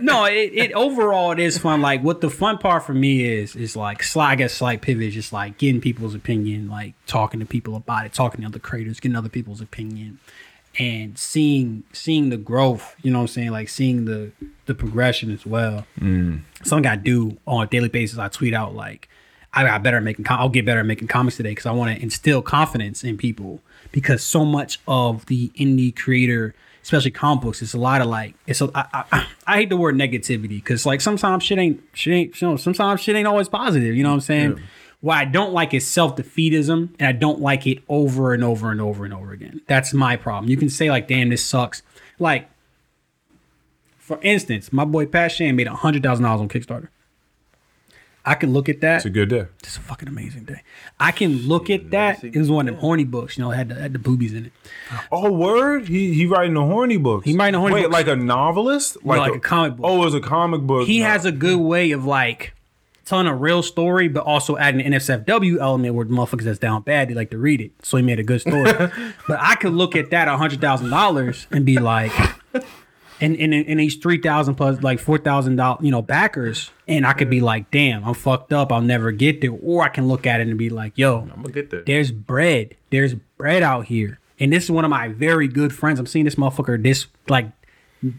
no, 0.00 0.24
it, 0.24 0.52
it 0.54 0.72
overall 0.72 1.32
it 1.32 1.38
is 1.38 1.58
fun. 1.58 1.82
Like 1.82 2.02
what 2.02 2.22
the 2.22 2.30
fun 2.30 2.56
part 2.56 2.84
for 2.84 2.94
me 2.94 3.24
is 3.24 3.54
is 3.54 3.76
like 3.76 4.02
slight, 4.02 4.30
I 4.32 4.34
guess 4.36 4.54
slight 4.54 4.80
pivot, 4.80 5.02
is 5.08 5.12
just 5.12 5.34
like 5.34 5.58
getting 5.58 5.82
people's 5.82 6.14
opinion, 6.14 6.70
like 6.70 6.94
talking 7.06 7.38
to 7.40 7.44
people 7.46 7.76
about 7.76 8.06
it, 8.06 8.14
talking 8.14 8.40
to 8.40 8.46
other 8.46 8.58
creators, 8.58 9.00
getting 9.00 9.16
other 9.16 9.28
people's 9.28 9.60
opinion, 9.60 10.18
and 10.78 11.18
seeing 11.18 11.82
seeing 11.92 12.30
the 12.30 12.38
growth. 12.38 12.96
You 13.02 13.10
know 13.10 13.18
what 13.18 13.24
I'm 13.24 13.28
saying? 13.28 13.50
Like 13.50 13.68
seeing 13.68 14.06
the 14.06 14.32
the 14.64 14.74
progression 14.74 15.30
as 15.30 15.44
well. 15.44 15.86
Mm. 16.00 16.40
Something 16.64 16.90
I 16.90 16.96
do 16.96 17.36
on 17.46 17.64
a 17.64 17.66
daily 17.68 17.90
basis. 17.90 18.18
I 18.18 18.28
tweet 18.28 18.54
out 18.54 18.74
like. 18.74 19.10
I 19.52 19.64
got 19.64 19.82
better 19.82 19.96
at 19.96 20.02
making. 20.02 20.24
Com- 20.24 20.40
I'll 20.40 20.48
get 20.48 20.64
better 20.66 20.80
at 20.80 20.86
making 20.86 21.08
comics 21.08 21.36
today 21.36 21.50
because 21.50 21.66
I 21.66 21.72
want 21.72 21.96
to 21.96 22.02
instill 22.02 22.42
confidence 22.42 23.02
in 23.02 23.16
people. 23.16 23.60
Because 23.90 24.22
so 24.22 24.44
much 24.44 24.78
of 24.86 25.24
the 25.26 25.48
indie 25.58 25.96
creator, 25.96 26.54
especially 26.82 27.10
comic 27.10 27.42
books, 27.42 27.62
it's 27.62 27.72
a 27.72 27.78
lot 27.78 28.02
of 28.02 28.08
like 28.08 28.34
it's. 28.46 28.60
A, 28.60 28.70
I, 28.74 29.04
I, 29.10 29.26
I 29.46 29.56
hate 29.56 29.70
the 29.70 29.76
word 29.76 29.94
negativity 29.94 30.48
because 30.48 30.84
like 30.84 31.00
sometimes 31.00 31.42
shit 31.44 31.58
ain't 31.58 31.82
shit 31.94 32.12
ain't. 32.12 32.40
You 32.40 32.48
know, 32.48 32.56
sometimes 32.56 33.00
shit 33.00 33.16
ain't 33.16 33.26
always 33.26 33.48
positive. 33.48 33.96
You 33.96 34.02
know 34.02 34.10
what 34.10 34.16
I'm 34.16 34.20
saying? 34.20 34.60
What 35.00 35.16
I 35.16 35.24
don't 35.24 35.52
like 35.52 35.72
is 35.74 35.86
self 35.86 36.16
defeatism, 36.16 36.90
and 36.98 37.08
I 37.08 37.12
don't 37.12 37.40
like 37.40 37.66
it 37.66 37.78
over 37.88 38.34
and 38.34 38.44
over 38.44 38.70
and 38.70 38.80
over 38.80 39.04
and 39.04 39.14
over 39.14 39.32
again. 39.32 39.62
That's 39.66 39.94
my 39.94 40.16
problem. 40.16 40.50
You 40.50 40.56
can 40.56 40.68
say 40.68 40.90
like, 40.90 41.08
"Damn, 41.08 41.30
this 41.30 41.44
sucks." 41.44 41.82
Like, 42.18 42.50
for 43.96 44.18
instance, 44.22 44.72
my 44.72 44.84
boy 44.84 45.06
Pat 45.06 45.32
Shand 45.32 45.56
made 45.56 45.68
hundred 45.68 46.02
thousand 46.02 46.24
dollars 46.24 46.40
on 46.40 46.48
Kickstarter. 46.48 46.88
I 48.28 48.34
can 48.34 48.52
look 48.52 48.68
at 48.68 48.80
that. 48.82 48.96
It's 48.96 49.04
a 49.06 49.10
good 49.10 49.30
day. 49.30 49.46
It's 49.60 49.76
a 49.76 49.80
fucking 49.80 50.06
amazing 50.08 50.44
day. 50.44 50.62
I 51.00 51.12
can 51.12 51.46
look 51.48 51.70
at 51.70 51.90
that. 51.92 52.22
It 52.22 52.36
was 52.36 52.50
one 52.50 52.68
of 52.68 52.74
them 52.74 52.80
horny 52.80 53.04
books, 53.04 53.38
you 53.38 53.44
know, 53.44 53.50
had 53.50 53.70
the, 53.70 53.74
had 53.76 53.92
the 53.94 53.98
boobies 53.98 54.34
in 54.34 54.46
it. 54.46 54.52
Oh, 55.10 55.32
word! 55.32 55.88
He 55.88 56.12
he 56.12 56.26
writing 56.26 56.54
the 56.54 56.64
horny 56.64 56.98
books. 56.98 57.24
He 57.24 57.34
writing 57.34 57.52
the 57.54 57.60
horny 57.60 57.74
Wait, 57.76 57.82
books. 57.84 57.92
like 57.94 58.06
a 58.08 58.16
novelist? 58.16 59.02
like 59.04 59.34
a 59.34 59.40
comic 59.40 59.76
book. 59.76 59.86
Oh, 59.88 60.02
it 60.02 60.04
was 60.04 60.14
a 60.14 60.20
comic 60.20 60.60
book. 60.62 60.86
He 60.86 61.00
No. 61.00 61.06
has 61.06 61.24
a 61.24 61.32
good 61.32 61.58
way 61.58 61.92
of 61.92 62.04
like 62.04 62.54
telling 63.06 63.26
a 63.26 63.34
real 63.34 63.62
story, 63.62 64.06
but 64.08 64.22
also 64.24 64.58
adding 64.58 64.82
an 64.82 64.92
NSFW 64.92 65.58
element 65.58 65.94
where 65.94 66.04
the 66.04 66.12
motherfuckers 66.12 66.42
that's 66.42 66.58
down 66.58 66.82
bad, 66.82 67.08
they 67.08 67.14
like 67.14 67.30
to 67.30 67.38
read 67.38 67.62
it. 67.62 67.70
So 67.82 67.96
he 67.96 68.02
made 68.02 68.20
a 68.20 68.22
good 68.22 68.42
story. 68.42 68.70
but 69.26 69.38
I 69.40 69.54
could 69.54 69.72
look 69.72 69.96
at 69.96 70.10
that 70.10 70.28
hundred 70.28 70.60
thousand 70.60 70.90
dollars 70.90 71.46
and 71.50 71.64
be 71.64 71.78
like, 71.78 72.12
and 73.20 73.36
and 73.36 73.52
and 73.52 73.80
these 73.80 73.96
three 73.96 74.20
thousand 74.20 74.54
plus 74.54 74.82
like 74.82 74.98
four 75.00 75.18
thousand 75.18 75.56
dollars, 75.56 75.84
you 75.84 75.90
know, 75.90 76.02
backers, 76.02 76.70
and 76.86 77.06
I 77.06 77.12
could 77.12 77.30
be 77.30 77.40
like, 77.40 77.70
damn, 77.70 78.04
I'm 78.04 78.14
fucked 78.14 78.52
up. 78.52 78.72
I'll 78.72 78.80
never 78.80 79.12
get 79.12 79.40
there. 79.40 79.50
Or 79.50 79.82
I 79.82 79.88
can 79.88 80.08
look 80.08 80.26
at 80.26 80.40
it 80.40 80.48
and 80.48 80.58
be 80.58 80.70
like, 80.70 80.92
yo, 80.96 81.20
I'm 81.20 81.42
gonna 81.42 81.50
get 81.50 81.70
there. 81.70 81.82
there's 81.82 82.12
bread. 82.12 82.76
There's 82.90 83.14
bread 83.14 83.62
out 83.62 83.86
here. 83.86 84.18
And 84.40 84.52
this 84.52 84.64
is 84.64 84.70
one 84.70 84.84
of 84.84 84.90
my 84.90 85.08
very 85.08 85.48
good 85.48 85.74
friends. 85.74 85.98
I'm 85.98 86.06
seeing 86.06 86.24
this 86.24 86.36
motherfucker 86.36 86.80
this 86.82 87.06
like 87.28 87.50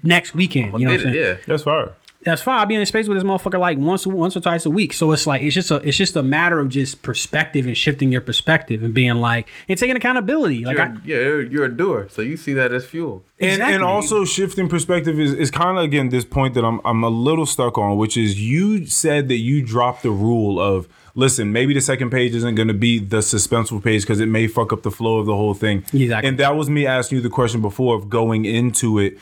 next 0.04 0.36
weekend. 0.36 0.78
You 0.80 0.86
know 0.86 0.92
what 0.92 1.00
I'm 1.02 1.14
saying? 1.14 1.16
yeah. 1.16 1.38
That's 1.48 1.64
fire. 1.64 1.94
That's 2.24 2.42
fine. 2.42 2.60
I'll 2.60 2.66
be 2.66 2.76
in 2.76 2.86
space 2.86 3.08
with 3.08 3.18
this 3.18 3.24
motherfucker 3.24 3.60
like 3.60 3.78
once 3.78 4.06
once 4.06 4.36
or 4.36 4.42
twice 4.42 4.66
a 4.66 4.70
week. 4.70 4.92
So 4.92 5.12
it's 5.14 5.26
like 5.26 5.42
it's 5.42 5.56
just 5.56 5.72
a 5.72 5.76
it's 5.78 5.96
just 5.96 6.18
a 6.18 6.24
matter 6.24 6.60
of 6.60 6.68
just 6.68 7.02
perspective 7.02 7.66
and 7.66 7.78
shifting 7.78 8.12
your 8.12 8.20
perspective 8.20 8.84
and 8.84 8.94
being 8.94 9.16
like 9.16 9.48
and 9.70 9.80
taking 9.80 9.96
accountability. 9.96 10.66
Like 10.66 10.78
You're, 10.78 10.86
I, 10.86 10.92
yeah, 11.06 11.16
you're, 11.16 11.42
you're 11.44 11.66
a 11.66 11.76
doer, 11.76 12.08
so 12.10 12.22
you 12.22 12.36
see 12.36 12.52
that 12.54 12.74
as 12.74 12.86
fuel. 12.86 13.24
And, 13.40 13.52
Exactly. 13.52 13.76
and 13.76 13.84
also 13.84 14.26
shifting 14.26 14.68
perspective 14.68 15.18
is, 15.18 15.34
is 15.34 15.50
kind 15.50 15.78
of 15.78 15.84
again 15.86 16.10
this 16.10 16.26
point 16.26 16.56
that 16.56 16.66
I'm 16.66 16.82
I'm 16.84 17.04
a 17.06 17.10
little 17.10 17.46
stuck 17.46 17.78
on, 17.78 17.96
which 17.98 18.18
is 18.18 18.40
you 18.42 18.86
said 18.86 19.30
that 19.30 19.38
you 19.38 19.62
dropped 19.62 20.04
the 20.04 20.12
rule 20.12 20.60
of 20.60 20.90
listen, 21.16 21.54
maybe 21.54 21.74
the 21.74 21.82
second 21.82 22.10
page 22.10 22.36
isn't 22.36 22.56
going 22.56 22.68
to 22.68 22.74
be 22.74 23.00
the 23.00 23.18
suspenseful 23.18 23.84
page 23.84 24.02
because 24.02 24.20
it 24.20 24.28
may 24.28 24.48
fuck 24.48 24.74
up 24.74 24.84
the 24.84 24.92
flow 24.92 25.20
of 25.20 25.26
the 25.26 25.36
whole 25.36 25.54
thing. 25.54 25.80
Exactly. 25.94 26.28
And 26.28 26.38
that 26.38 26.56
was 26.58 26.70
me 26.70 26.86
asking 26.86 27.18
you 27.18 27.22
the 27.22 27.30
question 27.30 27.62
before 27.62 27.96
of 27.96 28.10
going 28.10 28.44
into 28.46 29.00
it. 29.00 29.18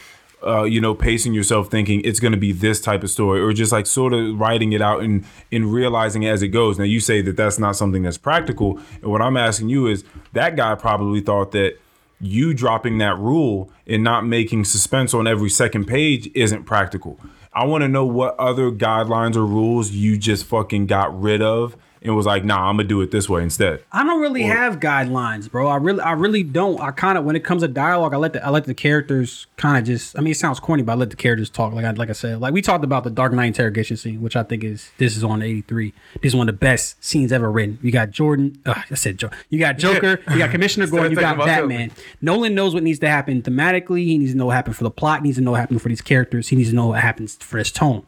Uh, 0.46 0.64
you 0.64 0.80
know, 0.80 0.94
pacing 0.94 1.34
yourself, 1.34 1.68
thinking 1.72 2.00
it's 2.02 2.20
going 2.20 2.32
to 2.32 2.38
be 2.38 2.52
this 2.52 2.80
type 2.80 3.02
of 3.02 3.10
story, 3.10 3.42
or 3.42 3.52
just 3.54 3.72
like 3.72 3.88
sort 3.88 4.14
of 4.14 4.40
writing 4.40 4.72
it 4.72 4.82
out 4.84 5.02
and 5.02 5.26
and 5.52 5.74
realizing 5.74 6.22
it 6.22 6.30
as 6.30 6.44
it 6.44 6.50
goes. 6.50 6.78
Now, 6.78 6.84
you 6.84 7.00
say 7.00 7.24
that 7.24 7.36
that's 7.36 7.58
not 7.58 7.76
something 7.76 8.04
that's 8.04 8.20
practical, 8.20 8.80
and 9.02 9.12
what 9.12 9.20
I'm 9.20 9.36
asking 9.36 9.70
you 9.70 9.88
is 9.88 10.04
that 10.34 10.56
guy 10.56 10.76
probably 10.76 11.22
thought 11.22 11.54
that 11.54 11.80
you 12.20 12.54
dropping 12.54 12.98
that 13.00 13.18
rule 13.18 13.72
and 13.86 14.04
not 14.04 14.26
making 14.26 14.66
suspense 14.66 15.14
on 15.14 15.28
every 15.28 15.50
second 15.50 15.86
page 15.86 16.30
isn't 16.34 16.66
practical. 16.66 17.20
I 17.54 17.66
want 17.66 17.82
to 17.82 17.88
know 17.88 18.06
what 18.06 18.38
other 18.38 18.70
guidelines 18.72 19.36
or 19.36 19.46
rules 19.46 19.92
you 19.92 20.18
just 20.18 20.46
fucking 20.46 20.86
got 20.86 21.20
rid 21.20 21.42
of 21.42 21.76
and 22.08 22.16
was 22.16 22.26
like, 22.26 22.44
nah, 22.44 22.70
I'm 22.70 22.78
gonna 22.78 22.88
do 22.88 23.02
it 23.02 23.12
this 23.12 23.30
way 23.30 23.44
instead. 23.44 23.84
I 23.92 24.04
don't 24.04 24.22
really 24.22 24.44
have 24.44 24.80
guidelines, 24.80 25.50
bro. 25.50 25.68
I 25.68 25.76
really 25.76 26.02
I 26.02 26.14
really 26.14 26.44
don't. 26.44 26.80
I 26.82 26.92
kind 26.92 27.18
of 27.18 27.24
when 27.26 27.36
it 27.36 27.44
comes 27.44 27.62
to 27.62 27.68
dialogue, 27.68 28.14
I 28.14 28.18
let 28.18 28.34
the 28.34 28.46
I 28.46 28.50
let 28.50 28.66
the 28.66 28.74
characters 28.74 29.48
kind 29.58 29.78
of 29.78 29.84
just. 29.84 30.18
I 30.18 30.22
mean, 30.22 30.32
it 30.32 30.38
sounds 30.38 30.60
corny, 30.60 30.84
but 30.84 30.94
I 30.94 30.96
let 30.96 31.10
the 31.10 31.16
characters 31.16 31.50
talk. 31.50 31.74
Like 31.74 31.86
I 31.86 31.92
like 31.92 32.10
I 32.10 32.14
said, 32.14 32.40
like 32.40 32.54
we 32.54 32.62
talked 32.62 32.84
about 32.84 33.04
the 33.04 33.10
Dark 33.10 33.34
Knight 33.34 33.48
interrogation 33.48 33.98
scene, 33.98 34.22
which 34.22 34.36
I 34.36 34.44
think 34.44 34.64
is 34.64 34.92
this 34.98 35.16
is 35.18 35.24
on 35.24 35.42
eighty 35.42 35.62
three. 35.62 35.94
This 36.22 36.32
is 36.32 36.36
one 36.36 36.48
of 36.50 36.56
the 36.56 36.60
best 36.60 37.04
scenes 37.04 37.32
ever 37.32 37.52
written. 37.52 37.80
You 37.82 37.92
got 37.92 38.12
Jordan. 38.12 38.60
Uh, 38.66 38.82
I 38.90 38.96
said 38.96 39.18
Joe. 39.18 39.30
You 39.50 39.60
got 39.60 39.78
Joker. 39.78 40.20
You 40.32 40.38
got 40.38 40.52
Commissioner 40.52 40.88
Gordon. 40.92 41.12
You 41.12 41.18
got 41.18 41.38
Batman. 41.38 41.92
Nolan 42.22 42.56
knows 42.56 42.74
what 42.74 42.84
needs 42.84 43.00
to 43.00 43.10
happen 43.10 43.42
thematically. 43.42 44.06
He 44.06 44.18
needs 44.18 44.32
to 44.32 44.38
know 44.38 44.48
what 44.48 44.56
happened 44.56 44.76
for 44.76 44.84
the 44.84 44.92
plot. 44.92 45.20
He 45.20 45.26
needs 45.26 45.38
to 45.38 45.44
know 45.44 45.52
what 45.52 45.60
happened 45.60 45.82
for 45.82 45.90
these 45.90 46.02
characters. 46.02 46.48
He 46.50 46.56
needs 46.56 46.70
to 46.70 46.76
know 46.76 46.88
what 46.88 47.02
happens 47.02 47.36
for 47.36 47.58
his 47.58 47.72
tone. 47.72 48.06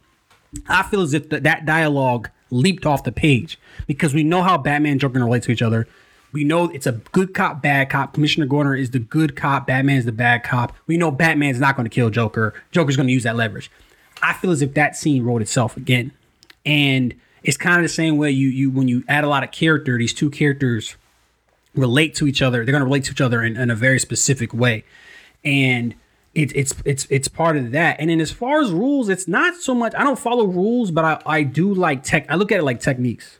I 0.68 0.84
feel 0.84 1.02
as 1.02 1.14
if 1.14 1.30
th- 1.30 1.44
that 1.44 1.66
dialogue 1.66 2.30
leaped 2.52 2.86
off 2.86 3.04
the 3.04 3.12
page 3.12 3.60
because 3.90 4.14
we 4.14 4.22
know 4.22 4.44
how 4.44 4.56
Batman 4.56 4.92
and 4.92 5.02
Joker 5.02 5.18
relate 5.18 5.42
to 5.44 5.52
each 5.52 5.64
other. 5.64 5.88
We 6.32 6.44
know 6.44 6.66
it's 6.66 6.86
a 6.86 6.92
good 6.92 7.34
cop, 7.34 7.64
bad 7.64 7.90
cop. 7.90 8.14
Commissioner 8.14 8.46
Gordon 8.46 8.78
is 8.78 8.92
the 8.92 9.00
good 9.00 9.36
cop. 9.36 9.66
Batman 9.66 9.98
is 9.98 10.06
the 10.06 10.12
bad 10.12 10.44
cop. 10.44 10.76
We 10.86 10.96
know 10.96 11.10
Batman's 11.10 11.60
not 11.60 11.76
going 11.76 11.90
to 11.90 11.90
kill 11.90 12.12
Joker. 12.12 12.54
Joker's 12.70 12.96
going 12.96 13.08
to 13.08 13.14
use 13.14 13.24
that 13.24 13.36
leverage. 13.36 13.72
I 14.22 14.34
feel 14.34 14.52
as 14.52 14.62
if 14.62 14.76
that 14.76 14.96
scene 14.96 15.24
wrote 15.24 15.42
itself 15.42 15.76
again, 15.76 16.12
and 16.68 17.16
it's 17.42 17.58
kind 17.58 17.78
of 17.78 17.82
the 17.82 17.90
same 17.90 18.18
way 18.18 18.30
you 18.30 18.48
you 18.50 18.70
when 18.70 18.88
you 18.88 19.04
add 19.08 19.24
a 19.24 19.28
lot 19.28 19.44
of 19.44 19.50
character, 19.50 19.98
these 19.98 20.14
two 20.14 20.30
characters 20.30 20.96
relate 21.74 22.14
to 22.16 22.28
each 22.28 22.44
other. 22.44 22.64
They're 22.64 22.74
going 22.74 22.82
to 22.82 22.86
relate 22.86 23.06
to 23.06 23.12
each 23.12 23.22
other 23.22 23.42
in, 23.42 23.58
in 23.58 23.72
a 23.72 23.76
very 23.76 23.98
specific 23.98 24.54
way, 24.54 24.84
and 25.44 25.96
it's 26.36 26.54
it's 26.54 26.76
it's 26.86 27.08
it's 27.10 27.28
part 27.28 27.58
of 27.58 27.72
that. 27.72 28.00
And 28.00 28.12
then 28.12 28.22
as 28.22 28.30
far 28.30 28.62
as 28.62 28.72
rules, 28.72 29.10
it's 29.10 29.28
not 29.28 29.56
so 29.56 29.74
much. 29.74 29.96
I 29.96 30.04
don't 30.04 30.20
follow 30.20 30.46
rules, 30.46 30.92
but 30.92 31.06
I 31.06 31.22
I 31.26 31.42
do 31.42 31.74
like 31.74 32.04
tech. 32.04 32.28
I 32.30 32.36
look 32.36 32.52
at 32.52 32.60
it 32.60 32.64
like 32.64 32.82
techniques. 32.82 33.39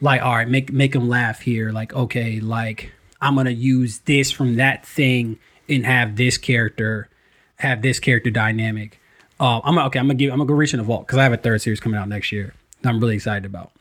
Like 0.00 0.22
all 0.22 0.34
right, 0.34 0.48
make 0.48 0.72
make 0.72 0.92
them 0.92 1.08
laugh 1.08 1.40
here. 1.40 1.72
Like 1.72 1.94
okay, 1.94 2.40
like 2.40 2.92
I'm 3.20 3.36
gonna 3.36 3.50
use 3.50 4.00
this 4.00 4.30
from 4.30 4.56
that 4.56 4.84
thing 4.84 5.38
and 5.68 5.86
have 5.86 6.16
this 6.16 6.36
character 6.38 7.08
have 7.56 7.82
this 7.82 7.98
character 7.98 8.30
dynamic. 8.30 9.00
Uh, 9.40 9.60
I'm 9.64 9.78
okay. 9.78 9.98
I'm 9.98 10.06
gonna 10.06 10.14
give. 10.14 10.32
I'm 10.32 10.38
gonna 10.38 10.48
go 10.48 10.54
reach 10.54 10.74
in 10.74 10.78
the 10.78 10.84
vault 10.84 11.06
because 11.06 11.18
I 11.18 11.22
have 11.24 11.32
a 11.32 11.36
third 11.36 11.60
series 11.60 11.80
coming 11.80 11.98
out 11.98 12.08
next 12.08 12.32
year. 12.32 12.54
That 12.82 12.90
I'm 12.90 13.00
really 13.00 13.16
excited 13.16 13.44
about. 13.44 13.72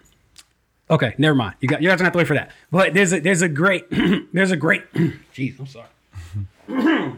Okay, 0.90 1.14
never 1.18 1.35
mind. 1.35 1.56
You 1.60 1.68
got 1.68 1.81
you 1.81 1.90
guys 1.90 1.98
gonna 1.98 2.06
have 2.06 2.14
to 2.14 2.18
wait 2.18 2.27
for 2.27 2.34
that. 2.34 2.52
But 2.72 2.94
there's 2.94 3.14
a 3.14 3.19
there's 3.19 3.41
a 3.41 3.49
great 3.49 3.85
there's 4.34 4.52
a 4.52 4.57
great 4.57 4.91
jeez, 4.94 5.60
I'm 5.60 5.68
sorry. 5.68 5.88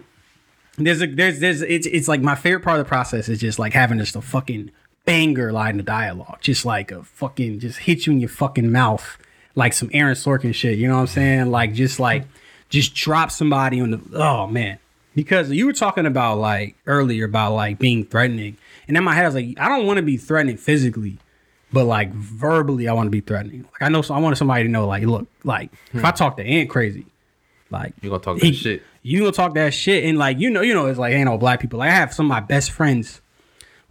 there's 0.78 1.02
a 1.02 1.08
there's 1.08 1.40
there's 1.40 1.62
it's 1.62 1.88
it's 1.88 2.08
like 2.08 2.22
my 2.22 2.36
favorite 2.36 2.64
part 2.64 2.80
of 2.80 2.86
the 2.86 2.90
process 2.90 3.30
is 3.30 3.40
just 3.40 3.60
like 3.60 3.74
having 3.74 3.98
just 3.98 4.16
a 4.16 4.22
fucking 4.22 4.72
banger 5.06 5.52
line 5.52 5.80
of 5.80 5.86
dialogue. 5.86 6.38
Just 6.42 6.66
like 6.66 6.92
a 6.92 7.04
fucking 7.04 7.60
just 7.60 7.80
hit 7.80 8.06
you 8.06 8.14
in 8.14 8.20
your 8.20 8.30
fucking 8.30 8.72
mouth 8.72 9.18
like 9.56 9.74
some 9.74 9.90
Aaron 9.94 10.16
Sorkin 10.16 10.54
shit. 10.54 10.78
You 10.78 10.88
know 10.88 10.96
what 10.96 11.02
I'm 11.02 11.08
saying? 11.08 11.52
Like 11.52 11.74
just 11.74 12.00
like 12.00 12.26
just 12.70 12.94
drop 12.94 13.32
somebody 13.32 13.80
on 13.80 13.92
the 13.92 14.02
oh 14.14 14.48
man. 14.48 14.80
Because 15.16 15.50
you 15.50 15.66
were 15.66 15.74
talking 15.74 16.06
about 16.06 16.40
like 16.40 16.76
earlier 16.86 17.26
about 17.26 17.54
like 17.54 17.80
being 17.80 18.06
threatening. 18.06 18.58
And 18.88 18.98
in 18.98 19.04
my 19.04 19.16
head 19.16 19.24
I 19.24 19.28
was 19.28 19.36
like, 19.36 19.60
I 19.60 19.70
don't 19.70 19.86
want 19.86 19.98
to 19.98 20.04
be 20.04 20.18
threatening 20.18 20.58
physically 20.58 21.20
but 21.76 21.86
like 21.86 22.14
verbally, 22.14 22.88
I 22.88 22.94
want 22.94 23.08
to 23.08 23.12
be 23.12 23.20
threatening. 23.20 23.64
Like 23.64 23.82
I 23.82 23.90
know, 23.90 24.02
so 24.02 24.14
I 24.14 24.20
wanted 24.20 24.38
somebody 24.38 24.64
to 24.64 24.70
know, 24.70 24.88
like, 24.88 25.04
look, 25.04 25.28
like 25.44 25.72
if 25.94 26.06
I 26.06 26.12
hmm. 26.12 26.16
talk 26.16 26.38
to 26.38 26.44
Ant 26.44 26.70
crazy, 26.70 27.06
like 27.70 27.94
You 28.02 28.10
gonna 28.10 28.22
talk 28.22 28.40
he- 28.40 28.52
that 28.52 28.56
shit. 28.56 28.84
you 29.02 29.20
gonna 29.20 29.34
talk 29.34 29.56
that 29.56 29.74
shit, 29.74 30.06
and 30.06 30.18
like 30.18 30.40
you 30.40 30.50
know, 30.50 30.62
you 30.62 30.74
know, 30.74 30.86
it's 30.86 30.98
like 30.98 31.14
ain't 31.14 31.26
no 31.26 31.38
black 31.38 31.60
people. 31.60 31.80
Like 31.80 31.92
I 31.92 31.96
have 31.96 32.14
some 32.14 32.28
of 32.28 32.30
my 32.30 32.40
best 32.40 32.72
friends. 32.72 33.22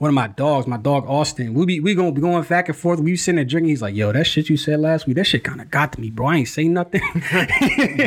One 0.05 0.11
of 0.11 0.15
my 0.17 0.27
dogs, 0.27 0.67
my 0.67 0.77
dog 0.77 1.07
Austin, 1.09 1.55
we 1.55 1.65
be 1.65 1.81
we 1.81 1.95
gonna 1.95 2.13
be 2.13 2.21
going 2.21 2.45
back 2.45 2.69
and 2.69 2.77
forth. 2.77 3.01
We 3.01 3.13
be 3.13 3.17
sitting 3.17 3.37
there 3.37 3.45
drinking. 3.47 3.71
He's 3.71 3.81
like, 3.81 3.95
"Yo, 3.95 4.13
that 4.13 4.27
shit 4.27 4.51
you 4.51 4.59
said 4.59 4.81
last 4.81 5.07
week, 5.07 5.17
that 5.17 5.25
shit 5.25 5.43
kind 5.45 5.63
of 5.63 5.71
got 5.71 5.95
to 5.95 6.01
me, 6.03 6.11
bro. 6.11 6.27
I 6.27 6.37
ain't 6.37 6.49
say 6.49 6.69
nothing." 6.69 7.01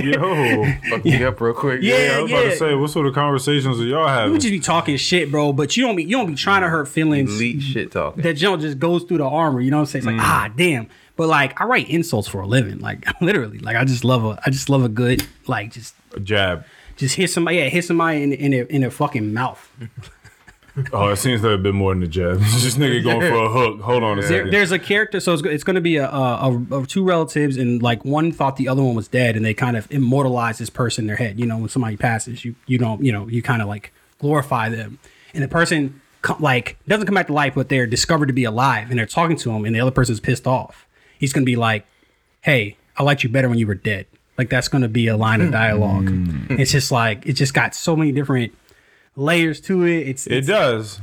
Yo. 0.04 0.72
Fuck 0.92 1.04
me 1.04 1.24
up 1.24 1.42
real 1.42 1.56
quick. 1.56 1.82
Yeah. 1.82 1.98
Yeah, 1.98 2.18
I 2.18 2.22
was 2.22 2.32
about 2.32 2.44
to 2.44 2.56
say, 2.56 2.76
what 2.76 2.92
sort 2.92 3.08
of 3.08 3.16
conversations 3.16 3.80
are 3.80 3.84
y'all 3.84 4.30
we 4.30 4.38
just 4.38 4.52
be 4.52 4.60
talking 4.60 4.96
shit, 4.98 5.32
bro. 5.32 5.54
But 5.54 5.76
you 5.76 5.88
don't 5.88 5.96
be 5.96 6.04
you 6.04 6.12
don't 6.12 6.28
be 6.28 6.36
trying 6.36 6.62
to 6.62 6.70
hurt 6.70 6.88
feelings. 6.88 7.34
Elite 7.34 7.64
shit 7.64 7.92
talking. 7.92 8.22
that 8.22 8.36
jump 8.36 8.62
just 8.62 8.78
goes 8.78 9.04
through 9.04 9.18
the 9.18 9.26
armor. 9.26 9.60
You 9.60 9.72
know 9.72 9.78
what 9.78 9.82
I'm 9.82 9.86
saying? 9.88 10.02
It's 10.08 10.18
like 10.18 10.22
ah 10.22 10.54
damn. 10.56 10.90
But 11.16 11.30
like 11.30 11.60
I 11.60 11.66
write 11.66 11.90
insults 11.90 12.28
for 12.28 12.42
a 12.42 12.46
living. 12.46 12.78
Like 12.78 13.08
literally. 13.22 13.58
Like 13.58 13.76
I 13.76 13.86
just 13.86 14.04
love 14.04 14.24
a 14.24 14.40
I 14.46 14.52
just 14.52 14.70
love 14.70 14.84
a 14.84 14.90
good 14.90 15.26
like 15.48 15.72
just 15.72 15.96
A 16.14 16.20
jab. 16.20 16.64
Just 16.96 17.16
hit 17.16 17.30
somebody, 17.30 17.58
yeah, 17.58 17.70
hit 17.70 17.86
somebody 17.86 18.22
in 18.22 18.34
in 18.34 18.52
their, 18.52 18.64
in 18.66 18.82
their 18.82 18.92
fucking 18.92 19.34
mouth. 19.34 19.72
Oh, 20.94 21.10
it 21.10 21.18
seems 21.18 21.42
like 21.42 21.54
a 21.54 21.58
bit 21.58 21.74
more 21.74 21.94
than 21.94 22.04
a 22.04 22.08
jab. 22.08 22.40
this 22.40 22.76
nigga 22.76 23.04
going 23.04 23.22
for 23.22 23.36
a 23.36 23.50
hook. 23.50 23.82
Hold 23.82 24.04
on 24.04 24.20
a 24.20 24.22
There, 24.22 24.30
second. 24.30 24.54
there's 24.54 24.72
a 24.72 24.80
character, 24.80 25.20
so 25.20 25.34
it's, 25.34 25.44
it's 25.44 25.64
going 25.64 25.76
to 25.76 25.82
be 25.82 25.98
a, 25.98 26.08
a, 26.08 26.52
a, 26.52 26.82
a 26.82 26.86
two 26.86 27.04
relatives, 27.04 27.58
and 27.58 27.82
like 27.82 28.06
one 28.06 28.32
thought 28.32 28.58
the 28.58 28.68
other 28.68 28.84
one 28.84 28.96
was 28.96 29.08
dead, 29.08 29.36
and 29.36 29.44
they 29.44 29.54
kind 29.54 29.76
of 29.76 29.92
immortalize 29.92 30.60
this 30.60 30.70
person 30.70 31.04
in 31.04 31.08
their 31.08 31.16
head. 31.16 31.40
You 31.40 31.46
know, 31.46 31.58
when 31.58 31.70
somebody 31.70 31.98
passes, 31.98 32.46
you 32.46 32.56
you 32.68 32.78
don't 32.78 33.04
you 33.04 33.12
know 33.12 33.28
you 33.28 33.42
kind 33.42 33.62
of 33.62 33.68
like 33.68 33.92
glorify 34.20 34.70
them, 34.70 35.00
and 35.34 35.44
the 35.44 35.48
person 35.48 36.00
co- 36.22 36.38
like 36.40 36.78
doesn't 36.88 37.06
come 37.08 37.16
back 37.16 37.28
to 37.28 37.34
life, 37.34 37.56
but 37.56 37.70
they're 37.70 37.88
discovered 37.88 38.28
to 38.28 38.34
be 38.34 38.44
alive, 38.44 38.90
and 38.90 39.00
they're 39.00 39.06
talking 39.08 39.38
to 39.38 39.52
him, 39.52 39.66
and 39.66 39.76
the 39.76 39.80
other 39.80 39.92
person's 39.92 40.20
pissed 40.20 40.46
off. 40.46 40.86
He's 41.18 41.34
going 41.34 41.44
to 41.44 41.50
be 41.50 41.56
like, 41.56 41.86
"Hey, 42.42 42.78
I 42.98 43.04
liked 43.04 43.24
you 43.24 43.30
better 43.30 43.50
when 43.50 43.58
you 43.58 43.68
were 43.68 43.76
dead." 43.76 44.06
Like 44.38 44.50
that's 44.50 44.68
going 44.68 44.84
to 44.84 44.88
be 44.88 45.08
a 45.08 45.18
line 45.18 45.42
of 45.42 45.48
hmm. 45.48 45.54
dialogue. 45.54 46.10
Hmm. 46.10 46.60
It's 46.60 46.72
just 46.72 46.92
like 46.92 47.26
it 47.26 47.34
just 47.34 47.56
got 47.56 47.74
so 47.74 47.96
many 47.96 48.12
different 48.12 48.54
layers 49.18 49.60
to 49.62 49.84
it. 49.86 50.08
It's, 50.08 50.28
it 50.28 50.48
does. 50.48 51.00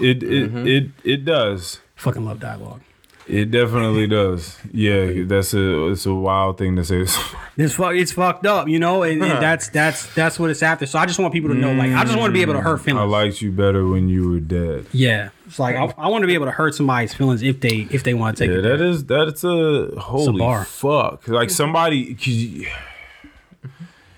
It 0.00 0.22
it, 0.22 0.50
mm-hmm. 0.52 0.66
it 0.66 0.90
it 1.04 1.24
does. 1.24 1.80
fucking 1.94 2.24
love 2.24 2.40
dialogue. 2.40 2.80
It 3.26 3.50
definitely 3.50 4.06
does. 4.06 4.56
Yeah, 4.72 5.24
that's 5.26 5.52
a 5.52 5.88
it's 5.88 6.06
a 6.06 6.14
wild 6.14 6.56
thing 6.56 6.76
to 6.76 6.84
say. 6.84 7.04
It's 7.60 7.74
fuck, 7.74 7.94
it's 7.96 8.12
fucked 8.12 8.46
up, 8.46 8.68
you 8.68 8.78
know, 8.78 9.02
and, 9.02 9.20
and 9.20 9.42
that's 9.42 9.68
that's 9.68 10.06
that's 10.14 10.38
what 10.38 10.48
it's 10.48 10.62
after. 10.62 10.86
So 10.86 10.96
I 10.98 11.06
just 11.06 11.18
want 11.18 11.32
people 11.34 11.48
to 11.50 11.56
know, 11.56 11.72
like, 11.74 11.90
I 11.92 12.04
just 12.04 12.16
want 12.16 12.30
to 12.30 12.32
be 12.32 12.40
able 12.42 12.54
to 12.54 12.60
hurt 12.60 12.80
mm, 12.80 12.84
feelings. 12.84 13.02
I 13.02 13.06
liked 13.06 13.42
you 13.42 13.50
better 13.50 13.84
when 13.86 14.08
you 14.08 14.30
were 14.30 14.38
dead. 14.40 14.86
yeah, 14.92 15.30
it's 15.44 15.58
like 15.58 15.74
I, 15.74 15.92
I 15.98 16.06
want 16.06 16.22
to 16.22 16.28
be 16.28 16.34
able 16.34 16.46
to 16.46 16.52
hurt 16.52 16.76
somebody's 16.76 17.12
feelings 17.14 17.42
if 17.42 17.60
they 17.60 17.88
if 17.90 18.04
they 18.04 18.14
want 18.14 18.36
to 18.36 18.44
take 18.44 18.52
Yeah, 18.52 18.58
it. 18.60 18.62
that 18.62 18.80
is 18.80 19.04
that's 19.04 19.42
a 19.42 19.88
holy 19.98 20.38
bar. 20.38 20.64
fuck. 20.64 21.26
Like 21.26 21.50
somebody, 21.50 22.14
'cause 22.14 22.66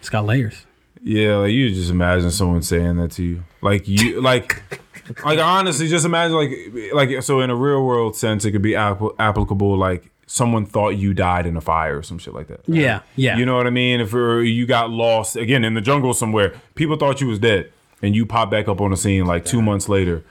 It's 0.01 0.11
got 0.11 0.27
layers. 0.27 0.67
Yeah, 1.03 1.37
like 1.37 1.53
you 1.53 1.71
just 1.71 1.91
imagine 1.91 2.31
someone 2.31 2.63
saying 2.63 2.97
that 2.97 3.13
to 3.13 3.23
you, 3.23 3.45
like 3.63 3.89
you, 3.89 4.21
like, 4.23 4.63
like 5.25 5.39
honestly, 5.39 5.89
just 5.89 6.05
imagine 6.05 6.37
like, 6.37 6.93
like 6.93 7.23
so 7.23 7.41
in 7.41 7.51
a 7.51 7.57
real 7.57 7.85
world 7.85 8.17
sense, 8.17 8.45
it 8.45 8.53
could 8.53 8.63
be 8.63 8.77
app- 8.77 9.01
applicable. 9.19 9.77
Like 9.77 10.11
someone 10.27 10.67
thought 10.67 10.91
you 10.91 11.15
died 11.15 11.47
in 11.47 11.57
a 11.57 11.61
fire 11.61 11.99
or 11.99 12.03
some 12.03 12.19
shit 12.19 12.35
like 12.35 12.49
that. 12.49 12.61
Yeah, 12.67 13.01
yeah. 13.17 13.37
You 13.37 13.47
know 13.47 13.57
what 13.57 13.67
I 13.67 13.71
mean? 13.71 14.01
If 14.01 14.13
you 14.13 14.67
got 14.67 14.91
lost 14.91 15.37
again 15.37 15.65
in 15.65 15.75
the 15.75 15.81
jungle 15.81 16.15
somewhere, 16.15 16.55
people 16.75 16.97
thought 16.97 17.21
you 17.21 17.29
was 17.29 17.39
dead, 17.39 17.73
and 18.03 18.15
you 18.15 18.27
pop 18.27 18.51
back 18.51 18.69
up 18.69 18.81
on 18.81 18.91
the 18.91 18.97
scene 18.97 19.27
like 19.27 19.45
two 19.45 19.63
months 19.63 19.89
later, 19.89 20.23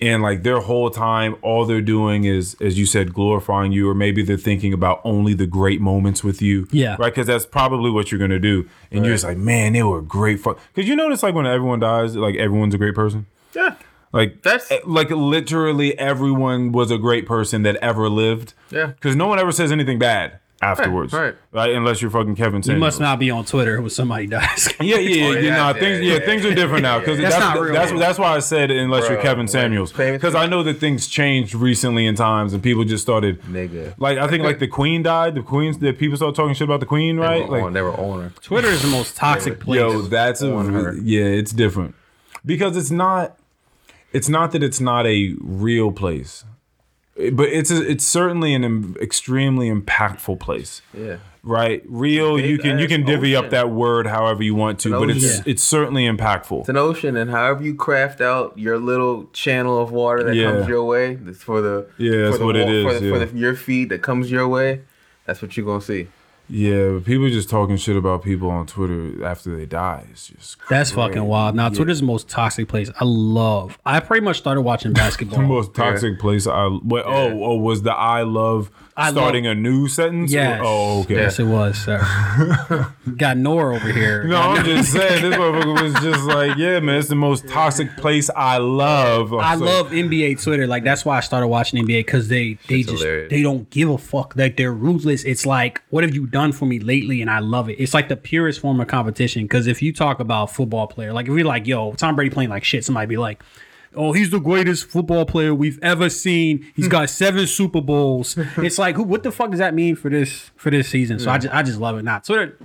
and 0.00 0.22
like 0.22 0.42
their 0.42 0.60
whole 0.60 0.90
time, 0.90 1.36
all 1.42 1.64
they're 1.64 1.80
doing 1.80 2.24
is, 2.24 2.56
as 2.60 2.78
you 2.78 2.86
said, 2.86 3.12
glorifying 3.12 3.72
you, 3.72 3.88
or 3.88 3.94
maybe 3.94 4.22
they're 4.22 4.36
thinking 4.36 4.72
about 4.72 5.00
only 5.04 5.34
the 5.34 5.46
great 5.46 5.80
moments 5.80 6.22
with 6.22 6.40
you. 6.40 6.68
Yeah. 6.70 6.96
right. 6.98 7.12
Because 7.12 7.26
that's 7.26 7.46
probably 7.46 7.90
what 7.90 8.10
you're 8.12 8.20
gonna 8.20 8.38
do, 8.38 8.68
and 8.90 9.04
you're 9.04 9.14
just 9.14 9.24
like, 9.24 9.36
man, 9.38 9.72
they 9.72 9.82
were 9.82 10.00
great. 10.02 10.40
Fuck. 10.40 10.58
Because 10.74 10.88
you 10.88 10.94
notice 10.96 11.22
like 11.22 11.34
when 11.34 11.46
everyone 11.46 11.80
dies, 11.80 12.14
like 12.16 12.36
everyone's 12.36 12.74
a 12.74 12.78
great 12.78 12.94
person. 12.94 13.26
Yeah. 13.54 13.74
Like 14.12 14.42
That's- 14.42 14.70
eh, 14.70 14.78
like 14.86 15.10
literally 15.10 15.98
everyone 15.98 16.72
was 16.72 16.90
a 16.90 16.96
great 16.98 17.26
person 17.26 17.62
that 17.64 17.76
ever 17.76 18.08
lived. 18.08 18.54
Yeah. 18.70 18.86
Because 18.86 19.14
no 19.16 19.26
one 19.26 19.38
ever 19.38 19.52
says 19.52 19.70
anything 19.70 19.98
bad 19.98 20.38
afterwards. 20.60 21.12
right. 21.12 21.34
Right. 21.52 21.70
Unless 21.74 22.02
you're 22.02 22.10
fucking 22.10 22.34
Kevin 22.36 22.62
Samuels. 22.62 22.78
You 22.78 22.84
must 22.84 23.00
not 23.00 23.18
be 23.18 23.30
on 23.30 23.44
Twitter 23.44 23.80
when 23.80 23.90
somebody 23.90 24.26
dies. 24.26 24.68
Yeah, 24.80 24.96
yeah, 24.96 24.98
yeah. 24.98 25.24
Oh, 25.26 25.30
you 25.30 25.50
know, 25.50 25.56
yeah, 25.56 25.72
things, 25.72 26.00
yeah, 26.04 26.12
yeah, 26.14 26.18
things 26.24 26.44
are 26.44 26.54
different 26.54 26.82
now 26.82 26.98
because 26.98 27.18
That's 27.18 27.34
that's 27.34 27.44
not 27.54 27.60
real. 27.60 27.72
that's 27.74 27.92
that's 27.92 28.18
why 28.18 28.34
I 28.36 28.38
said 28.38 28.70
unless 28.70 29.08
you're 29.08 29.20
Kevin 29.20 29.46
like, 29.46 29.50
Samuels 29.50 29.92
because 29.92 30.34
I 30.34 30.46
know 30.46 30.62
that 30.62 30.74
things 30.78 31.06
changed 31.08 31.54
recently 31.54 32.06
in 32.06 32.14
times 32.14 32.52
and 32.54 32.62
people 32.62 32.84
just 32.84 33.02
started 33.02 33.40
Nigga. 33.42 33.94
like 33.98 34.18
I 34.18 34.26
think 34.28 34.44
like 34.44 34.58
the 34.66 34.68
Queen 34.68 35.02
died, 35.02 35.34
the 35.34 35.42
Queen's 35.42 35.78
that 35.78 35.98
people 35.98 36.16
started 36.16 36.36
talking 36.36 36.54
shit 36.54 36.64
about 36.66 36.80
the 36.80 36.86
Queen, 36.86 37.16
right? 37.18 37.42
They 37.44 37.48
were, 37.50 37.56
on, 37.58 37.62
Like, 37.64 37.72
they 37.74 37.82
were 37.82 37.92
on 37.92 38.22
her. 38.22 38.30
Twitter 38.40 38.68
is 38.68 38.82
the 38.82 38.88
most 38.88 39.16
toxic 39.16 39.60
place. 39.60 39.78
yo, 39.78 40.02
that's 40.02 40.42
a 40.42 40.50
her. 40.50 40.94
yeah, 41.02 41.24
it's 41.24 41.52
different 41.52 41.94
because 42.44 42.76
it's 42.76 42.90
not 42.90 43.36
it's 44.12 44.28
not 44.28 44.52
that 44.52 44.62
it's 44.62 44.80
not 44.80 45.06
a 45.06 45.34
real 45.40 45.92
place, 45.92 46.44
but 47.32 47.48
it's 47.48 47.70
a, 47.70 47.88
it's 47.90 48.06
certainly 48.06 48.54
an 48.54 48.64
im- 48.64 48.96
extremely 49.00 49.70
impactful 49.70 50.38
place. 50.40 50.82
Yeah. 50.96 51.16
Right, 51.42 51.82
real. 51.88 52.36
Big 52.36 52.46
You 52.50 52.58
can 52.58 52.78
you 52.78 52.86
can 52.88 53.04
divvy 53.04 53.34
up 53.34 53.50
that 53.50 53.70
word 53.70 54.06
however 54.06 54.42
you 54.42 54.54
want 54.54 54.80
to, 54.80 54.90
but 54.90 55.08
it's 55.08 55.24
ocean. 55.24 55.42
it's 55.46 55.62
certainly 55.62 56.04
impactful. 56.06 56.60
It's 56.60 56.68
an 56.68 56.76
ocean, 56.76 57.16
and 57.16 57.30
however 57.30 57.62
you 57.62 57.74
craft 57.74 58.20
out 58.20 58.58
your 58.58 58.76
little 58.78 59.28
channel 59.32 59.80
of 59.80 59.90
water 59.90 60.24
that 60.24 60.34
Yeah. 60.34 60.50
comes 60.52 60.68
your 60.68 60.84
way, 60.84 61.14
that's 61.14 61.42
for 61.42 61.60
the 61.62 61.88
Yeah, 61.96 62.24
that's 62.24 62.38
the 62.38 62.44
what 62.44 62.56
it 62.56 62.66
wa- 62.66 62.90
for, 62.90 62.96
is, 62.96 63.00
the, 63.00 63.10
for 63.10 63.18
the, 63.24 63.38
your 63.38 63.54
feed 63.54 63.88
that 63.90 64.02
comes 64.02 64.30
your 64.30 64.46
way. 64.48 64.82
That's 65.26 65.40
what 65.40 65.56
you're 65.56 65.64
gonna 65.66 65.80
see. 65.80 66.08
Yeah, 66.50 66.92
but 66.92 67.04
people 67.04 67.28
just 67.28 67.50
talking 67.50 67.76
shit 67.76 67.96
about 67.96 68.22
people 68.22 68.50
on 68.50 68.66
Twitter 68.66 69.24
after 69.24 69.54
they 69.54 69.66
die. 69.66 70.06
It's 70.10 70.28
just 70.28 70.56
That's 70.70 70.90
fucking 70.92 71.24
wild. 71.24 71.54
Now 71.54 71.68
Twitter's 71.68 72.00
the 72.00 72.06
most 72.06 72.28
toxic 72.28 72.68
place. 72.68 72.90
I 72.98 73.04
love. 73.04 73.78
I 73.84 74.00
pretty 74.00 74.24
much 74.24 74.38
started 74.38 74.62
watching 74.62 74.92
basketball. 74.94 75.40
the 75.40 75.46
most 75.46 75.74
toxic 75.74 76.18
place. 76.18 76.46
I 76.46 76.66
what, 76.68 77.04
oh 77.06 77.44
oh 77.44 77.56
was 77.56 77.82
the 77.82 77.92
I 77.92 78.22
love 78.22 78.70
I 78.98 79.10
starting 79.12 79.44
love- 79.44 79.52
a 79.52 79.60
new 79.60 79.88
sentence? 79.88 80.32
Yes. 80.32 80.60
Oh 80.64 81.02
okay. 81.02 81.14
Yes, 81.14 81.38
it 81.38 81.44
was, 81.44 81.78
sir. 81.78 82.00
Got 83.16 83.36
Nor 83.38 83.72
over 83.74 83.92
here. 83.92 84.24
No, 84.24 84.36
I'm 84.36 84.64
just 84.64 84.92
saying 84.92 85.22
this 85.22 85.34
motherfucker 85.34 85.82
was 85.82 85.94
just 86.02 86.24
like, 86.24 86.56
yeah, 86.56 86.80
man, 86.80 86.96
it's 86.98 87.08
the 87.08 87.14
most 87.14 87.48
toxic 87.48 87.96
place 87.96 88.28
I 88.34 88.58
love. 88.58 89.32
I 89.32 89.56
So- 89.56 89.64
love 89.64 89.90
NBA 89.90 90.42
Twitter. 90.42 90.66
Like 90.66 90.84
that's 90.84 91.04
why 91.04 91.16
I 91.16 91.20
started 91.20 91.46
watching 91.48 91.82
NBA 91.84 92.00
because 92.00 92.28
they 92.28 92.58
they 92.68 92.82
just 92.82 93.02
hilarious. 93.02 93.30
they 93.30 93.42
don't 93.42 93.68
give 93.70 93.88
a 93.88 93.98
fuck. 93.98 94.34
Like 94.36 94.56
they're 94.56 94.72
ruthless. 94.72 95.24
It's 95.24 95.46
like 95.46 95.80
what 95.90 96.04
have 96.04 96.14
you 96.14 96.26
done 96.26 96.52
for 96.52 96.66
me 96.66 96.78
lately? 96.80 97.22
And 97.22 97.30
I 97.30 97.38
love 97.38 97.68
it. 97.70 97.74
It's 97.74 97.94
like 97.94 98.08
the 98.08 98.16
purest 98.16 98.60
form 98.60 98.80
of 98.80 98.88
competition. 98.88 99.44
Because 99.44 99.66
if 99.66 99.80
you 99.80 99.92
talk 99.92 100.20
about 100.20 100.50
football 100.50 100.86
player, 100.86 101.12
like 101.12 101.26
if 101.26 101.32
we 101.32 101.42
like 101.44 101.66
yo 101.66 101.92
Tom 101.92 102.16
Brady 102.16 102.30
playing 102.30 102.50
like 102.50 102.64
shit, 102.64 102.84
somebody 102.84 103.06
be 103.06 103.16
like. 103.16 103.42
Oh, 103.94 104.12
he's 104.12 104.30
the 104.30 104.38
greatest 104.38 104.86
football 104.86 105.24
player 105.24 105.54
we've 105.54 105.78
ever 105.82 106.10
seen. 106.10 106.66
He's 106.76 106.86
hmm. 106.86 106.90
got 106.90 107.10
seven 107.10 107.46
Super 107.46 107.80
Bowls. 107.80 108.38
It's 108.58 108.78
like, 108.78 108.96
who, 108.96 109.02
what 109.02 109.22
the 109.22 109.32
fuck 109.32 109.50
does 109.50 109.60
that 109.60 109.74
mean 109.74 109.96
for 109.96 110.10
this 110.10 110.50
for 110.56 110.70
this 110.70 110.88
season? 110.88 111.18
So 111.18 111.30
I 111.30 111.38
just, 111.38 111.54
I 111.54 111.62
just 111.62 111.78
love 111.78 111.98
it. 111.98 112.02
Not 112.02 112.24
Twitter. 112.24 112.58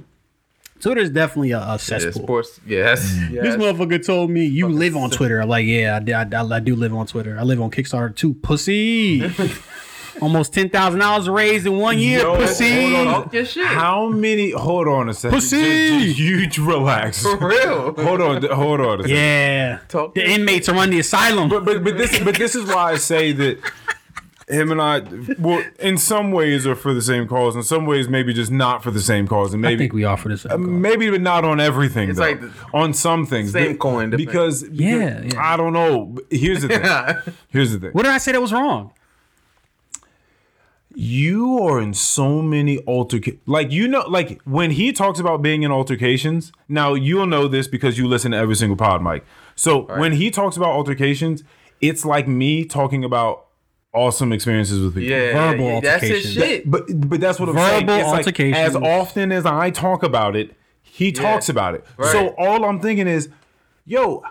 Twitter 0.80 1.00
is 1.00 1.12
definitely 1.12 1.52
a, 1.52 1.60
a 1.60 1.72
Yeah, 1.72 1.78
cesspool. 1.78 2.24
sports. 2.24 2.60
Yeah, 2.68 2.84
that's, 2.84 3.16
yeah, 3.30 3.42
This 3.42 3.56
motherfucker 3.56 4.06
told 4.06 4.32
me 4.32 4.46
you 4.46 4.68
live 4.68 4.98
on 4.98 5.10
Twitter. 5.12 5.40
I'm 5.40 5.48
like, 5.48 5.66
yeah, 5.66 6.00
I, 6.06 6.36
I, 6.36 6.56
I 6.56 6.60
do 6.60 6.76
live 6.76 6.94
on 6.94 7.08
Twitter. 7.08 7.40
I 7.40 7.44
live 7.44 7.62
on 7.62 7.72
Kickstarter 7.72 8.14
too. 8.14 8.34
Pussy. 8.34 9.22
Almost 10.22 10.54
ten 10.54 10.70
thousand 10.70 11.00
dollars 11.00 11.28
raised 11.28 11.66
in 11.66 11.78
one 11.78 11.98
year. 11.98 12.20
Yo, 12.20 12.36
pussy. 12.36 12.94
hold 12.94 13.08
on. 13.08 13.30
Your 13.34 13.46
shit. 13.46 13.66
How 13.66 14.08
many? 14.10 14.52
Hold 14.52 14.88
on 14.88 15.10
a 15.10 15.14
second. 15.14 15.36
Pussy! 15.38 15.62
Just- 15.90 16.06
just 16.06 16.18
huge 16.20 16.58
relax. 16.60 17.22
For 17.24 17.38
real. 17.38 17.94
hold 17.94 18.22
on, 18.22 18.44
hold 18.52 18.80
on. 18.82 19.00
A 19.00 19.04
second. 19.04 19.16
Yeah. 19.18 19.80
Talk 19.90 20.14
the 20.16 20.30
inmates 20.30 20.70
are 20.70 20.76
on 20.76 20.90
the 20.92 21.00
asylum. 21.00 21.50
but 21.50 21.66
but 21.66 21.84
but 21.84 21.98
this 21.98 22.20
but 22.24 22.36
this 22.36 22.56
is 22.56 22.66
why 22.66 22.92
I 22.94 22.96
say 22.98 23.32
that 23.34 23.60
him 24.50 24.72
and 24.72 24.82
I, 24.82 25.02
well, 25.40 25.64
in 25.80 25.98
some 25.98 26.32
ways 26.34 26.68
are 26.68 26.76
for 26.76 26.94
the 26.94 27.02
same 27.02 27.28
cause. 27.30 27.56
In 27.56 27.64
some 27.64 27.86
ways, 27.86 28.10
maybe 28.10 28.34
just 28.34 28.52
not 28.52 28.84
for 28.84 28.92
the 28.92 29.00
same 29.02 29.26
cause, 29.26 29.54
and 29.54 29.66
I 29.66 29.70
maybe 29.70 29.86
think 29.86 29.94
we 29.94 30.04
offer 30.04 30.28
this. 30.28 30.46
Uh, 30.46 30.58
maybe 30.58 31.10
but 31.10 31.22
not 31.22 31.46
on 31.46 31.62
everything. 31.62 32.10
It's 32.10 32.20
though. 32.20 32.26
like 32.26 32.42
the- 32.42 32.52
on 32.74 32.94
some 32.94 33.26
things, 33.26 33.54
same 33.54 33.72
Be- 33.72 33.78
coin, 33.78 34.10
different- 34.10 34.28
Because, 34.28 34.64
Yeah, 34.70 35.22
because 35.22 35.34
yeah. 35.36 35.42
I 35.54 35.56
don't 35.56 35.72
know. 35.72 36.18
Here's 36.30 36.62
the 36.62 36.68
thing. 36.68 37.34
Here's 37.50 37.72
the 37.72 37.80
thing. 37.80 37.92
what 37.94 38.04
did 38.04 38.12
I 38.12 38.18
say 38.18 38.34
that 38.34 38.42
was 38.42 38.52
wrong? 38.52 38.92
You 40.96 41.60
are 41.60 41.80
in 41.82 41.94
so 41.94 42.42
many 42.42 42.80
altercations. 42.88 43.42
Like 43.46 43.72
you 43.72 43.88
know, 43.88 44.02
like 44.08 44.42
when 44.44 44.72
he 44.72 44.92
talks 44.92 45.20
about 45.20 45.42
being 45.42 45.64
in 45.64 45.72
altercations. 45.72 46.52
Now 46.68 46.94
you'll 46.94 47.26
know 47.28 47.48
this 47.48 47.68
because 47.68 47.98
you 47.98 48.08
listen 48.08 48.32
to 48.32 48.38
every 48.38 48.56
single 48.56 48.78
pod, 48.78 49.02
Mike. 49.02 49.26
So 49.56 49.82
when 50.00 50.14
he 50.14 50.32
talks 50.32 50.58
about 50.58 50.70
altercations, 50.72 51.44
it's 51.82 52.06
like 52.06 52.28
me 52.28 52.66
talking 52.66 53.04
about 53.04 53.48
awesome 53.94 54.34
experiences 54.34 54.82
with 54.82 54.96
people. 54.96 55.10
Yeah, 55.10 55.34
Verbal 55.52 55.66
yeah, 55.66 55.80
that's 55.82 56.04
his 56.04 56.12
altercation. 56.26 56.42
shit. 56.42 56.72
But 56.72 57.10
but 57.10 57.20
that's 57.20 57.40
what 57.40 57.50
I'm 57.50 57.56
saying. 57.56 57.86
Verbal 57.86 57.96
It's 58.00 58.08
like 58.08 58.18
altercations. 58.18 58.58
as 58.58 58.76
often 58.76 59.32
as 59.32 59.46
I 59.46 59.70
talk 59.70 60.04
about 60.04 60.36
it, 60.36 60.56
he 60.82 61.12
talks 61.12 61.50
about 61.50 61.76
it. 61.76 61.86
Right. 61.98 62.12
So 62.12 62.30
all 62.38 62.66
I'm 62.66 62.80
thinking 62.80 63.08
is, 63.08 63.30
yo, 63.86 64.24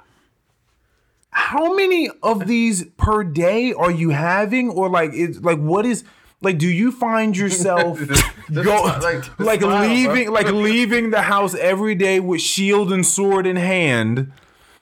how 1.30 1.74
many 1.74 2.10
of 2.22 2.46
these 2.46 2.84
per 2.96 3.24
day 3.24 3.72
are 3.72 3.90
you 3.90 4.10
having? 4.10 4.70
Or 4.70 4.88
like 4.88 5.10
it's 5.14 5.40
like 5.40 5.58
what 5.58 5.86
is 5.86 6.04
like 6.42 6.58
do 6.58 6.68
you 6.68 6.92
find 6.92 7.36
yourself 7.36 7.98
go 8.52 8.82
like, 8.82 9.38
like, 9.38 9.60
smile, 9.60 9.88
leaving 9.88 10.24
bro. 10.26 10.34
like 10.34 10.46
leaving 10.46 11.10
the 11.10 11.22
house 11.22 11.54
every 11.54 11.94
day 11.94 12.20
with 12.20 12.40
shield 12.40 12.92
and 12.92 13.06
sword 13.06 13.46
in 13.46 13.56
hand? 13.56 14.32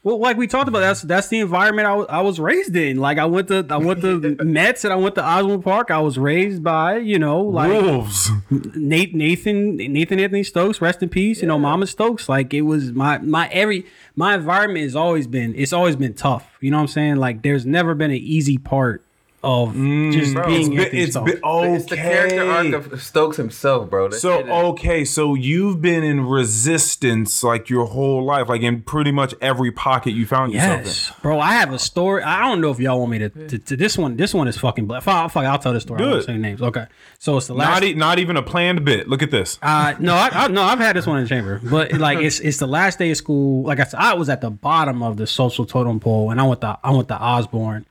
Well, 0.03 0.19
like 0.19 0.39
we 0.39 0.47
talked 0.47 0.67
about, 0.67 0.81
that's 0.81 1.03
that's 1.03 1.29
the 1.29 1.41
environment 1.41 1.87
I 1.87 1.95
was, 1.95 2.07
I 2.09 2.21
was 2.23 2.41
raised 2.41 2.75
in. 2.75 2.97
Like 2.97 3.19
I 3.19 3.27
went 3.27 3.49
to 3.49 3.67
I 3.69 3.77
went 3.77 4.01
to 4.01 4.19
Metz 4.43 4.85
and 4.85 4.95
I 4.95 4.97
went 4.97 5.15
to 5.17 5.23
Osbourn 5.23 5.63
Park. 5.63 5.91
I 5.91 5.99
was 5.99 6.19
raised 6.19 6.65
by 6.65 6.97
you 6.97 7.19
know 7.19 7.43
like 7.43 7.71
Wolves. 7.71 8.31
Nate, 8.51 9.15
Nathan 9.15 9.77
Nathan 9.77 10.19
Anthony 10.19 10.43
Stokes, 10.43 10.81
rest 10.81 11.03
in 11.03 11.11
peace. 11.11 11.43
You 11.43 11.49
know, 11.49 11.59
Mama 11.59 11.87
Stokes. 11.87 12.31
Like 12.31 12.55
it 12.55 12.63
was 12.63 12.93
my 12.93 13.19
my 13.19 13.49
every 13.49 13.85
my 14.17 14.37
environment 14.37 14.85
has 14.85 14.97
always 14.97 15.27
been 15.27 15.55
it's 15.55 15.75
always 15.75 15.97
been 15.97 16.15
tough. 16.15 16.57
You 16.63 16.71
know 16.71 16.79
what 16.79 16.83
I'm 16.85 16.89
saying? 16.89 17.17
Like 17.17 17.43
there's 17.43 17.67
never 17.67 17.95
been 17.95 18.11
an 18.11 18.17
easy 18.17 18.57
part 18.57 19.05
of 19.43 19.73
just 19.75 20.35
Bro, 20.35 20.47
being 20.47 20.73
It's, 20.75 20.77
Anthony 20.77 20.77
bi- 20.77 20.97
it's 21.03 21.13
Stokes. 21.13 21.33
bi- 21.41 21.49
okay. 21.49 21.75
It's 21.75 21.85
the 21.87 21.97
character 21.97 22.51
arc 22.51 22.73
of 22.93 23.03
Stokes 23.03 23.37
himself, 23.39 23.89
bro. 23.89 24.09
That 24.09 24.19
So 24.21 24.43
okay, 24.71 25.05
so 25.05 25.35
you've 25.35 25.81
been 25.81 26.05
in 26.05 26.21
resistance 26.27 27.43
like 27.43 27.71
your 27.71 27.87
whole 27.87 28.25
life, 28.25 28.49
like 28.49 28.63
in 28.63 28.83
pretty 28.83 29.13
much 29.13 29.35
every 29.41 29.71
pocket 29.73 30.11
you 30.13 30.27
found 30.27 30.53
yourself 30.53 30.85
Yes, 30.85 31.13
bro. 31.23 31.41
I 31.41 31.53
have 31.55 31.73
a 31.73 31.79
story. 31.79 32.23
I 32.23 32.41
don't 32.49 32.61
know 32.61 32.71
if 32.71 32.79
y'all 32.79 32.99
want 32.99 33.11
me 33.13 33.19
to. 33.21 33.29
to, 33.31 33.59
to 33.59 33.77
this 33.77 33.97
one, 33.97 34.17
this 34.17 34.35
one 34.35 34.47
is 34.49 34.59
fucking. 34.59 34.87
Black. 34.87 35.03
Fuck, 35.03 35.31
fuck, 35.33 35.45
I'll 35.45 35.59
tell 35.59 35.73
the 35.73 35.81
story. 35.81 36.03
I 36.03 36.11
Do 36.11 36.17
it. 36.17 36.25
say 36.25 36.37
names. 36.37 36.61
Okay. 36.61 36.87
So 37.19 37.37
it's 37.37 37.47
the 37.47 37.55
last. 37.55 37.69
Not 37.81 37.85
e- 37.85 37.95
not 37.95 38.19
even 38.19 38.37
a 38.37 38.43
planned 38.43 38.85
bit. 38.85 39.09
Look 39.09 39.23
at 39.23 39.31
this. 39.31 39.59
Uh, 39.63 39.95
no, 39.99 40.15
I, 40.15 40.29
I, 40.33 40.49
no, 40.49 40.63
I've 40.63 40.79
had 40.79 40.97
this 40.97 41.07
one 41.07 41.19
in 41.19 41.25
the 41.25 41.29
chamber, 41.29 41.61
but 41.65 41.93
like 41.95 42.19
it's 42.19 42.41
it's 42.41 42.59
the 42.59 42.67
last 42.69 42.99
day 42.99 43.11
of 43.11 43.17
school. 43.17 43.63
Like 43.65 43.81
I 43.81 43.85
said, 43.85 44.01
I 44.01 44.15
was 44.15 44.29
at 44.29 44.41
the 44.41 44.51
bottom 44.51 45.03
of 45.03 45.17
the 45.17 45.27
social 45.27 45.65
totem 45.65 45.99
pole, 46.01 46.31
and 46.31 46.41
I 46.41 46.45
went 46.45 46.61
to 46.61 46.79
I 46.83 46.91
went 46.91 47.09
to 47.09 47.19
Osbourn. 47.19 47.87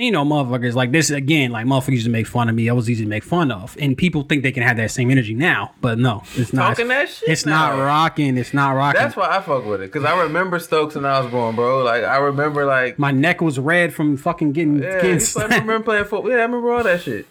You 0.00 0.10
know, 0.10 0.24
motherfuckers 0.24 0.74
like 0.74 0.92
this 0.92 1.10
again. 1.10 1.50
Like 1.50 1.66
motherfuckers 1.66 1.90
used 1.90 2.06
to 2.06 2.10
make 2.10 2.26
fun 2.26 2.48
of 2.48 2.54
me. 2.54 2.70
I 2.70 2.72
was 2.72 2.88
easy 2.88 3.04
to 3.04 3.08
make 3.08 3.22
fun 3.22 3.50
of, 3.50 3.76
and 3.78 3.98
people 3.98 4.22
think 4.22 4.42
they 4.42 4.50
can 4.50 4.62
have 4.62 4.78
that 4.78 4.90
same 4.90 5.10
energy 5.10 5.34
now, 5.34 5.74
but 5.82 5.98
no, 5.98 6.22
it's 6.36 6.54
not. 6.54 6.68
Talking 6.68 6.88
that 6.88 7.10
shit 7.10 7.28
It's 7.28 7.44
not 7.44 7.78
rocking. 7.78 8.38
It's 8.38 8.54
not 8.54 8.70
rocking. 8.70 8.98
That's 8.98 9.14
why 9.14 9.36
I 9.36 9.42
fuck 9.42 9.66
with 9.66 9.82
it, 9.82 9.92
cause 9.92 10.04
I 10.04 10.22
remember 10.22 10.58
Stokes 10.58 10.96
and 10.96 11.04
Osbourn, 11.04 11.54
bro. 11.54 11.82
Like 11.84 12.02
I 12.02 12.16
remember, 12.16 12.64
like 12.64 12.98
My 12.98 13.10
neck 13.10 13.42
was 13.42 13.58
red 13.58 13.92
from 13.92 14.16
fucking 14.16 14.52
getting 14.52 14.82
yeah, 14.82 15.02
getting 15.02 15.20
I 15.36 15.42
remember 15.58 15.80
playing 15.80 16.04
football. 16.04 16.30
Yeah, 16.30 16.38
I 16.38 16.42
remember 16.42 16.72
all 16.72 16.82
that 16.82 17.02
shit. 17.02 17.26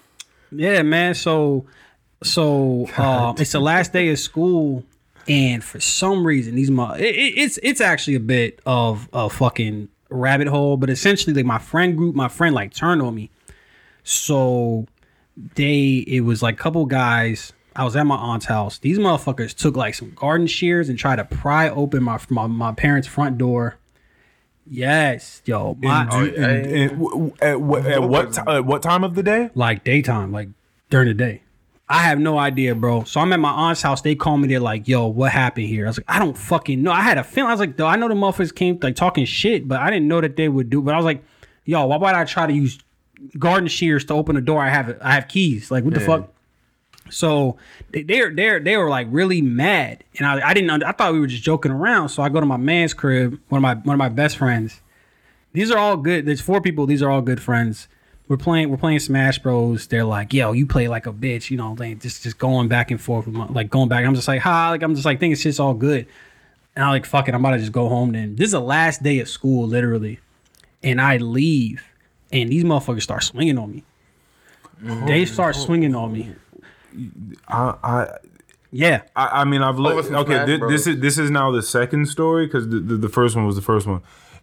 Yeah, 0.51 0.83
man. 0.83 1.15
So, 1.15 1.65
so 2.21 2.87
uh, 2.97 3.33
it's 3.37 3.53
the 3.53 3.59
last 3.59 3.93
day 3.93 4.09
of 4.09 4.19
school, 4.19 4.83
and 5.27 5.63
for 5.63 5.79
some 5.79 6.23
reason, 6.23 6.53
these 6.53 6.69
mo- 6.69 6.93
it, 6.93 7.15
it, 7.15 7.33
it's 7.35 7.57
it's 7.63 7.81
actually 7.81 8.15
a 8.15 8.19
bit 8.19 8.59
of 8.67 9.09
a 9.11 9.27
fucking 9.27 9.89
rabbit 10.09 10.47
hole. 10.47 10.77
But 10.77 10.89
essentially, 10.89 11.33
like 11.33 11.45
my 11.45 11.59
friend 11.59 11.95
group, 11.97 12.15
my 12.15 12.27
friend 12.27 12.53
like 12.55 12.73
turned 12.73 13.01
on 13.01 13.15
me. 13.15 13.29
So 14.03 14.87
they, 15.55 16.03
it 16.07 16.21
was 16.21 16.41
like 16.43 16.55
a 16.55 16.57
couple 16.57 16.85
guys. 16.85 17.53
I 17.75 17.83
was 17.85 17.95
at 17.95 18.05
my 18.05 18.15
aunt's 18.15 18.45
house. 18.47 18.79
These 18.79 18.97
motherfuckers 18.99 19.55
took 19.55 19.77
like 19.77 19.95
some 19.95 20.11
garden 20.15 20.47
shears 20.47 20.89
and 20.89 20.97
tried 20.99 21.17
to 21.17 21.25
pry 21.25 21.69
open 21.69 22.03
my 22.03 22.19
my, 22.29 22.47
my 22.47 22.73
parents' 22.73 23.07
front 23.07 23.37
door. 23.37 23.77
Yes, 24.71 25.41
yo, 25.45 25.75
my, 25.81 26.01
And 26.03 26.11
do- 26.11 26.35
and- 26.43 26.65
and 26.67 26.91
w- 26.91 27.09
w- 27.09 27.33
at, 27.41 27.59
what, 27.61 27.85
at 27.87 28.03
what 28.03 28.33
ti- 28.33 28.41
at 28.47 28.65
what 28.65 28.83
time 28.83 29.03
of 29.03 29.15
the 29.15 29.23
day? 29.23 29.49
like 29.55 29.83
daytime, 29.83 30.31
like 30.31 30.49
during 30.89 31.07
the 31.07 31.13
day. 31.13 31.41
I 31.91 32.03
have 32.03 32.19
no 32.19 32.37
idea, 32.37 32.75
bro. 32.75 33.03
So 33.05 33.19
I'm 33.19 33.33
at 33.33 33.39
my 33.39 33.49
aunt's 33.49 33.81
house. 33.81 34.01
They 34.01 34.13
call 34.13 34.37
me. 34.37 34.47
They're 34.47 34.59
like, 34.59 34.87
"Yo, 34.87 35.07
what 35.07 35.31
happened 35.31 35.65
here?" 35.65 35.85
I 35.85 35.89
was 35.89 35.97
like, 35.97 36.05
"I 36.07 36.19
don't 36.19 36.37
fucking 36.37 36.83
know." 36.83 36.91
I 36.91 37.01
had 37.01 37.17
a 37.17 37.23
feeling. 37.23 37.49
I 37.49 37.53
was 37.53 37.59
like, 37.59 37.77
"Though 37.77 37.87
I 37.87 37.95
know 37.95 38.07
the 38.07 38.13
motherfuckers 38.13 38.53
came 38.53 38.77
like 38.81 38.95
talking 38.95 39.25
shit, 39.25 39.67
but 39.67 39.79
I 39.79 39.89
didn't 39.89 40.07
know 40.07 40.21
that 40.21 40.35
they 40.35 40.49
would 40.49 40.69
do." 40.69 40.81
But 40.81 40.93
I 40.93 40.97
was 40.97 41.05
like, 41.05 41.23
"Yo, 41.65 41.87
why 41.87 41.97
would 41.97 42.13
I 42.13 42.25
try 42.25 42.45
to 42.45 42.53
use 42.53 42.77
garden 43.39 43.67
shears 43.67 44.05
to 44.05 44.13
open 44.13 44.37
a 44.37 44.41
door? 44.41 44.61
I 44.61 44.69
have 44.69 44.97
I 45.01 45.13
have 45.13 45.27
keys. 45.27 45.71
Like, 45.71 45.83
what 45.83 45.95
the 45.95 45.99
fuck?" 45.99 46.31
So 47.09 47.57
they 47.91 48.03
they're 48.03 48.29
they 48.29 48.59
they 48.59 48.77
were 48.77 48.89
like 48.89 49.07
really 49.09 49.41
mad, 49.41 50.03
and 50.19 50.27
I 50.27 50.49
I 50.49 50.53
didn't 50.53 50.83
I 50.83 50.91
thought 50.91 51.13
we 51.13 51.19
were 51.19 51.25
just 51.27 51.43
joking 51.43 51.71
around. 51.71 52.09
So 52.09 52.21
I 52.21 52.29
go 52.29 52.39
to 52.39 52.45
my 52.45 52.57
man's 52.57 52.93
crib, 52.93 53.39
one 53.49 53.57
of 53.57 53.63
my 53.63 53.73
one 53.73 53.95
of 53.95 53.97
my 53.99 54.09
best 54.09 54.37
friends. 54.37 54.81
These 55.53 55.71
are 55.71 55.79
all 55.79 55.97
good. 55.97 56.27
There's 56.27 56.41
four 56.41 56.61
people. 56.61 56.85
These 56.85 57.01
are 57.01 57.09
all 57.09 57.23
good 57.23 57.41
friends. 57.41 57.87
We're 58.29 58.37
playing. 58.37 58.69
We're 58.69 58.77
playing 58.77 58.99
Smash 58.99 59.39
Bros. 59.39 59.87
They're 59.87 60.05
like, 60.05 60.33
"Yo, 60.35 60.51
you 60.51 60.67
play 60.67 60.87
like 60.87 61.07
a 61.07 61.11
bitch," 61.11 61.49
you 61.49 61.57
know, 61.57 61.75
like 61.79 61.99
just 61.99 62.21
just 62.21 62.37
going 62.37 62.67
back 62.67 62.91
and 62.91 63.01
forth, 63.01 63.25
my, 63.25 63.47
like 63.47 63.71
going 63.71 63.89
back. 63.89 64.05
I'm 64.05 64.13
just 64.13 64.27
like, 64.27 64.41
"Ha!" 64.41 64.69
Like 64.69 64.83
I'm 64.83 64.93
just 64.93 65.03
like 65.03 65.19
thinking 65.19 65.35
just 65.35 65.59
all 65.59 65.73
good, 65.73 66.05
and 66.75 66.85
I'm 66.85 66.91
like, 66.91 67.07
"Fuck 67.07 67.27
it, 67.27 67.33
I'm 67.33 67.43
about 67.43 67.55
to 67.55 67.57
just 67.57 67.71
go 67.71 67.89
home." 67.89 68.11
Then 68.11 68.35
this 68.35 68.45
is 68.45 68.51
the 68.51 68.61
last 68.61 69.01
day 69.01 69.19
of 69.19 69.27
school, 69.27 69.67
literally, 69.67 70.19
and 70.83 71.01
I 71.01 71.17
leave, 71.17 71.83
and 72.31 72.51
these 72.51 72.63
motherfuckers 72.63 73.01
start 73.01 73.23
swinging 73.23 73.57
on 73.57 73.71
me. 73.71 73.83
They 75.07 75.23
oh. 75.23 75.25
start 75.25 75.55
swinging 75.55 75.95
on 75.95 76.13
me. 76.13 76.35
I 77.47 77.75
I 77.83 78.17
Yeah, 78.71 79.01
I, 79.15 79.41
I 79.41 79.43
mean 79.45 79.63
I've 79.63 79.79
looked. 79.79 80.05
some 80.05 80.17
Okay, 80.17 80.35
Smash 80.35 80.45
thi- 80.45 80.67
this 80.67 80.85
is 80.85 80.99
this 80.99 81.17
is 81.17 81.31
now 81.31 81.49
the 81.49 81.63
second 81.63 82.05
story 82.05 82.45
because 82.45 82.69
the, 82.69 82.79
the 82.79 82.95
the 82.95 83.09
first 83.09 83.35
one 83.35 83.47
was 83.47 83.55
the 83.55 83.63
first 83.63 83.87
one, 83.87 84.01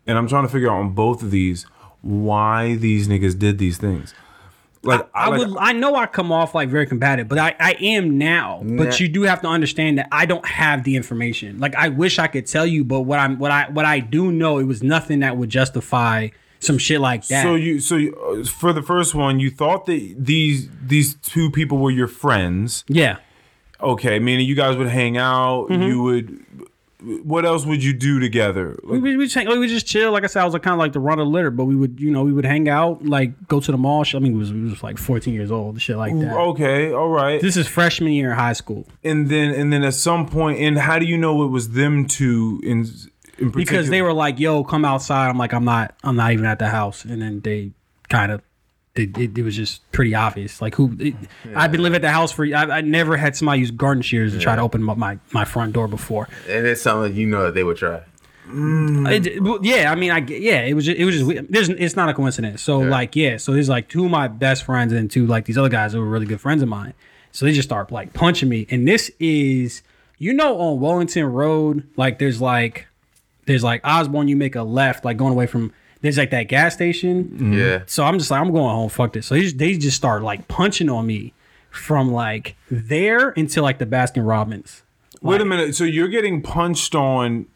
and 0.08 0.18
I'm 0.18 0.26
trying 0.26 0.44
to 0.44 0.52
figure 0.52 0.72
out 0.72 0.80
on 0.80 0.90
both 0.90 1.22
of 1.22 1.30
these 1.30 1.66
why 2.06 2.76
these 2.76 3.08
niggas 3.08 3.38
did 3.38 3.58
these 3.58 3.78
things. 3.78 4.14
Like 4.82 5.08
I 5.14 5.30
like, 5.30 5.38
would. 5.40 5.56
I 5.58 5.72
know 5.72 5.96
I 5.96 6.06
come 6.06 6.30
off 6.30 6.54
like 6.54 6.68
very 6.68 6.86
combative, 6.86 7.26
but 7.26 7.38
I, 7.38 7.56
I 7.58 7.72
am 7.80 8.18
now. 8.18 8.60
Nah. 8.62 8.84
But 8.84 9.00
you 9.00 9.08
do 9.08 9.22
have 9.22 9.40
to 9.42 9.48
understand 9.48 9.98
that 9.98 10.08
I 10.12 10.26
don't 10.26 10.46
have 10.46 10.84
the 10.84 10.94
information. 10.94 11.58
Like 11.58 11.74
I 11.74 11.88
wish 11.88 12.18
I 12.18 12.28
could 12.28 12.46
tell 12.46 12.66
you, 12.66 12.84
but 12.84 13.00
what 13.00 13.18
I'm 13.18 13.38
what 13.38 13.50
I 13.50 13.68
what 13.70 13.84
I 13.84 13.98
do 13.98 14.30
know, 14.30 14.58
it 14.58 14.64
was 14.64 14.82
nothing 14.84 15.20
that 15.20 15.36
would 15.36 15.50
justify 15.50 16.28
some 16.60 16.78
shit 16.78 17.00
like 17.00 17.26
that. 17.26 17.42
So 17.42 17.56
you 17.56 17.80
so 17.80 17.96
you, 17.96 18.14
uh, 18.14 18.44
for 18.44 18.72
the 18.72 18.82
first 18.82 19.14
one, 19.14 19.40
you 19.40 19.50
thought 19.50 19.86
that 19.86 20.14
these 20.16 20.68
these 20.80 21.14
two 21.16 21.50
people 21.50 21.78
were 21.78 21.90
your 21.90 22.08
friends. 22.08 22.84
yeah, 22.86 23.18
Okay, 23.80 24.18
meaning 24.18 24.46
you 24.46 24.54
guys 24.54 24.76
would 24.76 24.88
hang 24.88 25.18
out. 25.18 25.68
Mm-hmm. 25.68 25.82
You 25.82 26.02
would. 26.02 26.44
What 27.02 27.44
else 27.44 27.66
would 27.66 27.84
you 27.84 27.92
do 27.92 28.18
together? 28.20 28.78
we, 28.82 28.98
we, 28.98 29.16
we 29.18 29.24
just 29.26 29.34
hang- 29.34 29.46
like, 29.48 29.58
we 29.58 29.68
just 29.68 29.86
chill. 29.86 30.12
Like 30.12 30.24
I 30.24 30.28
said, 30.28 30.40
I 30.40 30.44
was 30.44 30.54
like, 30.54 30.62
kind 30.62 30.72
of 30.72 30.78
like 30.78 30.92
the 30.92 31.00
run 31.00 31.18
of 31.18 31.28
litter, 31.28 31.50
but 31.50 31.66
we 31.66 31.76
would 31.76 32.00
you 32.00 32.10
know 32.10 32.22
we 32.22 32.32
would 32.32 32.46
hang 32.46 32.68
out, 32.68 33.04
like 33.04 33.48
go 33.48 33.60
to 33.60 33.70
the 33.70 33.78
mall. 33.78 34.04
I 34.14 34.18
mean, 34.18 34.32
we 34.32 34.38
was 34.38 34.52
we 34.52 34.62
was 34.62 34.82
like 34.82 34.98
14 34.98 35.34
years 35.34 35.50
old, 35.50 35.80
shit 35.80 35.96
like 35.96 36.18
that. 36.20 36.32
Okay, 36.34 36.92
all 36.92 37.08
right. 37.08 37.40
This 37.40 37.56
is 37.56 37.68
freshman 37.68 38.12
year 38.12 38.30
in 38.30 38.36
high 38.36 38.54
school 38.54 38.86
and 39.04 39.28
then 39.28 39.52
and 39.54 39.72
then 39.72 39.84
at 39.84 39.94
some 39.94 40.26
point, 40.26 40.58
and 40.60 40.78
how 40.78 40.98
do 40.98 41.06
you 41.06 41.16
know 41.18 41.44
it 41.44 41.48
was 41.48 41.70
them 41.70 42.06
two 42.06 42.60
in 42.62 42.78
in 42.78 42.84
particular? 42.84 43.50
because 43.52 43.88
they 43.90 44.02
were 44.02 44.12
like, 44.12 44.40
"Yo, 44.40 44.64
come 44.64 44.84
outside." 44.84 45.28
I'm 45.28 45.38
like, 45.38 45.52
"I'm 45.52 45.64
not. 45.64 45.94
I'm 46.02 46.16
not 46.16 46.32
even 46.32 46.46
at 46.46 46.58
the 46.58 46.68
house." 46.68 47.04
And 47.04 47.20
then 47.20 47.40
they 47.40 47.72
kind 48.08 48.32
of. 48.32 48.42
It, 48.98 49.16
it, 49.18 49.38
it 49.38 49.42
was 49.42 49.56
just 49.56 49.90
pretty 49.92 50.14
obvious. 50.14 50.60
Like 50.62 50.74
who 50.74 50.96
it, 50.98 51.14
I've 51.54 51.72
been 51.72 51.82
living 51.82 51.96
at 51.96 52.02
the 52.02 52.10
house 52.10 52.32
for. 52.32 52.44
I, 52.44 52.78
I 52.78 52.80
never 52.80 53.16
had 53.16 53.36
somebody 53.36 53.60
use 53.60 53.70
garden 53.70 54.02
shears 54.02 54.32
to 54.32 54.38
try 54.38 54.56
to 54.56 54.62
open 54.62 54.88
up 54.88 54.96
my, 54.96 55.18
my 55.32 55.44
front 55.44 55.72
door 55.72 55.88
before. 55.88 56.28
And 56.48 56.66
it's 56.66 56.82
something 56.82 57.14
you 57.14 57.26
know 57.26 57.44
that 57.44 57.54
they 57.54 57.64
would 57.64 57.76
try. 57.76 58.02
Mm. 58.48 59.40
Well, 59.40 59.58
yeah, 59.62 59.90
I 59.90 59.96
mean, 59.96 60.12
I 60.12 60.18
yeah, 60.18 60.60
it 60.60 60.74
was 60.74 60.86
just, 60.86 60.98
it 60.98 61.04
was 61.04 61.18
just 61.18 61.52
there's 61.52 61.68
it's 61.68 61.96
not 61.96 62.08
a 62.08 62.14
coincidence. 62.14 62.62
So 62.62 62.78
like 62.78 63.16
yeah, 63.16 63.38
so 63.38 63.52
there's 63.52 63.68
like 63.68 63.88
two 63.88 64.04
of 64.04 64.10
my 64.10 64.28
best 64.28 64.62
friends 64.62 64.92
and 64.92 65.10
two 65.10 65.26
like 65.26 65.46
these 65.46 65.58
other 65.58 65.68
guys 65.68 65.92
that 65.92 65.98
were 65.98 66.06
really 66.06 66.26
good 66.26 66.40
friends 66.40 66.62
of 66.62 66.68
mine. 66.68 66.94
So 67.32 67.44
they 67.44 67.52
just 67.52 67.68
start 67.68 67.90
like 67.90 68.12
punching 68.12 68.48
me, 68.48 68.66
and 68.70 68.86
this 68.86 69.10
is 69.18 69.82
you 70.18 70.32
know 70.32 70.58
on 70.58 70.80
Wellington 70.80 71.26
Road 71.26 71.88
like 71.96 72.18
there's 72.18 72.40
like 72.40 72.86
there's 73.46 73.64
like 73.64 73.80
Osbourn. 73.84 74.28
You 74.28 74.36
make 74.36 74.54
a 74.54 74.62
left 74.62 75.04
like 75.04 75.16
going 75.16 75.32
away 75.32 75.46
from 75.46 75.72
there's 76.06 76.18
like 76.18 76.30
that 76.30 76.44
gas 76.44 76.74
station. 76.74 77.24
Mm-hmm. 77.24 77.52
Yeah. 77.52 77.82
So 77.86 78.04
I'm 78.04 78.18
just 78.18 78.30
like 78.30 78.40
I'm 78.40 78.52
going 78.52 78.74
home. 78.74 78.88
Fuck 78.88 79.12
this. 79.14 79.26
So 79.26 79.34
they 79.34 79.42
just, 79.42 79.58
they 79.58 79.76
just 79.76 79.96
start 79.96 80.22
like 80.22 80.46
punching 80.48 80.88
on 80.88 81.06
me 81.06 81.32
from 81.70 82.12
like 82.12 82.56
there 82.70 83.30
until 83.30 83.62
like 83.62 83.78
the 83.78 83.86
Baskin 83.86 84.26
Robbins. 84.26 84.82
Wait 85.22 85.40
a 85.40 85.44
minute. 85.44 85.74
So 85.74 85.84
you're 85.84 86.08
getting 86.08 86.42
punched 86.42 86.94
on 86.94 87.46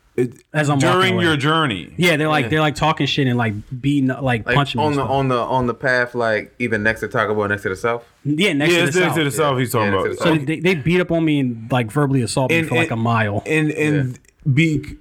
As 0.53 0.69
I'm 0.69 0.79
walking 0.79 0.91
during 0.91 1.15
away. 1.15 1.25
your 1.25 1.37
journey. 1.37 1.93
Yeah, 1.97 2.17
they're 2.17 2.29
like 2.29 2.45
Yeah. 2.45 2.49
they're 2.51 2.61
like 2.61 2.75
talking 2.75 3.07
shit 3.07 3.27
and 3.27 3.39
like 3.39 3.55
beating 3.81 4.09
like, 4.09 4.45
Like 4.47 4.55
punching 4.57 4.79
me. 4.79 4.85
on 4.85 4.93
and 4.93 4.99
the 4.99 5.05
stuff. 5.05 5.11
on 5.11 5.29
the 5.29 5.39
on 5.39 5.67
the 5.67 5.75
path, 5.75 6.15
like 6.15 6.55
even 6.59 6.83
next 6.83 7.01
to 7.01 7.09
Taco 7.09 7.35
Bell, 7.35 7.49
next 7.49 7.63
to 7.63 7.69
the 7.71 7.77
South. 7.77 8.05
Yeah, 8.25 8.53
next 8.53 8.73
Yeah, 8.73 8.79
to 8.81 8.85
it's 8.87 8.95
the 8.97 9.01
next 9.03 9.15
to 9.15 9.21
south. 9.21 9.25
the 9.33 9.37
south. 9.37 9.59
He's 9.59 9.73
talking 9.73 9.93
Yeah, 9.93 9.99
about. 10.01 10.07
next 10.09 10.19
to 10.19 10.25
So 10.25 10.35
the 10.35 10.45
they, 10.45 10.61
they 10.61 10.75
beat 10.75 11.01
up 11.01 11.11
on 11.13 11.25
me 11.25 11.41
and 11.41 11.71
like 11.71 11.91
verbally 11.91 12.23
assault 12.23 12.51
me 12.51 12.59
And- 12.59 12.69
for 12.69 12.75
like 12.75 12.91
a 12.91 12.95
and- 12.95 13.03
mile. 13.03 13.43
and 13.47 13.71
and 13.71 14.19
be 14.53 14.97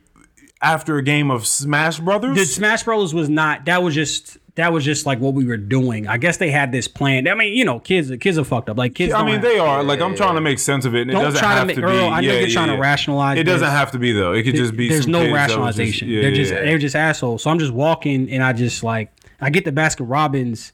after 0.61 0.98
a 0.98 1.03
game 1.03 1.31
of 1.31 1.45
Smash 1.48 1.99
Brothers. 1.99 2.38
The 2.38 2.45
Smash 2.45 2.84
Bros 2.84 3.14
was 3.14 3.30
not. 3.30 3.65
That 3.65 3.81
was 3.84 3.95
just. 3.95 4.38
That 4.56 4.73
was 4.73 4.84
just 4.84 5.06
like 5.06 5.19
what 5.19 5.36
we 5.36 5.45
were 5.45 5.56
doing. 5.56 6.06
I 6.10 6.18
guess 6.18 6.36
they 6.36 6.52
had 6.52 6.73
this 6.73 6.86
plan. 6.86 7.30
I 7.30 7.34
mean, 7.34 7.53
you 7.56 7.64
know, 7.64 7.80
kids. 7.80 8.11
Kids 8.19 8.38
are 8.38 8.44
fucked 8.44 8.68
up. 8.68 8.77
Like 8.77 8.94
kids. 8.94 9.14
I 9.14 9.23
mean, 9.23 9.36
have- 9.36 9.41
they 9.41 9.57
are. 9.57 9.81
Like 9.84 10.02
I'm 10.02 10.15
trying 10.15 10.36
to 10.36 10.41
make 10.41 10.60
sense 10.60 10.84
of 10.84 10.95
it. 10.95 11.03
And 11.03 11.11
it 11.11 11.14
Don't 11.14 11.23
doesn't 11.23 11.40
try 11.40 11.53
to 11.53 11.57
have 11.60 11.68
make- 11.68 11.76
to 11.77 11.81
be. 11.81 11.88
Earl, 11.88 12.10
I 12.10 12.19
know 12.19 12.27
yeah, 12.27 12.40
you're 12.40 12.49
trying 12.49 12.68
to 12.68 12.77
rationalize 12.77 13.38
It 13.38 13.44
doesn't 13.45 13.61
this. 13.61 13.69
have 13.69 13.91
to 13.91 13.99
be 13.99 14.11
though. 14.11 14.34
It 14.34 14.44
could 14.44 14.56
just 14.56 14.76
be. 14.76 14.90
There's 14.90 15.03
some 15.03 15.14
no 15.14 15.19
kids 15.22 15.31
that 15.34 15.38
just- 15.48 15.49
rationalization. 15.49 16.10
yeah, 16.10 16.22
they're 16.23 16.31
just 16.34 16.52
yeah. 16.52 16.61
they're 16.61 16.77
just 16.77 16.95
assholes. 16.95 17.44
So 17.44 17.49
I'm 17.52 17.60
just 17.60 17.72
walking 17.72 18.30
and 18.31 18.44
I 18.44 18.52
just 18.52 18.84
like 18.84 19.14
I 19.40 19.49
get 19.49 19.64
the 19.64 19.72
Baskin 19.72 20.10
Robbins 20.10 20.73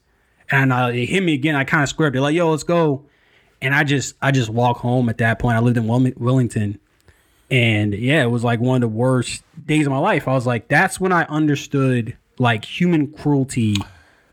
and 0.50 0.74
uh, 0.74 0.88
they 0.88 1.06
hit 1.06 1.22
me 1.22 1.36
again. 1.36 1.54
I 1.56 1.64
kind 1.64 1.84
of 1.84 1.90
square 1.90 2.08
up. 2.08 2.14
They're 2.14 2.22
like, 2.24 2.34
"Yo, 2.34 2.50
let's 2.50 2.64
go," 2.64 3.06
and 3.62 3.76
I 3.76 3.84
just 3.84 4.16
I 4.20 4.32
just 4.32 4.50
walk 4.50 4.78
home. 4.78 5.10
At 5.10 5.20
that 5.20 5.38
point, 5.38 5.58
I 5.58 5.60
lived 5.60 5.78
in 5.78 5.86
Wil- 5.88 6.12
Wellington, 6.18 6.80
and 7.52 7.94
yeah, 7.94 8.24
it 8.24 8.32
was 8.32 8.44
like 8.44 8.60
one 8.60 8.76
of 8.76 8.82
the 8.82 8.96
worst 8.96 9.44
days 9.66 9.86
of 9.86 9.92
my 9.92 10.00
life. 10.00 10.28
I 10.28 10.34
was 10.34 10.46
like, 10.48 10.68
that's 10.68 11.00
when 11.00 11.12
I 11.12 11.24
understood 11.26 12.18
like 12.40 12.66
human 12.66 13.08
cruelty, 13.12 13.76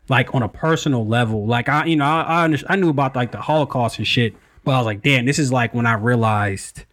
like 0.09 0.33
on 0.35 0.41
a 0.43 0.49
personal 0.49 1.05
level. 1.05 1.45
Like 1.45 1.69
I, 1.69 1.85
you 1.85 1.95
know, 1.95 2.05
I 2.05 2.21
I, 2.21 2.43
under- 2.43 2.57
I 2.67 2.75
knew 2.75 2.89
about 2.89 3.15
like 3.15 3.31
the 3.31 3.41
Holocaust 3.41 3.97
and 3.97 4.07
shit, 4.07 4.35
but 4.63 4.71
I 4.73 4.77
was 4.77 4.85
like, 4.85 5.01
damn, 5.03 5.25
this 5.25 5.39
is 5.39 5.51
like 5.53 5.73
when 5.73 5.85
I 5.85 5.93
realized 5.93 6.85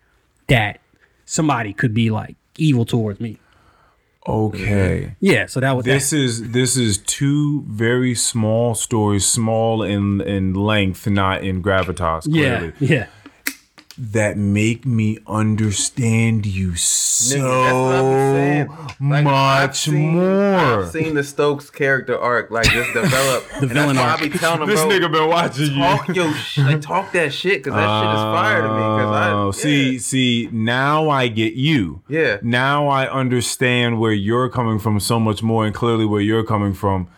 that 0.48 0.80
somebody 1.24 1.72
could 1.72 1.94
be 1.94 2.10
like 2.10 2.36
evil 2.58 2.84
towards 2.84 3.20
me. 3.20 3.38
Okay. 4.28 5.16
Yeah, 5.20 5.46
so 5.46 5.60
that 5.60 5.72
was 5.72 5.86
This 5.86 6.12
is 6.12 6.50
this 6.52 6.76
is 6.76 6.98
two 6.98 7.62
very 7.66 8.14
small 8.14 8.74
stories, 8.74 9.26
small 9.26 9.82
in 9.82 10.20
in 10.20 10.52
length, 10.54 11.06
not 11.08 11.42
in 11.42 11.62
gravitas. 11.62 12.26
yeah, 12.28 12.58
Clearly. 12.58 12.72
yeah. 12.80 13.06
That 14.02 14.38
make 14.38 14.86
me 14.86 15.18
understand 15.26 16.46
you 16.46 16.74
so 16.74 17.36
that's 17.36 17.74
what 17.74 17.94
I'm 17.94 18.34
saying. 18.34 18.68
Like, 19.10 19.26
I've 19.26 19.68
much 19.68 19.76
seen- 19.80 20.14
more. 20.14 20.54
I've 20.84 20.90
seen 20.90 21.14
the 21.14 21.22
Stokes 21.22 21.68
character 21.68 22.18
arc 22.18 22.50
like 22.50 22.66
just 22.70 22.92
develop. 22.94 23.44
the 23.60 23.66
villain 23.66 23.96
that's 23.96 23.98
why 23.98 24.10
arc. 24.12 24.20
I 24.22 24.28
be 24.28 24.38
telling 24.38 24.62
him, 24.62 24.68
this 24.68 24.80
bro, 24.80 24.88
nigga 24.88 25.12
been 25.12 25.28
watching 25.28 25.64
you. 25.72 25.78
talk 25.82 26.08
yo, 26.08 26.32
sh- 26.32 26.58
like 26.58 26.80
talk 26.80 27.12
that 27.12 27.32
shit 27.34 27.62
because 27.62 27.74
that 27.74 28.00
shit 28.00 28.14
is 28.14 28.22
fire 28.22 28.62
to 28.62 28.68
me. 28.68 28.74
Because 28.74 29.16
I 29.16 29.30
Oh, 29.32 29.50
see, 29.50 29.92
yeah. 29.92 29.98
see, 29.98 30.48
now 30.50 31.10
I 31.10 31.28
get 31.28 31.52
you. 31.54 32.02
Yeah. 32.08 32.38
Now 32.42 32.88
I 32.88 33.06
understand 33.08 34.00
where 34.00 34.12
you're 34.12 34.48
coming 34.48 34.78
from 34.78 34.98
so 35.00 35.20
much 35.20 35.42
more, 35.42 35.66
and 35.66 35.74
clearly 35.74 36.06
where 36.06 36.20
you're 36.22 36.44
coming 36.44 36.72
from. 36.72 37.08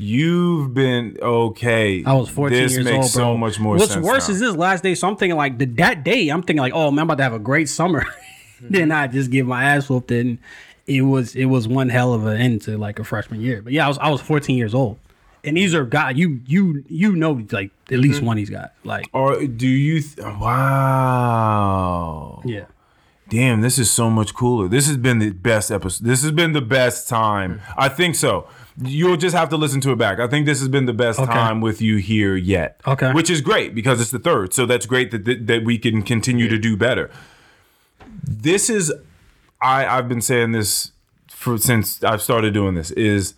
You've 0.00 0.72
been 0.74 1.16
okay. 1.22 2.02
I 2.04 2.12
was 2.14 2.28
14 2.30 2.58
This 2.62 2.72
years 2.72 2.84
makes 2.84 2.94
old, 2.94 3.02
bro. 3.02 3.08
so 3.08 3.36
much 3.36 3.60
more 3.60 3.76
What's 3.76 3.96
worse 3.96 4.28
now. 4.28 4.34
is 4.34 4.40
this 4.40 4.56
last 4.56 4.82
day. 4.82 4.94
So 4.94 5.06
I'm 5.08 5.16
thinking 5.16 5.36
like 5.36 5.58
the, 5.58 5.66
that 5.66 6.02
day, 6.04 6.28
I'm 6.28 6.42
thinking 6.42 6.62
like, 6.62 6.72
oh 6.74 6.90
man, 6.90 7.00
I'm 7.02 7.06
about 7.06 7.18
to 7.18 7.22
have 7.24 7.32
a 7.34 7.38
great 7.38 7.68
summer. 7.68 8.04
then 8.60 8.90
I 8.92 9.06
just 9.06 9.30
get 9.30 9.46
my 9.46 9.64
ass 9.64 9.88
whooped, 9.88 10.10
and 10.10 10.38
it 10.86 11.02
was 11.02 11.34
it 11.36 11.44
was 11.46 11.68
one 11.68 11.88
hell 11.88 12.12
of 12.14 12.26
an 12.26 12.36
end 12.40 12.62
to 12.62 12.76
like 12.78 12.98
a 12.98 13.04
freshman 13.04 13.40
year. 13.40 13.62
But 13.62 13.72
yeah, 13.72 13.84
I 13.84 13.88
was 13.88 13.98
I 13.98 14.08
was 14.10 14.20
14 14.20 14.56
years 14.56 14.74
old, 14.74 14.98
and 15.44 15.56
these 15.56 15.74
are 15.74 15.84
guys 15.84 16.16
you 16.16 16.40
you 16.46 16.84
you 16.88 17.14
know 17.14 17.32
like 17.50 17.70
at 17.86 17.94
Mm-hmm. 17.94 18.00
least 18.02 18.22
one 18.22 18.36
he's 18.36 18.50
got 18.50 18.72
like 18.84 19.06
Or 19.12 19.44
do 19.44 19.66
you? 19.66 20.00
Th- 20.00 20.26
wow. 21.20 22.42
yeah. 22.44 22.64
Damn, 23.28 23.60
this 23.60 23.78
is 23.78 23.88
so 23.90 24.10
much 24.10 24.34
cooler. 24.34 24.66
This 24.66 24.88
has 24.88 24.96
been 24.96 25.20
the 25.20 25.30
best 25.30 25.70
episode. 25.70 26.04
This 26.04 26.22
has 26.22 26.32
been 26.32 26.52
the 26.52 26.60
best 26.60 27.08
time. 27.08 27.60
I 27.76 27.88
think 27.88 28.16
so. 28.16 28.48
You'll 28.82 29.16
just 29.16 29.36
have 29.36 29.48
to 29.50 29.56
listen 29.56 29.80
to 29.82 29.92
it 29.92 29.96
back. 29.96 30.18
I 30.20 30.26
think 30.26 30.46
this 30.46 30.58
has 30.60 30.68
been 30.68 30.86
the 30.86 30.92
best 30.94 31.18
Okay. 31.20 31.30
time 31.32 31.60
with 31.60 31.82
you 31.82 31.96
here 31.96 32.34
yet. 32.36 32.80
Okay. 32.86 33.12
Which 33.12 33.28
is 33.30 33.40
great 33.40 33.74
because 33.74 34.00
it's 34.00 34.10
the 34.10 34.18
third. 34.18 34.54
So 34.54 34.64
that's 34.66 34.86
great 34.86 35.10
that 35.10 35.24
that, 35.26 35.46
that 35.46 35.64
we 35.64 35.76
can 35.78 36.02
continue 36.02 36.48
to 36.48 36.58
do 36.58 36.76
better. 36.76 37.10
This 38.24 38.70
is 38.70 38.92
I 39.60 39.86
I've 39.86 40.08
been 40.08 40.22
saying 40.22 40.52
this 40.52 40.92
for 41.28 41.58
since 41.58 42.02
I've 42.04 42.22
started 42.22 42.54
doing 42.54 42.74
this 42.74 42.90
is 42.92 43.34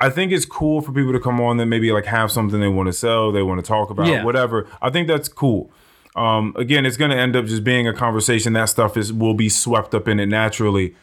I 0.00 0.10
think 0.10 0.32
it's 0.32 0.44
cool 0.44 0.80
for 0.80 0.92
people 0.92 1.12
to 1.12 1.20
come 1.20 1.40
on 1.40 1.56
that 1.58 1.66
maybe 1.66 1.92
like 1.92 2.06
have 2.06 2.32
something 2.32 2.60
they 2.60 2.68
want 2.68 2.88
to 2.88 2.92
sell, 2.92 3.30
they 3.30 3.42
want 3.42 3.64
to 3.64 3.66
talk 3.66 3.88
about, 3.90 4.06
Yeah. 4.08 4.24
whatever. 4.24 4.66
I 4.80 4.90
think 4.90 5.06
that's 5.06 5.28
cool. 5.28 5.70
Um, 6.16 6.52
again, 6.56 6.84
it's 6.84 6.96
going 6.96 7.10
to 7.12 7.16
end 7.16 7.36
up 7.36 7.46
just 7.46 7.62
being 7.64 7.86
a 7.88 7.92
conversation. 7.92 8.52
That 8.52 8.66
stuff 8.66 8.96
is 8.96 9.12
will 9.12 9.34
be 9.34 9.48
swept 9.48 9.94
up 9.94 10.08
in 10.08 10.18
it 10.20 10.26
naturally. 10.26 10.94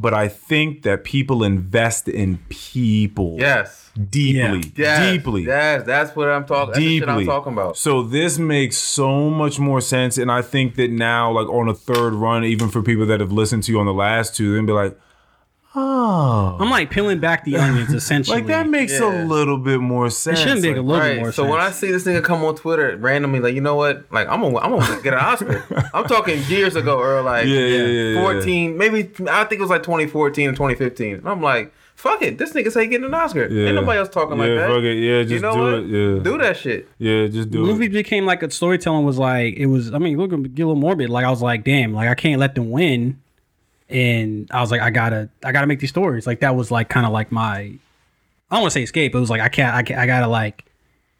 But 0.00 0.14
I 0.14 0.28
think 0.28 0.82
that 0.84 1.04
people 1.04 1.44
invest 1.44 2.08
in 2.08 2.38
people 2.48 3.36
yes, 3.38 3.90
deeply, 3.94 4.72
yes, 4.74 5.12
deeply, 5.12 5.42
Yes, 5.44 5.84
that's 5.84 6.16
what 6.16 6.30
I'm 6.30 6.46
talking. 6.46 6.68
That's 6.68 6.78
the 6.78 6.98
shit 6.98 7.06
deeply. 7.06 7.24
I'm 7.24 7.26
talking 7.26 7.52
about. 7.52 7.76
So 7.76 8.02
this 8.02 8.38
makes 8.38 8.78
so 8.78 9.28
much 9.28 9.58
more 9.58 9.82
sense, 9.82 10.16
and 10.16 10.32
I 10.32 10.40
think 10.40 10.76
that 10.76 10.90
now, 10.90 11.30
like 11.30 11.48
on 11.48 11.68
a 11.68 11.74
third 11.74 12.14
run, 12.14 12.44
even 12.44 12.70
for 12.70 12.82
people 12.82 13.04
that 13.06 13.20
have 13.20 13.30
listened 13.30 13.64
to 13.64 13.72
you 13.72 13.78
on 13.78 13.84
the 13.84 13.92
last 13.92 14.34
two, 14.34 14.54
they'll 14.54 14.64
be 14.64 14.72
like, 14.72 14.98
"Oh, 15.74 16.56
I'm 16.58 16.68
like 16.70 16.90
peeling 16.90 17.20
back 17.20 17.44
the 17.44 17.56
onions 17.56 17.92
essentially. 17.92 18.38
like 18.38 18.46
that 18.48 18.68
makes 18.68 18.98
Yeah. 18.98 19.24
a 19.24 19.24
little 19.24 19.58
bit 19.58 19.80
more 19.80 20.10
sense. 20.10 20.40
it 20.40 20.42
sense." 20.42 20.60
should 20.60 20.62
make 20.68 20.76
a 20.76 20.80
Like, 20.80 20.86
little 20.86 21.00
bit 21.00 21.08
Right. 21.10 21.18
more 21.20 21.32
So 21.32 21.42
sense. 21.44 21.50
when 21.52 21.60
I 21.60 21.70
see 21.70 21.90
this 21.92 22.04
nigga 22.04 22.22
come 22.24 22.44
on 22.44 22.54
Twitter 22.56 22.96
randomly, 22.96 23.40
like 23.40 23.54
you 23.54 23.60
know 23.60 23.76
what, 23.76 24.04
like 24.10 24.28
I'm 24.28 24.40
gonna 24.40 24.58
I'm 24.58 24.70
gonna 24.72 25.02
get 25.02 25.14
an 25.14 25.20
Oscar. 25.20 25.64
I'm 25.94 26.04
talking 26.04 26.40
years 26.48 26.76
ago, 26.76 26.98
or 26.98 27.22
like 27.22 27.46
Yeah, 27.46 27.58
yeah, 27.60 27.84
yeah, 27.86 28.08
yeah. 28.14 28.20
14, 28.22 28.76
maybe 28.76 29.10
I 29.30 29.44
think 29.44 29.58
it 29.58 29.60
was 29.60 29.70
like 29.70 29.82
2014 29.82 30.48
and 30.48 30.56
2015. 30.56 31.16
And 31.16 31.28
I'm 31.28 31.40
like, 31.42 31.72
fuck 31.94 32.22
it, 32.22 32.38
this 32.38 32.52
nigga 32.54 32.72
say 32.72 32.82
he 32.82 32.88
getting 32.88 33.06
an 33.06 33.14
Oscar. 33.14 33.46
Yeah. 33.48 33.66
Ain't 33.66 33.74
nobody 33.76 33.98
else 33.98 34.08
talking 34.08 34.38
like 34.38 34.48
that. 34.48 34.68
fuck 34.70 34.82
it. 34.82 34.94
Yeah, 34.96 35.22
just 35.22 35.32
you 35.34 35.40
know 35.40 35.52
do 35.54 35.60
what? 35.60 35.74
it. 35.74 35.86
Yeah. 35.86 36.22
Do 36.22 36.38
that 36.38 36.56
shit. 36.56 36.88
yeah, 36.98 37.26
just 37.28 37.50
do 37.50 37.62
it. 37.62 37.66
Movie 37.66 37.86
it. 37.86 37.92
became 37.92 38.26
like 38.26 38.42
a 38.42 38.50
storytelling 38.50 39.04
was 39.04 39.18
like 39.18 39.54
it 39.56 39.66
was. 39.66 39.92
I 39.94 39.98
mean, 39.98 40.16
look, 40.16 40.30
get 40.30 40.62
a 40.62 40.66
little 40.66 40.74
morbid. 40.76 41.10
Like 41.10 41.24
I 41.24 41.30
was 41.30 41.42
like, 41.42 41.62
damn, 41.62 41.92
like 41.94 42.08
I 42.08 42.14
can't 42.14 42.40
let 42.40 42.54
them 42.56 42.70
win, 42.70 43.18
and 43.90 44.50
I 44.52 44.60
was 44.60 44.70
like, 44.70 44.80
I 44.80 44.90
gotta, 44.90 45.28
I 45.44 45.52
gotta 45.52 45.66
make 45.66 45.80
these 45.80 45.90
stories. 45.90 46.26
Like 46.26 46.40
that 46.40 46.54
was 46.56 46.70
like 46.70 46.88
kind 46.88 47.06
of 47.06 47.12
like 47.12 47.32
my, 47.32 47.58
I 47.58 47.78
don't 48.50 48.62
want 48.62 48.72
to 48.72 48.78
say 48.78 48.82
escape. 48.82 49.14
It 49.14 49.18
was 49.18 49.30
like 49.30 49.40
I 49.40 49.48
can't, 49.48 49.74
I, 49.74 49.82
can't, 49.82 50.00
I 50.00 50.06
gotta 50.06 50.28
like 50.28 50.64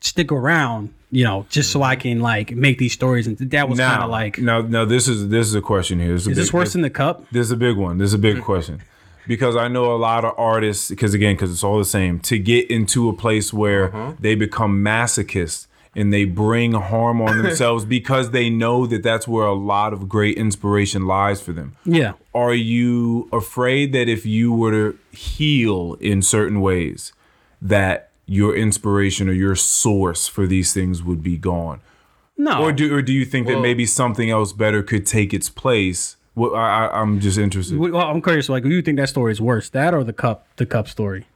stick 0.01 0.33
around, 0.33 0.93
you 1.11 1.25
know, 1.25 1.47
just 1.51 1.71
so 1.71 1.83
I 1.83 1.97
can 1.97 2.21
like 2.21 2.53
make 2.53 2.79
these 2.79 2.93
stories. 2.93 3.27
And 3.27 3.37
that 3.39 3.69
was 3.69 3.79
kind 3.79 4.03
of 4.03 4.11
like, 4.11 4.39
no, 4.39 4.63
no. 4.63 4.85
this 4.85 5.09
is 5.09 5.29
this 5.29 5.47
is 5.47 5.55
a 5.55 5.61
question 5.61 5.99
here. 5.99 6.13
This 6.13 6.23
is, 6.23 6.29
a 6.29 6.31
is 6.31 6.37
this 6.37 6.53
worse 6.53 6.73
than 6.73 6.83
the 6.83 6.91
cup? 6.91 7.29
This 7.31 7.47
is 7.47 7.53
a 7.53 7.57
big 7.57 7.77
one. 7.77 7.99
This 7.99 8.09
is 8.09 8.15
a 8.15 8.19
big 8.19 8.43
question. 8.43 8.83
Because 9.27 9.55
I 9.55 9.69
know 9.69 9.95
a 9.95 9.97
lot 9.97 10.25
of 10.25 10.35
artists, 10.39 10.89
because 10.89 11.15
again, 11.15 11.35
because 11.35 11.53
it's 11.53 11.63
all 11.63 11.79
the 11.79 11.85
same, 11.85 12.19
to 12.21 12.39
get 12.39 12.71
into 12.71 13.09
a 13.09 13.13
place 13.13 13.53
where 13.53 13.95
uh-huh. 13.95 14.15
they 14.19 14.35
become 14.35 14.83
masochists 14.83 15.67
and 15.95 16.13
they 16.13 16.25
bring 16.25 16.73
harm 16.73 17.21
on 17.21 17.39
themselves 17.43 17.85
because 17.85 18.31
they 18.31 18.49
know 18.49 18.87
that 18.87 19.03
that's 19.03 19.27
where 19.27 19.47
a 19.47 19.55
lot 19.55 19.93
of 19.93 20.09
great 20.09 20.37
inspiration 20.37 21.07
lies 21.07 21.41
for 21.41 21.53
them. 21.53 21.77
Yeah. 21.85 22.13
Are 22.35 22.55
you 22.55 23.29
afraid 23.33 23.93
that 23.93 24.09
if 24.09 24.25
you 24.25 24.53
were 24.53 24.71
to 24.71 24.99
heal 25.11 25.97
in 26.01 26.23
certain 26.23 26.61
ways, 26.61 27.13
that 27.61 28.11
your 28.27 28.55
inspiration 28.55 29.29
or 29.29 29.33
your 29.33 29.57
source 29.57 30.29
for 30.29 30.47
these 30.47 30.73
things 30.73 31.03
would 31.03 31.23
be 31.23 31.37
gone? 31.37 31.81
No. 32.37 32.63
Or 32.63 32.73
do 32.73 32.95
or 32.95 33.03
do 33.03 33.13
you 33.13 33.25
think 33.27 33.47
that 33.49 33.61
maybe 33.61 33.85
something 33.85 34.31
else 34.31 34.53
better 34.53 34.83
could 34.83 35.05
take 35.05 35.35
its 35.35 35.51
place? 35.51 36.17
Well, 36.35 36.55
I, 36.55 36.87
I, 36.87 37.01
I'm 37.01 37.21
just 37.21 37.37
interested. 37.37 37.79
well, 37.79 37.97
I'm 37.99 38.23
curious. 38.23 38.49
Like, 38.49 38.63
do 38.63 38.71
you 38.71 38.81
think 38.81 38.97
that 38.97 39.09
story 39.11 39.33
is 39.33 39.41
worse, 39.41 39.69
that 39.71 39.93
or 39.93 40.05
the 40.05 40.13
cup, 40.13 40.47
the 40.57 40.65
cup 40.65 40.89
story? 40.89 41.27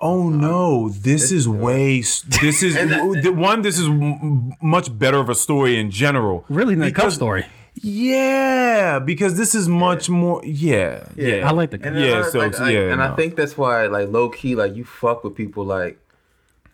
Oh 0.00 0.30
no, 0.30 0.88
this 0.88 1.30
is 1.30 1.46
way. 1.46 2.00
This 2.00 2.62
is 2.62 2.74
the 2.74 3.32
one. 3.36 3.62
This 3.62 3.78
is 3.78 3.86
m- 3.86 4.52
much 4.62 4.96
better 4.98 5.18
of 5.18 5.28
a 5.28 5.34
story 5.34 5.78
in 5.78 5.90
general. 5.90 6.44
Really, 6.48 6.74
than 6.74 6.84
the 6.86 6.92
cup 6.92 7.12
story. 7.12 7.44
Yeah, 7.74 8.98
because 8.98 9.36
this 9.36 9.54
is 9.54 9.68
much 9.68 10.08
more. 10.08 10.40
Yeah, 10.44 11.04
yeah. 11.16 11.46
I 11.48 11.52
like 11.52 11.70
the 11.70 11.76
And 11.76 11.94
cup. 11.96 12.04
Yeah, 12.04 12.18
I, 12.26 12.30
so- 12.30 12.38
like, 12.38 12.54
so 12.54 12.64
I- 12.64 12.70
yeah, 12.70 12.80
and 12.92 12.98
no. 12.98 13.12
I 13.12 13.16
think 13.16 13.36
that's 13.36 13.56
why, 13.58 13.86
like 13.86 14.08
low 14.08 14.28
key, 14.30 14.54
like 14.54 14.74
you 14.74 14.84
fuck 14.84 15.22
with 15.24 15.34
people, 15.34 15.64
like 15.64 15.98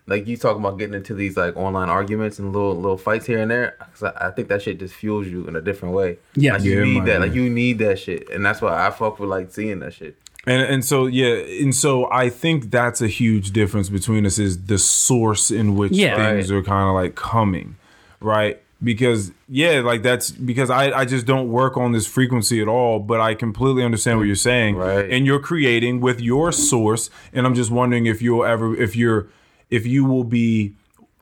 like 0.05 0.25
you 0.25 0.37
talking 0.37 0.61
about 0.63 0.79
getting 0.79 0.93
into 0.95 1.13
these 1.13 1.35
like 1.35 1.55
online 1.57 1.89
arguments 1.89 2.39
and 2.39 2.53
little 2.53 2.75
little 2.75 2.97
fights 2.97 3.25
here 3.25 3.39
and 3.39 3.51
there. 3.51 3.75
'Cause 3.93 4.03
I, 4.03 4.27
I 4.27 4.31
think 4.31 4.47
that 4.47 4.61
shit 4.61 4.79
just 4.79 4.93
fuels 4.95 5.27
you 5.27 5.45
in 5.47 5.55
a 5.55 5.61
different 5.61 5.93
way. 5.95 6.17
Yes. 6.35 6.53
like, 6.53 6.63
you 6.63 6.77
Yeah, 6.79 6.83
need 6.85 6.95
man, 6.99 7.05
that. 7.05 7.19
Like 7.21 7.35
yeah. 7.35 7.41
you 7.41 7.49
need 7.49 7.79
that 7.79 7.99
shit, 7.99 8.29
and 8.29 8.45
that's 8.45 8.61
why 8.61 8.87
I 8.87 8.89
fuck 8.91 9.19
with 9.19 9.29
like 9.29 9.51
seeing 9.51 9.79
that 9.79 9.93
shit. 9.93 10.15
And 10.47 10.61
and 10.61 10.83
so 10.85 11.05
yeah, 11.07 11.35
and 11.63 11.75
so 11.75 12.09
I 12.11 12.29
think 12.29 12.71
that's 12.71 13.01
a 13.01 13.07
huge 13.07 13.51
difference 13.51 13.89
between 13.89 14.25
us 14.25 14.39
is 14.39 14.63
the 14.65 14.77
source 14.77 15.51
in 15.51 15.75
which 15.75 15.91
Yeah. 15.91 16.15
things 16.15 16.49
Right. 16.51 16.57
are 16.57 16.63
kind 16.63 16.87
of 16.89 16.95
like 16.95 17.15
coming, 17.15 17.75
right? 18.21 18.59
Because 18.81 19.31
yeah, 19.49 19.81
like 19.81 20.03
that's 20.03 20.31
because 20.31 20.69
I 20.69 20.91
I 21.01 21.03
just 21.05 21.25
don't 21.25 21.49
work 21.49 21.75
on 21.77 21.91
this 21.91 22.07
frequency 22.07 22.61
at 22.61 22.67
all, 22.67 22.99
but 22.99 23.19
I 23.19 23.33
completely 23.35 23.83
understand 23.83 24.19
what 24.19 24.27
you're 24.27 24.35
saying, 24.35 24.75
Right. 24.77 25.09
And 25.11 25.25
you're 25.25 25.39
creating 25.51 25.99
with 25.99 26.21
your 26.21 26.51
source, 26.53 27.09
and 27.33 27.45
I'm 27.45 27.53
just 27.55 27.69
wondering 27.71 28.05
if 28.05 28.21
you'll 28.21 28.45
ever 28.45 28.73
if 28.75 28.95
you're 28.95 29.27
if 29.69 29.85
you 29.85 30.05
will 30.05 30.23
be 30.23 30.73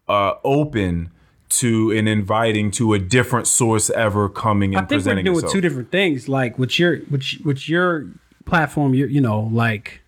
uh 0.07 0.33
open 0.43 1.09
to 1.47 1.91
and 1.91 2.07
inviting 2.07 2.69
to 2.71 2.93
a 2.93 2.99
different 2.99 3.47
source 3.47 3.89
ever 3.91 4.27
coming 4.29 4.75
and 4.75 4.85
I 4.85 4.87
think 4.87 5.05
we're 5.05 5.13
doing 5.23 5.27
itself. 5.35 5.51
two 5.53 5.61
different 5.61 5.89
things. 5.91 6.27
Like 6.29 6.59
with 6.59 6.77
your 6.77 6.99
with, 7.09 7.23
with 7.45 7.67
your 7.69 8.07
platform, 8.45 8.93
you 8.93 9.05
you 9.07 9.21
know, 9.21 9.49
like 9.51 10.01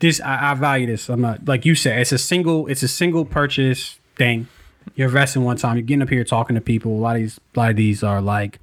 this. 0.00 0.20
I, 0.20 0.52
I 0.52 0.54
value 0.54 0.86
this. 0.86 1.08
I'm 1.08 1.20
not 1.20 1.46
like 1.46 1.64
you 1.64 1.74
said. 1.74 1.98
It's 1.98 2.12
a 2.12 2.18
single. 2.18 2.66
It's 2.66 2.82
a 2.82 2.88
single 2.88 3.24
purchase 3.24 3.98
thing. 4.16 4.48
You're 4.94 5.08
investing 5.08 5.44
one 5.44 5.56
time. 5.56 5.76
You're 5.76 5.82
getting 5.86 6.02
up 6.02 6.08
here 6.08 6.24
talking 6.24 6.54
to 6.54 6.60
people. 6.60 6.92
A 6.92 6.98
lot 7.00 7.16
of 7.16 7.22
these, 7.22 7.40
a 7.54 7.58
lot 7.58 7.70
of 7.70 7.76
these 7.76 8.02
are 8.02 8.20
like, 8.20 8.58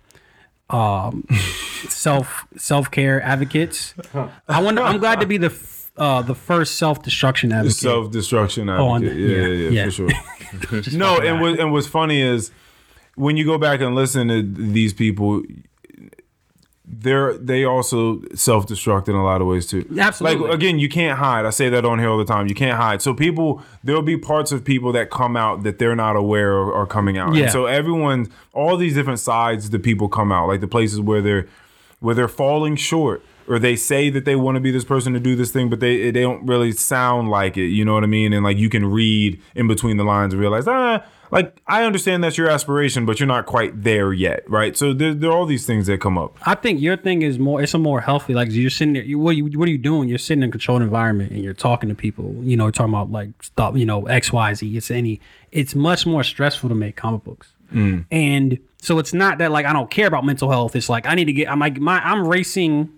um, 0.69 1.26
self 1.88 2.45
self 2.57 2.91
care 2.91 3.22
advocates. 3.22 3.94
I 4.48 4.61
wonder. 4.61 4.81
I'm 4.81 4.99
glad 4.99 5.19
to 5.22 5.26
be 5.27 5.38
the 5.38 5.48
f- 5.48 5.91
uh 5.98 6.22
the 6.22 6.36
first 6.36 6.76
self 6.76 7.02
destruction 7.03 7.52
advocate. 7.52 7.77
Self 7.77 8.11
destruction 8.11 8.69
on- 8.69 9.03
advocate. 9.03 9.18
yeah, 9.19 9.38
yeah, 9.38 9.48
yeah, 9.48 9.69
yeah. 9.69 9.86
for 9.86 9.91
sure. 9.91 10.10
no, 10.98 11.19
and 11.19 11.41
what, 11.41 11.60
and 11.60 11.72
what's 11.72 11.88
funny 11.88 12.22
is 12.22 12.52
when 13.15 13.38
you 13.38 13.45
go 13.45 13.57
back 13.57 13.81
and 13.81 13.95
listen 13.95 14.27
to 14.30 14.41
these 14.41 14.94
people, 14.94 15.44
they're 16.91 17.38
they 17.38 17.64
also 17.64 18.22
self 18.34 18.66
destruct 18.66 19.07
in 19.07 19.16
a 19.16 19.24
lot 19.24 19.41
of 19.41 19.48
ways 19.48 19.68
too. 19.68 19.86
Absolutely. 19.98 20.48
Like 20.48 20.56
again, 20.56 20.80
you 20.80 20.90
can't 20.90 21.20
hide. 21.20 21.45
I 21.45 21.52
say 21.52 21.70
that 21.70 21.86
on 21.86 21.99
here 21.99 22.10
all 22.10 22.18
the 22.18 22.26
time. 22.26 22.48
You 22.48 22.56
can't 22.56 22.78
hide. 22.78 23.02
So 23.02 23.14
people, 23.14 23.61
there'll 23.84 24.02
be 24.02 24.18
parts 24.18 24.52
of 24.52 24.66
people 24.66 24.91
that 24.94 25.11
come 25.11 25.38
out 25.38 25.64
that 25.64 25.78
they're 25.78 25.95
not 25.95 26.16
aware 26.16 26.57
of 26.57 26.70
are 26.70 26.88
coming 26.88 27.18
out. 27.18 27.36
Yeah. 27.36 27.44
And 27.44 27.52
so 27.52 27.68
everyone, 27.68 28.32
all 28.53 28.76
these 28.76 28.95
different 28.95 29.20
sides, 29.20 29.70
the 29.70 29.80
people 29.80 30.10
come 30.10 30.32
out. 30.32 30.48
Like 30.48 30.61
the 30.61 30.68
places 30.68 30.99
where 30.99 31.22
they're 31.22 31.48
where 31.99 32.16
they're 32.16 32.28
falling 32.28 32.76
short. 32.76 33.24
Or 33.48 33.57
they 33.57 33.76
say 33.76 34.11
that 34.11 34.26
they 34.26 34.36
want 34.36 34.57
to 34.57 34.61
be 34.61 34.70
this 34.70 34.86
person 34.86 35.14
to 35.14 35.20
do 35.20 35.36
this 35.36 35.49
thing, 35.49 35.72
but 35.72 35.80
they 35.80 36.11
they 36.11 36.22
don't 36.22 36.45
really 36.45 36.72
sound 36.72 37.30
like 37.30 37.57
it. 37.57 37.68
You 37.68 37.84
know 37.84 37.95
what 37.95 38.03
I 38.03 38.07
mean? 38.07 38.32
And 38.32 38.44
like 38.44 38.57
you 38.57 38.70
can 38.70 38.86
read 38.86 39.41
in 39.56 39.68
between 39.68 39.98
the 39.98 40.03
lines 40.03 40.34
and 40.34 40.40
realize, 40.40 40.68
ah, 40.68 41.03
like 41.31 41.56
I 41.68 41.84
understand 41.84 42.23
that's 42.23 42.38
your 42.38 42.49
aspiration, 42.49 43.06
but 43.06 43.19
you're 43.19 43.27
not 43.27 43.45
quite 43.45 43.84
there 43.84 44.14
yet, 44.14 44.49
right? 44.49 44.76
So 44.76 44.93
there, 44.93 45.14
there 45.14 45.30
are 45.30 45.38
all 45.38 45.45
these 45.45 45.65
things 45.65 45.88
that 45.88 46.01
come 46.01 46.18
up. 46.18 46.38
I 46.45 46.56
think 46.56 46.81
your 46.81 46.97
thing 46.97 47.22
is 47.22 47.38
more. 47.38 47.61
It's 47.61 47.73
a 47.73 47.77
more 47.77 48.01
healthy. 48.01 48.34
Like 48.34 48.51
you're 48.51 48.69
sitting 48.69 48.93
there. 48.93 49.03
You, 49.03 49.19
what 49.19 49.35
you 49.35 49.45
what 49.60 49.68
are 49.68 49.72
you 49.72 49.77
doing? 49.77 50.10
You're 50.10 50.18
sitting 50.18 50.43
in 50.43 50.49
a 50.49 50.51
controlled 50.51 50.81
environment 50.81 51.31
and 51.31 51.43
you're 51.43 51.53
talking 51.53 51.89
to 51.89 51.95
people. 51.95 52.35
You 52.41 52.57
know, 52.57 52.72
talking 52.72 52.93
about 52.93 53.11
like 53.11 53.43
stuff. 53.43 53.76
You 53.76 53.85
know, 53.85 54.06
X 54.07 54.31
Y 54.34 54.53
Z. 54.53 54.77
It's 54.77 54.91
any. 54.91 55.22
It's 55.51 55.76
much 55.76 56.06
more 56.06 56.23
stressful 56.23 56.69
to 56.69 56.76
make 56.76 56.95
comic 56.95 57.23
books. 57.23 57.51
Mm. 57.73 58.06
And 58.11 58.60
so 58.81 58.97
it's 58.97 59.14
not 59.14 59.38
that 59.39 59.51
like 59.51 59.65
I 59.65 59.73
don't 59.73 59.91
care 59.91 60.07
about 60.07 60.26
mental 60.26 60.49
health. 60.49 60.76
It's 60.76 60.89
like 60.89 61.06
I 61.06 61.15
need 61.15 61.26
to 61.26 61.34
get 61.34 61.49
I'm 61.49 61.60
like 61.60 61.80
my 61.80 61.99
I'm 61.99 62.27
racing 62.27 62.89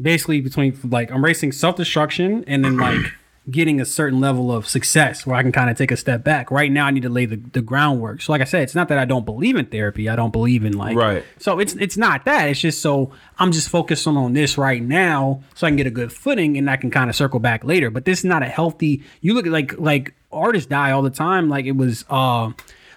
basically 0.00 0.40
between 0.40 0.78
like 0.84 1.10
I'm 1.10 1.24
racing 1.24 1.52
self 1.52 1.76
destruction 1.76 2.44
and 2.46 2.64
then 2.64 2.76
like 2.78 3.12
getting 3.50 3.78
a 3.78 3.84
certain 3.84 4.20
level 4.20 4.50
of 4.50 4.66
success 4.66 5.26
where 5.26 5.36
I 5.36 5.42
can 5.42 5.52
kind 5.52 5.68
of 5.68 5.76
take 5.76 5.90
a 5.90 5.98
step 5.98 6.24
back. 6.24 6.50
Right 6.50 6.72
now 6.72 6.86
I 6.86 6.90
need 6.90 7.02
to 7.02 7.10
lay 7.10 7.26
the, 7.26 7.36
the 7.36 7.60
groundwork. 7.60 8.22
So 8.22 8.32
like 8.32 8.40
I 8.40 8.44
said, 8.44 8.62
it's 8.62 8.74
not 8.74 8.88
that 8.88 8.96
I 8.98 9.04
don't 9.04 9.26
believe 9.26 9.56
in 9.56 9.66
therapy. 9.66 10.08
I 10.08 10.16
don't 10.16 10.32
believe 10.32 10.64
in 10.64 10.72
like 10.78 10.96
Right. 10.96 11.24
so 11.38 11.58
it's 11.58 11.74
it's 11.74 11.96
not 11.98 12.24
that. 12.24 12.48
It's 12.48 12.60
just 12.60 12.80
so 12.80 13.12
I'm 13.38 13.52
just 13.52 13.68
focusing 13.68 14.16
on 14.16 14.32
this 14.32 14.56
right 14.56 14.82
now 14.82 15.42
so 15.54 15.66
I 15.66 15.70
can 15.70 15.76
get 15.76 15.86
a 15.86 15.90
good 15.90 16.10
footing 16.12 16.56
and 16.56 16.70
I 16.70 16.76
can 16.76 16.90
kind 16.90 17.10
of 17.10 17.16
circle 17.16 17.38
back 17.38 17.64
later. 17.64 17.90
But 17.90 18.06
this 18.06 18.20
is 18.20 18.24
not 18.24 18.42
a 18.42 18.46
healthy 18.46 19.02
you 19.20 19.34
look 19.34 19.46
at 19.46 19.52
like 19.52 19.78
like 19.78 20.14
artists 20.32 20.68
die 20.68 20.92
all 20.92 21.02
the 21.02 21.10
time. 21.10 21.50
Like 21.50 21.66
it 21.66 21.76
was 21.76 22.04
uh 22.08 22.52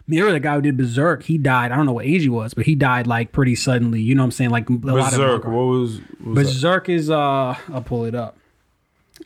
Miura, 0.09 0.31
the 0.31 0.39
guy 0.39 0.55
who 0.55 0.61
did 0.61 0.77
Berserk, 0.77 1.23
he 1.23 1.37
died. 1.37 1.73
I 1.73 1.75
don't 1.75 1.85
know 1.85 1.91
what 1.91 2.05
age 2.05 2.21
he 2.21 2.29
was, 2.29 2.53
but 2.53 2.65
he 2.65 2.75
died 2.75 3.07
like 3.07 3.33
pretty 3.33 3.55
suddenly. 3.55 3.99
You 3.99 4.15
know 4.15 4.21
what 4.21 4.27
I'm 4.27 4.31
saying? 4.31 4.51
Like 4.51 4.69
a 4.69 4.73
lot 4.73 5.11
of 5.11 5.19
Berserk. 5.19 5.43
What 5.43 5.51
was, 5.51 5.97
what 6.19 6.35
was? 6.35 6.47
Berserk 6.47 6.87
is 6.87 7.09
uh 7.09 7.55
I'll 7.73 7.81
pull 7.83 8.05
it 8.05 8.15
up. 8.15 8.37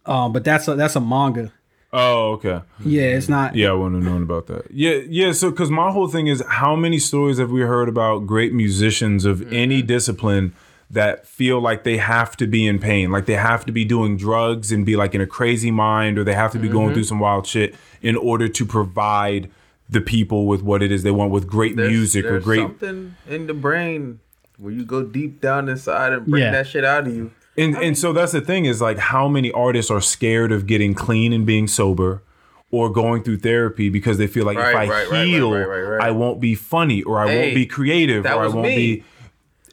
Um, 0.06 0.34
but 0.34 0.44
that's 0.44 0.68
a 0.68 0.76
that's 0.76 0.96
a 0.96 1.02
manga. 1.02 1.52
Oh, 1.94 2.32
okay. 2.34 2.62
Yeah, 2.86 3.02
it's 3.04 3.28
not. 3.28 3.54
Yeah, 3.56 3.70
I 3.70 3.74
wouldn't 3.74 4.02
have 4.02 4.12
known 4.14 4.24
about 4.24 4.48
that. 4.48 4.72
Yeah, 4.72 5.02
yeah. 5.10 5.34
So, 5.34 5.52
because 5.52 5.70
my 5.70 5.92
whole 5.92 6.08
thing 6.08 6.28
is, 6.28 6.42
how 6.48 6.74
many 6.76 7.00
stories 7.00 7.38
have 7.38 7.52
we 7.52 7.62
heard 7.62 7.90
about 7.90 8.26
great 8.26 8.54
musicians 8.54 9.26
of 9.26 9.40
Mm-hmm. 9.42 9.54
any 9.54 9.82
discipline 9.82 10.54
that 10.90 11.28
feel 11.28 11.60
like 11.62 11.84
they 11.84 11.98
have 11.98 12.36
to 12.38 12.48
be 12.48 12.66
in 12.66 12.80
pain, 12.80 13.12
like 13.12 13.26
they 13.26 13.36
have 13.36 13.66
to 13.66 13.72
be 13.74 13.84
doing 13.86 14.16
drugs 14.18 14.72
and 14.72 14.86
be 14.86 14.96
like 14.96 15.14
in 15.14 15.20
a 15.22 15.28
crazy 15.28 15.70
mind, 15.72 16.18
or 16.18 16.24
they 16.24 16.34
have 16.34 16.52
to 16.54 16.60
be 16.60 16.68
Mm-hmm. 16.68 16.78
going 16.78 16.94
through 16.94 17.04
some 17.04 17.20
wild 17.20 17.46
shit 17.46 17.76
in 18.02 18.16
order 18.16 18.48
to 18.48 18.66
provide 18.66 19.52
the 19.90 20.00
people 20.02 20.48
with 20.48 20.62
what 20.62 20.82
it 20.82 20.94
is 20.94 21.04
they 21.04 21.12
want, 21.12 21.30
with 21.32 21.46
great 21.46 21.76
There's- 21.76 21.92
music 21.92 22.24
or 22.26 22.40
great. 22.40 22.60
something 22.62 23.16
in 23.30 23.48
the 23.48 23.54
brain 23.54 24.20
where 24.58 24.72
you 24.72 24.86
go 24.86 25.04
deep 25.04 25.42
down 25.42 25.68
inside 25.68 26.14
and 26.14 26.26
bring 26.26 26.42
Yeah. 26.44 26.52
that 26.52 26.68
shit 26.68 26.86
out 26.86 27.06
of 27.08 27.14
you. 27.14 27.32
And 27.58 27.76
and 27.78 27.98
so 27.98 28.14
that's 28.14 28.32
the 28.32 28.42
thing 28.42 28.66
is 28.66 28.82
like 28.82 28.98
how 28.98 29.28
many 29.28 29.52
artists 29.52 29.92
are 29.92 30.02
scared 30.02 30.52
of 30.52 30.68
getting 30.68 30.94
clean 30.94 31.34
and 31.34 31.46
being 31.46 31.68
sober 31.68 32.24
or 32.72 32.90
going 32.90 33.22
through 33.24 33.38
therapy 33.40 33.90
because 33.90 34.18
they 34.18 34.28
feel 34.28 34.46
like 34.46 34.58
if 34.58 34.64
I 34.64 34.74
right, 34.74 34.90
right, 34.90 35.10
right, 35.12 35.28
heal, 35.28 35.52
right, 35.52 35.66
right, 35.68 35.82
right. 35.82 36.02
I 36.08 36.12
won't 36.12 36.40
be 36.40 36.56
funny 36.56 37.04
or 37.04 37.20
I 37.20 37.28
Hey, 37.28 37.42
won't 37.42 37.56
be 37.56 37.66
creative 37.66 38.26
or 38.26 38.30
I 38.30 38.48
won't 38.48 38.62
me. 38.68 38.76
be 38.76 39.04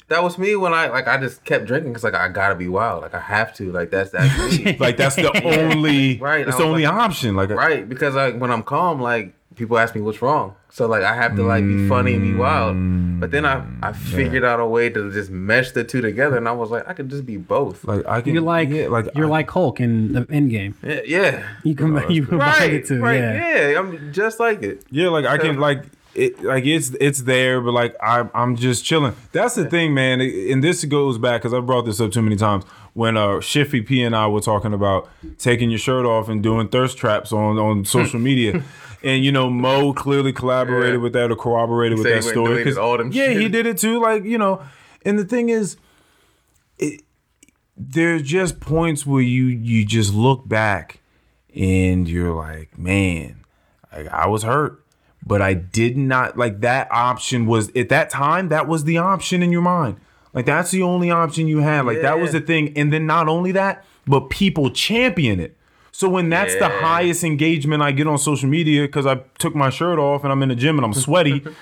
That 0.08 0.24
was 0.24 0.38
me 0.38 0.56
when 0.56 0.74
I 0.74 0.88
like 0.88 1.06
I 1.06 1.18
just 1.18 1.44
kept 1.44 1.66
drinking 1.66 1.92
because 1.92 2.02
like 2.02 2.14
I 2.16 2.26
gotta 2.28 2.56
be 2.56 2.66
wild, 2.66 3.02
like 3.02 3.14
I 3.14 3.20
have 3.20 3.54
to, 3.54 3.70
like 3.70 3.90
that's 3.90 4.10
that's 4.10 4.36
me, 4.64 4.76
like 4.78 4.96
that's 4.96 5.14
the 5.14 5.30
only 5.60 6.18
Right, 6.18 6.48
It's 6.48 6.56
the 6.56 6.64
only 6.64 6.84
like- 6.84 6.94
option. 6.94 7.36
Like 7.36 7.50
uh, 7.50 7.54
right? 7.54 7.88
Because 7.88 8.16
like 8.16 8.36
when 8.40 8.50
I'm 8.50 8.64
calm, 8.64 9.00
like 9.00 9.34
people 9.58 9.78
ask 9.78 9.94
me 9.94 10.00
what's 10.00 10.22
wrong, 10.22 10.54
so 10.70 10.86
like 10.86 11.02
I 11.02 11.14
have 11.14 11.36
to 11.36 11.42
like 11.42 11.64
be 11.64 11.88
funny 11.88 12.14
and 12.14 12.22
be 12.22 12.34
wild. 12.34 12.76
But 13.20 13.30
then 13.32 13.44
I 13.44 13.64
I 13.82 13.92
figured 13.92 14.44
out 14.44 14.60
a 14.60 14.66
way 14.66 14.88
to 14.90 15.12
just 15.12 15.30
mesh 15.30 15.72
the 15.72 15.84
two 15.84 16.00
together, 16.00 16.36
and 16.36 16.48
I 16.48 16.52
was 16.52 16.70
like 16.70 16.88
I 16.88 16.92
could 16.94 17.10
just 17.10 17.26
be 17.26 17.36
both. 17.36 17.84
like 17.84 18.06
I 18.06 18.20
can 18.20 18.32
You're 18.34 18.42
like, 18.42 18.68
yeah, 18.70 18.86
like 18.88 19.06
you're 19.14 19.26
I- 19.26 19.30
like 19.38 19.50
Hulk 19.50 19.80
in 19.80 20.12
the 20.12 20.26
end 20.30 20.50
game. 20.50 20.74
Yeah, 20.82 21.00
yeah. 21.04 21.48
You 21.64 21.74
can 21.74 22.10
you 22.10 22.24
combine 22.26 22.48
right, 22.60 22.72
it 22.74 22.86
too. 22.86 23.00
right, 23.00 23.18
yeah. 23.18 23.68
yeah. 23.72 23.78
I'm 23.78 24.12
just 24.12 24.38
like 24.40 24.62
it. 24.62 24.84
Yeah, 24.90 25.08
like 25.08 25.26
I 25.26 25.36
can 25.38 25.58
like 25.58 25.82
it 26.14 26.42
like 26.42 26.64
it's 26.64 26.90
it's 27.00 27.22
there, 27.22 27.60
but 27.60 27.72
like 27.72 27.96
I 28.02 28.28
I'm 28.34 28.56
just 28.56 28.84
chilling. 28.84 29.14
That's 29.32 29.54
the 29.56 29.64
thing, 29.66 29.94
man. 29.94 30.20
And 30.20 30.62
this 30.64 30.84
goes 30.84 31.18
back 31.18 31.42
because 31.42 31.52
I 31.52 31.60
brought 31.60 31.84
this 31.86 32.00
up 32.00 32.12
too 32.12 32.22
many 32.22 32.36
times 32.36 32.64
when 32.94 33.16
uh 33.16 33.38
Shiffy 33.40 33.84
P 33.86 34.02
and 34.02 34.14
I 34.16 34.26
were 34.28 34.40
talking 34.40 34.72
about 34.72 35.08
taking 35.38 35.70
your 35.70 35.78
shirt 35.78 36.06
off 36.06 36.28
and 36.28 36.42
doing 36.42 36.68
thirst 36.68 36.98
traps 36.98 37.32
on 37.32 37.58
on 37.58 37.84
social 37.84 38.18
media. 38.30 38.62
And 39.02 39.24
you 39.24 39.30
know, 39.32 39.48
Mo 39.48 39.92
clearly 39.92 40.32
collaborated 40.32 40.94
Yeah. 40.96 41.02
with 41.02 41.12
that 41.12 41.30
or 41.30 41.36
corroborated 41.36 41.98
with 41.98 42.06
that 42.08 42.24
story. 42.24 42.46
and 42.46 42.54
deleted 42.58 42.78
all 42.78 42.98
them 42.98 43.10
yeah, 43.12 43.30
he 43.30 43.48
did 43.48 43.66
it 43.66 43.78
too. 43.78 44.00
Like 44.00 44.24
you 44.24 44.38
know, 44.38 44.62
and 45.04 45.18
the 45.18 45.24
thing 45.24 45.48
is, 45.48 45.76
it, 46.78 47.02
there's 47.76 48.22
just 48.22 48.60
points 48.60 49.06
where 49.06 49.22
you 49.22 49.44
you 49.46 49.84
just 49.84 50.12
look 50.14 50.48
back 50.48 51.00
and 51.54 52.08
you're 52.08 52.34
like, 52.34 52.76
man, 52.78 53.44
like 53.92 54.08
I 54.08 54.26
was 54.26 54.42
hurt, 54.42 54.84
but 55.24 55.40
I 55.40 55.54
did 55.54 55.96
not 55.96 56.36
like 56.36 56.60
that 56.60 56.88
option 56.90 57.46
was 57.46 57.70
at 57.76 57.88
that 57.90 58.10
time 58.10 58.48
that 58.48 58.66
was 58.66 58.84
the 58.84 58.98
option 58.98 59.42
in 59.42 59.52
your 59.52 59.62
mind. 59.62 59.96
Like 60.34 60.46
that's 60.46 60.70
the 60.70 60.82
only 60.82 61.10
option 61.10 61.46
you 61.48 61.58
had. 61.60 61.86
Like 61.86 62.02
that 62.02 62.18
was 62.20 62.32
the 62.32 62.40
thing. 62.40 62.76
And 62.76 62.92
then 62.92 63.06
not 63.06 63.28
only 63.28 63.52
that, 63.52 63.84
but 64.06 64.28
people 64.28 64.70
champion 64.70 65.40
it. 65.40 65.56
So 65.98 66.08
when 66.08 66.30
that's 66.30 66.54
the 66.54 66.68
highest 66.68 67.24
engagement 67.24 67.82
I 67.82 67.90
get 67.90 68.06
on 68.06 68.18
social 68.18 68.48
media 68.48 68.82
because 68.82 69.04
I 69.04 69.16
took 69.38 69.56
my 69.56 69.68
shirt 69.68 69.98
off 69.98 70.22
and 70.22 70.30
I'm 70.30 70.40
in 70.44 70.48
the 70.48 70.54
gym 70.54 70.78
and 70.78 70.84
I'm 70.84 70.94
sweaty. 70.94 71.42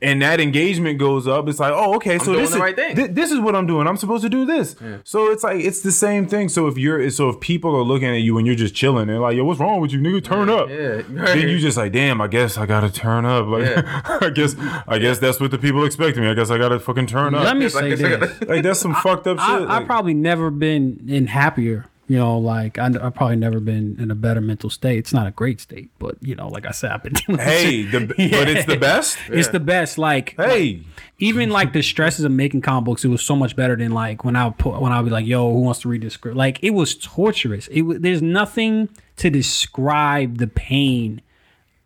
And 0.00 0.22
that 0.22 0.38
engagement 0.40 1.00
goes 1.00 1.26
up. 1.26 1.48
It's 1.48 1.58
like, 1.58 1.72
oh, 1.74 1.96
okay. 1.96 2.20
So 2.20 2.32
this 2.32 2.52
is 2.52 2.56
right 2.60 2.76
thing. 2.76 2.94
thi- 2.94 3.08
this 3.08 3.32
is 3.32 3.40
what 3.40 3.56
I'm 3.56 3.66
doing. 3.66 3.88
I'm 3.88 3.96
supposed 3.96 4.22
to 4.22 4.28
do 4.28 4.46
this. 4.46 4.76
So 5.02 5.32
it's 5.32 5.42
like 5.42 5.58
it's 5.60 5.80
the 5.80 5.90
same 5.90 6.28
thing. 6.28 6.48
So 6.48 6.68
if 6.68 6.78
you're 6.78 7.10
so 7.10 7.30
if 7.30 7.40
people 7.40 7.74
are 7.74 7.82
looking 7.82 8.08
at 8.08 8.20
you 8.20 8.38
and 8.38 8.46
you're 8.46 8.54
just 8.54 8.76
chilling, 8.76 9.08
they're 9.08 9.18
like, 9.18 9.34
yo, 9.36 9.42
what's 9.44 9.58
wrong 9.58 9.80
with 9.80 9.90
you, 9.90 9.98
nigga? 9.98 10.22
Turn 10.22 10.48
up. 10.50 10.68
Yeah, 10.68 11.02
Then 11.02 11.48
you 11.48 11.58
just 11.58 11.76
like, 11.76 11.90
damn, 11.90 12.20
I 12.20 12.28
guess 12.28 12.56
I 12.56 12.64
gotta 12.66 12.92
turn 12.92 13.24
up. 13.24 13.48
Like 13.48 13.64
Yeah. 13.64 14.02
I 14.20 14.30
guess 14.30 14.54
I 14.86 14.98
guess 15.00 15.18
that's 15.18 15.40
what 15.40 15.50
the 15.50 15.58
people 15.58 15.84
expect 15.84 16.16
of 16.16 16.22
me. 16.22 16.30
I 16.30 16.34
guess 16.34 16.50
I 16.50 16.58
gotta 16.58 16.78
fucking 16.78 17.08
turn 17.08 17.34
up. 17.34 17.42
Let 17.42 17.56
me 17.56 17.64
It's 17.66 17.74
like 17.74 17.84
say 17.84 17.90
it's 17.90 18.02
like 18.02 18.20
this. 18.38 18.40
like 18.48 18.62
that's 18.62 18.78
some 18.78 18.94
fucked 18.94 19.26
up 19.26 19.38
I, 19.40 19.58
shit. 19.58 19.68
I 19.68 19.78
Like, 19.78 19.86
probably 19.86 20.14
never 20.14 20.50
been 20.52 21.06
in 21.08 21.26
happier. 21.26 21.86
You 22.08 22.16
know, 22.16 22.38
like 22.38 22.78
I, 22.78 22.86
I've 22.86 23.14
probably 23.14 23.36
never 23.36 23.60
been 23.60 23.96
in 24.00 24.10
a 24.10 24.14
better 24.14 24.40
mental 24.40 24.70
state. 24.70 24.98
It's 24.98 25.12
not 25.12 25.26
a 25.26 25.30
great 25.30 25.60
state, 25.60 25.90
but 25.98 26.16
you 26.22 26.34
know, 26.34 26.48
like 26.48 26.64
I 26.64 26.70
said, 26.70 26.90
I've 26.90 27.02
been. 27.02 27.14
Hey, 27.38 27.82
the, 27.84 28.00
but 28.06 28.48
it's 28.48 28.66
the 28.66 28.78
best. 28.78 29.18
It's 29.28 29.48
the 29.48 29.60
best. 29.60 29.98
Like, 29.98 30.34
Hey, 30.36 30.82
even 31.18 31.50
like 31.50 31.74
the 31.74 31.82
stresses 31.82 32.24
of 32.24 32.32
making 32.32 32.62
comic 32.62 32.86
books, 32.86 33.04
it 33.04 33.08
was 33.08 33.22
so 33.22 33.36
much 33.36 33.54
better 33.54 33.76
than 33.76 33.92
like 33.92 34.24
when 34.24 34.36
I 34.36 34.46
would 34.46 34.56
put 34.56 34.80
when 34.80 34.90
I 34.90 34.98
would 35.00 35.04
be 35.04 35.10
like, 35.10 35.26
"Yo, 35.26 35.52
who 35.52 35.60
wants 35.60 35.80
to 35.80 35.88
read 35.88 36.00
this 36.00 36.14
script?" 36.14 36.36
Like 36.36 36.58
it 36.62 36.70
was 36.70 36.94
torturous. 36.96 37.68
It 37.68 37.82
was, 37.82 38.00
there's 38.00 38.22
nothing 38.22 38.88
to 39.16 39.28
describe 39.28 40.38
the 40.38 40.46
pain 40.46 41.20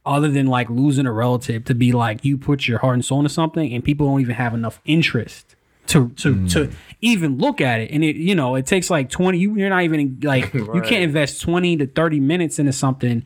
other 0.07 0.29
than 0.29 0.47
like 0.47 0.71
losing 0.71 1.07
a 1.07 1.13
relative. 1.13 1.65
To 1.65 1.75
be 1.75 1.91
like 1.91 2.25
you 2.25 2.39
put 2.39 2.69
your 2.69 2.79
heart 2.79 2.95
and 2.95 3.05
soul 3.05 3.19
into 3.19 3.31
something, 3.31 3.75
and 3.75 3.83
people 3.83 4.07
don't 4.07 4.21
even 4.21 4.37
have 4.37 4.55
enough 4.55 4.81
interest 4.85 5.57
to 5.89 6.09
to 6.11 6.49
to 6.49 6.71
even 7.01 7.39
look 7.39 7.61
at 7.61 7.81
it. 7.81 7.91
And 7.91 8.03
it 8.05 8.17
you 8.17 8.35
know 8.35 8.55
it 8.55 8.67
takes 8.67 8.91
like 8.91 9.11
twenty. 9.11 9.39
You, 9.39 9.57
you're 9.57 9.71
not 9.71 9.83
even 9.83 10.19
like 10.23 10.53
you 10.55 10.83
can't 10.83 11.03
invest 11.03 11.41
twenty 11.41 11.77
to 11.77 11.87
thirty 11.87 12.21
minutes 12.21 12.59
into 12.59 12.73
something. 12.73 13.25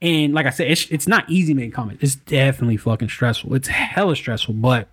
And 0.00 0.34
like 0.34 0.46
I 0.46 0.50
said, 0.50 0.68
it's, 0.68 0.90
it's 0.90 1.06
not 1.06 1.30
easy 1.30 1.54
making 1.54 1.70
comics. 1.70 2.02
It's 2.02 2.16
definitely 2.16 2.76
fucking 2.76 3.08
stressful. 3.08 3.54
It's 3.54 3.68
hella 3.68 4.16
stressful, 4.16 4.54
but 4.54 4.88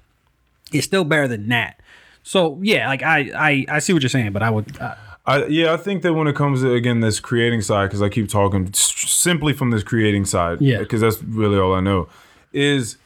it's 0.71 0.85
still 0.85 1.03
better 1.03 1.27
than 1.27 1.49
that. 1.49 1.79
So 2.21 2.59
yeah, 2.61 2.87
like 2.87 3.01
I 3.01 3.31
I, 3.35 3.65
I 3.67 3.79
see 3.79 3.93
what 3.93 4.03
you're 4.03 4.09
saying, 4.09 4.33
but 4.33 4.43
I 4.43 4.51
would 4.51 4.79
uh, 4.79 4.93
I, 5.25 5.45
yeah, 5.45 5.73
I 5.73 5.77
think 5.77 6.03
that 6.03 6.13
when 6.13 6.27
it 6.27 6.35
comes 6.35 6.61
to 6.61 6.73
again 6.73 6.99
this 6.99 7.19
creating 7.19 7.61
side, 7.61 7.87
because 7.87 8.01
I 8.01 8.09
keep 8.09 8.29
talking 8.29 8.71
simply 8.73 9.53
from 9.53 9.71
this 9.71 9.83
creating 9.83 10.25
side, 10.25 10.61
Yeah. 10.61 10.79
because 10.79 11.01
that's 11.01 11.21
really 11.23 11.57
all 11.57 11.73
I 11.73 11.81
know, 11.81 12.07
is 12.53 12.97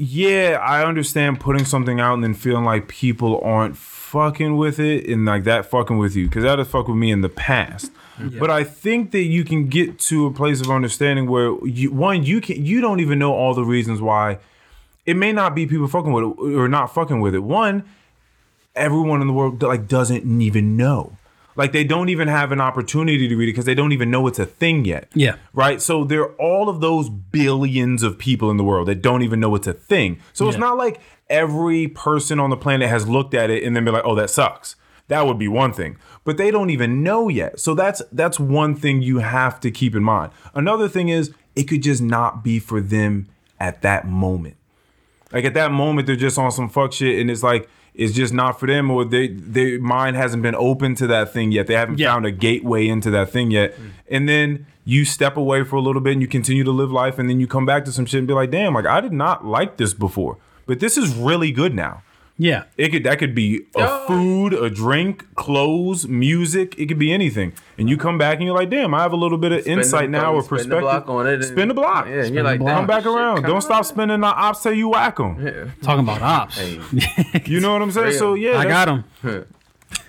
yeah, 0.00 0.58
I 0.62 0.82
understand 0.86 1.40
putting 1.40 1.66
something 1.66 2.00
out 2.00 2.14
and 2.14 2.24
then 2.24 2.32
feeling 2.32 2.64
like 2.64 2.88
people 2.88 3.38
aren't 3.42 3.76
fucking 3.76 4.56
with 4.56 4.80
it 4.80 5.06
and 5.06 5.26
like 5.26 5.44
that 5.44 5.66
fucking 5.66 5.98
with 5.98 6.16
you, 6.16 6.26
because 6.26 6.42
that 6.42 6.58
has 6.58 6.68
fucked 6.68 6.88
with 6.88 6.96
me 6.96 7.10
in 7.10 7.20
the 7.20 7.28
past. 7.28 7.92
But 8.18 8.50
I 8.50 8.64
think 8.64 9.10
that 9.10 9.24
you 9.24 9.44
can 9.44 9.68
get 9.68 9.98
to 10.00 10.24
a 10.24 10.32
place 10.32 10.62
of 10.62 10.70
understanding 10.70 11.28
where 11.28 11.54
you 11.66 11.90
one 11.90 12.24
you 12.24 12.40
can 12.40 12.64
you 12.64 12.80
don't 12.80 13.00
even 13.00 13.18
know 13.18 13.32
all 13.32 13.54
the 13.54 13.64
reasons 13.64 14.00
why 14.00 14.38
it 15.04 15.16
may 15.16 15.32
not 15.32 15.54
be 15.54 15.66
people 15.66 15.86
fucking 15.86 16.12
with 16.12 16.24
it 16.24 16.56
or 16.56 16.66
not 16.68 16.94
fucking 16.94 17.20
with 17.20 17.34
it. 17.34 17.40
One, 17.40 17.84
everyone 18.74 19.20
in 19.20 19.26
the 19.26 19.32
world 19.32 19.62
like 19.62 19.86
doesn't 19.86 20.24
even 20.40 20.76
know. 20.78 21.16
Like 21.60 21.72
they 21.72 21.84
don't 21.84 22.08
even 22.08 22.26
have 22.26 22.52
an 22.52 22.60
opportunity 22.62 23.28
to 23.28 23.36
read 23.36 23.50
it 23.50 23.52
because 23.52 23.66
they 23.66 23.74
don't 23.74 23.92
even 23.92 24.10
know 24.10 24.26
it's 24.26 24.38
a 24.38 24.46
thing 24.46 24.86
yet. 24.86 25.10
Yeah. 25.12 25.36
Right. 25.52 25.82
So 25.82 26.04
there 26.04 26.22
are 26.22 26.32
all 26.36 26.70
of 26.70 26.80
those 26.80 27.10
billions 27.10 28.02
of 28.02 28.16
people 28.16 28.50
in 28.50 28.56
the 28.56 28.64
world 28.64 28.88
that 28.88 29.02
don't 29.02 29.20
even 29.20 29.40
know 29.40 29.54
it's 29.54 29.66
a 29.66 29.74
thing. 29.74 30.20
So 30.32 30.48
it's 30.48 30.56
not 30.56 30.78
like 30.78 31.02
every 31.28 31.86
person 31.86 32.40
on 32.40 32.48
the 32.48 32.56
planet 32.56 32.88
has 32.88 33.06
looked 33.06 33.34
at 33.34 33.50
it 33.50 33.62
and 33.62 33.76
then 33.76 33.84
be 33.84 33.90
like, 33.90 34.06
oh, 34.06 34.14
that 34.14 34.30
sucks. 34.30 34.76
That 35.08 35.26
would 35.26 35.38
be 35.38 35.48
one 35.48 35.74
thing. 35.74 35.98
But 36.24 36.38
they 36.38 36.50
don't 36.50 36.70
even 36.70 37.02
know 37.02 37.28
yet. 37.28 37.60
So 37.60 37.74
that's 37.74 38.00
that's 38.10 38.40
one 38.40 38.74
thing 38.74 39.02
you 39.02 39.18
have 39.18 39.60
to 39.60 39.70
keep 39.70 39.94
in 39.94 40.02
mind. 40.02 40.32
Another 40.54 40.88
thing 40.88 41.10
is 41.10 41.30
it 41.54 41.64
could 41.64 41.82
just 41.82 42.00
not 42.00 42.42
be 42.42 42.58
for 42.58 42.80
them 42.80 43.28
at 43.58 43.82
that 43.82 44.08
moment. 44.08 44.56
Like 45.30 45.44
at 45.44 45.52
that 45.52 45.72
moment, 45.72 46.06
they're 46.06 46.16
just 46.16 46.38
on 46.38 46.52
some 46.52 46.70
fuck 46.70 46.94
shit, 46.94 47.20
and 47.20 47.30
it's 47.30 47.42
like 47.42 47.68
it's 48.00 48.14
just 48.14 48.32
not 48.32 48.58
for 48.58 48.66
them, 48.66 48.90
or 48.90 49.04
they 49.04 49.28
their 49.28 49.78
mind 49.80 50.16
hasn't 50.16 50.42
been 50.42 50.54
open 50.54 50.94
to 50.96 51.06
that 51.08 51.32
thing 51.32 51.52
yet. 51.52 51.66
They 51.66 51.74
haven't 51.74 51.98
Yeah. 51.98 52.12
found 52.12 52.24
a 52.26 52.30
gateway 52.32 52.88
into 52.88 53.10
that 53.10 53.30
thing 53.30 53.50
yet. 53.50 53.74
Mm. 53.78 53.84
And 54.10 54.28
then 54.28 54.66
you 54.84 55.04
step 55.04 55.36
away 55.36 55.62
for 55.64 55.76
a 55.76 55.80
little 55.80 56.00
bit, 56.00 56.14
and 56.14 56.22
you 56.22 56.26
continue 56.28 56.64
to 56.64 56.70
live 56.72 56.90
life, 56.90 57.18
and 57.18 57.28
then 57.28 57.38
you 57.40 57.46
come 57.46 57.66
back 57.66 57.84
to 57.84 57.92
some 57.92 58.06
shit 58.06 58.18
and 58.18 58.26
be 58.26 58.34
like, 58.34 58.50
damn, 58.50 58.74
like 58.74 58.86
I 58.86 59.00
did 59.00 59.12
not 59.12 59.44
like 59.46 59.76
this 59.76 59.92
before, 59.94 60.38
but 60.66 60.80
this 60.80 60.96
is 60.96 61.14
really 61.14 61.52
good 61.52 61.74
now. 61.74 62.02
Yeah. 62.42 62.62
It 62.78 62.88
could 62.88 63.04
that 63.04 63.18
could 63.18 63.34
be 63.34 63.66
a 63.76 63.86
Oh. 63.86 64.04
food, 64.06 64.54
a 64.54 64.70
drink, 64.70 65.26
clothes, 65.34 66.08
music. 66.08 66.74
It 66.78 66.86
could 66.86 66.98
be 66.98 67.12
anything. 67.12 67.52
And 67.76 67.90
you 67.90 67.98
come 67.98 68.16
back 68.16 68.36
and 68.38 68.46
you're 68.46 68.56
like, 68.56 68.70
damn, 68.70 68.94
I 68.94 69.02
have 69.02 69.12
a 69.12 69.16
little 69.16 69.36
bit 69.36 69.52
of 69.52 69.66
insight 69.66 70.10
the- 70.10 70.18
now 70.18 70.32
or 70.32 70.36
perspective. 70.42 70.60
spin 70.62 70.70
the 70.70 70.76
perspective. 70.76 71.06
block 71.06 71.20
on 71.20 71.26
it 71.26 71.34
and- 71.34 71.44
Spin 71.44 71.68
the 71.68 71.74
block. 71.74 72.06
Yeah, 72.08 72.24
and 72.24 72.34
you're 72.34 72.42
like. 72.44 72.60
Come 72.60 72.86
back 72.86 73.04
damn, 73.04 73.14
around. 73.14 73.36
shit, 73.36 73.42
Don't 73.44 73.52
come 73.56 73.60
stop 73.60 73.76
on. 73.78 73.84
spinning 73.84 74.20
the 74.20 74.26
ops 74.28 74.62
till 74.62 74.72
you 74.72 74.88
whack 74.88 75.16
them. 75.18 75.36
Yeah. 75.44 75.66
Talking 75.82 76.04
about 76.04 76.22
ops. 76.22 76.58
Hey. 76.58 76.80
You 77.46 77.60
know 77.60 77.74
what 77.74 77.82
I'm 77.82 77.90
saying? 77.92 78.12
So 78.14 78.32
yeah, 78.34 78.56
I 78.58 78.64
got 78.64 78.88
him. 78.88 79.04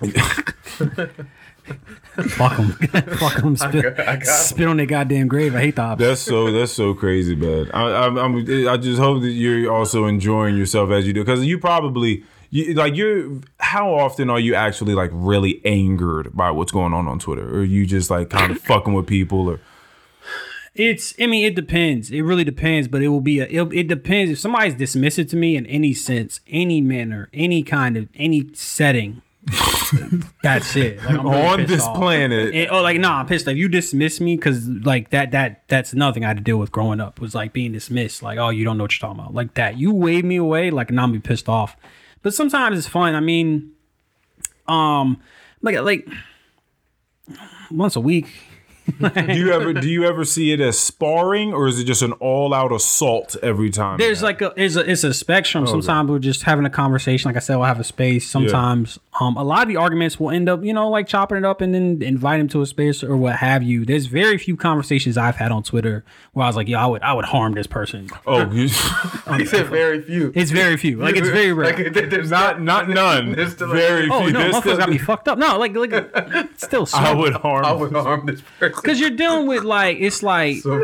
Fuck 2.14 2.56
them. 2.58 2.72
Fuck 3.18 3.40
them. 3.40 3.56
Spit, 3.56 3.84
I 3.98 4.04
got 4.04 4.08
'em. 4.08 4.24
spit 4.24 4.68
on 4.68 4.76
their 4.76 4.86
goddamn 4.86 5.28
grave. 5.28 5.54
I 5.54 5.60
hate 5.60 5.76
the 5.76 5.82
ops. 5.82 6.00
That's 6.00 6.20
so 6.20 6.52
that's 6.52 6.72
so 6.72 6.92
crazy, 6.92 7.34
man. 7.34 7.70
I, 7.72 8.04
I'm, 8.06 8.18
I'm 8.18 8.36
I 8.68 8.76
just 8.76 9.00
hope 9.00 9.22
that 9.22 9.30
you're 9.30 9.72
also 9.72 10.04
enjoying 10.04 10.56
yourself 10.56 10.90
as 10.90 11.06
you 11.06 11.12
do, 11.14 11.24
because 11.24 11.44
you 11.44 11.58
probably 11.58 12.24
you, 12.50 12.74
like 12.74 12.96
you're. 12.96 13.40
How 13.60 13.94
often 13.94 14.28
are 14.28 14.38
you 14.40 14.54
actually 14.54 14.94
like 14.94 15.10
really 15.14 15.62
angered 15.64 16.36
by 16.36 16.50
what's 16.50 16.70
going 16.70 16.92
on 16.92 17.08
on 17.08 17.18
Twitter, 17.18 17.48
or 17.48 17.60
are 17.60 17.64
you 17.64 17.86
just 17.86 18.10
like 18.10 18.28
kind 18.28 18.52
of 18.52 18.58
fucking 18.62 18.92
with 18.92 19.06
people, 19.06 19.48
or 19.48 19.60
It's. 20.74 21.14
I 21.18 21.26
mean, 21.26 21.46
it 21.46 21.54
depends. 21.54 22.10
It 22.10 22.20
really 22.20 22.44
depends. 22.44 22.88
But 22.88 23.02
it 23.02 23.08
will 23.08 23.22
be 23.22 23.40
a. 23.40 23.46
It, 23.46 23.72
it 23.72 23.88
depends 23.88 24.30
if 24.32 24.38
somebody's 24.38 24.74
dismissive 24.74 25.30
to 25.30 25.36
me 25.36 25.56
in 25.56 25.64
any 25.64 25.94
sense, 25.94 26.40
any 26.46 26.82
manner, 26.82 27.30
any 27.32 27.62
kind 27.62 27.96
of 27.96 28.08
any 28.14 28.50
setting. 28.52 29.22
That's 30.42 30.76
it. 30.76 30.98
Like, 30.98 31.18
I'm 31.18 31.28
really 31.28 31.46
on 31.46 31.66
this 31.66 31.82
off. 31.82 31.96
planet? 31.96 32.54
And- 32.54 32.70
oh, 32.70 32.82
like 32.82 32.98
nah, 33.00 33.20
I'm 33.20 33.26
pissed. 33.26 33.46
Like 33.46 33.56
you 33.56 33.68
dismiss 33.68 34.20
me 34.20 34.36
because 34.36 34.68
like 34.68 35.10
that 35.10 35.32
that 35.32 35.66
that's 35.68 35.94
nothing 35.94 36.24
I 36.24 36.28
had 36.28 36.36
to 36.36 36.42
deal 36.42 36.58
with 36.58 36.70
growing 36.70 37.00
up 37.00 37.20
was 37.20 37.34
like 37.34 37.52
being 37.52 37.72
dismissed. 37.72 38.22
Like 38.22 38.38
oh, 38.38 38.50
you 38.50 38.64
don't 38.64 38.78
know 38.78 38.84
what 38.84 38.92
you're 38.92 39.08
talking 39.08 39.20
about. 39.20 39.34
Like 39.34 39.54
that. 39.54 39.78
You 39.78 39.92
wave 39.92 40.24
me 40.24 40.36
away. 40.36 40.70
Like 40.70 40.90
now 40.90 41.04
I'm 41.04 41.12
be 41.12 41.18
pissed 41.18 41.48
off. 41.48 41.76
But 42.22 42.34
sometimes 42.34 42.78
it's 42.78 42.86
fun. 42.86 43.14
I 43.16 43.20
mean, 43.20 43.72
um, 44.68 45.20
like 45.60 45.76
like 45.80 46.08
once 47.70 47.96
a 47.96 48.00
week. 48.00 48.28
Do 48.98 49.34
you 49.38 49.52
ever 49.52 49.72
do 49.72 49.88
you 49.88 50.04
ever 50.04 50.24
see 50.24 50.52
it 50.52 50.60
as 50.60 50.78
sparring, 50.78 51.52
or 51.52 51.68
is 51.68 51.78
it 51.78 51.84
just 51.84 52.02
an 52.02 52.12
all 52.14 52.52
out 52.52 52.72
assault 52.72 53.36
every 53.42 53.70
time? 53.70 53.98
There's 53.98 54.22
like 54.22 54.40
a 54.42 54.52
there's 54.56 54.76
a 54.76 54.90
it's 54.90 55.04
a 55.04 55.14
spectrum. 55.14 55.66
Sometimes 55.66 56.10
we're 56.10 56.18
just 56.18 56.42
having 56.42 56.64
a 56.64 56.70
conversation. 56.70 57.28
Like 57.28 57.36
I 57.36 57.40
said, 57.40 57.56
we'll 57.56 57.66
have 57.66 57.80
a 57.80 57.84
space. 57.84 58.28
Sometimes 58.28 58.98
um 59.20 59.36
a 59.36 59.44
lot 59.44 59.62
of 59.62 59.68
the 59.68 59.76
arguments 59.76 60.18
will 60.18 60.30
end 60.30 60.48
up, 60.48 60.64
you 60.64 60.72
know, 60.72 60.88
like 60.88 61.06
chopping 61.06 61.38
it 61.38 61.44
up 61.44 61.60
and 61.60 61.74
then 61.74 62.02
invite 62.02 62.40
him 62.40 62.48
to 62.48 62.62
a 62.62 62.66
space 62.66 63.04
or 63.04 63.16
what 63.16 63.36
have 63.36 63.62
you. 63.62 63.84
There's 63.84 64.06
very 64.06 64.38
few 64.38 64.56
conversations 64.56 65.16
I've 65.16 65.36
had 65.36 65.52
on 65.52 65.62
Twitter 65.62 66.04
where 66.32 66.44
I 66.44 66.48
was 66.48 66.56
like, 66.56 66.68
yo, 66.68 66.78
I 66.78 66.86
would 66.86 67.02
I 67.02 67.12
would 67.12 67.26
harm 67.26 67.52
this 67.52 67.66
person. 67.66 68.08
oh, 68.26 68.50
you- 68.52 68.68
He 69.36 69.46
said 69.46 69.66
very 69.68 70.02
few. 70.02 70.32
It's 70.34 70.50
very 70.50 70.76
few. 70.76 70.96
Like 70.98 71.16
it's 71.16 71.28
very 71.28 71.52
rare. 71.52 71.72
Like, 71.76 71.92
there's 72.10 72.30
not 72.30 72.60
not 72.60 72.88
none. 73.00 73.32
There's 73.32 73.52
still 73.52 73.70
a- 73.70 73.74
Very 73.74 74.08
oh 74.10 74.24
few. 74.24 74.32
no, 74.32 74.40
There's 74.40 74.54
motherfuckers 74.56 74.60
still- 74.62 74.76
got 74.78 74.90
me 74.90 74.98
fucked 74.98 75.28
up. 75.28 75.38
No, 75.38 75.58
like 75.58 75.74
like 75.74 75.92
still 76.56 76.86
so 76.86 76.98
I 76.98 77.14
would 77.14 77.34
harm. 77.34 77.64
I 77.64 77.72
would 77.72 77.92
harm 77.92 78.26
this 78.26 78.40
person. 78.58 78.71
Because 78.74 79.00
you're 79.00 79.10
dealing 79.10 79.46
with 79.46 79.64
like 79.64 79.98
it's 80.00 80.22
like 80.22 80.56
So 80.58 80.74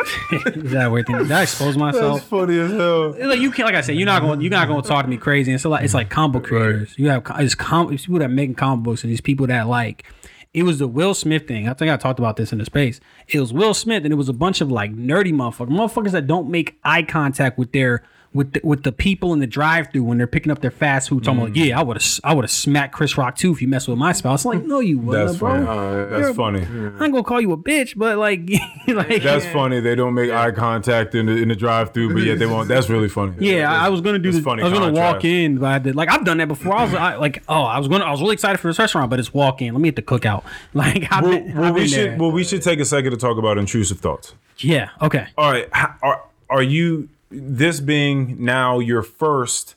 is 0.32 0.70
that 0.72 0.86
a 0.86 0.90
weird 0.90 1.06
thing? 1.06 1.18
Did 1.18 1.32
I 1.32 1.42
expose 1.42 1.76
myself? 1.76 2.20
That's 2.20 2.28
funny 2.28 2.58
as 2.58 2.70
hell. 2.70 3.14
like 3.28 3.40
you 3.40 3.50
can't 3.50 3.66
like 3.66 3.74
I 3.74 3.80
said, 3.82 3.96
you're 3.96 4.06
not 4.06 4.22
going 4.22 4.40
you're 4.40 4.50
not 4.50 4.68
going 4.68 4.82
to 4.82 4.88
talk 4.88 5.04
to 5.04 5.10
me 5.10 5.16
crazy. 5.16 5.52
And 5.52 5.60
so 5.60 5.70
like 5.70 5.84
it's 5.84 5.94
like 5.94 6.10
comic 6.10 6.32
book 6.42 6.44
creators. 6.44 6.94
You 6.96 7.08
have 7.08 7.26
it's, 7.38 7.54
com- 7.54 7.92
it's 7.92 8.06
people 8.06 8.20
that 8.20 8.30
making 8.30 8.54
comic 8.54 8.84
books 8.84 9.02
and 9.02 9.10
these 9.10 9.20
people 9.20 9.46
that 9.48 9.66
like 9.68 10.04
it 10.52 10.64
was 10.64 10.78
the 10.78 10.88
Will 10.88 11.14
Smith 11.14 11.46
thing. 11.46 11.68
I 11.68 11.74
think 11.74 11.90
I 11.90 11.96
talked 11.96 12.18
about 12.18 12.36
this 12.36 12.52
in 12.52 12.58
the 12.58 12.64
space. 12.64 12.98
It 13.28 13.40
was 13.40 13.52
Will 13.52 13.74
Smith 13.74 14.04
and 14.04 14.12
it 14.12 14.16
was 14.16 14.28
a 14.28 14.32
bunch 14.32 14.60
of 14.60 14.70
like 14.70 14.92
nerdy 14.92 15.32
motherfuckers, 15.32 15.68
motherfuckers 15.68 16.10
that 16.12 16.26
don't 16.26 16.50
make 16.50 16.78
eye 16.82 17.02
contact 17.02 17.58
with 17.58 17.72
their 17.72 18.02
with 18.32 18.52
the, 18.52 18.60
with 18.62 18.84
the 18.84 18.92
people 18.92 19.32
in 19.32 19.40
the 19.40 19.46
drive 19.46 19.90
through 19.90 20.04
when 20.04 20.16
they're 20.16 20.26
picking 20.28 20.52
up 20.52 20.60
their 20.60 20.70
fast 20.70 21.08
food. 21.08 21.24
Talking 21.24 21.40
about, 21.42 21.56
yeah, 21.56 21.78
I 21.78 21.82
would 21.82 21.96
have 22.00 22.20
I 22.22 22.32
would 22.32 22.44
have 22.44 22.50
smacked 22.50 22.94
Chris 22.94 23.18
Rock 23.18 23.36
too 23.36 23.50
if 23.52 23.60
you 23.60 23.66
mess 23.66 23.88
with 23.88 23.98
my 23.98 24.12
spouse. 24.12 24.44
Like, 24.44 24.62
no, 24.64 24.78
you 24.78 24.98
wouldn't, 25.00 25.26
That's 25.26 25.38
bro. 25.38 25.50
funny. 25.64 25.66
Uh, 25.66 26.06
that's 26.20 26.36
funny. 26.36 26.62
I'm 26.62 27.10
gonna 27.10 27.24
call 27.24 27.40
you 27.40 27.50
a 27.52 27.56
bitch, 27.56 27.96
but 27.96 28.18
like, 28.18 28.48
like 28.86 29.22
That's 29.22 29.46
funny. 29.46 29.80
They 29.80 29.96
don't 29.96 30.14
make 30.14 30.30
eye 30.30 30.52
contact 30.52 31.14
in 31.16 31.26
the 31.26 31.32
in 31.42 31.48
the 31.48 31.56
drive 31.56 31.92
through, 31.92 32.12
but 32.14 32.22
yet 32.22 32.38
they 32.38 32.46
won't. 32.46 32.68
That's 32.68 32.88
really 32.88 33.08
funny. 33.08 33.34
Yeah, 33.40 33.72
I 33.72 33.86
I 33.86 33.88
was 33.88 34.00
gonna 34.00 34.20
do 34.20 34.30
this. 34.30 34.44
funny 34.44 34.62
I 34.62 34.68
was 34.68 34.78
gonna 34.78 34.92
walk 34.92 35.24
in, 35.24 35.58
but 35.58 35.66
I 35.66 35.78
did 35.80 35.96
like 35.96 36.08
I've 36.08 36.24
done 36.24 36.38
that 36.38 36.46
before. 36.48 36.76
I 36.76 36.84
was 36.84 36.94
I, 36.94 37.16
like, 37.16 37.42
oh, 37.48 37.62
I 37.62 37.78
was 37.78 37.88
gonna, 37.88 38.04
I 38.04 38.10
was 38.12 38.20
really 38.20 38.34
excited 38.34 38.58
for 38.58 38.68
this 38.68 38.78
restaurant, 38.78 39.10
but 39.10 39.18
it's 39.18 39.34
walk 39.34 39.60
in. 39.60 39.74
Let 39.74 39.80
me 39.80 39.88
hit 39.88 39.96
the 39.96 40.02
cookout. 40.02 40.44
Like, 40.72 41.10
I've 41.10 41.24
Well, 41.24 41.32
been, 41.32 41.54
well, 41.56 41.64
I've 41.64 41.74
we 41.74 41.88
should 41.88 42.10
there. 42.12 42.16
well 42.18 42.30
we 42.30 42.44
should 42.44 42.62
take 42.62 42.78
a 42.78 42.84
second 42.84 43.10
to 43.10 43.16
talk 43.16 43.38
about 43.38 43.58
intrusive 43.58 43.98
thoughts. 43.98 44.34
yeah, 44.58 44.90
okay. 45.02 45.26
All 45.36 45.50
right, 45.50 45.68
are 46.00 46.22
are 46.48 46.62
you 46.62 47.08
this 47.30 47.80
being 47.80 48.42
now 48.44 48.78
your 48.78 49.02
first, 49.02 49.74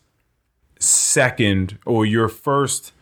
second, 0.79 1.77
or 1.85 2.05
your 2.05 2.27
first 2.27 2.93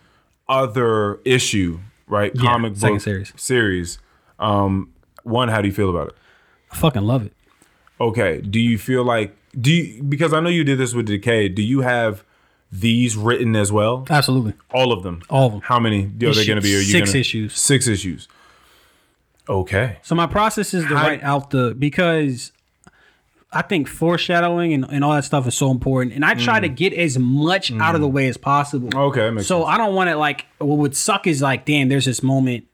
other 0.49 1.19
issue, 1.26 1.80
right? 2.07 2.32
Yeah, 2.36 2.41
Comic 2.41 2.78
book 2.80 3.02
series. 3.02 3.34
Series. 3.36 3.99
Um, 4.40 4.94
one, 5.23 5.49
how 5.49 5.61
do 5.61 5.68
you 5.68 5.73
feel 5.73 5.90
about 5.90 6.10
it? 6.10 6.15
I 6.72 6.76
fucking 6.76 7.03
love 7.03 7.26
it. 7.26 7.34
Okay. 7.99 8.41
Do 8.41 8.60
you 8.60 8.78
feel 8.78 9.03
like 9.03 9.36
do 9.60 9.72
you 9.72 10.03
because 10.03 10.34
I 10.34 10.40
know 10.40 10.49
you 10.49 10.64
did 10.64 10.78
this 10.78 10.94
with 10.94 11.07
Decay? 11.07 11.49
Do 11.49 11.61
you 11.61 11.82
have 11.82 12.23
these 12.72 13.15
written 13.18 13.56
as 13.56 13.72
well? 13.72 14.06
Absolutely, 14.10 14.53
All 14.73 14.94
of 14.94 15.03
them. 15.03 15.22
all 15.30 15.48
of 15.48 15.52
them. 15.52 15.61
How 15.61 15.80
many 15.80 16.06
are 16.06 16.34
they 16.34 16.45
going 16.45 16.56
to 16.56 16.61
be? 16.61 16.73
Are 16.73 16.80
you 16.80 16.84
six 16.84 17.10
gonna, 17.10 17.19
issues. 17.19 17.60
Six 17.60 17.88
issues. 17.88 18.28
Okay. 19.49 19.98
So 20.03 20.15
my 20.15 20.28
process 20.28 20.73
is 20.73 20.86
to 20.86 20.94
write 20.94 21.22
out 21.22 21.49
the 21.49 21.76
because 21.78 22.53
I 23.53 23.61
think 23.61 23.90
foreshadowing 23.90 24.73
and, 24.73 24.86
and 24.90 25.03
all 25.03 25.11
that 25.14 25.26
stuff 25.26 25.45
is 25.45 25.56
so 25.56 25.72
important, 25.72 26.15
and 26.15 26.23
I 26.23 26.36
try 26.36 26.60
to 26.61 26.69
get 26.69 26.94
as 26.94 27.18
much 27.19 27.69
out 27.73 27.95
of 27.95 28.02
the 28.02 28.07
way 28.07 28.28
as 28.28 28.38
possible. 28.38 28.90
Mm. 28.90 29.10
Okay, 29.10 29.19
that 29.22 29.32
makes 29.34 29.48
so 29.48 29.60
sense. 29.61 29.69
I 29.69 29.78
don't 29.78 29.94
want 29.94 30.10
to 30.10 30.15
like. 30.15 30.45
What 30.60 30.78
would 30.78 30.95
suck 30.95 31.28
is 31.28 31.41
like, 31.41 31.65
damn, 31.65 31.90
there's 31.90 32.06
this 32.06 32.23
moment, 32.23 32.65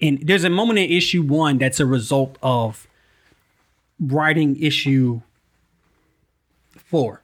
and 0.00 0.18
there's 0.22 0.44
a 0.44 0.50
moment 0.50 0.78
in 0.78 0.90
issue 0.90 1.22
one 1.22 1.56
that's 1.56 1.80
a 1.80 1.86
result 1.86 2.36
of 2.42 2.86
writing 3.98 4.56
issue 4.62 5.22
four. 6.74 7.22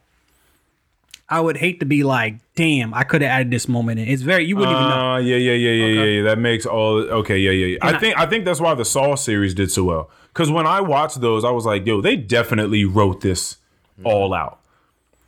I 1.28 1.40
would 1.40 1.56
hate 1.56 1.80
to 1.80 1.86
be 1.86 2.02
like, 2.02 2.36
damn, 2.56 2.92
I 2.92 3.04
could 3.04 3.22
have 3.22 3.30
added 3.30 3.50
this 3.50 3.66
moment 3.66 3.98
in. 4.00 4.08
It's 4.08 4.20
very 4.22 4.44
you 4.44 4.56
wouldn't 4.56 4.74
even 4.76 4.88
know. 4.88 5.12
Uh, 5.14 5.18
yeah, 5.18 5.36
yeah, 5.36 5.52
yeah, 5.52 5.70
yeah, 5.70 5.86
yeah, 5.86 6.04
yeah. 6.04 6.22
That 6.24 6.38
makes 6.38 6.66
all 6.66 6.98
okay. 6.98 7.38
Yeah, 7.38 7.50
yeah, 7.52 7.66
yeah. 7.66 7.78
I 7.82 7.88
And 7.88 7.96
I- 7.96 8.00
think 8.00 8.18
I 8.18 8.26
think 8.26 8.44
that's 8.44 8.60
why 8.60 8.74
the 8.74 8.84
Saw 8.84 9.14
series 9.16 9.54
did 9.54 9.70
so 9.70 9.84
well. 9.84 10.10
Because 10.32 10.50
when 10.50 10.66
I 10.66 10.80
watched 10.80 11.20
those, 11.20 11.44
I 11.44 11.50
was 11.50 11.66
like, 11.66 11.86
yo, 11.86 12.00
they 12.00 12.16
definitely 12.16 12.84
wrote 12.84 13.20
this 13.20 13.58
all 14.04 14.30
mm. 14.30 14.38
out. 14.38 14.58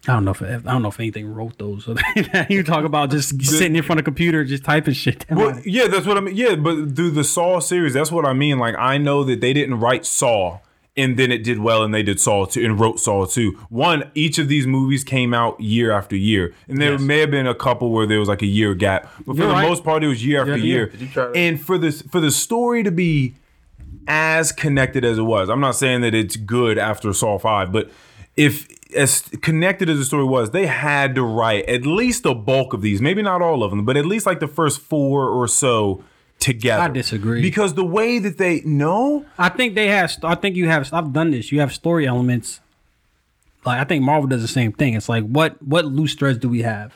I 0.07 0.13
don't 0.13 0.25
know 0.27 0.33
if 0.33 0.43
I 0.43 0.59
don't 0.59 0.83
know 0.83 0.89
if 0.89 1.01
anything 1.01 1.33
wrote 1.33 1.57
those. 1.59 1.89
you 2.51 2.63
talk 2.63 2.85
about 2.85 3.11
just 3.11 3.43
sitting 3.43 3.75
in 3.75 3.83
front 3.83 4.01
of 4.01 4.03
a 4.03 4.05
computer, 4.05 4.45
just 4.45 4.65
typing 4.65 4.93
shit. 4.93 5.27
down. 5.27 5.39
Well, 5.39 5.61
yeah, 5.65 5.87
that's 5.87 6.07
what 6.07 6.19
I 6.19 6.21
mean. 6.21 6.37
Yeah, 6.37 6.57
but 6.57 6.95
through 6.95 7.13
the 7.13 7.25
Saw 7.25 7.61
series, 7.61 7.95
that's 7.95 8.13
what 8.13 8.27
I 8.27 8.35
mean. 8.35 8.59
Like 8.59 8.75
I 8.79 8.99
know 8.99 9.25
that 9.25 9.41
they 9.41 9.55
didn't 9.55 9.81
write 9.81 10.05
Saw 10.05 10.59
and 10.97 11.17
then 11.17 11.33
it 11.33 11.43
did 11.43 11.59
well 11.59 11.83
and 11.83 11.93
they 11.93 12.03
did 12.03 12.21
Saw 12.21 12.45
2 12.45 12.65
and 12.65 12.79
wrote 12.79 13.01
Saw 13.01 13.27
2. 13.27 13.51
One, 13.69 14.11
each 14.15 14.39
of 14.39 14.49
these 14.49 14.67
movies 14.67 15.03
came 15.03 15.35
out 15.35 15.61
year 15.61 15.91
after 15.91 16.17
year. 16.17 16.55
And 16.69 16.81
there 16.81 16.93
Yes. 16.93 17.01
may 17.01 17.19
have 17.19 17.31
been 17.31 17.47
a 17.47 17.55
couple 17.55 17.91
where 17.91 18.07
there 18.07 18.21
was 18.21 18.29
like 18.29 18.43
a 18.43 18.47
year 18.47 18.75
gap. 18.75 19.13
But 19.27 19.35
for 19.35 19.43
You're 19.43 19.49
the 19.49 19.55
right. 19.55 19.69
most 19.69 19.83
part 19.83 20.05
it 20.05 20.09
was 20.09 20.25
year 20.25 20.41
after 20.41 20.57
Yeah, 20.57 20.65
yeah. 20.65 20.75
year. 20.75 20.87
Did 20.87 21.01
you 21.01 21.09
try 21.09 21.27
to- 21.27 21.33
And 21.39 21.61
for 21.61 21.79
this 21.79 22.03
for 22.03 22.21
the 22.21 22.31
story 22.31 22.83
to 22.85 22.93
be 22.93 23.35
as 24.07 24.53
connected 24.53 25.05
as 25.05 25.19
it 25.19 25.23
was. 25.23 25.49
I'm 25.49 25.61
not 25.61 25.77
saying 25.77 26.03
that 26.03 26.15
it's 26.15 26.37
good 26.37 26.79
after 26.79 27.13
Saw 27.13 27.39
5, 27.39 27.73
but 27.73 27.91
if 28.37 28.69
as 28.95 29.23
connected 29.43 29.89
as 29.89 29.99
the 29.99 30.05
story 30.05 30.25
was, 30.25 30.51
they 30.51 30.67
had 30.67 31.15
to 31.15 31.23
write 31.23 31.67
at 31.67 31.85
least 31.85 32.23
the 32.23 32.35
bulk 32.35 32.73
of 32.73 32.83
these, 32.83 33.01
maybe 33.01 33.23
not 33.23 33.43
all 33.43 33.63
of 33.63 33.71
them, 33.71 33.85
but 33.85 33.97
at 33.97 34.07
least 34.07 34.27
like 34.27 34.41
the 34.41 34.49
first 34.49 34.81
four 34.81 35.29
or 35.29 35.49
so 35.49 36.05
together. 36.39 36.83
I 36.83 36.89
disagree. 36.89 37.43
Because 37.43 37.75
the 37.75 37.85
way 37.85 38.19
that 38.19 38.39
they 38.39 38.63
no, 38.65 39.27
I 39.39 39.49
think 39.49 39.75
they 39.75 39.89
have. 39.89 40.17
I 40.23 40.35
think 40.35 40.57
you 40.57 40.69
have. 40.69 40.93
I've 40.93 41.13
done 41.13 41.31
this. 41.31 41.51
You 41.51 41.61
have 41.61 41.73
story 41.73 42.07
elements. 42.07 42.61
Like 43.65 43.81
I 43.81 43.85
think 43.85 44.05
Marvel 44.05 44.29
does 44.29 44.43
the 44.43 44.49
same 44.49 44.73
thing. 44.73 44.95
It's 44.95 45.09
like 45.09 45.25
what 45.25 45.61
what 45.63 45.85
loose 45.85 46.15
threads 46.15 46.39
do 46.39 46.49
we 46.49 46.63
have? 46.63 46.95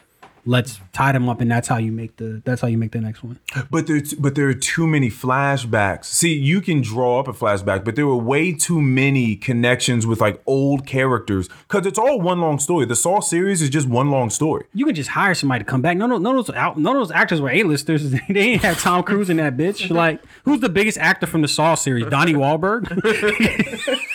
Let's 0.48 0.80
tie 0.94 1.12
them 1.12 1.28
up, 1.28 1.42
and 1.42 1.50
that's 1.50 1.68
how 1.68 1.76
you 1.76 1.92
make 1.92 2.16
the. 2.16 2.40
That's 2.42 2.62
how 2.62 2.68
you 2.68 2.78
make 2.78 2.92
the 2.92 3.02
next 3.02 3.22
one. 3.22 3.38
but 3.70 3.86
there's 3.86 4.14
but 4.14 4.34
there 4.34 4.48
are 4.48 4.54
too 4.54 4.86
many 4.86 5.10
flashbacks. 5.10 6.06
See, 6.06 6.32
you 6.32 6.62
can 6.62 6.80
draw 6.80 7.20
up 7.20 7.28
a 7.28 7.34
flashback, 7.34 7.84
but 7.84 7.96
there 7.96 8.06
were 8.06 8.16
way 8.16 8.54
too 8.54 8.80
many 8.80 9.36
connections 9.36 10.06
with 10.06 10.22
like 10.22 10.40
old 10.46 10.86
characters 10.86 11.48
because 11.68 11.84
it's 11.84 11.98
all 11.98 12.18
one 12.18 12.40
long 12.40 12.58
story. 12.58 12.86
The 12.86 12.96
Saw 12.96 13.20
series 13.20 13.60
is 13.60 13.68
just 13.68 13.86
one 13.88 14.10
long 14.10 14.30
story. 14.30 14.64
You 14.72 14.86
can 14.86 14.94
just 14.94 15.10
hire 15.10 15.34
somebody 15.34 15.64
to 15.64 15.70
come 15.70 15.82
back. 15.82 15.98
None 15.98 16.10
of, 16.10 16.22
none 16.22 16.38
of 16.38 16.46
those 16.46 16.56
out, 16.56 16.78
none 16.78 16.96
of 16.96 17.00
those 17.00 17.12
actors 17.14 17.42
were 17.42 17.50
A-listers. 17.50 18.10
they 18.10 18.20
didn't 18.28 18.62
have 18.62 18.80
Tom 18.80 19.02
Cruise 19.02 19.28
in 19.28 19.36
that 19.36 19.58
bitch. 19.58 19.90
Like, 19.90 20.22
who's 20.44 20.60
the 20.60 20.70
biggest 20.70 20.96
actor 20.96 21.26
from 21.26 21.42
the 21.42 21.48
Saw 21.48 21.74
series? 21.74 22.06
Donnie 22.06 22.32
Wahlberg. 22.32 22.88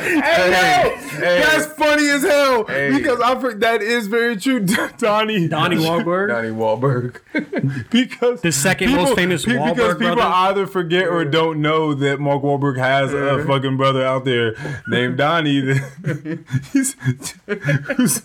Hey, 0.00 1.40
that's 1.40 1.66
funny 1.74 2.08
as 2.08 2.22
hell 2.22 2.64
Hey. 2.64 2.96
because 2.96 3.20
I 3.20 3.38
for- 3.40 3.54
that 3.54 3.82
is 3.82 4.06
very 4.06 4.36
true, 4.36 4.60
Donnie. 4.98 5.48
Donnie 5.48 5.76
Wahlberg. 5.76 6.28
Donnie 6.28 6.48
Wahlberg. 6.50 7.20
because 7.90 8.40
The 8.42 8.52
second 8.52 8.92
most 8.92 9.14
famous 9.16 9.44
pe- 9.44 9.52
because 9.52 9.94
people 9.94 10.14
brother. 10.16 10.20
either 10.22 10.66
forget 10.66 11.08
or 11.08 11.24
don't 11.24 11.60
know 11.60 11.94
that 11.94 12.20
Mark 12.20 12.42
Wahlberg 12.42 12.78
has 12.78 13.12
a 13.12 13.44
fucking 13.46 13.76
brother 13.76 14.04
out 14.04 14.24
there 14.24 14.54
named 14.88 15.16
Donnie. 15.18 15.60
that- 15.60 16.38
He's, 16.72 16.94
who's- 17.46 18.22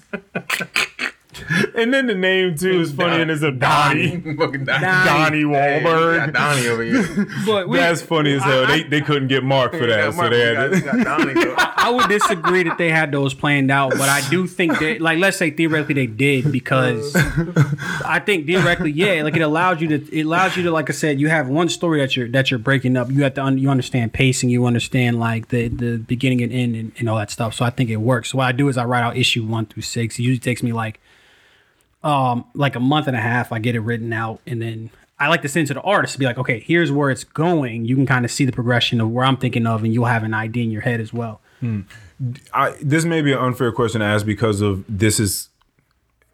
and 1.75 1.93
then 1.93 2.07
the 2.07 2.15
name 2.15 2.55
too 2.55 2.81
is 2.81 2.91
funny, 2.93 3.21
and 3.21 3.31
it's 3.31 3.41
a 3.41 3.51
Donnie. 3.51 4.19
Fucking 4.37 4.65
Donnie. 4.65 4.85
Donnie 4.85 5.37
Hey, 5.39 5.81
Wahlberg. 5.83 6.17
got 6.17 6.33
Donnie 6.33 6.67
over 6.67 6.83
here. 6.83 7.27
But 7.45 7.67
we, 7.67 7.77
That's 7.77 8.01
funny 8.01 8.33
as 8.33 8.43
hell. 8.43 8.65
They 8.67 8.83
they 8.83 9.01
couldn't 9.01 9.27
get 9.27 9.43
Mark 9.43 9.71
for 9.73 9.85
that, 9.85 10.11
Got 10.11 10.13
so 10.15 10.29
they 10.29 10.39
had 10.41 10.71
got- 10.71 10.73
to. 10.73 11.03
got 11.03 11.19
Donnie. 11.19 11.53
I 11.57 11.89
would 11.89 12.07
disagree 12.07 12.63
that 12.63 12.77
they 12.77 12.89
had 12.89 13.11
those 13.11 13.33
planned 13.33 13.69
out, 13.69 13.91
but 13.91 14.07
I 14.07 14.21
do 14.29 14.47
think 14.47 14.79
that, 14.79 15.01
like, 15.01 15.19
let's 15.19 15.35
say 15.35 15.51
theoretically 15.51 15.95
they 15.95 16.07
did 16.07 16.49
because 16.49 17.13
I 18.05 18.21
think 18.25 18.45
theoretically, 18.45 18.91
yeah, 18.91 19.21
like 19.23 19.35
it 19.35 19.41
allows 19.41 19.81
you 19.81 19.89
to, 19.89 20.17
it 20.17 20.23
allows 20.25 20.55
you 20.55 20.63
to, 20.63 20.71
like 20.71 20.89
I 20.89 20.93
said, 20.93 21.19
you 21.19 21.27
have 21.29 21.49
one 21.49 21.67
story 21.69 21.99
that 21.99 22.15
you're 22.15 22.29
that 22.29 22.49
you're 22.51 22.57
breaking 22.59 22.95
up. 22.95 23.11
You 23.11 23.23
have 23.23 23.33
to, 23.35 23.43
un, 23.43 23.57
you 23.57 23.69
understand 23.69 24.13
pacing, 24.13 24.49
you 24.49 24.65
understand 24.65 25.19
like 25.19 25.49
the 25.49 25.67
the 25.67 25.97
beginning 25.97 26.41
and 26.41 26.53
end 26.53 26.75
and, 26.75 26.91
and 26.97 27.09
all 27.09 27.17
that 27.17 27.31
stuff. 27.31 27.53
So 27.53 27.65
I 27.65 27.69
think 27.69 27.89
it 27.89 27.97
works. 27.97 28.31
So 28.31 28.37
what 28.37 28.45
I 28.47 28.51
do 28.53 28.69
is 28.69 28.77
I 28.77 28.85
write 28.85 29.03
out 29.03 29.17
issue 29.17 29.45
one 29.45 29.65
through 29.65 29.83
six. 29.83 30.17
It 30.19 30.23
usually 30.23 30.39
takes 30.39 30.63
me 30.63 30.71
like, 30.71 31.01
um, 32.03 32.45
like 32.53 32.75
a 32.75 32.79
month 32.79 33.07
and 33.07 33.15
a 33.15 33.21
half. 33.21 33.51
I 33.51 33.59
get 33.59 33.75
it 33.75 33.79
written 33.81 34.11
out, 34.13 34.39
and 34.45 34.61
then 34.61 34.89
I 35.19 35.27
like 35.29 35.41
to 35.43 35.47
send 35.47 35.67
to 35.67 35.73
the 35.75 35.81
artist 35.81 36.13
to 36.13 36.19
be 36.19 36.25
like, 36.25 36.37
okay, 36.37 36.59
here's 36.59 36.91
where 36.91 37.09
it's 37.09 37.23
going. 37.23 37.85
You 37.85 37.95
can 37.95 38.05
kind 38.05 38.25
of 38.25 38.31
see 38.31 38.45
the 38.45 38.51
progression 38.51 38.99
of 38.99 39.09
where 39.09 39.25
I'm 39.25 39.37
thinking 39.37 39.65
of, 39.65 39.83
and 39.83 39.93
you'll 39.93 40.05
have 40.05 40.23
an 40.23 40.33
idea 40.33 40.63
in 40.63 40.71
your 40.71 40.81
head 40.81 40.99
as 40.99 41.13
well. 41.13 41.39
I, 42.53 42.75
this 42.81 43.05
may 43.05 43.21
be 43.21 43.31
an 43.31 43.39
unfair 43.39 43.71
question 43.71 44.01
to 44.01 44.05
ask 44.07 44.25
because 44.25 44.59
of 44.61 44.83
this 44.89 45.19
is 45.19 45.47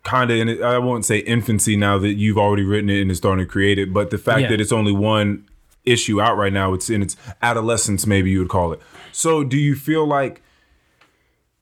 kind 0.03 0.31
of 0.31 0.37
in 0.37 0.49
it, 0.49 0.61
I 0.61 0.79
won't 0.79 1.05
say 1.05 1.19
infancy 1.19 1.75
now 1.75 1.99
that 1.99 2.13
you've 2.13 2.37
already 2.37 2.63
written 2.63 2.89
it 2.89 3.01
and 3.01 3.11
is 3.11 3.17
starting 3.17 3.45
to 3.45 3.51
create 3.51 3.77
it, 3.77 3.93
but 3.93 4.09
the 4.09 4.17
fact 4.17 4.41
Yeah. 4.41 4.49
that 4.49 4.61
it's 4.61 4.71
only 4.71 4.91
one 4.91 5.45
issue 5.85 6.19
out 6.19 6.35
right 6.37 6.51
now, 6.53 6.73
it's 6.73 6.89
in 6.89 7.01
its 7.03 7.15
adolescence, 7.43 8.07
maybe 8.07 8.31
you 8.31 8.39
would 8.39 8.49
call 8.49 8.73
it. 8.73 8.81
So, 9.11 9.43
do 9.43 9.57
you 9.57 9.75
feel 9.75 10.05
like? 10.05 10.41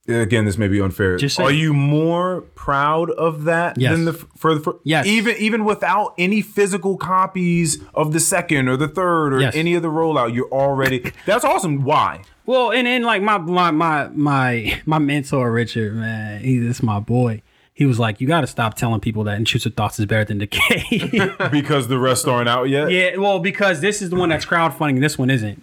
Again, 0.07 0.45
this 0.45 0.57
may 0.57 0.67
be 0.69 0.79
unfair. 0.79 1.17
Just 1.17 1.38
Are 1.39 1.51
you 1.51 1.73
more 1.73 2.41
proud 2.55 3.09
of 3.11 3.43
that 3.43 3.77
Yes. 3.77 3.91
than 3.91 4.05
the 4.05 4.13
for 4.13 4.53
the 4.55 4.61
for, 4.61 4.77
Yes. 4.84 5.05
even 5.05 5.35
even 5.38 5.65
without 5.65 6.13
any 6.17 6.41
physical 6.41 6.95
copies 6.97 7.79
of 7.93 8.13
the 8.13 8.19
second 8.21 8.69
or 8.69 8.77
the 8.77 8.88
third 8.88 9.34
or 9.34 9.41
Yes. 9.41 9.53
any 9.55 9.73
of 9.75 9.81
the 9.81 9.89
rollout? 9.89 10.34
You're 10.34 10.47
already 10.49 11.11
that's 11.25 11.43
awesome. 11.43 11.84
Why? 11.84 12.21
Well, 12.45 12.71
and 12.71 12.88
then 12.88 13.03
like 13.03 13.21
my 13.21 13.38
my 13.38 13.71
my 13.71 14.07
my 14.13 14.81
my 14.85 14.97
mentor 14.99 15.51
Richard, 15.51 15.95
man, 15.95 16.41
he's 16.41 16.61
this 16.65 16.81
my 16.81 16.99
boy. 16.99 17.41
He 17.73 17.85
was 17.85 17.99
like, 17.99 18.19
you 18.21 18.27
got 18.27 18.41
to 18.41 18.47
stop 18.47 18.73
telling 18.75 19.01
people 19.01 19.23
that 19.25 19.38
intrusive 19.38 19.75
thoughts 19.75 19.99
is 19.99 20.05
better 20.07 20.23
than 20.25 20.38
decay. 20.39 21.31
Because 21.51 21.89
the 21.89 21.99
rest 21.99 22.27
aren't 22.27 22.49
out 22.49 22.69
yet. 22.69 22.89
yeah, 22.91 23.17
well, 23.17 23.39
because 23.39 23.81
this 23.81 24.01
is 24.01 24.09
the 24.09 24.15
one 24.15 24.29
that's 24.29 24.45
crowdfunding, 24.45 24.99
this 24.99 25.17
one 25.17 25.29
isn't. 25.29 25.61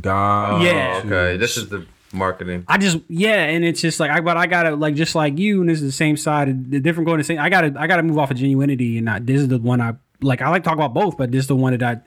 God. 0.00 0.62
Yeah. 0.62 1.02
Okay, 1.04 1.36
this 1.36 1.56
is 1.56 1.68
the 1.68 1.86
marketing. 2.16 2.64
I 2.68 2.78
just 2.78 2.98
yeah, 3.08 3.44
and 3.44 3.64
it's 3.64 3.80
just 3.80 4.00
like 4.00 4.10
I 4.10 4.20
but 4.20 4.36
I 4.36 4.46
gotta 4.46 4.74
like 4.74 4.94
just 4.94 5.14
like 5.14 5.38
you, 5.38 5.60
and 5.60 5.70
this 5.70 5.80
is 5.80 5.84
the 5.84 5.92
same 5.92 6.16
side, 6.16 6.70
the 6.70 6.80
different 6.80 7.06
going 7.06 7.18
to 7.18 7.24
same. 7.24 7.38
I 7.38 7.48
gotta 7.48 7.74
I 7.78 7.86
gotta 7.86 8.02
move 8.02 8.18
off 8.18 8.30
of 8.30 8.36
genuinity, 8.36 8.96
and 8.96 9.04
not 9.04 9.26
this 9.26 9.40
is 9.40 9.48
the 9.48 9.58
one 9.58 9.80
I 9.80 9.94
like. 10.22 10.42
I 10.42 10.48
like 10.48 10.62
to 10.62 10.68
talk 10.68 10.76
about 10.76 10.94
both, 10.94 11.16
but 11.16 11.30
this 11.32 11.40
is 11.40 11.46
the 11.48 11.56
one 11.56 11.76
that 11.76 11.82
I 11.82 12.00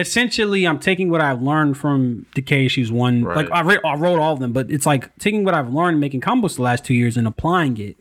essentially 0.00 0.66
I'm 0.66 0.78
taking 0.78 1.08
what 1.10 1.20
I've 1.20 1.40
learned 1.42 1.76
from 1.78 2.26
Decay 2.34 2.66
Issues 2.66 2.90
One. 2.90 3.24
Right. 3.24 3.36
Like 3.36 3.50
I, 3.50 3.60
re- 3.60 3.80
I 3.84 3.94
wrote 3.94 4.18
all 4.18 4.34
of 4.34 4.40
them, 4.40 4.52
but 4.52 4.70
it's 4.70 4.86
like 4.86 5.16
taking 5.18 5.44
what 5.44 5.54
I've 5.54 5.72
learned 5.72 6.00
making 6.00 6.20
combos 6.20 6.56
the 6.56 6.62
last 6.62 6.84
two 6.84 6.94
years 6.94 7.16
and 7.16 7.26
applying 7.26 7.78
it. 7.78 7.96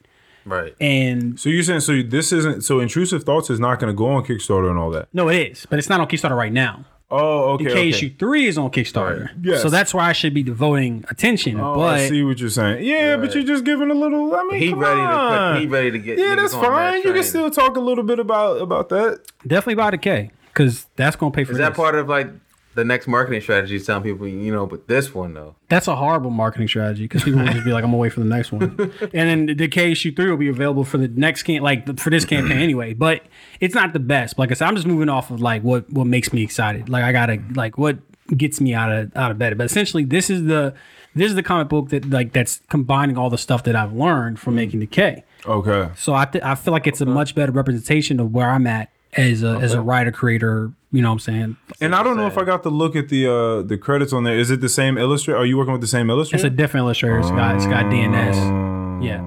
Right. 0.46 0.76
And 0.82 1.40
So 1.40 1.50
you're 1.50 1.64
saying 1.64 1.82
so 1.82 2.02
this 2.02 2.32
isn't 2.34 2.64
so 2.64 2.80
intrusive 2.80 3.24
thoughts 3.24 3.50
is 3.50 3.60
not 3.60 3.80
going 3.80 3.94
to 3.94 3.98
go 3.98 4.08
on 4.08 4.26
Kickstarter 4.26 4.70
and 4.70 4.78
all 4.78 4.90
that. 4.92 5.08
no, 5.14 5.30
it 5.30 5.52
is, 5.52 5.66
but 5.70 5.80
it's 5.80 5.88
not 5.90 6.02
on 6.02 6.08
Kickstarter 6.08 6.36
right 6.36 6.52
now. 6.52 6.86
Oh, 7.16 7.52
okay. 7.54 7.64
Decay 7.66 7.74
okay. 7.80 7.90
Issue 7.90 8.12
Three 8.18 8.48
is 8.48 8.58
on 8.58 8.72
Kickstarter, 8.72 9.30
Yes. 9.42 9.62
so 9.62 9.70
that's 9.70 9.94
where 9.94 10.04
I 10.04 10.14
should 10.14 10.34
be 10.34 10.42
devoting 10.44 11.06
attention. 11.10 11.60
Oh, 11.60 11.76
but 11.76 11.96
I 11.96 12.10
see 12.10 12.24
what 12.24 12.40
you're 12.40 12.50
saying. 12.50 12.84
Yeah, 12.84 13.18
but 13.18 13.34
you're 13.36 13.44
just 13.44 13.64
giving 13.64 13.92
a 13.92 13.94
little. 13.94 14.34
I 14.36 14.44
mean, 14.46 14.60
He 14.60 14.70
come 14.72 14.80
ready 14.80 14.96
to 15.00 15.02
on. 15.08 15.54
put, 15.54 15.62
he 15.62 15.68
ready 15.68 15.92
to 15.92 16.00
get 16.00 16.18
Yeah, 16.18 16.36
that's 16.36 16.54
on 16.54 16.62
that 16.62 16.68
fine. 16.70 17.02
You 17.04 17.14
can 17.14 17.24
still 17.24 17.52
talk 17.52 17.78
a 17.78 17.80
little 17.80 18.04
bit 18.04 18.20
about 18.20 18.62
about 18.62 18.90
that. 18.90 19.20
definitely 19.46 19.76
buy 19.76 19.92
Decay 19.92 20.32
because 20.48 20.88
that's 20.96 21.16
gonna 21.16 21.32
pay 21.32 21.44
for 21.44 21.52
Is 21.52 21.58
that 21.60 21.76
part 21.76 21.96
of 21.96 22.10
like 22.10 22.30
the 22.76 22.84
next 22.84 23.08
marketing 23.08 23.42
strategy? 23.42 23.76
is 23.76 23.86
Telling 23.86 24.04
people, 24.04 24.28
you 24.28 24.52
know, 24.52 24.66
but 24.66 24.88
this 24.88 25.14
one 25.14 25.34
though. 25.34 25.56
That's 25.70 25.88
a 25.88 25.96
horrible 25.96 26.30
marketing 26.30 26.68
strategy 26.68 27.04
because 27.04 27.24
people 27.24 27.42
will 27.42 27.48
just 27.48 27.66
be 27.66 27.72
like, 27.72 27.84
"I'm 27.84 27.92
gonna 27.92 27.98
wait 27.98 28.14
for 28.14 28.20
the 28.20 28.26
next 28.26 28.52
one," 28.52 28.62
and 29.02 29.12
then 29.12 29.46
the 29.46 29.56
Decay 29.56 29.92
issue 29.92 30.14
three 30.14 30.30
will 30.30 30.38
be 30.38 30.50
available 30.50 30.84
for 30.84 30.98
the 30.98 31.08
next 31.08 31.44
can 31.44 31.62
like 31.62 32.00
for 32.00 32.10
this 32.10 32.26
campaign 32.26 32.58
anyway. 32.60 32.94
But 32.94 33.24
it's 33.60 33.76
not 33.76 33.94
the 33.94 34.00
best. 34.00 34.38
Like 34.38 34.52
I 34.52 34.54
said, 34.54 34.68
I'm 34.68 34.76
just 34.76 34.88
moving 34.88 35.10
off 35.10 35.32
of 35.32 35.42
like 35.42 35.64
what 35.64 35.90
what 35.92 36.08
makes 36.08 36.34
me 36.34 36.44
excited. 36.44 36.90
Like 36.90 37.04
I 37.04 37.12
gotta 37.12 37.42
like 37.56 37.78
what 37.78 37.98
gets 38.36 38.62
me 38.62 38.74
out 38.74 38.92
of 38.92 39.16
out 39.16 39.32
of 39.32 39.38
bed. 39.38 39.58
But 39.58 39.66
essentially, 39.66 40.06
this 40.06 40.30
is 40.30 40.46
the 40.46 40.74
this 41.16 41.30
is 41.30 41.36
the 41.36 41.44
comic 41.44 41.70
book 41.70 41.90
that 41.90 42.10
like 42.10 42.34
that's 42.34 42.62
combining 42.70 43.18
all 43.18 43.30
the 43.30 43.38
stuff 43.38 43.64
that 43.64 43.76
I've 43.76 43.94
learned 43.94 44.40
from 44.40 44.54
mm. 44.54 44.58
making 44.58 44.80
Decay. 44.80 45.24
Okay. 45.46 45.90
So 45.96 46.14
I 46.14 46.26
th- 46.26 46.44
I 46.44 46.56
feel 46.56 46.72
like 46.72 46.88
it's 46.88 47.02
a 47.02 47.06
much 47.06 47.36
better 47.36 47.52
representation 47.52 48.20
of 48.20 48.34
where 48.34 48.50
I'm 48.50 48.68
at 48.68 48.90
as 49.18 49.44
a 49.44 49.58
as 49.58 49.74
a 49.74 49.82
writer 49.82 50.12
creator. 50.12 50.72
You 50.92 51.02
know 51.02 51.10
what 51.10 51.14
I'm 51.14 51.20
saying? 51.20 51.58
And 51.82 51.96
I 51.96 52.04
don't 52.04 52.18
know 52.18 52.28
if 52.28 52.38
I 52.38 52.44
got 52.44 52.64
to 52.64 52.70
look 52.70 52.96
at 52.96 53.10
the 53.10 53.28
uh 53.28 53.62
the 53.64 53.78
credits 53.78 54.14
on 54.14 54.24
there. 54.24 54.38
Is 54.38 54.52
it 54.52 54.62
the 54.62 54.70
same 54.70 54.98
illustrator? 54.98 55.40
Are 55.40 55.46
you 55.46 55.58
working 55.58 55.74
with 55.74 55.82
the 55.82 55.88
same 55.88 56.10
illustrator? 56.10 56.46
It's 56.46 56.54
a 56.54 56.56
different 56.56 56.86
illustrator. 56.86 57.20
It's 57.20 57.32
got 57.32 57.56
it's 57.56 57.66
got 57.66 57.86
DNS. 57.86 59.04
Yeah. 59.04 59.20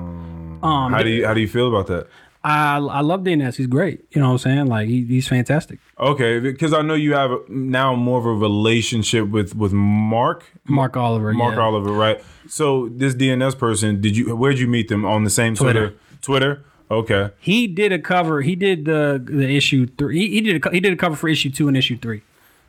Um, 0.63 0.93
how 0.93 1.03
do 1.03 1.11
you 1.11 1.27
how 1.27 1.35
do 1.35 1.41
you 1.41 1.49
feel 1.49 1.69
about 1.69 1.87
that? 1.89 2.09
I 2.47 2.77
I 2.79 3.01
love 3.01 3.23
DNS. 3.23 3.57
He's 3.57 3.67
great. 3.67 4.05
You 4.13 4.21
know 4.21 4.29
what 4.29 4.33
I'm 4.35 4.39
saying? 4.39 4.67
Like 4.67 4.89
he, 4.89 5.05
he's 5.05 5.27
fantastic. 5.27 5.81
Okay, 5.99 6.39
because 6.39 6.73
I 6.73 6.83
know 6.83 6.95
you 6.95 7.15
have 7.15 7.33
now 7.49 7.97
more 7.97 8.21
of 8.21 8.27
a 8.27 8.33
relationship 8.35 9.29
with 9.29 9.57
with 9.57 9.73
Mark 9.73 10.45
Mark 10.65 10.97
Oliver. 10.97 11.33
Mark 11.33 11.57
yeah. 11.57 11.63
Oliver, 11.63 11.91
right? 11.91 12.23
So 12.49 12.89
this 12.89 13.15
DNS 13.15 13.59
person, 13.59 14.01
did 14.01 14.17
you 14.17 14.37
where'd 14.37 14.61
you 14.61 14.69
meet 14.69 14.89
them 14.89 15.05
on 15.05 15.25
the 15.25 15.31
same 15.31 15.57
Twitter? 15.57 15.91
Twitter. 16.23 16.57
Twitter. 16.57 16.65
Okay. 16.91 17.31
He 17.41 17.67
did 17.67 17.93
a 17.93 17.99
cover. 17.99 18.43
He 18.43 18.55
did 18.55 18.85
the 18.85 19.21
the 19.25 19.57
issue 19.57 19.87
three. 19.99 20.19
He, 20.19 20.29
he 20.35 20.41
did 20.41 20.65
a, 20.65 20.71
he 20.71 20.81
did 20.81 20.93
a 20.93 20.97
cover 20.97 21.17
for 21.17 21.29
issue 21.29 21.51
two 21.51 21.69
and 21.69 21.77
issue 21.77 21.99
three. 21.99 22.23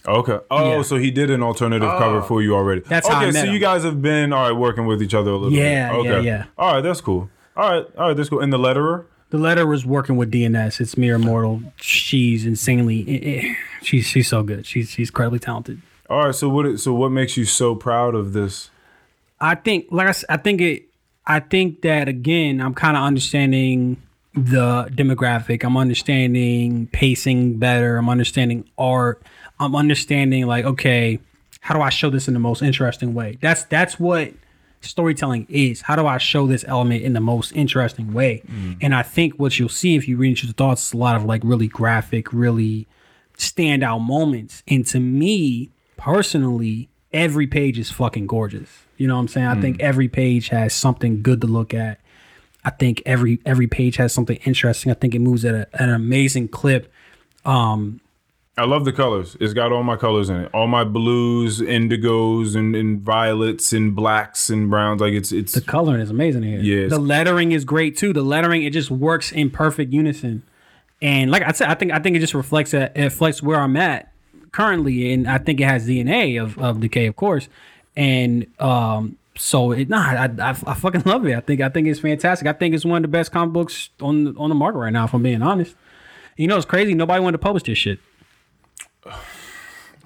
Okay. 0.07 0.39
Oh, 0.49 0.77
Yeah. 0.77 0.81
so 0.83 0.95
he 0.97 1.11
did 1.11 1.29
an 1.29 1.43
alternative 1.43 1.89
cover 1.97 2.21
for 2.21 2.41
you 2.41 2.55
already. 2.55 2.81
That's 2.81 3.05
okay. 3.05 3.13
how 3.15 3.21
I 3.21 3.25
met 3.25 3.33
so 3.35 3.45
him. 3.45 3.53
you 3.53 3.59
guys 3.59 3.83
have 3.83 4.01
been 4.01 4.31
all 4.33 4.43
right 4.49 4.57
working 4.57 4.85
with 4.85 5.01
each 5.03 5.13
other 5.13 5.31
a 5.31 5.35
little 5.37 5.51
Yeah, 5.51 5.91
bit. 5.91 6.05
yeah, 6.05 6.11
Okay. 6.15 6.25
yeah. 6.25 6.45
All 6.57 6.73
right, 6.75 6.81
that's 6.81 7.01
cool. 7.01 7.29
All 7.57 7.69
right, 7.69 7.85
all 7.97 8.07
right, 8.07 8.13
that's 8.17 8.29
cool. 8.29 8.39
And 8.39 8.51
the 8.53 8.57
letterer. 8.57 9.05
The 9.29 9.37
letter 9.37 9.67
was 9.67 9.85
working 9.85 10.15
with 10.15 10.31
DNS. 10.31 10.79
It's 10.79 10.95
Mere 10.97 11.15
Immortal. 11.15 11.61
She's 11.81 12.45
insanely. 12.45 13.03
eh, 13.07 13.39
eh, 13.49 13.53
She's 13.83 14.07
she's 14.07 14.27
so 14.29 14.41
good. 14.43 14.65
She's 14.65 14.89
she's 14.91 15.09
incredibly 15.09 15.39
talented. 15.39 15.81
All 16.09 16.25
right. 16.27 16.35
So 16.35 16.47
what? 16.47 16.79
So 16.79 16.93
what 16.93 17.09
makes 17.11 17.35
you 17.35 17.43
so 17.43 17.75
proud 17.75 18.15
of 18.15 18.31
this? 18.31 18.69
I 19.41 19.55
think, 19.55 19.87
like 19.91 20.07
I, 20.07 20.33
I 20.33 20.37
think 20.37 20.61
it, 20.61 20.85
I 21.25 21.41
think 21.41 21.81
that 21.81 22.07
again, 22.07 22.61
I'm 22.61 22.73
kind 22.73 22.95
of 22.95 23.03
understanding 23.03 23.97
the 24.45 24.89
demographic. 24.93 25.63
I'm 25.63 25.77
understanding 25.77 26.87
pacing 26.87 27.57
better. 27.57 27.97
I'm 27.97 28.09
understanding 28.09 28.69
art. 28.77 29.21
I'm 29.59 29.75
understanding 29.75 30.45
like, 30.45 30.65
okay, 30.65 31.19
how 31.61 31.73
do 31.73 31.81
I 31.81 31.89
show 31.89 32.09
this 32.09 32.27
in 32.27 32.33
the 32.33 32.39
most 32.39 32.61
interesting 32.61 33.13
way? 33.13 33.37
That's 33.41 33.63
that's 33.65 33.99
what 33.99 34.33
storytelling 34.81 35.47
is. 35.49 35.81
How 35.81 35.95
do 35.95 36.05
I 36.05 36.17
show 36.19 36.45
this 36.45 36.63
element 36.67 37.03
in 37.03 37.13
the 37.13 37.19
most 37.19 37.51
interesting 37.53 38.13
way? 38.13 38.43
Mm. 38.47 38.77
And 38.81 38.95
I 38.95 39.03
think 39.03 39.33
what 39.35 39.57
you'll 39.57 39.69
see 39.69 39.95
if 39.95 40.07
you 40.07 40.17
read 40.17 40.29
into 40.29 40.47
the 40.47 40.53
thoughts 40.53 40.87
is 40.87 40.93
a 40.93 40.97
lot 40.97 41.15
of 41.15 41.25
like 41.25 41.41
really 41.43 41.67
graphic, 41.67 42.31
really 42.31 42.87
standout 43.37 44.05
moments. 44.05 44.63
And 44.67 44.85
to 44.87 44.99
me, 44.99 45.71
personally, 45.97 46.89
every 47.11 47.47
page 47.47 47.79
is 47.79 47.91
fucking 47.91 48.27
gorgeous. 48.27 48.69
You 48.97 49.07
know 49.07 49.15
what 49.15 49.21
I'm 49.21 49.27
saying? 49.27 49.47
I 49.47 49.59
think 49.59 49.77
mm. 49.77 49.81
every 49.81 50.07
page 50.07 50.49
has 50.49 50.73
something 50.73 51.21
good 51.21 51.41
to 51.41 51.47
look 51.47 51.73
at. 51.73 51.99
I 52.67 52.71
think 52.71 53.01
every 53.05 53.39
every 53.45 53.65
page 53.67 53.95
has 53.95 54.11
something 54.11 54.35
interesting. 54.43 54.91
I 54.91 54.95
think 54.95 55.15
it 55.15 55.19
moves 55.19 55.45
at, 55.45 55.55
a, 55.55 55.67
at 55.73 55.87
an 55.87 55.91
amazing 55.91 56.49
clip. 56.49 56.91
I 58.57 58.65
love 58.65 58.83
the 58.83 58.91
colors. 58.91 59.37
It's 59.39 59.53
got 59.53 59.71
all 59.71 59.83
my 59.83 59.95
colors 59.95 60.29
in 60.29 60.35
it. 60.35 60.51
All 60.53 60.67
my 60.67 60.83
blues, 60.83 61.61
indigos, 61.61 62.57
and, 62.57 62.75
and 62.75 62.99
violets, 62.99 63.71
and 63.71 63.95
blacks 63.95 64.49
and 64.49 64.69
browns. 64.69 64.99
Like 64.99 65.13
it's 65.13 65.31
it's 65.31 65.53
The 65.53 65.61
coloring 65.61 66.01
is 66.01 66.09
amazing 66.09 66.43
here. 66.43 66.59
Yes. 66.59 66.89
The 66.89 66.99
lettering 66.99 67.53
is 67.53 67.63
great 67.63 67.95
too. 67.95 68.11
The 68.11 68.21
lettering 68.21 68.63
it 68.63 68.73
just 68.73 68.91
works 68.91 69.31
in 69.31 69.49
perfect 69.49 69.93
unison. 69.93 70.43
And 71.01 71.31
like 71.31 71.43
I 71.43 71.53
said, 71.53 71.69
I 71.69 71.75
think 71.75 71.93
I 71.93 71.99
think 71.99 72.17
it 72.17 72.19
just 72.19 72.33
reflects 72.33 72.71
that 72.71 72.97
it 72.97 73.03
reflects 73.03 73.41
where 73.41 73.61
I'm 73.61 73.77
at 73.77 74.11
currently, 74.51 75.13
and 75.13 75.25
I 75.25 75.37
think 75.37 75.61
it 75.61 75.65
has 75.65 75.87
DNA 75.87 76.43
of, 76.43 76.57
of 76.57 76.81
decay, 76.81 77.05
of 77.05 77.15
course. 77.15 77.47
And 77.95 78.45
um, 78.59 79.17
so 79.37 79.71
it 79.71 79.89
nah, 79.89 79.99
I, 80.01 80.25
I 80.39 80.49
I 80.49 80.73
fucking 80.73 81.03
love 81.05 81.25
it. 81.25 81.35
I 81.35 81.39
think 81.41 81.61
I 81.61 81.69
think 81.69 81.87
it's 81.87 81.99
fantastic. 81.99 82.47
I 82.47 82.53
think 82.53 82.73
it's 82.75 82.85
one 82.85 82.97
of 82.97 83.01
the 83.03 83.07
best 83.17 83.31
comic 83.31 83.53
books 83.53 83.89
on 84.01 84.23
the, 84.25 84.33
on 84.37 84.49
the 84.49 84.55
market 84.55 84.79
right 84.79 84.93
now. 84.93 85.05
If 85.05 85.13
I'm 85.13 85.23
being 85.23 85.41
honest, 85.41 85.75
you 86.35 86.47
know 86.47 86.57
it's 86.57 86.65
crazy. 86.65 86.93
Nobody 86.93 87.21
wanted 87.21 87.37
to 87.37 87.43
publish 87.43 87.63
this 87.63 87.77
shit. 87.77 87.99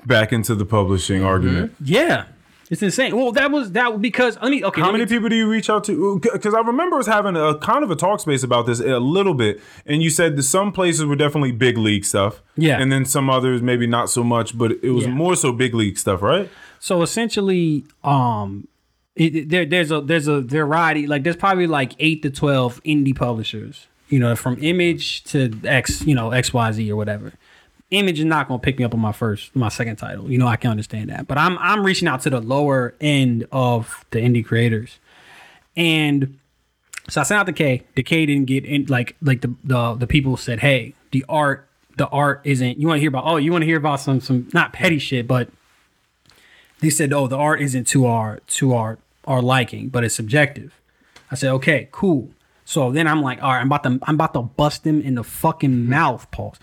back 0.06 0.32
into 0.34 0.56
the 0.56 0.66
publishing 0.66 1.24
argument. 1.24 1.74
Yeah, 1.84 2.26
it's 2.70 2.82
insane. 2.82 3.16
Well, 3.16 3.32
that 3.34 3.52
was 3.52 3.72
that 3.74 4.02
because 4.02 4.38
let 4.42 4.50
me 4.52 4.64
okay. 4.64 4.82
How 4.82 4.92
many 4.92 5.04
me- 5.06 5.10
people 5.10 5.30
do 5.30 5.36
you 5.36 5.50
reach 5.50 5.70
out 5.70 5.84
to? 5.86 6.20
Because 6.20 6.54
I 6.54 6.60
remember 6.62 6.98
us 6.98 7.08
having 7.08 7.36
a 7.36 7.58
kind 7.60 7.84
of 7.84 7.92
a 7.92 7.96
talk 7.96 8.20
space 8.20 8.44
about 8.44 8.66
this 8.66 8.80
a 8.80 9.00
little 9.00 9.34
bit, 9.34 9.62
and 9.86 10.02
you 10.02 10.10
said 10.10 10.36
that 10.38 10.44
some 10.44 10.72
places 10.72 11.06
were 11.06 11.16
definitely 11.16 11.52
big 11.52 11.78
league 11.78 12.06
stuff, 12.06 12.42
Yeah. 12.58 12.80
and 12.82 12.92
then 12.92 13.06
some 13.06 13.30
others 13.30 13.62
maybe 13.62 13.88
not 13.88 14.10
so 14.10 14.24
much, 14.24 14.58
but 14.58 14.72
it 14.84 14.92
was 14.92 15.06
Yeah. 15.06 15.12
more 15.12 15.36
so 15.36 15.52
big 15.54 15.74
league 15.74 15.98
stuff, 15.98 16.22
right? 16.22 16.50
So 16.80 17.02
essentially, 17.04 17.84
um, 18.04 18.68
it, 19.16 19.50
there 19.50 19.66
there's 19.66 19.92
a 19.92 20.02
there's 20.02 20.28
a 20.28 20.42
variety. 20.42 21.08
Like 21.08 21.24
there's 21.24 21.36
probably 21.36 21.68
like 21.68 21.94
eight 22.00 22.22
to 22.24 22.30
twelve 22.30 22.82
indie 22.84 23.16
publishers. 23.16 23.88
You 24.10 24.20
know, 24.20 24.36
from 24.36 24.62
Image 24.62 25.24
to 25.26 25.58
X, 25.64 26.02
you 26.06 26.16
know 26.16 26.32
X 26.32 26.54
Y 26.54 26.72
Z 26.72 26.92
or 26.92 26.96
whatever. 26.96 27.34
Image 27.92 28.20
is 28.20 28.26
not 28.26 28.48
gonna 28.48 28.60
pick 28.60 28.78
me 28.78 28.86
up 28.86 28.94
on 28.94 29.00
my 29.00 29.12
first, 29.12 29.56
my 29.56 29.70
second 29.70 29.98
title. 29.98 30.32
You 30.32 30.38
know, 30.38 30.48
I 30.48 30.56
can 30.56 30.72
understand 30.72 31.10
that, 31.10 31.28
but 31.28 31.38
I'm 31.38 31.58
I'm 31.60 31.86
reaching 31.86 32.08
out 32.08 32.22
to 32.22 32.30
the 32.30 32.42
lower 32.42 32.94
end 33.02 33.48
of 33.52 34.06
the 34.12 34.20
indie 34.20 34.46
creators, 34.46 35.00
and 35.76 36.38
so 37.10 37.22
I 37.22 37.24
sent 37.24 37.40
out 37.40 37.46
Decay. 37.48 37.84
The 37.96 38.04
K 38.04 38.26
didn't 38.26 38.46
get 38.46 38.66
in. 38.66 38.86
Like 38.86 39.16
like 39.22 39.42
the 39.42 39.54
the 39.64 39.96
the 39.96 40.08
people 40.08 40.38
said, 40.38 40.60
hey, 40.60 40.94
the 41.12 41.26
art 41.28 41.68
the 41.98 42.08
art 42.08 42.42
isn't. 42.46 42.80
You 42.80 42.88
want 42.88 42.98
to 42.98 43.02
hear 43.02 43.10
about? 43.10 43.26
Oh, 43.26 43.38
you 43.38 43.52
want 43.52 43.64
to 43.64 43.66
hear 43.66 43.78
about 43.78 44.00
some 44.00 44.22
some 44.22 44.48
not 44.54 44.74
petty 44.74 45.00
shit, 45.00 45.28
but 45.28 45.50
they 46.82 46.90
said, 46.90 47.14
"Oh, 47.14 47.28
the 47.28 47.38
art 47.38 47.62
isn't 47.62 47.88
to 47.88 48.06
our 48.06 48.40
to 48.48 48.74
our 48.74 48.98
our 49.26 49.42
liking, 49.42 49.88
but 49.90 50.04
it's 50.04 50.16
subjective." 50.16 50.80
I 51.32 51.36
said, 51.36 51.52
"Okay, 51.54 51.88
cool." 51.92 52.30
So 52.66 52.92
then 52.92 53.08
I'm 53.08 53.22
like, 53.22 53.42
"All 53.42 53.52
right, 53.52 53.62
I'm 53.62 53.68
about 53.68 53.84
to 53.84 54.00
I'm 54.04 54.16
about 54.16 54.34
to 54.34 54.42
bust 54.42 54.86
him 54.86 55.02
in 55.02 55.16
the 55.16 55.24
fucking 55.24 55.88
mouth, 55.98 56.30
pause." 56.32 56.58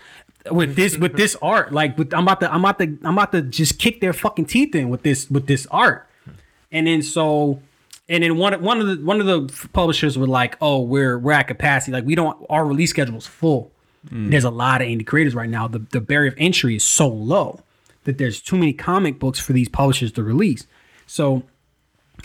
With 0.51 0.75
this 0.75 0.97
with 0.97 1.15
this 1.15 1.35
art, 1.41 1.73
like 1.73 1.97
with, 1.97 2.13
I'm 2.13 2.23
about 2.23 2.41
to 2.41 2.53
I'm 2.53 2.63
about 2.63 2.79
to 2.79 2.97
I'm 3.03 3.17
about 3.17 3.31
to 3.31 3.41
just 3.41 3.79
kick 3.79 4.01
their 4.01 4.13
fucking 4.13 4.45
teeth 4.45 4.75
in 4.75 4.89
with 4.89 5.03
this 5.03 5.29
with 5.29 5.47
this 5.47 5.67
art. 5.71 6.07
And 6.71 6.85
then 6.85 7.01
so 7.01 7.61
and 8.07 8.23
then 8.23 8.37
one 8.37 8.61
one 8.61 8.81
of 8.81 8.87
the 8.87 9.05
one 9.05 9.21
of 9.21 9.25
the 9.25 9.67
publishers 9.69 10.17
were 10.17 10.27
like, 10.27 10.57
"Oh, 10.61 10.81
we're 10.81 11.17
we're 11.17 11.33
at 11.33 11.47
capacity. 11.47 11.91
Like 11.91 12.05
we 12.05 12.15
don't 12.15 12.45
our 12.49 12.65
release 12.65 12.89
schedule 12.89 13.17
is 13.17 13.27
full. 13.27 13.71
Mm. 14.09 14.31
There's 14.31 14.45
a 14.45 14.49
lot 14.49 14.81
of 14.81 14.87
indie 14.87 15.05
creators 15.05 15.35
right 15.35 15.49
now. 15.49 15.67
The 15.67 15.79
the 15.79 16.01
barrier 16.01 16.29
of 16.29 16.35
entry 16.37 16.75
is 16.75 16.83
so 16.83 17.07
low 17.07 17.61
that 18.03 18.17
there's 18.17 18.41
too 18.41 18.57
many 18.57 18.73
comic 18.73 19.19
books 19.19 19.39
for 19.39 19.53
these 19.53 19.69
publishers 19.69 20.11
to 20.13 20.23
release. 20.23 20.65
So 21.05 21.43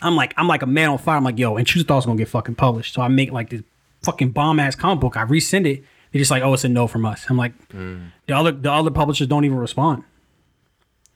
I'm 0.02 0.16
like 0.16 0.34
I'm 0.36 0.48
like 0.48 0.62
a 0.62 0.66
man 0.66 0.90
on 0.90 0.98
fire. 0.98 1.16
I'm 1.16 1.24
like, 1.24 1.38
yo, 1.38 1.52
and 1.52 1.60
Intrusive 1.60 1.88
Thoughts 1.88 2.06
gonna 2.06 2.18
get 2.18 2.28
fucking 2.28 2.54
published. 2.54 2.94
So 2.94 3.02
I 3.02 3.08
make 3.08 3.32
like 3.32 3.50
this 3.50 3.62
fucking 4.02 4.30
bomb 4.30 4.60
ass 4.60 4.74
comic 4.74 5.00
book. 5.00 5.16
I 5.16 5.24
resend 5.24 5.66
it. 5.66 5.84
They're 6.12 6.20
just 6.20 6.30
like, 6.30 6.42
oh, 6.42 6.54
it's 6.54 6.64
a 6.64 6.68
no 6.68 6.86
from 6.86 7.04
us. 7.06 7.26
I'm 7.28 7.36
like, 7.36 7.68
mm. 7.68 8.10
the 8.26 8.34
other 8.34 8.52
the 8.52 8.72
other 8.72 8.90
publishers 8.90 9.26
don't 9.26 9.44
even 9.44 9.58
respond. 9.58 10.04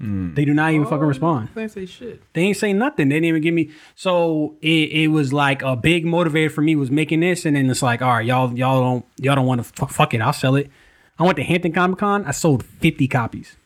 Mm. 0.00 0.36
They 0.36 0.44
do 0.44 0.54
not 0.54 0.72
even 0.72 0.86
fucking 0.86 1.06
respond. 1.06 1.48
They 1.54 1.62
ain't 1.62 1.72
say 1.72 1.86
shit. 1.86 2.22
They 2.32 2.42
ain't 2.42 2.56
say 2.56 2.72
nothing. 2.72 3.08
They 3.08 3.16
didn't 3.16 3.26
even 3.26 3.42
give 3.42 3.54
me. 3.54 3.70
So 3.96 4.54
it, 4.62 4.92
it 4.92 5.08
was 5.08 5.32
like 5.32 5.62
a 5.62 5.74
big 5.74 6.04
motivator 6.04 6.52
for 6.52 6.62
me 6.62 6.76
was 6.76 6.90
making 6.90 7.20
this, 7.20 7.44
and 7.44 7.56
then 7.56 7.68
it's 7.68 7.82
like, 7.82 8.00
all 8.00 8.14
right, 8.14 8.26
y'all 8.26 8.56
y'all 8.56 8.80
don't 8.80 9.04
y'all 9.18 9.34
don't 9.34 9.46
want 9.46 9.64
to 9.64 9.82
f- 9.82 9.90
fuck 9.90 10.14
it. 10.14 10.20
I'll 10.20 10.32
sell 10.32 10.54
it. 10.54 10.70
I 11.18 11.24
went 11.24 11.36
to 11.36 11.42
Hampton 11.42 11.72
Comic 11.72 11.98
Con. 11.98 12.24
I 12.26 12.30
sold 12.30 12.64
fifty 12.64 13.08
copies. 13.08 13.56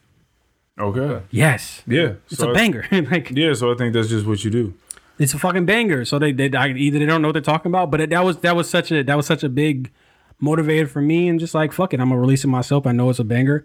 Okay. 0.81 1.23
Yes, 1.31 1.83
Yeah. 1.87 2.15
it's 2.31 2.39
so 2.39 2.49
a 2.49 2.51
I- 2.51 2.55
banger. 2.55 2.85
like 3.11 3.31
yeah, 3.31 3.53
so 3.55 3.73
I 3.73 3.77
think 3.77 3.93
that's 3.93 4.09
just 4.09 4.27
what 4.27 4.43
you 4.45 4.51
do. 4.51 4.75
it's 5.19 5.35
a 5.35 5.39
fucking 5.39 5.67
banger. 5.67 6.05
So 6.05 6.19
they, 6.19 6.33
they 6.33 6.51
I, 6.57 6.69
either 6.69 6.99
they 6.99 7.07
don't 7.07 7.21
know 7.23 7.29
what 7.29 7.33
they're 7.35 7.43
talking 7.43 7.71
about, 7.71 7.91
but 7.91 8.01
it, 8.01 8.11
that 8.11 8.25
was 8.25 8.39
that 8.39 8.57
was 8.57 8.69
such 8.71 8.91
a 8.91 9.03
that 9.05 9.17
was 9.17 9.27
such 9.27 9.43
a 9.45 9.49
big 9.49 9.91
motivator 10.43 10.89
for 10.89 11.01
me, 11.03 11.29
and 11.29 11.39
just 11.39 11.55
like 11.55 11.73
fuck 11.73 11.93
it, 11.95 12.01
I'm 12.01 12.09
gonna 12.09 12.21
release 12.21 12.43
it 12.45 12.49
myself. 12.49 12.87
I 12.87 12.93
know 12.93 13.11
it's 13.11 13.19
a 13.19 13.25
banger. 13.25 13.65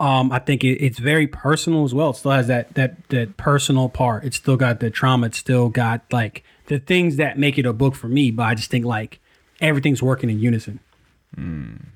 Um, 0.00 0.32
I 0.32 0.40
think 0.40 0.64
it, 0.64 0.82
it's 0.84 0.98
very 0.98 1.28
personal 1.28 1.84
as 1.84 1.94
well. 1.94 2.10
It 2.10 2.16
still 2.16 2.32
has 2.32 2.48
that 2.48 2.74
that 2.74 3.08
that 3.10 3.36
personal 3.36 3.88
part. 3.88 4.24
It's 4.24 4.36
still 4.36 4.56
got 4.56 4.80
the 4.80 4.90
trauma. 4.90 5.26
It's 5.26 5.38
still 5.38 5.68
got 5.68 6.02
like 6.12 6.42
the 6.66 6.80
things 6.80 7.14
that 7.16 7.38
make 7.38 7.58
it 7.58 7.64
a 7.64 7.72
book 7.72 7.94
for 7.94 8.08
me. 8.08 8.32
But 8.32 8.42
I 8.42 8.54
just 8.56 8.70
think 8.72 8.84
like 8.84 9.20
everything's 9.60 10.02
working 10.02 10.30
in 10.30 10.40
unison. 10.40 10.80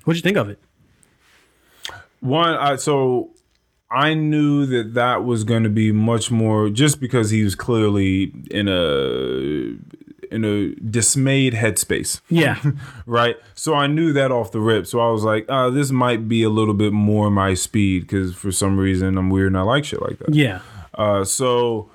What'd 0.05 0.17
you 0.17 0.23
think 0.23 0.37
of 0.37 0.49
it? 0.49 0.59
One, 2.21 2.55
I 2.55 2.77
so 2.77 3.31
I 3.91 4.13
knew 4.13 4.65
that 4.67 4.93
that 4.93 5.23
was 5.25 5.43
going 5.43 5.63
to 5.63 5.69
be 5.69 5.91
much 5.91 6.29
more 6.29 6.69
just 6.69 6.99
because 6.99 7.31
he 7.31 7.43
was 7.43 7.55
clearly 7.55 8.31
in 8.51 8.67
a 8.67 9.75
in 10.31 10.45
a 10.45 10.75
dismayed 10.75 11.53
headspace, 11.53 12.21
Yeah, 12.29 12.61
right? 13.07 13.35
So 13.55 13.73
I 13.73 13.87
knew 13.87 14.13
that 14.13 14.31
off 14.31 14.51
the 14.51 14.59
rip. 14.59 14.85
So 14.85 14.99
I 14.99 15.09
was 15.09 15.23
like, 15.23 15.45
uh, 15.49 15.71
this 15.71 15.89
might 15.89 16.27
be 16.27 16.43
a 16.43 16.49
little 16.49 16.75
bit 16.75 16.93
more 16.93 17.31
my 17.31 17.55
speed 17.55 18.01
because 18.01 18.35
for 18.35 18.51
some 18.51 18.77
reason 18.77 19.17
I'm 19.17 19.31
weird 19.31 19.47
and 19.47 19.57
I 19.57 19.61
like 19.63 19.85
shit 19.85 20.03
like 20.03 20.19
that. 20.19 20.35
yeah, 20.35 20.61
Uh, 20.93 21.23
so 21.23 21.89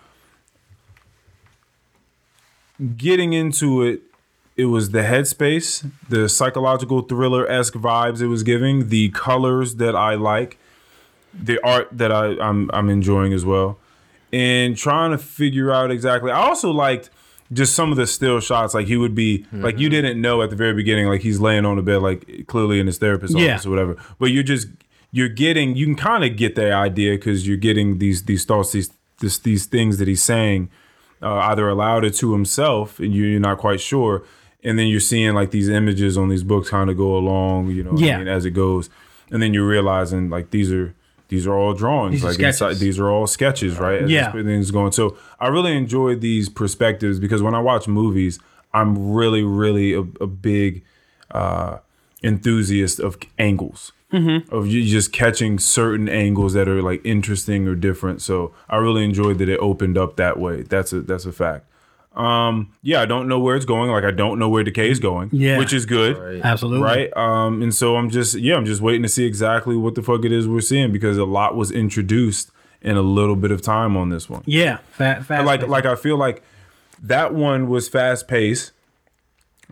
getting 2.96 3.32
into 3.32 3.82
it, 3.82 4.02
it 4.56 4.66
was 4.66 4.90
the 4.90 5.00
headspace, 5.02 5.88
the 6.08 6.28
psychological 6.28 7.02
thriller 7.02 7.48
esque 7.48 7.74
vibes 7.74 8.20
it 8.20 8.26
was 8.28 8.42
giving, 8.42 8.88
the 8.88 9.10
colors 9.10 9.76
that 9.76 9.94
I 9.96 10.14
like, 10.14 10.58
the 11.42 11.58
art 11.66 11.88
that 11.92 12.12
I, 12.12 12.36
I'm 12.38 12.70
I'm 12.72 12.88
enjoying 12.90 13.32
as 13.32 13.44
well, 13.44 13.78
and 14.32 14.76
trying 14.76 15.10
to 15.12 15.18
figure 15.18 15.70
out 15.72 15.90
exactly. 15.90 16.30
I 16.30 16.36
also 16.40 16.70
liked 16.70 17.10
just 17.52 17.74
some 17.74 17.90
of 17.90 17.96
the 17.96 18.06
still 18.06 18.40
shots. 18.40 18.74
Like 18.74 18.86
he 18.86 18.96
would 18.96 19.14
be 19.14 19.46
like 19.52 19.78
you 19.78 19.88
didn't 19.88 20.20
know 20.20 20.42
at 20.42 20.50
the 20.50 20.56
very 20.56 20.72
beginning, 20.74 21.06
like 21.08 21.20
he's 21.20 21.40
laying 21.40 21.64
on 21.64 21.76
the 21.76 21.82
bed, 21.82 21.98
like 22.02 22.46
clearly 22.46 22.80
in 22.80 22.86
his 22.86 22.98
therapist's 22.98 23.36
Yeah. 23.36 23.54
office 23.54 23.66
or 23.66 23.70
whatever. 23.70 23.96
But 24.18 24.26
you're 24.26 24.42
just 24.42 24.68
you're 25.12 25.28
getting 25.28 25.76
you 25.76 25.86
can 25.86 25.94
kind 25.96 26.24
of 26.24 26.36
get 26.36 26.54
the 26.56 26.72
idea 26.72 27.12
because 27.12 27.46
you're 27.46 27.56
getting 27.56 27.98
these 27.98 28.24
these 28.24 28.44
thoughts 28.44 28.72
these 28.72 28.90
this, 29.20 29.38
these 29.38 29.66
things 29.66 29.98
that 29.98 30.08
he's 30.08 30.22
saying 30.22 30.70
uh, 31.22 31.34
either 31.50 31.68
aloud 31.68 32.04
or 32.04 32.10
to 32.10 32.32
himself 32.32 32.98
and 32.98 33.14
you- 33.14 33.24
you're 33.24 33.40
not 33.40 33.58
quite 33.58 33.80
sure 33.80 34.24
and 34.64 34.76
then 34.78 34.88
you're 34.88 34.98
seeing 34.98 35.32
like 35.34 35.52
these 35.52 35.68
images 35.68 36.18
on 36.18 36.28
these 36.30 36.42
books 36.42 36.68
kind 36.70 36.90
of 36.90 36.96
go 36.96 37.16
along 37.16 37.70
you 37.70 37.84
know 37.84 37.92
what 37.92 38.02
I 38.02 38.06
Yeah. 38.06 38.18
mean, 38.18 38.28
as 38.28 38.44
it 38.44 38.50
goes 38.50 38.90
and 39.30 39.40
then 39.40 39.54
you're 39.54 39.66
realizing 39.68 40.28
like 40.30 40.50
these 40.50 40.72
are 40.72 40.94
these 41.34 41.46
are 41.46 41.56
all 41.60 41.74
drawings 41.74 42.12
These 42.14 42.24
are 42.24 42.30
like 42.32 42.40
inside, 42.40 42.76
these 42.86 42.98
are 43.02 43.08
all 43.14 43.26
sketches 43.26 43.72
right 43.86 44.02
as 44.02 44.10
Yeah. 44.10 44.30
thing's 44.32 44.70
going 44.78 44.92
so 45.00 45.06
i 45.44 45.46
really 45.56 45.74
enjoyed 45.82 46.18
these 46.20 46.46
perspectives 46.48 47.16
because 47.24 47.40
when 47.46 47.54
i 47.54 47.62
watch 47.70 47.84
movies 48.00 48.34
i'm 48.78 48.90
really 49.20 49.42
really 49.42 49.88
a, 49.94 50.00
a 50.26 50.26
big 50.50 50.82
uh 51.40 51.78
enthusiast 52.22 52.98
of 53.00 53.16
angles 53.38 53.92
Mm-hmm. 54.12 54.54
of 54.54 54.68
you 54.68 54.84
just 54.86 55.12
catching 55.12 55.58
certain 55.58 56.08
angles 56.08 56.52
that 56.52 56.68
are 56.68 56.80
like 56.90 57.00
interesting 57.04 57.66
or 57.66 57.74
different. 57.74 58.22
So 58.22 58.54
I 58.70 58.76
really 58.76 59.02
enjoyed 59.04 59.38
that 59.38 59.48
it 59.48 59.58
opened 59.58 59.98
up 59.98 60.14
that 60.18 60.38
way. 60.38 60.62
That's 60.62 60.92
a 60.92 61.00
that's 61.00 61.26
a 61.26 61.32
fact. 61.32 61.66
Um, 62.14 62.72
yeah, 62.82 63.00
I 63.00 63.06
don't 63.06 63.26
know 63.28 63.40
where 63.40 63.56
it's 63.56 63.64
going. 63.64 63.90
Like 63.90 64.04
I 64.04 64.10
don't 64.10 64.38
know 64.38 64.48
where 64.48 64.62
Decay 64.62 64.90
is 64.90 65.00
going. 65.00 65.30
Yeah. 65.32 65.58
which 65.58 65.72
is 65.72 65.84
good. 65.86 66.16
Right. 66.16 66.40
absolutely. 66.44 66.84
Right. 66.84 67.16
Um, 67.16 67.62
and 67.62 67.74
so 67.74 67.96
I'm 67.96 68.10
just 68.10 68.34
yeah, 68.36 68.54
I'm 68.54 68.66
just 68.66 68.80
waiting 68.80 69.02
to 69.02 69.08
see 69.08 69.24
exactly 69.24 69.76
what 69.76 69.94
the 69.94 70.02
fuck 70.02 70.24
it 70.24 70.32
is 70.32 70.46
we're 70.46 70.60
seeing 70.60 70.92
because 70.92 71.18
a 71.18 71.24
lot 71.24 71.56
was 71.56 71.70
introduced 71.70 72.50
in 72.82 72.96
a 72.96 73.02
little 73.02 73.36
bit 73.36 73.50
of 73.50 73.62
time 73.62 73.96
on 73.96 74.10
this 74.10 74.28
one. 74.30 74.42
Yeah, 74.46 74.78
fat, 74.92 75.24
fast. 75.24 75.46
Like 75.46 75.66
like 75.66 75.86
I 75.86 75.96
feel 75.96 76.16
like 76.16 76.42
that 77.02 77.34
one 77.34 77.68
was 77.68 77.88
fast 77.88 78.28
paced. 78.28 78.72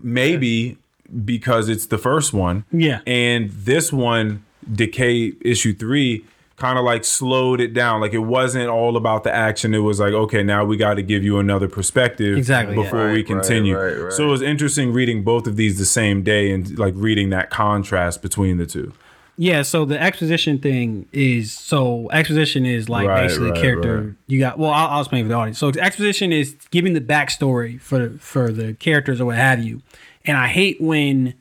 Maybe 0.03 0.79
because 1.25 1.69
it's 1.69 1.87
the 1.87 1.99
first 1.99 2.33
one. 2.33 2.65
Yeah. 2.73 3.01
And 3.07 3.51
this 3.51 3.93
one, 3.93 4.45
Decay 4.71 5.33
issue 5.43 5.75
three, 5.75 6.25
kind 6.63 6.79
of 6.79 6.85
like 6.85 7.05
slowed 7.05 7.61
it 7.61 7.75
down. 7.75 8.01
Like 8.01 8.13
it 8.13 8.19
wasn't 8.39 8.69
all 8.69 8.97
about 8.97 9.25
the 9.25 9.35
action. 9.35 9.75
It 9.75 9.79
was 9.81 9.99
like, 9.99 10.13
okay, 10.13 10.45
now 10.45 10.65
we 10.65 10.77
got 10.77 10.95
to 10.95 11.03
give 11.03 11.25
you 11.25 11.39
another 11.41 11.69
perspective 11.69 12.39
Exactly, 12.39 12.77
yeah. 12.77 12.83
before 12.85 13.11
we 13.11 13.25
continue. 13.25 13.77
right, 13.77 13.83
right, 13.95 14.03
right. 14.05 14.13
So 14.13 14.25
it 14.29 14.31
was 14.31 14.43
interesting 14.43 14.93
reading 14.93 15.25
both 15.25 15.49
of 15.49 15.57
these 15.57 15.77
the 15.79 15.85
same 15.85 16.23
day 16.23 16.53
and 16.53 16.79
like 16.79 16.95
reading 16.97 17.31
that 17.31 17.51
contrast 17.51 18.23
between 18.23 18.59
the 18.59 18.67
two. 18.67 18.93
Yeah, 19.37 19.63
so 19.63 19.85
the 19.85 20.01
exposition 20.01 20.61
thing 20.61 21.09
is 21.13 21.53
so 21.53 22.09
exposition 22.13 22.65
is 22.65 22.89
like 22.89 23.09
Right, 23.09 23.23
basically 23.27 23.51
right, 23.51 23.61
character. 23.61 24.01
right. 24.01 24.15
You 24.29 24.39
got 24.39 24.57
well, 24.59 24.71
I'll, 24.71 24.89
I'll 24.89 25.01
explain 25.01 25.25
for 25.25 25.31
the 25.31 25.35
audience. 25.35 25.59
So 25.59 25.69
exposition 25.71 26.33
is 26.33 26.55
giving 26.71 26.93
the 26.93 27.01
backstory 27.01 27.81
for 27.81 28.11
for 28.19 28.53
the 28.53 28.75
characters 28.75 29.21
or 29.21 29.25
what 29.27 29.37
have 29.37 29.65
you. 29.65 29.83
And 30.25 30.37
I 30.37 30.47
hate 30.47 30.81
when 30.81 31.35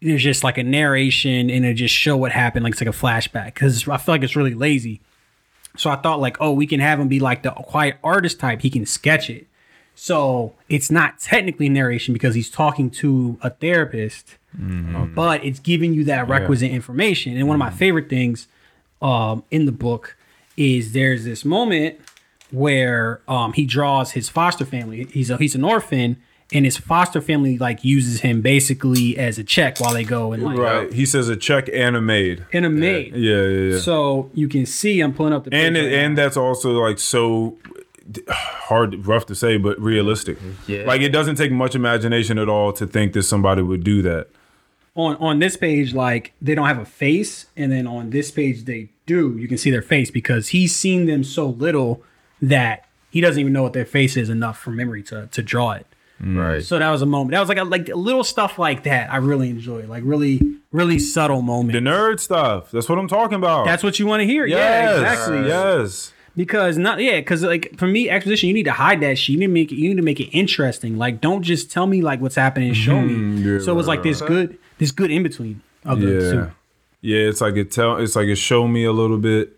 there's 0.00 0.22
just 0.22 0.44
like 0.44 0.58
a 0.58 0.62
narration 0.62 1.50
and 1.50 1.64
it 1.64 1.74
just 1.74 1.94
show 1.94 2.16
what 2.16 2.32
happened, 2.32 2.64
like 2.64 2.72
it's 2.72 2.80
like 2.80 2.88
a 2.88 2.92
flashback 2.92 3.54
because 3.54 3.88
I 3.88 3.96
feel 3.96 4.14
like 4.14 4.22
it's 4.22 4.36
really 4.36 4.54
lazy. 4.54 5.00
So 5.76 5.90
I 5.90 5.96
thought 5.96 6.20
like, 6.20 6.36
oh, 6.40 6.52
we 6.52 6.66
can 6.66 6.80
have 6.80 6.98
him 7.00 7.08
be 7.08 7.20
like 7.20 7.42
the 7.42 7.50
quiet 7.50 7.96
artist 8.02 8.40
type. 8.40 8.62
He 8.62 8.70
can 8.70 8.86
sketch 8.86 9.30
it. 9.30 9.46
So 9.94 10.54
it's 10.68 10.90
not 10.90 11.18
technically 11.18 11.68
narration 11.68 12.12
because 12.12 12.34
he's 12.36 12.50
talking 12.50 12.88
to 12.90 13.36
a 13.42 13.50
therapist, 13.50 14.36
but 15.14 15.44
it's 15.44 15.58
giving 15.58 15.92
you 15.94 16.04
that 16.04 16.28
requisite 16.28 16.70
information. 16.70 17.36
And 17.36 17.48
one 17.48 17.56
of 17.56 17.58
my 17.58 17.70
favorite 17.70 18.08
things 18.08 18.46
um, 19.02 19.42
in 19.50 19.66
the 19.66 19.72
book 19.72 20.16
is 20.56 20.92
there's 20.92 21.24
this 21.24 21.44
moment 21.44 21.98
where 22.52 23.20
um, 23.26 23.52
he 23.52 23.66
draws 23.66 24.12
his 24.12 24.28
foster 24.28 24.64
family. 24.64 25.04
He's 25.12 25.30
a, 25.30 25.36
he's 25.36 25.54
an 25.56 25.64
orphan, 25.64 26.16
and 26.52 26.64
his 26.64 26.76
foster 26.78 27.20
family 27.20 27.58
like 27.58 27.84
uses 27.84 28.20
him 28.20 28.40
basically 28.40 29.18
as 29.18 29.38
a 29.38 29.44
check 29.44 29.80
while 29.80 29.92
they 29.92 30.04
go 30.04 30.32
and 30.32 30.42
like 30.42 30.56
Right. 30.58 30.92
He 30.92 31.04
says 31.06 31.28
a 31.28 31.36
check 31.36 31.68
and 31.72 31.94
a 31.96 32.00
maid. 32.00 32.44
and 32.52 32.64
a 32.64 32.70
maid. 32.70 33.14
Yeah, 33.14 33.42
yeah, 33.42 33.72
yeah. 33.74 33.78
So 33.80 34.30
you 34.34 34.48
can 34.48 34.64
see 34.64 35.00
I'm 35.00 35.12
pulling 35.12 35.32
up 35.34 35.44
the 35.44 35.54
and 35.54 35.76
it, 35.76 35.92
and 35.92 36.16
that's 36.16 36.36
also 36.36 36.72
like 36.80 36.98
so 36.98 37.58
hard, 38.30 39.06
rough 39.06 39.26
to 39.26 39.34
say, 39.34 39.56
but 39.58 39.78
realistic. 39.80 40.38
Mm-hmm. 40.38 40.72
Yeah. 40.72 40.84
Like 40.86 41.00
it 41.02 41.10
doesn't 41.10 41.36
take 41.36 41.52
much 41.52 41.74
imagination 41.74 42.38
at 42.38 42.48
all 42.48 42.72
to 42.74 42.86
think 42.86 43.12
that 43.12 43.24
somebody 43.24 43.62
would 43.62 43.84
do 43.84 44.02
that. 44.02 44.28
on 44.94 45.16
on 45.16 45.38
this 45.38 45.56
page 45.56 45.92
like 45.94 46.32
they 46.40 46.54
don't 46.54 46.66
have 46.66 46.78
a 46.78 46.84
face 46.86 47.46
and 47.56 47.70
then 47.70 47.86
on 47.86 48.10
this 48.10 48.30
page 48.30 48.64
they 48.64 48.88
do 49.06 49.36
you 49.38 49.46
can 49.46 49.58
see 49.58 49.70
their 49.70 49.82
face 49.82 50.10
because 50.10 50.48
he's 50.48 50.74
seen 50.74 51.06
them 51.06 51.22
so 51.22 51.46
little 51.46 52.02
that 52.42 52.86
he 53.10 53.20
doesn't 53.20 53.40
even 53.40 53.52
know 53.52 53.62
what 53.62 53.72
their 53.74 53.86
face 53.86 54.16
is 54.16 54.28
enough 54.28 54.58
for 54.58 54.70
memory 54.70 55.02
to 55.02 55.28
to 55.30 55.42
draw 55.42 55.72
it 55.72 55.86
Right. 56.20 56.64
so 56.64 56.78
that 56.78 56.90
was 56.90 57.00
a 57.02 57.06
moment 57.06 57.30
that 57.32 57.40
was 57.40 57.48
like 57.48 57.58
a 57.58 57.64
like 57.64 57.88
little 57.94 58.24
stuff 58.24 58.58
like 58.58 58.82
that 58.84 59.12
i 59.12 59.18
really 59.18 59.50
enjoy 59.50 59.86
like 59.86 60.02
really 60.04 60.40
really 60.72 60.98
subtle 60.98 61.40
moment. 61.42 61.72
The 61.72 61.78
nerd 61.78 62.20
stuff. 62.20 62.70
That's 62.70 62.88
what 62.90 62.98
I'm 62.98 63.08
talking 63.08 63.36
about. 63.36 63.64
that's 63.64 63.82
what 63.82 63.98
you 63.98 64.06
want 64.06 64.20
to 64.20 64.26
hear 64.26 64.44
yes, 64.44 64.58
yeah 64.58 65.00
exactly 65.00 65.48
Yes. 65.48 66.12
because 66.36 66.76
not 66.76 67.00
yeah 67.00 67.20
because 67.20 67.42
like 67.42 67.72
for 67.78 67.86
me 67.86 68.10
exposition 68.10 68.48
you 68.48 68.54
need 68.54 68.64
to 68.64 68.72
hide 68.72 69.00
that 69.00 69.16
shit 69.16 69.30
you 69.34 69.38
need 69.38 69.46
to 69.46 69.52
make 69.52 69.72
it 69.72 69.76
you 69.76 69.88
need 69.90 69.96
to 69.96 70.02
make 70.02 70.20
it 70.20 70.30
interesting 70.36 70.98
like 70.98 71.20
don't 71.20 71.42
just 71.42 71.70
tell 71.70 71.86
me 71.86 72.02
like 72.02 72.20
what's 72.20 72.34
happening 72.36 72.72
show 72.74 73.00
me 73.00 73.14
Mhm, 73.14 73.44
yeah, 73.60 73.64
so 73.64 73.72
it 73.72 73.76
was 73.76 73.86
like 73.86 74.02
this 74.02 74.20
good 74.20 74.58
this 74.78 74.90
good 74.90 75.10
in 75.10 75.22
between 75.22 75.62
of 75.84 76.00
the 76.00 76.06
Yeah. 76.08 76.30
two. 76.32 76.50
Yeah, 77.00 77.28
it's 77.30 77.40
like 77.40 77.54
it 77.54 77.70
tell 77.70 77.96
it's 77.96 78.16
like 78.16 78.26
it 78.26 78.36
show 78.36 78.66
me 78.66 78.82
a 78.84 78.92
little 78.92 79.18
bit, 79.18 79.56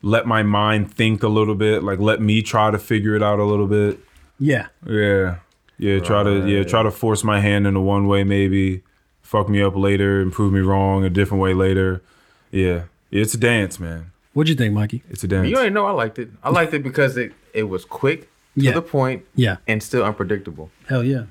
let 0.00 0.26
my 0.26 0.42
mind 0.42 0.92
think 0.92 1.22
a 1.22 1.28
little 1.28 1.54
bit, 1.54 1.82
like 1.84 1.98
let 2.00 2.20
me 2.22 2.40
try 2.42 2.70
to 2.70 2.78
figure 2.78 3.14
it 3.14 3.22
out 3.22 3.38
a 3.38 3.44
little 3.44 3.66
bit. 3.68 4.00
yeah 4.40 4.66
Yeah. 4.88 5.36
Yeah, 5.78 5.98
try 6.00 6.22
to 6.22 6.46
yeah, 6.48 6.62
try 6.64 6.82
to 6.82 6.90
force 6.90 7.24
my 7.24 7.40
hand 7.40 7.66
in 7.66 7.74
a 7.76 7.80
one 7.80 8.06
way 8.06 8.24
maybe, 8.24 8.82
fuck 9.20 9.48
me 9.48 9.60
up 9.62 9.74
later 9.76 10.20
and 10.20 10.32
prove 10.32 10.52
me 10.52 10.60
wrong 10.60 11.04
a 11.04 11.10
different 11.10 11.42
way 11.42 11.54
later. 11.54 12.02
Yeah. 12.50 12.84
It's 13.10 13.34
a 13.34 13.38
dance, 13.38 13.78
man. 13.80 14.12
what'd 14.32 14.48
you 14.48 14.54
think 14.54 14.72
mikey 14.74 15.02
It's 15.10 15.24
a 15.24 15.28
dance. 15.28 15.48
You 15.48 15.56
already 15.56 15.70
know 15.74 15.86
I 15.86 15.90
liked 15.90 16.18
it. 16.18 16.30
I 16.42 16.50
liked 16.50 16.72
it 16.74 16.82
because 16.82 17.16
it, 17.16 17.32
it 17.52 17.64
was 17.64 17.84
quick, 17.84 18.22
to 18.22 18.28
Yeah. 18.64 18.72
the 18.72 18.82
point, 18.82 19.24
yeah 19.34 19.56
and 19.66 19.82
still 19.82 20.04
unpredictable. 20.04 20.70
hell 20.88 21.02
yeah 21.04 21.24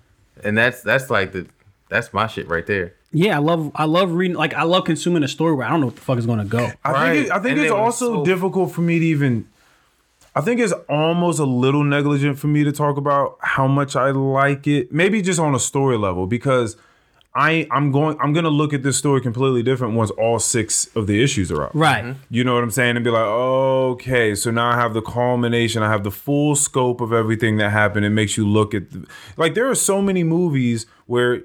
And 0.43 0.57
that's 0.57 0.81
that's 0.81 1.09
like 1.09 1.31
the 1.31 1.47
that's 1.89 2.13
my 2.13 2.27
shit 2.27 2.47
right 2.47 2.65
there. 2.65 2.93
Yeah, 3.13 3.35
I 3.35 3.39
love 3.39 3.72
I 3.76 3.85
love 3.85 4.11
reading 4.11 4.38
like 4.38 4.53
I 4.53 4.63
love 4.63 4.85
consuming 4.85 5.23
a 5.23 5.27
story 5.27 5.53
where 5.53 5.65
I 5.68 5.69
don't 5.69 5.80
know 5.81 5.88
what 5.88 5.95
the 5.95 6.01
fuck 6.01 6.18
is 6.18 6.26
gonna 6.26 6.45
go. 6.45 6.72
I 6.84 6.91
Right. 6.91 7.13
think 7.13 7.26
it, 7.27 7.31
I 7.31 7.39
think 7.39 7.51
And 7.51 7.59
it's 7.61 7.72
it 7.72 7.76
also 7.77 8.15
so- 8.15 8.26
difficult 8.26 8.72
for 8.73 8.81
me 8.81 8.99
to 8.99 9.05
even. 9.05 9.47
I 10.35 10.41
think 10.41 10.61
it's 10.61 10.73
almost 10.87 11.39
a 11.39 11.45
little 11.45 11.83
negligent 11.83 12.39
for 12.39 12.47
me 12.47 12.63
to 12.63 12.71
talk 12.71 12.97
about 12.97 13.37
how 13.41 13.67
much 13.67 13.95
I 13.95 14.11
like 14.11 14.65
it. 14.67 14.91
Maybe 14.91 15.21
just 15.21 15.39
on 15.39 15.53
a 15.53 15.59
story 15.59 15.97
level 15.97 16.25
because 16.25 16.77
I 17.33 17.65
I'm 17.71 17.91
going 17.91 18.17
I'm 18.19 18.33
gonna 18.33 18.49
look 18.49 18.73
at 18.73 18.83
this 18.83 18.97
story 18.97 19.21
completely 19.21 19.63
different 19.63 19.93
once 19.93 20.09
all 20.11 20.37
six 20.39 20.93
of 20.95 21.07
the 21.07 21.23
issues 21.23 21.51
are 21.51 21.63
out. 21.63 21.75
Right. 21.75 22.03
Mm-hmm. 22.03 22.19
You 22.29 22.43
know 22.43 22.53
what 22.55 22.63
I'm 22.63 22.71
saying? 22.71 22.97
And 22.97 23.05
be 23.05 23.09
like, 23.11 23.23
okay, 23.23 24.35
so 24.35 24.51
now 24.51 24.69
I 24.69 24.75
have 24.75 24.93
the 24.93 25.01
culmination. 25.01 25.81
I 25.83 25.89
have 25.89 26.03
the 26.03 26.11
full 26.11 26.55
scope 26.55 26.99
of 26.99 27.13
everything 27.13 27.57
that 27.57 27.69
happened. 27.69 28.05
It 28.05 28.09
makes 28.09 28.35
you 28.35 28.47
look 28.47 28.73
at, 28.73 28.89
the, 28.91 29.07
like, 29.37 29.53
there 29.53 29.69
are 29.69 29.75
so 29.75 30.01
many 30.01 30.25
movies 30.25 30.85
where, 31.05 31.43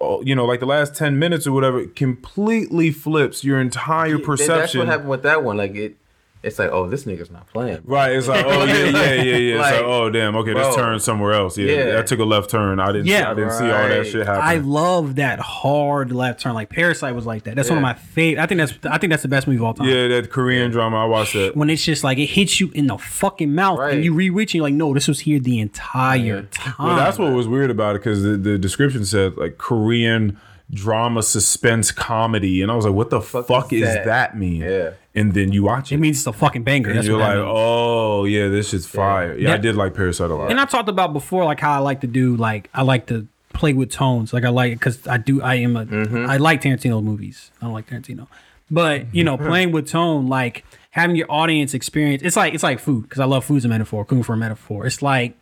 oh, 0.00 0.22
you 0.22 0.34
know, 0.34 0.44
like 0.44 0.58
the 0.58 0.66
last 0.66 0.96
10 0.96 1.20
minutes 1.20 1.46
or 1.46 1.52
whatever, 1.52 1.86
completely 1.86 2.90
flips 2.90 3.44
your 3.44 3.60
entire 3.60 4.16
That's 4.16 4.26
perception. 4.26 4.80
what 4.80 4.88
happened 4.88 5.08
with 5.08 5.22
that 5.22 5.44
one. 5.44 5.56
Like 5.56 5.76
it, 5.76 5.96
it's 6.42 6.58
like, 6.58 6.70
oh, 6.70 6.88
this 6.88 7.04
nigga's 7.04 7.30
not 7.30 7.46
playing. 7.48 7.80
Right, 7.84 8.12
it's 8.12 8.28
like, 8.28 8.46
oh 8.46 8.64
yeah, 8.64 8.84
yeah, 8.84 9.12
yeah, 9.14 9.22
yeah. 9.22 9.54
It's 9.54 9.60
like, 9.60 9.72
Like, 9.78 9.84
oh 9.84 10.08
damn, 10.10 10.36
okay, 10.36 10.54
this 10.54 10.66
bro. 10.68 10.76
turned 10.76 11.02
somewhere 11.02 11.32
else. 11.32 11.58
Yeah, 11.58 11.72
Yeah. 11.92 11.98
I 11.98 12.02
took 12.02 12.20
a 12.20 12.24
left 12.24 12.50
turn. 12.50 12.78
I 12.80 12.92
didn't, 12.92 13.06
Yeah. 13.06 13.30
I 13.30 13.34
didn't 13.34 13.50
see 13.52 13.64
all 13.64 13.88
that 13.88 14.06
shit 14.06 14.26
happen. 14.26 14.42
I 14.44 14.56
love 14.58 15.16
that 15.16 15.40
hard 15.40 16.12
left 16.12 16.40
turn. 16.40 16.54
Like 16.54 16.70
Parasite 16.70 17.14
was 17.14 17.26
like 17.26 17.44
that. 17.44 17.56
That's 17.56 17.68
one 17.68 17.78
of 17.78 17.82
my 17.82 17.94
favorite. 17.94 18.42
I 18.42 18.46
think 18.46 18.58
that's 18.58 18.74
I 18.88 18.98
think 18.98 19.10
that's 19.10 19.22
the 19.22 19.28
best 19.28 19.46
movie 19.46 19.56
of 19.58 19.64
all 19.64 19.74
time. 19.74 19.88
yeah, 19.88 20.08
that 20.08 20.30
Korean 20.30 20.70
drama, 20.70 20.98
I 20.98 21.04
watched 21.06 21.32
that. 21.34 21.56
When 21.56 21.70
it's 21.70 21.84
just 21.84 22.04
like 22.04 22.18
it 22.18 22.26
hits 22.26 22.60
you 22.60 22.70
in 22.74 22.86
the 22.86 22.98
fucking 22.98 23.54
mouth 23.54 23.78
Right. 23.80 23.94
and 23.94 24.04
you 24.04 24.14
re-reach 24.14 24.50
and 24.54 24.58
you're 24.58 24.64
like, 24.64 24.74
no, 24.74 24.94
this 24.94 25.08
was 25.08 25.20
here 25.20 25.40
the 25.40 25.58
entire 25.60 26.16
Yeah. 26.18 26.42
time. 26.52 26.74
Well, 26.86 26.96
that's 26.96 27.18
what 27.18 27.32
was 27.32 27.48
weird 27.48 27.70
about 27.70 27.96
it 27.96 28.00
because 28.00 28.22
the, 28.22 28.36
the 28.36 28.58
description 28.58 29.04
said 29.04 29.36
like 29.36 29.58
Korean 29.58 30.38
drama 30.70 31.22
suspense 31.22 31.90
comedy, 31.90 32.60
and 32.62 32.70
I 32.70 32.74
was 32.76 32.84
like, 32.84 32.92
what 32.94 33.08
the 33.10 33.20
fuck, 33.22 33.72
is 33.72 33.80
is 33.82 33.88
that? 33.94 34.04
that, 34.04 34.38
mean? 34.38 34.60
Yeah. 34.60 34.90
And 35.18 35.34
then 35.34 35.52
you 35.52 35.62
watch 35.64 35.90
it, 35.90 35.96
it 35.96 35.98
means 35.98 36.18
it's 36.18 36.26
a 36.26 36.32
fucking 36.32 36.62
banger. 36.62 36.88
and 36.90 36.98
That's 36.98 37.06
you're 37.08 37.18
what 37.18 37.26
that 37.28 37.36
like, 37.38 37.44
means. 37.46 37.56
oh 37.56 38.24
yeah, 38.24 38.48
this 38.48 38.72
is 38.72 38.86
fire. 38.86 39.36
Yeah, 39.36 39.48
I 39.48 39.52
That- 39.52 39.62
did 39.62 39.74
like 39.76 39.94
Parasite 39.94 40.30
a 40.30 40.34
lot. 40.34 40.50
And 40.50 40.60
I 40.60 40.64
talked 40.64 40.88
about 40.88 41.12
before, 41.12 41.44
like 41.44 41.60
how 41.60 41.72
I 41.72 41.78
like 41.78 42.00
to 42.02 42.06
do, 42.06 42.36
like 42.36 42.68
I 42.74 42.82
like 42.82 43.06
to 43.06 43.26
play 43.52 43.72
with 43.72 43.90
tones. 43.90 44.32
Like 44.32 44.44
I 44.44 44.50
like 44.50 44.72
because 44.74 45.06
I 45.06 45.16
do. 45.18 45.42
I 45.42 45.56
am 45.56 45.76
a. 45.76 45.80
I 45.80 45.84
Mm-hmm. 45.84 46.42
like 46.42 46.62
Tarantino 46.62 47.02
movies. 47.02 47.50
I 47.60 47.64
don't 47.64 47.74
like 47.74 47.88
Tarantino, 47.88 48.26
but 48.70 49.12
you 49.14 49.24
know, 49.24 49.36
playing 49.50 49.72
with 49.72 49.88
tone, 49.88 50.28
like 50.28 50.64
having 50.90 51.16
your 51.16 51.30
audience 51.30 51.74
experience. 51.74 52.22
It's 52.22 52.36
like 52.36 52.54
it's 52.54 52.62
like 52.62 52.78
food 52.78 53.02
because 53.02 53.18
I 53.20 53.24
love 53.24 53.44
food 53.44 53.56
as 53.58 53.64
a 53.64 53.68
metaphor. 53.68 54.04
Cooking 54.04 54.22
for 54.22 54.34
a 54.34 54.36
metaphor. 54.36 54.86
It's 54.86 55.02
like 55.02 55.36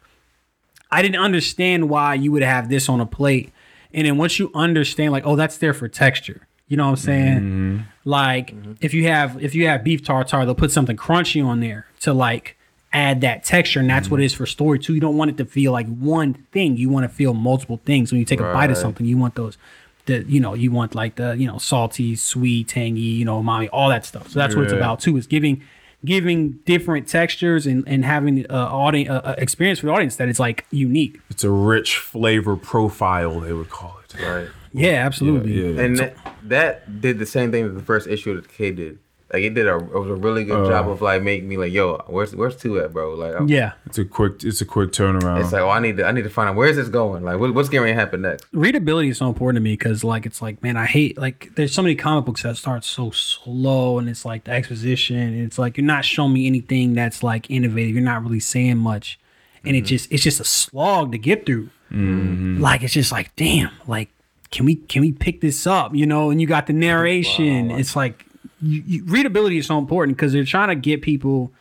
I 0.90 1.02
didn't 1.02 1.20
understand 1.20 1.90
why 1.90 2.14
you 2.14 2.30
would 2.32 2.42
have 2.42 2.68
this 2.68 2.88
on 2.88 3.00
a 3.00 3.06
plate, 3.06 3.52
and 3.92 4.06
then 4.06 4.16
once 4.16 4.38
you 4.38 4.50
understand, 4.54 5.12
like, 5.12 5.26
oh, 5.26 5.36
that's 5.36 5.58
there 5.58 5.74
for 5.74 5.88
texture. 5.88 6.46
You 6.68 6.76
know 6.76 6.84
what 6.84 6.90
I'm 6.90 6.96
saying? 6.96 7.38
Mm-hmm. 7.38 7.78
Like 8.04 8.54
if 8.80 8.92
you 8.92 9.04
have 9.08 9.42
if 9.42 9.54
you 9.54 9.66
have 9.68 9.84
beef 9.84 10.04
tartare, 10.04 10.44
they'll 10.44 10.54
put 10.54 10.72
something 10.72 10.96
crunchy 10.96 11.44
on 11.44 11.60
there 11.60 11.86
to 12.00 12.12
like 12.12 12.56
add 12.92 13.20
that 13.20 13.44
texture, 13.44 13.80
and 13.80 13.90
that's 13.90 14.10
what 14.10 14.20
it 14.20 14.24
is 14.24 14.32
for 14.34 14.46
story 14.46 14.78
too. 14.78 14.94
You 14.94 15.00
don't 15.00 15.16
want 15.16 15.30
it 15.30 15.36
to 15.38 15.44
feel 15.44 15.72
like 15.72 15.86
one 15.86 16.34
thing. 16.52 16.76
You 16.76 16.88
want 16.88 17.04
to 17.04 17.08
feel 17.08 17.34
multiple 17.34 17.80
things 17.84 18.10
when 18.10 18.18
you 18.18 18.24
take 18.24 18.40
a 18.40 18.52
bite 18.52 18.70
of 18.70 18.76
something. 18.76 19.06
You 19.06 19.18
want 19.18 19.34
those. 19.34 19.58
The, 20.06 20.24
you 20.28 20.38
know 20.38 20.54
you 20.54 20.70
want 20.70 20.94
like 20.94 21.16
the 21.16 21.36
you 21.36 21.48
know 21.48 21.58
salty 21.58 22.14
sweet 22.14 22.68
tangy 22.68 23.00
you 23.00 23.24
know 23.24 23.42
umami 23.42 23.68
all 23.72 23.88
that 23.88 24.04
stuff 24.04 24.28
so 24.28 24.38
that's 24.38 24.54
what 24.54 24.62
it's 24.62 24.72
about 24.72 25.00
too 25.00 25.16
is 25.16 25.26
giving 25.26 25.64
giving 26.04 26.52
different 26.64 27.08
textures 27.08 27.66
and 27.66 27.82
and 27.88 28.04
having 28.04 28.46
uh, 28.48 28.54
audience 28.54 29.10
uh, 29.10 29.14
uh, 29.24 29.34
experience 29.36 29.80
for 29.80 29.86
the 29.86 29.92
audience 29.92 30.14
that 30.14 30.28
is 30.28 30.38
like 30.38 30.64
unique 30.70 31.20
It's 31.28 31.42
a 31.42 31.50
rich 31.50 31.96
flavor 31.96 32.56
profile, 32.56 33.40
they 33.40 33.52
would 33.52 33.68
call 33.68 33.98
it. 34.04 34.14
Right. 34.22 34.48
Yeah 34.76 35.04
absolutely 35.06 35.52
Yeah, 35.52 35.68
yeah. 35.70 35.80
And 35.82 35.96
that, 35.98 36.16
that 36.44 37.00
did 37.00 37.18
the 37.18 37.26
same 37.26 37.50
thing 37.50 37.64
that 37.66 37.74
the 37.74 37.82
first 37.84 38.06
issue 38.06 38.32
of 38.32 38.46
Decay 38.46 38.72
did. 38.72 38.98
Like 39.32 39.42
it 39.42 39.54
did 39.54 39.66
a 39.66 39.74
it 39.76 39.92
was 39.92 40.08
a 40.08 40.14
really 40.14 40.44
good 40.44 40.66
Uh. 40.66 40.68
job 40.68 40.88
of 40.88 41.02
like 41.02 41.20
making 41.20 41.48
me 41.48 41.56
like, 41.56 41.72
yo, 41.72 41.96
where's 42.06 42.34
where's 42.36 42.54
two 42.56 42.78
at, 42.78 42.92
bro? 42.92 43.14
Like 43.14 43.34
I'm- 43.34 43.48
yeah 43.48 43.72
It's 43.84 43.98
a 43.98 44.04
quick, 44.04 44.44
it's 44.44 44.60
a 44.60 44.64
quick 44.64 44.92
turnaround. 44.92 45.40
It's 45.42 45.52
like, 45.52 45.62
oh, 45.62 45.68
I 45.68 45.80
need 45.80 45.96
to 45.96 46.04
I 46.06 46.12
need 46.12 46.22
to 46.22 46.30
find 46.30 46.48
out 46.48 46.54
where's 46.54 46.76
this 46.76 46.88
going. 46.88 47.24
Like 47.24 47.40
what, 47.40 47.52
what's 47.52 47.68
going 47.68 47.88
to 47.88 47.94
happen 48.00 48.20
next? 48.22 48.46
readability 48.52 49.08
is 49.08 49.18
so 49.18 49.26
important 49.28 49.56
to 49.56 49.60
me 49.62 49.72
because 49.72 50.04
like 50.04 50.26
it's 50.26 50.40
like 50.40 50.62
man 50.62 50.76
i 50.76 50.86
hate 50.86 51.18
like 51.18 51.50
there's 51.56 51.72
so 51.74 51.82
many 51.82 51.96
comic 51.96 52.24
books 52.24 52.44
that 52.44 52.56
start 52.56 52.84
so 52.84 53.10
slow 53.10 53.98
and 53.98 54.08
it's 54.08 54.24
like 54.24 54.44
the 54.44 54.52
exposition 54.52 55.16
and 55.16 55.40
it's 55.40 55.58
like 55.58 55.76
you're 55.76 55.84
not 55.84 56.04
showing 56.04 56.32
me 56.32 56.46
anything 56.46 56.94
that's 56.94 57.24
like 57.24 57.50
innovative 57.50 57.94
you're 57.96 58.04
not 58.04 58.22
really 58.22 58.40
saying 58.40 58.76
much 58.78 59.18
and 59.64 59.74
it 59.76 59.80
just 59.82 60.10
it's 60.12 60.22
just 60.22 60.38
a 60.38 60.44
slog 60.44 61.10
to 61.10 61.18
get 61.18 61.44
through 61.46 61.68
like 61.90 62.82
it's 62.84 62.94
just 62.94 63.10
like 63.10 63.34
damn 63.36 63.70
like 63.88 64.08
can 64.50 64.64
we 64.66 64.76
can 64.76 65.02
we 65.02 65.12
pick 65.12 65.40
this 65.40 65.66
up 65.66 65.94
you 65.94 66.06
know 66.06 66.30
and 66.30 66.40
you 66.40 66.46
got 66.46 66.66
the 66.66 66.72
narration 66.72 67.70
it's 67.70 67.96
like 67.96 68.24
you, 68.62 68.82
you, 68.86 69.04
readability 69.04 69.58
is 69.58 69.66
so 69.66 69.78
important 69.78 70.16
because 70.16 70.32
they're 70.32 70.44
trying 70.44 70.68
to 70.68 70.74
get 70.76 71.02
people 71.02 71.52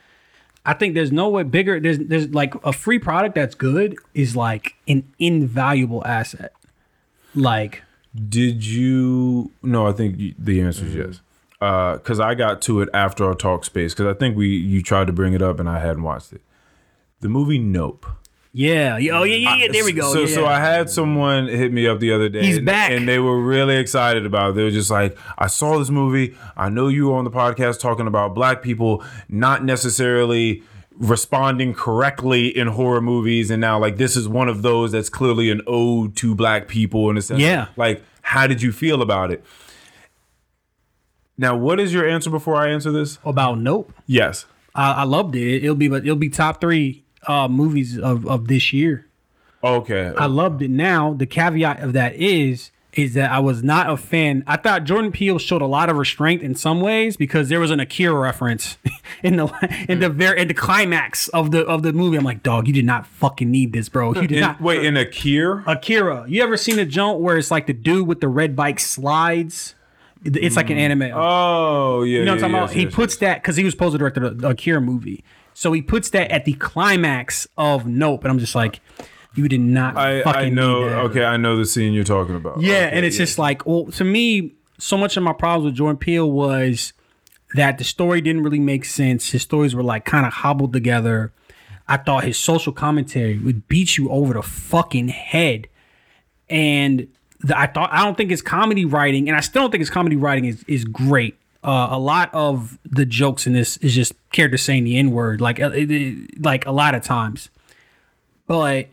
I 0.67 0.73
think 0.73 0.95
there's 0.95 1.11
no 1.11 1.29
way 1.29 1.43
bigger. 1.43 1.79
There's 1.79 1.99
there's 1.99 2.29
like 2.29 2.55
a 2.63 2.73
free 2.73 2.97
product 2.97 3.35
that's 3.35 3.53
good 3.53 3.95
is 4.15 4.35
like 4.35 4.75
an 4.87 5.03
invaluable 5.19 6.03
asset. 6.05 6.53
Like 7.35 7.83
Did 8.27 8.65
you? 8.65 9.51
No, 9.61 9.85
I 9.87 9.91
think 9.91 10.17
you, 10.17 10.33
the 10.39 10.61
answer 10.61 10.85
is 10.85 10.95
Mm-hmm. 10.95 11.11
yes. 11.11 11.21
Because 11.99 12.19
I 12.19 12.33
got 12.35 12.61
to 12.63 12.81
it 12.81 12.89
after 12.93 13.25
our 13.25 13.35
talk 13.35 13.63
space. 13.63 13.93
Because 13.93 14.07
I 14.15 14.17
think 14.17 14.35
we 14.35 14.47
you 14.47 14.81
tried 14.81 15.05
to 15.07 15.13
bring 15.13 15.33
it 15.33 15.41
up 15.41 15.59
and 15.59 15.69
I 15.69 15.79
hadn't 15.79 16.01
watched 16.03 16.33
it. 16.33 16.41
The 17.19 17.29
movie 17.29 17.59
Nope. 17.59 18.07
Yeah, 18.57 18.95
oh 19.11 19.23
yeah, 19.23 19.35
yeah, 19.35 19.55
yeah. 19.55 19.67
There 19.69 19.83
we 19.83 19.91
go. 19.91 20.13
So, 20.13 20.21
yeah. 20.21 20.33
so 20.33 20.45
I 20.45 20.59
had 20.61 20.89
someone 20.89 21.47
hit 21.47 21.73
me 21.73 21.87
up 21.87 21.99
the 21.99 22.13
other 22.13 22.29
day. 22.29 22.41
He's 22.45 22.57
and, 22.57 22.65
back. 22.65 22.91
and 22.91 23.05
they 23.05 23.19
were 23.19 23.41
really 23.41 23.75
excited 23.75 24.25
about 24.25 24.51
it. 24.51 24.53
They 24.53 24.63
were 24.63 24.71
just 24.71 24.89
like, 24.89 25.17
"I 25.37 25.47
saw 25.47 25.77
this 25.77 25.89
movie. 25.89 26.37
I 26.55 26.69
know 26.69 26.87
you 26.87 27.07
were 27.09 27.15
on 27.15 27.25
the 27.25 27.31
podcast 27.31 27.81
talking 27.81 28.07
about 28.07 28.33
black 28.33 28.61
people 28.63 29.03
not 29.29 29.63
necessarily." 29.63 30.63
responding 30.97 31.73
correctly 31.73 32.47
in 32.47 32.67
horror 32.67 33.01
movies 33.01 33.51
and 33.51 33.59
now 33.59 33.77
like 33.77 33.97
this 33.97 34.15
is 34.15 34.29
one 34.29 34.47
of 34.47 34.61
those 34.61 34.93
that's 34.93 35.09
clearly 35.09 35.51
an 35.51 35.61
ode 35.67 36.15
to 36.15 36.33
black 36.33 36.69
people 36.69 37.09
in 37.09 37.17
a 37.17 37.21
sense 37.21 37.41
Yeah. 37.41 37.67
like 37.75 38.01
how 38.21 38.47
did 38.47 38.61
you 38.61 38.71
feel 38.71 39.01
about 39.01 39.29
it 39.29 39.43
now 41.37 41.53
what 41.53 41.81
is 41.81 41.93
your 41.93 42.07
answer 42.07 42.29
before 42.29 42.55
i 42.55 42.69
answer 42.69 42.91
this 42.93 43.19
about 43.25 43.59
Nope. 43.59 43.91
yes 44.07 44.45
I, 44.73 44.91
I 44.91 45.03
loved 45.03 45.35
it. 45.35 45.63
It'll 45.63 45.75
be 45.75 45.87
but 45.89 46.03
it'll 46.03 46.15
be 46.15 46.29
top 46.29 46.61
three 46.61 47.03
uh 47.27 47.47
movies 47.47 47.97
of 47.97 48.25
of 48.27 48.47
this 48.47 48.73
year. 48.73 49.07
okay 49.63 50.13
I 50.17 50.25
loved 50.27 50.61
it. 50.61 50.69
Now 50.69 51.13
the 51.13 51.25
caveat 51.25 51.79
of 51.81 51.93
that 51.93 52.15
is 52.15 52.71
is 52.93 53.13
that 53.15 53.29
I 53.29 53.39
was 53.39 53.61
not 53.61 53.89
a 53.89 53.97
fan. 53.97 54.41
I 54.47 54.55
thought 54.55 54.85
Jordan 54.85 55.11
Peele 55.11 55.37
showed 55.37 55.61
a 55.61 55.65
lot 55.65 55.89
of 55.89 55.97
restraint 55.97 56.41
in 56.41 56.55
some 56.55 56.79
ways 56.79 57.17
because 57.17 57.49
there 57.49 57.59
was 57.59 57.69
an 57.69 57.81
Akira 57.81 58.17
reference 58.17 58.77
in 59.23 59.35
the 59.35 59.85
in 59.89 59.99
the 59.99 60.07
very 60.07 60.39
in 60.41 60.47
the 60.47 60.53
climax 60.53 61.27
of 61.29 61.51
the 61.51 61.65
of 61.65 61.83
the 61.83 61.91
movie. 61.91 62.15
I'm 62.17 62.23
like, 62.23 62.41
dog, 62.41 62.67
you 62.67 62.73
did 62.73 62.85
not 62.85 63.05
fucking 63.05 63.51
need 63.51 63.73
this, 63.73 63.89
bro. 63.89 64.13
You 64.13 64.21
did 64.27 64.31
In, 64.33 64.39
not. 64.39 64.61
wait, 64.61 64.85
in 64.85 64.95
Akira? 64.95 65.63
Akira, 65.67 66.25
you 66.29 66.41
ever 66.41 66.55
seen 66.55 66.79
a 66.79 66.85
joint 66.85 67.19
where 67.19 67.37
it's 67.37 67.51
like 67.51 67.67
the 67.67 67.73
dude 67.73 68.07
with 68.07 68.21
the 68.21 68.29
red 68.29 68.55
bike 68.55 68.79
slides? 68.79 69.75
It's 70.23 70.55
like 70.55 70.69
an 70.71 70.77
anime. 70.77 71.11
Oh, 71.13 72.01
yeah. 72.01 72.19
You 72.19 72.25
know 72.25 72.31
what 72.31 72.39
yeah, 72.39 72.45
I'm 72.45 72.51
talking 72.51 72.55
yes, 72.55 72.71
about? 72.71 72.75
he 72.79 72.85
puts 72.87 73.17
that 73.17 73.41
because 73.43 73.57
he 73.57 73.63
was 73.63 73.73
supposed 73.73 73.91
to 73.91 73.97
direct 73.99 74.15
the 74.15 74.47
Akira 74.47 74.81
movie. 74.81 75.23
So 75.55 75.71
he 75.71 75.81
puts 75.81 76.09
that 76.09 76.29
at 76.31 76.43
the 76.43 76.53
climax 76.53 77.47
of 77.57 77.87
Nope, 77.87 78.25
and 78.25 78.31
I'm 78.31 78.39
just 78.39 78.55
like, 78.55 78.81
you 79.35 79.47
did 79.47 79.61
not 79.61 79.95
I, 79.95 80.21
fucking 80.21 80.41
I 80.41 80.49
know. 80.49 80.83
Okay, 81.05 81.23
I 81.23 81.37
know 81.37 81.55
the 81.55 81.65
scene 81.65 81.93
you're 81.93 82.03
talking 82.03 82.35
about. 82.35 82.59
Yeah, 82.59 82.87
Okay, 82.87 82.97
and 82.97 83.05
it's 83.05 83.15
just 83.15 83.39
like, 83.39 83.65
well, 83.65 83.85
to 83.85 84.03
me, 84.03 84.53
so 84.77 84.97
much 84.97 85.15
of 85.15 85.23
my 85.23 85.31
problems 85.31 85.65
with 85.65 85.75
Jordan 85.75 85.97
Peele 85.97 86.29
was 86.29 86.91
that 87.53 87.77
the 87.77 87.85
story 87.85 88.19
didn't 88.19 88.43
really 88.43 88.59
make 88.59 88.83
sense. 88.83 89.31
His 89.31 89.43
stories 89.43 89.73
were 89.73 89.81
like 89.81 90.03
kind 90.03 90.25
of 90.25 90.33
hobbled 90.33 90.73
together. 90.73 91.31
I 91.87 91.97
thought 91.97 92.25
his 92.25 92.37
social 92.37 92.73
commentary 92.73 93.37
would 93.37 93.69
beat 93.69 93.97
you 93.97 94.09
over 94.09 94.33
the 94.33 94.43
fucking 94.43 95.07
head. 95.07 95.69
And 96.49 97.07
the, 97.39 97.57
I 97.57 97.67
thought 97.67 97.93
I 97.93 98.03
don't 98.03 98.17
think 98.17 98.29
his 98.29 98.41
comedy 98.41 98.83
writing, 98.83 99.29
and 99.29 99.37
I 99.37 99.41
still 99.41 99.63
don't 99.63 99.71
think 99.71 99.79
his 99.79 99.89
comedy 99.89 100.17
writing 100.17 100.45
is 100.45 100.65
is 100.67 100.83
great. 100.83 101.37
Uh, 101.65 101.87
a 101.89 101.97
lot 101.99 102.29
of 102.33 102.77
the 102.85 103.05
jokes 103.05 103.47
in 103.47 103.53
this 103.53 103.77
is 103.77 103.95
just 103.95 104.13
characters 104.31 104.61
saying 104.61 104.83
the 104.83 104.97
n 104.97 105.09
word, 105.11 105.41
like 105.41 105.59
uh, 105.59 105.71
it- 105.71 105.89
it- 105.89 106.43
like 106.45 106.65
a 106.67 106.71
lot 106.71 106.93
of 106.93 107.01
times. 107.03 107.49
But 108.47 108.87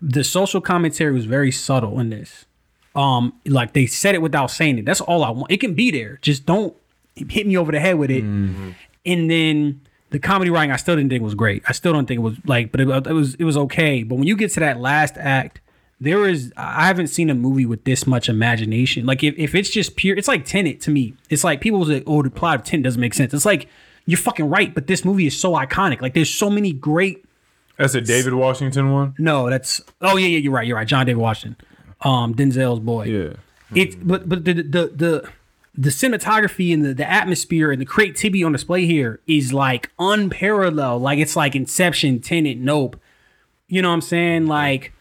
the 0.00 0.22
social 0.24 0.60
commentary 0.60 1.12
was 1.12 1.24
very 1.24 1.50
subtle 1.50 1.98
in 1.98 2.10
this. 2.10 2.44
Um, 2.94 3.32
like 3.46 3.72
they 3.72 3.86
said 3.86 4.14
it 4.14 4.20
without 4.20 4.50
saying 4.50 4.78
it. 4.78 4.84
That's 4.84 5.00
all 5.00 5.24
I 5.24 5.30
want. 5.30 5.50
It 5.50 5.58
can 5.60 5.72
be 5.74 5.90
there. 5.90 6.18
Just 6.20 6.44
don't 6.44 6.76
hit 7.16 7.46
me 7.46 7.56
over 7.56 7.72
the 7.72 7.80
head 7.80 7.96
with 7.98 8.10
it. 8.10 8.22
And 9.06 9.30
then 9.30 9.80
the 10.10 10.18
comedy 10.18 10.50
writing, 10.50 10.70
I 10.72 10.76
still 10.76 10.96
didn't 10.96 11.08
think 11.08 11.22
was 11.22 11.34
great. 11.34 11.62
I 11.66 11.72
still 11.72 11.92
don't 11.94 12.04
think 12.06 12.18
it 12.18 12.22
was 12.22 12.36
like, 12.44 12.70
but 12.70 12.80
it, 12.82 12.88
it 13.06 13.12
was 13.14 13.34
it 13.36 13.44
was 13.44 13.56
okay. 13.56 14.02
But 14.02 14.16
when 14.16 14.26
you 14.26 14.36
get 14.36 14.50
to 14.52 14.60
that 14.60 14.78
last 14.78 15.16
act, 15.16 15.60
there 16.02 16.28
is 16.28 16.52
I 16.56 16.86
haven't 16.86 17.08
seen 17.08 17.30
a 17.30 17.34
movie 17.34 17.66
with 17.66 17.84
this 17.84 18.06
much 18.06 18.28
imagination. 18.28 19.06
Like 19.06 19.22
if, 19.22 19.34
if 19.38 19.54
it's 19.54 19.70
just 19.70 19.96
pure, 19.96 20.16
it's 20.16 20.28
like 20.28 20.44
Tenet 20.44 20.80
to 20.82 20.90
me. 20.90 21.14
It's 21.30 21.44
like 21.44 21.60
people 21.60 21.84
say, 21.84 22.02
oh, 22.06 22.22
the 22.22 22.30
plot 22.30 22.56
of 22.56 22.64
Tenet 22.64 22.84
doesn't 22.84 23.00
make 23.00 23.14
sense. 23.14 23.32
It's 23.32 23.46
like 23.46 23.68
you're 24.06 24.18
fucking 24.18 24.48
right, 24.48 24.74
but 24.74 24.88
this 24.88 25.04
movie 25.04 25.26
is 25.26 25.38
so 25.38 25.52
iconic. 25.52 26.00
Like 26.02 26.14
there's 26.14 26.32
so 26.32 26.50
many 26.50 26.72
great 26.72 27.24
That's 27.78 27.94
a 27.94 28.00
David 28.00 28.34
Washington 28.34 28.92
one? 28.92 29.14
no, 29.18 29.48
that's 29.48 29.80
oh 30.00 30.16
yeah, 30.16 30.26
yeah, 30.26 30.38
you're 30.38 30.52
right, 30.52 30.66
you're 30.66 30.76
right. 30.76 30.88
John 30.88 31.06
David 31.06 31.20
Washington, 31.20 31.64
um, 32.00 32.34
Denzel's 32.34 32.80
boy. 32.80 33.04
Yeah. 33.04 33.34
It 33.74 34.06
but 34.06 34.28
but 34.28 34.44
the 34.44 34.54
the 34.54 34.92
the 34.94 35.30
the 35.74 35.88
cinematography 35.88 36.74
and 36.74 36.84
the, 36.84 36.92
the 36.92 37.10
atmosphere 37.10 37.72
and 37.72 37.80
the 37.80 37.86
creativity 37.86 38.44
on 38.44 38.52
display 38.52 38.84
here 38.84 39.20
is 39.26 39.52
like 39.52 39.90
unparalleled. 39.98 41.00
Like 41.00 41.18
it's 41.18 41.36
like 41.36 41.54
Inception, 41.54 42.20
Tenet, 42.20 42.58
Nope. 42.58 43.00
You 43.68 43.80
know 43.80 43.88
what 43.88 43.94
I'm 43.94 44.00
saying? 44.02 44.46
Like, 44.46 44.92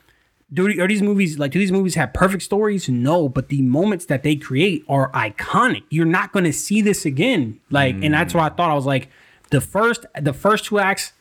do 0.54 0.68
are 0.82 0.88
these 0.88 1.02
movies 1.02 1.40
like 1.40 1.52
do 1.52 1.60
these 1.60 1.72
movies 1.72 1.96
have 1.96 2.14
perfect 2.14 2.44
stories? 2.44 2.90
No, 2.90 3.30
but 3.30 3.50
the 3.50 3.62
moments 3.62 4.06
that 4.06 4.24
they 4.24 4.36
create 4.36 4.84
are 4.90 5.12
iconic. 5.12 5.84
You're 5.90 6.06
not 6.06 6.34
gonna 6.34 6.54
see 6.54 6.82
this 6.82 7.06
again. 7.06 7.60
Like, 7.70 7.96
and 7.96 8.14
that's 8.14 8.34
why 8.34 8.48
I 8.48 8.50
thought. 8.50 8.70
I 8.72 8.76
was 8.76 8.86
like, 8.86 9.10
the 9.50 9.62
first 9.62 10.06
the 10.20 10.34
first 10.34 10.66
two 10.66 10.80
acts, 10.80 11.14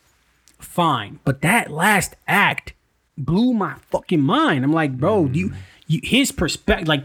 fine, 0.59 1.19
but 1.23 1.41
that 1.41 1.71
last 1.71 2.15
act 2.27 2.73
blew 3.17 3.53
my 3.53 3.75
fucking 3.89 4.21
mind. 4.21 4.63
I'm 4.63 4.73
like, 4.73 4.97
bro, 4.97 5.27
do 5.27 5.39
you, 5.39 5.53
you 5.87 6.01
his 6.03 6.31
perspective 6.31 6.87
like 6.87 7.03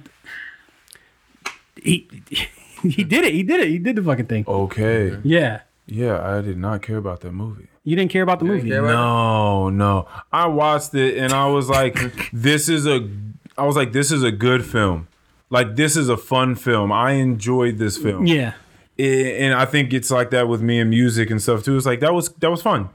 he 1.80 2.08
he 2.82 3.04
did 3.04 3.24
it. 3.24 3.34
He 3.34 3.42
did 3.42 3.60
it. 3.60 3.68
He 3.68 3.78
did 3.78 3.96
the 3.96 4.02
fucking 4.02 4.26
thing. 4.26 4.44
Okay. 4.46 5.18
Yeah. 5.22 5.60
Yeah, 5.86 6.20
I 6.20 6.40
did 6.40 6.58
not 6.58 6.82
care 6.82 6.96
about 6.96 7.20
that 7.20 7.32
movie. 7.32 7.68
You 7.86 7.94
didn't 7.94 8.10
care 8.10 8.22
about 8.22 8.40
the 8.40 8.44
movie. 8.44 8.68
No, 8.68 9.70
no. 9.70 10.08
I 10.32 10.46
watched 10.46 10.92
it 10.94 11.16
and 11.18 11.32
I 11.32 11.46
was 11.46 11.68
like, 11.68 11.96
this 12.32 12.68
is 12.68 12.86
a 12.86 13.08
I 13.56 13.64
was 13.64 13.76
like, 13.76 13.92
this 13.92 14.10
is 14.10 14.22
a 14.22 14.32
good 14.32 14.64
film. 14.66 15.06
Like 15.50 15.76
this 15.76 15.96
is 15.96 16.08
a 16.08 16.16
fun 16.16 16.56
film. 16.56 16.90
I 16.90 17.12
enjoyed 17.12 17.78
this 17.78 17.96
film. 17.96 18.26
Yeah. 18.26 18.54
I- 18.98 19.02
and 19.02 19.54
I 19.54 19.66
think 19.66 19.92
it's 19.94 20.10
like 20.10 20.30
that 20.30 20.48
with 20.48 20.60
me 20.60 20.80
and 20.80 20.90
music 20.90 21.30
and 21.30 21.40
stuff 21.40 21.62
too. 21.62 21.76
It's 21.76 21.86
like 21.86 22.00
that 22.00 22.12
was 22.12 22.28
that 22.40 22.50
was 22.50 22.60
fun. 22.60 22.90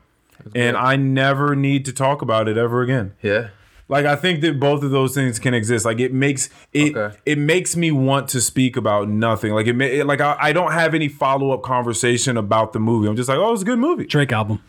And 0.55 0.75
I 0.75 0.97
never 0.97 1.55
need 1.55 1.85
to 1.85 1.93
talk 1.93 2.21
about 2.21 2.49
it 2.49 2.57
ever 2.57 2.81
again. 2.81 3.13
Yeah. 3.21 3.49
Like 3.87 4.05
I 4.05 4.15
think 4.15 4.41
that 4.41 4.59
both 4.59 4.83
of 4.83 4.91
those 4.91 5.13
things 5.13 5.37
can 5.39 5.53
exist. 5.53 5.85
Like 5.85 5.99
it 5.99 6.13
makes 6.13 6.49
it 6.73 6.95
Okay. 6.97 7.17
it 7.25 7.37
makes 7.37 7.75
me 7.77 7.91
want 7.91 8.27
to 8.29 8.41
speak 8.41 8.75
about 8.75 9.07
nothing. 9.07 9.53
Like 9.53 9.67
it, 9.67 9.73
ma- 9.73 9.85
it 9.85 10.05
like 10.05 10.19
I, 10.19 10.35
I 10.39 10.53
don't 10.53 10.71
have 10.73 10.93
any 10.93 11.07
follow 11.07 11.51
up 11.51 11.61
conversation 11.61 12.35
about 12.37 12.73
the 12.73 12.79
movie. 12.79 13.07
I'm 13.07 13.15
just 13.15 13.29
like, 13.29 13.37
oh, 13.37 13.53
it's 13.53 13.61
a 13.61 13.65
good 13.65 13.79
movie. 13.79 14.05
Drake 14.05 14.31
album. 14.33 14.61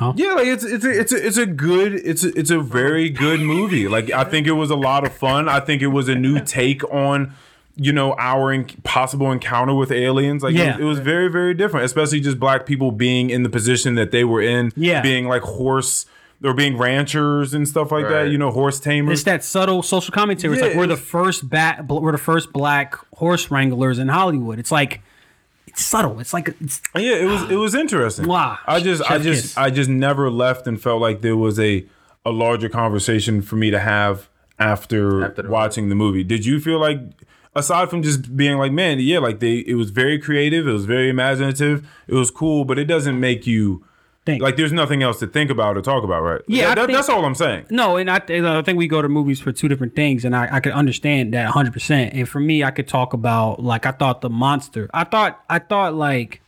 Yeah, 0.00 0.34
like 0.34 0.46
it's 0.46 0.64
it's 0.64 0.84
a, 0.84 1.00
it's 1.00 1.12
a, 1.12 1.26
it's 1.26 1.36
a 1.38 1.46
good 1.46 1.94
it's 1.94 2.22
a, 2.24 2.28
it's 2.38 2.50
a 2.50 2.60
very 2.60 3.08
good 3.10 3.40
movie. 3.40 3.88
Like 3.88 4.10
I 4.10 4.24
think 4.24 4.46
it 4.46 4.52
was 4.52 4.70
a 4.70 4.76
lot 4.76 5.06
of 5.06 5.12
fun. 5.12 5.48
I 5.48 5.60
think 5.60 5.82
it 5.82 5.86
was 5.88 6.08
a 6.08 6.14
new 6.14 6.40
take 6.40 6.84
on 6.92 7.32
you 7.76 7.92
know 7.92 8.14
our 8.18 8.52
en- 8.52 8.64
possible 8.84 9.30
encounter 9.32 9.74
with 9.74 9.90
aliens. 9.90 10.42
Like 10.42 10.54
it 10.54 10.58
Yeah. 10.58 10.72
was, 10.76 10.80
it 10.80 10.84
was 10.84 10.98
very 10.98 11.28
very 11.28 11.54
different, 11.54 11.86
especially 11.86 12.20
just 12.20 12.38
black 12.38 12.66
people 12.66 12.90
being 12.92 13.30
in 13.30 13.42
the 13.42 13.48
position 13.48 13.94
that 13.94 14.10
they 14.10 14.24
were 14.24 14.42
in. 14.42 14.72
Yeah. 14.76 15.00
being 15.02 15.28
like 15.28 15.42
horse 15.42 16.06
or 16.44 16.52
being 16.52 16.76
ranchers 16.76 17.54
and 17.54 17.66
stuff 17.66 17.90
like 17.90 18.06
that. 18.08 18.28
You 18.30 18.36
know, 18.36 18.50
horse 18.50 18.78
tamers. 18.78 19.20
It's 19.20 19.24
that 19.24 19.42
subtle 19.42 19.82
social 19.82 20.12
commentary. 20.12 20.54
It's 20.54 20.62
Yeah, 20.62 20.68
like 20.68 20.76
we're 20.76 20.86
the 20.86 20.96
first 20.98 21.48
bat, 21.48 21.86
we're 21.88 22.12
the 22.12 22.18
first 22.18 22.52
black 22.52 22.94
horse 23.16 23.50
wranglers 23.50 23.98
in 23.98 24.08
Hollywood. 24.08 24.58
It's 24.58 24.70
like 24.70 24.92
it's 24.96 25.02
subtle. 25.82 26.20
It's 26.20 26.32
like 26.32 26.48
it's 26.60 26.80
Yeah, 26.94 27.16
it 27.16 27.26
was 27.26 27.50
it 27.50 27.56
was 27.56 27.74
interesting. 27.74 28.26
Wow. 28.26 28.58
I 28.66 28.80
just 28.80 29.02
I 29.10 29.18
just 29.18 29.42
kiss. 29.42 29.56
I 29.56 29.70
just 29.70 29.90
never 29.90 30.30
left 30.30 30.66
and 30.66 30.80
felt 30.80 31.00
like 31.00 31.20
there 31.22 31.36
was 31.36 31.58
a 31.58 31.84
a 32.24 32.30
larger 32.30 32.68
conversation 32.68 33.40
for 33.42 33.56
me 33.56 33.70
to 33.70 33.78
have 33.78 34.28
after, 34.58 35.24
After 35.24 35.42
the 35.42 35.48
watching 35.50 35.88
the 35.88 35.94
movie. 35.94 36.24
Did 36.24 36.44
you 36.44 36.60
feel 36.60 36.80
like 36.80 36.98
aside 37.54 37.90
from 37.90 38.02
just 38.02 38.36
being 38.36 38.58
like, 38.58 38.72
man, 38.72 38.98
yeah, 39.00 39.18
like 39.18 39.40
they 39.40 39.58
it 39.58 39.74
was 39.74 39.90
very 39.90 40.18
creative, 40.18 40.66
it 40.66 40.72
was 40.72 40.86
very 40.86 41.08
imaginative, 41.08 41.88
it 42.06 42.14
was 42.14 42.30
cool, 42.30 42.64
but 42.64 42.78
it 42.78 42.86
doesn't 42.86 43.18
make 43.20 43.46
you 43.46 43.84
Think. 44.26 44.42
like 44.42 44.56
there's 44.56 44.72
nothing 44.72 45.02
else 45.04 45.20
to 45.20 45.26
think 45.28 45.50
about 45.50 45.76
or 45.76 45.82
talk 45.82 46.02
about, 46.04 46.20
right? 46.20 46.40
Yeah, 46.48 46.66
That- 46.66 46.74
that- 46.74 46.86
think- 46.86 46.96
that's 46.98 47.08
all 47.08 47.24
I'm 47.24 47.34
saying. 47.36 47.66
No, 47.70 47.96
and 47.96 48.10
I, 48.10 48.16
I 48.16 48.62
think 48.62 48.76
we 48.76 48.88
go 48.88 49.00
to 49.00 49.08
movies 49.08 49.40
for 49.40 49.52
two 49.52 49.68
different 49.68 49.94
things, 49.94 50.24
and 50.24 50.34
I, 50.34 50.48
I 50.56 50.60
could 50.60 50.72
understand 50.72 51.32
that 51.34 51.44
100. 51.44 51.72
percent 51.72 52.12
And 52.12 52.28
for 52.28 52.40
me, 52.40 52.64
I 52.64 52.72
could 52.72 52.88
talk 52.88 53.12
about 53.12 53.62
like 53.62 53.86
I 53.86 53.92
thought 53.92 54.20
the 54.20 54.28
monster. 54.30 54.90
I 54.92 55.04
thought 55.04 55.40
I 55.48 55.60
thought 55.60 55.94
like 55.94 56.40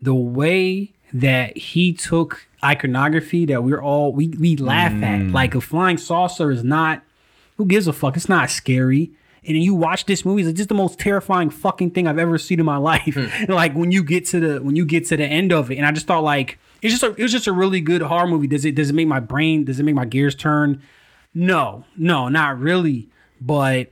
the 0.00 0.14
way 0.14 0.92
that 1.12 1.56
he 1.58 1.92
took 1.92 2.46
iconography 2.62 3.44
that 3.46 3.64
we're 3.64 3.82
all 3.82 4.12
we 4.12 4.28
we 4.28 4.56
laugh 4.56 4.92
at. 5.02 5.20
Mm. 5.20 5.32
Like 5.32 5.54
a 5.54 5.60
flying 5.60 5.98
saucer 5.98 6.50
is 6.50 6.62
not. 6.64 7.02
Who 7.56 7.66
gives 7.66 7.86
a 7.86 7.92
fuck? 7.92 8.16
It's 8.16 8.28
not 8.28 8.50
scary. 8.50 9.10
And 9.44 9.54
then 9.56 9.62
you 9.62 9.74
watch 9.74 10.04
this 10.04 10.24
movie, 10.24 10.42
it's 10.42 10.52
just 10.52 10.68
the 10.68 10.74
most 10.74 10.98
terrifying 10.98 11.48
fucking 11.50 11.90
thing 11.92 12.06
I've 12.06 12.18
ever 12.18 12.36
seen 12.38 12.60
in 12.60 12.66
my 12.66 12.76
life. 12.92 13.14
Hmm. 13.14 13.50
like 13.52 13.74
when 13.74 13.90
you 13.90 14.02
get 14.04 14.26
to 14.26 14.40
the 14.40 14.62
when 14.62 14.76
you 14.76 14.84
get 14.84 15.06
to 15.08 15.16
the 15.16 15.24
end 15.24 15.52
of 15.52 15.70
it, 15.70 15.76
and 15.78 15.86
I 15.86 15.92
just 15.92 16.06
thought 16.06 16.22
like 16.22 16.58
it's 16.82 16.92
just 16.98 17.02
a, 17.02 17.10
it 17.14 17.22
was 17.22 17.32
just 17.32 17.46
a 17.46 17.52
really 17.52 17.80
good 17.80 18.02
horror 18.02 18.26
movie. 18.26 18.46
Does 18.46 18.64
it 18.64 18.74
does 18.74 18.90
it 18.90 18.94
make 18.94 19.06
my 19.08 19.20
brain 19.20 19.64
does 19.64 19.78
it 19.80 19.82
make 19.84 19.94
my 19.94 20.04
gears 20.04 20.34
turn? 20.34 20.82
No, 21.34 21.84
no, 21.96 22.28
not 22.28 22.58
really. 22.58 23.08
But 23.40 23.90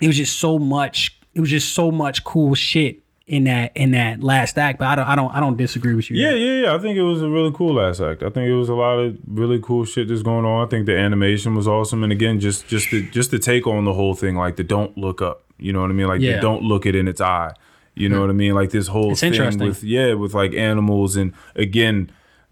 it 0.00 0.06
was 0.06 0.16
just 0.16 0.38
so 0.38 0.58
much. 0.58 1.18
It 1.34 1.40
was 1.40 1.50
just 1.50 1.74
so 1.74 1.90
much 1.90 2.24
cool 2.24 2.54
shit 2.54 3.00
in 3.26 3.44
that 3.44 3.72
in 3.74 3.90
that 3.92 4.22
last 4.22 4.56
act. 4.58 4.78
But 4.78 4.86
I 4.88 4.94
don't 4.96 5.06
I 5.08 5.14
don't 5.16 5.34
I 5.36 5.40
don't 5.40 5.56
disagree 5.56 5.94
with 5.94 6.10
you. 6.10 6.16
Yeah, 6.16 6.32
yeah, 6.32 6.62
yeah. 6.64 6.74
I 6.74 6.78
think 6.78 6.96
it 6.96 7.02
was 7.02 7.22
a 7.22 7.28
really 7.28 7.52
cool 7.52 7.74
last 7.74 8.00
act. 8.00 8.22
I 8.22 8.30
think 8.30 8.48
it 8.48 8.54
was 8.54 8.68
a 8.68 8.74
lot 8.74 8.98
of 8.98 9.16
really 9.26 9.58
cool 9.60 9.84
shit 9.84 10.08
that's 10.08 10.22
going 10.22 10.44
on. 10.44 10.66
I 10.66 10.68
think 10.68 10.86
the 10.86 10.96
animation 10.96 11.54
was 11.54 11.66
awesome, 11.68 12.02
and 12.02 12.12
again, 12.12 12.40
just 12.40 12.66
just 12.68 12.90
the 12.90 13.08
just 13.10 13.30
the 13.30 13.38
take 13.38 13.66
on 13.66 13.84
the 13.84 13.92
whole 13.94 14.14
thing, 14.14 14.36
like 14.36 14.56
the 14.56 14.64
don't 14.64 14.96
look 14.98 15.20
up. 15.22 15.44
You 15.58 15.72
know 15.72 15.80
what 15.82 15.90
I 15.90 15.94
mean? 15.94 16.06
Like 16.08 16.20
Yeah. 16.20 16.36
the 16.36 16.42
don't 16.42 16.62
look 16.62 16.84
it 16.86 16.94
in 16.94 17.08
its 17.08 17.20
eye. 17.20 17.52
You 17.96 18.08
know 18.10 18.20
what 18.20 18.28
I 18.30 18.34
mean? 18.34 18.54
Like 18.54 18.70
this 18.70 18.88
whole 18.88 19.12
It's 19.12 19.20
thing 19.20 19.32
interesting. 19.32 19.66
with 19.66 19.82
yeah, 19.82 20.12
with 20.14 20.34
like 20.34 20.52
animals 20.54 21.16
and 21.16 21.32
again, 21.54 22.10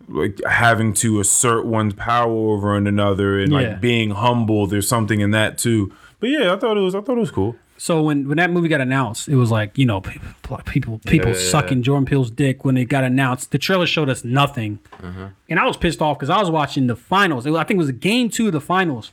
like 0.08 0.40
having 0.48 0.92
to 0.94 1.20
assert 1.20 1.66
one's 1.66 1.94
power 1.94 2.32
over 2.32 2.74
another 2.76 3.38
and 3.38 3.52
Yeah. 3.52 3.58
like 3.58 3.80
being 3.80 4.10
humble. 4.10 4.66
There's 4.66 4.88
something 4.88 5.20
in 5.20 5.30
that 5.32 5.58
too. 5.58 5.92
But 6.20 6.30
yeah, 6.30 6.52
I 6.52 6.56
thought 6.56 6.76
it 6.76 6.80
was 6.80 6.94
I 6.94 7.00
thought 7.02 7.18
it 7.18 7.20
was 7.20 7.30
cool. 7.30 7.56
So 7.76 8.02
when 8.02 8.26
when 8.28 8.38
that 8.38 8.50
movie 8.50 8.68
got 8.68 8.80
announced, 8.80 9.28
it 9.28 9.34
was 9.36 9.50
like 9.50 9.76
you 9.76 9.84
know 9.84 10.00
people 10.00 10.28
people 10.64 10.98
people 11.06 11.30
Yeah, 11.32 11.36
yeah, 11.36 11.50
sucking 11.50 11.82
Jordan 11.82 12.06
Peele's 12.06 12.30
dick 12.30 12.64
when 12.64 12.76
it 12.78 12.86
got 12.86 13.04
announced. 13.04 13.50
The 13.50 13.58
trailer 13.58 13.86
showed 13.86 14.08
us 14.08 14.24
nothing, 14.24 14.78
mm-hmm. 15.02 15.26
and 15.50 15.58
I 15.58 15.66
was 15.66 15.76
pissed 15.76 16.00
off 16.00 16.16
because 16.18 16.30
I 16.30 16.38
was 16.40 16.50
watching 16.50 16.86
the 16.86 16.96
finals. 16.96 17.44
It 17.44 17.52
I 17.52 17.64
think 17.64 17.76
it 17.76 17.82
was 17.82 17.90
game 17.92 18.30
two 18.30 18.46
of 18.46 18.52
the 18.52 18.60
finals. 18.60 19.12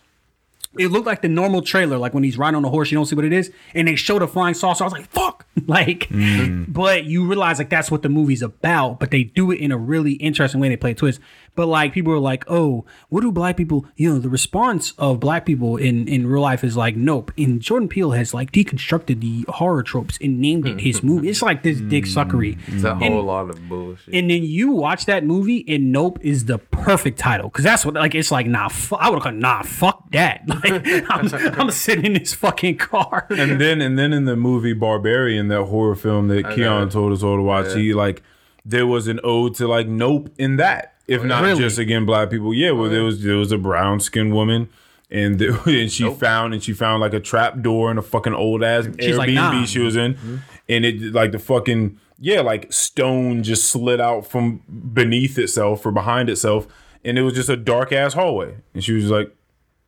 It 0.78 0.88
looked 0.88 1.06
like 1.06 1.22
the 1.22 1.28
normal 1.28 1.62
trailer, 1.62 1.98
like 1.98 2.14
when 2.14 2.24
he's 2.24 2.38
riding 2.38 2.56
on 2.56 2.64
a 2.64 2.70
horse, 2.70 2.92
you 2.92 2.98
don't 2.98 3.06
see 3.06 3.16
what 3.16 3.26
it 3.26 3.34
is, 3.34 3.52
and 3.76 3.88
they 3.88 3.96
showed 3.96 4.22
a 4.22 4.28
flying 4.28 4.54
saucer. 4.54 4.84
I 4.84 4.88
was 4.88 4.94
like, 4.94 5.10
"Fuck!" 5.10 5.46
like, 5.68 6.08
mm. 6.10 6.72
but 6.72 7.04
you 7.06 7.28
realize 7.28 7.58
like 7.58 7.70
that's 7.70 7.92
what 7.92 8.04
the 8.04 8.10
movie's 8.10 8.42
about. 8.42 9.00
But 9.00 9.12
they 9.12 9.24
do 9.24 9.52
it 9.52 9.60
in 9.60 9.72
a 9.72 9.78
really 9.78 10.14
interesting 10.14 10.62
way. 10.62 10.70
They 10.70 10.78
play 10.78 10.92
a 10.92 10.96
twist. 10.96 11.20
But 11.56 11.68
like 11.68 11.94
people 11.94 12.14
are 12.14 12.20
like, 12.20 12.46
oh, 12.48 12.86
what 13.10 13.22
do 13.22 13.32
black 13.32 13.58
people? 13.58 13.86
You 13.96 14.14
know, 14.14 14.20
the 14.20 14.30
response 14.30 14.94
of 14.98 15.20
black 15.20 15.46
people 15.46 15.78
in 15.78 16.08
in 16.08 16.26
real 16.28 16.42
life 16.42 16.64
is 16.64 16.78
like, 16.78 16.96
nope. 16.96 17.32
And 17.38 17.62
Jordan 17.62 17.90
Peele 17.90 18.12
has 18.12 18.34
like 18.34 18.52
deconstructed 18.52 19.20
the 19.20 19.46
horror 19.52 19.84
tropes 19.84 20.18
and 20.22 20.40
named 20.40 20.66
it 20.68 20.80
his 20.80 21.04
movie. 21.10 21.30
It's 21.30 21.42
like 21.42 21.64
this 21.64 21.80
dick 21.82 22.06
mm. 22.06 22.16
suckery. 22.16 22.58
It's 22.68 22.84
a 22.84 22.92
And- 22.92 23.04
whole 23.14 23.24
lot 23.24 23.50
of 23.50 23.68
bullshit. 23.68 24.14
and 24.14 24.30
then 24.30 24.44
you 24.44 24.72
watch 24.72 25.06
that 25.08 25.26
movie, 25.26 25.66
and 25.68 25.92
Nope 25.92 26.20
is 26.22 26.46
the 26.46 26.58
perfect 26.58 27.20
title 27.20 27.50
because 27.50 27.64
that's 27.66 27.86
what 27.86 27.96
like 27.96 28.16
it's 28.16 28.32
like 28.32 28.48
nah. 28.48 28.70
Fu- 28.70 28.96
I 28.96 29.10
would 29.10 29.16
have 29.16 29.24
gone 29.24 29.40
nah. 29.40 29.62
Fuck 29.64 30.12
that. 30.12 30.42
Like 30.62 30.86
I'm, 31.10 31.60
I'm 31.60 31.72
sitting 31.72 32.06
in 32.06 32.14
this 32.14 32.34
fucking 32.34 32.78
car. 32.78 33.26
and 33.30 33.60
then 33.60 33.82
and 33.82 33.98
then 33.98 34.14
in 34.14 34.26
the 34.26 34.36
movie 34.36 34.74
Barbarian, 34.74 35.48
that 35.50 35.66
horror 35.66 35.96
film 35.96 36.28
that 36.30 36.54
Keon 36.56 36.90
told 36.90 37.12
us 37.14 37.24
all 37.24 37.36
to 37.38 37.42
watch, 37.42 37.74
he 37.74 37.94
like 37.94 38.22
there 38.64 38.86
was 38.86 39.08
an 39.08 39.20
ode 39.24 39.56
to 39.56 39.68
like 39.68 39.88
Nope 39.88 40.30
in 40.38 40.58
that, 40.58 40.91
if 41.08 41.22
oh, 41.22 41.26
not 41.26 41.44
Really? 41.44 41.60
just 41.60 41.78
again 41.78 42.06
black 42.06 42.30
people. 42.30 42.54
Yeah, 42.54 42.72
well 42.72 42.90
there 42.90 43.02
oh, 43.02 43.06
was 43.06 43.24
there 43.24 43.38
was 43.38 43.52
a 43.52 43.58
brown 43.58 44.00
skinned 44.00 44.34
woman. 44.34 44.70
And, 45.14 45.40
the, 45.40 45.62
and 45.66 45.92
she 45.92 46.10
found 46.14 46.54
and 46.54 46.64
she 46.64 46.72
found 46.72 47.02
like 47.02 47.14
a 47.14 47.20
trap 47.20 47.62
door 47.62 47.92
in 47.92 47.98
a 47.98 48.02
fucking 48.02 48.34
old 48.34 48.64
ass 48.64 48.86
Airbnb 48.86 49.18
like, 49.18 49.30
nah. 49.32 49.66
she 49.66 49.80
was 49.80 49.98
in, 49.98 50.14
mm-hmm. 50.14 50.38
and 50.70 50.86
it 50.86 51.14
like 51.14 51.34
the 51.34 51.40
fucking 51.40 52.00
yeah 52.18 52.40
like 52.40 52.72
stone 52.72 53.44
just 53.44 53.66
slid 53.66 54.00
out 54.00 54.26
from 54.26 54.62
beneath 54.94 55.38
itself 55.38 55.86
or 55.86 55.92
behind 55.92 56.30
itself, 56.30 56.66
and 57.04 57.20
it 57.20 57.24
was 57.24 57.34
just 57.34 57.50
a 57.50 57.58
dark 57.58 57.92
ass 57.92 58.14
hallway, 58.14 58.56
and 58.74 58.86
she 58.86 58.94
was 58.94 59.12
like, 59.12 59.36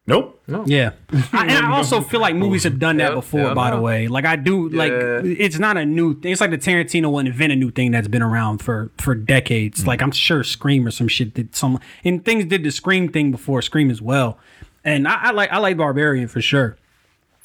nope, 0.07 0.41
Yeah, 0.65 0.91
I, 1.31 1.45
and 1.47 1.65
I 1.65 1.71
also 1.71 2.01
feel 2.01 2.19
like 2.19 2.35
movies 2.35 2.63
have 2.63 2.79
done 2.79 2.97
that 2.97 3.09
Yeah, 3.09 3.15
before. 3.15 3.39
yeah, 3.41 3.53
by 3.53 3.71
the 3.71 3.79
way, 3.81 4.07
like 4.07 4.25
I 4.25 4.35
do, 4.35 4.69
like 4.69 4.91
Yeah. 4.91 5.21
it's 5.23 5.59
not 5.59 5.77
a 5.77 5.85
new 5.85 6.19
thing. 6.19 6.31
It's 6.31 6.41
like 6.41 6.51
the 6.51 6.57
Tarantino 6.57 7.11
will 7.11 7.19
invent 7.19 7.53
a 7.53 7.55
new 7.55 7.71
thing 7.71 7.91
that's 7.91 8.07
been 8.07 8.21
around 8.21 8.59
for 8.59 8.91
for 8.97 9.15
decades. 9.15 9.83
Mm. 9.83 9.87
Like 9.87 10.01
I'm 10.01 10.11
sure 10.11 10.43
Scream 10.43 10.85
or 10.85 10.91
some 10.91 11.07
shit 11.07 11.33
did 11.33 11.55
some, 11.55 11.79
and 12.03 12.23
things 12.25 12.45
did 12.45 12.63
the 12.63 12.71
Scream 12.71 13.09
thing 13.09 13.31
before 13.31 13.61
Scream 13.61 13.89
as 13.89 14.01
well. 14.01 14.37
And 14.83 15.07
I, 15.07 15.27
I 15.27 15.31
like 15.31 15.51
I 15.51 15.57
like 15.59 15.77
Barbarian 15.77 16.27
for 16.27 16.41
sure. 16.41 16.75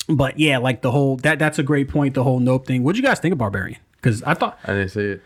But 0.08 0.38
yeah, 0.38 0.58
like 0.58 0.82
the 0.82 0.90
whole 0.90 1.16
that 1.18 1.38
that's 1.38 1.58
a 1.58 1.62
great 1.62 1.88
point. 1.88 2.14
The 2.14 2.24
whole 2.24 2.40
Nope 2.40 2.66
thing. 2.66 2.82
What'd 2.82 2.96
you 2.96 3.06
guys 3.06 3.20
think 3.20 3.32
of 3.32 3.38
Barbarian? 3.38 3.78
Because 4.00 4.22
I 4.22 4.34
thought 4.34 4.58
I 4.64 4.72
didn't 4.72 4.88
see 4.90 5.00
it. 5.04 5.22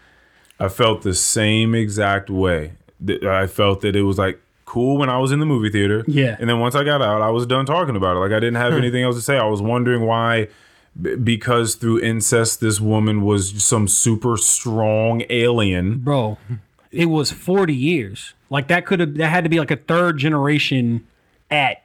I 0.60 0.68
felt 0.68 1.02
the 1.02 1.14
same 1.14 1.74
exact 1.74 2.28
way. 2.30 2.72
Th- 3.04 3.22
I 3.24 3.46
felt 3.46 3.80
that 3.82 3.96
it 3.96 4.02
was 4.02 4.18
like 4.18 4.40
cool 4.72 4.96
when 4.96 5.10
I 5.10 5.18
was 5.18 5.32
in 5.32 5.38
the 5.38 5.44
movie 5.46 5.68
theater. 5.68 6.02
Yeah. 6.08 6.36
And 6.40 6.48
then 6.48 6.58
once 6.58 6.74
I 6.74 6.82
got 6.82 7.02
out, 7.02 7.20
I 7.20 7.28
was 7.28 7.44
done 7.46 7.66
talking 7.66 7.94
about 7.94 8.16
it. 8.16 8.20
Like 8.20 8.32
I 8.32 8.40
didn't 8.40 8.56
have 8.56 8.72
anything 8.72 9.02
else 9.04 9.16
to 9.16 9.22
say. 9.22 9.36
I 9.36 9.44
was 9.44 9.60
wondering 9.60 10.06
why, 10.06 10.48
b- 11.00 11.16
because 11.16 11.74
through 11.74 12.00
incest, 12.00 12.60
this 12.60 12.80
woman 12.80 13.20
was 13.22 13.62
some 13.62 13.86
super 13.86 14.38
strong 14.38 15.24
alien. 15.28 15.98
bro, 15.98 16.38
it 16.90 17.06
was 17.06 17.30
40 17.30 17.74
years. 17.74 18.32
Like 18.48 18.68
that 18.68 18.86
could 18.86 19.00
have 19.00 19.14
that 19.16 19.28
had 19.28 19.44
to 19.44 19.50
be 19.50 19.58
like 19.58 19.70
a 19.70 19.76
third 19.76 20.16
generation 20.18 21.06
at 21.50 21.84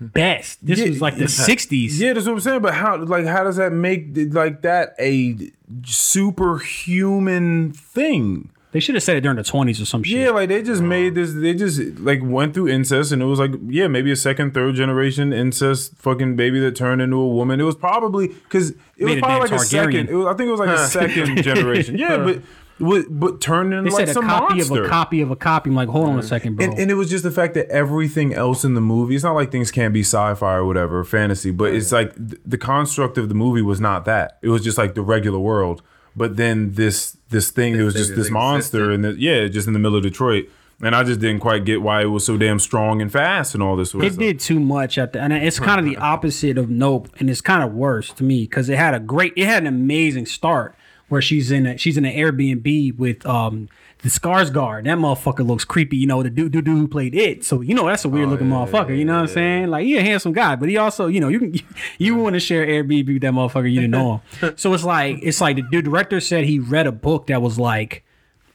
best. 0.00 0.64
This 0.64 0.80
was 0.80 1.00
like 1.00 1.16
the 1.16 1.24
60s. 1.24 1.98
Yeah, 1.98 2.12
that's 2.12 2.26
what 2.26 2.34
I'm 2.34 2.40
saying. 2.40 2.62
But 2.62 2.74
how, 2.74 2.96
like, 2.98 3.26
how 3.26 3.42
does 3.42 3.56
that 3.56 3.72
make 3.72 4.10
like 4.32 4.62
that 4.62 4.94
a 5.00 5.36
superhuman 5.84 7.72
thing? 7.72 8.50
They 8.78 8.80
should 8.80 8.94
have 8.94 9.02
said 9.02 9.16
it 9.16 9.22
during 9.22 9.36
the 9.36 9.42
20s 9.42 9.82
or 9.82 9.86
some 9.86 10.04
shit. 10.04 10.20
Yeah, 10.20 10.30
like 10.30 10.48
they 10.48 10.62
just 10.62 10.80
made 10.80 11.16
this. 11.16 11.32
They 11.34 11.52
just 11.52 11.80
like 11.98 12.20
went 12.22 12.54
through 12.54 12.68
incest, 12.68 13.10
and 13.10 13.20
it 13.20 13.24
was 13.24 13.40
like, 13.40 13.50
yeah, 13.66 13.88
maybe 13.88 14.12
a 14.12 14.16
second, 14.16 14.54
third 14.54 14.76
generation 14.76 15.32
incest 15.32 15.96
fucking 15.96 16.36
baby 16.36 16.60
that 16.60 16.76
turned 16.76 17.02
into 17.02 17.16
a 17.16 17.26
woman. 17.26 17.60
It 17.60 17.64
was 17.64 17.74
probably 17.74 18.28
because 18.28 18.70
it 18.70 18.76
was 19.00 19.06
Made 19.06 19.18
a 19.18 19.20
probably 19.22 19.48
damn 19.48 19.56
like 19.56 19.60
a 19.60 19.64
second. 19.64 20.08
It 20.10 20.14
was, 20.14 20.26
I 20.28 20.34
think 20.34 20.46
it 20.46 20.52
was 20.52 20.60
like 20.60 20.68
a 20.68 20.86
second 20.86 21.42
generation. 21.42 21.98
Yeah, 21.98 22.18
but 22.18 22.40
but, 22.78 23.06
but 23.10 23.40
turned 23.40 23.74
into 23.74 23.90
They 23.90 23.96
like 23.96 24.06
said 24.06 24.10
a 24.10 24.12
some 24.14 24.26
copy 24.26 24.54
monster. 24.54 24.80
of 24.82 24.86
a 24.86 24.88
copy 24.88 25.20
of 25.22 25.30
a 25.32 25.36
copy. 25.36 25.70
I'm 25.70 25.74
like, 25.74 25.88
hold 25.88 26.08
on 26.08 26.20
a 26.20 26.22
second, 26.22 26.54
bro. 26.54 26.66
And, 26.66 26.78
and 26.78 26.90
it 26.92 26.94
was 26.94 27.10
just 27.10 27.24
the 27.24 27.32
fact 27.32 27.54
that 27.54 27.68
everything 27.70 28.32
else 28.32 28.64
in 28.64 28.74
the 28.74 28.80
movie, 28.80 29.16
it's 29.16 29.24
not 29.24 29.32
like 29.34 29.50
things 29.50 29.72
can't 29.72 29.92
be 29.92 30.02
sci-fi 30.02 30.54
or 30.54 30.64
whatever, 30.64 31.00
or 31.00 31.04
fantasy, 31.04 31.50
but 31.50 31.74
it's 31.74 31.90
like 31.90 32.14
th- 32.14 32.40
the 32.46 32.58
construct 32.58 33.18
of 33.18 33.28
the 33.28 33.34
movie 33.34 33.62
was 33.62 33.80
not 33.80 34.04
that. 34.04 34.38
It 34.42 34.50
was 34.50 34.62
just 34.62 34.78
like 34.78 34.94
the 34.94 35.02
regular 35.02 35.40
world. 35.40 35.82
But 36.18 36.36
then 36.36 36.72
this 36.72 37.16
this 37.30 37.50
thing, 37.50 37.74
it 37.74 37.82
was 37.82 37.94
thing 37.94 38.00
just 38.02 38.10
just 38.10 38.22
this 38.24 38.30
monster, 38.30 38.90
and 38.90 39.04
the, 39.04 39.14
yeah, 39.14 39.48
just 39.48 39.66
in 39.66 39.72
the 39.72 39.78
middle 39.78 39.96
of 39.96 40.02
Detroit. 40.02 40.48
And 40.80 40.94
I 40.94 41.02
just 41.02 41.18
didn't 41.18 41.40
quite 41.40 41.64
get 41.64 41.82
why 41.82 42.02
it 42.02 42.06
was 42.06 42.24
so 42.24 42.36
damn 42.36 42.60
strong 42.60 43.02
and 43.02 43.10
fast 43.10 43.52
and 43.52 43.62
all 43.62 43.74
this 43.74 43.90
sort 43.90 44.04
it 44.04 44.12
stuff. 44.12 44.20
did 44.20 44.38
too 44.38 44.60
much 44.60 44.96
at 44.96 45.12
the 45.12 45.20
and 45.20 45.32
it's 45.32 45.58
kind 45.68 45.80
of 45.80 45.86
the 45.86 45.96
opposite 45.96 46.56
of 46.56 46.70
Nope, 46.70 47.08
and 47.18 47.28
it's 47.28 47.40
kind 47.40 47.64
of 47.64 47.72
worse 47.72 48.12
to 48.12 48.22
me 48.22 48.42
because 48.42 48.68
it 48.68 48.78
had 48.78 48.94
a 48.94 49.00
great, 49.00 49.32
it 49.36 49.46
had 49.46 49.64
an 49.64 49.66
amazing 49.66 50.26
start 50.26 50.76
where 51.08 51.22
she's 51.22 51.50
in 51.50 51.66
a 51.66 51.76
she's 51.78 51.96
in 51.96 52.04
an 52.04 52.14
Airbnb 52.14 52.96
with 52.96 53.26
um 53.26 53.68
the 54.02 54.08
Skarsgård. 54.08 54.84
That 54.84 54.98
motherfucker 54.98 55.46
looks 55.46 55.64
creepy, 55.64 55.96
you 55.96 56.06
know, 56.06 56.22
the 56.22 56.30
dude 56.30 56.52
dude 56.52 56.66
who 56.66 56.86
played 56.86 57.14
it. 57.14 57.44
So 57.44 57.60
you 57.60 57.74
know 57.74 57.86
that's 57.86 58.04
a 58.04 58.08
weird 58.08 58.28
oh, 58.28 58.30
looking 58.30 58.48
motherfucker. 58.48 58.96
You 58.96 59.04
know 59.04 59.14
what 59.14 59.22
I'm 59.22 59.28
saying? 59.28 59.68
Like 59.68 59.84
he 59.84 59.96
a 59.96 60.02
handsome 60.02 60.32
guy, 60.32 60.56
but 60.56 60.68
he 60.68 60.76
also 60.76 61.06
you 61.06 61.20
know 61.20 61.28
you 61.28 61.38
can 61.38 61.54
you 61.98 62.16
want 62.16 62.34
to 62.34 62.40
share 62.40 62.66
Airbnb 62.66 63.12
with 63.12 63.22
that 63.22 63.32
motherfucker. 63.32 63.70
You 63.70 63.80
didn't 63.80 63.92
know 63.92 64.22
him. 64.40 64.54
so 64.56 64.72
it's 64.72 64.84
like 64.84 65.18
it's 65.22 65.40
like 65.40 65.56
the, 65.56 65.64
the 65.70 65.82
director 65.82 66.20
said 66.20 66.44
he 66.44 66.58
read 66.58 66.86
a 66.86 66.92
book 66.92 67.26
that 67.26 67.42
was 67.42 67.58
like 67.58 68.04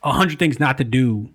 a 0.02 0.11
hundred 0.11 0.40
things 0.40 0.60
not 0.60 0.78
to 0.78 0.84
do 0.84 1.30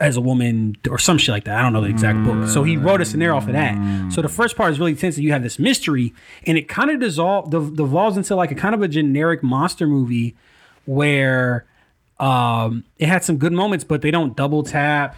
as 0.00 0.16
a 0.16 0.20
woman 0.20 0.76
or 0.88 0.98
some 0.98 1.18
shit 1.18 1.32
like 1.32 1.44
that. 1.44 1.58
I 1.58 1.62
don't 1.62 1.72
know 1.72 1.80
the 1.80 1.88
exact 1.88 2.24
book. 2.24 2.48
So 2.48 2.62
he 2.62 2.76
wrote 2.76 3.00
a 3.00 3.04
scenario 3.04 3.36
off 3.36 3.46
of 3.48 3.52
that. 3.52 4.12
So 4.12 4.22
the 4.22 4.28
first 4.28 4.56
part 4.56 4.70
is 4.70 4.78
really 4.78 4.94
tense 4.94 5.16
that 5.16 5.22
you 5.22 5.32
have 5.32 5.42
this 5.42 5.58
mystery 5.58 6.14
and 6.46 6.56
it 6.56 6.68
kind 6.68 6.90
of 6.90 7.00
dissolve 7.00 7.50
dev- 7.50 7.74
devolves 7.74 8.16
into 8.16 8.36
like 8.36 8.52
a 8.52 8.54
kind 8.54 8.76
of 8.76 8.82
a 8.82 8.88
generic 8.88 9.42
monster 9.42 9.86
movie 9.86 10.36
where 10.84 11.66
um 12.22 12.84
it 12.98 13.08
had 13.08 13.24
some 13.24 13.36
good 13.36 13.52
moments, 13.52 13.84
but 13.84 14.00
they 14.02 14.10
don't 14.10 14.36
double 14.36 14.62
tap. 14.62 15.16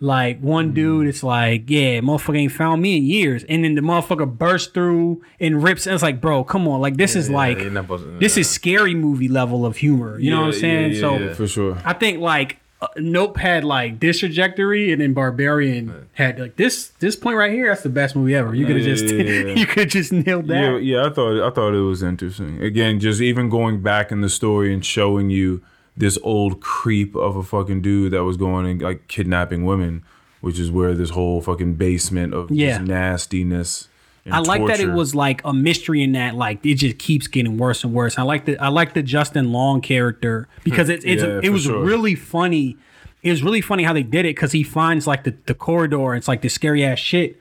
Like 0.00 0.40
one 0.40 0.74
dude, 0.74 1.06
it's 1.06 1.22
like, 1.22 1.70
yeah, 1.70 2.00
motherfucker 2.00 2.36
ain't 2.36 2.50
found 2.50 2.82
me 2.82 2.96
in 2.96 3.04
years, 3.04 3.44
and 3.44 3.62
then 3.62 3.76
the 3.76 3.82
motherfucker 3.82 4.26
bursts 4.36 4.72
through 4.72 5.22
and 5.38 5.62
rips. 5.62 5.86
And 5.86 5.94
it's 5.94 6.02
like, 6.02 6.20
bro, 6.20 6.42
come 6.42 6.66
on, 6.66 6.80
like 6.80 6.96
this 6.96 7.14
is 7.14 7.30
like, 7.30 7.60
supposed 7.60 8.04
to- 8.04 8.18
this 8.18 8.36
is 8.36 8.50
scary 8.50 8.96
movie 8.96 9.28
level 9.28 9.64
of 9.64 9.76
humor. 9.76 10.18
You 10.18 10.32
know 10.32 10.40
what 10.40 10.46
I'm 10.46 10.52
saying? 10.54 10.94
yeah, 10.94 11.00
so 11.00 11.18
yeah, 11.18 11.34
for 11.34 11.46
sure. 11.46 11.78
I 11.84 11.92
think 11.92 12.18
like 12.18 12.58
uh, 12.80 12.88
Nope 12.96 13.36
had 13.36 13.62
like 13.62 14.00
this 14.00 14.18
trajectory, 14.18 14.90
and 14.90 15.00
then 15.00 15.14
Barbarian 15.14 16.08
had 16.14 16.40
like 16.40 16.56
this 16.56 16.88
this 16.98 17.14
point 17.14 17.36
right 17.36 17.52
here. 17.52 17.68
That's 17.68 17.84
the 17.84 17.88
best 17.88 18.16
movie 18.16 18.34
ever. 18.34 18.56
You 18.56 18.66
could 18.66 18.74
have 18.74 18.84
just 18.84 19.04
Yeah, 19.04 19.22
yeah, 19.22 19.40
yeah. 19.50 19.54
you 19.54 19.66
could 19.66 19.88
just 19.88 20.10
nailed 20.12 20.48
that. 20.48 20.60
Yeah, 20.60 20.76
yeah, 20.78 21.06
I 21.06 21.10
thought 21.10 21.46
I 21.46 21.50
thought 21.50 21.74
it 21.74 21.80
was 21.80 22.02
interesting. 22.02 22.60
Again, 22.60 22.98
just 22.98 23.20
even 23.20 23.48
going 23.48 23.82
back 23.82 24.10
in 24.10 24.20
the 24.20 24.28
story 24.28 24.74
and 24.74 24.84
showing 24.84 25.30
you 25.30 25.62
this 25.96 26.18
old 26.22 26.60
creep 26.60 27.14
of 27.14 27.36
a 27.36 27.42
fucking 27.42 27.82
dude 27.82 28.12
that 28.12 28.24
was 28.24 28.36
going 28.36 28.66
and 28.66 28.80
like 28.82 29.08
kidnapping 29.08 29.64
women, 29.64 30.02
which 30.40 30.58
is 30.58 30.70
where 30.70 30.94
this 30.94 31.10
whole 31.10 31.40
fucking 31.42 31.74
basement 31.74 32.32
of 32.34 32.50
Yeah. 32.50 32.78
nastiness. 32.78 33.88
And 34.24 34.34
I 34.34 34.38
like 34.38 34.64
that 34.68 34.78
it 34.80 34.92
was 34.92 35.14
like 35.14 35.42
a 35.44 35.52
mystery 35.52 36.02
in 36.02 36.12
that 36.12 36.34
like 36.36 36.64
it 36.64 36.76
just 36.76 36.98
keeps 36.98 37.26
getting 37.26 37.58
worse 37.58 37.82
and 37.82 37.92
worse. 37.92 38.18
I 38.18 38.22
like 38.22 38.44
the 38.44 38.56
I 38.58 38.68
like 38.68 38.94
the 38.94 39.02
Justin 39.02 39.50
Long 39.52 39.80
character 39.80 40.48
because 40.64 40.88
it's 40.88 41.04
it's 41.04 41.22
Yeah, 41.22 41.40
it 41.42 41.50
was 41.50 41.62
sure. 41.64 41.82
really 41.84 42.14
funny. 42.14 42.76
It 43.24 43.30
was 43.30 43.42
really 43.42 43.60
funny 43.60 43.82
how 43.82 43.92
they 43.92 44.02
did 44.04 44.24
it 44.24 44.34
because 44.36 44.52
he 44.52 44.62
finds 44.62 45.06
like 45.06 45.24
the, 45.24 45.34
the 45.46 45.54
corridor. 45.54 46.14
It's 46.14 46.28
like 46.28 46.40
this 46.42 46.54
scary 46.54 46.84
ass 46.84 46.98
shit, 47.00 47.38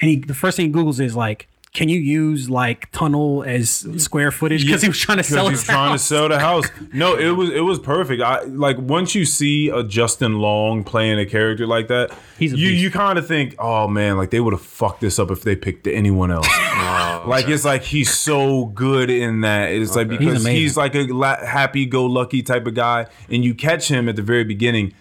and 0.00 0.10
he 0.10 0.16
the 0.16 0.34
first 0.34 0.56
thing 0.56 0.66
he 0.66 0.72
googles 0.72 0.98
is 0.98 1.14
like, 1.14 1.46
can 1.74 1.88
you 1.88 1.98
use 1.98 2.48
like 2.48 2.88
tunnel 2.92 3.42
as 3.42 3.84
square 3.98 4.30
footage? 4.30 4.64
Because 4.64 4.80
he 4.80 4.88
was 4.88 4.96
trying 4.98 5.18
to 5.18 5.24
sell 5.24 5.46
Because 5.46 5.60
his 5.60 5.68
he's 5.68 5.74
trying 5.74 5.92
to 5.92 5.98
sell 5.98 6.28
the 6.28 6.38
house. 6.38 6.66
No, 6.92 7.16
it 7.16 7.30
was 7.30 7.50
it 7.50 7.60
was 7.60 7.80
perfect. 7.80 8.22
I 8.22 8.42
like 8.44 8.78
once 8.78 9.16
you 9.16 9.24
see 9.24 9.68
a 9.68 9.82
Justin 9.82 10.38
Long 10.38 10.84
playing 10.84 11.18
a 11.18 11.26
character 11.26 11.66
like 11.66 11.88
that, 11.88 12.16
He's 12.38 12.52
a 12.52 12.56
you 12.56 12.68
beast. 12.70 12.82
you 12.84 12.90
kind 12.92 13.18
of 13.18 13.26
think, 13.26 13.56
oh 13.58 13.88
man, 13.88 14.16
like 14.16 14.30
they 14.30 14.38
would 14.38 14.52
have 14.52 14.62
fucked 14.62 15.00
this 15.00 15.18
up 15.18 15.32
if 15.32 15.42
they 15.42 15.56
picked 15.56 15.88
anyone 15.88 16.30
else. 16.30 16.46
like 17.26 17.48
it's 17.48 17.64
like 17.64 17.82
he's 17.82 18.14
so 18.14 18.66
good 18.66 19.10
in 19.10 19.40
that. 19.40 19.70
It's 19.72 19.96
like 19.96 20.08
because 20.08 20.42
amazing. 20.44 20.54
he's, 20.54 20.76
like 20.76 20.94
a 20.94 21.02
la- 21.06 21.44
happy-go-lucky 21.44 22.42
type 22.42 22.66
of 22.68 22.74
guy, 22.74 23.06
and 23.28 23.44
you 23.44 23.52
catch 23.54 23.88
him 23.88 24.08
at 24.08 24.14
the 24.14 24.22
very 24.22 24.44
beginning 24.44 24.94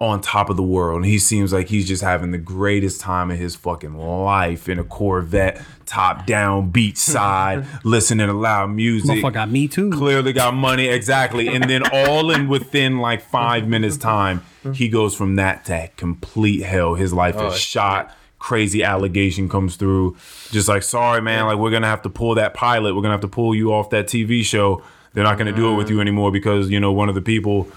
on 0.00 0.20
top 0.20 0.48
of 0.48 0.56
the 0.56 0.62
world. 0.62 0.96
And 0.96 1.04
he 1.04 1.18
seems 1.18 1.52
like 1.52 1.68
he's 1.68 1.86
just 1.86 2.02
having 2.02 2.30
the 2.30 2.38
greatest 2.38 3.02
time 3.02 3.30
of 3.30 3.38
his 3.38 3.54
fucking 3.54 3.94
life 3.94 4.68
in 4.68 4.78
a 4.78 4.84
Corvette 4.84 5.60
top 5.84 6.24
down 6.24 6.70
beach 6.70 6.96
side 6.96 7.66
listening 7.84 8.26
to 8.26 8.32
loud 8.32 8.70
music. 8.70 9.22
Motherfucker 9.22 9.32
got 9.34 9.50
me 9.50 9.68
too. 9.68 9.90
clearly 9.90 10.32
got 10.32 10.54
money 10.54 10.88
exactly. 10.88 11.48
And 11.48 11.64
then 11.68 11.82
all 11.92 12.30
in 12.30 12.48
within 12.48 12.98
like 12.98 13.20
five 13.20 13.68
minutes 13.68 13.98
time 13.98 14.42
he 14.74 14.88
goes 14.88 15.14
from 15.14 15.36
that 15.36 15.64
to 15.66 15.90
complete 15.96 16.62
hell. 16.62 16.94
His 16.94 17.12
life 17.12 17.34
is 17.36 17.40
oh, 17.42 17.50
shot. 17.50 18.16
Crazy 18.38 18.82
allegation 18.82 19.50
comes 19.50 19.76
through. 19.76 20.16
Just 20.50 20.66
like 20.66 20.82
sorry 20.82 21.20
man 21.20 21.44
like 21.44 21.58
we're 21.58 21.70
gonna 21.70 21.86
have 21.86 22.02
to 22.02 22.10
pull 22.10 22.36
that 22.36 22.54
pilot. 22.54 22.94
We're 22.94 23.02
gonna 23.02 23.14
have 23.14 23.20
to 23.20 23.28
pull 23.28 23.54
you 23.54 23.74
off 23.74 23.90
that 23.90 24.06
tv 24.06 24.44
show. 24.44 24.82
They're 25.12 25.24
not 25.24 25.36
gonna 25.36 25.52
do 25.52 25.72
it 25.72 25.76
with 25.76 25.88
mm. 25.88 25.90
you 25.90 26.00
anymore 26.00 26.32
because 26.32 26.70
you 26.70 26.80
know 26.80 26.92
one 26.92 27.10
of 27.10 27.14
the 27.14 27.20
people 27.20 27.68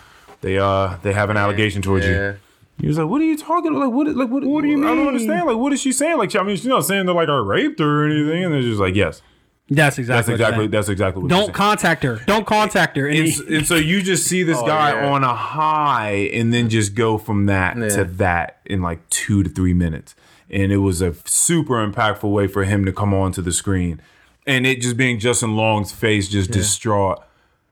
they 0.43 0.59
uh 0.59 0.97
they 1.01 1.11
have 1.13 1.31
an 1.31 1.37
allegation 1.37 1.81
towards 1.81 2.05
you 2.05 2.13
Yeah. 2.13 2.33
he 2.79 2.87
was 2.87 2.97
like, 2.99 3.07
"What 3.07 3.19
are 3.21 3.25
you 3.25 3.37
talking 3.37 3.71
about? 3.71 3.85
Like, 3.87 3.93
what? 3.93 4.07
Like, 4.15 4.29
what? 4.29 4.43
What 4.43 4.61
do 4.61 4.67
you 4.67 4.77
mean? 4.77 4.85
I 4.85 4.93
don't 4.95 5.07
understand. 5.07 5.47
Like, 5.47 5.57
what 5.57 5.73
is 5.73 5.81
she 5.81 5.91
saying? 5.91 6.17
Like, 6.19 6.35
I 6.35 6.43
mean, 6.43 6.55
she's 6.55 6.67
not 6.67 6.85
saying 6.85 7.05
that 7.07 7.13
like 7.13 7.29
I 7.29 7.37
raped 7.37 7.79
her 7.79 8.03
or 8.03 8.07
anything." 8.09 8.43
And 8.45 8.53
they're 8.53 8.61
just 8.61 8.79
like, 8.79 8.93
"Yes, 8.95 9.21
That's 9.69 9.97
exactly. 9.97 10.35
That's 10.35 10.41
exactly 10.41 10.67
that's 10.67 10.89
exactly 10.89 11.23
what. 11.23 11.29
saying. 11.31 11.39
you're 11.39 11.47
Don't 11.47 11.55
saying. 11.55 11.67
contact 11.69 12.03
her. 12.03 12.15
Don't 12.27 12.45
contact 12.45 12.97
her. 12.97 13.07
And 13.07 13.17
And, 13.17 13.25
he- 13.27 13.31
s- 13.33 13.41
and 13.49 13.65
so 13.65 13.75
you 13.75 14.01
just 14.03 14.27
see 14.27 14.43
this 14.43 14.57
Oh, 14.59 14.67
guy 14.67 14.91
yeah. 14.91 15.09
on 15.11 15.23
a 15.23 15.33
high 15.33 16.29
and 16.33 16.53
then 16.53 16.67
just 16.69 16.93
go 16.95 17.17
from 17.17 17.45
that 17.47 17.77
Yeah. 17.77 17.87
to 17.89 18.03
that 18.03 18.59
in 18.65 18.81
like 18.81 19.07
two 19.09 19.41
to 19.43 19.49
three 19.49 19.73
minutes. 19.73 20.15
And 20.49 20.71
it 20.71 20.77
was 20.77 21.01
a 21.01 21.15
super 21.25 21.75
impactful 21.75 22.29
way 22.31 22.47
for 22.47 22.63
him 22.65 22.85
to 22.85 22.91
come 22.91 23.13
onto 23.13 23.41
the 23.41 23.51
screen. 23.53 24.01
And 24.45 24.67
it 24.67 24.81
just 24.81 24.97
being 24.97 25.17
Justin 25.17 25.55
Long's 25.55 25.91
face 25.93 26.27
just 26.27 26.51
distraught, 26.51 27.23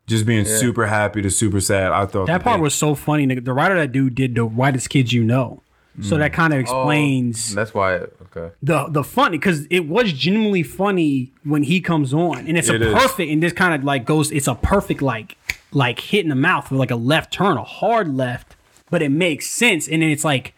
just 0.07 0.25
being 0.25 0.45
super 0.45 0.87
happy 0.87 1.21
to 1.21 1.29
super 1.29 1.61
sad. 1.61 1.91
I 1.91 2.05
thought 2.05 2.27
that 2.27 2.43
part 2.43 2.57
they- 2.59 2.63
was 2.63 2.73
so 2.75 2.95
funny. 2.95 3.25
nigga. 3.25 3.43
The 3.45 3.53
writer 3.53 3.75
that 3.75 3.91
dude 3.91 4.15
did 4.15 4.35
the 4.35 4.45
whitest 4.45 4.89
kids 4.89 5.13
you 5.13 5.23
know. 5.23 5.61
So 6.01 6.17
that 6.17 6.31
mm. 6.31 6.35
kind 6.35 6.53
of 6.53 6.57
Oh, 6.57 6.61
explains 6.61 7.53
that's 7.53 7.73
why. 7.73 7.95
Okay. 8.33 8.51
the 8.63 8.85
the 8.87 9.03
funny 9.03 9.37
because 9.37 9.65
it 9.69 9.87
was 9.89 10.13
genuinely 10.13 10.63
funny 10.63 11.33
when 11.43 11.63
he 11.63 11.81
comes 11.81 12.13
on, 12.13 12.47
and 12.47 12.57
it's 12.57 12.69
It 12.69 12.81
a 12.81 12.87
is. 12.87 12.93
perfect 12.93 13.29
and 13.29 13.43
this 13.43 13.51
kind 13.51 13.73
of 13.75 13.83
like 13.83 14.05
goes. 14.05 14.31
It's 14.31 14.47
a 14.47 14.55
perfect 14.55 15.01
like 15.01 15.37
like 15.73 15.99
hit 15.99 16.23
in 16.23 16.29
the 16.29 16.35
mouth 16.35 16.71
with 16.71 16.79
like 16.79 16.91
a 16.91 16.95
left 16.95 17.33
turn, 17.33 17.57
a 17.57 17.63
hard 17.63 18.15
left, 18.15 18.55
but 18.89 19.01
it 19.01 19.09
makes 19.09 19.49
sense, 19.49 19.87
and 19.89 20.01
then 20.01 20.09
it's 20.09 20.23
like 20.23 20.53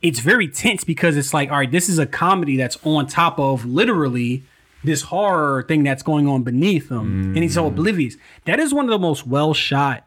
it's 0.00 0.20
very 0.20 0.46
tense 0.46 0.84
because 0.84 1.16
it's 1.16 1.34
like 1.34 1.50
all 1.50 1.58
right, 1.58 1.70
this 1.72 1.88
is 1.88 1.98
a 1.98 2.06
comedy 2.06 2.56
that's 2.56 2.78
on 2.84 3.08
top 3.08 3.40
of 3.40 3.64
literally 3.64 4.44
this 4.84 5.02
horror 5.02 5.62
thing 5.64 5.82
that's 5.82 6.02
going 6.02 6.28
on 6.28 6.42
beneath 6.42 6.90
him, 6.90 7.34
and 7.34 7.38
he's 7.38 7.54
so 7.54 7.66
oblivious. 7.66 8.16
That 8.44 8.60
is 8.60 8.72
one 8.72 8.84
of 8.84 8.90
the 8.90 8.98
most 8.98 9.26
well 9.26 9.54
shot 9.54 10.04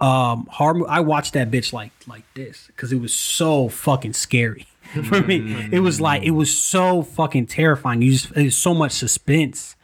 um 0.00 0.46
horror 0.50 0.88
I 0.88 1.00
watched 1.00 1.32
that 1.32 1.50
bitch 1.50 1.72
like 1.72 1.90
like 2.06 2.22
this 2.34 2.68
because 2.68 2.92
it 2.92 3.00
was 3.00 3.12
so 3.12 3.68
fucking 3.68 4.12
scary 4.12 4.68
for 5.04 5.20
me. 5.22 5.68
It 5.72 5.80
was 5.80 6.00
like 6.00 6.22
it 6.22 6.30
was 6.30 6.56
so 6.56 7.02
fucking 7.02 7.46
terrifying. 7.46 8.02
You 8.02 8.12
just 8.12 8.30
it 8.36 8.44
was 8.44 8.56
so 8.56 8.74
much 8.74 8.92
suspense. 8.92 9.74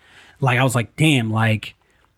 Like 0.41 0.59
I 0.59 0.65
was 0.65 0.75
like, 0.75 0.97
damn, 0.97 1.31
like 1.31 1.75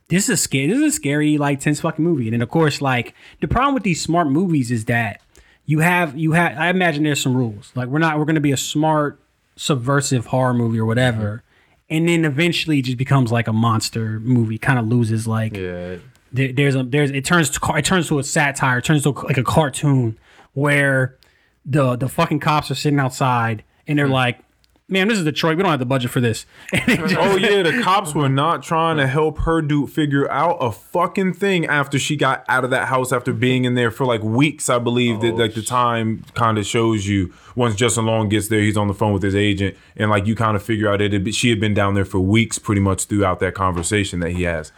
this 0.09 0.29
is 0.29 0.41
scary. 0.41 0.69
This 0.69 0.79
is 0.79 0.85
a 0.85 0.91
scary 0.93 1.39
like 1.39 1.61
tense 1.61 1.81
fucking 1.81 2.05
movie. 2.05 2.27
And 2.27 2.35
then 2.35 2.43
of 2.43 2.51
course, 2.51 2.81
like 2.81 3.15
the 3.41 3.49
problem 3.49 3.75
with 3.75 3.83
these 3.83 4.03
smart 4.03 4.29
movies 4.29 4.71
is 4.71 4.85
that 4.85 5.21
you 5.65 5.81
have 5.81 6.17
you 6.17 6.33
have. 6.33 6.57
I 6.59 6.69
imagine 6.69 7.03
there's 7.05 7.21
some 7.21 7.37
rules. 7.37 7.73
Like 7.75 7.89
we're 7.89 7.99
not 7.99 8.19
we're 8.19 8.25
gonna 8.25 8.41
be 8.41 8.53
a 8.53 8.57
smart 8.57 9.19
subversive 9.57 10.27
horror 10.27 10.55
movie 10.55 10.79
or 10.79 10.85
whatever. 10.87 11.43
And 11.89 12.09
then 12.09 12.25
eventually 12.25 12.81
it 12.81 12.83
just 12.83 12.99
becomes 12.99 13.31
like 13.31 13.47
a 13.47 13.53
monster 13.53 14.19
movie, 14.21 14.59
kind 14.59 14.79
of 14.79 14.87
loses 14.89 15.27
like 15.29 15.57
Yeah. 15.57 15.97
there, 16.33 16.53
there's 16.53 16.75
a 16.75 16.83
there's 16.83 17.11
it 17.11 17.25
turns 17.25 17.51
to 17.51 17.75
it 17.77 17.85
turns 17.85 18.09
to 18.09 18.19
a 18.19 18.25
satire, 18.25 18.79
it 18.79 18.85
turns 18.85 19.05
to 19.05 19.11
like 19.11 19.39
a 19.39 19.45
cartoon 19.45 20.19
where 20.55 21.17
the 21.65 21.97
the 21.97 22.09
fucking 22.09 22.41
cops 22.41 22.71
are 22.71 22.75
sitting 22.75 22.99
outside 22.99 23.63
and 23.87 23.99
they're 23.99 24.09
mm. 24.09 24.13
like, 24.13 24.41
"Man, 24.89 25.09
this 25.09 25.19
is 25.19 25.25
Detroit. 25.25 25.57
We 25.57 25.63
don't 25.63 25.71
have 25.71 25.79
the 25.81 25.87
budget 25.87 26.11
for 26.11 26.21
this." 26.21 26.47
Just- 26.75 27.17
Oh 27.17 27.37
yeah, 27.37 27.63
the 27.63 27.81
cops 27.83 28.15
were 28.15 28.29
not 28.29 28.63
trying 28.63 28.97
to 28.99 29.07
help 29.07 29.39
her 29.41 29.61
do 29.63 29.87
figure 29.87 30.31
out 30.31 30.59
a 30.61 30.71
fucking 30.71 31.35
thing 31.35 31.67
after 31.67 31.99
she 31.99 32.17
got 32.17 32.45
out 32.49 32.65
of 32.65 32.71
that 32.71 32.89
house 32.89 33.13
after 33.13 33.33
being 33.33 33.65
in 33.65 33.75
there 33.75 33.91
for 33.91 34.07
like 34.07 34.23
weeks. 34.23 34.69
I 34.71 34.79
believe 34.79 35.21
that 35.21 35.37
like 35.37 35.55
the 35.55 35.61
oh, 35.61 35.65
time 35.65 36.25
kind 36.35 36.59
of 36.59 36.67
shows 36.67 37.07
you 37.07 37.33
once 37.55 37.75
Justin 37.75 38.07
Long 38.07 38.29
gets 38.29 38.49
there, 38.49 38.61
he's 38.61 38.77
on 38.77 38.89
the 38.89 38.95
phone 38.95 39.13
with 39.13 39.23
his 39.23 39.35
agent, 39.35 39.77
and 39.97 40.11
like 40.11 40.27
you 40.27 40.35
kind 40.35 40.57
of 40.57 40.63
figure 40.63 40.89
out 40.91 41.01
it. 41.01 41.13
had 41.13 41.35
She 41.35 41.51
had 41.51 41.61
been 41.61 41.75
down 41.75 41.95
there 41.95 42.05
for 42.05 42.21
weeks, 42.21 42.59
pretty 42.59 42.81
much 42.81 43.05
throughout 43.05 43.41
that 43.41 43.55
conversation 43.55 44.21
that 44.21 44.31
he 44.31 44.45
has. 44.45 44.73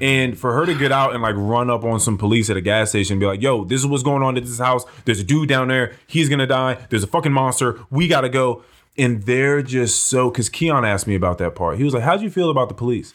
And 0.00 0.36
for 0.36 0.54
her 0.54 0.66
to 0.66 0.74
get 0.74 0.90
out 0.90 1.12
and 1.14 1.22
like 1.22 1.36
run 1.36 1.70
up 1.70 1.84
on 1.84 2.00
some 2.00 2.18
police 2.18 2.50
at 2.50 2.56
a 2.56 2.60
gas 2.60 2.88
station 2.90 3.14
and 3.14 3.20
be 3.20 3.26
like, 3.26 3.42
yo, 3.42 3.64
this 3.64 3.80
is 3.80 3.86
what's 3.86 4.02
going 4.02 4.22
on 4.22 4.36
at 4.36 4.44
this 4.44 4.58
house. 4.58 4.84
There's 5.04 5.20
a 5.20 5.24
dude 5.24 5.48
down 5.48 5.68
there. 5.68 5.94
He's 6.06 6.28
going 6.28 6.40
to 6.40 6.46
die. 6.46 6.78
There's 6.90 7.04
a 7.04 7.06
fucking 7.06 7.30
monster. 7.32 7.78
We 7.90 8.08
got 8.08 8.22
to 8.22 8.28
go. 8.28 8.64
And 8.98 9.22
they're 9.22 9.62
just 9.62 10.04
so, 10.04 10.30
because 10.30 10.48
Keon 10.48 10.84
asked 10.84 11.06
me 11.06 11.14
about 11.14 11.38
that 11.38 11.54
part. 11.54 11.78
He 11.78 11.84
was 11.84 11.94
like, 11.94 12.02
how'd 12.02 12.20
you 12.20 12.30
feel 12.30 12.50
about 12.50 12.68
the 12.68 12.74
police? 12.74 13.14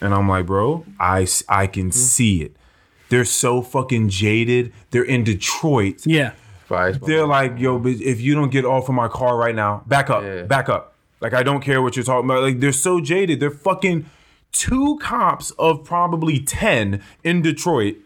And 0.00 0.14
I'm 0.14 0.28
like, 0.28 0.46
bro, 0.46 0.84
i 0.98 1.26
i 1.48 1.66
can 1.66 1.90
mm. 1.90 1.94
see 1.94 2.42
it. 2.42 2.56
They're 3.08 3.24
so 3.24 3.62
fucking 3.62 4.10
jaded. 4.10 4.72
They're 4.90 5.02
in 5.02 5.24
Detroit. 5.24 6.06
yeah, 6.06 6.32
Spice. 6.66 6.98
They're 6.98 7.26
like, 7.26 7.58
yo, 7.58 7.82
if 7.86 8.20
you 8.20 8.34
don't 8.34 8.50
get 8.50 8.66
off 8.66 8.88
of 8.88 8.94
my 8.94 9.08
car 9.08 9.36
right 9.38 9.54
now, 9.54 9.82
back 9.86 10.10
up, 10.10 10.22
Yeah. 10.22 10.42
back 10.42 10.68
up. 10.68 10.94
Like, 11.20 11.32
I 11.32 11.42
don't 11.42 11.60
care 11.60 11.80
what 11.82 11.96
you're 11.96 12.04
talking 12.04 12.28
about. 12.28 12.42
Like, 12.42 12.60
they're 12.60 12.72
so 12.72 13.00
jaded. 13.00 13.40
They're 13.40 13.50
fucking 13.50 14.04
two 14.52 14.98
cops 15.00 15.50
of 15.52 15.82
probably 15.84 16.40
10 16.40 17.02
in 17.24 17.42
Detroit. 17.42 17.96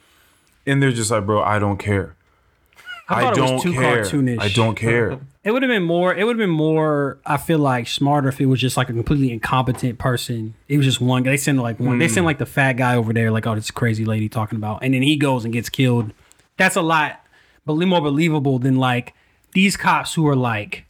And 0.64 0.80
they're 0.80 0.92
just 0.92 1.10
like, 1.10 1.26
bro, 1.26 1.42
I 1.42 1.58
don't 1.58 1.78
care. 1.78 2.14
I 3.12 3.20
thought 3.22 3.32
it 3.32 3.36
don't 3.40 3.54
was 3.54 3.62
too 3.62 3.72
care. 3.72 4.02
cartoonish. 4.04 4.40
I 4.40 4.48
don't 4.48 4.74
care. 4.74 5.18
It 5.44 5.50
would 5.50 5.62
have 5.62 5.68
been 5.70 5.82
more. 5.82 6.14
It 6.14 6.24
would 6.24 6.36
have 6.38 6.46
been 6.46 6.50
more. 6.50 7.18
I 7.26 7.36
feel 7.36 7.58
like 7.58 7.88
smarter 7.88 8.28
if 8.28 8.40
it 8.40 8.46
was 8.46 8.60
just 8.60 8.76
like 8.76 8.88
a 8.88 8.92
completely 8.92 9.32
incompetent 9.32 9.98
person. 9.98 10.54
It 10.68 10.76
was 10.76 10.86
just 10.86 11.00
one. 11.00 11.24
They 11.24 11.36
send 11.36 11.60
like 11.60 11.80
one. 11.80 11.98
They 11.98 12.06
Hmm. 12.08 12.12
send 12.14 12.26
like 12.26 12.38
the 12.38 12.46
fat 12.46 12.74
guy 12.74 12.94
over 12.96 13.12
there. 13.12 13.30
Like, 13.30 13.46
oh, 13.46 13.54
this 13.54 13.70
crazy 13.70 14.04
lady 14.04 14.28
talking 14.28 14.56
about, 14.56 14.82
and 14.84 14.94
then 14.94 15.02
he 15.02 15.16
goes 15.16 15.44
and 15.44 15.52
gets 15.52 15.68
killed. 15.68 16.12
That's 16.58 16.76
a 16.76 16.82
lot, 16.82 17.20
but 17.66 17.74
more 17.74 18.00
believable 18.00 18.58
than 18.58 18.76
like 18.76 19.14
these 19.52 19.76
cops 19.76 20.14
who 20.14 20.26
are 20.28 20.36
like 20.36 20.84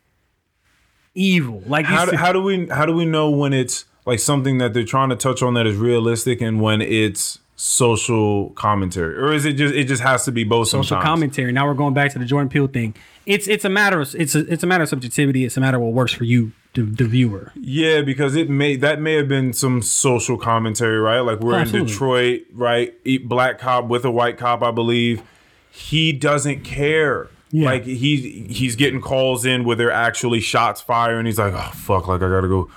evil. 1.14 1.62
Like 1.66 1.86
how, 1.86 2.04
do, 2.06 2.16
how 2.16 2.32
do 2.32 2.42
we 2.42 2.66
how 2.68 2.86
do 2.86 2.94
we 2.94 3.04
know 3.04 3.30
when 3.30 3.52
it's 3.52 3.84
like 4.04 4.18
something 4.18 4.58
that 4.58 4.74
they're 4.74 4.84
trying 4.84 5.08
to 5.10 5.16
touch 5.16 5.42
on 5.42 5.54
that 5.54 5.66
is 5.66 5.76
realistic 5.76 6.40
and 6.40 6.60
when 6.60 6.80
it's 6.82 7.38
social 7.54 8.50
commentary 8.50 9.16
or 9.16 9.32
is 9.32 9.44
it 9.44 9.52
just 9.52 9.74
it 9.74 9.84
just 9.84 10.02
has 10.02 10.24
to 10.24 10.32
be 10.32 10.42
both 10.42 10.68
social 10.68 10.84
sometimes? 10.84 11.04
commentary. 11.04 11.52
Now 11.52 11.66
we're 11.66 11.74
going 11.74 11.94
back 11.94 12.12
to 12.12 12.18
the 12.18 12.24
Jordan 12.24 12.48
Peele 12.48 12.66
thing. 12.66 12.94
It's 13.26 13.46
it's 13.46 13.64
a 13.64 13.68
matter 13.68 14.00
of 14.00 14.14
it's 14.14 14.34
a 14.34 14.40
it's 14.52 14.62
a 14.62 14.66
matter 14.66 14.82
of 14.82 14.88
subjectivity. 14.88 15.44
It's 15.44 15.56
a 15.56 15.60
matter 15.60 15.76
of 15.76 15.82
what 15.82 15.92
works 15.92 16.12
for 16.12 16.24
you, 16.24 16.52
the, 16.74 16.82
the 16.82 17.04
viewer. 17.04 17.52
Yeah, 17.54 18.02
because 18.02 18.34
it 18.34 18.50
may 18.50 18.76
that 18.76 19.00
may 19.00 19.14
have 19.14 19.28
been 19.28 19.52
some 19.52 19.80
social 19.82 20.36
commentary, 20.36 20.98
right? 20.98 21.20
Like 21.20 21.40
we're 21.40 21.54
Absolutely. 21.54 21.80
in 21.80 21.86
Detroit, 21.86 22.40
right? 22.52 22.94
Eat 23.04 23.28
black 23.28 23.58
cop 23.58 23.86
with 23.86 24.04
a 24.04 24.10
white 24.10 24.38
cop, 24.38 24.62
I 24.62 24.70
believe. 24.72 25.22
He 25.70 26.12
doesn't 26.12 26.64
care. 26.64 27.28
Yeah. 27.52 27.66
Like 27.66 27.84
he 27.84 28.46
he's 28.50 28.74
getting 28.76 29.00
calls 29.00 29.44
in 29.44 29.64
where 29.64 29.76
they're 29.76 29.92
actually 29.92 30.40
shots 30.40 30.80
fired, 30.80 31.18
and 31.18 31.26
he's 31.26 31.38
like, 31.38 31.52
"Oh 31.54 31.70
fuck! 31.74 32.08
Like 32.08 32.22
I 32.22 32.28
gotta 32.28 32.48
go. 32.48 32.70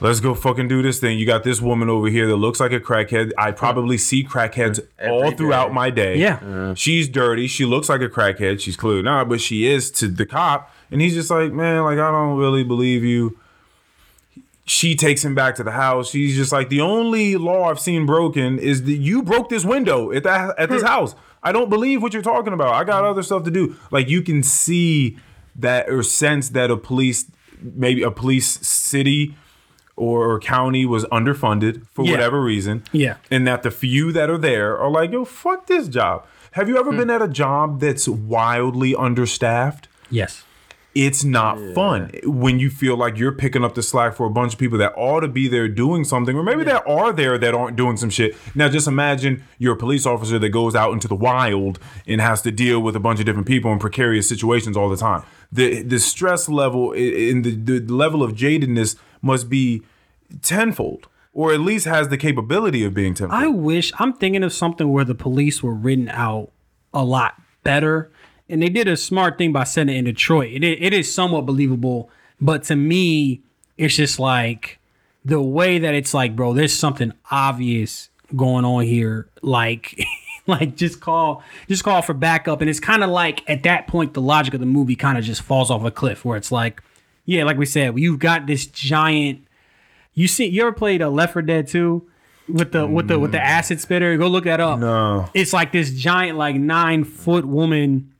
Let's 0.00 0.20
go 0.20 0.34
fucking 0.34 0.68
do 0.68 0.82
this 0.82 0.98
thing." 0.98 1.18
You 1.18 1.26
got 1.26 1.44
this 1.44 1.60
woman 1.60 1.88
over 1.88 2.08
here 2.08 2.26
that 2.26 2.36
looks 2.36 2.60
like 2.60 2.72
a 2.72 2.80
crackhead. 2.80 3.32
I 3.38 3.50
probably 3.52 3.98
see 3.98 4.24
crackheads 4.24 4.80
Every 4.98 5.12
all 5.12 5.30
throughout 5.30 5.68
day. 5.68 5.74
my 5.74 5.90
day. 5.90 6.18
Yeah. 6.18 6.34
Uh-huh. 6.34 6.74
She's 6.74 7.08
dirty. 7.08 7.46
She 7.46 7.64
looks 7.64 7.88
like 7.88 8.00
a 8.00 8.08
crackhead. 8.08 8.60
She's 8.60 8.76
clearly 8.76 9.02
not, 9.02 9.28
but 9.28 9.40
she 9.40 9.66
is 9.66 9.90
to 9.92 10.08
the 10.08 10.26
cop. 10.26 10.72
And 10.90 11.00
he's 11.00 11.14
just 11.14 11.30
like, 11.30 11.52
man, 11.52 11.82
like 11.82 11.98
I 11.98 12.10
don't 12.10 12.36
really 12.36 12.62
believe 12.62 13.04
you 13.04 13.38
she 14.66 14.96
takes 14.96 15.24
him 15.24 15.34
back 15.34 15.54
to 15.54 15.62
the 15.62 15.70
house. 15.70 16.10
She's 16.10 16.34
just 16.34 16.50
like, 16.50 16.68
the 16.68 16.80
only 16.80 17.36
law 17.36 17.70
I've 17.70 17.78
seen 17.78 18.04
broken 18.04 18.58
is 18.58 18.82
that 18.82 18.96
you 18.96 19.22
broke 19.22 19.48
this 19.48 19.64
window 19.64 20.10
at 20.10 20.24
that 20.24 20.58
at 20.58 20.68
this 20.68 20.82
hmm. 20.82 20.88
house. 20.88 21.14
I 21.42 21.52
don't 21.52 21.70
believe 21.70 22.02
what 22.02 22.12
you're 22.12 22.22
talking 22.22 22.52
about. 22.52 22.74
I 22.74 22.82
got 22.82 23.04
hmm. 23.04 23.10
other 23.10 23.22
stuff 23.22 23.44
to 23.44 23.50
do. 23.50 23.76
Like 23.92 24.08
you 24.08 24.22
can 24.22 24.42
see 24.42 25.18
that 25.54 25.88
or 25.88 26.02
sense 26.02 26.50
that 26.50 26.70
a 26.70 26.76
police, 26.76 27.30
maybe 27.62 28.02
a 28.02 28.10
police 28.10 28.46
city 28.66 29.36
or, 29.96 30.30
or 30.30 30.38
county 30.38 30.84
was 30.86 31.04
underfunded 31.06 31.82
for 31.92 32.04
Yeah. 32.04 32.12
whatever 32.12 32.42
reason. 32.42 32.82
Yeah. 32.92 33.16
And 33.30 33.46
that 33.46 33.62
the 33.62 33.70
few 33.70 34.12
that 34.12 34.28
are 34.30 34.38
there 34.38 34.78
are 34.78 34.90
like, 34.90 35.10
yo, 35.12 35.24
fuck 35.24 35.66
this 35.66 35.88
job. 35.88 36.26
Have 36.52 36.68
you 36.68 36.78
ever 36.78 36.90
hmm. 36.90 36.98
been 36.98 37.10
at 37.10 37.22
a 37.22 37.28
job 37.28 37.80
that's 37.80 38.06
wildly 38.08 38.94
understaffed? 38.94 39.88
Yes. 40.10 40.42
it's 40.94 41.22
not 41.24 41.58
fun 41.74 42.10
when 42.24 42.58
you 42.58 42.70
feel 42.70 42.96
like 42.96 43.18
you're 43.18 43.30
picking 43.32 43.62
up 43.62 43.74
the 43.74 43.82
slack 43.82 44.14
for 44.14 44.24
a 44.24 44.30
bunch 44.30 44.54
of 44.54 44.58
people 44.58 44.78
that 44.78 44.94
ought 44.96 45.20
to 45.20 45.28
be 45.28 45.46
there 45.46 45.68
doing 45.68 46.04
something, 46.04 46.34
or 46.34 46.42
maybe 46.42 46.64
that 46.64 46.82
are 46.88 47.12
there 47.12 47.36
that 47.36 47.52
aren't 47.54 47.76
doing 47.76 47.98
some 47.98 48.08
shit. 48.08 48.34
Now, 48.54 48.70
just 48.70 48.88
imagine 48.88 49.44
you're 49.58 49.74
a 49.74 49.76
police 49.76 50.06
officer 50.06 50.38
that 50.38 50.48
goes 50.48 50.74
out 50.74 50.94
into 50.94 51.06
the 51.06 51.14
wild 51.14 51.78
and 52.06 52.18
has 52.22 52.40
to 52.42 52.50
deal 52.50 52.80
with 52.80 52.96
a 52.96 53.00
bunch 53.00 53.20
of 53.20 53.26
different 53.26 53.46
people 53.46 53.70
in 53.72 53.78
precarious 53.78 54.26
situations 54.26 54.74
all 54.74 54.88
the 54.88 54.96
time. 54.96 55.22
The 55.52 55.82
the 55.82 55.98
stress 55.98 56.48
level 56.48 56.92
i- 56.92 56.96
in 57.32 57.42
the, 57.42 57.54
the 57.56 57.80
level 57.92 58.22
of 58.22 58.32
jadedness 58.32 58.96
must 59.26 59.48
be 59.48 59.82
tenfold, 60.42 61.08
or 61.32 61.52
at 61.52 61.60
least 61.60 61.86
has 61.86 62.08
the 62.08 62.16
capability 62.16 62.84
of 62.84 62.94
being 62.94 63.14
tenfold. 63.14 63.40
I 63.40 63.48
wish 63.48 63.92
I'm 63.98 64.12
thinking 64.12 64.42
of 64.42 64.52
something 64.52 64.90
where 64.90 65.04
the 65.04 65.14
police 65.14 65.62
were 65.62 65.74
written 65.74 66.08
out 66.08 66.50
a 66.94 67.04
lot 67.04 67.40
better, 67.62 68.10
and 68.48 68.62
they 68.62 68.68
did 68.68 68.88
a 68.88 68.96
smart 68.96 69.36
thing 69.36 69.52
by 69.52 69.64
setting 69.64 69.94
it 69.94 69.98
in 69.98 70.04
Detroit. 70.04 70.52
It 70.52 70.64
it 70.64 70.92
is 70.92 71.12
somewhat 71.12 71.46
believable, 71.46 72.10
but 72.40 72.64
to 72.64 72.76
me, 72.76 73.42
it's 73.76 73.96
just 73.96 74.18
like 74.18 74.78
the 75.24 75.42
way 75.42 75.78
that 75.78 75.94
it's 75.94 76.14
like, 76.14 76.36
bro. 76.36 76.54
There's 76.54 76.72
something 76.72 77.12
obvious 77.30 78.08
going 78.34 78.64
on 78.64 78.84
here. 78.84 79.28
Like, 79.42 80.00
like 80.46 80.76
just 80.76 81.00
call, 81.00 81.42
just 81.68 81.84
call 81.84 82.00
for 82.02 82.14
backup, 82.14 82.60
and 82.60 82.70
it's 82.70 82.80
kind 82.80 83.02
of 83.04 83.10
like 83.10 83.48
at 83.50 83.64
that 83.64 83.88
point, 83.88 84.14
the 84.14 84.22
logic 84.22 84.54
of 84.54 84.60
the 84.60 84.66
movie 84.66 84.96
kind 84.96 85.18
of 85.18 85.24
just 85.24 85.42
falls 85.42 85.70
off 85.70 85.84
a 85.84 85.90
cliff, 85.90 86.24
where 86.24 86.36
it's 86.36 86.52
like, 86.52 86.82
yeah, 87.26 87.44
like 87.44 87.58
we 87.58 87.66
said, 87.66 87.98
you've 87.98 88.18
got 88.18 88.46
this 88.46 88.64
giant 88.64 89.46
you 90.16 90.28
see, 90.28 90.46
you 90.46 90.62
ever 90.62 90.72
played 90.72 91.02
a 91.02 91.10
Left 91.10 91.34
4 91.34 91.42
Dead 91.42 91.68
2 91.68 92.08
with 92.48 92.72
the 92.72 92.86
with 92.86 93.06
the 93.06 93.18
with 93.18 93.32
the 93.32 93.40
acid 93.40 93.80
spitter? 93.80 94.16
Go 94.16 94.28
look 94.28 94.44
that 94.44 94.60
up. 94.60 94.78
No. 94.78 95.28
It's 95.34 95.52
like 95.52 95.72
this 95.72 95.90
giant, 95.92 96.38
like 96.38 96.56
nine 96.56 97.04
foot 97.04 97.44
woman. 97.44 98.12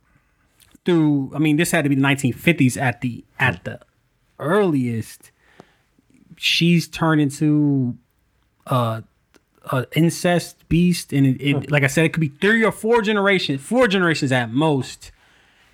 Through, 0.84 1.32
I 1.34 1.38
mean, 1.38 1.56
this 1.56 1.72
had 1.72 1.82
to 1.82 1.88
be 1.88 1.96
the 1.96 2.02
1950s 2.02 2.80
at 2.80 3.00
the 3.00 3.24
at 3.40 3.64
the 3.64 3.80
earliest. 4.38 5.32
She's 6.36 6.86
turned 6.86 7.20
into 7.20 7.96
uh, 8.66 9.00
uh 9.64 9.86
incest 9.96 10.68
beast, 10.68 11.14
and 11.14 11.26
it, 11.26 11.42
it 11.42 11.70
like 11.70 11.82
I 11.82 11.88
said, 11.88 12.04
it 12.04 12.12
could 12.12 12.20
be 12.20 12.28
three 12.28 12.62
or 12.62 12.72
four 12.72 13.00
generations, 13.00 13.62
four 13.62 13.88
generations 13.88 14.30
at 14.32 14.52
most, 14.52 15.12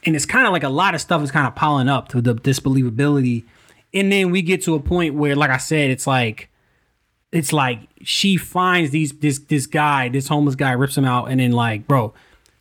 and 0.04 0.16
it's 0.16 0.26
kind 0.26 0.46
of 0.46 0.52
like 0.52 0.64
a 0.64 0.68
lot 0.68 0.94
of 0.94 1.00
stuff 1.00 1.22
is 1.22 1.30
kind 1.30 1.46
of 1.46 1.54
piling 1.54 1.88
up 1.88 2.08
to 2.08 2.20
the 2.20 2.34
disbelievability, 2.34 3.44
and 3.94 4.10
then 4.10 4.30
we 4.30 4.42
get 4.42 4.62
to 4.62 4.74
a 4.74 4.80
point 4.80 5.14
where, 5.14 5.36
like 5.36 5.50
I 5.50 5.58
said, 5.58 5.90
it's 5.90 6.06
like. 6.06 6.48
It's 7.30 7.50
like 7.50 7.88
she 8.02 8.36
finds 8.36 8.90
these 8.90 9.10
this 9.12 9.38
this 9.38 9.66
guy, 9.66 10.10
this 10.10 10.28
homeless 10.28 10.54
guy, 10.54 10.72
rips 10.72 10.98
him 10.98 11.06
out, 11.06 11.30
and 11.30 11.40
then 11.40 11.52
like, 11.52 11.88
bro, 11.88 12.12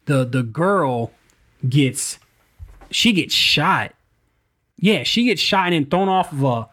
the 0.06 0.24
the 0.24 0.44
girl 0.44 1.12
gets 1.68 2.20
she 2.90 3.12
gets 3.12 3.34
shot. 3.34 3.94
Yeah, 4.78 5.04
she 5.04 5.26
gets 5.26 5.42
shot 5.42 5.66
and 5.66 5.74
then 5.74 5.86
thrown 5.88 6.08
off 6.08 6.32
of 6.32 6.44
a 6.46 6.70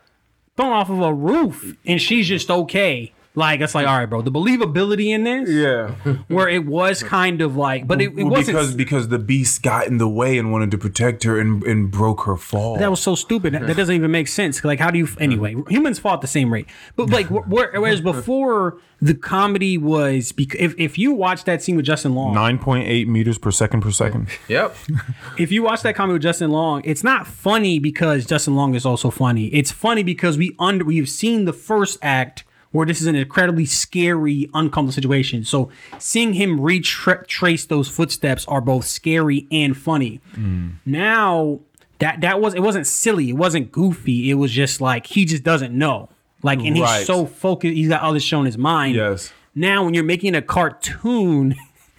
thrown 0.57 0.73
off 0.73 0.91
of 0.91 1.01
a 1.01 1.13
roof, 1.13 1.77
and 1.85 2.01
she's 2.01 2.29
just 2.29 2.53
okay. 2.53 3.13
Like 3.39 3.61
it's 3.61 3.75
like, 3.75 3.87
all 3.87 3.97
right, 3.97 4.07
bro. 4.07 4.21
The 4.23 4.31
believability 4.33 5.07
in 5.15 5.25
this, 5.25 5.49
Yeah. 5.49 5.93
where 6.29 6.49
it 6.49 6.67
was 6.67 7.03
kind 7.03 7.41
of 7.41 7.57
like, 7.57 7.87
but 7.87 8.03
it, 8.03 8.07
it 8.07 8.15
Well, 8.25 8.31
wasn't. 8.31 8.49
because 8.59 8.75
because 8.75 9.09
the 9.09 9.19
beast 9.19 9.63
got 9.63 9.87
in 9.87 9.99
the 9.99 10.09
way 10.09 10.37
and 10.37 10.53
wanted 10.53 10.71
to 10.73 10.79
protect 10.79 11.23
her 11.25 11.39
and, 11.41 11.63
and 11.65 11.91
broke 11.91 12.23
her 12.25 12.37
fall. 12.37 12.77
that 12.79 12.91
was 12.91 13.01
so 13.01 13.15
stupid. 13.15 13.55
That, 13.55 13.67
that 13.67 13.77
doesn't 13.77 13.95
even 13.95 14.11
make 14.11 14.29
sense. 14.29 14.63
Like, 14.65 14.81
how 14.81 14.91
do 14.91 14.99
you? 14.99 15.09
Anyway, 15.19 15.55
humans 15.69 15.99
fall 15.99 16.15
at 16.15 16.21
the 16.21 16.27
same 16.27 16.53
rate. 16.53 16.67
But 16.97 17.11
like, 17.17 17.27
whereas 17.29 18.01
before 18.01 18.79
the 19.01 19.15
comedy 19.15 19.79
was, 19.79 20.33
because 20.33 20.61
if 20.61 20.75
if 20.79 20.99
you 20.99 21.13
watch 21.13 21.45
that 21.45 21.63
scene 21.63 21.77
with 21.77 21.85
Justin 21.87 22.15
Long, 22.15 22.35
Nine 22.35 22.59
point 22.59 22.89
eight 22.89 23.07
meters 23.09 23.39
per 23.39 23.51
second 23.53 23.81
per 23.83 23.91
second. 23.93 24.29
Yep. 24.49 24.75
if 25.39 25.53
you 25.53 25.63
watch 25.63 25.83
that 25.83 25.95
comedy 25.95 26.15
with 26.15 26.23
Justin 26.23 26.51
Long, 26.51 26.81
it's 26.85 27.05
not 27.05 27.27
funny 27.27 27.79
because 27.79 28.27
Justin 28.27 28.57
Long 28.57 28.75
is 28.75 28.85
also 28.87 29.11
funny. 29.11 29.47
It's 29.49 29.71
funny 29.71 30.03
because 30.03 30.37
we 30.39 30.57
under 30.59 30.85
we've 30.85 31.09
seen 31.09 31.45
the 31.45 31.53
first 31.53 31.99
act 32.03 32.45
where 32.71 32.87
this 32.87 33.01
is 33.01 33.07
an 33.07 33.15
incredibly 33.17 33.65
scary, 33.65 34.51
uncomfortable 34.55 34.93
situation. 34.93 35.45
So 35.45 35.71
seeing 35.99 36.35
him 36.35 36.61
retrace 36.61 37.65
those 37.65 37.89
footsteps 37.89 38.45
are 38.47 38.61
both 38.61 38.85
scary 38.87 39.47
and 39.51 39.77
funny. 39.77 40.21
Hmm. 40.35 40.69
Now 40.85 41.61
that 41.99 42.21
that 42.21 42.41
was 42.41 42.55
it 42.55 42.61
wasn't 42.61 42.87
silly, 42.87 43.31
it 43.31 43.37
wasn't 43.37 43.73
goofy. 43.73 44.31
It 44.31 44.35
was 44.35 44.53
just 44.53 44.81
like 44.81 45.07
he 45.07 45.25
just 45.25 45.43
doesn't 45.45 45.73
know. 45.77 46.11
Like 46.43 46.61
and 46.61 46.79
Right. 46.79 46.99
he's 46.99 47.07
so 47.07 47.27
focused, 47.27 47.75
he's 47.75 47.89
got 47.89 48.03
all 48.03 48.13
this 48.13 48.23
show 48.23 48.39
in 48.41 48.47
his 48.47 48.59
mind. 48.59 48.95
Yes. 48.97 49.33
Now 49.55 49.85
when 49.85 49.95
you're 49.95 50.05
making 50.05 50.35
a 50.35 50.43
cartoon, 50.43 51.57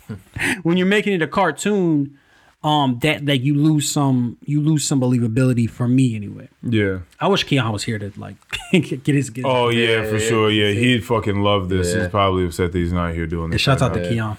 when 0.63 0.77
you're 0.77 0.87
making 0.87 1.13
it 1.13 1.21
a 1.21 1.27
cartoon, 1.27 2.17
um, 2.64 2.99
that 3.02 3.26
that 3.26 3.38
you 3.40 3.56
lose 3.56 3.90
some 3.90 4.38
you 4.44 4.61
lose 4.61 4.84
some 4.86 4.99
believability 4.99 5.69
for 5.69 5.88
me 5.88 6.15
anyway. 6.15 6.49
Yeah. 6.61 6.99
I 7.19 7.27
wish 7.27 7.44
Keon 7.45 7.72
was 7.72 7.84
here 7.84 7.98
to 7.99 8.11
like 8.18 8.36
get 8.72 9.06
his 9.07 9.30
get 9.30 9.45
his 9.45 9.45
Oh 9.45 9.69
yeah, 9.69 10.02
Yeah, 10.02 10.10
for 10.10 10.18
yeah, 10.18 10.27
sure. 10.30 10.52
you 10.52 10.65
Yeah, 10.65 10.73
he'd 10.73 11.06
fucking 11.06 11.41
love 11.41 11.69
this. 11.69 11.94
Yeah. 11.94 12.02
He's 12.02 12.10
probably 12.10 12.45
upset 12.45 12.72
that 12.73 12.77
he's 12.77 12.91
not 12.94 13.14
here 13.14 13.27
doing 13.27 13.52
this. 13.52 13.61
Shouts 13.61 13.81
right 13.81 13.91
out 13.91 13.94
to 13.95 14.02
now. 14.02 14.10
Keon. 14.10 14.38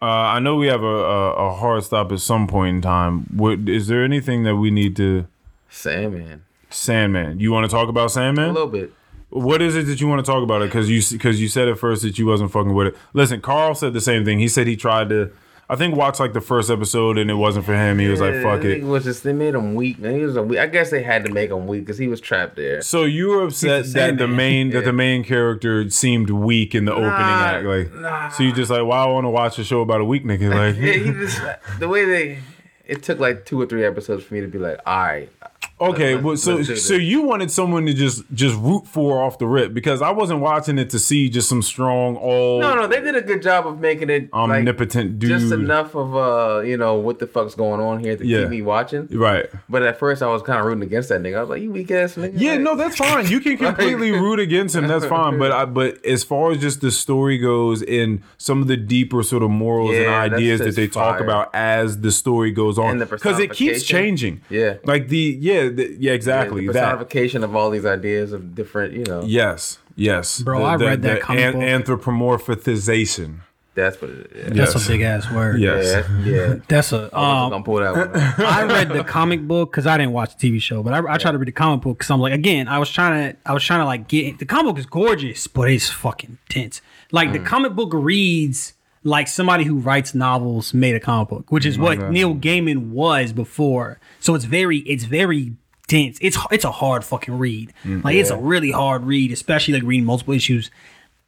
Uh, 0.00 0.04
I 0.04 0.38
know 0.38 0.54
we 0.56 0.68
have 0.68 0.82
a, 0.82 0.86
a, 0.86 1.32
a 1.48 1.54
hard 1.56 1.82
stop 1.82 2.12
at 2.12 2.20
some 2.20 2.46
point 2.46 2.76
in 2.76 2.82
time. 2.82 3.26
What 3.36 3.68
is 3.68 3.88
there 3.88 4.04
anything 4.04 4.44
that 4.44 4.56
we 4.56 4.70
need 4.70 4.94
to? 4.96 5.26
Sandman. 5.68 6.44
Sandman. 6.70 7.40
You 7.40 7.52
want 7.52 7.68
to 7.68 7.70
talk 7.70 7.88
about 7.88 8.10
Sandman? 8.12 8.50
A 8.50 8.52
little 8.52 8.68
bit. 8.68 8.92
What 9.30 9.60
is 9.60 9.76
it 9.76 9.82
that 9.86 10.00
you 10.00 10.08
want 10.08 10.24
to 10.24 10.30
talk 10.30 10.42
about 10.42 10.62
it? 10.62 10.66
Because 10.66 10.88
you 10.88 11.02
because 11.18 11.40
you 11.40 11.48
said 11.48 11.68
at 11.68 11.78
first 11.78 12.02
that 12.02 12.18
you 12.18 12.24
wasn't 12.26 12.50
fucking 12.50 12.72
with 12.72 12.86
it. 12.88 12.96
Listen, 13.12 13.40
Carl 13.42 13.74
said 13.74 13.92
the 13.92 14.00
same 14.00 14.24
thing. 14.24 14.38
He 14.38 14.48
said 14.48 14.66
he 14.66 14.76
tried 14.76 15.10
to. 15.10 15.30
I 15.70 15.76
think 15.76 15.94
watched 15.96 16.18
like 16.18 16.32
the 16.32 16.40
first 16.40 16.70
episode 16.70 17.18
and 17.18 17.30
it 17.30 17.34
wasn't 17.34 17.66
for 17.66 17.74
him. 17.74 17.98
He 17.98 18.08
was 18.08 18.20
like, 18.20 18.42
"Fuck 18.42 18.64
It 18.64 18.78
it." 18.78 18.84
was 18.84 19.04
just 19.04 19.22
they 19.22 19.34
made 19.34 19.54
him 19.54 19.74
weak. 19.74 19.98
Man, 19.98 20.14
he 20.14 20.24
was 20.24 20.34
a 20.36 20.42
weak. 20.42 20.58
I 20.58 20.66
guess 20.66 20.90
they 20.90 21.02
had 21.02 21.24
to 21.26 21.30
make 21.32 21.50
him 21.50 21.66
weak 21.66 21.82
because 21.82 21.98
he 21.98 22.08
was 22.08 22.20
trapped 22.22 22.56
there. 22.56 22.80
So 22.80 23.04
you 23.04 23.28
were 23.28 23.42
upset 23.44 23.84
that 23.92 24.16
the 24.16 24.28
main 24.28 24.70
that 24.70 24.86
the 24.86 24.94
main 24.94 25.24
character 25.24 25.90
seemed 25.90 26.30
weak 26.30 26.74
in 26.74 26.86
the 26.86 26.92
opening 26.92 27.10
act. 27.12 27.64
Like, 27.66 27.92
nah. 27.92 28.28
so 28.30 28.44
you 28.44 28.52
just 28.52 28.70
like, 28.70 28.84
why 28.84 28.98
I 29.04 29.06
want 29.06 29.26
to 29.26 29.30
watch 29.30 29.58
a 29.58 29.64
show 29.64 29.82
about 29.82 30.00
a 30.00 30.04
weak 30.04 30.24
nigga? 30.24 30.48
Like, 30.58 30.76
Yeah, 30.76 30.92
he 30.94 31.12
just 31.12 31.40
the 31.78 31.88
way 31.88 32.04
they. 32.06 32.38
It 32.86 33.02
took 33.02 33.18
like 33.18 33.44
two 33.44 33.60
or 33.60 33.66
three 33.66 33.84
episodes 33.84 34.24
for 34.24 34.32
me 34.32 34.40
to 34.40 34.48
be 34.48 34.58
like, 34.58 34.80
all 34.86 35.02
right, 35.02 35.30
Okay, 35.80 36.14
Let's- 36.14 36.24
well, 36.24 36.36
so 36.36 36.62
so 36.62 36.94
you 36.94 37.22
wanted 37.22 37.50
someone 37.50 37.86
to 37.86 37.94
just 37.94 38.24
just 38.34 38.56
root 38.58 38.86
for 38.86 39.22
off 39.22 39.38
the 39.38 39.46
rip 39.46 39.72
because 39.72 40.02
I 40.02 40.10
wasn't 40.10 40.40
watching 40.40 40.76
it 40.78 40.90
to 40.90 40.98
see 40.98 41.28
just 41.28 41.48
some 41.48 41.62
strong 41.62 42.16
all 42.16 42.60
no, 42.60 42.74
no, 42.74 42.86
they 42.88 43.00
did 43.00 43.14
a 43.14 43.22
good 43.22 43.42
job 43.42 43.66
of 43.66 43.78
making 43.78 44.10
it 44.10 44.22
like, 44.32 44.34
omnipotent 44.34 45.18
dude. 45.20 45.30
just 45.30 45.52
enough 45.52 45.94
of 45.94 46.16
uh, 46.16 46.60
you 46.62 46.76
know, 46.76 46.94
what 46.94 47.20
the 47.20 47.26
fuck's 47.28 47.54
going 47.54 47.80
on 47.80 48.00
here 48.00 48.16
to 48.16 48.26
Yeah. 48.26 48.40
keep 48.42 48.48
me 48.50 48.62
watching. 48.62 49.06
right? 49.12 49.46
But 49.68 49.82
at 49.84 49.98
first, 49.98 50.20
I 50.22 50.26
was 50.26 50.42
kind 50.42 50.58
of 50.58 50.66
rooting 50.66 50.82
against 50.82 51.10
that 51.10 51.20
nigga. 51.22 51.36
I 51.36 51.40
was 51.42 51.50
like, 51.50 51.62
you 51.62 51.70
weak 51.70 51.90
ass 51.92 52.16
nigga. 52.16 52.32
Yeah, 52.34 52.52
Like, 52.52 52.60
no, 52.60 52.74
that's 52.74 52.96
fine. 52.96 53.26
You 53.28 53.38
can 53.40 53.56
completely 53.68 54.10
root 54.10 54.40
against 54.40 54.74
him. 54.74 54.88
That's 54.88 55.06
fine. 55.06 55.38
But 55.38 55.52
I, 55.52 55.64
but 55.64 56.04
as 56.04 56.24
far 56.24 56.50
as 56.50 56.58
just 56.58 56.80
the 56.80 56.90
story 56.90 57.38
goes, 57.38 57.82
and 57.82 58.22
some 58.36 58.60
of 58.62 58.68
the 58.68 58.76
deeper 58.76 59.22
sort 59.22 59.42
of 59.44 59.50
morals 59.50 59.90
and 59.90 60.00
Yeah, 60.02 60.22
that's 60.28 60.34
ideas 60.34 60.60
that 60.60 60.74
they 60.74 60.88
talk 60.88 61.20
about 61.20 61.50
as 61.54 62.00
the 62.00 62.10
story 62.10 62.50
goes 62.50 62.78
on, 62.78 62.98
because 62.98 63.38
it 63.38 63.52
keeps 63.52 63.84
changing. 63.84 64.40
Yeah. 64.50 64.74
like 64.84 65.08
the 65.08 65.36
yeah, 65.40 65.67
the, 65.70 65.84
yeah, 65.90 65.96
Yeah, 65.98 66.12
exactly 66.12 66.66
the 66.66 66.72
that. 66.72 67.42
of 67.44 67.56
all 67.56 67.70
these 67.70 67.86
ideas 67.86 68.32
of 68.32 68.54
different, 68.54 68.94
you 68.94 69.04
know. 69.04 69.22
Yes, 69.24 69.78
yes, 69.96 70.40
Bro, 70.40 70.62
I 70.64 70.76
read 70.76 71.02
that 71.02 71.20
comic 71.20 71.54
book. 71.54 71.62
anthropomorphization. 71.62 73.40
That's 73.74 74.02
what 74.02 74.10
it 74.10 74.32
is. 74.32 74.56
Yes. 74.56 74.72
That's 74.72 74.86
a 74.86 74.88
big 74.88 75.02
ass 75.02 75.30
word. 75.30 75.60
Yes. 75.60 76.04
Yeah, 76.24 76.24
yeah. 76.24 76.54
That's 76.68 76.92
a 76.92 77.08
I 77.12 77.20
was 77.20 77.44
um, 77.44 77.50
gonna 77.50 77.62
pull 77.64 77.76
that 77.76 77.92
one. 77.92 78.16
out. 78.20 78.38
I 78.40 78.64
read 78.64 78.88
the 78.88 79.04
comic 79.04 79.46
book 79.46 79.70
because 79.70 79.86
I 79.86 79.96
didn't 79.96 80.12
watch 80.12 80.36
the 80.36 80.50
TV 80.50 80.60
show, 80.60 80.82
but 80.82 80.92
I, 80.94 81.14
I 81.14 81.16
tried 81.16 81.32
to 81.32 81.38
read 81.38 81.46
the 81.46 81.52
comic 81.52 81.82
book 81.84 81.96
because 81.98 82.10
I'm 82.10 82.18
like, 82.18 82.32
again, 82.32 82.66
I 82.66 82.80
was 82.80 82.90
trying 82.90 83.34
to, 83.34 83.38
I 83.46 83.52
was 83.52 83.62
trying 83.62 83.78
to 83.78 83.84
like 83.84 84.08
get 84.08 84.40
the 84.40 84.46
comic 84.46 84.74
book 84.74 84.78
is 84.80 84.86
gorgeous, 84.86 85.46
but 85.46 85.70
it's 85.70 85.88
fucking 85.88 86.38
tense. 86.48 86.80
Like 87.12 87.32
the 87.32 87.38
comic 87.38 87.74
book 87.74 87.90
reads 87.94 88.72
like 89.04 89.28
somebody 89.28 89.64
who 89.64 89.78
writes 89.78 90.14
novels 90.14 90.74
made 90.74 90.94
a 90.94 91.00
comic 91.00 91.28
book, 91.28 91.52
which 91.52 91.64
is 91.64 91.78
mm, 91.78 91.82
what 91.82 92.10
Neil 92.10 92.34
Gaiman 92.34 92.90
was 92.90 93.32
before. 93.32 93.98
So 94.20 94.34
it's 94.34 94.44
very, 94.44 94.78
it's 94.78 95.04
very 95.04 95.52
dense. 95.86 96.18
It's 96.20 96.38
it's 96.50 96.64
a 96.64 96.70
hard 96.70 97.04
fucking 97.04 97.38
read. 97.38 97.72
Mm, 97.84 98.04
like 98.04 98.16
it's 98.16 98.30
a 98.30 98.36
really 98.36 98.70
hard 98.70 99.04
read, 99.04 99.32
especially 99.32 99.74
like 99.74 99.82
reading 99.82 100.04
multiple 100.04 100.34
issues, 100.34 100.70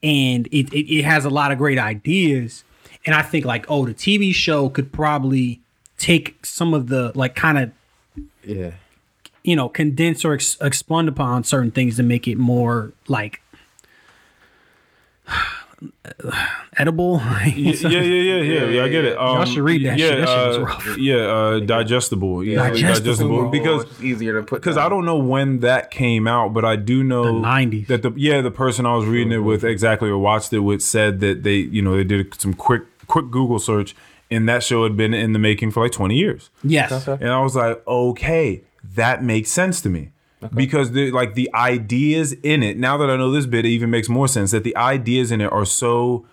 and 0.03 0.47
it, 0.49 0.73
it 0.73 0.93
it 0.93 1.05
has 1.05 1.25
a 1.25 1.31
lot 1.31 1.53
of 1.53 1.59
great 1.59 1.79
ideas. 1.79 2.65
And 3.07 3.15
I 3.15 3.23
think 3.23 3.45
like, 3.45 3.65
oh, 3.69 3.87
the 3.87 3.95
TV 3.95 4.35
show 4.35 4.69
could 4.69 4.93
probably 4.93 5.61
take 5.97 6.45
some 6.45 6.75
of 6.75 6.89
the 6.89 7.13
like 7.15 7.35
kind 7.35 7.59
of 7.59 7.73
yeah. 8.45 8.73
you 9.43 9.57
know 9.57 9.69
condense 9.69 10.25
or 10.25 10.35
ex- 10.35 10.59
expand 10.61 11.09
upon 11.09 11.45
certain 11.45 11.71
things 11.71 11.97
to 11.97 12.03
make 12.03 12.29
it 12.29 12.37
more 12.37 12.93
like 13.09 13.41
edible. 16.77 17.19
yeah, 17.45 17.49
yeah, 17.53 17.89
yeah, 17.89 18.01
yeah, 18.01 18.35
yeah, 18.43 18.65
yeah. 18.67 18.85
I 18.85 18.89
get 18.89 19.05
it. 19.05 19.19
Um, 19.19 19.37
Y'all 19.37 19.45
should 19.45 19.63
read 19.63 19.85
that 19.87 19.99
yeah, 19.99 20.09
shit. 20.09 20.19
That 20.27 20.29
shit 20.53 20.61
uh, 20.63 20.65
rough. 20.65 20.99
Yeah, 20.99 21.15
uh, 21.17 21.61
digestible. 21.61 22.45
Yeah, 22.45 22.69
Digestible. 22.71 23.49
because 23.51 23.85
it's 23.85 24.03
easier 24.03 24.41
to 24.41 24.47
put 24.47 24.61
because 24.61 24.77
I 24.77 24.89
don't 24.89 25.05
know 25.05 25.17
when 25.19 25.61
that 25.61 25.91
came 25.91 26.27
out, 26.27 26.53
but 26.53 26.65
I 26.65 26.77
do 26.77 27.03
know 27.03 27.25
The 27.25 27.33
90s. 27.33 27.87
that 27.89 28.03
the 28.03 28.13
yeah 28.17 28.41
the 28.41 28.51
person 28.51 28.87
I 28.87 28.95
was 28.97 29.07
reading 29.07 29.33
it 29.33 29.39
with 29.39 29.65
exactly 29.65 30.09
or 30.09 30.19
watched 30.19 30.53
it 30.53 30.61
with 30.61 30.83
said 30.83 31.21
that 31.21 31.43
they 31.43 31.57
you 31.57 31.83
know 31.83 31.97
they 31.97 32.05
did 32.05 32.41
some 32.41 32.55
quick 32.55 32.83
quick 33.07 33.31
Google 33.31 33.59
search 33.59 33.95
and 34.31 34.49
that 34.49 34.63
show 34.63 34.85
had 34.85 34.97
been 34.97 35.13
in 35.15 35.33
the 35.33 35.39
making 35.39 35.71
for 35.73 35.83
like 35.83 35.93
twenty 35.93 36.17
years. 36.17 36.51
yes, 36.63 37.09
And 37.09 37.29
I 37.29 37.41
was 37.41 37.57
like, 37.57 37.85
okay, 37.87 38.63
that 38.95 39.25
makes 39.25 39.51
sense 39.51 39.81
to 39.83 39.89
me. 39.89 40.11
Because 40.55 40.93
the 40.93 41.11
like 41.11 41.35
the 41.35 41.51
ideas 41.55 42.33
in 42.43 42.63
it, 42.63 42.79
now 42.79 42.97
that 42.97 43.11
I 43.11 43.17
know 43.17 43.31
this 43.31 43.47
bit, 43.47 43.65
it 43.65 43.69
even 43.69 43.91
makes 43.91 44.09
more 44.09 44.29
sense 44.29 44.53
that 44.53 44.65
the 44.65 44.77
ideas 44.77 45.31
in 45.31 45.41
it 45.41 45.53
are 45.53 45.67
so 45.67 46.27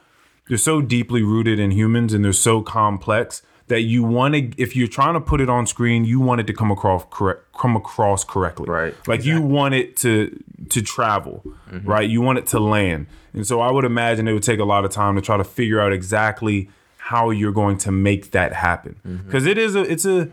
they're 0.48 0.58
so 0.58 0.82
deeply 0.82 1.24
rooted 1.24 1.60
in 1.60 1.72
humans 1.72 2.14
and 2.14 2.24
they're 2.24 2.34
so 2.34 2.62
complex 2.62 3.42
that 3.68 3.82
you 3.82 4.04
want 4.04 4.34
to 4.34 4.62
if 4.62 4.76
you're 4.76 4.88
trying 4.88 5.14
to 5.14 5.22
put 5.22 5.42
it 5.42 5.50
on 5.50 5.68
screen, 5.68 6.06
you 6.06 6.20
want 6.20 6.42
it 6.42 6.48
to 6.48 6.54
come 6.54 6.72
across 6.72 7.04
correct 7.10 7.42
come 7.54 7.76
across 7.76 8.24
correctly. 8.24 8.70
Right. 8.70 8.96
Like 9.08 9.26
you 9.26 9.42
want 9.42 9.74
it 9.74 9.98
to 9.98 10.44
to 10.70 10.82
travel, 10.82 11.44
mm-hmm. 11.70 11.88
right? 11.88 12.10
You 12.10 12.22
want 12.22 12.40
it 12.40 12.48
to 12.48 12.60
land. 12.60 13.08
And 13.34 13.46
so 13.46 13.60
I 13.60 13.72
would 13.72 13.86
imagine 13.86 14.28
it 14.28 14.34
would 14.34 14.44
take 14.44 14.60
a 14.60 14.66
lot 14.66 14.86
of 14.86 14.92
time 14.92 15.16
to 15.16 15.22
try 15.22 15.38
to 15.38 15.44
figure 15.44 15.80
out 15.80 15.92
exactly 15.94 16.70
how 16.98 17.30
you're 17.30 17.52
going 17.52 17.78
to 17.80 17.92
make 17.92 18.32
that 18.32 18.54
happen. 18.54 19.00
Mm-hmm. 19.06 19.26
Because 19.26 19.46
is 19.46 19.76
a 19.76 19.82
it's 19.82 20.06
a 20.06 20.30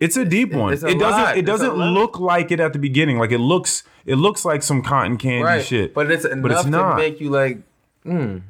it's 0.00 0.16
a 0.16 0.24
deep 0.24 0.52
one. 0.52 0.72
it's 0.72 0.82
it 0.82 0.98
doesn't 0.98 1.22
lot. 1.22 1.36
it 1.36 1.46
doesn't 1.46 1.74
look 1.74 2.18
like 2.20 2.50
it 2.50 2.60
at 2.60 2.72
the 2.72 2.78
beginning. 2.78 3.18
Like 3.18 3.32
it 3.32 3.38
looks 3.38 3.82
it 4.06 4.16
looks 4.16 4.44
like 4.44 4.62
some 4.62 4.82
cotton 4.82 5.16
candy 5.16 5.44
right. 5.44 5.64
shit. 5.64 5.94
But 5.94 6.10
it's 6.10 6.24
enough 6.24 6.42
but 6.42 6.50
it's 6.52 6.62
to 6.64 6.70
not. 6.70 6.96
make 6.96 7.20
you 7.20 7.30
like, 7.30 7.58
you 8.04 8.42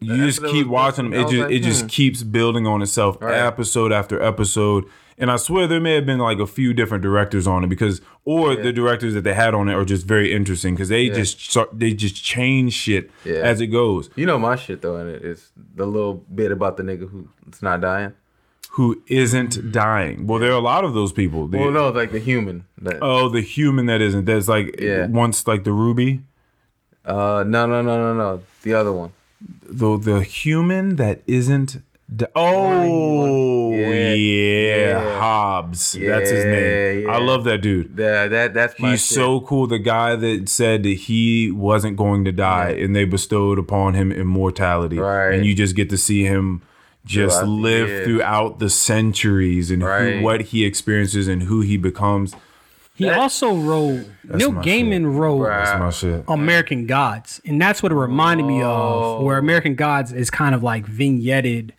just 0.00 0.42
keep 0.44 0.66
watching 0.66 1.10
them. 1.10 1.20
It 1.20 1.28
just 1.28 1.42
like, 1.42 1.50
it 1.52 1.60
just 1.60 1.82
hmm. 1.82 1.86
keeps 1.88 2.22
building 2.22 2.66
on 2.66 2.82
itself 2.82 3.18
Right. 3.20 3.34
episode 3.38 3.92
after 3.92 4.20
episode. 4.20 4.84
And 5.18 5.30
I 5.30 5.36
swear 5.36 5.66
there 5.66 5.80
may 5.80 5.94
have 5.94 6.04
been 6.04 6.18
like 6.18 6.38
a 6.38 6.46
few 6.46 6.74
different 6.74 7.02
directors 7.02 7.46
on 7.46 7.64
it 7.64 7.68
because, 7.68 8.02
or 8.26 8.54
the 8.54 8.70
directors 8.70 9.14
that 9.14 9.24
they 9.24 9.32
had 9.32 9.54
on 9.54 9.66
it 9.68 9.72
are 9.72 9.84
just 9.84 10.06
very 10.06 10.30
interesting 10.30 10.74
because 10.74 10.90
they 10.90 11.08
just 11.08 11.40
start, 11.40 11.70
they 11.72 11.94
just 11.94 12.22
change 12.22 12.74
shit 12.74 13.10
Yeah. 13.24 13.36
as 13.36 13.62
it 13.62 13.68
goes. 13.68 14.10
you 14.14 14.26
know, 14.26 14.38
my 14.38 14.56
shit 14.56 14.82
though, 14.82 14.96
and 14.96 15.08
it 15.08 15.24
is 15.24 15.52
the 15.74 15.86
little 15.86 16.14
bit 16.34 16.52
about 16.52 16.76
the 16.76 16.82
nigga 16.82 17.08
who's 17.08 17.62
not 17.62 17.80
dying. 17.80 18.12
Who 18.76 19.02
isn't 19.08 19.72
dying? 19.72 20.26
Well, 20.26 20.38
there 20.38 20.50
are 20.52 20.58
a 20.58 20.68
lot 20.74 20.84
of 20.84 20.92
those 20.92 21.10
people. 21.12 21.46
Well, 21.46 21.70
no, 21.70 21.88
like 21.90 22.12
the 22.12 22.18
human. 22.18 22.64
That, 22.82 22.98
Oh, 23.00 23.28
the 23.30 23.40
human 23.40 23.86
that 23.86 24.00
isn't. 24.02 24.26
There's 24.26 24.48
like 24.48 24.78
Yeah. 24.80 25.06
once 25.06 25.46
like 25.46 25.64
the 25.64 25.72
ruby. 25.72 26.20
Uh, 27.04 27.42
no, 27.46 27.66
no, 27.66 27.80
no, 27.82 27.96
no, 27.98 28.14
no. 28.14 28.42
The 28.62 28.74
other 28.74 28.92
one. 28.92 29.10
The 29.68 29.96
the 29.98 30.20
human 30.22 30.96
that 30.96 31.22
isn't. 31.26 31.80
di- 32.14 32.26
oh 32.34 33.70
Yeah, 33.72 34.12
yeah, 34.14 34.76
yeah. 34.76 35.20
Hobbs. 35.20 35.92
That's 35.92 36.30
his 36.30 36.44
name. 36.44 37.02
Yeah, 37.04 37.12
I 37.14 37.18
love 37.18 37.44
that 37.44 37.58
dude. 37.62 37.94
Yeah, 37.98 38.26
that 38.28 38.54
that's 38.54 38.78
my. 38.78 38.90
He's 38.92 39.06
shit. 39.06 39.14
so 39.16 39.40
cool. 39.40 39.66
The 39.66 39.78
guy 39.78 40.16
that 40.16 40.48
said 40.48 40.82
that 40.84 40.96
he 41.08 41.50
wasn't 41.50 41.96
going 41.96 42.24
to 42.26 42.32
die, 42.32 42.70
Yeah. 42.76 42.84
and 42.84 42.94
they 42.96 43.04
bestowed 43.04 43.58
upon 43.58 43.94
him 43.94 44.12
immortality, 44.12 44.98
Right. 44.98 45.32
and 45.34 45.46
you 45.46 45.54
just 45.54 45.74
get 45.76 45.88
to 45.90 45.96
see 45.96 46.24
him 46.24 46.62
just 47.06 47.38
Throughout 47.38 47.48
live 47.50 47.88
years. 47.88 48.06
throughout 48.06 48.58
the 48.58 48.68
centuries 48.68 49.70
and 49.70 49.82
Right. 49.82 50.16
who, 50.18 50.22
what 50.22 50.40
he 50.42 50.64
experiences 50.66 51.26
and 51.28 51.44
who 51.44 51.62
he 51.62 51.76
becomes. 51.78 52.34
He 52.94 53.04
That- 53.04 53.18
also 53.18 53.54
wrote 53.56 54.06
Neil 54.24 54.52
Gaiman 54.52 55.02
shit. 55.02 55.06
wrote 55.06 55.38
Right. 55.42 55.64
That's 55.64 55.78
my 55.80 55.90
shit. 55.90 56.24
American 56.28 56.86
Gods, 56.86 57.40
and 57.46 57.60
that's 57.62 57.82
what 57.82 57.92
it 57.92 57.94
reminded 57.94 58.44
me 58.46 58.60
of. 58.60 58.66
Oh. 58.68 59.22
Where 59.22 59.38
American 59.38 59.74
Gods 59.76 60.12
is 60.12 60.30
kind 60.30 60.54
of 60.54 60.62
like 60.62 60.84
vignetted, 60.86 61.70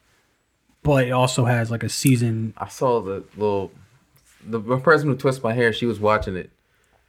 but 0.83 1.07
it 1.07 1.11
also 1.11 1.45
has 1.45 1.69
like 1.69 1.83
a 1.83 1.89
season. 1.89 2.53
I 2.57 2.67
saw 2.69 3.01
the 3.01 3.23
little, 3.35 3.71
the 4.47 4.59
person 4.79 5.09
who 5.09 5.15
twisted 5.15 5.43
my 5.43 5.53
hair. 5.53 5.73
She 5.73 5.85
was 5.85 5.99
watching 5.99 6.35
it, 6.37 6.51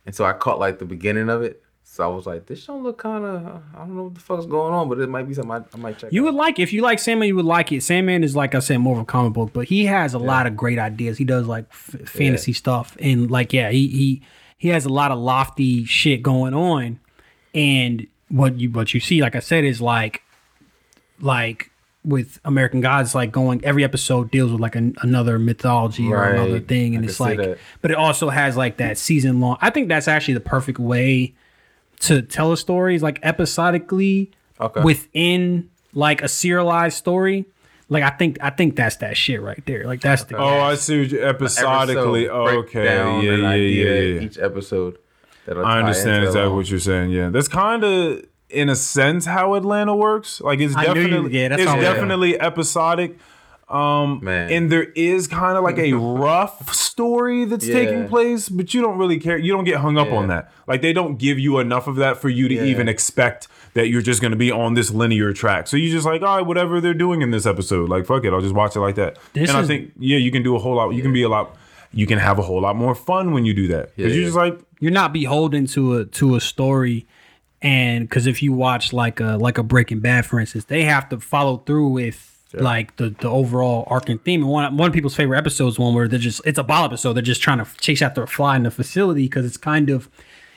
and 0.07 0.15
so 0.15 0.25
I 0.25 0.33
caught 0.33 0.59
like 0.59 0.79
the 0.79 0.85
beginning 0.87 1.29
of 1.29 1.43
it. 1.43 1.63
So 1.91 2.05
I 2.05 2.15
was 2.15 2.27
like, 2.27 2.47
this 2.47 2.65
don't 2.67 2.85
look 2.85 2.99
kind 2.99 3.25
of. 3.25 3.63
I 3.75 3.79
don't 3.79 3.97
know 3.97 4.05
what 4.05 4.15
the 4.15 4.21
fuck's 4.21 4.47
going 4.47 4.73
on, 4.73 4.89
but 4.89 5.01
it 5.01 5.09
might 5.09 5.27
be 5.27 5.35
something 5.35 5.51
I, 5.51 5.65
I 5.75 5.77
might 5.79 5.99
check. 5.99 6.13
You 6.13 6.23
out. 6.23 6.27
would 6.27 6.35
like 6.35 6.59
if 6.59 6.73
you 6.73 6.83
like 6.83 6.99
Sandman, 6.99 7.27
you 7.27 7.35
would 7.35 7.45
like 7.45 7.73
it. 7.73 7.83
Sandman 7.83 8.23
is 8.23 8.37
like 8.37 8.55
I 8.55 8.61
said, 8.61 8.79
more 8.79 8.95
of 8.95 9.03
a 9.03 9.05
comic 9.05 9.33
book, 9.33 9.53
but 9.53 9.67
he 9.67 9.87
has 9.87 10.15
a 10.15 10.19
lot 10.19 10.47
of 10.47 10.57
great 10.57 10.79
ideas. 10.79 11.19
He 11.19 11.25
does 11.25 11.47
like 11.47 11.65
f- 11.71 12.09
fantasy 12.09 12.53
stuff, 12.53 12.97
and 13.01 13.31
like 13.31 13.53
yeah, 13.53 13.71
he 13.71 13.89
he 13.89 14.23
he 14.59 14.69
has 14.69 14.85
a 14.85 14.91
lot 14.91 15.11
of 15.11 15.19
lofty 15.19 15.87
shit 15.87 16.23
going 16.23 16.55
on. 16.55 17.01
And 17.55 18.07
what 18.29 18.61
you 18.61 18.71
what 18.71 18.93
you 18.93 19.01
see, 19.01 19.21
like 19.21 19.35
I 19.35 19.41
said, 19.41 19.65
is 19.65 19.81
like 19.81 20.23
like 21.21 21.71
with 22.05 22.39
American 22.45 22.81
Gods, 22.81 23.15
like 23.15 23.33
going 23.33 23.65
every 23.65 23.83
episode 23.83 24.31
deals 24.31 24.53
with 24.53 24.61
like 24.61 24.77
an, 24.77 24.95
another 25.01 25.39
mythology 25.39 26.07
or 26.13 26.23
another 26.23 26.61
thing, 26.61 26.95
and 26.95 27.05
I 27.05 27.09
it's 27.09 27.19
like, 27.19 27.59
but 27.81 27.91
it 27.91 27.97
also 27.97 28.29
has 28.29 28.57
like 28.57 28.77
that 28.77 28.99
season 28.99 29.41
long. 29.41 29.57
I 29.61 29.71
think 29.71 29.89
that's 29.89 30.07
actually 30.07 30.35
the 30.35 30.41
perfect 30.41 30.79
way 30.79 31.35
to 32.01 32.23
tell 32.23 32.53
a 32.53 32.57
story, 32.57 32.95
is 32.95 33.03
like 33.03 33.19
episodically 33.23 34.31
Okay. 34.61 34.83
within 34.83 35.71
like 35.95 36.23
a 36.23 36.29
serialized 36.29 36.97
story. 36.97 37.45
Like 37.89 38.03
I 38.03 38.11
think 38.11 38.39
I 38.43 38.51
think 38.51 38.77
that's 38.77 38.97
that 38.97 39.17
shit 39.17 39.41
right 39.41 39.65
there. 39.67 39.85
Like 39.87 40.01
that's 40.01 40.25
the 40.25 40.37
Oh, 40.37 40.45
I 40.61 40.75
see. 40.75 41.01
What 41.01 41.11
you, 41.13 41.25
episodically. 41.27 42.29
Oh, 42.29 42.47
okay. 42.61 42.85
Yeah, 42.85 43.21
yeah, 43.23 43.33
and 43.33 43.43
yeah, 43.43 43.55
yeah, 43.55 44.01
yeah. 44.01 44.21
Each 44.21 44.39
episode. 44.39 44.99
that'll 45.47 45.65
I 45.65 45.79
understand 45.79 46.17
into 46.17 46.27
exactly 46.29 46.49
the- 46.51 46.55
what 46.55 46.71
you're 46.71 46.81
saying. 46.81 47.11
Yeah, 47.11 47.31
that's 47.31 47.49
kind 47.49 47.85
of 47.85 48.25
in 48.51 48.69
a 48.69 48.77
sense 48.77 49.25
how 49.25 49.55
Atlanta 49.55 49.95
works. 49.97 50.41
Like 50.43 50.61
it's 50.61 50.77
I 50.77 50.83
knew 50.93 51.01
you- 51.01 51.07
definitely 51.09 51.39
yeah, 51.41 51.49
that's 51.49 51.63
it's 51.63 51.73
definitely 51.73 52.41
episodic. 52.41 53.17
Um, 53.71 54.21
Man. 54.23 54.51
and 54.51 54.73
there 54.73 54.85
is 54.95 55.27
kind 55.27 55.59
of 55.59 55.63
like 55.65 55.79
a 55.79 55.93
rough 56.25 56.73
story 56.75 57.45
that's 57.45 57.67
Yeah. 57.67 57.75
taking 57.75 58.09
place, 58.09 58.49
but 58.49 58.73
you 58.73 58.81
don't 58.81 58.97
really 58.97 59.19
care. 59.19 59.37
You 59.37 59.53
don't 59.53 59.65
get 59.65 59.77
hung 59.81 59.99
up 59.99 60.09
Yeah. 60.09 60.17
on 60.17 60.29
that. 60.29 60.51
Like 60.67 60.81
they 60.81 60.93
don't 60.95 61.19
give 61.19 61.39
you 61.39 61.59
enough 61.59 61.87
of 61.87 61.97
that 61.97 62.17
for 62.17 62.29
you 62.31 62.49
to 62.49 62.55
Yeah. 62.55 62.63
even 62.65 62.89
expect 62.89 63.47
that 63.75 63.89
you're 63.89 64.01
just 64.03 64.21
going 64.23 64.31
to 64.33 64.39
be 64.39 64.51
on 64.51 64.73
this 64.75 64.91
linear 64.91 65.33
track. 65.35 65.67
So 65.69 65.77
you 65.77 65.91
just 65.91 66.07
like, 66.07 66.23
all 66.23 66.39
right, 66.39 66.47
whatever 66.47 66.81
they're 66.81 66.95
doing 66.95 67.21
in 67.21 67.31
this 67.31 67.45
episode, 67.45 67.89
like 67.91 68.07
fuck 68.07 68.25
it, 68.25 68.33
I'll 68.33 68.41
just 68.41 68.55
watch 68.55 68.75
it 68.75 68.81
like 68.81 68.95
that. 68.95 69.19
This 69.35 69.51
and 69.51 69.59
I 69.59 69.65
think 69.65 69.93
yeah, 69.99 70.17
you 70.17 70.31
can 70.31 70.43
do 70.43 70.57
a 70.57 70.59
whole 70.59 70.77
lot. 70.77 70.91
You 70.95 71.03
can 71.03 71.13
be 71.13 71.23
a 71.23 71.29
lot. 71.29 71.55
You 71.93 72.07
can 72.07 72.19
have 72.19 72.39
a 72.39 72.43
whole 72.43 72.61
lot 72.63 72.75
more 72.77 72.95
fun 72.95 73.33
when 73.33 73.45
you 73.45 73.53
do 73.55 73.69
that 73.69 73.95
because 73.97 74.13
Yeah. 74.13 74.19
you're 74.19 74.27
just 74.27 74.37
like, 74.37 74.59
you're 74.81 74.93
not 74.93 75.13
beholden 75.13 75.67
to 75.69 75.97
a 75.99 76.05
to 76.07 76.37
a 76.37 76.41
story 76.41 77.07
and 77.61 78.09
because 78.09 78.27
if 78.27 78.43
you 78.43 78.53
watch 78.53 78.93
like 78.93 79.21
a 79.21 79.37
like 79.37 79.59
a 79.59 79.63
breaking 79.63 79.99
bad 80.01 80.25
for 80.25 80.39
instance 80.39 80.65
they 80.67 80.85
have 80.85 81.09
to 81.09 81.19
follow 81.19 81.57
through 81.59 81.89
with 81.89 82.38
like 82.55 82.97
the 82.97 83.11
the 83.21 83.29
overall 83.29 83.85
arc 83.89 84.09
and 84.09 84.23
theme 84.25 84.43
and 84.43 84.51
one, 84.51 84.77
one 84.77 84.89
of 84.89 84.95
people's 84.95 85.15
favorite 85.15 85.37
episodes 85.39 85.79
one 85.79 85.95
where 85.95 86.09
they're 86.09 86.19
just 86.19 86.41
it's 86.47 86.59
a 86.59 86.65
ball 86.65 86.85
episode 86.87 87.13
they're 87.13 87.23
just 87.23 87.43
trying 87.43 87.59
to 87.63 87.67
chase 87.79 88.01
after 88.01 88.23
a 88.23 88.27
fly 88.27 88.57
in 88.57 88.63
the 88.63 88.71
facility 88.71 89.25
because 89.25 89.45
it's 89.45 89.57
kind 89.59 89.91
of 89.91 90.09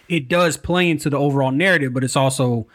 it 0.07 0.27
does 0.29 0.55
play 0.57 0.89
into 0.89 1.09
the 1.09 1.17
overall 1.17 1.51
narrative 1.51 1.93
but 1.93 2.03
it's 2.03 2.15
also 2.15 2.65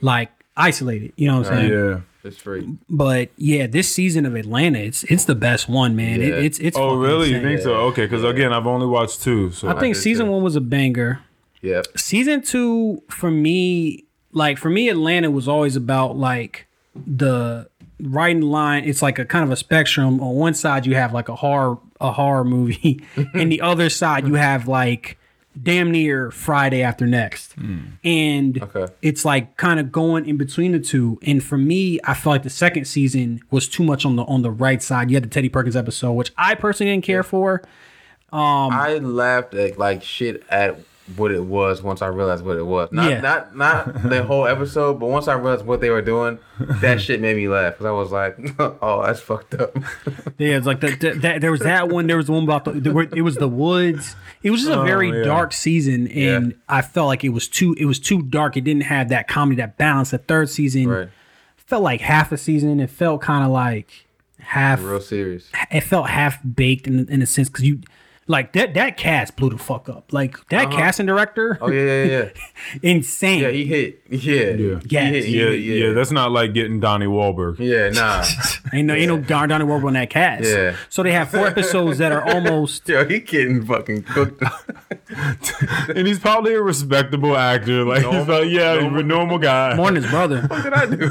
like 0.00 0.30
isolated 0.56 1.12
you 1.16 1.26
know 1.28 1.38
what 1.40 1.48
i'm 1.48 1.56
saying 1.58 1.72
yeah. 1.72 2.00
It's 2.24 2.36
free. 2.38 2.76
but 2.88 3.30
yeah 3.36 3.66
this 3.66 3.92
season 3.92 4.24
of 4.26 4.36
atlanta 4.36 4.78
it's 4.78 5.02
it's 5.04 5.24
the 5.24 5.34
best 5.34 5.68
one 5.68 5.96
man 5.96 6.20
it, 6.20 6.28
Yeah. 6.28 6.34
it's 6.36 6.58
it's 6.60 6.76
Oh, 6.76 6.90
fucking 6.90 6.98
really? 7.00 7.30
You 7.34 7.42
think 7.42 7.60
so? 7.62 7.74
Okay, 7.88 8.04
because 8.06 8.22
again, 8.22 8.52
I've 8.52 8.66
only 8.68 8.86
watched 8.86 9.22
two. 9.22 9.50
So 9.50 9.66
i 9.68 9.72
think 9.80 9.96
did 9.96 10.02
season 10.02 10.26
too. 10.26 10.32
one 10.32 10.42
was 10.44 10.54
a 10.54 10.60
banger 10.60 11.20
Yeah. 11.62 11.82
season 11.96 12.42
two 12.42 13.02
for 13.08 13.28
me 13.30 14.04
like 14.30 14.56
for 14.56 14.70
me 14.70 14.88
atlanta 14.88 15.32
was 15.32 15.48
always 15.48 15.74
about 15.74 16.16
like 16.16 16.68
the 16.94 17.68
writing 18.02 18.42
line 18.42 18.84
it's 18.84 19.00
like 19.00 19.18
a 19.18 19.24
kind 19.24 19.44
of 19.44 19.50
a 19.50 19.56
spectrum. 19.56 20.20
On 20.20 20.34
one 20.34 20.54
side 20.54 20.86
you 20.86 20.94
have 20.96 21.12
like 21.14 21.28
a 21.28 21.36
horror 21.36 21.78
a 22.00 22.12
horror 22.12 22.44
movie. 22.44 23.00
And 23.34 23.50
the 23.50 23.60
other 23.60 23.88
side 23.88 24.26
you 24.26 24.34
have 24.34 24.66
like 24.68 25.18
damn 25.62 25.90
near 25.90 26.30
friday 26.30 26.82
after 26.82 27.06
next. 27.06 27.54
And 28.04 28.62
Okay. 28.62 28.86
it's 29.02 29.24
like 29.24 29.56
kind 29.56 29.78
of 29.78 29.92
going 29.92 30.26
in 30.26 30.36
between 30.36 30.72
the 30.72 30.80
two. 30.80 31.18
And 31.22 31.42
for 31.44 31.58
me 31.58 32.00
i 32.04 32.14
feel 32.14 32.32
like 32.32 32.42
the 32.42 32.50
second 32.50 32.86
season 32.86 33.40
was 33.50 33.68
too 33.68 33.82
much 33.84 34.04
on 34.04 34.16
the 34.16 34.24
on 34.24 34.42
the 34.42 34.50
right 34.50 34.82
side. 34.82 35.10
You 35.10 35.16
had 35.16 35.24
the 35.24 35.28
teddy 35.28 35.48
perkins 35.48 35.76
episode 35.76 36.12
which 36.12 36.32
i 36.36 36.54
personally 36.54 36.92
didn't 36.92 37.04
care 37.04 37.22
for. 37.22 37.62
Um 38.32 38.72
I 38.72 38.94
laughed 38.94 39.54
at 39.54 39.78
like 39.78 40.02
shit 40.02 40.42
at 40.48 40.80
what 41.16 41.32
it 41.32 41.44
was 41.44 41.82
once 41.82 42.00
I 42.00 42.06
realized 42.06 42.44
what 42.44 42.56
it 42.56 42.62
was. 42.64 42.88
Not 42.92 43.10
Yeah. 43.10 43.20
not 43.20 43.56
not 43.56 44.02
the 44.08 44.22
whole 44.26 44.46
episode, 44.46 45.00
but 45.00 45.06
once 45.08 45.26
I 45.28 45.34
realized 45.34 45.66
what 45.66 45.80
they 45.80 45.90
were 45.90 46.02
doing, 46.02 46.38
that 46.60 47.00
shit 47.00 47.20
made 47.20 47.36
me 47.36 47.48
laugh 47.48 47.74
because 47.74 47.86
I 47.86 47.90
was 47.90 48.12
like, 48.12 48.38
"Oh, 48.58 49.02
that's 49.04 49.20
fucked 49.20 49.54
up." 49.54 49.76
Yeah, 50.38 50.56
it's 50.56 50.66
like 50.66 50.80
the, 50.80 50.96
the, 50.96 51.10
that. 51.20 51.40
There 51.40 51.50
was 51.50 51.60
that 51.60 51.88
one. 51.88 52.06
There 52.06 52.16
was 52.16 52.26
the 52.26 52.32
one 52.32 52.44
about 52.44 52.64
the. 52.64 52.72
There 52.72 52.92
were, 52.92 53.02
it 53.02 53.22
was 53.22 53.36
the 53.36 53.48
woods. 53.48 54.16
It 54.42 54.50
was 54.50 54.60
just 54.60 54.72
a 54.72 54.80
oh, 54.80 54.84
very 54.84 55.10
yeah. 55.10 55.24
dark 55.24 55.52
season, 55.52 56.08
and 56.08 56.52
Yeah. 56.52 56.56
I 56.68 56.82
felt 56.82 57.06
like 57.06 57.22
it 57.22 57.28
was 57.30 57.48
too. 57.48 57.76
It 57.78 57.84
was 57.84 58.00
too 58.00 58.22
dark. 58.22 58.56
It 58.56 58.62
didn't 58.62 58.84
have 58.84 59.08
that 59.10 59.28
comedy, 59.28 59.56
that 59.56 59.76
balance. 59.76 60.10
The 60.10 60.18
third 60.18 60.50
season 60.50 60.88
right. 60.88 61.08
felt 61.56 61.82
like 61.82 62.00
half 62.00 62.32
a 62.32 62.36
season. 62.36 62.80
It 62.80 62.90
felt 62.90 63.20
kind 63.22 63.44
of 63.44 63.50
like 63.50 64.06
half. 64.38 64.82
Real 64.82 65.00
serious. 65.00 65.48
It 65.70 65.82
felt 65.82 66.08
half 66.08 66.38
baked 66.42 66.86
in 66.86 67.08
in 67.08 67.22
a 67.22 67.26
sense 67.26 67.48
because 67.48 67.64
you. 67.64 67.80
Like 68.28 68.52
that, 68.52 68.74
that 68.74 68.96
cast 68.96 69.36
blew 69.36 69.50
the 69.50 69.58
fuck 69.58 69.88
up. 69.88 70.12
Like 70.12 70.36
that 70.48 70.68
uh-huh. 70.68 70.76
casting 70.76 71.06
director, 71.06 71.58
Oh 71.60 71.68
yeah, 71.70 71.82
yeah, 71.82 72.04
yeah. 72.04 72.28
insane. 72.82 73.40
Yeah, 73.40 73.50
he 73.50 73.64
hit. 73.64 74.00
Yeah. 74.08 74.18
Yeah. 74.18 74.52
He 74.54 74.88
Yes. 74.88 75.12
hit, 75.12 75.24
he 75.24 75.38
yeah, 75.38 75.46
hit, 75.46 75.58
yeah, 75.60 75.92
That's 75.92 76.12
not 76.12 76.30
like 76.30 76.54
getting 76.54 76.78
Donnie 76.78 77.06
Wahlberg. 77.06 77.58
yeah, 77.58 77.88
nah. 77.90 78.24
ain't 78.72 78.86
no, 78.86 78.94
ain't 78.94 79.08
no 79.08 79.18
darn 79.18 79.48
Donnie 79.48 79.64
Wahlberg 79.64 79.88
on 79.88 79.92
that 79.94 80.10
cast. 80.10 80.44
Yeah. 80.44 80.76
So 80.88 81.02
they 81.02 81.10
have 81.12 81.30
four 81.30 81.46
episodes 81.48 81.98
that 81.98 82.12
are 82.12 82.24
almost 82.32 82.88
Yo, 82.88 83.04
he 83.04 83.18
getting 83.20 83.66
fucking 83.66 84.04
cooked. 84.04 84.42
and 85.94 86.06
he's 86.06 86.18
probably 86.20 86.54
a 86.54 86.62
respectable 86.62 87.36
actor. 87.36 87.84
Like 87.84 88.04
he's 88.04 88.28
like, 88.28 88.48
yeah, 88.48 88.80
he's 88.80 89.00
a 89.00 89.02
normal 89.02 89.38
guy. 89.38 89.74
more 89.74 89.86
than 89.90 90.02
his 90.02 90.10
brother. 90.10 90.42
what 90.42 90.62
did 90.62 90.72
I 90.72 90.86
do? 90.86 91.08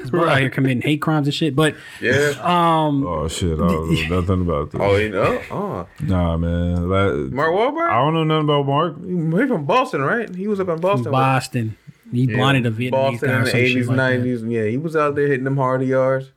His 0.00 0.10
brother 0.10 0.30
out 0.30 0.40
here 0.40 0.50
committing 0.50 0.80
hate 0.82 1.02
crimes 1.02 1.26
and 1.26 1.34
shit. 1.34 1.54
But 1.54 1.74
yeah. 2.00 2.32
Um. 2.40 3.06
Oh 3.06 3.28
shit, 3.28 3.52
I 3.52 3.68
don't 3.68 4.08
know 4.08 4.20
nothing 4.20 4.40
about 4.42 4.70
this. 4.70 4.80
Oh, 4.82 4.96
you 4.96 5.10
know? 5.10 5.42
Oh. 5.50 5.86
Nah, 6.00 6.29
man. 6.36 6.88
That- 6.88 7.30
Mark 7.32 7.50
Wahlberg? 7.52 7.88
I 7.88 7.94
don't 7.96 8.14
know 8.14 8.24
nothing 8.24 8.44
about 8.44 8.66
Mark. 8.66 8.96
He's 9.04 9.48
from 9.48 9.64
Boston, 9.66 10.02
right? 10.02 10.34
He 10.34 10.46
was 10.48 10.60
up 10.60 10.68
in 10.68 10.80
Boston. 10.80 11.12
Boston. 11.12 11.76
He 12.12 12.26
blinded 12.26 12.66
a 12.66 12.70
Vietnamese 12.70 12.90
Boston 12.90 13.28
guy 13.28 13.36
in 13.38 13.44
the 13.44 13.50
some 13.50 13.56
shit 13.60 13.64
eighties, 13.70 13.88
like 13.88 13.96
that. 13.96 14.02
nineties. 14.02 14.42
Yeah, 14.42 14.64
he 14.64 14.76
was 14.76 14.96
out 14.96 15.14
there 15.14 15.28
hitting 15.28 15.44
them 15.44 15.56
hard 15.56 15.82
yards, 15.82 16.32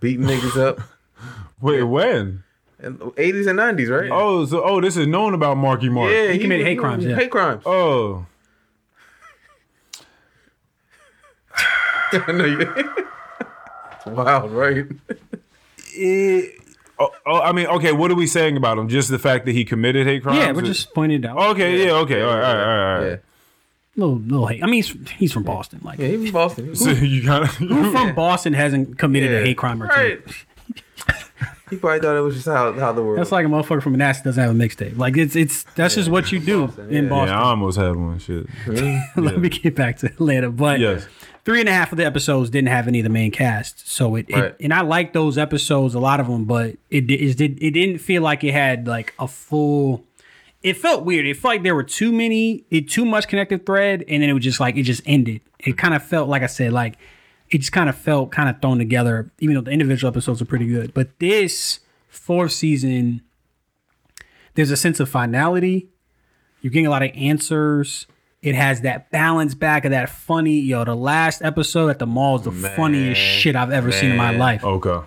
beating 0.00 0.26
niggas 0.26 0.56
up. 0.60 0.80
Wait, 1.60 1.82
when? 1.82 2.44
Eighties 3.16 3.46
and 3.46 3.56
nineties, 3.56 3.88
right? 3.88 4.10
Oh, 4.12 4.44
so 4.44 4.62
oh, 4.62 4.80
this 4.80 4.96
is 4.98 5.06
known 5.06 5.32
about 5.34 5.56
Marky 5.56 5.88
Mark. 5.88 6.12
yeah, 6.12 6.30
he 6.32 6.38
committed 6.38 6.64
was- 6.64 6.68
hate 6.68 6.78
crimes, 6.78 7.04
yeah. 7.04 7.16
Hate 7.16 7.30
crimes. 7.30 7.62
Oh, 7.64 8.26
I 12.12 12.32
know 12.32 12.44
you. 12.44 12.60
it's 13.92 14.06
wild, 14.06 14.50
right? 14.52 14.86
it, 15.94 16.57
oh, 16.98 17.10
oh, 17.26 17.40
I 17.40 17.52
mean, 17.52 17.66
okay. 17.66 17.92
What 17.92 18.10
are 18.10 18.14
we 18.14 18.26
saying 18.26 18.56
about 18.56 18.78
him? 18.78 18.88
Just 18.88 19.10
the 19.10 19.18
fact 19.18 19.46
that 19.46 19.52
he 19.52 19.64
committed 19.64 20.06
hate 20.06 20.22
crimes? 20.22 20.38
Yeah, 20.38 20.52
we're 20.52 20.62
just 20.62 20.92
pointing 20.94 21.22
it 21.24 21.26
out. 21.26 21.38
Okay, 21.50 21.84
yeah, 21.86 21.92
okay, 21.92 22.22
all 22.22 22.36
right, 22.36 22.44
all 22.44 22.56
right, 22.56 22.94
all 22.94 23.00
right. 23.00 23.10
Yeah, 23.10 23.16
Little, 23.96 24.18
little 24.18 24.46
hate. 24.46 24.62
I 24.62 24.66
mean, 24.66 24.74
he's, 24.82 25.10
he's 25.12 25.32
from 25.32 25.42
Boston. 25.42 25.80
Like, 25.82 25.98
yeah, 25.98 26.08
he 26.08 26.16
was 26.16 26.30
Boston. 26.30 26.68
He 26.68 26.74
So 26.76 26.90
you 26.90 27.24
kind 27.24 27.44
of 27.44 27.50
who 27.56 27.90
from 27.90 28.14
Boston 28.14 28.52
hasn't 28.52 28.98
committed 28.98 29.32
a 29.32 29.44
hate 29.44 29.56
crime 29.56 29.82
or 29.82 29.86
right. 29.86 30.20
Two? 31.68 31.76
he 31.76 31.80
probably 31.80 32.00
thought 32.00 32.16
it 32.16 32.20
was 32.20 32.34
just 32.34 32.46
how 32.46 32.72
how 32.72 32.92
the 32.92 33.02
world. 33.02 33.18
That's 33.18 33.32
like 33.32 33.46
a 33.46 33.48
motherfucker 33.48 33.82
from 33.82 33.92
Manassas 33.92 34.22
doesn't 34.24 34.42
have 34.42 34.50
a 34.50 34.58
mixtape. 34.58 34.96
Like, 34.98 35.16
it's 35.16 35.36
it's 35.36 35.64
that's 35.74 35.94
just 35.94 36.10
what 36.10 36.32
you 36.32 36.38
do 36.40 36.64
in 36.88 37.04
yeah. 37.04 37.08
Boston. 37.10 37.28
Yeah, 37.34 37.40
I 37.42 37.44
almost 37.50 37.78
had 37.78 37.96
one. 37.96 38.18
Shit. 38.18 38.46
Let 39.16 39.38
me 39.38 39.48
get 39.48 39.74
back 39.74 39.98
to 39.98 40.06
Atlanta. 40.06 40.50
But 40.50 40.80
Yes. 40.80 41.06
three 41.44 41.60
and 41.60 41.68
a 41.68 41.72
half 41.72 41.92
of 41.92 41.98
the 41.98 42.04
episodes 42.06 42.50
didn't 42.50 42.68
have 42.68 42.88
any 42.88 43.00
of 43.00 43.04
the 43.04 43.10
main 43.10 43.30
cast. 43.30 43.88
So 43.88 44.16
it, 44.16 44.26
Right. 44.32 44.44
it 44.44 44.56
and 44.60 44.72
I 44.74 44.80
like 44.82 45.12
those 45.12 45.38
episodes, 45.38 45.94
a 45.94 46.00
lot 46.00 46.20
of 46.20 46.26
them, 46.26 46.44
but 46.44 46.76
it, 46.90 47.06
di- 47.06 47.14
it 47.30 47.36
did 47.36 47.62
it 47.62 47.70
didn't 47.72 47.98
feel 47.98 48.22
like 48.22 48.44
it 48.44 48.52
had 48.52 48.86
like 48.86 49.14
a 49.18 49.28
full 49.28 50.04
it 50.62 50.76
felt 50.76 51.04
weird. 51.04 51.24
It 51.24 51.36
felt 51.36 51.54
like 51.54 51.62
there 51.62 51.74
were 51.76 51.84
too 51.84 52.10
many, 52.10 52.64
it 52.70 52.88
too 52.88 53.04
much 53.04 53.28
connected 53.28 53.64
thread, 53.64 54.04
and 54.08 54.22
then 54.22 54.28
it 54.28 54.32
was 54.32 54.42
just 54.42 54.58
like 54.58 54.76
it 54.76 54.82
just 54.82 55.02
ended. 55.06 55.40
It 55.60 55.78
kind 55.78 55.94
of 55.94 56.02
felt 56.02 56.28
like 56.28 56.42
I 56.42 56.46
said, 56.46 56.72
like 56.72 56.96
it 57.50 57.58
just 57.58 57.72
kind 57.72 57.88
of 57.88 57.96
felt 57.96 58.30
kind 58.30 58.48
of 58.48 58.60
thrown 58.60 58.78
together, 58.78 59.30
even 59.40 59.54
though 59.54 59.62
the 59.62 59.70
individual 59.70 60.10
episodes 60.10 60.42
are 60.42 60.46
pretty 60.46 60.66
good. 60.66 60.94
But 60.94 61.18
this 61.18 61.80
fourth 62.08 62.52
season, 62.52 63.22
there's 64.54 64.70
a 64.70 64.76
sense 64.76 65.00
of 65.00 65.08
finality. 65.08 65.88
You're 66.60 66.70
getting 66.70 66.86
a 66.86 66.90
lot 66.90 67.02
of 67.02 67.10
answers. 67.14 68.06
It 68.42 68.54
has 68.54 68.82
that 68.82 69.10
balance 69.10 69.54
back 69.54 69.84
of 69.84 69.90
that 69.90 70.10
funny, 70.10 70.60
yo. 70.60 70.84
The 70.84 70.94
last 70.94 71.42
episode 71.42 71.88
at 71.88 71.98
the 71.98 72.06
mall 72.06 72.36
is 72.36 72.42
the 72.42 72.52
funniest 72.52 73.20
shit 73.20 73.56
I've 73.56 73.72
ever 73.72 73.90
seen 73.90 74.12
in 74.12 74.16
my 74.16 74.30
life. 74.30 74.64
Okay. 74.64 75.06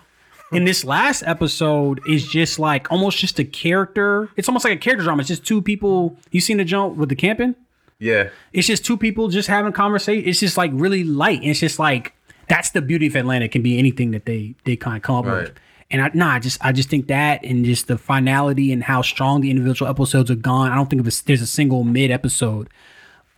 And 0.52 0.68
this 0.68 0.84
last 0.84 1.24
episode 1.26 2.02
is 2.06 2.28
just 2.28 2.60
like 2.60 2.92
almost 2.92 3.18
just 3.18 3.40
a 3.40 3.46
character. 3.46 4.30
It's 4.36 4.50
almost 4.50 4.66
like 4.66 4.74
a 4.74 4.80
character 4.80 5.06
drama. 5.06 5.22
It's 5.22 5.30
just 5.30 5.46
two 5.46 5.62
people. 5.62 6.18
You 6.32 6.42
seen 6.42 6.58
the 6.58 6.66
jump 6.66 6.98
with 6.98 7.08
the 7.08 7.16
camping? 7.16 7.56
Yeah. 8.00 8.30
It's 8.52 8.68
just 8.68 8.84
two 8.84 8.98
people 8.98 9.30
just 9.30 9.48
having 9.48 9.72
conversation. 9.72 10.28
It's 10.28 10.42
just 10.42 10.58
like 10.58 10.72
really 10.74 11.06
light. 11.06 11.40
And 11.40 11.52
it's 11.52 11.62
just 11.62 11.80
like 11.80 12.14
that's 12.52 12.72
the 12.72 12.82
beauty 12.82 13.08
of 13.08 13.16
Atlanta. 13.16 13.46
It 13.46 13.52
can 13.52 13.62
be 13.62 13.78
anything 13.80 14.12
that 14.12 14.26
they 14.26 14.56
they 14.66 14.76
kind 14.76 14.98
of 14.98 15.04
come 15.04 15.16
up 15.16 15.26
Right. 15.26 15.44
with. 15.44 15.54
And 15.90 16.02
I 16.02 16.12
nah, 16.14 16.34
I 16.36 16.40
just 16.40 16.64
I 16.64 16.72
just 16.72 16.90
think 16.90 17.08
that 17.08 17.44
and 17.44 17.66
just 17.66 17.88
the 17.88 17.98
finality 17.98 18.72
and 18.74 18.84
how 18.84 19.02
strong 19.02 19.42
the 19.42 19.50
individual 19.50 19.90
episodes 19.90 20.30
are 20.32 20.36
gone. 20.36 20.72
I 20.72 20.76
don't 20.76 20.90
think 20.90 21.00
of 21.02 21.08
a, 21.08 21.12
there's 21.26 21.42
a 21.42 21.48
single 21.48 21.84
mid 21.84 22.12
episode. 22.12 22.70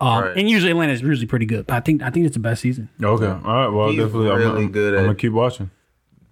Um, 0.01 0.23
Right. 0.23 0.37
And 0.37 0.49
usually 0.49 0.71
Atlanta 0.71 0.93
is 0.93 1.01
usually 1.01 1.27
pretty 1.27 1.45
good, 1.45 1.65
but 1.67 1.75
I 1.75 1.79
think 1.79 2.01
I 2.03 2.09
think 2.09 2.25
it's 2.25 2.33
the 2.35 2.39
best 2.41 2.61
season. 2.61 2.89
Okay. 3.01 3.25
All 3.25 3.39
right. 3.41 3.67
Well, 3.69 3.89
He's 3.89 3.99
definitely. 3.99 4.29
I'm, 4.31 4.37
really 4.39 4.63
I'm, 4.65 4.71
good 4.71 4.95
I'm 4.95 5.05
gonna 5.05 5.15
keep 5.15 5.31
watching. 5.33 5.69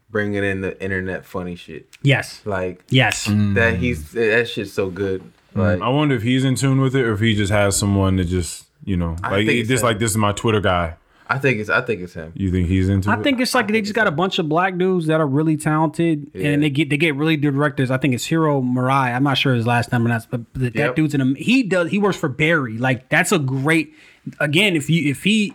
Bringing 0.09 0.43
in 0.43 0.59
the 0.61 0.81
internet 0.83 1.25
funny 1.25 1.55
shit. 1.55 1.87
Yes, 2.03 2.41
Like 2.43 2.83
yes. 2.89 3.25
that 3.29 3.77
he's 3.77 4.11
that 4.11 4.49
shit's 4.49 4.73
so 4.73 4.89
good. 4.89 5.23
Like 5.55 5.81
I 5.81 5.87
wonder 5.87 6.15
if 6.15 6.21
he's 6.23 6.43
in 6.43 6.55
tune 6.55 6.81
with 6.81 6.95
it, 6.95 7.03
or 7.05 7.13
if 7.13 7.19
he 7.21 7.33
just 7.33 7.51
has 7.51 7.77
someone 7.77 8.17
that 8.17 8.25
just, 8.25 8.65
you 8.83 8.97
know, 8.97 9.15
I 9.23 9.31
like 9.37 9.47
think 9.47 9.69
it's 9.69 9.83
Like 9.83 9.99
this 9.99 10.11
is 10.11 10.17
my 10.17 10.33
Twitter 10.33 10.59
guy. 10.61 10.95
I 11.33 11.37
think 11.39 11.59
it's 11.59 11.69
I 11.69 11.81
think 11.81 12.01
it's 12.01 12.13
him. 12.13 12.31
You 12.35 12.51
think 12.51 12.67
he's 12.67 12.89
into 12.89 13.09
I 13.09 13.15
it? 13.15 13.23
think 13.23 13.39
it's 13.39 13.53
like 13.55 13.67
they 13.69 13.81
just 13.81 13.93
got 13.93 14.07
a 14.07 14.11
bunch 14.11 14.37
of 14.39 14.49
black 14.49 14.77
dudes 14.77 15.07
that 15.07 15.21
are 15.21 15.27
really 15.27 15.55
talented, 15.57 16.29
Yeah. 16.33 16.49
and 16.49 16.63
they 16.63 16.69
get 16.69 16.89
they 16.89 16.97
get 16.97 17.15
really 17.15 17.37
good 17.37 17.53
directors. 17.53 17.89
I 17.89 17.97
think 17.97 18.13
it's 18.13 18.25
Hiro 18.25 18.61
Murai. 18.61 19.15
I'm 19.15 19.23
not 19.23 19.37
sure 19.37 19.53
his 19.53 19.65
last 19.65 19.91
name 19.91 20.05
or 20.05 20.09
not, 20.09 20.27
but 20.29 20.41
that, 20.55 20.73
that 20.73 20.75
Yep. 20.75 20.95
dude's 20.95 21.13
an 21.13 21.21
am- 21.21 21.35
he 21.35 21.63
does 21.63 21.89
he 21.91 21.97
works 21.99 22.17
for 22.17 22.27
Barry. 22.29 22.77
Like 22.77 23.07
that's 23.09 23.31
a 23.31 23.39
great. 23.39 23.93
Again, 24.39 24.75
if 24.75 24.89
you 24.89 25.09
if 25.09 25.23
he 25.23 25.53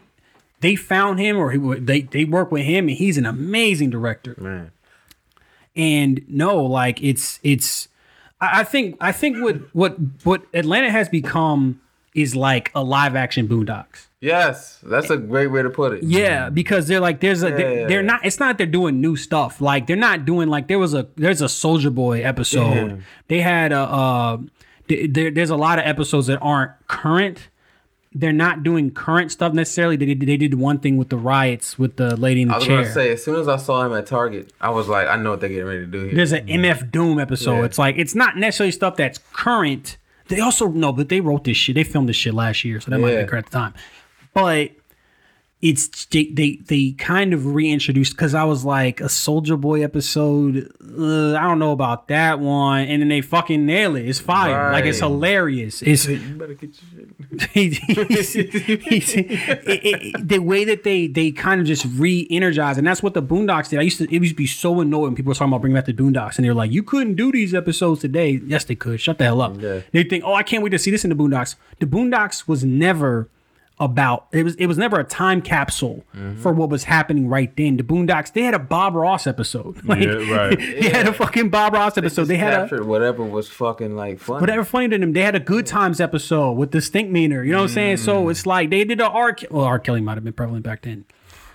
they 0.61 0.75
found 0.77 1.21
him 1.21 1.37
or 1.37 1.51
he 1.51 1.59
would- 1.59 1.87
they 1.87 2.01
they 2.03 2.25
work 2.25 2.51
with 2.51 2.63
him, 2.65 2.89
and 2.89 2.97
he's 2.97 3.19
an 3.19 3.27
amazing 3.27 3.91
director. 3.91 4.35
Man. 4.39 4.71
And 5.75 6.23
no, 6.29 6.63
like 6.65 7.03
it's 7.03 7.39
it's. 7.43 7.89
I 8.41 8.61
I 8.61 8.65
think 8.65 8.97
I 9.01 9.13
think 9.13 9.43
what 9.43 9.57
what 9.75 9.97
what 10.25 10.43
Atlanta 10.55 10.91
has 10.91 11.09
become 11.09 11.81
is 12.15 12.35
like 12.35 12.71
a 12.75 12.83
live 12.83 13.15
action 13.15 13.47
Boondocks. 13.47 14.07
Yes, 14.27 14.79
that's 14.83 15.11
a 15.11 15.17
great 15.17 15.47
way 15.49 15.63
to 15.63 15.71
put 15.71 15.93
it. 15.95 16.03
Yeah, 16.03 16.51
because 16.51 16.89
they're 16.89 17.01
like 17.01 17.21
there's 17.21 17.43
a 17.43 17.51
they're, 17.51 17.81
Yeah. 17.81 17.87
they're 17.87 18.03
not 18.03 18.25
it's 18.25 18.41
not 18.41 18.59
they're 18.59 18.67
doing 18.67 19.01
new 19.01 19.17
stuff. 19.17 19.61
Like 19.61 19.87
they're 19.87 19.97
not 19.97 20.25
doing 20.25 20.49
like 20.49 20.67
there 20.69 20.79
was 20.79 20.95
a 20.95 21.07
there's 21.17 21.41
a 21.43 21.49
Soldier 21.49 21.91
Boy 21.91 22.23
episode. 22.23 22.75
Yeah. 22.91 22.97
They 23.29 23.41
had 23.41 23.73
a 23.73 23.81
uh 23.81 24.39
there, 24.89 25.31
there's 25.31 25.51
a 25.51 25.57
lot 25.57 25.79
of 25.79 25.85
episodes 25.87 26.27
that 26.29 26.39
aren't 26.41 26.73
current. 26.89 27.49
They're 28.15 28.33
not 28.33 28.63
doing 28.63 28.91
current 28.93 29.31
stuff 29.31 29.53
necessarily. 29.53 29.97
They 29.97 30.07
did 30.07 30.21
they 30.21 30.37
did 30.39 30.55
one 30.55 30.79
thing 30.79 30.97
with 30.97 31.11
the 31.11 31.19
riots 31.19 31.79
with 31.79 31.97
the 31.97 32.17
lady 32.17 32.43
in 32.43 32.49
the 32.49 32.55
I 32.55 32.57
was 32.59 32.67
chair. 32.67 32.81
gonna 32.83 32.93
say, 32.95 33.13
as 33.13 33.23
soon 33.23 33.39
as 33.39 33.47
I 33.47 33.57
saw 33.59 33.85
him 33.85 33.93
at 33.93 34.07
Target, 34.07 34.53
I 34.61 34.71
was 34.71 34.89
like, 34.89 35.07
I 35.07 35.17
know 35.17 35.33
what 35.33 35.41
they're 35.41 35.51
getting 35.51 35.67
ready 35.67 35.81
to 35.81 35.87
do 35.87 36.05
here. 36.07 36.15
There's 36.15 36.33
an 36.33 36.47
MF 36.47 36.91
Doom 36.91 37.19
episode. 37.19 37.59
Yeah. 37.59 37.65
It's 37.67 37.79
like 37.79 37.97
it's 37.99 38.15
not 38.15 38.37
necessarily 38.37 38.73
stuff 38.73 38.97
that's 38.97 39.19
current. 39.33 39.99
They 40.29 40.41
also 40.41 40.69
know, 40.69 40.93
but 40.93 41.09
they 41.11 41.21
wrote 41.21 41.45
this 41.45 41.57
shit. 41.57 41.75
They 41.77 41.85
filmed 41.85 42.09
this 42.09 42.17
shit 42.17 42.33
last 42.35 42.65
year, 42.65 42.81
so 42.81 42.91
that 42.91 42.99
might 42.99 43.17
be 43.21 43.27
correct 43.27 43.49
at 43.49 43.53
the 43.53 43.59
time. 43.59 43.75
But 44.37 44.73
it's 45.63 46.05
they 46.07 46.27
they, 46.27 46.57
they 46.67 46.91
kind 46.93 47.33
of 47.33 47.55
reintroduced 47.55 48.13
because 48.13 48.35
I 48.35 48.45
was 48.45 48.67
like 48.67 49.01
a 49.01 49.09
Soldier 49.09 49.57
Boy 49.57 49.83
episode. 49.83 50.71
Uh, 50.83 51.35
I 51.35 51.41
don't 51.45 51.59
know 51.59 51.73
about 51.73 52.09
that 52.09 52.39
one, 52.39 52.83
and 52.83 53.01
then 53.01 53.09
they 53.09 53.23
fucking 53.23 53.65
nail 53.65 53.97
it. 53.97 54.07
It's 54.07 54.19
fire. 54.21 54.73
Like 54.73 54.85
it's 54.85 54.99
hilarious. 54.99 55.81
It's 55.81 56.05
he's, 56.05 57.79
he's, 57.79 58.33
he's- 58.35 59.15
it- 59.17 59.67
it- 59.85 60.29
the 60.29 60.39
way 60.41 60.65
that 60.67 60.85
they 60.85 61.07
they 61.07 61.31
kind 61.31 61.61
of 61.61 61.67
just 61.67 61.87
re-energize, 61.97 62.77
and 62.79 62.87
that's 62.87 63.03
what 63.03 63.15
the 63.15 63.23
Boondocks 63.23 63.71
did. 63.71 63.79
I 63.79 63.83
used 63.83 63.97
to 63.99 64.05
it 64.05 64.13
used 64.13 64.33
to 64.33 64.37
be 64.37 64.47
so 64.47 64.81
annoying 64.83 65.05
when 65.05 65.15
people 65.15 65.31
were 65.31 65.35
talking 65.35 65.49
about 65.53 65.63
bringing 65.63 65.77
back 65.77 65.87
the 65.87 65.95
Boondocks, 65.95 66.37
and 66.37 66.45
they're 66.45 66.53
like, 66.55 66.71
"You 66.71 66.83
couldn't 66.83 67.15
do 67.15 67.33
these 67.33 67.55
episodes 67.55 68.03
today." 68.03 68.41
Yes, 68.47 68.65
they 68.65 68.75
could. 68.75 69.01
Shut 69.01 69.17
the 69.17 69.25
hell 69.25 69.41
up. 69.41 69.61
Yeah. 69.61 69.81
They 69.93 70.05
think, 70.05 70.23
"Oh, 70.25 70.35
I 70.35 70.43
can't 70.43 70.63
wait 70.63 70.71
to 70.71 70.79
see 70.79 70.91
this 70.91 71.03
in 71.05 71.09
the 71.11 71.17
Boondocks." 71.17 71.57
The 71.81 71.87
Boondocks 71.87 72.47
was 72.47 72.63
never 72.63 73.31
about 73.79 74.27
it 74.33 74.43
was 74.43 74.55
it 74.57 74.67
was 74.67 74.79
never 74.79 74.99
a 74.99 75.05
time 75.05 75.43
capsule 75.43 76.03
Mm-hmm. 76.17 76.41
for 76.41 76.51
what 76.53 76.71
was 76.71 76.85
happening 76.85 77.29
right 77.29 77.55
then. 77.57 77.77
The 77.77 77.83
Boondocks 77.83 78.33
they 78.33 78.43
had 78.43 78.55
a 78.55 78.59
Bob 78.59 78.95
Ross 78.95 79.27
episode. 79.27 79.77
Like, 79.85 80.03
Yeah, 80.03 80.35
right. 80.35 80.59
they 80.59 80.89
had 80.89 81.07
a 81.07 81.13
fucking 81.13 81.51
Bob 81.51 81.75
Ross 81.75 81.99
episode. 81.99 82.23
Just 82.23 82.29
They 82.29 82.37
had 82.37 82.73
a 82.73 82.83
whatever 82.85 83.23
was 83.23 83.49
fucking 83.51 83.95
like 83.95 84.19
funny. 84.19 84.41
whatever 84.41 84.65
funny 84.65 84.89
to 84.89 84.99
them. 84.99 85.13
They 85.13 85.23
had 85.23 85.35
a 85.35 85.41
good 85.41 85.67
times 85.67 86.01
episode 86.01 86.53
with 86.53 86.71
the 86.71 86.79
Stinkmeaner. 86.79 87.45
You 87.45 87.53
know 87.53 87.59
what 87.59 87.65
I'm 87.65 87.69
saying? 87.75 87.97
Mm. 87.97 88.05
So 88.05 88.29
it's 88.31 88.47
like 88.47 88.71
they 88.71 88.85
did 88.85 89.01
a 89.01 89.09
R. 89.09 89.35
Ke- 89.35 89.51
Well, 89.51 89.65
R. 89.65 89.79
Kelly 89.79 90.01
might 90.01 90.15
have 90.15 90.25
been 90.25 90.33
prevalent 90.33 90.65
back 90.65 90.83
then. 90.83 91.05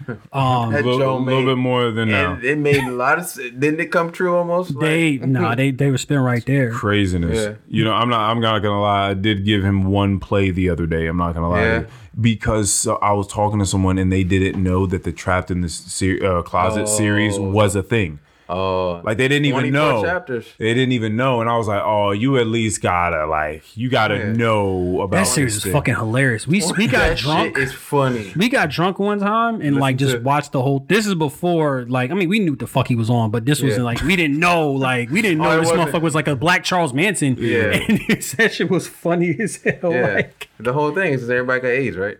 Um, 0.33 0.71
That 0.71 0.83
a 0.83 0.85
little, 0.85 0.99
Joe 0.99 1.17
a 1.17 1.19
little 1.19 1.45
bit 1.45 1.57
more 1.57 1.91
than 1.91 2.09
now. 2.09 2.33
and 2.33 2.43
it 2.43 2.57
made 2.57 2.83
a 2.83 2.91
lot 2.91 3.17
of. 3.17 3.23
s- 3.25 3.35
Didn't 3.35 3.79
it 3.79 3.91
come 3.91 4.11
true 4.11 4.35
almost? 4.35 4.71
Like- 4.75 4.81
they 4.81 5.17
nah, 5.21 5.55
they 5.55 5.71
they 5.71 5.91
were 5.91 5.97
spinning 5.97 6.23
right 6.23 6.45
there. 6.45 6.71
Craziness. 6.71 7.37
Yeah. 7.37 7.53
You 7.67 7.83
know, 7.83 7.93
I'm 7.93 8.09
not. 8.09 8.29
I'm 8.29 8.39
not 8.39 8.59
gonna 8.59 8.81
lie. 8.81 9.09
I 9.09 9.13
did 9.13 9.45
give 9.45 9.63
him 9.63 9.85
one 9.85 10.19
play 10.19 10.51
the 10.51 10.69
other 10.69 10.85
day. 10.85 11.07
I'm 11.07 11.17
not 11.17 11.33
gonna 11.33 11.49
lie. 11.49 11.61
Yeah. 11.63 11.83
Because 12.19 12.87
uh, 12.87 12.95
I 12.95 13.13
was 13.13 13.27
talking 13.27 13.59
to 13.59 13.65
someone 13.65 13.97
and 13.97 14.11
they 14.11 14.23
didn't 14.23 14.61
know 14.61 14.85
that 14.85 15.03
the 15.03 15.11
trapped 15.11 15.49
in 15.51 15.61
the 15.61 15.69
ser- 15.69 16.19
uh, 16.23 16.41
closet 16.41 16.87
series 16.87 17.39
was 17.39 17.75
a 17.75 17.83
thing. 17.83 18.19
Oh, 18.51 19.01
Like 19.03 19.17
they 19.17 19.27
didn't 19.27 19.45
even 19.45 19.71
know. 19.71 20.03
chapters. 20.03 20.45
They 20.57 20.73
didn't 20.73 20.91
even 20.91 21.15
know, 21.15 21.39
and 21.41 21.49
I 21.49 21.57
was 21.57 21.67
like, 21.67 21.81
"Oh, 21.83 22.11
you 22.11 22.37
at 22.37 22.47
least 22.47 22.81
gotta 22.81 23.25
like, 23.25 23.77
you 23.77 23.89
gotta 23.89 24.17
Yeah. 24.17 24.31
know 24.33 25.01
about 25.01 25.15
That 25.17 25.27
series 25.27 25.55
this 25.55 25.65
is 25.65 25.71
fucking 25.71 25.95
hilarious. 25.95 26.47
We 26.47 26.61
we 26.77 26.87
got 26.87 26.99
that 27.09 27.17
drunk. 27.17 27.57
Shit 27.57 27.67
is 27.67 27.73
funny. 27.73 28.33
we 28.35 28.49
got 28.49 28.69
drunk 28.69 28.99
one 28.99 29.19
time 29.19 29.61
and 29.61 29.77
like 29.77 29.95
just 29.97 30.15
to- 30.15 30.19
watched 30.21 30.51
the 30.51 30.61
whole. 30.61 30.85
This 30.87 31.07
is 31.07 31.15
before 31.15 31.85
like 31.87 32.11
I 32.11 32.13
mean 32.13 32.27
we 32.29 32.39
knew 32.39 32.51
what 32.51 32.59
the 32.59 32.67
fuck 32.67 32.87
he 32.87 32.95
was 32.95 33.09
on, 33.09 33.31
but 33.31 33.45
this 33.45 33.61
was 33.61 33.77
Yeah. 33.77 33.83
like 33.83 34.01
we 34.01 34.15
didn't 34.15 34.39
know 34.39 34.71
like 34.71 35.09
we 35.09 35.21
didn't 35.21 35.39
oh, 35.41 35.43
know 35.45 35.51
Oh, 35.57 35.59
this 35.61 35.71
motherfucker 35.71 36.01
was 36.01 36.15
like 36.15 36.27
a 36.27 36.35
black 36.35 36.63
Charles 36.63 36.93
Manson. 36.93 37.37
Yeah. 37.39 37.71
and 37.87 37.99
that 38.37 38.51
shit 38.53 38.69
was 38.69 38.87
funny 38.87 39.35
as 39.39 39.57
hell. 39.63 39.91
Yeah, 39.93 40.13
Like 40.15 40.49
the 40.59 40.73
whole 40.73 40.91
thing 40.91 41.13
is 41.13 41.29
everybody 41.29 41.61
got 41.61 41.67
AIDS, 41.69 41.95
right? 41.97 42.17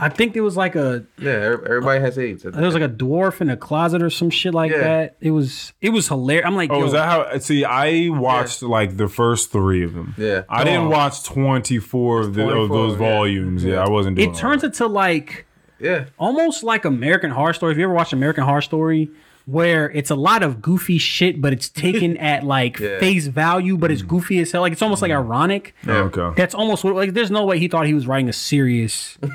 I 0.00 0.08
think 0.08 0.32
there 0.32 0.42
was 0.42 0.56
like 0.56 0.74
a 0.76 1.04
Yeah, 1.18 1.30
every- 1.32 1.66
everybody 1.66 2.00
has 2.00 2.18
AIDS. 2.18 2.42
There 2.42 2.52
was 2.64 2.74
like 2.74 2.82
a 2.82 2.88
dwarf 2.88 3.40
in 3.40 3.50
a 3.50 3.56
closet 3.56 4.02
or 4.02 4.08
some 4.10 4.30
shit 4.30 4.54
like 4.54 4.70
Yeah. 4.72 4.78
that. 4.78 5.16
It 5.20 5.30
was 5.32 5.72
it 5.82 5.90
was 5.90 6.08
hilarious. 6.08 6.46
I'm 6.46 6.56
like, 6.56 6.70
Oh, 6.72 6.78
yo, 6.80 6.86
is 6.86 6.92
that 6.92 7.06
how? 7.06 7.38
See, 7.38 7.64
I 7.64 8.08
watched 8.08 8.62
like 8.62 8.96
the 8.96 9.08
first 9.08 9.52
three 9.52 9.84
of 9.84 9.92
them. 9.94 10.14
Yeah. 10.16 10.42
I 10.48 10.64
didn't 10.64 10.86
Oh. 10.86 10.90
watch 10.90 11.22
24 11.24 12.20
of, 12.20 12.34
the, 12.34 12.48
of 12.48 12.68
those 12.70 12.92
yeah. 12.92 12.98
volumes. 12.98 13.62
Yeah, 13.62 13.84
I 13.84 13.88
wasn't 13.90 14.16
doing 14.16 14.30
it 14.30 14.36
turns 14.36 14.64
into 14.64 14.86
like 14.86 15.46
yeah. 15.78 16.06
almost 16.18 16.62
like 16.62 16.84
American 16.84 17.30
Horror 17.30 17.52
Story. 17.52 17.72
If 17.72 17.78
you 17.78 17.84
ever 17.84 17.92
watched 17.94 18.12
American 18.12 18.44
Horror 18.44 18.62
Story, 18.62 19.10
where 19.46 19.90
it's 19.90 20.10
a 20.10 20.14
lot 20.14 20.42
of 20.42 20.62
goofy 20.62 20.98
shit, 20.98 21.40
but 21.40 21.52
it's 21.52 21.68
taken 21.68 22.16
at 22.32 22.44
like 22.44 22.78
Yeah. 22.78 22.98
face 23.00 23.26
value, 23.26 23.76
but 23.76 23.90
it's 23.90 24.02
mm. 24.02 24.08
goofy 24.08 24.38
as 24.40 24.52
hell. 24.52 24.62
Like 24.62 24.72
it's 24.72 24.82
almost 24.82 25.02
like 25.02 25.10
mm. 25.10 25.16
ironic. 25.16 25.74
Oh, 25.86 26.10
okay. 26.14 26.34
That's 26.36 26.54
almost 26.54 26.84
what 26.84 26.94
like. 26.94 27.12
There's 27.14 27.30
no 27.30 27.44
way 27.44 27.58
he 27.58 27.68
thought 27.68 27.86
he 27.86 27.94
was 27.94 28.06
writing 28.06 28.28
a 28.28 28.32
serious. 28.32 29.18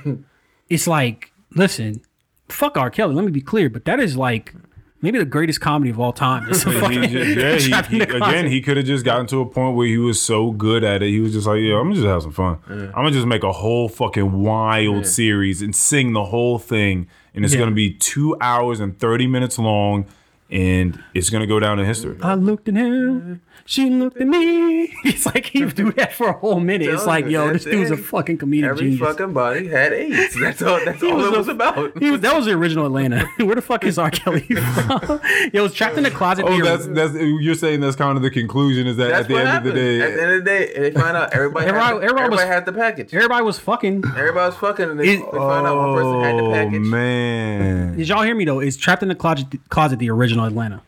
it's 0.69 0.87
like, 0.87 1.31
listen, 1.55 2.01
fuck 2.49 2.77
R. 2.77 2.89
Kelly. 2.89 3.13
Let 3.15 3.25
me 3.25 3.31
be 3.31 3.41
clear, 3.41 3.69
but 3.69 3.85
that 3.85 3.99
is 3.99 4.15
like 4.17 4.53
maybe 5.01 5.19
the 5.19 5.25
greatest 5.25 5.61
comedy 5.61 5.91
of 5.91 5.99
all 5.99 6.13
time. 6.13 6.47
It's 6.49 6.65
a 6.65 6.71
He 6.89 7.05
just- 7.35 7.67
yeah, 7.67 7.83
he, 7.87 7.97
he- 7.97 8.01
again, 8.01 8.47
he 8.47 8.61
could 8.61 8.77
have 8.77 8.85
just 8.85 9.05
gotten 9.05 9.27
to 9.27 9.41
a 9.41 9.45
point 9.45 9.75
where 9.75 9.87
he 9.87 9.97
was 9.97 10.19
so 10.21 10.51
good 10.51 10.83
at 10.83 11.03
it. 11.03 11.09
He 11.09 11.19
was 11.19 11.33
just 11.33 11.45
like, 11.47 11.59
"Yeah, 11.61 11.75
I'm 11.75 11.83
gonna 11.89 11.95
just 11.95 12.07
have 12.07 12.21
some 12.23 12.31
fun. 12.31 12.57
I'm 12.67 12.91
gonna 12.91 13.11
just 13.11 13.27
make 13.27 13.43
a 13.43 13.51
whole 13.51 13.87
fucking 13.89 14.31
wild 14.31 15.05
series 15.05 15.61
and 15.61 15.75
sing 15.75 16.13
the 16.13 16.25
whole 16.25 16.57
thing, 16.57 17.07
and 17.35 17.45
it's 17.45 17.53
Yeah. 17.53 17.59
gonna 17.61 17.71
be 17.75 17.91
two 17.93 18.35
hours 18.41 18.79
and 18.79 18.97
thirty 18.97 19.27
minutes 19.27 19.59
long, 19.59 20.05
and 20.49 21.01
it's 21.13 21.29
gonna 21.29 21.47
go 21.47 21.59
down 21.59 21.79
in 21.79 21.85
history." 21.85 22.17
I 22.23 22.33
looked 22.35 22.67
at 22.69 22.75
him. 22.75 23.41
She 23.65 23.89
looked 23.89 24.17
at 24.21 24.27
me. 24.27 24.93
It's 25.05 25.25
like 25.25 25.45
he 25.45 25.65
do 25.65 25.91
that 25.93 26.13
for 26.13 26.27
a 26.29 26.33
whole 26.33 26.59
minute. 26.59 26.89
It's 26.89 27.05
like, 27.05 27.25
yo, 27.27 27.51
this 27.53 27.63
that's 27.63 27.75
dude's 27.75 27.91
a 27.91 27.97
fucking 27.97 28.37
comedian 28.37 28.69
Every 28.69 28.91
genius. 28.91 28.99
fucking 28.99 29.33
body 29.33 29.67
had 29.67 29.93
AIDS. 29.93 30.39
That's 30.39 30.61
all. 30.61 30.83
That's 30.83 31.01
all 31.01 31.15
was 31.15 31.27
it 31.27 31.33
a- 31.33 31.37
was 31.37 31.47
about. 31.47 31.97
He 31.97 32.11
was, 32.11 32.21
that 32.21 32.35
was 32.35 32.45
the 32.45 32.51
original 32.53 32.85
Atlanta. 32.85 33.25
Where 33.37 33.55
the 33.55 33.61
fuck 33.61 33.83
is 33.85 33.97
R. 33.97 34.11
Kelly 34.11 34.41
from? 34.41 35.21
Yo, 35.53 35.63
was 35.63 35.73
trapped 35.73 35.97
in 35.97 36.03
the 36.03 36.11
closet. 36.11 36.45
Oh, 36.47 36.61
that's 36.63 36.87
that's 36.87 37.13
you're 37.15 37.55
saying 37.55 37.79
that's 37.81 37.95
kind 37.95 38.17
of 38.17 38.23
the 38.23 38.29
conclusion 38.31 38.87
is 38.87 38.97
that 38.97 39.09
That's 39.09 39.21
at 39.21 39.27
the 39.27 39.33
what 39.35 39.45
end 39.47 39.57
of 39.57 39.63
the 39.63 39.71
day, 39.73 40.01
At 40.01 40.13
the 40.15 40.21
end 40.21 40.31
of 40.31 40.43
the 40.43 40.49
day, 40.49 40.73
they 40.79 40.91
find 40.91 41.17
out 41.17 41.33
everybody. 41.33 41.65
Everybody- 41.67 41.85
had, 41.93 42.01
the, 42.01 42.03
everybody 42.05 42.29
was- 42.29 42.39
everybody 42.41 42.47
had 42.47 42.65
the 42.65 42.73
package. 42.73 43.13
everybody 43.13 43.43
was 43.43 43.59
fucking. 43.59 44.03
Everybody 44.17 44.47
was 44.49 44.55
fucking, 44.57 44.89
and 44.91 44.99
they, 44.99 45.13
It- 45.15 45.19
they 45.31 45.37
find 45.37 45.65
out 45.67 45.77
one 45.77 45.95
person 45.95 46.21
had 46.21 46.37
the 46.37 46.77
oh 46.77 46.79
man, 46.79 47.97
Did 47.97 48.07
y'all 48.07 48.23
hear 48.23 48.35
me 48.35 48.45
though? 48.45 48.59
Is 48.59 48.77
trapped 48.77 49.01
in 49.03 49.09
the 49.09 49.15
closet, 49.15 49.47
closet 49.69 49.99
the 49.99 50.09
original 50.09 50.45
Atlanta? 50.45 50.81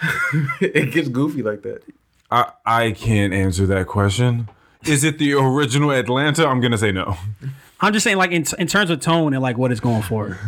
it 0.60 0.92
gets 0.92 1.08
goofy 1.08 1.42
like 1.42 1.62
that. 1.62 1.82
I 2.30 2.52
I 2.64 2.90
can't 2.92 3.32
answer 3.32 3.66
that 3.66 3.86
question. 3.86 4.48
Is 4.84 5.04
it 5.04 5.18
the 5.18 5.34
original 5.34 5.90
Atlanta? 5.90 6.46
I'm 6.46 6.60
gonna 6.60 6.78
say 6.78 6.92
no. 6.92 7.16
I'm 7.80 7.92
just 7.92 8.04
saying, 8.04 8.16
like 8.16 8.30
in 8.30 8.44
in 8.58 8.66
terms 8.66 8.90
of 8.90 9.00
tone 9.00 9.34
and 9.34 9.42
like 9.42 9.58
what 9.58 9.72
it's 9.72 9.80
going 9.80 10.02
for. 10.02 10.38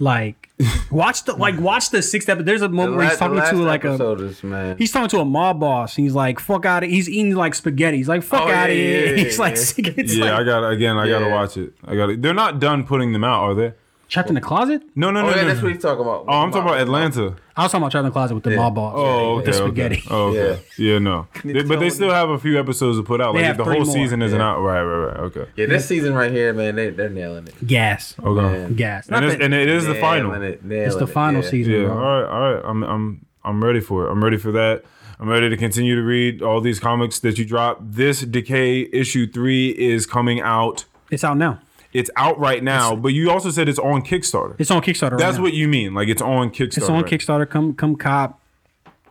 Like, 0.00 0.50
watch 0.90 1.22
the 1.24 1.34
like 1.36 1.58
watch 1.60 1.90
the 1.90 2.02
sixth 2.02 2.28
episode. 2.28 2.46
There's 2.46 2.62
a 2.62 2.68
moment 2.68 2.96
where 2.96 3.08
he's 3.08 3.16
talking 3.16 3.36
to 3.38 3.56
like 3.62 3.84
a 3.84 3.90
episode 3.90 4.20
is, 4.22 4.42
man. 4.42 4.76
he's 4.76 4.90
talking 4.90 5.08
to 5.10 5.20
a 5.20 5.24
mob 5.24 5.60
boss. 5.60 5.96
And 5.96 6.04
he's 6.04 6.14
like, 6.14 6.40
"Fuck 6.40 6.66
out 6.66 6.82
of." 6.82 6.90
He's 6.90 7.08
eating 7.08 7.36
like 7.36 7.54
spaghetti. 7.54 7.98
He's 7.98 8.08
like, 8.08 8.24
"Fuck 8.24 8.40
Oh, 8.40 8.44
out 8.50 8.50
yeah, 8.50 8.64
of 8.64 8.70
here." 8.72 9.04
yeah, 9.04 9.10
yeah, 9.18 9.24
he's 9.24 9.38
like, 9.38 9.54
yeah. 9.54 9.62
sick. 9.62 9.86
It's 9.96 10.14
yeah, 10.16 10.24
like, 10.24 10.40
I 10.40 10.44
got 10.44 10.68
again. 10.68 10.98
I 10.98 11.08
gotta 11.08 11.28
watch 11.30 11.56
it. 11.56 11.74
I 11.86 11.94
got. 11.94 12.06
to 12.06 12.16
They're 12.16 12.34
not 12.34 12.58
done 12.58 12.84
putting 12.84 13.12
them 13.12 13.22
out, 13.22 13.42
are 13.44 13.54
they? 13.54 13.72
Trapped 14.08 14.28
in 14.28 14.34
the 14.34 14.40
closet. 14.40 14.82
No, 14.94 15.10
no, 15.10 15.20
Oh 15.20 15.22
no. 15.24 15.28
yeah, 15.30 15.42
no. 15.42 15.48
that's 15.48 15.62
what 15.62 15.72
he's 15.72 15.82
talking 15.82 16.02
about. 16.02 16.24
oh, 16.28 16.32
I'm 16.32 16.50
talking 16.52 16.68
about 16.68 16.80
Atlanta. 16.80 17.36
I 17.56 17.62
was 17.62 17.72
talking 17.72 17.82
about 17.82 17.90
trapped 17.92 18.02
in 18.02 18.04
the 18.06 18.10
closet 18.12 18.34
with 18.34 18.44
the 18.44 18.56
mob 18.56 18.74
boss. 18.74 18.94
Oh, 18.96 19.36
with 19.36 19.48
okay. 19.48 19.52
the 19.58 19.62
okay. 19.64 19.66
spaghetti. 19.68 20.02
Oh, 20.10 20.26
okay. 20.36 20.62
Yeah, 20.78 20.98
no. 20.98 21.26
They- 21.44 21.62
but 21.62 21.80
they 21.80 21.90
still 21.90 22.10
have 22.10 22.30
a 22.30 22.38
few 22.38 22.58
episodes 22.58 22.98
to 22.98 23.02
put 23.04 23.20
out. 23.20 23.32
They 23.32 23.38
Like 23.40 23.46
have 23.46 23.56
the 23.58 23.64
three 23.64 23.76
whole 23.76 23.84
more. 23.86 23.94
season 23.94 24.22
isn't 24.22 24.38
Yeah. 24.38 24.46
out. 24.50 24.60
Right, 24.60 24.82
right, 24.82 25.06
right. 25.06 25.16
Okay. 25.20 25.46
Yeah, 25.56 25.66
this 25.66 25.86
season 25.86 26.14
right 26.14 26.30
here, 26.32 26.52
man, 26.52 26.74
they 26.76 26.90
they're 26.90 27.08
nailing 27.08 27.46
it. 27.48 27.66
Gas, 27.66 28.14
Okay. 28.22 28.40
Man. 28.40 28.74
gas. 28.74 29.08
And, 29.08 29.24
it's, 29.24 29.42
and 29.42 29.54
it 29.54 29.68
is 29.68 29.86
the 29.86 29.94
final. 29.96 30.32
It, 30.34 30.42
it's 30.42 30.62
nailing 30.64 30.98
the 30.98 31.04
it, 31.04 31.06
final 31.08 31.42
yeah. 31.42 31.48
season. 31.50 31.72
Yeah. 31.72 31.84
bro. 31.86 31.92
All 31.96 32.20
right. 32.22 32.28
All 32.30 32.54
right. 32.54 32.62
I'm. 32.64 32.82
I'm. 32.82 33.26
I'm 33.46 33.62
ready 33.62 33.80
for 33.80 34.06
it. 34.06 34.10
I'm 34.10 34.24
ready 34.24 34.38
for 34.38 34.52
that. 34.52 34.84
I'm 35.20 35.28
ready 35.28 35.48
to 35.48 35.56
continue 35.56 35.94
to 35.94 36.02
read 36.02 36.42
all 36.42 36.60
these 36.60 36.80
comics 36.80 37.18
that 37.20 37.38
you 37.38 37.44
drop. 37.44 37.78
This 37.80 38.22
Decay 38.22 38.88
issue 38.92 39.30
three 39.30 39.68
is 39.70 40.06
coming 40.06 40.40
out. 40.40 40.86
It's 41.10 41.22
out 41.22 41.36
now. 41.36 41.60
It's 41.94 42.10
out 42.16 42.38
right 42.40 42.62
now, 42.62 42.96
but 42.96 43.08
you 43.14 43.30
also 43.30 43.50
said 43.50 43.68
it's 43.68 43.78
on 43.78 44.02
Kickstarter. 44.02 44.56
It's 44.58 44.70
on 44.70 44.82
Kickstarter. 44.82 45.12
right 45.12 45.18
That's 45.20 45.36
now. 45.36 45.44
what 45.44 45.52
you 45.54 45.68
mean. 45.68 45.94
Like 45.94 46.08
it's 46.08 46.20
on 46.20 46.50
Kickstarter. 46.50 46.76
It's 46.78 46.88
on 46.88 47.02
right? 47.02 47.10
Kickstarter. 47.12 47.48
Come, 47.48 47.72
come, 47.74 47.94
cop. 47.96 48.40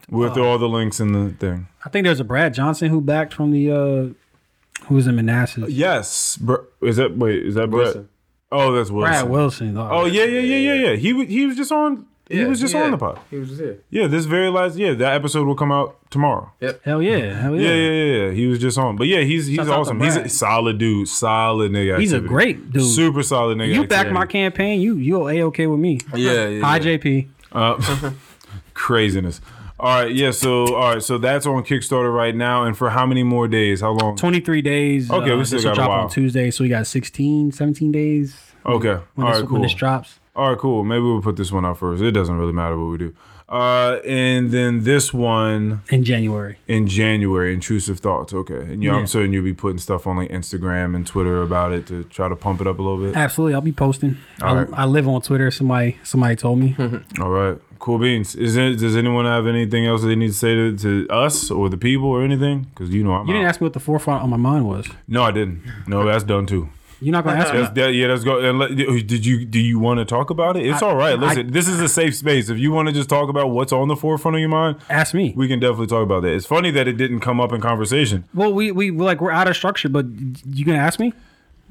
with 0.10 0.38
all 0.38 0.58
the 0.58 0.68
links 0.68 1.00
in 1.00 1.14
the 1.14 1.34
thing. 1.34 1.68
I 1.86 1.90
think 1.90 2.04
there's 2.06 2.20
a 2.20 2.26
Brad 2.26 2.54
Johnson 2.54 2.90
who 2.90 3.00
backed 3.02 3.34
from 3.34 3.52
the 3.52 3.72
uh 3.72 4.86
who 4.88 4.96
was 4.96 5.08
in 5.08 5.16
Manassas. 5.16 5.70
Yes. 5.70 6.36
Br- 6.38 6.56
Is 6.82 6.98
that 6.98 7.18
wait? 7.18 7.46
Is 7.46 7.56
that 7.56 7.70
Brett? 7.70 7.86
Wilson. 7.86 8.10
Oh, 8.52 8.72
that's 8.74 8.92
Wilson. 8.92 9.12
Brad 9.12 9.30
Wilson. 9.30 9.78
Oh 9.78 10.06
yeah, 10.06 10.26
yeah, 10.26 10.40
yeah, 10.42 10.74
yeah, 10.74 10.90
yeah. 10.90 10.96
He 10.98 11.14
wa- 11.14 11.26
he 11.26 11.46
was 11.46 11.56
just 11.56 11.72
on. 11.72 12.06
He 12.30 12.46
was 12.46 12.60
just 12.60 12.74
yeah. 12.74 12.84
on 12.84 12.92
the 12.92 12.98
pod. 12.98 13.20
He 13.30 13.38
was 13.38 13.50
just 13.50 13.62
here. 13.62 13.80
Yeah, 13.90 14.08
this 14.08 14.26
very 14.26 14.50
last. 14.50 14.78
Yeah, 14.78 14.94
that 14.94 15.14
episode 15.14 15.46
will 15.46 15.56
come 15.56 15.72
out 15.72 15.98
tomorrow. 16.10 16.52
Yep. 16.62 16.82
hell 16.84 17.02
yeah, 17.02 17.40
hell 17.40 17.56
yeah. 17.56 17.70
Yeah, 17.70 17.76
yeah, 17.76 17.92
yeah. 17.92 18.26
yeah. 18.28 18.32
He 18.32 18.48
was 18.48 18.60
just 18.60 18.78
on. 18.78 18.96
But 18.96 19.08
yeah, 19.08 19.22
he's 19.22 19.48
he's 19.48 19.58
Shouts 19.58 19.70
awesome. 19.70 20.00
He's 20.00 20.16
a 20.16 20.30
solid 20.30 20.78
dude. 20.78 21.08
Solid 21.10 21.72
nigga. 21.72 22.00
He's 22.00 22.14
a 22.14 22.22
great 22.22 22.72
dude. 22.72 22.84
Super 22.84 23.24
solid 23.24 23.58
nigga. 23.58 23.74
You 23.74 23.82
backed 23.82 23.94
activity. 23.94 24.14
my 24.14 24.26
campaign. 24.26 24.82
You 24.82 24.96
you 24.96 25.28
a 25.28 25.42
okay 25.44 25.68
with 25.68 25.80
me. 25.80 26.00
Yeah, 26.16 26.48
yeah. 26.48 26.62
Hi. 26.62 26.80
JP. 26.80 27.28
Uh, 27.52 28.12
craziness. 28.74 29.42
All 29.80 30.04
right, 30.04 30.14
yeah. 30.16 30.32
So, 30.32 30.76
all 30.76 30.94
right, 30.94 31.04
so 31.04 31.18
that's 31.18 31.46
on 31.46 31.64
Kickstarter 31.64 32.14
right 32.14 32.34
now, 32.34 32.64
and 32.64 32.78
for 32.78 32.92
how 32.92 33.06
many 33.06 33.24
more 33.24 33.50
days? 33.50 33.82
How 33.82 33.92
long? 33.92 34.16
23 34.16 34.62
days. 34.62 35.12
Okay, 35.12 35.32
uh, 35.32 35.38
we 35.38 35.44
still 35.44 35.58
this 35.58 35.66
will 35.66 35.72
got 35.72 35.74
a 35.74 35.76
drop 35.76 35.90
while. 35.90 36.00
on 36.02 36.10
Tuesday, 36.10 36.52
so 36.52 36.64
we 36.64 36.70
got 36.70 36.88
16, 36.88 37.52
17 37.52 37.92
days 37.92 38.54
Okay. 38.66 38.98
when, 39.16 39.28
All 39.28 39.34
this, 39.34 39.42
right, 39.42 39.42
when 39.42 39.48
cool. 39.48 39.62
this 39.62 39.74
drops. 39.74 40.20
All 40.36 40.50
right, 40.50 40.58
cool. 40.58 40.84
Maybe 40.84 41.02
we'll 41.02 41.22
put 41.22 41.36
this 41.36 41.52
one 41.52 41.66
out 41.66 41.78
first. 41.78 42.02
It 42.02 42.12
doesn't 42.12 42.36
really 42.38 42.54
matter 42.54 42.78
what 42.78 42.86
we 42.92 42.98
do. 42.98 43.14
Uh, 43.50 44.00
and 44.06 44.50
then 44.52 44.84
this 44.84 45.14
one 45.14 45.82
In 45.92 46.04
January. 46.04 46.58
in 46.68 46.88
January, 46.88 47.54
intrusive 47.54 48.00
thoughts. 48.00 48.34
Okay, 48.34 48.56
and 48.56 48.82
yeah, 48.82 48.94
Yeah. 48.94 48.98
I'm 48.98 49.06
certain 49.06 49.32
you'll 49.32 49.44
be 49.44 49.54
putting 49.54 49.78
stuff 49.78 50.08
on 50.08 50.16
like 50.18 50.30
Instagram 50.32 50.96
and 50.96 51.06
Twitter 51.06 51.42
about 51.44 51.72
it 51.72 51.86
to 51.88 52.04
try 52.06 52.30
to 52.30 52.36
pump 52.36 52.62
it 52.62 52.68
up 52.68 52.80
a 52.80 52.82
little 52.82 52.98
bit. 53.06 53.16
Absolutely, 53.16 53.54
I'll 53.54 53.62
be 53.62 53.72
posting. 53.74 54.18
All 54.42 54.58
I, 54.58 54.64
right. 54.64 54.70
I 54.74 54.86
live 54.86 55.08
on 55.08 55.22
Twitter. 55.22 55.52
Somebody 55.52 55.98
somebody 56.04 56.36
told 56.36 56.58
me. 56.58 56.76
All 57.22 57.30
right, 57.30 57.60
cool 57.78 58.00
beans. 58.00 58.34
Is 58.34 58.56
there, 58.56 58.74
does 58.76 58.96
anyone 58.96 59.26
have 59.26 59.46
anything 59.46 59.86
else 59.86 60.02
they 60.04 60.16
need 60.16 60.28
to 60.30 60.34
say 60.34 60.56
to, 60.56 60.78
to 60.78 61.08
us 61.10 61.52
or 61.52 61.70
the 61.70 61.78
people 61.78 62.08
or 62.08 62.24
anything? 62.24 62.64
Because 62.74 62.90
you 62.90 63.04
know 63.04 63.14
I'm. 63.14 63.28
You 63.28 63.34
didn't 63.34 63.46
out. 63.46 63.50
ask 63.50 63.62
me 63.62 63.66
what 63.66 63.74
the 63.74 63.80
forefront 63.82 64.24
on 64.24 64.30
my 64.32 64.38
mind 64.38 64.68
was. 64.68 64.88
no, 65.08 65.22
I 65.22 65.32
didn't. 65.32 65.62
No, 65.86 66.04
that's 66.06 66.24
done 66.24 66.48
too. 66.48 66.70
You're 67.04 67.12
not 67.12 67.24
gonna 67.26 67.40
ask 67.40 67.54
me. 67.54 67.62
That, 67.82 67.94
yeah, 67.94 68.08
let's 68.08 68.24
go. 68.24 68.40
And 68.40 68.58
let, 68.60 68.72
oh, 68.72 69.00
did 69.00 69.26
you 69.26 69.46
do 69.46 69.60
you 69.60 69.78
want 69.78 70.00
to 70.00 70.06
talk 70.06 70.30
about 70.30 70.56
it? 70.58 70.66
It's 70.66 70.82
I- 70.82 70.88
all 70.88 70.96
right. 70.96 71.14
I- 71.20 71.22
Listen, 71.22 71.52
this 71.52 71.68
is 71.68 71.80
a 71.82 71.90
safe 71.90 72.16
space. 72.16 72.50
If 72.50 72.58
you 72.58 72.72
want 72.72 72.88
to 72.88 72.94
just 72.94 73.10
talk 73.10 73.30
about 73.30 73.50
what's 73.50 73.72
on 73.74 73.88
the 73.90 73.96
forefront 73.96 74.36
of 74.36 74.40
your 74.40 74.50
mind, 74.50 74.78
Ask 74.90 75.14
me. 75.14 75.34
we 75.36 75.48
can 75.48 75.60
definitely 75.60 75.88
talk 75.88 76.04
about 76.04 76.22
that. 76.24 76.34
It's 76.34 76.46
funny 76.46 76.72
that 76.72 76.88
it 76.88 76.94
didn't 76.94 77.20
come 77.20 77.40
up 77.42 77.52
in 77.52 77.62
conversation. 77.62 78.24
Well, 78.34 78.54
we 78.54 78.72
we 78.72 78.90
like 78.92 79.22
we're 79.22 79.32
out 79.32 79.48
of 79.48 79.56
structure, 79.56 79.90
but 79.90 80.06
you 80.48 80.66
gonna 80.66 80.78
ask 80.78 81.00
me? 81.00 81.14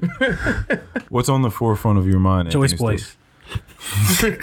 What's 1.09 1.29
on 1.29 1.41
the 1.41 1.51
forefront 1.51 1.97
of 1.99 2.07
your 2.07 2.19
mind? 2.19 2.47
Anthony 2.53 2.75
Place. 2.77 3.15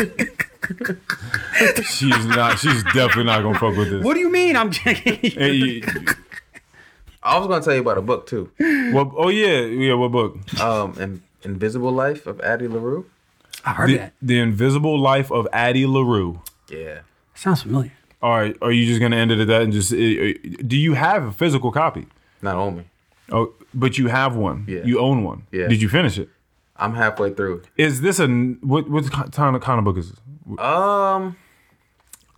She's 1.91 2.27
not. 2.27 2.59
She's 2.59 2.83
definitely 2.85 3.25
not 3.25 3.43
gonna 3.43 3.59
fuck 3.59 3.77
with 3.77 3.91
this. 3.91 4.05
What 4.05 4.15
do 4.15 4.21
you 4.21 4.31
mean? 4.31 4.57
I'm 4.57 4.71
checking. 4.81 5.17
Hey, 5.31 5.53
you- 5.53 5.83
I 7.23 7.39
was 7.39 7.49
gonna 7.49 7.63
tell 7.63 7.75
you 7.75 7.81
about 7.81 7.99
a 7.99 8.03
book 8.03 8.27
too. 8.27 8.51
what, 8.93 9.11
oh 9.17 9.29
yeah, 9.29 9.61
yeah. 9.61 9.95
What 9.95 10.13
book? 10.13 10.37
Um, 10.61 10.95
In- 11.01 11.23
Invisible 11.43 11.91
Life 11.93 12.27
of 12.27 12.41
Addie 12.41 12.69
LaRue. 12.69 13.07
I 13.65 13.73
heard 13.73 13.91
The, 13.91 13.97
that. 13.99 14.13
the 14.23 14.39
Invisible 14.39 14.99
Life 14.99 15.31
of 15.31 15.47
Addie 15.53 15.87
LaRue. 15.87 16.41
Yeah. 16.71 17.01
Sounds 17.35 17.63
familiar. 17.63 17.93
All 18.23 18.37
right, 18.37 18.57
are 18.63 18.71
you 18.73 18.87
just 18.87 19.01
gonna 19.01 19.17
end 19.17 19.31
it 19.31 19.39
at 19.41 19.47
that 19.49 19.63
and 19.63 19.73
just? 19.73 19.93
uh, 19.93 19.97
uh, 19.97 20.33
Do 20.67 20.77
you 20.77 20.95
have 20.95 21.25
a 21.25 21.33
physical 21.33 21.73
copy? 21.73 22.07
Not 22.43 22.57
on 22.57 22.77
me. 22.79 22.85
Oh, 23.33 23.53
but 23.73 23.97
you 23.99 24.09
have 24.09 24.35
one. 24.37 24.65
Yeah. 24.69 24.81
You 24.85 24.99
own 25.01 25.23
one. 25.25 25.45
Yeah. 25.53 25.69
Did 25.69 25.81
you 25.81 25.89
finish 25.89 26.19
it? 26.19 26.29
I'm 26.77 26.95
halfway 26.95 27.33
through. 27.33 27.63
Is 27.77 28.01
this 28.01 28.19
a 28.19 28.27
what? 28.29 28.89
What 28.91 29.11
kind 29.33 29.55
of 29.57 29.63
kind 29.63 29.79
of 29.79 29.85
book 29.85 29.97
is 29.99 30.11
this? 30.11 30.59
Um, 30.59 31.37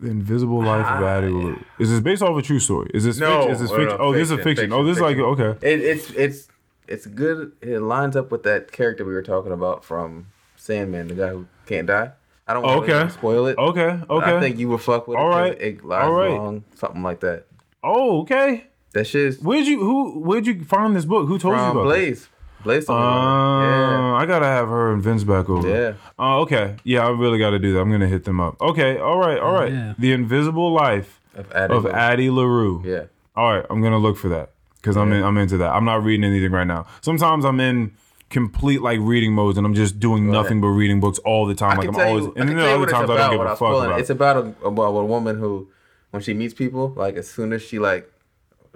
The 0.02 0.10
Invisible 0.10 0.62
Life 0.62 0.84
of 0.86 1.02
Addie 1.02 1.28
ah, 1.28 1.30
LaRue. 1.30 1.64
Is 1.78 1.90
this 1.90 2.00
based 2.00 2.22
off 2.22 2.36
a 2.36 2.42
true 2.42 2.58
story? 2.58 2.90
Is 2.92 3.04
this 3.04 3.18
No, 3.18 3.42
fiction? 3.42 3.50
Is 3.52 3.60
this 3.60 3.70
no, 3.70 3.76
fiction? 3.76 3.98
no, 3.98 4.04
oh, 4.04 4.12
this 4.12 4.22
is 4.22 4.30
a 4.32 4.36
fiction, 4.36 4.56
fiction. 4.56 4.72
oh, 4.72 4.84
this 4.84 4.96
is 4.96 5.00
like 5.00 5.16
okay. 5.16 5.66
it, 5.66 5.80
it's 5.80 6.10
it's 6.10 6.48
it's 6.88 7.06
good. 7.06 7.52
It 7.62 7.78
lines 7.80 8.16
up 8.16 8.30
with 8.32 8.42
that 8.42 8.72
character 8.72 9.04
we 9.04 9.12
were 9.14 9.22
talking 9.22 9.52
about 9.52 9.84
from 9.84 10.26
Sandman, 10.56 11.08
the 11.08 11.14
guy 11.14 11.28
who 11.28 11.46
can't 11.66 11.86
die. 11.86 12.10
I 12.48 12.54
don't 12.54 12.64
want 12.64 12.82
Okay. 12.82 12.92
to 12.92 13.10
spoil 13.10 13.46
it. 13.46 13.56
Okay. 13.56 14.00
Okay. 14.10 14.36
I 14.36 14.40
think 14.40 14.58
you 14.58 14.68
would 14.70 14.80
fuck 14.80 15.06
with 15.06 15.16
All 15.18 15.30
it. 15.32 15.40
right. 15.40 15.60
It 15.60 15.84
lies 15.84 16.04
All 16.04 16.12
right. 16.12 16.32
long, 16.32 16.64
something 16.74 17.02
like 17.02 17.20
that. 17.20 17.46
oh, 17.84 18.22
okay. 18.22 18.66
That 18.94 19.06
shit's 19.06 19.38
Where'd 19.40 19.66
you 19.66 19.80
who? 19.80 20.20
Where'd 20.20 20.46
you 20.46 20.64
find 20.64 20.94
this 20.94 21.04
book? 21.06 21.26
Who 21.28 21.38
told 21.38 21.54
you 21.54 21.62
about 21.62 21.88
this? 21.94 22.28
Blaze. 22.62 22.86
Blaze 22.86 22.86
told 22.86 22.98
me 23.00 23.04
Uh, 23.04 23.08
about 23.08 24.22
I 24.22 24.26
gotta 24.26 24.46
have 24.46 24.68
her 24.68 24.92
and 24.92 25.02
Vince 25.02 25.24
back 25.24 25.48
over. 25.48 25.68
Yeah. 25.68 25.92
Uh, 26.18 26.40
okay. 26.40 26.76
Yeah, 26.84 27.06
I 27.06 27.10
really 27.10 27.38
gotta 27.38 27.58
do 27.58 27.72
that. 27.74 27.80
I'm 27.80 27.90
gonna 27.90 28.06
hit 28.08 28.24
them 28.24 28.40
up. 28.40 28.60
Okay. 28.60 28.98
All 28.98 29.18
right. 29.18 29.38
All 29.38 29.52
right. 29.52 29.72
Yeah. 29.72 29.94
The 29.98 30.12
Invisible 30.12 30.72
Life. 30.72 31.20
Of 31.34 31.50
Addie. 31.52 31.74
of 31.74 31.84
LaRue. 31.84 31.96
Addie 31.96 32.30
LaRue. 32.30 32.82
Yeah. 32.84 33.04
All 33.34 33.54
right, 33.54 33.64
I'm 33.70 33.80
gonna 33.82 33.96
look 33.98 34.18
for 34.18 34.28
that 34.28 34.50
because 34.76 34.96
I'm 34.98 35.10
in, 35.12 35.22
I'm 35.24 35.38
into 35.38 35.56
that. 35.58 35.70
I'm 35.72 35.86
not 35.86 36.04
reading 36.04 36.24
anything 36.24 36.52
right 36.52 36.66
now. 36.66 36.86
Sometimes 37.00 37.46
I'm 37.46 37.58
in 37.60 37.92
complete 38.28 38.82
like 38.82 38.98
reading 39.00 39.32
modes 39.32 39.56
and 39.56 39.66
I'm 39.66 39.72
just 39.74 39.98
doing 39.98 40.30
nothing 40.30 40.60
but 40.60 40.66
reading 40.68 41.00
books 41.00 41.18
all 41.20 41.46
the 41.46 41.54
time. 41.54 41.72
I 41.72 41.74
like 41.76 41.86
can 41.86 41.94
I'm 41.94 41.94
tell 42.00 42.08
always, 42.08 42.24
you, 42.26 42.34
I 42.36 42.40
and 42.40 42.48
can 42.50 42.56
then 42.56 42.56
tell 42.56 42.64
you 42.66 42.70
other 42.72 42.78
what 42.80 42.88
it's 42.90 42.92
times 42.92 43.10
I 43.10 43.14
about 43.14 43.16
don't 43.22 43.30
give 43.30 43.40
a 43.40 43.44
without 43.44 43.58
fuck 43.58 43.68
spoiling 43.68 43.82
it. 43.84 43.86
about. 43.86 44.00
It's 44.00 44.10
about 44.10 44.36
a, 44.36 44.66
about 44.66 44.88
a 44.96 45.04
woman 45.06 45.38
who, 45.38 45.68
when 46.10 46.22
she 46.22 46.34
meets 46.34 46.52
people, 46.52 46.92
like 46.96 47.16
as 47.16 47.30
soon 47.30 47.54
as 47.54 47.62
she 47.62 47.78
like, 47.78 48.12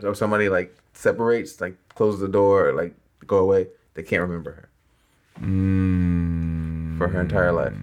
or 0.02 0.14
somebody 0.14 0.48
like 0.48 0.74
separates, 0.94 1.60
like 1.60 1.76
closes 1.94 2.20
the 2.20 2.28
door, 2.28 2.68
or, 2.70 2.72
like 2.72 2.94
go 3.26 3.38
away, 3.38 3.68
they 3.94 4.02
can't 4.02 4.22
remember 4.22 4.52
her 4.52 4.68
Mm, 5.40 6.96
for 6.98 7.08
her 7.08 7.20
entire 7.20 7.52
life. 7.52 7.74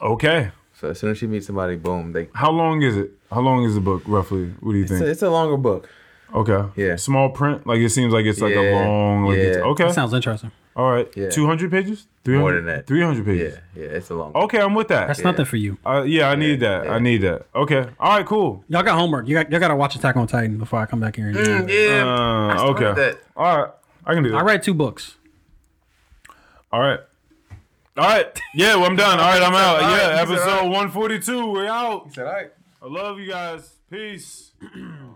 okay. 0.00 0.50
So 0.74 0.90
as 0.90 0.98
soon 0.98 1.10
as 1.12 1.18
she 1.18 1.26
meets 1.28 1.46
somebody, 1.46 1.76
boom, 1.76 2.12
they. 2.12 2.28
How 2.34 2.50
long 2.50 2.82
is 2.82 2.96
it? 2.96 3.10
How 3.30 3.40
long 3.40 3.64
is 3.64 3.74
the 3.74 3.80
book 3.80 4.02
roughly? 4.06 4.46
What 4.60 4.72
do 4.72 4.78
you 4.78 4.82
It's 4.84 4.92
a, 4.92 4.98
think? 4.98 5.08
it's 5.10 5.22
a 5.22 5.30
longer 5.30 5.56
book. 5.56 5.88
Okay. 6.34 6.64
Yeah. 6.76 6.96
Small 6.96 7.30
print. 7.30 7.66
Like 7.66 7.78
it 7.78 7.90
seems 7.90 8.12
like 8.12 8.24
it's 8.26 8.40
like 8.40 8.54
a 8.54 8.72
long. 8.74 9.26
Like 9.26 9.38
it's, 9.38 9.58
yeah. 9.58 9.64
okay. 9.64 9.84
That 9.84 9.94
sounds 9.94 10.12
interesting. 10.14 10.50
All 10.74 10.90
right. 10.90 11.08
Yeah. 11.16 11.28
200 11.28 11.70
pages. 11.70 12.06
300, 12.24 12.40
More 12.40 12.52
than 12.54 12.66
that. 12.66 12.86
300 12.86 13.24
pages. 13.26 13.58
yeah, 13.74 13.82
yeah, 13.82 13.88
it's 13.90 14.08
a 14.10 14.14
long. 14.14 14.32
Okay, 14.34 14.60
I'm 14.60 14.74
with 14.74 14.88
that. 14.88 15.08
That's 15.08 15.20
nothing 15.24 15.44
for 15.44 15.56
you. 15.56 15.76
Uh, 15.84 16.02
yeah, 16.06 16.30
I 16.30 16.34
need 16.36 16.60
that. 16.60 16.88
I 16.88 16.98
need 16.98 17.18
that. 17.22 17.46
Okay. 17.54 17.86
All 17.98 18.16
right. 18.16 18.24
Cool. 18.24 18.64
Y'all 18.68 18.82
got 18.82 18.96
homework. 18.96 19.26
You 19.26 19.34
got 19.34 19.50
y'all 19.50 19.58
got 19.60 19.68
to 19.68 19.76
watch 19.76 19.96
Attack 19.96 20.16
on 20.16 20.26
Titan 20.28 20.56
before 20.56 20.78
I 20.78 20.86
come 20.86 21.00
back 21.00 21.16
here. 21.16 21.28
And 21.28 21.36
Mm, 21.36 21.68
yeah. 21.68 22.56
Uh, 22.60 22.70
okay. 22.70 23.18
All 23.36 23.58
right. 23.58 23.70
I 24.06 24.14
can 24.14 24.22
do 24.22 24.30
that. 24.30 24.36
I 24.38 24.42
read 24.42 24.62
two 24.62 24.72
books. 24.74 25.16
All 26.72 26.80
right. 26.80 27.00
All 27.96 28.04
right. 28.08 28.40
Yeah, 28.54 28.76
well, 28.76 28.86
I'm 28.86 28.96
done. 28.96 29.18
All 29.18 29.26
right, 29.30 29.42
I'm 29.42 29.54
out. 29.54 29.76
All 29.76 29.82
right, 29.82 29.90
Yeah, 29.90 30.20
he 30.24 30.26
said, 30.26 30.38
episode 30.38 30.62
142. 30.70 31.50
We're 31.50 31.66
out. 31.66 32.06
He 32.06 32.14
said, 32.14 32.26
"All 32.26 32.32
right." 32.32 32.50
I 32.82 32.86
love 32.86 33.18
you 33.20 33.28
guys. 33.28 33.74
Peace. 33.90 34.52